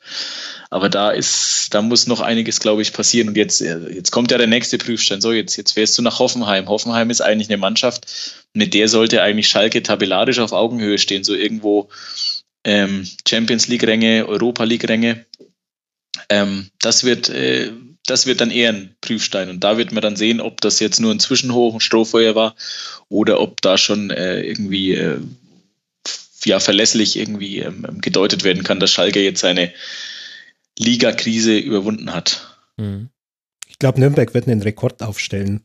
Aber 0.70 0.90
da 0.90 1.10
ist, 1.10 1.72
da 1.72 1.80
muss 1.80 2.06
noch 2.06 2.20
einiges, 2.20 2.60
glaube 2.60 2.82
ich, 2.82 2.92
passieren. 2.92 3.28
Und 3.28 3.36
jetzt, 3.36 3.62
äh, 3.62 3.78
jetzt 3.90 4.10
kommt 4.10 4.30
ja 4.30 4.38
der 4.38 4.46
nächste 4.46 4.76
Prüfstein. 4.76 5.20
So, 5.20 5.32
jetzt, 5.32 5.56
jetzt 5.56 5.72
fährst 5.72 5.96
du 5.96 6.02
nach 6.02 6.18
Hoffenheim. 6.18 6.68
Hoffenheim 6.68 7.08
ist 7.10 7.22
eigentlich 7.22 7.48
eine 7.48 7.56
Mannschaft, 7.56 8.44
mit 8.52 8.74
der 8.74 8.88
sollte 8.88 9.22
eigentlich 9.22 9.48
Schalke 9.48 9.82
tabellarisch 9.82 10.38
auf 10.38 10.52
Augenhöhe 10.52 10.98
stehen. 10.98 11.24
So 11.24 11.34
irgendwo 11.34 11.88
ähm, 12.64 13.08
Champions 13.26 13.68
League-Ränge, 13.68 14.26
Europa 14.28 14.64
League-Ränge. 14.64 15.24
Ähm, 16.28 16.70
das 16.80 17.04
wird, 17.04 17.30
äh, 17.30 17.72
das 18.04 18.26
wird 18.26 18.42
dann 18.42 18.50
eher 18.50 18.70
ein 18.70 18.96
Prüfstein. 19.00 19.48
Und 19.48 19.64
da 19.64 19.78
wird 19.78 19.92
man 19.92 20.02
dann 20.02 20.16
sehen, 20.16 20.40
ob 20.40 20.60
das 20.60 20.80
jetzt 20.80 21.00
nur 21.00 21.12
ein 21.12 21.20
Zwischenhoch, 21.20 21.74
ein 21.74 21.80
Strohfeuer 21.80 22.34
war 22.34 22.54
oder 23.08 23.40
ob 23.40 23.62
da 23.62 23.78
schon 23.78 24.10
äh, 24.10 24.42
irgendwie 24.42 24.94
äh, 24.94 25.18
ja, 26.44 26.60
verlässlich 26.60 27.18
irgendwie 27.18 27.58
ähm, 27.58 27.86
ähm, 27.88 28.00
gedeutet 28.00 28.44
werden 28.44 28.62
kann, 28.62 28.80
dass 28.80 28.90
Schalke 28.90 29.22
jetzt 29.22 29.40
seine 29.40 29.72
Liga-Krise 30.78 31.56
überwunden 31.58 32.14
hat. 32.14 32.58
Mhm. 32.76 33.10
Ich 33.66 33.78
glaube, 33.78 34.00
Nürnberg 34.00 34.34
wird 34.34 34.48
einen 34.48 34.62
Rekord 34.62 35.02
aufstellen. 35.02 35.62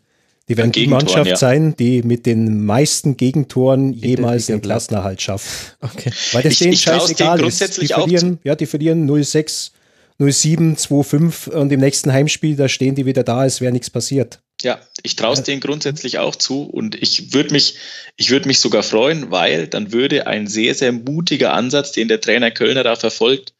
Die 0.49 0.57
werden 0.57 0.73
die 0.73 0.87
Mannschaft 0.87 1.29
ja. 1.29 1.35
sein, 1.37 1.75
die 1.77 2.03
mit 2.03 2.25
den 2.25 2.65
meisten 2.65 3.15
Gegentoren 3.15 3.93
jemals 3.93 4.47
den 4.47 4.61
Klassenerhalt 4.61 5.21
schafft. 5.21 5.77
Okay. 5.81 6.11
Weil 6.31 6.43
das 6.43 6.53
ich, 6.53 6.59
denen 6.59 6.75
scheißegal 6.75 7.45
ist. 7.45 7.81
Die 7.81 7.87
verlieren, 7.87 8.39
ja, 8.43 8.55
die 8.55 8.65
verlieren 8.65 9.09
0-6, 9.09 9.71
0-7, 10.19 10.77
2-5 10.77 11.49
und 11.49 11.71
im 11.71 11.79
nächsten 11.79 12.11
Heimspiel, 12.11 12.55
da 12.55 12.67
stehen 12.67 12.95
die 12.95 13.05
wieder 13.05 13.23
da, 13.23 13.39
als 13.39 13.61
wäre 13.61 13.71
nichts 13.71 13.89
passiert. 13.89 14.41
Ja, 14.63 14.79
ich 15.03 15.17
traue 15.17 15.33
es 15.33 15.43
denen 15.43 15.59
grundsätzlich 15.59 16.19
auch 16.19 16.37
zu 16.37 16.63
und 16.63 16.95
ich 16.95 17.33
würde 17.33 17.51
mich, 17.51 17.75
ich 18.15 18.29
würde 18.29 18.47
mich 18.47 18.59
sogar 18.59 18.81
freuen, 18.81 19.29
weil 19.29 19.67
dann 19.67 19.91
würde 19.91 20.25
ein 20.25 20.47
sehr, 20.47 20.73
sehr 20.73 20.93
mutiger 20.93 21.51
Ansatz, 21.51 21.91
den 21.91 22.07
der 22.07 22.21
Trainer 22.21 22.49
Kölner 22.49 22.83
da 22.83 22.95
verfolgt, 22.95 23.53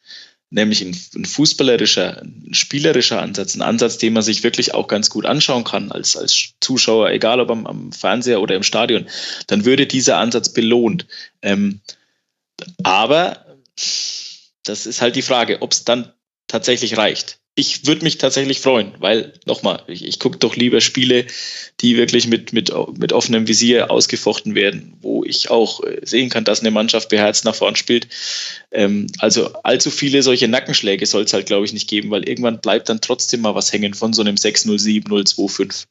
nämlich 0.50 0.82
ein, 0.82 0.98
ein 1.16 1.26
fußballerischer, 1.26 2.22
ein 2.22 2.54
spielerischer 2.54 3.22
Ansatz, 3.22 3.54
ein 3.54 3.62
Ansatz, 3.62 3.98
den 3.98 4.14
man 4.14 4.24
sich 4.24 4.44
wirklich 4.44 4.74
auch 4.74 4.88
ganz 4.88 5.10
gut 5.10 5.26
anschauen 5.26 5.66
kann 5.66 5.92
als, 5.92 6.16
als 6.16 6.54
Zuschauer, 6.62 7.10
egal 7.10 7.42
ob 7.42 7.52
am, 7.52 7.68
am 7.68 7.92
Fernseher 7.92 8.40
oder 8.40 8.56
im 8.56 8.64
Stadion, 8.64 9.08
dann 9.48 9.66
würde 9.66 9.86
dieser 9.86 10.20
Ansatz 10.20 10.54
belohnt. 10.54 11.06
Ähm, 11.42 11.82
aber 12.82 13.46
das 14.64 14.86
ist 14.86 15.02
halt 15.02 15.18
die 15.18 15.22
Frage, 15.22 15.62
ob 15.62 15.74
es 15.74 15.84
dann 15.84 16.14
tatsächlich 16.48 16.96
reicht 16.96 17.43
ich 17.56 17.86
würde 17.86 18.04
mich 18.04 18.18
tatsächlich 18.18 18.60
freuen, 18.62 18.94
weil 18.98 19.34
nochmal, 19.46 19.84
ich, 19.88 20.06
ich 20.06 20.20
gucke 20.20 20.40
doch 20.40 20.56
lieber 20.56 20.82
Spiele, 20.82 21.26
die 21.82 21.98
wirklich 21.98 22.28
mit, 22.28 22.52
mit, 22.52 22.72
mit 22.98 23.14
offenem 23.14 23.48
Visier 23.48 23.92
ausgefochten 23.92 24.56
werden, 24.56 24.94
wo 25.02 25.24
ich 25.24 25.52
auch 25.52 25.84
äh, 25.84 26.02
sehen 26.04 26.30
kann, 26.30 26.46
dass 26.46 26.62
eine 26.62 26.72
Mannschaft 26.72 27.10
beherzt 27.10 27.46
nach 27.46 27.54
vorn 27.54 27.76
spielt. 27.76 28.08
Ähm, 28.72 29.06
also 29.20 29.54
allzu 29.64 29.92
viele 29.92 30.24
solche 30.24 30.48
Nackenschläge 30.48 31.06
soll 31.06 31.24
es 31.24 31.34
halt, 31.34 31.46
glaube 31.46 31.66
ich, 31.66 31.74
nicht 31.74 31.88
geben, 31.88 32.10
weil 32.10 32.28
irgendwann 32.28 32.60
bleibt 32.60 32.90
dann 32.90 33.02
trotzdem 33.02 33.42
mal 33.42 33.54
was 33.54 33.72
hängen 33.72 33.94
von 33.94 34.14
so 34.14 34.24
einem 34.24 34.36
6-0-7, 34.36 35.08
0-2-5. 35.08 35.86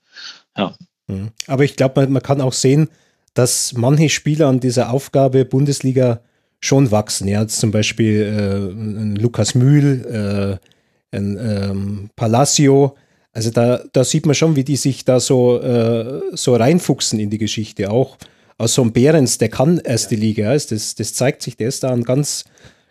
Ja. 0.57 0.77
Mhm. 1.07 1.31
Aber 1.47 1.63
ich 1.63 1.77
glaube, 1.77 2.01
man, 2.01 2.13
man 2.13 2.23
kann 2.23 2.41
auch 2.41 2.55
sehen, 2.55 2.89
dass 3.35 3.73
manche 3.75 4.09
Spieler 4.09 4.49
an 4.49 4.59
dieser 4.59 4.91
Aufgabe 4.91 5.45
Bundesliga 5.45 6.23
schon 6.61 6.91
wachsen. 6.91 7.29
Ja, 7.29 7.47
zum 7.47 7.71
Beispiel 7.71 9.17
äh, 9.17 9.21
Lukas 9.21 9.55
Mühl, 9.55 10.59
äh, 10.61 10.67
ein 11.13 11.39
ähm, 11.41 12.11
Palacio. 12.17 12.97
Also 13.33 13.51
da, 13.51 13.83
da 13.93 14.05
sieht 14.05 14.27
man 14.27 14.35
schon, 14.35 14.57
wie 14.57 14.65
die 14.65 14.77
sich 14.77 15.05
da 15.05 15.21
so, 15.21 15.61
äh, 15.61 16.21
so 16.33 16.55
reinfuchsen 16.55 17.19
in 17.19 17.31
die 17.31 17.39
Geschichte. 17.39 17.91
Auch 17.91 18.19
aus 18.59 18.75
so 18.75 18.83
einem 18.83 18.93
Behrens, 18.93 19.39
der 19.39 19.49
kann 19.49 19.79
erste 19.79 20.15
Liga. 20.15 20.53
Das, 20.53 20.95
das 20.95 21.15
zeigt 21.15 21.43
sich, 21.43 21.57
der 21.57 21.69
ist 21.69 21.83
da 21.83 21.91
ein 21.91 22.05
ganz, 22.05 22.45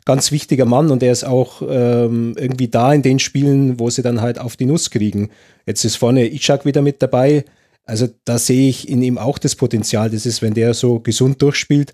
ganz 0.06 0.32
wichtiger 0.32 0.66
Mann 0.66 0.90
und 0.90 1.04
er 1.04 1.12
ist 1.12 1.24
auch 1.24 1.62
ähm, 1.68 2.36
irgendwie 2.38 2.68
da 2.68 2.92
in 2.94 3.04
den 3.04 3.20
Spielen, 3.20 3.80
wo 3.80 3.90
sie 3.90 4.02
dann 4.02 4.22
halt 4.22 4.40
auf 4.40 4.58
die 4.58 4.66
Nuss 4.66 4.90
kriegen. 4.90 5.30
Jetzt 5.66 5.86
ist 5.86 5.96
vorne 5.96 6.32
Ishak 6.32 6.66
wieder 6.66 6.82
mit 6.82 7.02
dabei. 7.02 7.46
Also 7.86 8.08
da 8.26 8.38
sehe 8.38 8.70
ich 8.70 8.90
in 8.90 9.02
ihm 9.02 9.18
auch 9.18 9.38
das 9.38 9.56
Potenzial. 9.56 10.10
Das 10.10 10.26
ist, 10.26 10.42
wenn 10.42 10.54
der 10.54 10.74
so 10.74 11.00
gesund 11.00 11.42
durchspielt, 11.42 11.94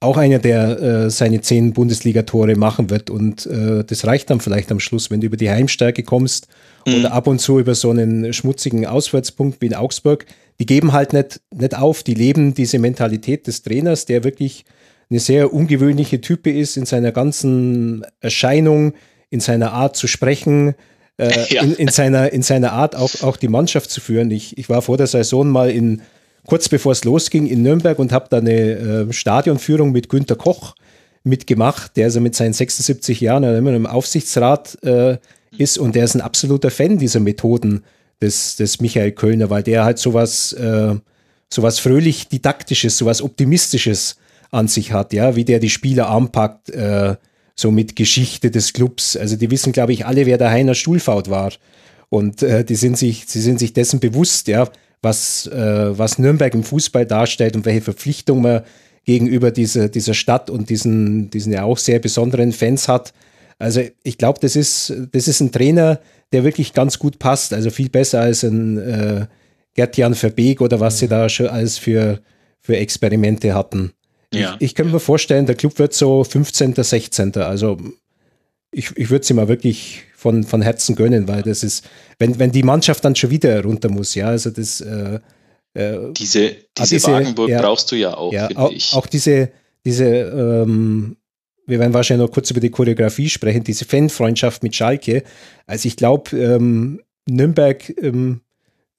auch 0.00 0.16
einer, 0.18 0.38
der 0.38 0.80
äh, 0.80 1.10
seine 1.10 1.40
zehn 1.40 1.72
Bundesligatore 1.72 2.56
machen 2.56 2.90
wird. 2.90 3.08
Und 3.08 3.46
äh, 3.46 3.82
das 3.84 4.06
reicht 4.06 4.30
dann 4.30 4.40
vielleicht 4.40 4.70
am 4.70 4.80
Schluss, 4.80 5.10
wenn 5.10 5.20
du 5.20 5.26
über 5.26 5.38
die 5.38 5.50
Heimstärke 5.50 6.02
kommst 6.02 6.48
mhm. 6.86 6.96
oder 6.96 7.12
ab 7.12 7.26
und 7.26 7.40
zu 7.40 7.58
über 7.58 7.74
so 7.74 7.90
einen 7.90 8.32
schmutzigen 8.32 8.86
Auswärtspunkt 8.86 9.60
wie 9.60 9.66
in 9.66 9.74
Augsburg. 9.74 10.26
Die 10.60 10.66
geben 10.66 10.92
halt 10.92 11.12
nicht, 11.12 11.40
nicht 11.54 11.76
auf, 11.76 12.02
die 12.02 12.14
leben 12.14 12.54
diese 12.54 12.78
Mentalität 12.78 13.46
des 13.46 13.62
Trainers, 13.62 14.04
der 14.04 14.22
wirklich 14.22 14.64
eine 15.08 15.20
sehr 15.20 15.52
ungewöhnliche 15.52 16.20
Type 16.20 16.50
ist 16.50 16.76
in 16.76 16.84
seiner 16.84 17.12
ganzen 17.12 18.04
Erscheinung, 18.20 18.94
in 19.30 19.40
seiner 19.40 19.72
Art 19.72 19.96
zu 19.96 20.08
sprechen, 20.08 20.74
äh, 21.16 21.30
ja. 21.54 21.62
in, 21.62 21.74
in, 21.74 21.88
seiner, 21.88 22.32
in 22.32 22.42
seiner 22.42 22.72
Art 22.72 22.96
auch, 22.96 23.22
auch 23.22 23.36
die 23.36 23.48
Mannschaft 23.48 23.90
zu 23.90 24.00
führen. 24.00 24.30
Ich, 24.30 24.58
ich 24.58 24.68
war 24.68 24.82
vor 24.82 24.98
der 24.98 25.06
Saison 25.06 25.48
mal 25.48 25.70
in 25.70 26.02
kurz 26.46 26.68
bevor 26.68 26.92
es 26.92 27.04
losging 27.04 27.46
in 27.46 27.62
Nürnberg 27.62 27.98
und 27.98 28.12
habe 28.12 28.26
da 28.30 28.38
eine 28.38 28.52
äh, 28.52 29.12
Stadionführung 29.12 29.92
mit 29.92 30.08
Günter 30.08 30.36
Koch 30.36 30.74
mitgemacht, 31.24 31.96
der 31.96 32.06
also 32.06 32.20
mit 32.20 32.34
seinen 32.34 32.52
76 32.52 33.20
Jahren 33.20 33.44
immer 33.44 33.74
im 33.74 33.86
Aufsichtsrat 33.86 34.78
äh, 34.82 35.18
ist 35.58 35.78
und 35.78 35.94
der 35.94 36.04
ist 36.04 36.14
ein 36.14 36.20
absoluter 36.20 36.70
Fan 36.70 36.98
dieser 36.98 37.20
Methoden 37.20 37.82
des, 38.22 38.56
des 38.56 38.80
Michael 38.80 39.12
Kölner, 39.12 39.50
weil 39.50 39.62
der 39.62 39.84
halt 39.84 39.98
sowas, 39.98 40.52
äh, 40.52 40.94
sowas 41.52 41.78
fröhlich 41.78 42.28
Didaktisches, 42.28 42.98
sowas 42.98 43.22
Optimistisches 43.22 44.16
an 44.50 44.68
sich 44.68 44.92
hat, 44.92 45.12
ja, 45.12 45.36
wie 45.36 45.44
der 45.44 45.58
die 45.58 45.70
Spieler 45.70 46.08
anpackt, 46.08 46.70
äh, 46.70 47.16
so 47.54 47.70
mit 47.70 47.96
Geschichte 47.96 48.50
des 48.50 48.72
Clubs. 48.72 49.16
Also 49.16 49.36
die 49.36 49.50
wissen, 49.50 49.72
glaube 49.72 49.92
ich, 49.92 50.06
alle, 50.06 50.26
wer 50.26 50.38
der 50.38 50.50
Heiner 50.50 50.74
Stuhlfaut 50.74 51.30
war. 51.30 51.52
Und 52.08 52.42
äh, 52.42 52.64
die 52.64 52.76
sind 52.76 52.96
sich, 52.96 53.24
sie 53.26 53.40
sind 53.40 53.58
sich 53.58 53.72
dessen 53.72 53.98
bewusst, 53.98 54.46
ja, 54.48 54.68
was, 55.02 55.46
äh, 55.46 55.98
was 55.98 56.18
Nürnberg 56.18 56.54
im 56.54 56.64
Fußball 56.64 57.06
darstellt 57.06 57.56
und 57.56 57.64
welche 57.64 57.82
Verpflichtungen 57.82 58.42
man 58.42 58.62
gegenüber 59.04 59.52
dieser, 59.52 59.88
dieser 59.88 60.14
Stadt 60.14 60.50
und 60.50 60.68
diesen, 60.68 61.30
diesen 61.30 61.52
ja 61.52 61.62
auch 61.62 61.78
sehr 61.78 62.00
besonderen 62.00 62.52
Fans 62.52 62.88
hat. 62.88 63.12
Also 63.58 63.82
ich 64.02 64.18
glaube, 64.18 64.40
das 64.40 64.56
ist, 64.56 64.92
das 65.12 65.28
ist 65.28 65.40
ein 65.40 65.52
Trainer, 65.52 66.00
der 66.32 66.44
wirklich 66.44 66.74
ganz 66.74 66.98
gut 66.98 67.18
passt. 67.18 67.54
Also 67.54 67.70
viel 67.70 67.88
besser 67.88 68.20
als 68.20 68.42
ein 68.42 68.78
äh, 68.78 69.26
Gerd-Jan 69.74 70.14
Verbeek 70.14 70.60
oder 70.60 70.80
was 70.80 70.98
sie 70.98 71.08
da 71.08 71.28
schon 71.28 71.46
alles 71.46 71.78
für, 71.78 72.20
für 72.60 72.76
Experimente 72.76 73.54
hatten. 73.54 73.92
Ja. 74.34 74.56
Ich, 74.58 74.70
ich 74.70 74.74
könnte 74.74 74.92
mir 74.92 75.00
vorstellen, 75.00 75.46
der 75.46 75.54
Club 75.54 75.78
wird 75.78 75.94
so 75.94 76.24
15., 76.24 76.74
16. 76.74 77.36
Also 77.36 77.78
ich, 78.72 78.96
ich 78.96 79.08
würde 79.08 79.24
sie 79.24 79.34
mal 79.34 79.48
wirklich 79.48 80.02
von, 80.26 80.42
von 80.42 80.60
Herzen 80.60 80.96
gönnen, 80.96 81.28
weil 81.28 81.42
das 81.42 81.62
ist, 81.62 81.84
wenn, 82.18 82.36
wenn 82.40 82.50
die 82.50 82.64
Mannschaft 82.64 83.04
dann 83.04 83.14
schon 83.14 83.30
wieder 83.30 83.62
runter 83.62 83.88
muss, 83.88 84.16
ja, 84.16 84.26
also 84.26 84.50
das 84.50 84.80
äh, 84.80 85.20
äh, 85.74 86.12
diese, 86.14 86.56
diese, 86.76 86.94
diese 86.94 87.12
Wagenburg 87.12 87.48
ja, 87.48 87.60
brauchst 87.60 87.92
du 87.92 87.96
ja 87.96 88.16
auch, 88.16 88.32
ja, 88.32 88.48
auch, 88.56 88.72
auch, 88.94 89.06
diese, 89.06 89.50
diese 89.84 90.04
ähm, 90.04 91.16
wir 91.64 91.78
werden 91.78 91.94
wahrscheinlich 91.94 92.26
noch 92.26 92.34
kurz 92.34 92.50
über 92.50 92.58
die 92.58 92.70
Choreografie 92.70 93.28
sprechen, 93.28 93.62
diese 93.62 93.84
Fanfreundschaft 93.84 94.64
mit 94.64 94.74
Schalke. 94.74 95.22
Also 95.68 95.86
ich 95.86 95.96
glaube, 95.96 96.36
ähm, 96.36 97.02
Nürnberg 97.28 97.88
ähm, 98.02 98.40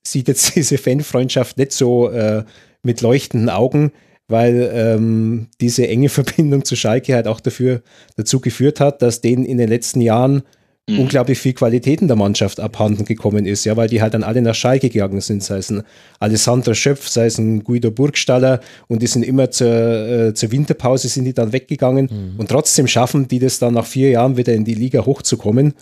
sieht 0.06 0.30
jetzt 0.30 0.56
diese 0.56 0.78
Fanfreundschaft 0.78 1.58
nicht 1.58 1.74
so 1.74 2.10
äh, 2.10 2.46
mit 2.84 3.02
leuchtenden 3.02 3.50
Augen, 3.50 3.92
weil 4.30 4.72
ähm, 4.74 5.48
diese 5.60 5.90
enge 5.90 6.08
Verbindung 6.18 6.64
zu 6.64 6.78
Schalke 6.78 7.16
halt 7.16 7.28
auch 7.28 7.42
dafür 7.42 7.82
dazu 8.16 8.40
geführt 8.40 8.80
hat, 8.80 9.02
dass 9.02 9.20
denen 9.20 9.44
in 9.44 9.58
den 9.58 9.68
letzten 9.68 10.00
Jahren 10.00 10.44
mhm. 10.88 11.00
unglaublich 11.00 11.38
viel 11.38 11.54
Qualität 11.54 12.02
in 12.02 12.08
der 12.08 12.18
Mannschaft 12.18 12.60
abhanden 12.60 13.06
gekommen 13.06 13.46
ist, 13.46 13.66
ja, 13.66 13.78
weil 13.78 13.90
die 13.90 14.02
halt 14.02 14.14
dann 14.14 14.24
alle 14.24 14.42
nach 14.42 14.56
Schalke 14.56 14.90
gegangen 14.90 15.22
sind, 15.22 15.44
sei 15.44 15.58
es 15.58 15.70
ein 15.70 15.84
Alessandro 16.20 16.74
Schöpf, 16.74 17.08
sei 17.08 17.26
es 17.26 17.38
ein 17.38 17.64
Guido 17.64 17.92
Burgstaller 17.92 18.62
und 18.88 19.02
die 19.02 19.08
sind 19.08 19.24
immer 19.24 19.52
zur, 19.52 19.68
äh, 19.68 20.34
zur 20.34 20.52
Winterpause 20.52 21.08
sind 21.10 21.26
die 21.26 21.34
dann 21.34 21.54
weggegangen 21.54 22.10
mhm. 22.12 22.40
und 22.40 22.50
trotzdem 22.50 22.88
schaffen 22.88 23.28
die 23.28 23.40
das 23.40 23.60
dann 23.60 23.74
nach 23.74 23.86
vier 23.86 24.10
Jahren 24.10 24.38
wieder 24.38 24.54
in 24.54 24.66
die 24.66 24.76
Liga 24.76 25.06
hochzukommen. 25.06 25.74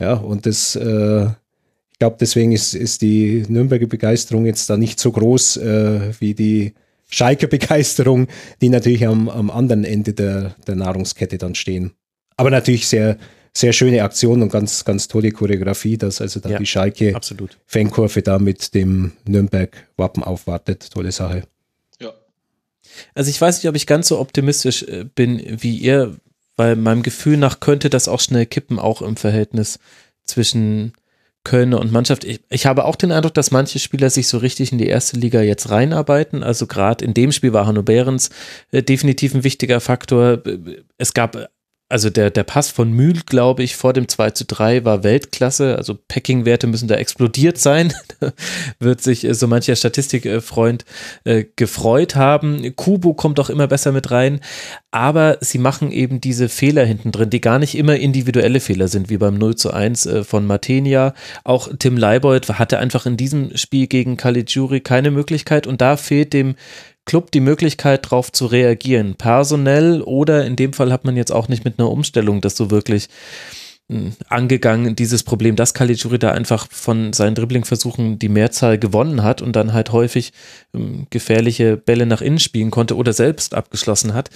Ja, 0.00 0.14
und 0.14 0.46
das, 0.46 0.76
äh, 0.76 1.24
ich 1.24 1.98
glaube, 1.98 2.16
deswegen 2.20 2.52
ist, 2.52 2.74
ist 2.74 3.02
die 3.02 3.44
Nürnberger 3.48 3.86
Begeisterung 3.86 4.46
jetzt 4.46 4.70
da 4.70 4.76
nicht 4.76 5.00
so 5.00 5.10
groß 5.10 5.56
äh, 5.56 6.00
wie 6.20 6.34
die 6.34 6.74
Schalker 7.10 7.46
Begeisterung, 7.46 8.28
die 8.60 8.68
natürlich 8.68 9.06
am, 9.06 9.28
am 9.28 9.50
anderen 9.50 9.84
Ende 9.84 10.12
der, 10.12 10.54
der 10.66 10.76
Nahrungskette 10.76 11.38
dann 11.38 11.54
stehen. 11.54 11.92
Aber 12.36 12.50
natürlich 12.50 12.86
sehr, 12.86 13.16
sehr 13.58 13.72
schöne 13.72 14.02
Aktion 14.04 14.42
und 14.42 14.52
ganz, 14.52 14.84
ganz 14.84 15.08
tolle 15.08 15.32
Choreografie, 15.32 15.98
dass 15.98 16.20
also 16.20 16.38
da 16.38 16.50
ja, 16.50 16.58
die 16.58 16.66
Schalke 16.66 17.14
absolut. 17.14 17.58
Fankurve 17.66 18.22
da 18.22 18.38
mit 18.38 18.74
dem 18.74 19.12
Nürnberg-Wappen 19.26 20.22
aufwartet. 20.22 20.90
Tolle 20.92 21.10
Sache. 21.10 21.42
Ja. 22.00 22.12
Also 23.14 23.30
ich 23.30 23.40
weiß 23.40 23.58
nicht, 23.62 23.68
ob 23.68 23.74
ich 23.74 23.86
ganz 23.86 24.08
so 24.08 24.20
optimistisch 24.20 24.84
äh, 24.84 25.04
bin 25.12 25.42
wie 25.60 25.76
ihr, 25.76 26.16
weil 26.56 26.76
meinem 26.76 27.02
Gefühl 27.02 27.36
nach 27.36 27.58
könnte 27.58 27.90
das 27.90 28.06
auch 28.06 28.20
schnell 28.20 28.46
kippen, 28.46 28.78
auch 28.78 29.02
im 29.02 29.16
Verhältnis 29.16 29.80
zwischen 30.24 30.92
Kölner 31.42 31.80
und 31.80 31.90
Mannschaft. 31.90 32.24
Ich, 32.24 32.40
ich, 32.50 32.66
habe 32.66 32.84
auch 32.84 32.96
den 32.96 33.10
Eindruck, 33.10 33.34
dass 33.34 33.50
manche 33.50 33.78
Spieler 33.78 34.10
sich 34.10 34.28
so 34.28 34.38
richtig 34.38 34.70
in 34.70 34.78
die 34.78 34.86
erste 34.86 35.16
Liga 35.16 35.40
jetzt 35.40 35.70
reinarbeiten. 35.70 36.42
Also 36.42 36.66
gerade 36.66 37.04
in 37.04 37.14
dem 37.14 37.32
Spiel 37.32 37.52
war 37.52 37.66
Hanno 37.66 37.82
Behrens 37.82 38.30
äh, 38.70 38.82
definitiv 38.82 39.34
ein 39.34 39.44
wichtiger 39.44 39.80
Faktor. 39.80 40.42
Es 40.98 41.14
gab 41.14 41.48
also 41.90 42.10
der, 42.10 42.30
der 42.30 42.44
Pass 42.44 42.70
von 42.70 42.92
Mühl, 42.92 43.20
glaube 43.24 43.62
ich, 43.62 43.76
vor 43.76 43.94
dem 43.94 44.08
2 44.08 44.32
zu 44.32 44.44
3 44.44 44.84
war 44.84 45.04
Weltklasse. 45.04 45.76
Also 45.76 45.96
Packing-Werte 46.08 46.66
müssen 46.66 46.86
da 46.86 46.96
explodiert 46.96 47.56
sein. 47.56 47.94
wird 48.78 49.00
sich 49.00 49.24
äh, 49.24 49.32
so 49.32 49.46
mancher 49.46 49.74
Statistikfreund 49.74 50.84
äh, 51.24 51.44
gefreut 51.56 52.14
haben. 52.14 52.76
Kubo 52.76 53.14
kommt 53.14 53.40
auch 53.40 53.48
immer 53.48 53.66
besser 53.68 53.92
mit 53.92 54.10
rein. 54.10 54.40
Aber 54.90 55.38
sie 55.40 55.58
machen 55.58 55.90
eben 55.90 56.20
diese 56.20 56.50
Fehler 56.50 56.84
hinten 56.84 57.10
drin, 57.10 57.30
die 57.30 57.40
gar 57.40 57.58
nicht 57.58 57.74
immer 57.74 57.96
individuelle 57.96 58.60
Fehler 58.60 58.88
sind, 58.88 59.08
wie 59.08 59.16
beim 59.16 59.38
0 59.38 59.56
zu 59.56 59.72
1 59.72 60.06
äh, 60.06 60.24
von 60.24 60.46
Martenia. 60.46 61.14
Auch 61.44 61.68
Tim 61.78 61.96
Leibold 61.96 62.48
hatte 62.50 62.78
einfach 62.78 63.06
in 63.06 63.16
diesem 63.16 63.56
Spiel 63.56 63.86
gegen 63.86 64.18
Caligiuri 64.18 64.80
keine 64.80 65.10
Möglichkeit 65.10 65.66
und 65.66 65.80
da 65.80 65.96
fehlt 65.96 66.34
dem 66.34 66.54
Club 67.08 67.30
die 67.32 67.40
Möglichkeit, 67.40 68.04
darauf 68.04 68.30
zu 68.30 68.46
reagieren. 68.46 69.14
Personell 69.14 70.02
oder 70.02 70.44
in 70.44 70.56
dem 70.56 70.74
Fall 70.74 70.92
hat 70.92 71.04
man 71.04 71.16
jetzt 71.16 71.32
auch 71.32 71.48
nicht 71.48 71.64
mit 71.64 71.78
einer 71.78 71.90
Umstellung 71.90 72.42
das 72.42 72.54
so 72.54 72.70
wirklich 72.70 73.08
hm, 73.90 74.12
angegangen, 74.28 74.94
dieses 74.94 75.22
Problem, 75.22 75.56
dass 75.56 75.72
Caligiuri 75.72 76.18
da 76.18 76.32
einfach 76.32 76.68
von 76.70 77.14
seinen 77.14 77.34
Dribblingversuchen 77.34 78.18
die 78.18 78.28
Mehrzahl 78.28 78.78
gewonnen 78.78 79.22
hat 79.22 79.40
und 79.40 79.56
dann 79.56 79.72
halt 79.72 79.90
häufig 79.90 80.32
ähm, 80.74 81.06
gefährliche 81.08 81.78
Bälle 81.78 82.04
nach 82.04 82.20
innen 82.20 82.38
spielen 82.38 82.70
konnte 82.70 82.94
oder 82.94 83.14
selbst 83.14 83.54
abgeschlossen 83.54 84.12
hat. 84.12 84.28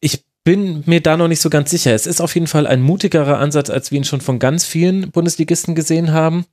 Ich 0.00 0.24
bin 0.42 0.82
mir 0.86 1.00
da 1.00 1.16
noch 1.16 1.28
nicht 1.28 1.40
so 1.40 1.48
ganz 1.48 1.70
sicher. 1.70 1.94
Es 1.94 2.06
ist 2.06 2.20
auf 2.20 2.34
jeden 2.34 2.48
Fall 2.48 2.66
ein 2.66 2.82
mutigerer 2.82 3.38
Ansatz, 3.38 3.70
als 3.70 3.92
wir 3.92 3.98
ihn 3.98 4.04
schon 4.04 4.20
von 4.20 4.40
ganz 4.40 4.64
vielen 4.64 5.12
Bundesligisten 5.12 5.76
gesehen 5.76 6.12
haben, 6.12 6.44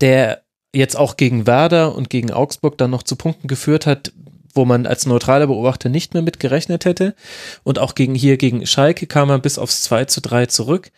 der 0.00 0.42
jetzt 0.74 0.96
auch 0.96 1.18
gegen 1.18 1.46
Werder 1.46 1.94
und 1.94 2.08
gegen 2.08 2.30
Augsburg 2.30 2.78
dann 2.78 2.90
noch 2.90 3.02
zu 3.02 3.16
Punkten 3.16 3.48
geführt 3.48 3.84
hat, 3.86 4.12
wo 4.58 4.64
man 4.64 4.86
als 4.86 5.06
neutraler 5.06 5.46
Beobachter 5.46 5.88
nicht 5.88 6.12
mehr 6.12 6.22
mit 6.22 6.40
gerechnet 6.40 6.84
hätte. 6.84 7.14
Und 7.62 7.78
auch 7.78 7.94
gegen 7.94 8.14
hier 8.14 8.36
gegen 8.36 8.66
Schalke 8.66 9.06
kam 9.06 9.28
man 9.28 9.40
bis 9.40 9.56
aufs 9.56 9.82
2 9.84 10.04
zu 10.06 10.20
3 10.20 10.46
zurück. 10.46 10.90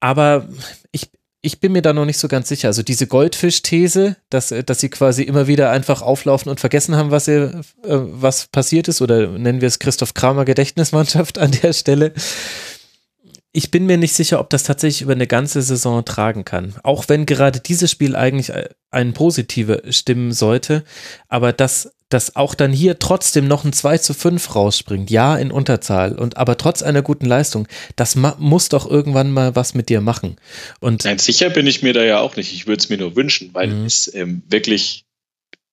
Aber 0.00 0.48
ich, 0.92 1.10
ich 1.42 1.60
bin 1.60 1.72
mir 1.72 1.82
da 1.82 1.92
noch 1.92 2.04
nicht 2.04 2.18
so 2.18 2.28
ganz 2.28 2.48
sicher. 2.48 2.68
Also 2.68 2.82
diese 2.82 3.08
Goldfisch-These, 3.08 4.16
dass, 4.30 4.54
dass 4.64 4.80
sie 4.80 4.88
quasi 4.88 5.22
immer 5.24 5.48
wieder 5.48 5.70
einfach 5.70 6.00
auflaufen 6.00 6.48
und 6.48 6.60
vergessen 6.60 6.94
haben, 6.96 7.10
was, 7.10 7.26
ihr, 7.26 7.62
äh, 7.82 7.88
was 7.88 8.46
passiert 8.46 8.88
ist, 8.88 9.02
oder 9.02 9.26
nennen 9.26 9.60
wir 9.60 9.68
es 9.68 9.80
Christoph 9.80 10.14
Kramer 10.14 10.44
Gedächtnismannschaft 10.44 11.38
an 11.38 11.50
der 11.50 11.72
Stelle 11.72 12.12
ich 13.56 13.70
bin 13.70 13.86
mir 13.86 13.96
nicht 13.96 14.12
sicher, 14.12 14.38
ob 14.38 14.50
das 14.50 14.64
tatsächlich 14.64 15.00
über 15.00 15.14
eine 15.14 15.26
ganze 15.26 15.62
Saison 15.62 16.04
tragen 16.04 16.44
kann. 16.44 16.74
Auch 16.82 17.06
wenn 17.08 17.24
gerade 17.24 17.58
dieses 17.58 17.90
Spiel 17.90 18.14
eigentlich 18.14 18.52
ein 18.90 19.14
positive 19.14 19.82
stimmen 19.88 20.32
sollte, 20.32 20.84
aber 21.28 21.54
dass, 21.54 21.90
dass 22.10 22.36
auch 22.36 22.54
dann 22.54 22.70
hier 22.70 22.98
trotzdem 22.98 23.48
noch 23.48 23.64
ein 23.64 23.72
2 23.72 23.96
zu 23.96 24.12
5 24.12 24.54
rausspringt, 24.54 25.10
ja, 25.10 25.38
in 25.38 25.50
Unterzahl, 25.50 26.18
und 26.18 26.36
aber 26.36 26.58
trotz 26.58 26.82
einer 26.82 27.00
guten 27.00 27.24
Leistung, 27.24 27.66
das 27.96 28.14
muss 28.14 28.68
doch 28.68 28.90
irgendwann 28.90 29.30
mal 29.30 29.56
was 29.56 29.72
mit 29.72 29.88
dir 29.88 30.02
machen. 30.02 30.36
Und 30.80 31.04
Nein, 31.04 31.18
sicher 31.18 31.48
bin 31.48 31.66
ich 31.66 31.80
mir 31.80 31.94
da 31.94 32.04
ja 32.04 32.20
auch 32.20 32.36
nicht. 32.36 32.52
Ich 32.52 32.66
würde 32.66 32.80
es 32.80 32.90
mir 32.90 32.98
nur 32.98 33.16
wünschen, 33.16 33.54
weil 33.54 33.68
mhm. 33.68 33.86
es 33.86 34.12
ähm, 34.14 34.42
wirklich 34.50 35.06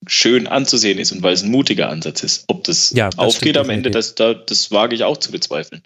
schön 0.07 0.47
anzusehen 0.47 0.99
ist 0.99 1.11
und 1.11 1.21
weil 1.21 1.33
es 1.33 1.43
ein 1.43 1.51
mutiger 1.51 1.89
Ansatz 1.89 2.23
ist. 2.23 2.45
Ob 2.47 2.63
das, 2.63 2.91
ja, 2.91 3.09
das 3.09 3.19
aufgeht 3.19 3.57
am 3.57 3.69
Ende, 3.69 3.91
das, 3.91 4.15
das 4.15 4.71
wage 4.71 4.95
ich 4.95 5.03
auch 5.03 5.17
zu 5.17 5.33
bezweifeln. 5.33 5.83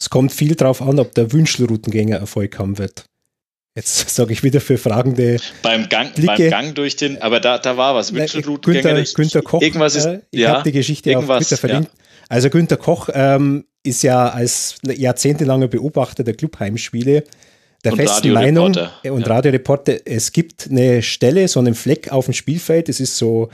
Es 0.00 0.10
kommt 0.10 0.32
viel 0.32 0.54
darauf 0.54 0.82
an, 0.82 0.98
ob 0.98 1.14
der 1.14 1.32
Wünschelroutengänger 1.32 2.16
Erfolg 2.16 2.58
haben 2.58 2.78
wird. 2.78 3.04
Jetzt 3.74 4.08
sage 4.14 4.32
ich 4.32 4.42
wieder 4.42 4.60
für 4.60 4.78
fragende 4.78 5.38
beim 5.62 5.88
Gang, 5.88 6.14
Blicke. 6.14 6.34
beim 6.34 6.50
Gang 6.50 6.74
durch 6.74 6.96
den, 6.96 7.20
aber 7.20 7.40
da, 7.40 7.58
da 7.58 7.76
war 7.76 7.94
was. 7.94 8.12
Wünschelroutengänger. 8.12 8.94
Günther, 8.94 9.14
Günther 9.14 9.42
Koch. 9.42 9.62
Irgendwas 9.62 9.96
ist, 9.96 10.06
äh, 10.06 10.20
ich 10.30 10.40
ja, 10.40 10.50
habe 10.50 10.62
die 10.64 10.72
Geschichte 10.72 11.16
auf 11.18 11.26
Twitter 11.26 11.56
verlinkt. 11.56 11.90
Ja. 11.92 12.04
Also 12.28 12.50
Günther 12.50 12.76
Koch 12.76 13.08
ähm, 13.12 13.64
ist 13.82 14.02
ja 14.02 14.28
als 14.28 14.76
jahrzehntelanger 14.84 15.68
Beobachter 15.68 16.24
der 16.24 16.34
Clubheimspiele 16.34 17.24
der 17.84 17.92
und 17.92 17.98
festen 17.98 18.32
Meinung 18.32 18.66
und 18.66 18.76
ja. 18.76 18.92
Radioreporter, 19.04 20.06
es 20.06 20.32
gibt 20.32 20.68
eine 20.70 21.02
Stelle, 21.02 21.46
so 21.48 21.60
einen 21.60 21.74
Fleck 21.74 22.10
auf 22.10 22.24
dem 22.24 22.34
Spielfeld, 22.34 22.88
das 22.88 22.98
ist 22.98 23.16
so 23.16 23.50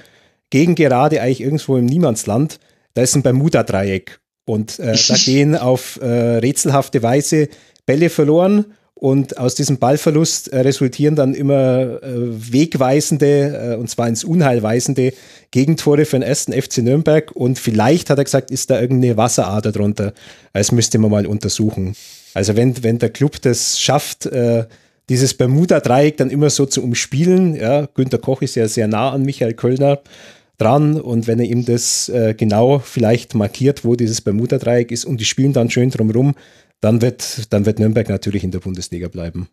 gegen 0.51 0.75
gerade 0.75 1.21
eigentlich 1.21 1.41
irgendwo 1.41 1.77
im 1.77 1.87
Niemandsland, 1.87 2.61
da 2.95 3.03
ist 3.03 3.15
ein 3.17 3.23
Bermuda-Dreieck 3.23 4.20
und 4.51 4.79
äh, 4.81 4.97
da 5.09 5.15
gehen 5.15 5.57
auf 5.57 6.01
äh, 6.03 6.07
rätselhafte 6.07 7.03
Weise 7.03 7.49
Bälle 7.87 8.11
verloren 8.11 8.67
und 9.01 9.39
aus 9.39 9.55
diesem 9.55 9.79
Ballverlust 9.79 10.49
äh, 10.49 10.61
resultieren 10.61 11.17
dann 11.17 11.33
immer 11.33 12.03
äh, 12.03 12.53
wegweisende, 12.53 13.73
äh, 13.73 13.77
und 13.77 13.89
zwar 13.89 14.09
ins 14.09 14.25
Unheil 14.25 14.63
weisende 14.63 15.15
Gegentore 15.51 16.05
für 16.05 16.19
den 16.19 16.23
ersten 16.23 16.53
FC 16.53 16.79
Nürnberg. 16.79 17.31
Und 17.33 17.59
vielleicht, 17.59 18.11
hat 18.11 18.19
er 18.19 18.25
gesagt, 18.25 18.51
ist 18.51 18.69
da 18.69 18.79
irgendeine 18.79 19.17
Wasserader 19.17 19.73
drunter. 19.73 20.13
Das 20.53 20.71
müsste 20.71 20.99
man 20.99 21.11
mal 21.11 21.27
untersuchen. 21.27 21.95
Also 22.35 22.57
wenn, 22.57 22.83
wenn 22.83 22.99
der 22.99 23.09
Club 23.09 23.41
das 23.41 23.81
schafft, 23.81 24.29
dieses 25.09 25.35
Bermuda-Dreieck 25.35 26.17
dann 26.19 26.31
immer 26.31 26.51
so 26.51 26.67
zu 26.67 26.85
umspielen, 26.85 27.57
ja, 27.57 27.89
Günter 27.95 28.19
Koch 28.19 28.43
ist 28.43 28.55
ja 28.55 28.69
sehr 28.69 28.87
nah 28.87 29.11
an 29.11 29.23
Michael 29.23 29.55
Kölner, 29.55 30.01
dran 30.61 31.01
und 31.01 31.27
wenn 31.27 31.39
er 31.39 31.47
ihm 31.47 31.65
das 31.65 32.09
äh, 32.09 32.35
genau 32.35 32.79
vielleicht 32.79 33.35
markiert, 33.35 33.85
wo 33.85 33.97
dieses 33.97 34.21
Bermuda-Dreieck 34.21 34.91
ist 34.91 35.05
und 35.05 35.19
die 35.21 35.25
spielen 35.25 35.53
dann 35.53 35.71
schön 35.71 35.91
drumherum, 35.91 36.35
dann 36.81 37.03
wird, 37.03 37.53
dann 37.53 37.67
wird 37.67 37.79
Nürnberg 37.79 38.09
natürlich 38.09 38.45
in 38.45 38.51
der 38.51 38.61
Bundesliga 38.61 39.09
bleiben. 39.09 39.49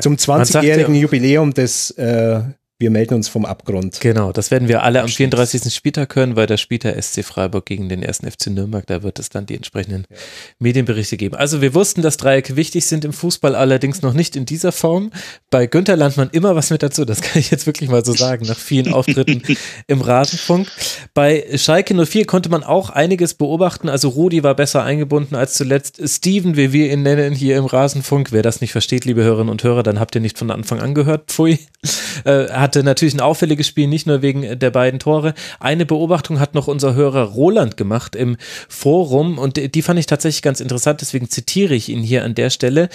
Zum 0.00 0.14
20-jährigen 0.14 0.94
Jubiläum 0.94 1.54
des 1.54 1.90
äh, 1.92 2.40
wir 2.80 2.90
melden 2.90 3.14
uns 3.14 3.28
vom 3.28 3.44
Abgrund. 3.44 3.98
Genau, 4.00 4.30
das 4.30 4.52
werden 4.52 4.68
wir 4.68 4.84
alle 4.84 5.02
am 5.02 5.08
34. 5.08 5.74
Spieltag 5.74 6.14
hören, 6.14 6.36
weil 6.36 6.46
der 6.46 6.58
SC 6.58 7.24
Freiburg 7.24 7.66
gegen 7.66 7.88
den 7.88 8.04
ersten 8.04 8.30
FC 8.30 8.48
Nürnberg. 8.48 8.86
Da 8.86 9.02
wird 9.02 9.18
es 9.18 9.30
dann 9.30 9.46
die 9.46 9.56
entsprechenden 9.56 10.04
ja. 10.08 10.16
Medienberichte 10.60 11.16
geben. 11.16 11.34
Also 11.34 11.60
wir 11.60 11.74
wussten, 11.74 12.02
dass 12.02 12.18
Dreiecke 12.18 12.54
wichtig 12.54 12.86
sind 12.86 13.04
im 13.04 13.12
Fußball, 13.12 13.56
allerdings 13.56 14.02
noch 14.02 14.12
nicht 14.12 14.36
in 14.36 14.46
dieser 14.46 14.70
Form. 14.70 15.10
Bei 15.50 15.66
Günther 15.66 15.96
Landmann 15.96 16.30
immer 16.30 16.54
was 16.54 16.70
mit 16.70 16.84
dazu. 16.84 17.04
Das 17.04 17.20
kann 17.22 17.40
ich 17.40 17.50
jetzt 17.50 17.66
wirklich 17.66 17.90
mal 17.90 18.04
so 18.04 18.12
sagen, 18.12 18.46
nach 18.46 18.58
vielen 18.58 18.92
Auftritten 18.92 19.42
im 19.88 20.00
Rasenfunk. 20.00 20.68
Bei 21.14 21.46
Schalke 21.56 21.94
04 22.06 22.26
konnte 22.26 22.48
man 22.48 22.62
auch 22.62 22.90
einiges 22.90 23.34
beobachten. 23.34 23.88
Also 23.88 24.10
Rudi 24.10 24.44
war 24.44 24.54
besser 24.54 24.84
eingebunden 24.84 25.34
als 25.34 25.54
zuletzt. 25.54 26.00
Steven, 26.08 26.56
wie 26.56 26.72
wir 26.72 26.92
ihn 26.92 27.02
nennen 27.02 27.34
hier 27.34 27.56
im 27.56 27.64
Rasenfunk. 27.64 28.30
Wer 28.30 28.42
das 28.44 28.60
nicht 28.60 28.70
versteht, 28.70 29.04
liebe 29.04 29.24
Hörerinnen 29.24 29.50
und 29.50 29.64
Hörer, 29.64 29.82
dann 29.82 29.98
habt 29.98 30.14
ihr 30.14 30.20
nicht 30.20 30.38
von 30.38 30.52
Anfang 30.52 30.78
an 30.78 30.94
gehört. 30.94 31.24
Pfui. 31.26 31.58
Äh, 32.24 32.48
hatte 32.68 32.84
natürlich 32.84 33.14
ein 33.14 33.20
auffälliges 33.20 33.66
Spiel, 33.66 33.86
nicht 33.86 34.06
nur 34.06 34.20
wegen 34.20 34.58
der 34.58 34.70
beiden 34.70 35.00
Tore. 35.00 35.32
Eine 35.58 35.86
Beobachtung 35.86 36.38
hat 36.38 36.54
noch 36.54 36.68
unser 36.68 36.94
Hörer 36.94 37.22
Roland 37.22 37.78
gemacht 37.78 38.14
im 38.14 38.36
Forum 38.68 39.38
und 39.38 39.74
die 39.74 39.82
fand 39.82 39.98
ich 39.98 40.04
tatsächlich 40.04 40.42
ganz 40.42 40.60
interessant, 40.60 41.00
deswegen 41.00 41.30
zitiere 41.30 41.74
ich 41.74 41.88
ihn 41.88 42.02
hier 42.02 42.24
an 42.24 42.34
der 42.34 42.50
Stelle. 42.50 42.90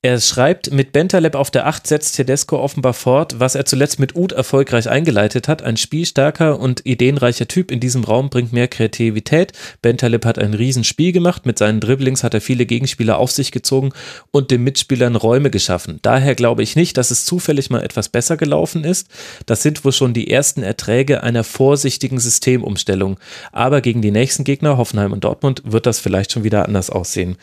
Er 0.00 0.20
schreibt, 0.20 0.70
mit 0.70 0.92
Bentaleb 0.92 1.34
auf 1.34 1.50
der 1.50 1.66
8 1.66 1.84
setzt 1.84 2.14
Tedesco 2.14 2.56
offenbar 2.60 2.94
fort, 2.94 3.40
was 3.40 3.56
er 3.56 3.64
zuletzt 3.64 3.98
mit 3.98 4.14
Uth 4.14 4.30
erfolgreich 4.30 4.88
eingeleitet 4.88 5.48
hat. 5.48 5.62
Ein 5.62 5.76
spielstarker 5.76 6.60
und 6.60 6.86
ideenreicher 6.86 7.48
Typ 7.48 7.72
in 7.72 7.80
diesem 7.80 8.04
Raum 8.04 8.30
bringt 8.30 8.52
mehr 8.52 8.68
Kreativität. 8.68 9.54
Bentaleb 9.82 10.24
hat 10.24 10.38
ein 10.38 10.54
Riesenspiel 10.54 11.10
gemacht. 11.10 11.46
Mit 11.46 11.58
seinen 11.58 11.80
Dribblings 11.80 12.22
hat 12.22 12.32
er 12.32 12.40
viele 12.40 12.64
Gegenspieler 12.64 13.18
auf 13.18 13.32
sich 13.32 13.50
gezogen 13.50 13.90
und 14.30 14.52
den 14.52 14.62
Mitspielern 14.62 15.16
Räume 15.16 15.50
geschaffen. 15.50 15.98
Daher 16.02 16.36
glaube 16.36 16.62
ich 16.62 16.76
nicht, 16.76 16.96
dass 16.96 17.10
es 17.10 17.24
zufällig 17.24 17.68
mal 17.68 17.82
etwas 17.82 18.08
besser 18.08 18.36
gelaufen 18.36 18.84
ist. 18.84 19.08
Das 19.46 19.64
sind 19.64 19.84
wohl 19.84 19.90
schon 19.90 20.14
die 20.14 20.30
ersten 20.30 20.62
Erträge 20.62 21.24
einer 21.24 21.42
vorsichtigen 21.42 22.20
Systemumstellung. 22.20 23.18
Aber 23.50 23.80
gegen 23.80 24.00
die 24.00 24.12
nächsten 24.12 24.44
Gegner, 24.44 24.76
Hoffenheim 24.76 25.12
und 25.12 25.24
Dortmund, 25.24 25.62
wird 25.64 25.86
das 25.86 25.98
vielleicht 25.98 26.30
schon 26.30 26.44
wieder 26.44 26.66
anders 26.66 26.88
aussehen 26.88 27.36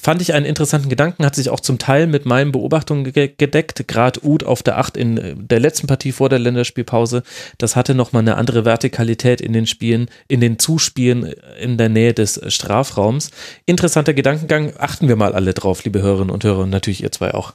fand 0.00 0.22
ich 0.22 0.34
einen 0.34 0.46
interessanten 0.46 0.88
Gedanken, 0.88 1.24
hat 1.24 1.34
sich 1.34 1.50
auch 1.50 1.60
zum 1.60 1.78
Teil 1.78 2.06
mit 2.06 2.26
meinen 2.26 2.52
Beobachtungen 2.52 3.04
gedeckt. 3.04 3.86
Gerade 3.86 4.24
Uth 4.24 4.44
auf 4.44 4.62
der 4.62 4.78
8 4.78 4.96
in 4.96 5.18
äh, 5.18 5.34
der 5.36 5.60
letzten 5.60 5.86
Partie 5.86 6.12
vor 6.12 6.28
der 6.28 6.38
Länderspielpause, 6.38 7.22
das 7.58 7.76
hatte 7.76 7.94
nochmal 7.94 8.22
eine 8.22 8.36
andere 8.36 8.64
Vertikalität 8.64 9.40
in 9.40 9.52
den 9.52 9.66
Spielen, 9.66 10.08
in 10.28 10.40
den 10.40 10.58
Zuspielen 10.58 11.24
äh, 11.24 11.34
in 11.60 11.78
der 11.78 11.88
Nähe 11.88 12.14
des 12.14 12.40
Strafraums. 12.48 13.30
Interessanter 13.66 14.14
Gedankengang, 14.14 14.72
achten 14.78 15.08
wir 15.08 15.16
mal 15.16 15.34
alle 15.34 15.54
drauf, 15.54 15.84
liebe 15.84 16.02
Hörerinnen 16.02 16.30
und 16.30 16.44
Hörer, 16.44 16.60
und 16.60 16.70
natürlich 16.70 17.02
ihr 17.02 17.12
zwei 17.12 17.34
auch. 17.34 17.54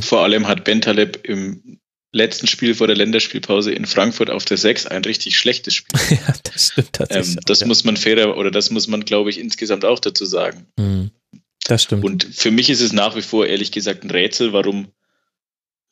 Vor 0.00 0.22
allem 0.22 0.48
hat 0.48 0.64
Bentaleb 0.64 1.20
im 1.24 1.78
letzten 2.14 2.46
Spiel 2.46 2.74
vor 2.74 2.86
der 2.86 2.96
Länderspielpause 2.96 3.72
in 3.72 3.86
Frankfurt 3.86 4.30
auf 4.30 4.44
der 4.44 4.56
6 4.56 4.86
ein 4.86 5.04
richtig 5.04 5.36
schlechtes 5.36 5.74
Spiel. 5.74 6.00
ja, 6.10 6.34
das 6.44 6.68
stimmt 6.68 6.92
tatsächlich. 6.92 7.36
Ähm, 7.36 7.42
das 7.46 7.60
ja. 7.60 7.66
muss 7.66 7.84
man 7.84 7.96
fairer 7.96 8.36
oder 8.36 8.50
das 8.50 8.70
muss 8.70 8.86
man, 8.86 9.04
glaube 9.04 9.30
ich, 9.30 9.38
insgesamt 9.38 9.84
auch 9.84 9.98
dazu 9.98 10.24
sagen. 10.24 10.66
Mhm. 10.78 11.10
Das 11.64 11.82
stimmt. 11.82 12.04
Und 12.04 12.24
für 12.24 12.50
mich 12.50 12.70
ist 12.70 12.80
es 12.80 12.92
nach 12.92 13.16
wie 13.16 13.22
vor 13.22 13.46
ehrlich 13.46 13.72
gesagt 13.72 14.04
ein 14.04 14.10
Rätsel, 14.10 14.52
warum 14.52 14.88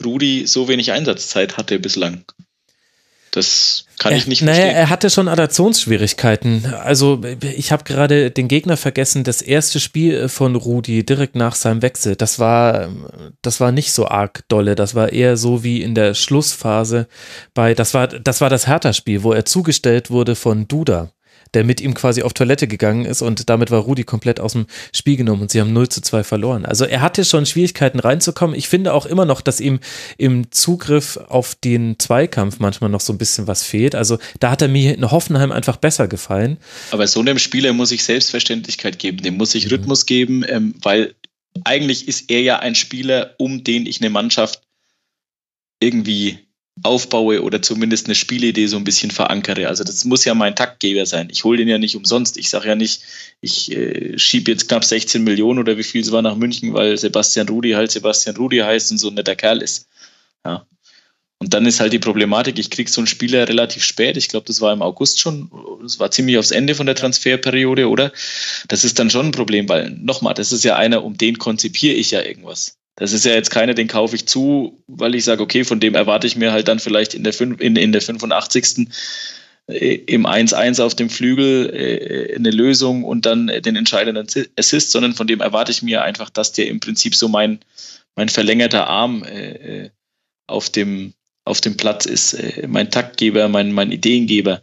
Rudi 0.04 0.46
so 0.46 0.68
wenig 0.68 0.92
Einsatzzeit 0.92 1.56
hatte 1.56 1.78
bislang. 1.78 2.24
Das 3.30 3.86
kann 3.98 4.12
er, 4.12 4.18
ich 4.18 4.26
nicht 4.26 4.42
naja, 4.42 4.56
verstehen. 4.56 4.76
er 4.76 4.90
hatte 4.90 5.08
schon 5.08 5.26
Adaptionsschwierigkeiten. 5.26 6.66
Also 6.66 7.22
ich 7.40 7.72
habe 7.72 7.84
gerade 7.84 8.30
den 8.30 8.46
Gegner 8.46 8.76
vergessen. 8.76 9.24
Das 9.24 9.40
erste 9.40 9.80
Spiel 9.80 10.28
von 10.28 10.54
Rudi 10.54 11.06
direkt 11.06 11.34
nach 11.34 11.54
seinem 11.54 11.80
Wechsel, 11.80 12.14
das 12.14 12.38
war, 12.38 12.90
das 13.40 13.58
war 13.58 13.72
nicht 13.72 13.92
so 13.92 14.06
arg 14.06 14.44
dolle. 14.48 14.74
Das 14.74 14.94
war 14.94 15.12
eher 15.14 15.38
so 15.38 15.64
wie 15.64 15.80
in 15.80 15.94
der 15.94 16.12
Schlussphase 16.12 17.08
bei, 17.54 17.72
das 17.72 17.94
war, 17.94 18.06
das 18.06 18.42
war 18.42 18.50
das 18.50 18.66
Hertha-Spiel, 18.66 19.22
wo 19.22 19.32
er 19.32 19.46
zugestellt 19.46 20.10
wurde 20.10 20.34
von 20.34 20.68
Duda 20.68 21.10
der 21.54 21.64
mit 21.64 21.80
ihm 21.80 21.94
quasi 21.94 22.22
auf 22.22 22.32
Toilette 22.32 22.66
gegangen 22.66 23.04
ist 23.04 23.22
und 23.22 23.48
damit 23.48 23.70
war 23.70 23.80
Rudi 23.80 24.04
komplett 24.04 24.40
aus 24.40 24.52
dem 24.52 24.66
Spiel 24.94 25.16
genommen 25.16 25.42
und 25.42 25.50
sie 25.50 25.60
haben 25.60 25.72
0 25.72 25.88
zu 25.88 26.00
2 26.00 26.24
verloren. 26.24 26.64
Also 26.64 26.84
er 26.84 27.00
hatte 27.00 27.24
schon 27.24 27.46
Schwierigkeiten 27.46 28.00
reinzukommen. 28.00 28.56
Ich 28.56 28.68
finde 28.68 28.92
auch 28.92 29.06
immer 29.06 29.24
noch, 29.24 29.40
dass 29.40 29.60
ihm 29.60 29.80
im 30.18 30.50
Zugriff 30.50 31.16
auf 31.28 31.54
den 31.54 31.98
Zweikampf 31.98 32.58
manchmal 32.58 32.90
noch 32.90 33.00
so 33.00 33.12
ein 33.12 33.18
bisschen 33.18 33.46
was 33.46 33.62
fehlt. 33.62 33.94
Also 33.94 34.18
da 34.40 34.50
hat 34.50 34.62
er 34.62 34.68
mir 34.68 34.94
in 34.94 35.10
Hoffenheim 35.10 35.52
einfach 35.52 35.76
besser 35.76 36.08
gefallen. 36.08 36.58
Aber 36.90 37.06
so 37.06 37.20
einem 37.20 37.38
Spieler 37.38 37.72
muss 37.72 37.92
ich 37.92 38.04
Selbstverständlichkeit 38.04 38.98
geben, 38.98 39.18
dem 39.18 39.36
muss 39.36 39.54
ich 39.54 39.70
Rhythmus 39.70 40.06
geben, 40.06 40.44
ähm, 40.48 40.74
weil 40.82 41.14
eigentlich 41.64 42.08
ist 42.08 42.30
er 42.30 42.40
ja 42.40 42.58
ein 42.60 42.74
Spieler, 42.74 43.34
um 43.38 43.64
den 43.64 43.86
ich 43.86 44.00
eine 44.00 44.10
Mannschaft 44.10 44.62
irgendwie 45.80 46.38
aufbaue 46.82 47.42
oder 47.42 47.60
zumindest 47.60 48.06
eine 48.06 48.14
Spielidee 48.14 48.66
so 48.66 48.76
ein 48.76 48.84
bisschen 48.84 49.10
verankere. 49.10 49.68
Also 49.68 49.84
das 49.84 50.04
muss 50.04 50.24
ja 50.24 50.34
mein 50.34 50.56
Taktgeber 50.56 51.06
sein. 51.06 51.28
Ich 51.30 51.44
hole 51.44 51.58
den 51.58 51.68
ja 51.68 51.78
nicht 51.78 51.96
umsonst. 51.96 52.36
Ich 52.38 52.48
sage 52.48 52.68
ja 52.68 52.74
nicht, 52.74 53.02
ich 53.40 53.70
äh, 53.72 54.18
schiebe 54.18 54.50
jetzt 54.50 54.68
knapp 54.68 54.84
16 54.84 55.22
Millionen 55.22 55.58
oder 55.58 55.76
wie 55.76 55.82
viel 55.82 56.00
es 56.00 56.12
war 56.12 56.22
nach 56.22 56.36
München, 56.36 56.72
weil 56.72 56.96
Sebastian 56.96 57.48
Rudi 57.48 57.72
halt 57.72 57.90
Sebastian 57.90 58.36
Rudi 58.36 58.58
heißt 58.58 58.90
und 58.90 58.98
so 58.98 59.08
ein 59.08 59.14
netter 59.14 59.36
Kerl 59.36 59.62
ist. 59.62 59.86
Ja. 60.44 60.66
Und 61.38 61.54
dann 61.54 61.66
ist 61.66 61.80
halt 61.80 61.92
die 61.92 61.98
Problematik, 61.98 62.58
ich 62.58 62.70
kriege 62.70 62.88
so 62.88 63.00
einen 63.00 63.08
Spieler 63.08 63.48
relativ 63.48 63.82
spät. 63.84 64.16
Ich 64.16 64.28
glaube, 64.28 64.46
das 64.46 64.60
war 64.60 64.72
im 64.72 64.80
August 64.80 65.18
schon. 65.18 65.50
Das 65.82 65.98
war 65.98 66.10
ziemlich 66.12 66.38
aufs 66.38 66.52
Ende 66.52 66.76
von 66.76 66.86
der 66.86 66.94
Transferperiode, 66.94 67.88
oder? 67.88 68.12
Das 68.68 68.84
ist 68.84 68.98
dann 69.00 69.10
schon 69.10 69.26
ein 69.26 69.32
Problem, 69.32 69.68
weil 69.68 69.90
nochmal, 69.90 70.34
das 70.34 70.52
ist 70.52 70.62
ja 70.62 70.76
einer, 70.76 71.02
um 71.02 71.18
den 71.18 71.38
konzipiere 71.38 71.94
ich 71.96 72.12
ja 72.12 72.22
irgendwas. 72.22 72.78
Das 72.96 73.12
ist 73.12 73.24
ja 73.24 73.32
jetzt 73.32 73.50
keiner, 73.50 73.74
den 73.74 73.88
kaufe 73.88 74.16
ich 74.16 74.26
zu, 74.26 74.82
weil 74.86 75.14
ich 75.14 75.24
sage, 75.24 75.42
okay, 75.42 75.64
von 75.64 75.80
dem 75.80 75.94
erwarte 75.94 76.26
ich 76.26 76.36
mir 76.36 76.52
halt 76.52 76.68
dann 76.68 76.78
vielleicht 76.78 77.14
in 77.14 77.24
der, 77.24 77.40
in, 77.40 77.76
in 77.76 77.92
der 77.92 78.02
85. 78.02 78.88
Äh, 79.66 79.94
im 80.06 80.26
1-1 80.26 80.82
auf 80.82 80.94
dem 80.94 81.08
Flügel 81.08 81.70
äh, 81.74 82.34
eine 82.36 82.50
Lösung 82.50 83.04
und 83.04 83.24
dann 83.24 83.46
den 83.46 83.76
entscheidenden 83.76 84.26
Assist, 84.58 84.90
sondern 84.90 85.14
von 85.14 85.26
dem 85.26 85.40
erwarte 85.40 85.72
ich 85.72 85.82
mir 85.82 86.02
einfach, 86.02 86.30
dass 86.30 86.52
der 86.52 86.68
im 86.68 86.80
Prinzip 86.80 87.14
so 87.14 87.28
mein, 87.28 87.60
mein 88.14 88.28
verlängerter 88.28 88.88
Arm 88.88 89.24
äh, 89.24 89.90
auf, 90.46 90.68
dem, 90.68 91.14
auf 91.44 91.60
dem 91.60 91.76
Platz 91.76 92.04
ist, 92.04 92.36
mein 92.66 92.90
Taktgeber, 92.90 93.48
mein, 93.48 93.72
mein 93.72 93.92
Ideengeber. 93.92 94.60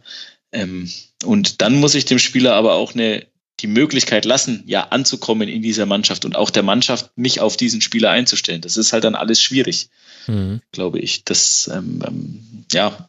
Ähm, 0.52 0.90
und 1.24 1.62
dann 1.62 1.76
muss 1.76 1.94
ich 1.94 2.04
dem 2.04 2.18
Spieler 2.18 2.54
aber 2.54 2.74
auch 2.74 2.94
eine, 2.94 3.26
die 3.60 3.66
Möglichkeit 3.66 4.24
lassen, 4.24 4.62
ja, 4.66 4.84
anzukommen 4.88 5.48
in 5.48 5.62
dieser 5.62 5.86
Mannschaft 5.86 6.24
und 6.24 6.36
auch 6.36 6.50
der 6.50 6.62
Mannschaft 6.62 7.10
mich 7.16 7.40
auf 7.40 7.56
diesen 7.56 7.80
Spieler 7.80 8.10
einzustellen. 8.10 8.60
Das 8.60 8.76
ist 8.76 8.92
halt 8.92 9.04
dann 9.04 9.14
alles 9.14 9.40
schwierig, 9.40 9.88
mhm. 10.26 10.60
glaube 10.72 10.98
ich. 10.98 11.24
Das, 11.24 11.70
ähm, 11.72 12.02
ähm, 12.06 12.64
ja, 12.72 13.08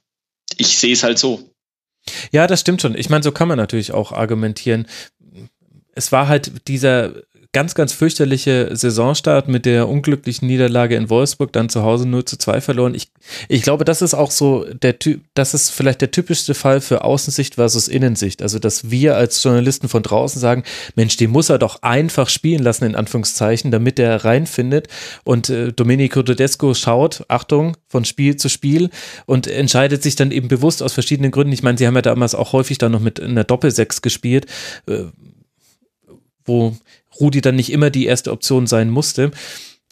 ich 0.57 0.77
sehe 0.77 0.93
es 0.93 1.03
halt 1.03 1.19
so. 1.19 1.49
Ja, 2.31 2.47
das 2.47 2.61
stimmt 2.61 2.81
schon. 2.81 2.95
Ich 2.95 3.09
meine, 3.09 3.23
so 3.23 3.31
kann 3.31 3.47
man 3.47 3.57
natürlich 3.57 3.91
auch 3.91 4.11
argumentieren. 4.11 4.87
Es 5.93 6.11
war 6.11 6.27
halt 6.27 6.67
dieser 6.67 7.13
ganz, 7.53 7.75
ganz 7.75 7.91
fürchterliche 7.91 8.69
Saisonstart 8.71 9.49
mit 9.49 9.65
der 9.65 9.89
unglücklichen 9.89 10.47
Niederlage 10.47 10.95
in 10.95 11.09
Wolfsburg, 11.09 11.51
dann 11.51 11.67
zu 11.67 11.83
Hause 11.83 12.07
0 12.07 12.23
zu 12.23 12.37
2 12.37 12.61
verloren. 12.61 12.95
Ich, 12.95 13.09
ich 13.49 13.61
glaube, 13.61 13.83
das 13.83 14.01
ist 14.01 14.13
auch 14.13 14.31
so 14.31 14.65
der 14.71 14.99
Typ, 14.99 15.21
das 15.33 15.53
ist 15.53 15.69
vielleicht 15.69 15.99
der 15.99 16.11
typischste 16.11 16.53
Fall 16.53 16.79
für 16.79 17.03
Außensicht 17.03 17.55
versus 17.55 17.89
Innensicht. 17.89 18.41
Also, 18.41 18.57
dass 18.57 18.89
wir 18.89 19.17
als 19.17 19.43
Journalisten 19.43 19.89
von 19.89 20.01
draußen 20.01 20.39
sagen, 20.39 20.63
Mensch, 20.95 21.17
den 21.17 21.31
muss 21.31 21.49
er 21.49 21.59
doch 21.59 21.81
einfach 21.81 22.29
spielen 22.29 22.63
lassen, 22.63 22.85
in 22.85 22.95
Anführungszeichen, 22.95 23.69
damit 23.69 23.99
er 23.99 24.23
reinfindet. 24.23 24.87
Und 25.25 25.49
äh, 25.49 25.73
Domenico 25.73 26.23
Tedesco 26.23 26.73
schaut, 26.73 27.25
Achtung, 27.27 27.75
von 27.89 28.05
Spiel 28.05 28.37
zu 28.37 28.47
Spiel 28.47 28.89
und 29.25 29.47
entscheidet 29.47 30.03
sich 30.03 30.15
dann 30.15 30.31
eben 30.31 30.47
bewusst 30.47 30.81
aus 30.81 30.93
verschiedenen 30.93 31.31
Gründen. 31.31 31.51
Ich 31.51 31.63
meine, 31.63 31.77
sie 31.77 31.85
haben 31.85 31.95
ja 31.95 32.01
damals 32.01 32.33
auch 32.33 32.53
häufig 32.53 32.77
dann 32.77 32.93
noch 32.93 33.01
mit 33.01 33.19
einer 33.19 33.43
Doppelsechs 33.43 34.01
gespielt. 34.01 34.45
Äh, 34.87 35.05
wo 36.45 36.75
Rudi 37.19 37.41
dann 37.41 37.55
nicht 37.55 37.71
immer 37.71 37.89
die 37.89 38.05
erste 38.05 38.31
Option 38.31 38.67
sein 38.67 38.89
musste. 38.89 39.31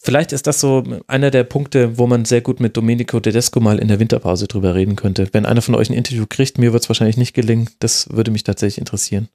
Vielleicht 0.01 0.31
ist 0.31 0.47
das 0.47 0.61
so 0.61 0.83
einer 1.07 1.29
der 1.29 1.43
Punkte, 1.43 1.97
wo 1.97 2.07
man 2.07 2.23
sehr 2.23 2.41
gut 2.41 2.61
mit 2.61 2.77
Domenico 2.77 3.19
Tedesco 3.19 3.59
mal 3.59 3.79
in 3.79 3.89
der 3.89 3.99
Winterpause 3.99 4.47
drüber 4.47 4.73
reden 4.73 4.95
könnte. 4.95 5.27
Wenn 5.33 5.45
einer 5.45 5.61
von 5.61 5.75
euch 5.75 5.89
ein 5.89 5.95
Interview 5.95 6.25
kriegt, 6.27 6.57
mir 6.57 6.71
wird 6.71 6.83
es 6.83 6.89
wahrscheinlich 6.89 7.17
nicht 7.17 7.33
gelingen. 7.33 7.69
Das 7.79 8.09
würde 8.09 8.31
mich 8.31 8.43
tatsächlich 8.43 8.77
interessieren. 8.77 9.27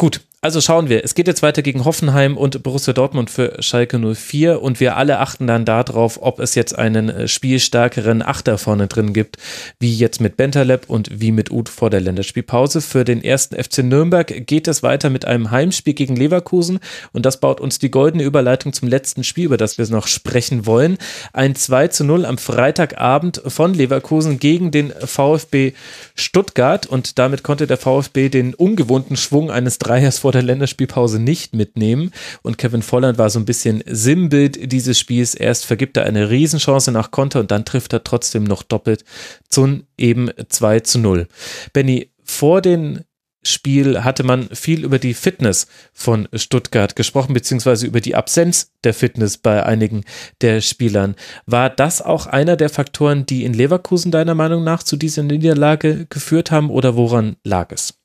Gut, 0.00 0.22
also 0.42 0.62
schauen 0.62 0.88
wir. 0.88 1.04
Es 1.04 1.14
geht 1.14 1.26
jetzt 1.26 1.42
weiter 1.42 1.60
gegen 1.60 1.84
Hoffenheim 1.84 2.38
und 2.38 2.62
Borussia 2.62 2.94
Dortmund 2.94 3.28
für 3.28 3.62
Schalke 3.62 3.98
04 3.98 4.62
und 4.62 4.80
wir 4.80 4.96
alle 4.96 5.18
achten 5.18 5.46
dann 5.46 5.66
darauf, 5.66 6.22
ob 6.22 6.40
es 6.40 6.54
jetzt 6.54 6.78
einen 6.78 7.10
äh, 7.10 7.28
spielstärkeren 7.28 8.22
Achter 8.22 8.56
vorne 8.56 8.86
drin 8.86 9.12
gibt, 9.12 9.36
wie 9.80 9.94
jetzt 9.94 10.18
mit 10.18 10.38
Bentaleb 10.38 10.88
und 10.88 11.20
wie 11.20 11.30
mit 11.30 11.50
Uth 11.50 11.68
vor 11.68 11.90
der 11.90 12.00
Länderspielpause. 12.00 12.80
Für 12.80 13.04
den 13.04 13.22
ersten 13.22 13.62
FC 13.62 13.84
Nürnberg 13.84 14.46
geht 14.46 14.66
es 14.66 14.82
weiter 14.82 15.10
mit 15.10 15.26
einem 15.26 15.50
Heimspiel 15.50 15.92
gegen 15.92 16.16
Leverkusen 16.16 16.78
und 17.12 17.26
das 17.26 17.38
baut 17.38 17.60
uns 17.60 17.78
die 17.78 17.90
goldene 17.90 18.22
Überleitung 18.22 18.72
zum 18.72 18.88
letzten 18.88 19.24
Spiel, 19.24 19.44
über 19.44 19.58
das 19.58 19.76
wir 19.76 19.86
noch 19.90 20.06
sprechen 20.06 20.64
wollen. 20.64 20.96
Ein 21.34 21.54
2 21.54 21.88
zu 21.88 22.02
0 22.04 22.24
am 22.24 22.38
Freitagabend 22.38 23.42
von 23.46 23.74
Leverkusen 23.74 24.38
gegen 24.38 24.70
den 24.70 24.90
VfB 24.90 25.74
Stuttgart 26.14 26.86
und 26.86 27.18
damit 27.18 27.42
konnte 27.42 27.66
der 27.66 27.76
VfB 27.76 28.30
den 28.30 28.54
ungewohnten 28.54 29.18
Schwung 29.18 29.50
eines 29.50 29.76
3 29.76 29.89
Freiers 29.90 30.20
vor 30.20 30.30
der 30.30 30.44
Länderspielpause 30.44 31.18
nicht 31.18 31.52
mitnehmen. 31.52 32.12
Und 32.42 32.58
Kevin 32.58 32.82
Volland 32.82 33.18
war 33.18 33.28
so 33.28 33.40
ein 33.40 33.44
bisschen 33.44 33.82
Sinnbild 33.86 34.70
dieses 34.70 35.00
Spiels. 35.00 35.34
Erst 35.34 35.66
vergibt 35.66 35.96
er 35.96 36.06
eine 36.06 36.30
Riesenchance 36.30 36.92
nach 36.92 37.10
Konter 37.10 37.40
und 37.40 37.50
dann 37.50 37.64
trifft 37.64 37.92
er 37.92 38.04
trotzdem 38.04 38.44
noch 38.44 38.62
doppelt 38.62 39.04
zum 39.48 39.82
eben 39.98 40.30
2 40.48 40.78
zu 40.80 41.00
0. 41.00 41.26
Benny, 41.72 42.12
vor 42.22 42.62
den 42.62 43.00
Spiel 43.42 44.04
hatte 44.04 44.22
man 44.22 44.48
viel 44.50 44.84
über 44.84 45.00
die 45.00 45.12
Fitness 45.12 45.66
von 45.92 46.28
Stuttgart 46.34 46.94
gesprochen, 46.94 47.34
beziehungsweise 47.34 47.84
über 47.88 48.00
die 48.00 48.14
Absenz 48.14 48.70
der 48.84 48.94
Fitness 48.94 49.38
bei 49.38 49.64
einigen 49.64 50.04
der 50.40 50.60
Spielern. 50.60 51.16
War 51.46 51.68
das 51.68 52.00
auch 52.00 52.26
einer 52.26 52.56
der 52.56 52.68
Faktoren, 52.68 53.26
die 53.26 53.44
in 53.44 53.54
Leverkusen 53.54 54.12
deiner 54.12 54.36
Meinung 54.36 54.62
nach 54.62 54.84
zu 54.84 54.96
dieser 54.96 55.24
Niederlage 55.24 56.06
geführt 56.10 56.52
haben 56.52 56.70
oder 56.70 56.94
woran 56.94 57.34
lag 57.42 57.72
es? 57.72 57.99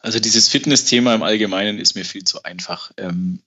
Also 0.00 0.20
dieses 0.20 0.48
Fitness-Thema 0.48 1.14
im 1.14 1.22
Allgemeinen 1.22 1.78
ist 1.78 1.94
mir 1.94 2.04
viel 2.04 2.24
zu 2.24 2.42
einfach. 2.42 2.92
Ähm, 2.96 3.40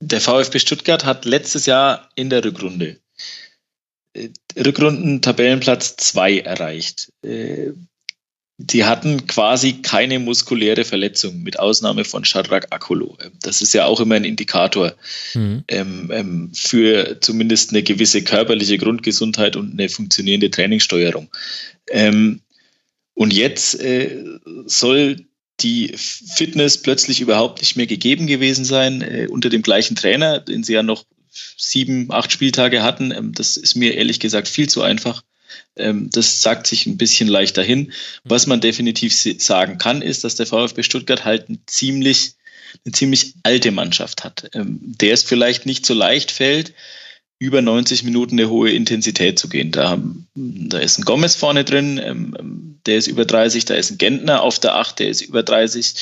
der 0.00 0.20
VfB 0.20 0.58
Stuttgart 0.58 1.04
hat 1.04 1.24
letztes 1.24 1.66
Jahr 1.66 2.10
in 2.14 2.30
der 2.30 2.44
Rückrunde 2.44 2.98
äh, 4.14 4.30
Rückrunden 4.56 5.22
Tabellenplatz 5.22 5.96
2 5.96 6.40
erreicht. 6.40 7.12
Äh, 7.22 7.72
die 8.56 8.84
hatten 8.84 9.26
quasi 9.26 9.82
keine 9.82 10.20
muskuläre 10.20 10.84
Verletzung, 10.84 11.42
mit 11.42 11.58
Ausnahme 11.58 12.04
von 12.04 12.24
Shadrach 12.24 12.62
Akolo. 12.70 13.18
Das 13.42 13.60
ist 13.62 13.74
ja 13.74 13.84
auch 13.84 13.98
immer 13.98 14.14
ein 14.14 14.24
Indikator 14.24 14.94
mhm. 15.34 15.64
ähm, 15.66 16.10
ähm, 16.12 16.52
für 16.54 17.20
zumindest 17.20 17.70
eine 17.70 17.82
gewisse 17.82 18.22
körperliche 18.22 18.78
Grundgesundheit 18.78 19.56
und 19.56 19.72
eine 19.72 19.88
funktionierende 19.88 20.52
Trainingssteuerung. 20.52 21.28
Ähm, 21.90 22.42
und 23.14 23.32
jetzt 23.32 23.80
äh, 23.80 24.24
soll 24.66 25.26
die 25.60 25.94
Fitness 25.96 26.82
plötzlich 26.82 27.20
überhaupt 27.20 27.60
nicht 27.60 27.76
mehr 27.76 27.86
gegeben 27.86 28.26
gewesen 28.26 28.64
sein 28.64 29.02
äh, 29.02 29.28
unter 29.30 29.50
dem 29.50 29.62
gleichen 29.62 29.94
Trainer, 29.94 30.40
den 30.40 30.64
sie 30.64 30.74
ja 30.74 30.82
noch 30.82 31.04
sieben, 31.56 32.10
acht 32.10 32.32
Spieltage 32.32 32.82
hatten. 32.82 33.12
Ähm, 33.12 33.32
das 33.32 33.56
ist 33.56 33.76
mir 33.76 33.94
ehrlich 33.94 34.20
gesagt 34.20 34.48
viel 34.48 34.68
zu 34.68 34.82
einfach. 34.82 35.22
Ähm, 35.76 36.10
das 36.10 36.42
sagt 36.42 36.66
sich 36.66 36.86
ein 36.86 36.96
bisschen 36.96 37.28
leichter 37.28 37.62
hin. 37.62 37.92
Was 38.24 38.46
man 38.46 38.60
definitiv 38.60 39.14
sagen 39.14 39.78
kann, 39.78 40.02
ist, 40.02 40.24
dass 40.24 40.34
der 40.34 40.46
VfB 40.46 40.82
Stuttgart 40.82 41.24
halt 41.24 41.48
ein 41.48 41.60
ziemlich, 41.66 42.34
eine 42.84 42.92
ziemlich 42.92 43.34
alte 43.44 43.70
Mannschaft 43.70 44.24
hat, 44.24 44.50
ähm, 44.54 44.80
der 44.82 45.14
es 45.14 45.22
vielleicht 45.22 45.66
nicht 45.66 45.86
so 45.86 45.94
leicht 45.94 46.32
fällt, 46.32 46.74
über 47.38 47.62
90 47.62 48.04
Minuten 48.04 48.38
eine 48.38 48.48
hohe 48.48 48.70
Intensität 48.70 49.38
zu 49.38 49.48
gehen. 49.48 49.70
Da, 49.70 49.98
da 50.34 50.78
ist 50.78 50.98
ein 50.98 51.04
Gomez 51.04 51.34
vorne 51.36 51.64
drin, 51.64 52.00
ähm, 52.02 52.80
der 52.86 52.96
ist 52.96 53.06
über 53.06 53.24
30, 53.24 53.64
da 53.64 53.74
ist 53.74 53.90
ein 53.90 53.98
Gentner 53.98 54.42
auf 54.42 54.58
der 54.58 54.76
8, 54.76 54.98
der 54.98 55.08
ist 55.08 55.22
über 55.22 55.42
30. 55.42 55.94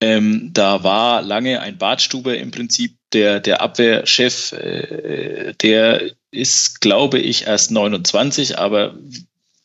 Ähm, 0.00 0.50
da 0.52 0.84
war 0.84 1.22
lange 1.22 1.60
ein 1.60 1.78
Bartstuber 1.78 2.36
im 2.36 2.50
Prinzip 2.50 2.94
der, 3.12 3.40
der 3.40 3.60
Abwehrchef, 3.60 4.52
äh, 4.52 5.54
der 5.60 6.12
ist, 6.30 6.80
glaube 6.80 7.18
ich, 7.18 7.46
erst 7.46 7.70
29, 7.70 8.58
aber 8.58 8.96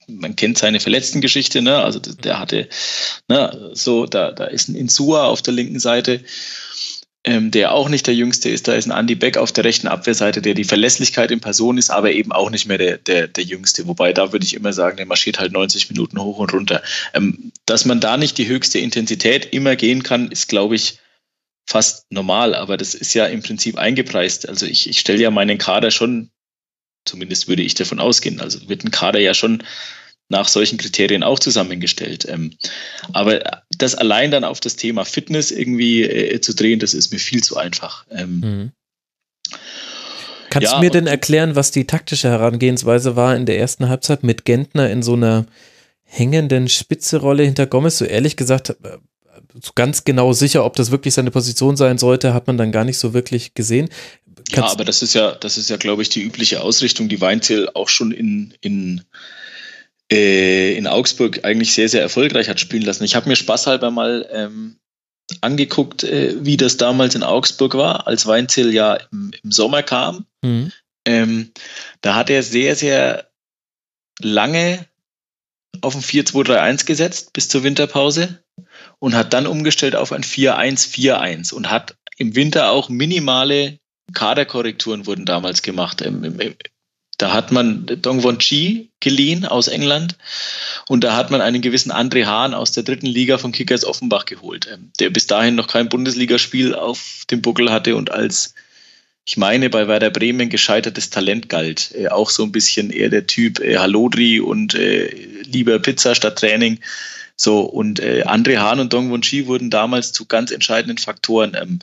man 0.07 0.35
kennt 0.35 0.57
seine 0.57 0.79
verletzten 0.79 1.21
Geschichte, 1.21 1.61
ne? 1.61 1.77
Also 1.77 1.99
der 1.99 2.39
hatte, 2.39 2.67
ne, 3.27 3.71
so, 3.73 4.05
da, 4.05 4.31
da 4.31 4.45
ist 4.45 4.69
ein 4.69 4.75
Insua 4.75 5.25
auf 5.25 5.41
der 5.41 5.53
linken 5.53 5.79
Seite 5.79 6.21
ähm, 7.25 7.51
der 7.51 7.71
auch 7.71 7.89
nicht 7.89 8.07
der 8.07 8.15
Jüngste 8.15 8.49
ist. 8.49 8.67
Da 8.67 8.73
ist 8.73 8.85
ein 8.85 8.97
Andy 8.97 9.15
Beck 9.15 9.37
auf 9.37 9.51
der 9.51 9.63
rechten 9.63 9.87
Abwehrseite, 9.87 10.41
der 10.41 10.53
die 10.53 10.65
Verlässlichkeit 10.65 11.31
in 11.31 11.39
Person 11.39 11.77
ist, 11.77 11.89
aber 11.89 12.11
eben 12.11 12.31
auch 12.31 12.49
nicht 12.49 12.65
mehr 12.65 12.77
der, 12.77 12.97
der, 12.97 13.27
der 13.27 13.43
Jüngste. 13.43 13.87
Wobei 13.87 14.11
da 14.11 14.33
würde 14.33 14.45
ich 14.45 14.53
immer 14.53 14.73
sagen, 14.73 14.97
der 14.97 15.05
marschiert 15.05 15.39
halt 15.39 15.53
90 15.53 15.89
Minuten 15.89 16.19
hoch 16.19 16.39
und 16.39 16.53
runter. 16.53 16.81
Ähm, 17.13 17.51
dass 17.65 17.85
man 17.85 18.01
da 18.01 18.17
nicht 18.17 18.37
die 18.37 18.47
höchste 18.47 18.79
Intensität 18.79 19.53
immer 19.53 19.75
gehen 19.75 20.03
kann, 20.03 20.31
ist, 20.31 20.49
glaube 20.49 20.75
ich, 20.75 20.99
fast 21.65 22.11
normal, 22.11 22.55
aber 22.55 22.75
das 22.75 22.93
ist 22.93 23.13
ja 23.13 23.25
im 23.25 23.41
Prinzip 23.41 23.77
eingepreist. 23.77 24.49
Also 24.49 24.65
ich, 24.65 24.89
ich 24.89 24.99
stelle 24.99 25.21
ja 25.21 25.31
meinen 25.31 25.57
Kader 25.57 25.91
schon, 25.91 26.29
zumindest 27.05 27.47
würde 27.47 27.63
ich 27.63 27.73
davon 27.73 27.99
ausgehen, 27.99 28.41
also 28.41 28.67
wird 28.67 28.83
ein 28.83 28.91
Kader 28.91 29.19
ja 29.19 29.33
schon 29.33 29.63
nach 30.29 30.47
solchen 30.47 30.77
Kriterien 30.77 31.23
auch 31.23 31.39
zusammengestellt. 31.39 32.25
Ähm, 32.27 32.53
aber 33.11 33.61
das 33.77 33.95
allein 33.95 34.31
dann 34.31 34.43
auf 34.43 34.59
das 34.59 34.75
Thema 34.75 35.05
Fitness 35.05 35.51
irgendwie 35.51 36.03
äh, 36.03 36.41
zu 36.41 36.53
drehen, 36.53 36.79
das 36.79 36.93
ist 36.93 37.11
mir 37.11 37.19
viel 37.19 37.43
zu 37.43 37.57
einfach. 37.57 38.05
Ähm, 38.09 38.39
mhm. 38.39 38.71
Kannst 40.49 40.71
ja, 40.71 40.77
du 40.77 40.83
mir 40.83 40.91
denn 40.91 41.07
erklären, 41.07 41.55
was 41.55 41.71
die 41.71 41.85
taktische 41.85 42.29
Herangehensweise 42.29 43.15
war 43.15 43.35
in 43.35 43.45
der 43.45 43.57
ersten 43.57 43.89
Halbzeit 43.89 44.23
mit 44.23 44.45
Gentner 44.45 44.89
in 44.89 45.01
so 45.01 45.13
einer 45.13 45.45
hängenden 46.03 46.69
Spitzerolle 46.69 47.43
hinter 47.43 47.65
Gomez? 47.65 47.97
So 47.97 48.05
ehrlich 48.05 48.35
gesagt, 48.35 48.69
äh, 48.69 48.97
so 49.59 49.71
ganz 49.75 50.03
genau 50.03 50.33
sicher, 50.33 50.65
ob 50.65 50.75
das 50.75 50.91
wirklich 50.91 51.13
seine 51.13 51.31
Position 51.31 51.75
sein 51.75 51.97
sollte, 51.97 52.33
hat 52.33 52.47
man 52.47 52.57
dann 52.57 52.71
gar 52.71 52.85
nicht 52.85 52.97
so 52.97 53.13
wirklich 53.13 53.53
gesehen. 53.53 53.89
Kannst 54.51 54.69
ja, 54.69 54.73
aber 54.73 54.85
das 54.85 55.01
ist 55.01 55.13
ja, 55.13 55.31
das 55.31 55.57
ist 55.57 55.69
ja, 55.69 55.77
glaube 55.77 56.01
ich, 56.01 56.09
die 56.09 56.21
übliche 56.21 56.61
Ausrichtung, 56.61 57.09
die 57.09 57.21
Weinzel 57.21 57.69
auch 57.73 57.89
schon 57.89 58.11
in, 58.11 58.53
in, 58.61 59.01
äh, 60.13 60.77
in 60.77 60.87
Augsburg 60.87 61.43
eigentlich 61.43 61.73
sehr, 61.73 61.89
sehr 61.89 62.01
erfolgreich 62.01 62.47
hat 62.47 62.59
spielen 62.59 62.83
lassen. 62.83 63.03
Ich 63.03 63.15
habe 63.15 63.27
mir 63.27 63.35
spaßhalber 63.35 63.89
mal 63.89 64.29
ähm, 64.31 64.77
angeguckt, 65.41 66.03
äh, 66.03 66.35
wie 66.45 66.57
das 66.57 66.77
damals 66.77 67.15
in 67.15 67.23
Augsburg 67.23 67.75
war, 67.75 68.07
als 68.07 68.27
Weinzel 68.27 68.73
ja 68.73 68.97
im, 69.11 69.31
im 69.41 69.51
Sommer 69.51 69.81
kam. 69.81 70.25
Mhm. 70.43 70.71
Ähm, 71.05 71.51
da 72.01 72.15
hat 72.15 72.29
er 72.29 72.43
sehr, 72.43 72.75
sehr 72.75 73.27
lange 74.21 74.85
auf 75.81 75.95
ein 75.95 76.01
4-2-3-1 76.01 76.85
gesetzt 76.85 77.33
bis 77.33 77.49
zur 77.49 77.63
Winterpause 77.63 78.43
und 78.99 79.15
hat 79.15 79.33
dann 79.33 79.47
umgestellt 79.47 79.95
auf 79.95 80.11
ein 80.11 80.23
4-1-4-1 80.23 81.53
und 81.53 81.71
hat 81.71 81.97
im 82.17 82.35
Winter 82.35 82.69
auch 82.69 82.89
minimale 82.89 83.79
Kaderkorrekturen 84.13 85.07
wurden 85.07 85.25
damals 85.25 85.63
gemacht. 85.63 86.01
Im, 86.01 86.23
im, 86.23 86.55
da 87.23 87.31
hat 87.31 87.53
man 87.53 87.85
Dong 87.85 88.21
Won 88.23 88.37
Chi 88.37 88.89
geliehen 88.99 89.45
aus 89.45 89.69
England 89.69 90.17
und 90.89 91.05
da 91.05 91.15
hat 91.15 91.31
man 91.31 91.39
einen 91.39 91.61
gewissen 91.61 91.89
André 91.89 92.25
Hahn 92.25 92.53
aus 92.53 92.73
der 92.73 92.83
dritten 92.83 93.05
Liga 93.05 93.37
von 93.37 93.53
Kickers 93.53 93.85
Offenbach 93.85 94.25
geholt, 94.25 94.67
ähm, 94.69 94.91
der 94.99 95.09
bis 95.09 95.25
dahin 95.25 95.55
noch 95.55 95.67
kein 95.67 95.87
Bundesligaspiel 95.87 96.75
auf 96.75 97.23
dem 97.31 97.41
Buckel 97.41 97.71
hatte 97.71 97.95
und 97.95 98.11
als 98.11 98.55
ich 99.23 99.37
meine, 99.37 99.69
bei 99.69 99.87
Werder 99.87 100.09
Bremen 100.09 100.49
gescheitertes 100.49 101.11
Talent 101.11 101.47
galt. 101.47 101.95
Äh, 101.95 102.09
auch 102.09 102.29
so 102.29 102.43
ein 102.43 102.51
bisschen 102.51 102.89
eher 102.89 103.07
der 103.07 103.25
Typ 103.25 103.61
äh, 103.61 103.77
Halodri 103.77 104.41
und 104.41 104.75
äh, 104.75 105.07
lieber 105.43 105.79
Pizza 105.79 106.15
statt 106.15 106.39
Training. 106.39 106.79
So, 107.37 107.61
und 107.61 108.01
äh, 108.01 108.25
André 108.27 108.57
Hahn 108.57 108.81
und 108.81 108.91
Dong 108.91 109.11
Won 109.11 109.21
Chi 109.21 109.47
wurden 109.47 109.69
damals 109.69 110.11
zu 110.11 110.25
ganz 110.25 110.51
entscheidenden 110.51 110.97
Faktoren. 110.97 111.55
Ähm, 111.55 111.79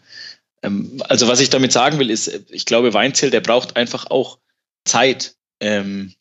ähm, 0.63 1.03
also, 1.09 1.29
was 1.29 1.41
ich 1.41 1.49
damit 1.49 1.73
sagen 1.73 1.99
will, 1.99 2.11
ist, 2.11 2.31
ich 2.51 2.67
glaube, 2.67 2.93
Weinzel, 2.93 3.31
der 3.31 3.41
braucht 3.41 3.79
einfach 3.79 4.11
auch 4.11 4.37
Zeit. 4.85 5.35
Ähm, 5.61 6.15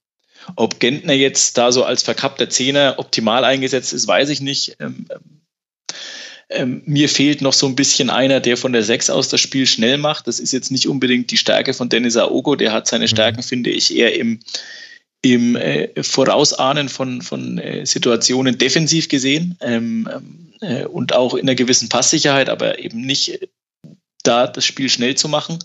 ob 0.56 0.80
Gentner 0.80 1.14
jetzt 1.14 1.58
da 1.58 1.72
so 1.72 1.84
als 1.84 2.04
verkappter 2.04 2.50
Zehner 2.50 2.96
optimal 2.98 3.44
eingesetzt 3.44 3.94
ist, 3.94 4.08
weiß 4.08 4.30
ich 4.30 4.42
nicht. 4.42 4.78
Ähm, 4.80 5.06
ähm, 6.50 6.82
mir 6.86 7.10
fehlt 7.10 7.42
noch 7.42 7.54
so 7.54 7.68
ein 7.68 7.76
bisschen 7.76 8.10
einer, 8.10 8.40
der 8.40 8.58
von 8.58 8.74
der 8.74 8.84
Sechs 8.84 9.10
aus 9.10 9.30
das 9.30 9.40
Spiel 9.40 9.68
schnell 9.68 9.98
macht. 9.98 10.28
Das 10.28 10.40
ist 10.40 10.52
jetzt 10.52 10.72
nicht 10.72 10.88
unbedingt 10.88 11.30
die 11.30 11.38
Stärke 11.38 11.74
von 11.74 11.90
Dennis 11.90 12.18
Aogo. 12.18 12.56
Der 12.56 12.72
hat 12.72 12.88
seine 12.88 13.06
mhm. 13.06 13.10
Stärken, 13.10 13.44
finde 13.44 13.70
ich, 13.70 13.96
eher 13.96 14.16
im, 14.16 14.40
im 15.22 15.56
äh, 15.56 15.90
Vorausahnen 16.02 16.90
von, 16.90 17.22
von 17.22 17.60
äh, 17.60 17.86
Situationen 17.86 18.58
defensiv 18.58 19.10
gesehen 19.10 19.58
ähm, 19.62 20.10
äh, 20.62 20.86
und 20.86 21.14
auch 21.14 21.36
in 21.36 21.42
einer 21.42 21.56
gewissen 21.56 21.90
Passsicherheit, 21.90 22.50
aber 22.50 22.80
eben 22.80 23.02
nicht 23.02 23.48
da 24.24 24.48
das 24.48 24.66
Spiel 24.66 24.90
schnell 24.90 25.16
zu 25.16 25.30
machen. 25.30 25.60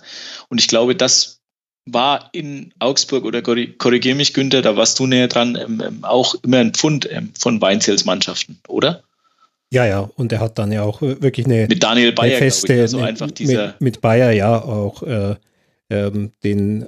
Und 0.49 0.61
ich 0.61 0.69
glaube, 0.69 0.95
das 0.95 1.41
war 1.87 2.31
in 2.33 2.73
Augsburg 2.79 3.25
oder 3.25 3.43
korrigiere 3.43 4.15
mich, 4.15 4.33
Günther, 4.33 4.63
da 4.63 4.77
warst 4.77 4.99
du 4.99 5.07
näher 5.07 5.29
dran, 5.29 5.57
ähm, 5.57 5.83
ähm, 5.87 6.05
auch 6.05 6.35
immer 6.43 6.59
ein 6.59 6.73
Pfund 6.73 7.09
ähm, 7.11 7.33
von 7.39 7.61
Weinzels 7.61 8.05
Mannschaften, 8.05 8.59
oder? 8.69 9.03
Ja, 9.71 9.85
ja, 9.87 10.11
und 10.17 10.33
er 10.33 10.41
hat 10.41 10.59
dann 10.59 10.73
ja 10.73 10.83
auch 10.83 11.03
wirklich 11.03 11.47
eine, 11.47 11.67
mit 11.69 11.83
Daniel 11.83 12.13
Bayer, 12.13 12.39
feste, 12.39 12.75
ich, 12.75 12.81
also 12.81 13.01
einfach 13.01 13.31
dieser 13.31 13.67
mit, 13.67 13.81
mit, 13.81 14.01
Bayer 14.01 14.31
ja 14.31 14.63
auch 14.63 15.03
äh, 15.03 15.35
ähm, 15.91 16.31
den 16.43 16.87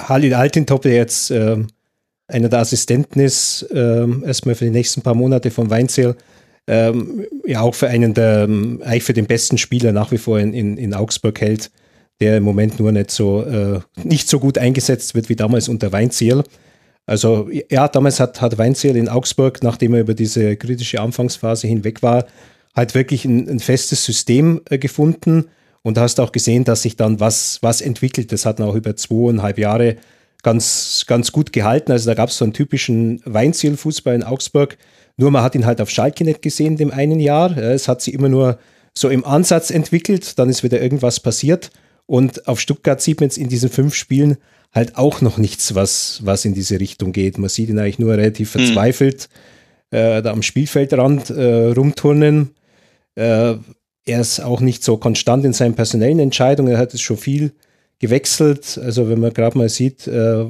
Halil 0.00 0.34
Altintop, 0.34 0.82
der 0.82 0.94
jetzt 0.94 1.30
äh, 1.30 1.56
einer 2.26 2.48
der 2.48 2.58
Assistenten 2.58 3.20
ist, 3.20 3.62
äh, 3.70 4.06
erstmal 4.24 4.54
für 4.54 4.64
die 4.64 4.70
nächsten 4.70 5.02
paar 5.02 5.14
Monate 5.14 5.50
von 5.50 5.70
Weinzel, 5.70 6.16
ähm, 6.66 7.26
ja 7.46 7.60
auch 7.60 7.74
für 7.74 7.88
einen 7.88 8.12
der, 8.12 8.42
eigentlich 8.42 9.04
für 9.04 9.12
den 9.12 9.26
besten 9.26 9.56
Spieler 9.56 9.92
nach 9.92 10.10
wie 10.10 10.18
vor 10.18 10.40
in, 10.40 10.52
in, 10.52 10.76
in 10.76 10.94
Augsburg 10.94 11.40
hält 11.40 11.70
der 12.20 12.38
im 12.38 12.42
Moment 12.42 12.78
nur 12.78 12.92
nicht 12.92 13.10
so, 13.10 13.42
äh, 13.44 13.80
nicht 14.02 14.28
so 14.28 14.38
gut 14.38 14.58
eingesetzt 14.58 15.14
wird 15.14 15.28
wie 15.28 15.36
damals 15.36 15.68
unter 15.68 15.92
Weinziel. 15.92 16.42
Also 17.06 17.48
ja, 17.70 17.86
damals 17.88 18.18
hat, 18.18 18.40
hat 18.40 18.58
Weinziel 18.58 18.96
in 18.96 19.08
Augsburg, 19.08 19.62
nachdem 19.62 19.94
er 19.94 20.00
über 20.00 20.14
diese 20.14 20.56
kritische 20.56 21.00
Anfangsphase 21.00 21.68
hinweg 21.68 22.02
war, 22.02 22.26
halt 22.74 22.94
wirklich 22.94 23.24
ein, 23.24 23.48
ein 23.48 23.60
festes 23.60 24.04
System 24.04 24.60
äh, 24.68 24.78
gefunden. 24.78 25.46
Und 25.82 25.96
da 25.96 26.02
hast 26.02 26.18
auch 26.18 26.32
gesehen, 26.32 26.64
dass 26.64 26.82
sich 26.82 26.96
dann 26.96 27.20
was, 27.20 27.58
was 27.62 27.80
entwickelt. 27.80 28.32
Das 28.32 28.44
hat 28.44 28.60
auch 28.60 28.74
über 28.74 28.96
zweieinhalb 28.96 29.56
Jahre 29.56 29.96
ganz, 30.42 31.04
ganz 31.06 31.30
gut 31.30 31.52
gehalten. 31.52 31.92
Also 31.92 32.10
da 32.10 32.14
gab 32.14 32.28
es 32.30 32.38
so 32.38 32.44
einen 32.44 32.52
typischen 32.52 33.20
Weinziel-Fußball 33.24 34.14
in 34.14 34.24
Augsburg. 34.24 34.78
Nur 35.16 35.30
man 35.30 35.42
hat 35.42 35.54
ihn 35.54 35.64
halt 35.64 35.80
auf 35.80 35.90
Schalke 35.90 36.24
nicht 36.24 36.42
gesehen 36.42 36.76
dem 36.76 36.90
einen 36.90 37.20
Jahr. 37.20 37.56
Es 37.56 37.86
hat 37.86 38.02
sich 38.02 38.14
immer 38.14 38.28
nur 38.28 38.58
so 38.94 39.08
im 39.08 39.24
Ansatz 39.24 39.70
entwickelt. 39.70 40.38
Dann 40.40 40.48
ist 40.48 40.64
wieder 40.64 40.82
irgendwas 40.82 41.20
passiert. 41.20 41.70
Und 42.06 42.46
auf 42.46 42.60
Stuttgart 42.60 43.00
sieht 43.00 43.20
man 43.20 43.28
jetzt 43.28 43.38
in 43.38 43.48
diesen 43.48 43.68
fünf 43.68 43.94
Spielen 43.94 44.36
halt 44.72 44.96
auch 44.96 45.20
noch 45.20 45.38
nichts, 45.38 45.74
was, 45.74 46.20
was 46.22 46.44
in 46.44 46.54
diese 46.54 46.78
Richtung 46.78 47.12
geht. 47.12 47.38
Man 47.38 47.48
sieht 47.48 47.68
ihn 47.68 47.78
eigentlich 47.78 47.98
nur 47.98 48.12
relativ 48.12 48.54
hm. 48.54 48.60
verzweifelt 48.60 49.28
mhm. 49.90 49.98
äh, 49.98 50.22
da 50.22 50.32
am 50.32 50.42
Spielfeldrand 50.42 51.30
äh, 51.30 51.66
rumturnen. 51.68 52.50
Äh, 53.14 53.54
er 54.08 54.20
ist 54.20 54.40
auch 54.40 54.60
nicht 54.60 54.84
so 54.84 54.98
konstant 54.98 55.44
in 55.44 55.52
seinen 55.52 55.74
personellen 55.74 56.20
Entscheidungen. 56.20 56.72
Er 56.72 56.78
hat 56.78 56.94
es 56.94 57.00
schon 57.00 57.16
viel 57.16 57.52
gewechselt. 57.98 58.78
Also 58.82 59.08
wenn 59.08 59.18
man 59.20 59.32
gerade 59.32 59.58
mal 59.58 59.68
sieht, 59.68 60.06
äh, 60.06 60.44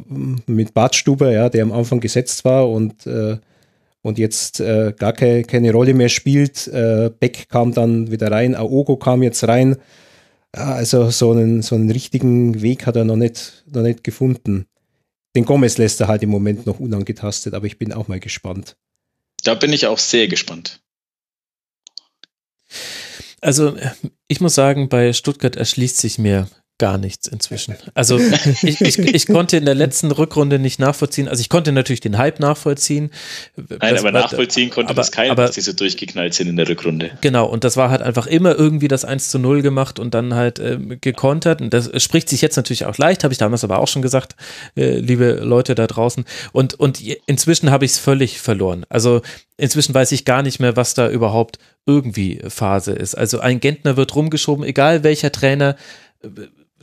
mit 0.47 0.75
Bartstuber, 0.75 1.31
ja, 1.31 1.49
der 1.49 1.63
am 1.63 1.73
Anfang 1.73 2.01
gesetzt 2.01 2.45
war 2.45 2.69
und, 2.69 3.07
äh, 3.07 3.39
und 4.03 4.19
jetzt 4.19 4.61
äh, 4.61 4.93
gar 4.97 5.13
keine, 5.13 5.45
keine 5.45 5.73
Rolle 5.73 5.95
mehr 5.95 6.09
spielt. 6.09 6.71
Beck 7.21 7.49
kam 7.49 7.73
dann 7.73 8.11
wieder 8.11 8.31
rein, 8.31 8.55
Aogo 8.55 8.97
kam 8.97 9.23
jetzt 9.23 9.47
rein. 9.49 9.77
Also 10.53 11.11
so 11.11 11.33
einen, 11.33 11.63
so 11.63 11.75
einen 11.75 11.91
richtigen 11.91 12.63
Weg 12.63 12.87
hat 12.87 12.97
er 12.97 13.05
noch 13.05 13.17
nicht, 13.17 13.65
noch 13.67 13.83
nicht 13.83 14.05
gefunden. 14.05 14.67
Den 15.35 15.45
Gomez 15.45 15.77
lässt 15.77 16.01
er 16.01 16.09
halt 16.09 16.23
im 16.23 16.31
Moment 16.31 16.67
noch 16.67 16.81
unangetastet, 16.81 17.53
aber 17.53 17.67
ich 17.67 17.79
bin 17.79 17.93
auch 17.93 18.09
mal 18.09 18.21
gespannt. 18.21 18.77
Da 19.45 19.55
bin 19.55 19.73
ich 19.73 19.87
auch 19.87 19.99
sehr 19.99 20.29
gespannt. 20.29 20.81
Also 23.41 23.77
ich 24.29 24.41
muss 24.41 24.55
sagen, 24.55 24.89
bei 24.89 25.13
Stuttgart 25.13 25.57
erschließt 25.57 25.99
sich 25.99 26.19
mir 26.19 26.49
gar 26.79 26.99
nichts 26.99 27.27
inzwischen. 27.27 27.77
Also 27.95 28.19
ich, 28.63 28.81
ich, 28.81 28.99
ich, 28.99 29.27
konnte 29.27 29.57
in 29.57 29.65
der 29.65 29.75
letzten 29.75 30.11
Rückrunde 30.11 30.59
nicht 30.59 30.79
nachvollziehen. 30.79 31.27
Also 31.27 31.41
ich 31.41 31.49
konnte 31.49 31.73
natürlich 31.73 32.01
den 32.01 32.19
Hype 32.19 32.39
nachvollziehen. 32.39 33.11
Nein, 33.57 33.79
das, 33.79 34.01
aber 34.01 34.13
nachvollziehen 34.13 34.69
konnte 34.69 34.91
aber, 34.91 35.01
das 35.01 35.11
keiner, 35.11 35.33
aber, 35.33 35.47
dass 35.47 35.55
die 35.55 35.63
so 35.63 35.73
durchgeknallt 35.73 36.35
sind 36.35 36.49
in 36.49 36.57
der 36.57 36.69
Rückrunde. 36.69 37.13
Genau, 37.23 37.47
und 37.47 37.65
das 37.65 37.79
war 37.79 37.91
halt 37.91 38.03
einfach 38.03 38.27
immer 38.27 38.55
irgendwie 38.55 38.89
das 38.89 39.07
1 39.07 39.31
zu 39.31 39.39
0 39.39 39.63
gemacht 39.63 39.99
und 39.99 40.13
dann 40.13 40.35
halt 40.35 40.59
äh, 40.59 40.79
gekontert. 41.01 41.63
Und 41.63 41.73
das 41.73 41.91
spricht 42.03 42.29
sich 42.29 42.43
jetzt 42.43 42.57
natürlich 42.57 42.85
auch 42.85 42.99
leicht, 42.99 43.25
habe 43.25 43.33
ich 43.33 43.39
damals 43.39 43.65
aber 43.65 43.79
auch 43.79 43.89
schon 43.89 44.03
gesagt, 44.03 44.37
äh, 44.77 44.99
liebe 44.99 45.33
Leute 45.43 45.75
da 45.75 45.87
draußen. 45.87 46.25
Und, 46.53 46.75
und 46.75 47.01
inzwischen 47.27 47.71
habe 47.71 47.87
ich 47.87 47.93
es 47.93 47.99
völlig 47.99 48.39
verloren. 48.39 48.85
Also 48.91 49.23
inzwischen 49.57 49.95
weiß 49.95 50.13
ich 50.13 50.27
gar 50.27 50.43
nicht 50.43 50.61
mehr, 50.61 50.77
was 50.77 50.93
da 50.93 51.09
überhaupt 51.09 51.59
irgendwie 51.87 52.43
Phase 52.49 52.93
ist. 52.93 53.15
Also 53.15 53.41
ein 53.41 53.61
Gentner 53.61 53.97
wird 53.97 54.15
rumgeschoben, 54.15 54.65
egal 54.65 55.05
welcher 55.05 55.33
Trainer 55.33 55.77
äh, 56.23 56.29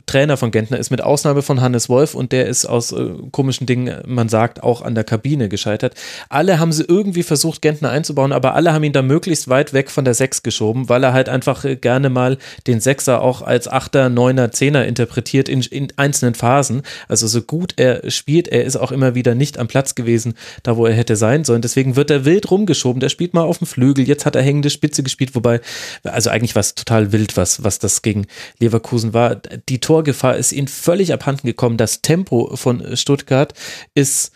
Trainer 0.06 0.36
von 0.36 0.50
Gentner 0.50 0.78
ist 0.78 0.90
mit 0.90 1.02
Ausnahme 1.02 1.42
von 1.42 1.60
Hannes 1.60 1.88
Wolf 1.88 2.14
und 2.14 2.32
der 2.32 2.46
ist 2.46 2.66
aus 2.66 2.92
äh, 2.92 3.10
komischen 3.30 3.66
Dingen, 3.66 4.02
man 4.06 4.28
sagt, 4.28 4.62
auch 4.62 4.82
an 4.82 4.94
der 4.94 5.04
Kabine 5.04 5.48
gescheitert. 5.48 5.94
Alle 6.28 6.58
haben 6.58 6.72
sie 6.72 6.84
irgendwie 6.86 7.22
versucht, 7.22 7.62
Gentner 7.62 7.90
einzubauen, 7.90 8.32
aber 8.32 8.54
alle 8.54 8.72
haben 8.72 8.84
ihn 8.84 8.92
da 8.92 9.02
möglichst 9.02 9.48
weit 9.48 9.72
weg 9.72 9.90
von 9.90 10.04
der 10.04 10.14
Sechs 10.14 10.42
geschoben, 10.42 10.88
weil 10.88 11.02
er 11.04 11.12
halt 11.12 11.28
einfach 11.28 11.64
äh, 11.64 11.76
gerne 11.76 12.10
mal 12.10 12.38
den 12.66 12.80
Sechser 12.80 13.22
auch 13.22 13.42
als 13.42 13.68
Achter, 13.68 14.08
Neuner, 14.08 14.52
Zehner 14.52 14.86
interpretiert 14.86 15.48
in, 15.48 15.62
in 15.62 15.88
einzelnen 15.96 16.34
Phasen. 16.34 16.82
Also 17.08 17.26
so 17.26 17.42
gut 17.42 17.74
er 17.76 18.10
spielt, 18.10 18.48
er 18.48 18.64
ist 18.64 18.76
auch 18.76 18.92
immer 18.92 19.14
wieder 19.14 19.34
nicht 19.34 19.58
am 19.58 19.68
Platz 19.68 19.94
gewesen, 19.94 20.34
da 20.62 20.76
wo 20.76 20.86
er 20.86 20.94
hätte 20.94 21.16
sein 21.16 21.44
sollen. 21.44 21.62
Deswegen 21.62 21.96
wird 21.96 22.10
er 22.10 22.24
wild 22.24 22.50
rumgeschoben. 22.50 23.00
Der 23.00 23.08
spielt 23.08 23.34
mal 23.34 23.42
auf 23.42 23.58
dem 23.58 23.66
Flügel, 23.66 24.06
jetzt 24.06 24.26
hat 24.26 24.36
er 24.36 24.42
hängende 24.42 24.70
Spitze 24.70 25.02
gespielt, 25.02 25.34
wobei, 25.34 25.60
also 26.02 26.30
eigentlich 26.30 26.54
war 26.54 26.60
es 26.60 26.74
total 26.74 27.12
wild, 27.12 27.36
was, 27.36 27.64
was 27.64 27.78
das 27.78 28.02
gegen 28.02 28.26
Leverkusen 28.58 29.14
war. 29.14 29.36
Die 29.68 29.80
Tor 29.80 29.93
Torgefahr 29.94 30.36
ist 30.36 30.50
ihnen 30.50 30.66
völlig 30.66 31.12
abhanden 31.12 31.46
gekommen. 31.46 31.76
Das 31.76 32.02
Tempo 32.02 32.56
von 32.56 32.96
Stuttgart 32.96 33.54
ist 33.94 34.32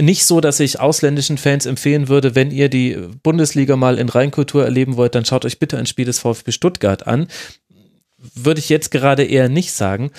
nicht 0.00 0.26
so, 0.26 0.40
dass 0.40 0.58
ich 0.58 0.80
ausländischen 0.80 1.38
Fans 1.38 1.66
empfehlen 1.66 2.08
würde, 2.08 2.34
wenn 2.34 2.50
ihr 2.50 2.68
die 2.68 2.96
Bundesliga 3.22 3.76
mal 3.76 3.96
in 3.96 4.08
Reinkultur 4.08 4.64
erleben 4.64 4.96
wollt, 4.96 5.14
dann 5.14 5.24
schaut 5.24 5.44
euch 5.44 5.60
bitte 5.60 5.78
ein 5.78 5.86
Spiel 5.86 6.04
des 6.04 6.18
VfB 6.18 6.50
Stuttgart 6.50 7.06
an 7.06 7.28
würde 8.34 8.58
ich 8.58 8.68
jetzt 8.68 8.90
gerade 8.90 9.22
eher 9.22 9.48
nicht 9.48 9.70
sagen. 9.70 10.10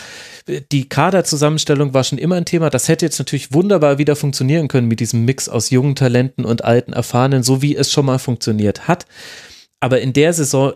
Die 0.72 0.88
Kaderzusammenstellung 0.88 1.94
war 1.94 2.06
schon 2.06 2.18
immer 2.18 2.36
ein 2.36 2.46
Thema. 2.46 2.70
Das 2.70 2.88
hätte 2.88 3.06
jetzt 3.06 3.20
natürlich 3.20 3.54
wunderbar 3.54 3.98
wieder 3.98 4.16
funktionieren 4.16 4.70
können 4.70 4.88
mit 4.88 5.02
diesem 5.02 5.26
Mix 5.26 5.50
aus 5.50 5.70
jungen 5.70 5.96
Talenten 5.96 6.46
und 6.46 6.64
alten 6.64 6.94
Erfahrenen, 6.94 7.44
so 7.44 7.62
wie 7.62 7.76
es 7.76 7.92
schon 7.92 8.06
mal 8.06 8.18
funktioniert 8.18 8.88
hat. 8.88 9.06
Aber 9.82 10.02
in 10.02 10.12
der 10.12 10.34
Saison 10.34 10.74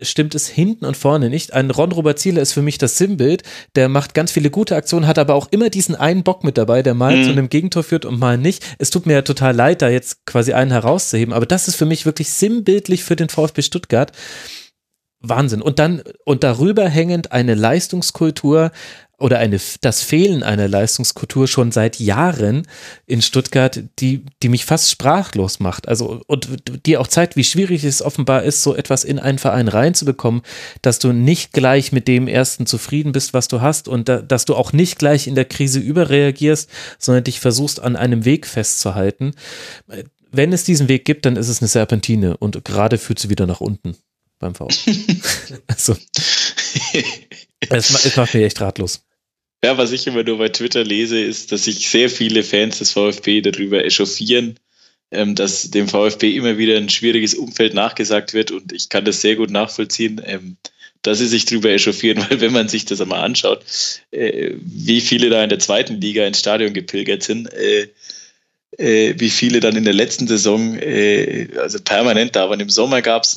stimmt 0.00 0.34
es 0.34 0.48
hinten 0.48 0.86
und 0.86 0.96
vorne 0.96 1.28
nicht. 1.28 1.52
Ein 1.52 1.70
Ron 1.70 1.92
Robert 1.92 2.18
Ziele 2.18 2.40
ist 2.40 2.54
für 2.54 2.62
mich 2.62 2.78
das 2.78 2.96
Sinnbild. 2.96 3.42
Der 3.74 3.90
macht 3.90 4.14
ganz 4.14 4.32
viele 4.32 4.48
gute 4.48 4.76
Aktionen, 4.76 5.06
hat 5.06 5.18
aber 5.18 5.34
auch 5.34 5.48
immer 5.50 5.68
diesen 5.68 5.94
einen 5.94 6.22
Bock 6.22 6.42
mit 6.42 6.56
dabei, 6.56 6.82
der 6.82 6.94
mal 6.94 7.16
mhm. 7.16 7.24
zu 7.24 7.30
einem 7.30 7.48
Gegentor 7.50 7.82
führt 7.82 8.06
und 8.06 8.18
mal 8.18 8.38
nicht. 8.38 8.64
Es 8.78 8.88
tut 8.90 9.04
mir 9.04 9.12
ja 9.12 9.22
total 9.22 9.54
leid, 9.54 9.82
da 9.82 9.90
jetzt 9.90 10.24
quasi 10.24 10.54
einen 10.54 10.70
herauszuheben. 10.70 11.34
Aber 11.34 11.44
das 11.44 11.68
ist 11.68 11.76
für 11.76 11.84
mich 11.84 12.06
wirklich 12.06 12.30
sinnbildlich 12.30 13.04
für 13.04 13.16
den 13.16 13.28
VfB 13.28 13.60
Stuttgart. 13.60 14.12
Wahnsinn. 15.20 15.62
Und 15.62 15.78
dann, 15.78 16.02
und 16.24 16.44
darüber 16.44 16.88
hängend 16.88 17.32
eine 17.32 17.54
Leistungskultur, 17.54 18.70
oder 19.18 19.38
eine, 19.38 19.58
das 19.80 20.02
Fehlen 20.02 20.42
einer 20.42 20.68
Leistungskultur 20.68 21.48
schon 21.48 21.72
seit 21.72 21.98
Jahren 21.98 22.66
in 23.06 23.22
Stuttgart, 23.22 23.82
die, 23.98 24.24
die 24.42 24.48
mich 24.48 24.66
fast 24.66 24.90
sprachlos 24.90 25.58
macht. 25.58 25.88
Also, 25.88 26.20
und 26.26 26.48
die 26.84 26.98
auch 26.98 27.06
zeigt, 27.06 27.34
wie 27.36 27.44
schwierig 27.44 27.82
es 27.84 28.02
offenbar 28.02 28.42
ist, 28.42 28.62
so 28.62 28.76
etwas 28.76 29.04
in 29.04 29.18
einen 29.18 29.38
Verein 29.38 29.68
reinzubekommen, 29.68 30.42
dass 30.82 30.98
du 30.98 31.12
nicht 31.12 31.52
gleich 31.52 31.92
mit 31.92 32.08
dem 32.08 32.28
ersten 32.28 32.66
zufrieden 32.66 33.12
bist, 33.12 33.32
was 33.32 33.48
du 33.48 33.62
hast 33.62 33.88
und 33.88 34.08
da, 34.08 34.20
dass 34.20 34.44
du 34.44 34.54
auch 34.54 34.72
nicht 34.72 34.98
gleich 34.98 35.26
in 35.26 35.34
der 35.34 35.46
Krise 35.46 35.80
überreagierst, 35.80 36.68
sondern 36.98 37.24
dich 37.24 37.40
versuchst, 37.40 37.80
an 37.80 37.96
einem 37.96 38.26
Weg 38.26 38.46
festzuhalten. 38.46 39.32
Wenn 40.30 40.52
es 40.52 40.64
diesen 40.64 40.88
Weg 40.88 41.06
gibt, 41.06 41.24
dann 41.24 41.36
ist 41.36 41.48
es 41.48 41.62
eine 41.62 41.68
Serpentine 41.68 42.36
und 42.36 42.62
gerade 42.66 42.98
führt 42.98 43.18
sie 43.18 43.30
wieder 43.30 43.46
nach 43.46 43.62
unten 43.62 43.96
beim 44.38 44.54
V. 44.54 44.68
also, 45.66 45.96
es, 47.60 48.04
es 48.04 48.16
macht 48.16 48.34
mich 48.34 48.44
echt 48.44 48.60
ratlos. 48.60 49.02
Ja, 49.64 49.78
was 49.78 49.92
ich 49.92 50.06
immer 50.06 50.22
nur 50.22 50.38
bei 50.38 50.48
Twitter 50.48 50.84
lese, 50.84 51.18
ist, 51.20 51.50
dass 51.52 51.64
sich 51.64 51.88
sehr 51.88 52.10
viele 52.10 52.42
Fans 52.42 52.78
des 52.78 52.92
VfB 52.92 53.40
darüber 53.40 53.84
echauffieren, 53.84 54.58
ähm, 55.10 55.34
dass 55.34 55.70
dem 55.70 55.88
VfB 55.88 56.36
immer 56.36 56.58
wieder 56.58 56.76
ein 56.76 56.88
schwieriges 56.88 57.34
Umfeld 57.34 57.74
nachgesagt 57.74 58.34
wird 58.34 58.50
und 58.50 58.72
ich 58.72 58.88
kann 58.88 59.04
das 59.04 59.20
sehr 59.20 59.36
gut 59.36 59.50
nachvollziehen, 59.50 60.20
ähm, 60.24 60.56
dass 61.02 61.18
sie 61.18 61.26
sich 61.26 61.46
darüber 61.46 61.70
echauffieren, 61.70 62.24
weil 62.28 62.40
wenn 62.40 62.52
man 62.52 62.68
sich 62.68 62.84
das 62.84 63.00
einmal 63.00 63.24
anschaut, 63.24 63.64
äh, 64.10 64.52
wie 64.56 65.00
viele 65.00 65.30
da 65.30 65.42
in 65.42 65.48
der 65.48 65.58
zweiten 65.58 66.00
Liga 66.00 66.26
ins 66.26 66.40
Stadion 66.40 66.74
gepilgert 66.74 67.22
sind, 67.22 67.52
äh, 67.52 67.88
äh, 68.78 69.14
wie 69.18 69.30
viele 69.30 69.60
dann 69.60 69.76
in 69.76 69.84
der 69.84 69.94
letzten 69.94 70.26
Saison 70.26 70.76
äh, 70.78 71.48
also 71.58 71.78
permanent 71.80 72.36
da 72.36 72.50
waren. 72.50 72.60
Im 72.60 72.68
Sommer 72.68 73.00
gab 73.00 73.22
es 73.22 73.36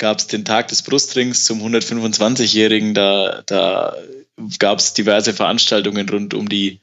gab 0.00 0.18
es 0.18 0.26
den 0.26 0.44
Tag 0.44 0.66
des 0.68 0.82
Brustrings 0.82 1.44
zum 1.44 1.62
125-Jährigen. 1.62 2.94
Da, 2.94 3.42
da 3.46 3.94
gab 4.58 4.78
es 4.78 4.94
diverse 4.94 5.32
Veranstaltungen 5.32 6.08
rund 6.08 6.34
um 6.34 6.48
die, 6.48 6.80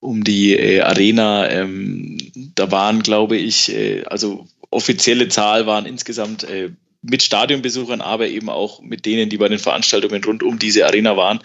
um 0.00 0.24
die 0.24 0.56
äh, 0.56 0.80
Arena. 0.80 1.48
Ähm, 1.48 2.18
da 2.56 2.72
waren, 2.72 3.02
glaube 3.02 3.36
ich, 3.36 3.72
äh, 3.72 4.02
also 4.06 4.48
offizielle 4.70 5.28
Zahl 5.28 5.66
waren 5.66 5.86
insgesamt 5.86 6.44
äh, 6.44 6.70
mit 7.02 7.22
Stadionbesuchern, 7.22 8.00
aber 8.00 8.26
eben 8.26 8.48
auch 8.48 8.80
mit 8.80 9.06
denen, 9.06 9.28
die 9.28 9.36
bei 9.36 9.48
den 9.48 9.60
Veranstaltungen 9.60 10.24
rund 10.24 10.42
um 10.42 10.58
diese 10.58 10.86
Arena 10.86 11.16
waren, 11.16 11.40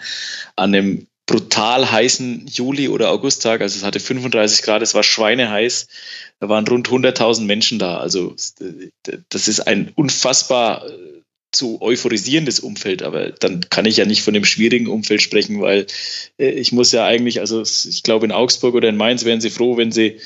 an 0.56 0.74
einem 0.74 1.06
brutal 1.32 1.90
heißen 1.90 2.46
Juli- 2.46 2.90
oder 2.90 3.10
Augusttag, 3.10 3.62
also 3.62 3.78
es 3.78 3.84
hatte 3.84 4.00
35 4.00 4.62
Grad, 4.62 4.82
es 4.82 4.94
war 4.94 5.02
schweineheiß, 5.02 5.88
da 6.40 6.48
waren 6.50 6.66
rund 6.66 6.88
100.000 6.88 7.44
Menschen 7.44 7.78
da. 7.78 7.96
Also 7.96 8.36
das 9.30 9.48
ist 9.48 9.60
ein 9.60 9.92
unfassbar 9.94 10.84
zu 11.50 11.80
euphorisierendes 11.80 12.60
Umfeld, 12.60 13.02
aber 13.02 13.30
dann 13.30 13.68
kann 13.70 13.86
ich 13.86 13.96
ja 13.96 14.04
nicht 14.04 14.22
von 14.22 14.34
dem 14.34 14.44
schwierigen 14.44 14.88
Umfeld 14.88 15.22
sprechen, 15.22 15.60
weil 15.60 15.86
äh, 16.38 16.50
ich 16.50 16.72
muss 16.72 16.92
ja 16.92 17.04
eigentlich, 17.04 17.40
also 17.40 17.62
ich 17.62 18.02
glaube 18.02 18.26
in 18.26 18.32
Augsburg 18.32 18.74
oder 18.74 18.88
in 18.88 18.96
Mainz 18.96 19.24
wären 19.24 19.40
sie 19.40 19.50
froh, 19.50 19.76
wenn 19.76 19.92
sie 19.92 20.18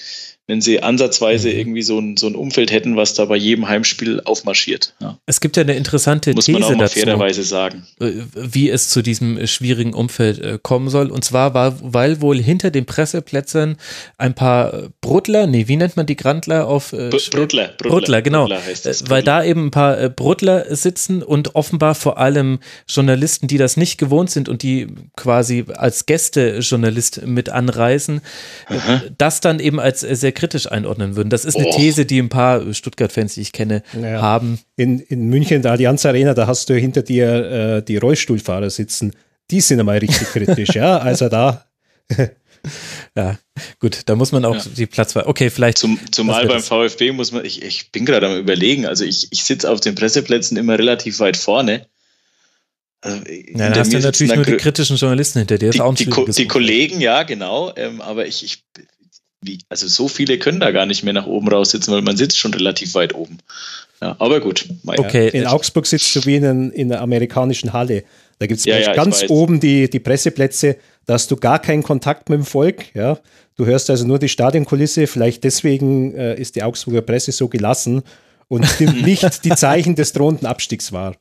wenn 0.48 0.60
sie 0.60 0.82
ansatzweise 0.82 1.48
mhm. 1.48 1.58
irgendwie 1.58 1.82
so 1.82 1.98
ein, 1.98 2.16
so 2.16 2.28
ein 2.28 2.36
Umfeld 2.36 2.70
hätten, 2.70 2.96
was 2.96 3.14
da 3.14 3.24
bei 3.24 3.36
jedem 3.36 3.66
Heimspiel 3.66 4.20
aufmarschiert. 4.24 4.94
Ja. 5.00 5.18
Es 5.26 5.40
gibt 5.40 5.56
ja 5.56 5.64
eine 5.64 5.74
interessante 5.74 6.32
Muss 6.34 6.44
These 6.44 6.60
man 6.60 6.74
auch 6.74 6.78
dazu, 6.78 7.00
fairerweise 7.00 7.42
sagen. 7.42 7.86
Äh, 8.00 8.12
wie 8.34 8.70
es 8.70 8.88
zu 8.88 9.02
diesem 9.02 9.44
schwierigen 9.46 9.92
Umfeld 9.92 10.38
äh, 10.38 10.58
kommen 10.62 10.88
soll. 10.88 11.10
Und 11.10 11.24
zwar 11.24 11.52
war, 11.54 11.76
weil 11.82 12.20
wohl 12.20 12.38
hinter 12.38 12.70
den 12.70 12.86
Presseplätzen 12.86 13.76
ein 14.18 14.34
paar 14.34 14.90
Bruttler, 15.00 15.48
nee, 15.48 15.66
wie 15.66 15.76
nennt 15.76 15.96
man 15.96 16.06
die 16.06 16.16
Grandler 16.16 16.68
auf 16.68 16.92
äh, 16.92 17.10
Bruttler, 17.10 17.72
Bruttler, 17.78 18.22
genau. 18.22 18.46
Bruttler 18.46 18.60
das, 18.84 19.10
weil 19.10 19.24
da 19.24 19.42
eben 19.42 19.66
ein 19.66 19.70
paar 19.72 20.08
Bruttler 20.10 20.76
sitzen 20.76 21.24
und 21.24 21.56
offenbar 21.56 21.96
vor 21.96 22.18
allem 22.18 22.60
Journalisten, 22.86 23.48
die 23.48 23.58
das 23.58 23.76
nicht 23.76 23.98
gewohnt 23.98 24.30
sind 24.30 24.48
und 24.48 24.62
die 24.62 24.86
quasi 25.16 25.64
als 25.74 26.06
Gästejournalist 26.06 27.26
mit 27.26 27.48
anreisen, 27.48 28.20
Aha. 28.68 29.02
das 29.18 29.40
dann 29.40 29.58
eben 29.58 29.80
als 29.80 30.00
sehr 30.00 30.35
kritisch 30.36 30.70
einordnen 30.70 31.16
würden. 31.16 31.30
Das 31.30 31.44
ist 31.44 31.56
eine 31.56 31.66
oh. 31.66 31.76
These, 31.76 32.06
die 32.06 32.20
ein 32.20 32.28
paar 32.28 32.72
Stuttgart-Fans, 32.72 33.34
die 33.34 33.40
ich 33.40 33.52
kenne, 33.52 33.82
naja. 33.92 34.22
haben. 34.22 34.60
In, 34.76 35.00
in 35.00 35.28
München, 35.28 35.62
der 35.62 35.72
Allianz 35.72 36.06
Arena, 36.06 36.34
da 36.34 36.46
hast 36.46 36.68
du 36.68 36.74
hinter 36.74 37.02
dir 37.02 37.78
äh, 37.78 37.82
die 37.82 37.96
Rollstuhlfahrer 37.96 38.70
sitzen. 38.70 39.12
Die 39.50 39.60
sind 39.60 39.80
einmal 39.80 39.98
richtig 39.98 40.28
kritisch, 40.28 40.74
ja. 40.74 40.98
Also 41.06 41.28
da. 41.28 41.66
ja, 43.16 43.38
gut, 43.80 44.02
da 44.06 44.14
muss 44.14 44.30
man 44.30 44.44
auch 44.44 44.56
ja. 44.56 44.62
die 44.76 44.86
Platzwahl. 44.86 45.24
Okay, 45.26 45.50
vielleicht. 45.50 45.78
Zum, 45.78 45.98
zumal 46.12 46.46
beim 46.46 46.62
VfB 46.62 47.12
muss 47.12 47.32
man, 47.32 47.44
ich, 47.44 47.62
ich 47.62 47.90
bin 47.90 48.04
gerade 48.04 48.28
am 48.28 48.38
Überlegen, 48.38 48.86
also 48.86 49.04
ich, 49.04 49.28
ich 49.30 49.44
sitze 49.44 49.70
auf 49.70 49.80
den 49.80 49.94
Presseplätzen 49.94 50.56
immer 50.56 50.78
relativ 50.78 51.18
weit 51.18 51.36
vorne. 51.36 51.86
Also 53.00 53.22
ja, 53.28 53.70
da 53.70 53.80
hast 53.80 53.92
du 53.92 53.98
natürlich 53.98 54.34
nur 54.34 54.44
die 54.44 54.56
kritischen 54.56 54.96
Journalisten 54.96 55.38
hinter 55.40 55.58
dir. 55.58 55.70
Die, 55.70 56.04
die, 56.04 56.32
die 56.32 56.48
Kollegen, 56.48 57.00
ja, 57.00 57.22
genau. 57.22 57.72
Ähm, 57.76 58.00
aber 58.00 58.26
ich, 58.26 58.42
ich 58.42 58.64
wie, 59.46 59.58
also 59.68 59.86
so 59.88 60.08
viele 60.08 60.38
können 60.38 60.60
da 60.60 60.70
gar 60.70 60.86
nicht 60.86 61.02
mehr 61.02 61.12
nach 61.12 61.26
oben 61.26 61.48
raussitzen, 61.48 61.92
weil 61.94 62.02
man 62.02 62.16
sitzt 62.16 62.38
schon 62.38 62.54
relativ 62.54 62.94
weit 62.94 63.14
oben. 63.14 63.38
Ja, 64.00 64.16
aber 64.18 64.40
gut. 64.40 64.66
Okay. 64.86 65.28
In 65.28 65.46
Augsburg 65.46 65.86
sitzt 65.86 66.14
du 66.14 66.24
wie 66.26 66.36
in, 66.36 66.44
einen, 66.44 66.70
in 66.72 66.92
einer 66.92 67.00
amerikanischen 67.00 67.72
Halle. 67.72 68.04
Da 68.38 68.46
gibt 68.46 68.58
es 68.58 68.66
ja, 68.66 68.78
ja, 68.78 68.92
ganz 68.92 69.24
oben 69.28 69.60
die, 69.60 69.88
die 69.88 70.00
Presseplätze, 70.00 70.76
da 71.06 71.14
hast 71.14 71.30
du 71.30 71.36
gar 71.36 71.58
keinen 71.58 71.82
Kontakt 71.82 72.28
mit 72.28 72.38
dem 72.38 72.44
Volk. 72.44 72.94
Ja? 72.94 73.18
Du 73.56 73.64
hörst 73.64 73.88
also 73.88 74.06
nur 74.06 74.18
die 74.18 74.28
Stadionkulisse. 74.28 75.06
Vielleicht 75.06 75.44
deswegen 75.44 76.14
äh, 76.14 76.38
ist 76.38 76.56
die 76.56 76.62
Augsburger 76.62 77.00
Presse 77.00 77.32
so 77.32 77.48
gelassen 77.48 78.02
und 78.48 78.80
nimmt 78.80 79.02
nicht 79.06 79.44
die 79.44 79.54
Zeichen 79.54 79.94
des 79.94 80.12
drohenden 80.12 80.46
Abstiegs 80.46 80.92
wahr. 80.92 81.16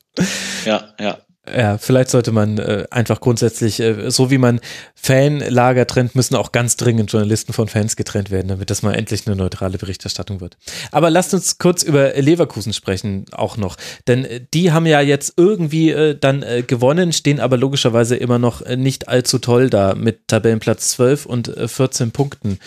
Ja, 0.66 0.94
ja. 1.00 1.18
Ja, 1.54 1.78
vielleicht 1.78 2.10
sollte 2.10 2.32
man 2.32 2.58
äh, 2.58 2.86
einfach 2.90 3.20
grundsätzlich, 3.20 3.78
äh, 3.78 4.10
so 4.10 4.30
wie 4.30 4.38
man 4.38 4.60
Fanlager 4.94 5.86
trennt, 5.86 6.16
müssen 6.16 6.34
auch 6.34 6.50
ganz 6.50 6.76
dringend 6.76 7.12
Journalisten 7.12 7.52
von 7.52 7.68
Fans 7.68 7.94
getrennt 7.94 8.30
werden, 8.30 8.48
damit 8.48 8.70
das 8.70 8.82
mal 8.82 8.94
endlich 8.94 9.26
eine 9.26 9.36
neutrale 9.36 9.78
Berichterstattung 9.78 10.40
wird. 10.40 10.56
Aber 10.90 11.08
lasst 11.08 11.34
uns 11.34 11.58
kurz 11.58 11.84
über 11.84 12.14
Leverkusen 12.14 12.72
sprechen, 12.72 13.26
auch 13.30 13.56
noch. 13.56 13.76
Denn 14.08 14.24
äh, 14.24 14.40
die 14.52 14.72
haben 14.72 14.86
ja 14.86 15.00
jetzt 15.00 15.34
irgendwie 15.36 15.90
äh, 15.90 16.18
dann 16.18 16.42
äh, 16.42 16.62
gewonnen, 16.62 17.12
stehen 17.12 17.38
aber 17.38 17.56
logischerweise 17.56 18.16
immer 18.16 18.40
noch 18.40 18.62
äh, 18.62 18.76
nicht 18.76 19.08
allzu 19.08 19.38
toll 19.38 19.70
da 19.70 19.94
mit 19.94 20.26
Tabellenplatz 20.26 20.90
12 20.90 21.26
und 21.26 21.56
äh, 21.56 21.68
14 21.68 22.10
Punkten. 22.10 22.58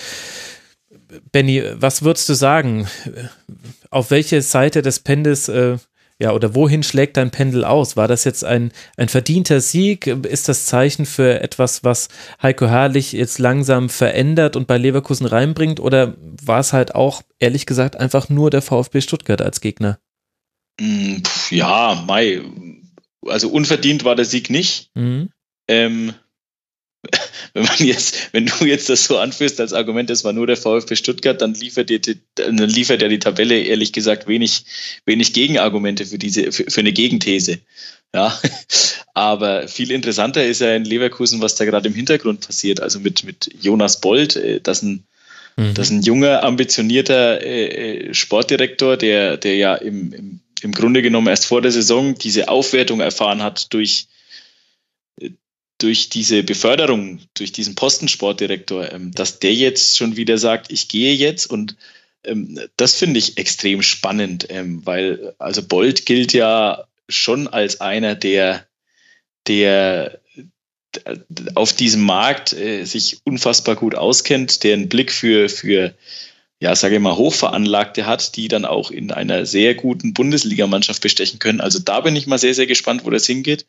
Benny, 1.31 1.63
was 1.73 2.03
würdest 2.03 2.29
du 2.29 2.33
sagen? 2.33 2.87
Auf 3.89 4.11
welche 4.11 4.41
Seite 4.41 4.83
des 4.83 4.99
Pendes 4.99 5.49
ja, 6.21 6.33
oder 6.33 6.53
wohin 6.53 6.83
schlägt 6.83 7.15
dein 7.15 7.31
Pendel 7.31 7.63
aus? 7.63 7.95
War 7.95 8.09
das 8.09 8.25
jetzt 8.25 8.43
ein, 8.43 8.73
ein 8.97 9.07
verdienter 9.07 9.61
Sieg? 9.61 10.05
Ist 10.05 10.49
das 10.49 10.65
Zeichen 10.65 11.05
für 11.05 11.39
etwas, 11.41 11.85
was 11.85 12.09
Heiko 12.41 12.67
Herrlich 12.67 13.13
jetzt 13.13 13.39
langsam 13.39 13.87
verändert 13.87 14.57
und 14.57 14.67
bei 14.67 14.77
Leverkusen 14.77 15.25
reinbringt? 15.25 15.79
Oder 15.79 16.15
war 16.43 16.59
es 16.59 16.73
halt 16.73 16.93
auch, 16.93 17.21
ehrlich 17.39 17.65
gesagt, 17.65 17.97
einfach 17.97 18.27
nur 18.27 18.49
der 18.49 18.61
VfB 18.61 18.99
Stuttgart 18.99 19.41
als 19.41 19.61
Gegner? 19.61 19.97
Mm, 20.79 21.17
ja, 21.51 22.03
Mai. 22.05 22.41
Also 23.25 23.49
unverdient 23.49 24.03
war 24.03 24.15
der 24.15 24.25
Sieg 24.25 24.49
nicht. 24.49 24.91
Mhm. 24.95 25.29
Ähm, 25.69 26.13
wenn 27.53 27.63
man 27.63 27.77
jetzt, 27.79 28.33
wenn 28.33 28.45
du 28.45 28.65
jetzt 28.65 28.89
das 28.89 29.05
so 29.05 29.17
anführst 29.17 29.59
als 29.59 29.73
Argument, 29.73 30.09
das 30.09 30.23
war 30.23 30.33
nur 30.33 30.47
der 30.47 30.57
VfB 30.57 30.95
Stuttgart, 30.95 31.41
dann 31.41 31.53
liefert, 31.53 31.89
die, 31.89 32.01
dann 32.35 32.57
liefert 32.57 33.01
ja 33.01 33.07
die 33.07 33.19
Tabelle 33.19 33.61
ehrlich 33.61 33.93
gesagt 33.93 34.27
wenig, 34.27 34.65
wenig 35.05 35.33
Gegenargumente 35.33 36.05
für 36.05 36.17
diese, 36.17 36.51
für, 36.51 36.69
für 36.69 36.79
eine 36.81 36.91
Gegenthese. 36.91 37.59
Ja, 38.13 38.37
aber 39.13 39.67
viel 39.67 39.91
interessanter 39.91 40.45
ist 40.45 40.61
ja 40.61 40.75
in 40.75 40.83
Leverkusen, 40.83 41.41
was 41.41 41.55
da 41.55 41.65
gerade 41.65 41.87
im 41.87 41.93
Hintergrund 41.93 42.45
passiert. 42.45 42.81
Also 42.81 42.99
mit, 42.99 43.23
mit 43.23 43.49
Jonas 43.61 44.01
Bold, 44.01 44.35
äh, 44.35 44.59
das 44.59 44.81
ein, 44.81 45.03
mhm. 45.55 45.73
das 45.75 45.91
ein 45.91 46.01
junger, 46.01 46.43
ambitionierter 46.43 47.41
äh, 47.41 48.07
äh, 48.09 48.13
Sportdirektor, 48.13 48.97
der, 48.97 49.37
der 49.37 49.55
ja 49.55 49.75
im, 49.75 50.11
im, 50.11 50.39
im 50.61 50.71
Grunde 50.73 51.01
genommen 51.01 51.27
erst 51.27 51.45
vor 51.45 51.61
der 51.61 51.71
Saison 51.71 52.15
diese 52.15 52.49
Aufwertung 52.49 52.99
erfahren 52.99 53.41
hat 53.41 53.73
durch 53.73 54.07
durch 55.79 56.09
diese 56.09 56.43
Beförderung, 56.43 57.19
durch 57.33 57.51
diesen 57.51 57.75
Postensportdirektor, 57.75 58.91
ähm, 58.91 59.11
dass 59.11 59.39
der 59.39 59.53
jetzt 59.53 59.97
schon 59.97 60.15
wieder 60.15 60.37
sagt, 60.37 60.71
ich 60.71 60.87
gehe 60.87 61.13
jetzt 61.15 61.47
und 61.47 61.75
ähm, 62.23 62.59
das 62.77 62.95
finde 62.95 63.17
ich 63.17 63.37
extrem 63.37 63.81
spannend, 63.81 64.47
ähm, 64.49 64.85
weil 64.85 65.33
also 65.39 65.63
Bolt 65.63 66.05
gilt 66.05 66.33
ja 66.33 66.85
schon 67.07 67.47
als 67.47 67.81
einer 67.81 68.15
der 68.15 68.67
der 69.47 70.19
auf 71.55 71.73
diesem 71.73 72.01
Markt 72.01 72.53
äh, 72.53 72.83
sich 72.83 73.19
unfassbar 73.23 73.75
gut 73.75 73.95
auskennt, 73.95 74.63
der 74.63 74.73
einen 74.73 74.89
Blick 74.89 75.11
für, 75.11 75.49
für 75.49 75.93
ja, 76.59 76.75
sage 76.75 76.95
ich 76.95 77.01
mal, 77.01 77.15
Hochveranlagte 77.15 78.05
hat, 78.05 78.35
die 78.35 78.47
dann 78.47 78.65
auch 78.65 78.91
in 78.91 79.11
einer 79.11 79.45
sehr 79.45 79.75
guten 79.75 80.13
Bundesligamannschaft 80.13 81.01
bestechen 81.01 81.39
können. 81.39 81.61
Also 81.61 81.79
da 81.79 82.01
bin 82.01 82.15
ich 82.15 82.27
mal 82.27 82.37
sehr, 82.37 82.53
sehr 82.53 82.67
gespannt, 82.67 83.05
wo 83.05 83.09
das 83.09 83.25
hingeht. 83.25 83.65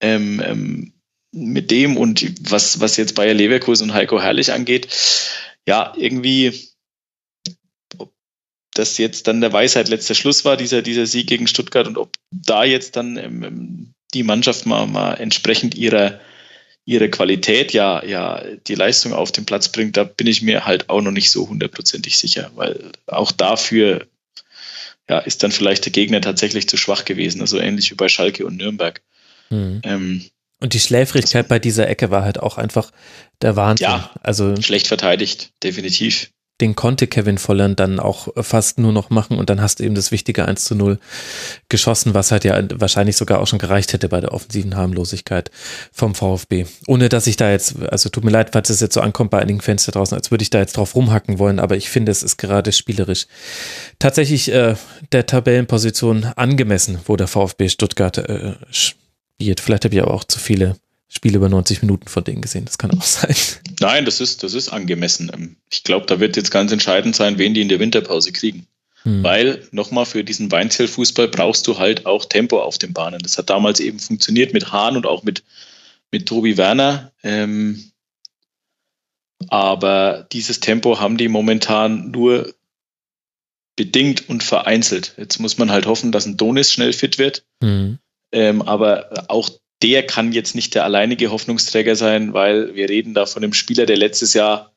Ähm, 0.00 0.42
ähm, 0.44 0.92
mit 1.32 1.70
dem 1.70 1.96
und 1.96 2.50
was, 2.50 2.80
was 2.80 2.96
jetzt 2.96 3.14
Bayer 3.14 3.34
Leverkusen 3.34 3.90
und 3.90 3.94
Heiko 3.94 4.20
Herrlich 4.20 4.52
angeht, 4.52 4.88
ja, 5.66 5.92
irgendwie, 5.96 6.68
ob 7.98 8.12
das 8.74 8.98
jetzt 8.98 9.26
dann 9.26 9.40
der 9.40 9.52
Weisheit 9.52 9.88
letzter 9.88 10.14
Schluss 10.14 10.44
war, 10.44 10.56
dieser, 10.56 10.82
dieser 10.82 11.06
Sieg 11.06 11.26
gegen 11.26 11.46
Stuttgart 11.46 11.86
und 11.86 11.96
ob 11.96 12.12
da 12.30 12.64
jetzt 12.64 12.96
dann 12.96 13.16
ähm, 13.16 13.94
die 14.12 14.22
Mannschaft 14.22 14.66
mal, 14.66 14.86
mal 14.86 15.14
entsprechend 15.14 15.74
ihrer, 15.74 16.20
ihre 16.84 17.08
Qualität, 17.08 17.72
ja, 17.72 18.04
ja, 18.04 18.42
die 18.66 18.74
Leistung 18.74 19.14
auf 19.14 19.32
den 19.32 19.46
Platz 19.46 19.70
bringt, 19.70 19.96
da 19.96 20.04
bin 20.04 20.26
ich 20.26 20.42
mir 20.42 20.66
halt 20.66 20.90
auch 20.90 21.00
noch 21.00 21.12
nicht 21.12 21.30
so 21.30 21.48
hundertprozentig 21.48 22.18
sicher, 22.18 22.50
weil 22.56 22.92
auch 23.06 23.32
dafür 23.32 24.06
ja, 25.08 25.18
ist 25.18 25.42
dann 25.42 25.52
vielleicht 25.52 25.86
der 25.86 25.92
Gegner 25.92 26.20
tatsächlich 26.20 26.68
zu 26.68 26.76
schwach 26.76 27.04
gewesen, 27.04 27.40
also 27.40 27.58
ähnlich 27.58 27.90
wie 27.90 27.94
bei 27.94 28.08
Schalke 28.08 28.44
und 28.44 28.56
Nürnberg. 28.56 29.00
Mhm. 29.50 29.80
Ähm, 29.84 30.24
und 30.62 30.74
die 30.74 30.80
Schläfrigkeit 30.80 31.48
bei 31.48 31.58
dieser 31.58 31.88
Ecke 31.88 32.10
war 32.10 32.24
halt 32.24 32.40
auch 32.40 32.56
einfach 32.56 32.90
der 33.42 33.56
Wahnsinn. 33.56 33.88
Ja, 33.88 34.10
also 34.22 34.54
schlecht 34.60 34.86
verteidigt, 34.86 35.50
definitiv 35.62 36.30
den 36.62 36.76
konnte 36.76 37.08
Kevin 37.08 37.38
Volland 37.38 37.80
dann 37.80 37.98
auch 37.98 38.28
fast 38.36 38.78
nur 38.78 38.92
noch 38.92 39.10
machen 39.10 39.36
und 39.36 39.50
dann 39.50 39.60
hast 39.60 39.80
du 39.80 39.84
eben 39.84 39.96
das 39.96 40.12
wichtige 40.12 40.46
1 40.46 40.64
zu 40.64 40.76
0 40.76 40.98
geschossen, 41.68 42.14
was 42.14 42.30
halt 42.30 42.44
ja 42.44 42.62
wahrscheinlich 42.74 43.16
sogar 43.16 43.40
auch 43.40 43.48
schon 43.48 43.58
gereicht 43.58 43.92
hätte 43.92 44.08
bei 44.08 44.20
der 44.20 44.32
offensiven 44.32 44.76
Harmlosigkeit 44.76 45.50
vom 45.92 46.14
VfB. 46.14 46.66
Ohne 46.86 47.08
dass 47.08 47.26
ich 47.26 47.36
da 47.36 47.50
jetzt, 47.50 47.82
also 47.82 48.08
tut 48.10 48.22
mir 48.22 48.30
leid, 48.30 48.50
falls 48.52 48.70
es 48.70 48.78
jetzt 48.78 48.94
so 48.94 49.00
ankommt 49.00 49.32
bei 49.32 49.40
einigen 49.40 49.60
Fans 49.60 49.86
da 49.86 49.92
draußen, 49.92 50.16
als 50.16 50.30
würde 50.30 50.42
ich 50.42 50.50
da 50.50 50.60
jetzt 50.60 50.76
drauf 50.76 50.94
rumhacken 50.94 51.40
wollen, 51.40 51.58
aber 51.58 51.76
ich 51.76 51.90
finde, 51.90 52.12
es 52.12 52.22
ist 52.22 52.36
gerade 52.36 52.70
spielerisch 52.70 53.26
tatsächlich 53.98 54.52
äh, 54.52 54.76
der 55.10 55.26
Tabellenposition 55.26 56.24
angemessen, 56.36 57.00
wo 57.06 57.16
der 57.16 57.26
VfB 57.26 57.70
Stuttgart 57.70 58.18
äh, 58.18 58.54
spielt. 59.42 59.60
Vielleicht 59.60 59.84
habe 59.84 59.94
ich 59.94 60.02
aber 60.02 60.14
auch 60.14 60.24
zu 60.24 60.38
viele 60.38 60.76
Spiele 61.08 61.36
über 61.36 61.48
90 61.48 61.82
Minuten 61.82 62.08
von 62.08 62.24
denen 62.24 62.40
gesehen. 62.40 62.64
Das 62.64 62.78
kann 62.78 62.96
auch 62.96 63.02
sein. 63.02 63.34
Nein, 63.80 64.04
das 64.04 64.20
ist, 64.20 64.42
das 64.42 64.54
ist 64.54 64.68
angemessen. 64.68 65.30
Ähm, 65.34 65.56
ich 65.70 65.82
glaube, 65.82 66.06
da 66.06 66.20
wird 66.20 66.36
jetzt 66.36 66.50
ganz 66.50 66.72
entscheidend 66.72 67.16
sein, 67.16 67.38
wen 67.38 67.54
die 67.54 67.60
in 67.60 67.68
der 67.68 67.80
Winterpause 67.80 68.32
kriegen. 68.32 68.66
Hm. 69.02 69.22
Weil, 69.22 69.66
nochmal, 69.72 70.06
für 70.06 70.22
diesen 70.22 70.50
Weinzell-Fußball 70.50 71.28
brauchst 71.28 71.66
du 71.66 71.78
halt 71.78 72.06
auch 72.06 72.24
Tempo 72.24 72.60
auf 72.60 72.78
den 72.78 72.92
Bahnen. 72.92 73.20
Das 73.20 73.36
hat 73.36 73.50
damals 73.50 73.80
eben 73.80 73.98
funktioniert 73.98 74.54
mit 74.54 74.72
Hahn 74.72 74.96
und 74.96 75.06
auch 75.06 75.24
mit, 75.24 75.42
mit 76.12 76.26
Tobi 76.26 76.56
Werner. 76.56 77.12
Ähm, 77.22 77.90
aber 79.48 80.28
dieses 80.32 80.60
Tempo 80.60 81.00
haben 81.00 81.16
die 81.16 81.28
momentan 81.28 82.12
nur 82.12 82.54
bedingt 83.74 84.28
und 84.28 84.44
vereinzelt. 84.44 85.14
Jetzt 85.18 85.40
muss 85.40 85.58
man 85.58 85.72
halt 85.72 85.86
hoffen, 85.86 86.12
dass 86.12 86.26
ein 86.26 86.36
Donis 86.36 86.72
schnell 86.72 86.92
fit 86.92 87.18
wird. 87.18 87.44
Mhm. 87.60 87.98
Ähm, 88.32 88.62
aber 88.62 89.10
auch 89.28 89.50
der 89.82 90.06
kann 90.06 90.32
jetzt 90.32 90.54
nicht 90.54 90.74
der 90.74 90.84
alleinige 90.84 91.30
Hoffnungsträger 91.30 91.96
sein, 91.96 92.32
weil 92.32 92.74
wir 92.74 92.88
reden 92.88 93.14
da 93.14 93.26
von 93.26 93.42
einem 93.42 93.52
Spieler, 93.52 93.84
der 93.84 93.96
letztes 93.96 94.32
Jahr 94.34 94.72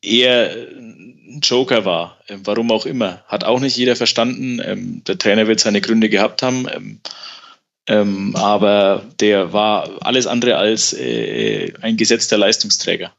eher 0.00 0.50
ein 0.52 1.40
Joker 1.42 1.84
war. 1.84 2.18
Ähm, 2.28 2.42
warum 2.44 2.70
auch 2.70 2.86
immer. 2.86 3.22
Hat 3.26 3.44
auch 3.44 3.60
nicht 3.60 3.76
jeder 3.76 3.96
verstanden. 3.96 4.60
Ähm, 4.64 5.04
der 5.04 5.18
Trainer 5.18 5.46
wird 5.46 5.60
seine 5.60 5.80
Gründe 5.80 6.08
gehabt 6.08 6.42
haben. 6.42 7.00
Ähm, 7.86 8.36
aber 8.36 9.04
der 9.20 9.52
war 9.52 9.90
alles 10.02 10.26
andere 10.26 10.56
als 10.56 10.92
äh, 10.92 11.72
ein 11.80 11.96
gesetzter 11.96 12.38
Leistungsträger. 12.38 13.12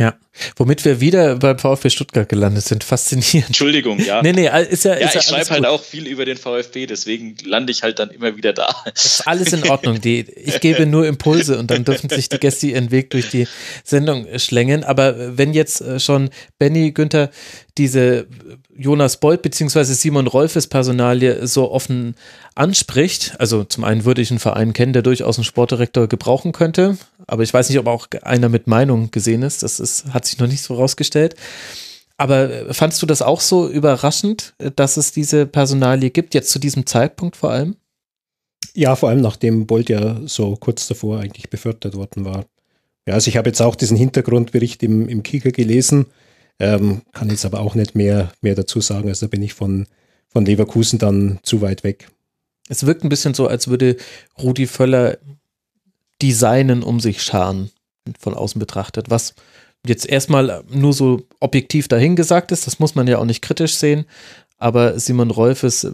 Ja, 0.00 0.14
womit 0.56 0.84
wir 0.84 1.00
wieder 1.00 1.34
beim 1.34 1.58
VfB 1.58 1.90
Stuttgart 1.90 2.28
gelandet 2.28 2.64
sind. 2.64 2.84
Faszinierend. 2.84 3.48
Entschuldigung, 3.48 3.98
ja. 3.98 4.22
Nee, 4.22 4.32
nee, 4.32 4.48
ist 4.70 4.84
ja. 4.84 4.96
Ja, 4.96 5.08
ist 5.08 5.16
ich 5.16 5.22
schreibe 5.22 5.50
halt 5.50 5.66
auch 5.66 5.82
viel 5.82 6.06
über 6.06 6.24
den 6.24 6.36
VfB, 6.36 6.86
deswegen 6.86 7.36
lande 7.44 7.72
ich 7.72 7.82
halt 7.82 7.98
dann 7.98 8.10
immer 8.10 8.36
wieder 8.36 8.52
da. 8.52 8.72
ist 8.94 9.26
alles 9.26 9.52
in 9.52 9.68
Ordnung. 9.68 10.00
Die, 10.00 10.20
ich 10.20 10.60
gebe 10.60 10.86
nur 10.86 11.04
Impulse 11.04 11.58
und 11.58 11.72
dann 11.72 11.84
dürfen 11.84 12.08
sich 12.10 12.28
die 12.28 12.38
Gäste 12.38 12.68
ihren 12.68 12.92
Weg 12.92 13.10
durch 13.10 13.28
die 13.30 13.48
Sendung 13.82 14.28
schlängen. 14.38 14.84
Aber 14.84 15.36
wenn 15.36 15.52
jetzt 15.52 15.80
äh, 15.80 15.98
schon 15.98 16.30
Benny 16.60 16.92
Günther 16.92 17.30
diese 17.78 18.26
Jonas 18.76 19.18
Bolt 19.18 19.42
beziehungsweise 19.42 19.94
Simon 19.94 20.26
Rolfes 20.26 20.66
Personalie 20.66 21.46
so 21.46 21.70
offen 21.70 22.14
anspricht, 22.54 23.36
also 23.38 23.64
zum 23.64 23.84
einen 23.84 24.04
würde 24.04 24.20
ich 24.20 24.30
einen 24.30 24.40
Verein 24.40 24.72
kennen, 24.72 24.92
der 24.92 25.02
durchaus 25.02 25.38
einen 25.38 25.44
Sportdirektor 25.44 26.08
gebrauchen 26.08 26.52
könnte, 26.52 26.98
aber 27.26 27.42
ich 27.42 27.54
weiß 27.54 27.68
nicht, 27.68 27.78
ob 27.78 27.86
auch 27.86 28.08
einer 28.22 28.48
mit 28.48 28.66
Meinung 28.66 29.10
gesehen 29.10 29.42
ist. 29.42 29.62
Das 29.62 29.80
ist, 29.80 30.12
hat 30.12 30.26
sich 30.26 30.38
noch 30.38 30.48
nicht 30.48 30.62
so 30.62 30.74
rausgestellt. 30.74 31.36
Aber 32.16 32.50
äh, 32.50 32.74
fandst 32.74 33.00
du 33.00 33.06
das 33.06 33.22
auch 33.22 33.40
so 33.40 33.68
überraschend, 33.68 34.54
äh, 34.58 34.70
dass 34.74 34.96
es 34.96 35.12
diese 35.12 35.46
Personalie 35.46 36.10
gibt, 36.10 36.34
jetzt 36.34 36.50
zu 36.50 36.58
diesem 36.58 36.84
Zeitpunkt 36.84 37.36
vor 37.36 37.50
allem? 37.50 37.76
Ja, 38.74 38.96
vor 38.96 39.08
allem 39.08 39.20
nachdem 39.20 39.66
Bolt 39.66 39.88
ja 39.88 40.20
so 40.26 40.56
kurz 40.56 40.88
davor 40.88 41.20
eigentlich 41.20 41.48
befördert 41.48 41.94
worden 41.94 42.24
war. 42.24 42.44
Ja, 43.06 43.14
also 43.14 43.28
ich 43.28 43.36
habe 43.36 43.48
jetzt 43.48 43.62
auch 43.62 43.74
diesen 43.74 43.96
Hintergrundbericht 43.96 44.82
im, 44.82 45.08
im 45.08 45.22
Kicker 45.22 45.50
gelesen, 45.50 46.06
ähm, 46.58 47.02
kann 47.12 47.30
jetzt 47.30 47.44
aber 47.44 47.60
auch 47.60 47.74
nicht 47.74 47.94
mehr, 47.94 48.32
mehr 48.40 48.54
dazu 48.54 48.80
sagen. 48.80 49.08
Also 49.08 49.26
da 49.26 49.30
bin 49.30 49.42
ich 49.42 49.54
von, 49.54 49.86
von 50.28 50.44
Leverkusen 50.44 50.98
dann 50.98 51.38
zu 51.42 51.60
weit 51.60 51.84
weg. 51.84 52.08
Es 52.68 52.84
wirkt 52.84 53.04
ein 53.04 53.08
bisschen 53.08 53.34
so, 53.34 53.46
als 53.46 53.68
würde 53.68 53.96
Rudi 54.40 54.66
Völler 54.66 55.18
Designen 56.20 56.82
um 56.82 57.00
sich 57.00 57.22
scharen, 57.22 57.70
von 58.18 58.34
außen 58.34 58.58
betrachtet, 58.58 59.10
was 59.10 59.34
jetzt 59.86 60.06
erstmal 60.06 60.64
nur 60.68 60.92
so 60.92 61.22
objektiv 61.40 61.88
dahingesagt 61.88 62.52
ist, 62.52 62.66
das 62.66 62.78
muss 62.78 62.94
man 62.94 63.06
ja 63.06 63.18
auch 63.18 63.24
nicht 63.24 63.42
kritisch 63.42 63.76
sehen, 63.76 64.04
aber 64.58 64.98
Simon 64.98 65.30
Rolfes 65.30 65.86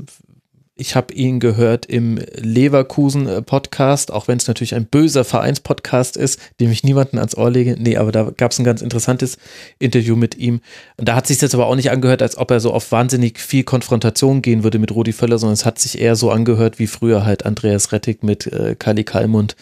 ich 0.76 0.96
habe 0.96 1.14
ihn 1.14 1.38
gehört 1.38 1.86
im 1.86 2.18
Leverkusen-Podcast, 2.34 4.10
auch 4.10 4.26
wenn 4.26 4.38
es 4.38 4.48
natürlich 4.48 4.74
ein 4.74 4.86
böser 4.86 5.24
Vereinspodcast 5.24 6.16
ist, 6.16 6.40
dem 6.58 6.72
ich 6.72 6.82
niemanden 6.82 7.18
ans 7.18 7.36
Ohr 7.36 7.50
lege. 7.50 7.76
Nee, 7.78 7.96
aber 7.96 8.10
da 8.10 8.32
gab 8.36 8.50
es 8.50 8.58
ein 8.58 8.64
ganz 8.64 8.82
interessantes 8.82 9.38
Interview 9.78 10.16
mit 10.16 10.34
ihm. 10.36 10.60
Und 10.96 11.08
da 11.08 11.14
hat 11.14 11.28
sich 11.28 11.40
jetzt 11.40 11.54
aber 11.54 11.66
auch 11.66 11.76
nicht 11.76 11.92
angehört, 11.92 12.22
als 12.22 12.36
ob 12.36 12.50
er 12.50 12.58
so 12.58 12.72
auf 12.72 12.90
wahnsinnig 12.90 13.38
viel 13.38 13.62
Konfrontation 13.62 14.42
gehen 14.42 14.64
würde 14.64 14.80
mit 14.80 14.92
Rudi 14.92 15.12
Völler, 15.12 15.38
sondern 15.38 15.54
es 15.54 15.64
hat 15.64 15.78
sich 15.78 16.00
eher 16.00 16.16
so 16.16 16.32
angehört, 16.32 16.80
wie 16.80 16.88
früher 16.88 17.24
halt 17.24 17.46
Andreas 17.46 17.92
Rettig 17.92 18.24
mit 18.24 18.48
äh, 18.48 18.74
Kali 18.76 19.04
Kalmund 19.04 19.54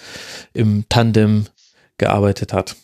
im 0.54 0.86
Tandem 0.88 1.44
gearbeitet 1.98 2.54
hat. 2.54 2.76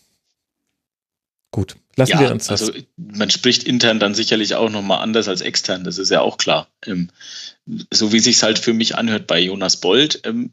Gut, 1.51 1.77
lassen 1.99 2.13
ja, 2.13 2.21
wir 2.21 2.31
uns 2.31 2.47
das. 2.47 2.63
Also 2.63 2.81
man 2.97 3.31
spricht 3.31 3.65
intern 3.65 4.01
dann 4.01 4.15
sicherlich 4.15 4.55
auch 4.55 4.71
nochmal 4.71 5.03
anders 5.03 5.29
als 5.29 5.41
extern, 5.41 5.85
das 5.85 5.99
ist 5.99 6.11
ja 6.11 6.21
auch 6.21 6.39
klar. 6.39 6.69
Ähm, 6.87 7.11
so 7.93 8.13
wie 8.13 8.21
sich 8.21 8.43
halt 8.43 8.59
für 8.59 8.73
mich 8.73 8.97
anhört 8.97 9.27
bei 9.27 9.39
Jonas 9.39 9.77
Bold, 9.77 10.21
ähm, 10.25 10.53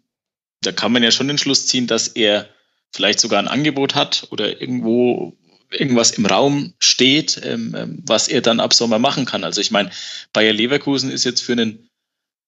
da 0.61 0.71
kann 0.71 0.91
man 0.91 1.03
ja 1.03 1.11
schon 1.11 1.27
den 1.27 1.37
Schluss 1.37 1.67
ziehen, 1.67 1.87
dass 1.87 2.09
er 2.09 2.49
vielleicht 2.91 3.19
sogar 3.19 3.39
ein 3.39 3.47
Angebot 3.47 3.95
hat 3.95 4.27
oder 4.31 4.59
irgendwo 4.59 5.33
irgendwas 5.71 6.11
im 6.11 6.25
Raum 6.25 6.73
steht, 6.79 7.39
ähm, 7.43 7.75
ähm 7.77 8.03
was 8.05 8.27
er 8.27 8.41
dann 8.41 8.59
ab 8.59 8.73
Sommer 8.73 8.99
machen 8.99 9.25
kann. 9.25 9.43
Also 9.43 9.61
ich 9.61 9.71
meine, 9.71 9.91
Bayer 10.33 10.53
Leverkusen 10.53 11.11
ist 11.11 11.23
jetzt 11.23 11.41
für 11.41 11.53
einen 11.53 11.89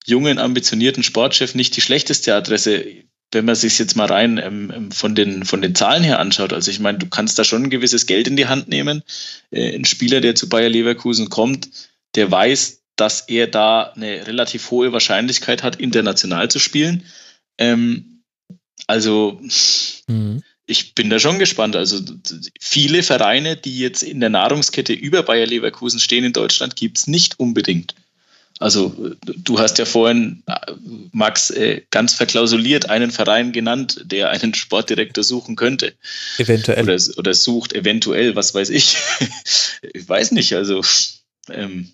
jungen, 0.05 0.39
ambitionierten 0.39 1.03
Sportchef 1.03 1.53
nicht 1.53 1.75
die 1.75 1.81
schlechteste 1.81 2.33
Adresse, 2.33 2.85
wenn 3.31 3.45
man 3.45 3.55
sich 3.55 3.77
jetzt 3.77 3.95
mal 3.95 4.05
rein 4.05 4.37
ähm, 4.37 4.71
ähm, 4.73 4.91
von, 4.91 5.13
den, 5.15 5.43
von 5.43 5.61
den 5.61 5.75
Zahlen 5.75 6.03
her 6.03 6.19
anschaut. 6.19 6.53
Also 6.53 6.71
ich 6.71 6.79
meine, 6.79 6.97
du 6.97 7.07
kannst 7.07 7.37
da 7.37 7.43
schon 7.43 7.63
ein 7.63 7.69
gewisses 7.69 8.05
Geld 8.05 8.27
in 8.27 8.37
die 8.37 8.47
Hand 8.47 8.69
nehmen. 8.69 9.03
Äh, 9.51 9.75
ein 9.75 9.85
Spieler, 9.85 10.21
der 10.21 10.35
zu 10.35 10.47
Bayer 10.47 10.69
Leverkusen 10.69 11.29
kommt, 11.29 11.69
der 12.15 12.31
weiß, 12.31 12.83
dass 12.95 13.21
er 13.27 13.47
da 13.47 13.91
eine 13.95 14.25
relativ 14.27 14.71
hohe 14.71 14.93
Wahrscheinlichkeit 14.93 15.61
hat, 15.61 15.75
international 15.75 16.49
zu 16.49 16.59
spielen. 16.59 17.03
Ähm, 17.57 18.23
also 18.87 19.41
mhm. 20.07 20.41
ich 20.65 20.95
bin 20.95 21.09
da 21.09 21.19
schon 21.19 21.37
gespannt. 21.37 21.75
Also 21.75 21.99
viele 22.61 23.03
Vereine, 23.03 23.57
die 23.57 23.77
jetzt 23.77 24.03
in 24.03 24.21
der 24.21 24.29
Nahrungskette 24.29 24.93
über 24.93 25.23
Bayer 25.23 25.45
Leverkusen 25.45 25.99
stehen 25.99 26.23
in 26.23 26.33
Deutschland, 26.33 26.77
gibt 26.77 26.97
es 26.97 27.07
nicht 27.07 27.39
unbedingt. 27.39 27.93
Also 28.59 29.15
du 29.21 29.59
hast 29.59 29.77
ja 29.77 29.85
vorhin, 29.85 30.43
Max, 31.11 31.51
äh, 31.51 31.83
ganz 31.91 32.13
verklausuliert 32.13 32.89
einen 32.89 33.11
Verein 33.11 33.51
genannt, 33.51 34.01
der 34.05 34.29
einen 34.29 34.53
Sportdirektor 34.53 35.23
suchen 35.23 35.55
könnte. 35.55 35.93
Eventuell. 36.37 36.83
Oder, 36.83 36.97
oder 37.17 37.33
sucht 37.33 37.73
eventuell, 37.73 38.35
was 38.35 38.55
weiß 38.55 38.69
ich. 38.69 38.97
ich 39.93 40.09
weiß 40.09 40.31
nicht, 40.31 40.53
also 40.53 40.81
ähm, 41.49 41.91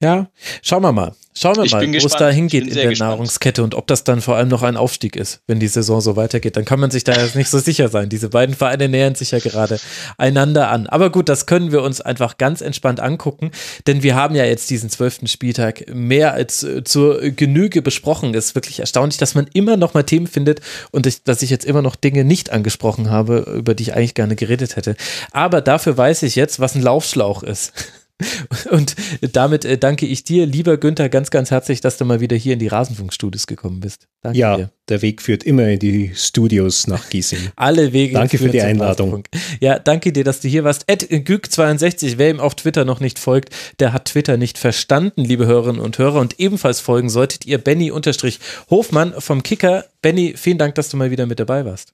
Ja, 0.00 0.28
schauen 0.62 0.82
wir 0.82 0.92
mal. 0.92 1.12
Schauen 1.34 1.56
wir 1.56 1.64
ich 1.64 1.72
mal, 1.72 1.86
wo 1.86 2.06
es 2.06 2.12
da 2.12 2.30
hingeht 2.30 2.66
in 2.66 2.74
der 2.74 2.88
gespannt. 2.88 3.10
Nahrungskette 3.10 3.62
und 3.62 3.74
ob 3.74 3.86
das 3.86 4.02
dann 4.02 4.20
vor 4.20 4.36
allem 4.36 4.48
noch 4.48 4.62
ein 4.62 4.76
Aufstieg 4.76 5.14
ist, 5.14 5.40
wenn 5.46 5.60
die 5.60 5.68
Saison 5.68 6.00
so 6.00 6.16
weitergeht. 6.16 6.56
Dann 6.56 6.64
kann 6.64 6.80
man 6.80 6.90
sich 6.90 7.04
da 7.04 7.12
jetzt 7.12 7.36
nicht 7.36 7.48
so 7.48 7.58
sicher 7.58 7.88
sein. 7.88 8.08
Diese 8.08 8.28
beiden 8.28 8.56
Vereine 8.56 8.88
nähern 8.88 9.14
sich 9.16 9.32
ja 9.32 9.38
gerade 9.38 9.78
einander 10.16 10.68
an. 10.68 10.86
Aber 10.88 11.10
gut, 11.10 11.28
das 11.28 11.46
können 11.46 11.70
wir 11.70 11.82
uns 11.82 12.00
einfach 12.00 12.38
ganz 12.38 12.60
entspannt 12.60 12.98
angucken, 13.00 13.50
denn 13.86 14.02
wir 14.02 14.16
haben 14.16 14.34
ja 14.34 14.44
jetzt 14.44 14.70
diesen 14.70 14.90
zwölften 14.90 15.26
Spieltag 15.26 15.84
mehr 15.92 16.32
als 16.32 16.62
äh, 16.62 16.82
zur 16.82 17.20
Genüge 17.30 17.82
besprochen. 17.82 18.34
Es 18.34 18.46
ist 18.46 18.54
wirklich 18.54 18.80
erstaunlich, 18.80 19.18
dass 19.18 19.34
man 19.34 19.48
immer 19.52 19.76
noch 19.76 19.94
mal 19.94 20.02
Themen 20.04 20.28
findet 20.28 20.60
und 20.92 21.06
ich, 21.06 21.22
dass 21.22 21.42
ich 21.42 21.50
jetzt 21.50 21.64
immer 21.64 21.82
noch 21.82 21.94
Dinge 21.96 22.24
nicht 22.24 22.50
angesprochen 22.50 23.10
habe, 23.10 23.54
über 23.56 23.74
die 23.74 23.84
ich 23.84 23.94
eigentlich 23.94 24.14
gerne 24.14 24.34
geredet 24.34 24.76
hätte. 24.76 24.96
Aber 25.32 25.60
dafür 25.60 25.96
weiß 25.96 26.22
ich 26.22 26.36
jetzt, 26.36 26.58
was 26.58 26.74
ein 26.74 26.82
Laufschlauch 26.82 27.42
ist. 27.42 27.72
Und 28.70 28.96
damit 29.32 29.64
äh, 29.64 29.78
danke 29.78 30.06
ich 30.06 30.24
dir, 30.24 30.46
lieber 30.46 30.76
Günther, 30.76 31.08
ganz, 31.08 31.30
ganz 31.30 31.50
herzlich, 31.50 31.80
dass 31.80 31.98
du 31.98 32.04
mal 32.04 32.20
wieder 32.20 32.36
hier 32.36 32.54
in 32.54 32.58
die 32.58 32.66
Rasenfunkstudios 32.66 33.46
gekommen 33.46 33.80
bist. 33.80 34.08
Danke 34.22 34.38
ja, 34.38 34.56
dir. 34.56 34.70
der 34.88 35.02
Weg 35.02 35.22
führt 35.22 35.44
immer 35.44 35.68
in 35.68 35.78
die 35.78 36.12
Studios 36.14 36.88
nach 36.88 37.08
Gießen. 37.08 37.52
Alle 37.56 37.92
Wege. 37.92 38.14
Danke 38.14 38.38
für 38.38 38.48
die 38.48 38.60
Einladung. 38.60 39.22
Ja, 39.60 39.78
danke 39.78 40.12
dir, 40.12 40.24
dass 40.24 40.40
du 40.40 40.48
hier 40.48 40.64
warst. 40.64 40.84
Ed 40.88 41.04
Güg62, 41.04 42.18
wer 42.18 42.30
ihm 42.30 42.40
auf 42.40 42.56
Twitter 42.56 42.84
noch 42.84 43.00
nicht 43.00 43.18
folgt, 43.18 43.54
der 43.78 43.92
hat 43.92 44.06
Twitter 44.06 44.36
nicht 44.36 44.58
verstanden, 44.58 45.24
liebe 45.24 45.46
Hörerinnen 45.46 45.80
und 45.80 45.98
Hörer. 45.98 46.20
Und 46.20 46.40
ebenfalls 46.40 46.80
folgen 46.80 47.10
solltet 47.10 47.46
ihr 47.46 47.58
Benny-Hofmann 47.58 49.14
vom 49.18 49.42
Kicker. 49.42 49.84
Benny, 50.02 50.34
vielen 50.36 50.58
Dank, 50.58 50.74
dass 50.74 50.88
du 50.88 50.96
mal 50.96 51.10
wieder 51.10 51.26
mit 51.26 51.38
dabei 51.38 51.64
warst. 51.64 51.92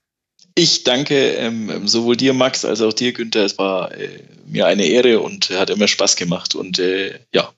Ich 0.57 0.85
danke 0.85 1.33
ähm, 1.33 1.89
sowohl 1.89 2.17
dir, 2.17 2.33
Max, 2.33 2.65
als 2.65 2.81
auch 2.81 2.93
dir, 2.93 3.13
Günther. 3.13 3.45
Es 3.45 3.59
war 3.59 3.93
äh, 3.93 4.21
mir 4.47 4.67
eine 4.67 4.85
Ehre 4.87 5.21
und 5.21 5.51
hat 5.51 5.71
immer 5.71 5.89
Spaß 5.89 6.15
gemacht. 6.15 6.55
Und 6.55 6.79
äh, 6.79 7.19
ja, 7.33 7.53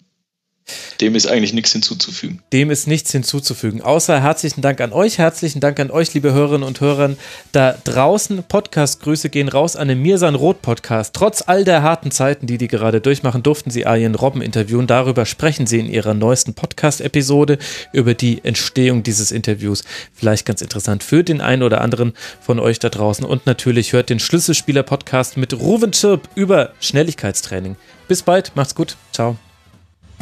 dem 1.01 1.15
ist 1.15 1.27
eigentlich 1.27 1.53
nichts 1.53 1.73
hinzuzufügen. 1.73 2.43
Dem 2.53 2.71
ist 2.71 2.87
nichts 2.87 3.13
hinzuzufügen. 3.13 3.83
Außer 3.83 4.21
herzlichen 4.21 4.63
Dank 4.63 4.81
an 4.81 4.93
euch, 4.93 5.19
herzlichen 5.19 5.61
Dank 5.61 5.79
an 5.79 5.91
euch, 5.91 6.13
liebe 6.15 6.33
Hörerinnen 6.33 6.67
und 6.67 6.81
Hörer 6.81 7.15
da 7.53 7.77
draußen. 7.85 8.43
Podcast-Grüße 8.43 9.29
gehen 9.29 9.49
raus 9.49 9.77
an 9.77 9.89
den 9.89 10.01
Mirsan 10.03 10.35
Roth 10.35 10.63
Podcast. 10.63 11.15
Trotz 11.15 11.43
all 11.47 11.65
der 11.65 11.83
harten 11.83 12.11
Zeiten, 12.11 12.47
die 12.47 12.59
die 12.59 12.69
gerade 12.69 13.01
durchmachen, 13.01 13.43
durften 13.43 13.71
sie 13.71 13.87
Arjen 13.87 14.15
Robben 14.15 14.43
interviewen. 14.43 14.87
Darüber 14.87 15.27
sprechen 15.27 15.67
sie 15.67 15.79
in 15.79 15.89
ihrer 15.89 16.15
neuesten 16.15 16.55
Podcast-Episode 16.55 17.59
über 17.93 18.15
die 18.15 18.45
Entstehung 18.45 19.03
dieses 19.03 19.31
Interviews. 19.31 19.85
Vielleicht 20.13 20.47
ganz 20.47 20.63
interessant 20.63 21.05
für 21.05 21.23
den 21.23 21.41
einen 21.41 21.63
oder 21.63 21.81
anderen 21.81 22.15
von 22.41 22.59
euch 22.59 22.79
da 22.79 22.89
draußen. 22.89 23.25
Und 23.25 23.47
natürlich 23.47 23.93
hört 23.93 24.11
den 24.11 24.19
Schlüsselspieler-Podcast 24.19 25.37
mit 25.37 25.55
Ruven 25.55 25.93
Schirp 25.93 26.29
über 26.35 26.73
Schnelligkeitstraining. 26.81 27.77
Bis 28.09 28.23
bald, 28.23 28.53
macht's 28.55 28.75
gut. 28.75 28.97
Ciao. 29.13 29.37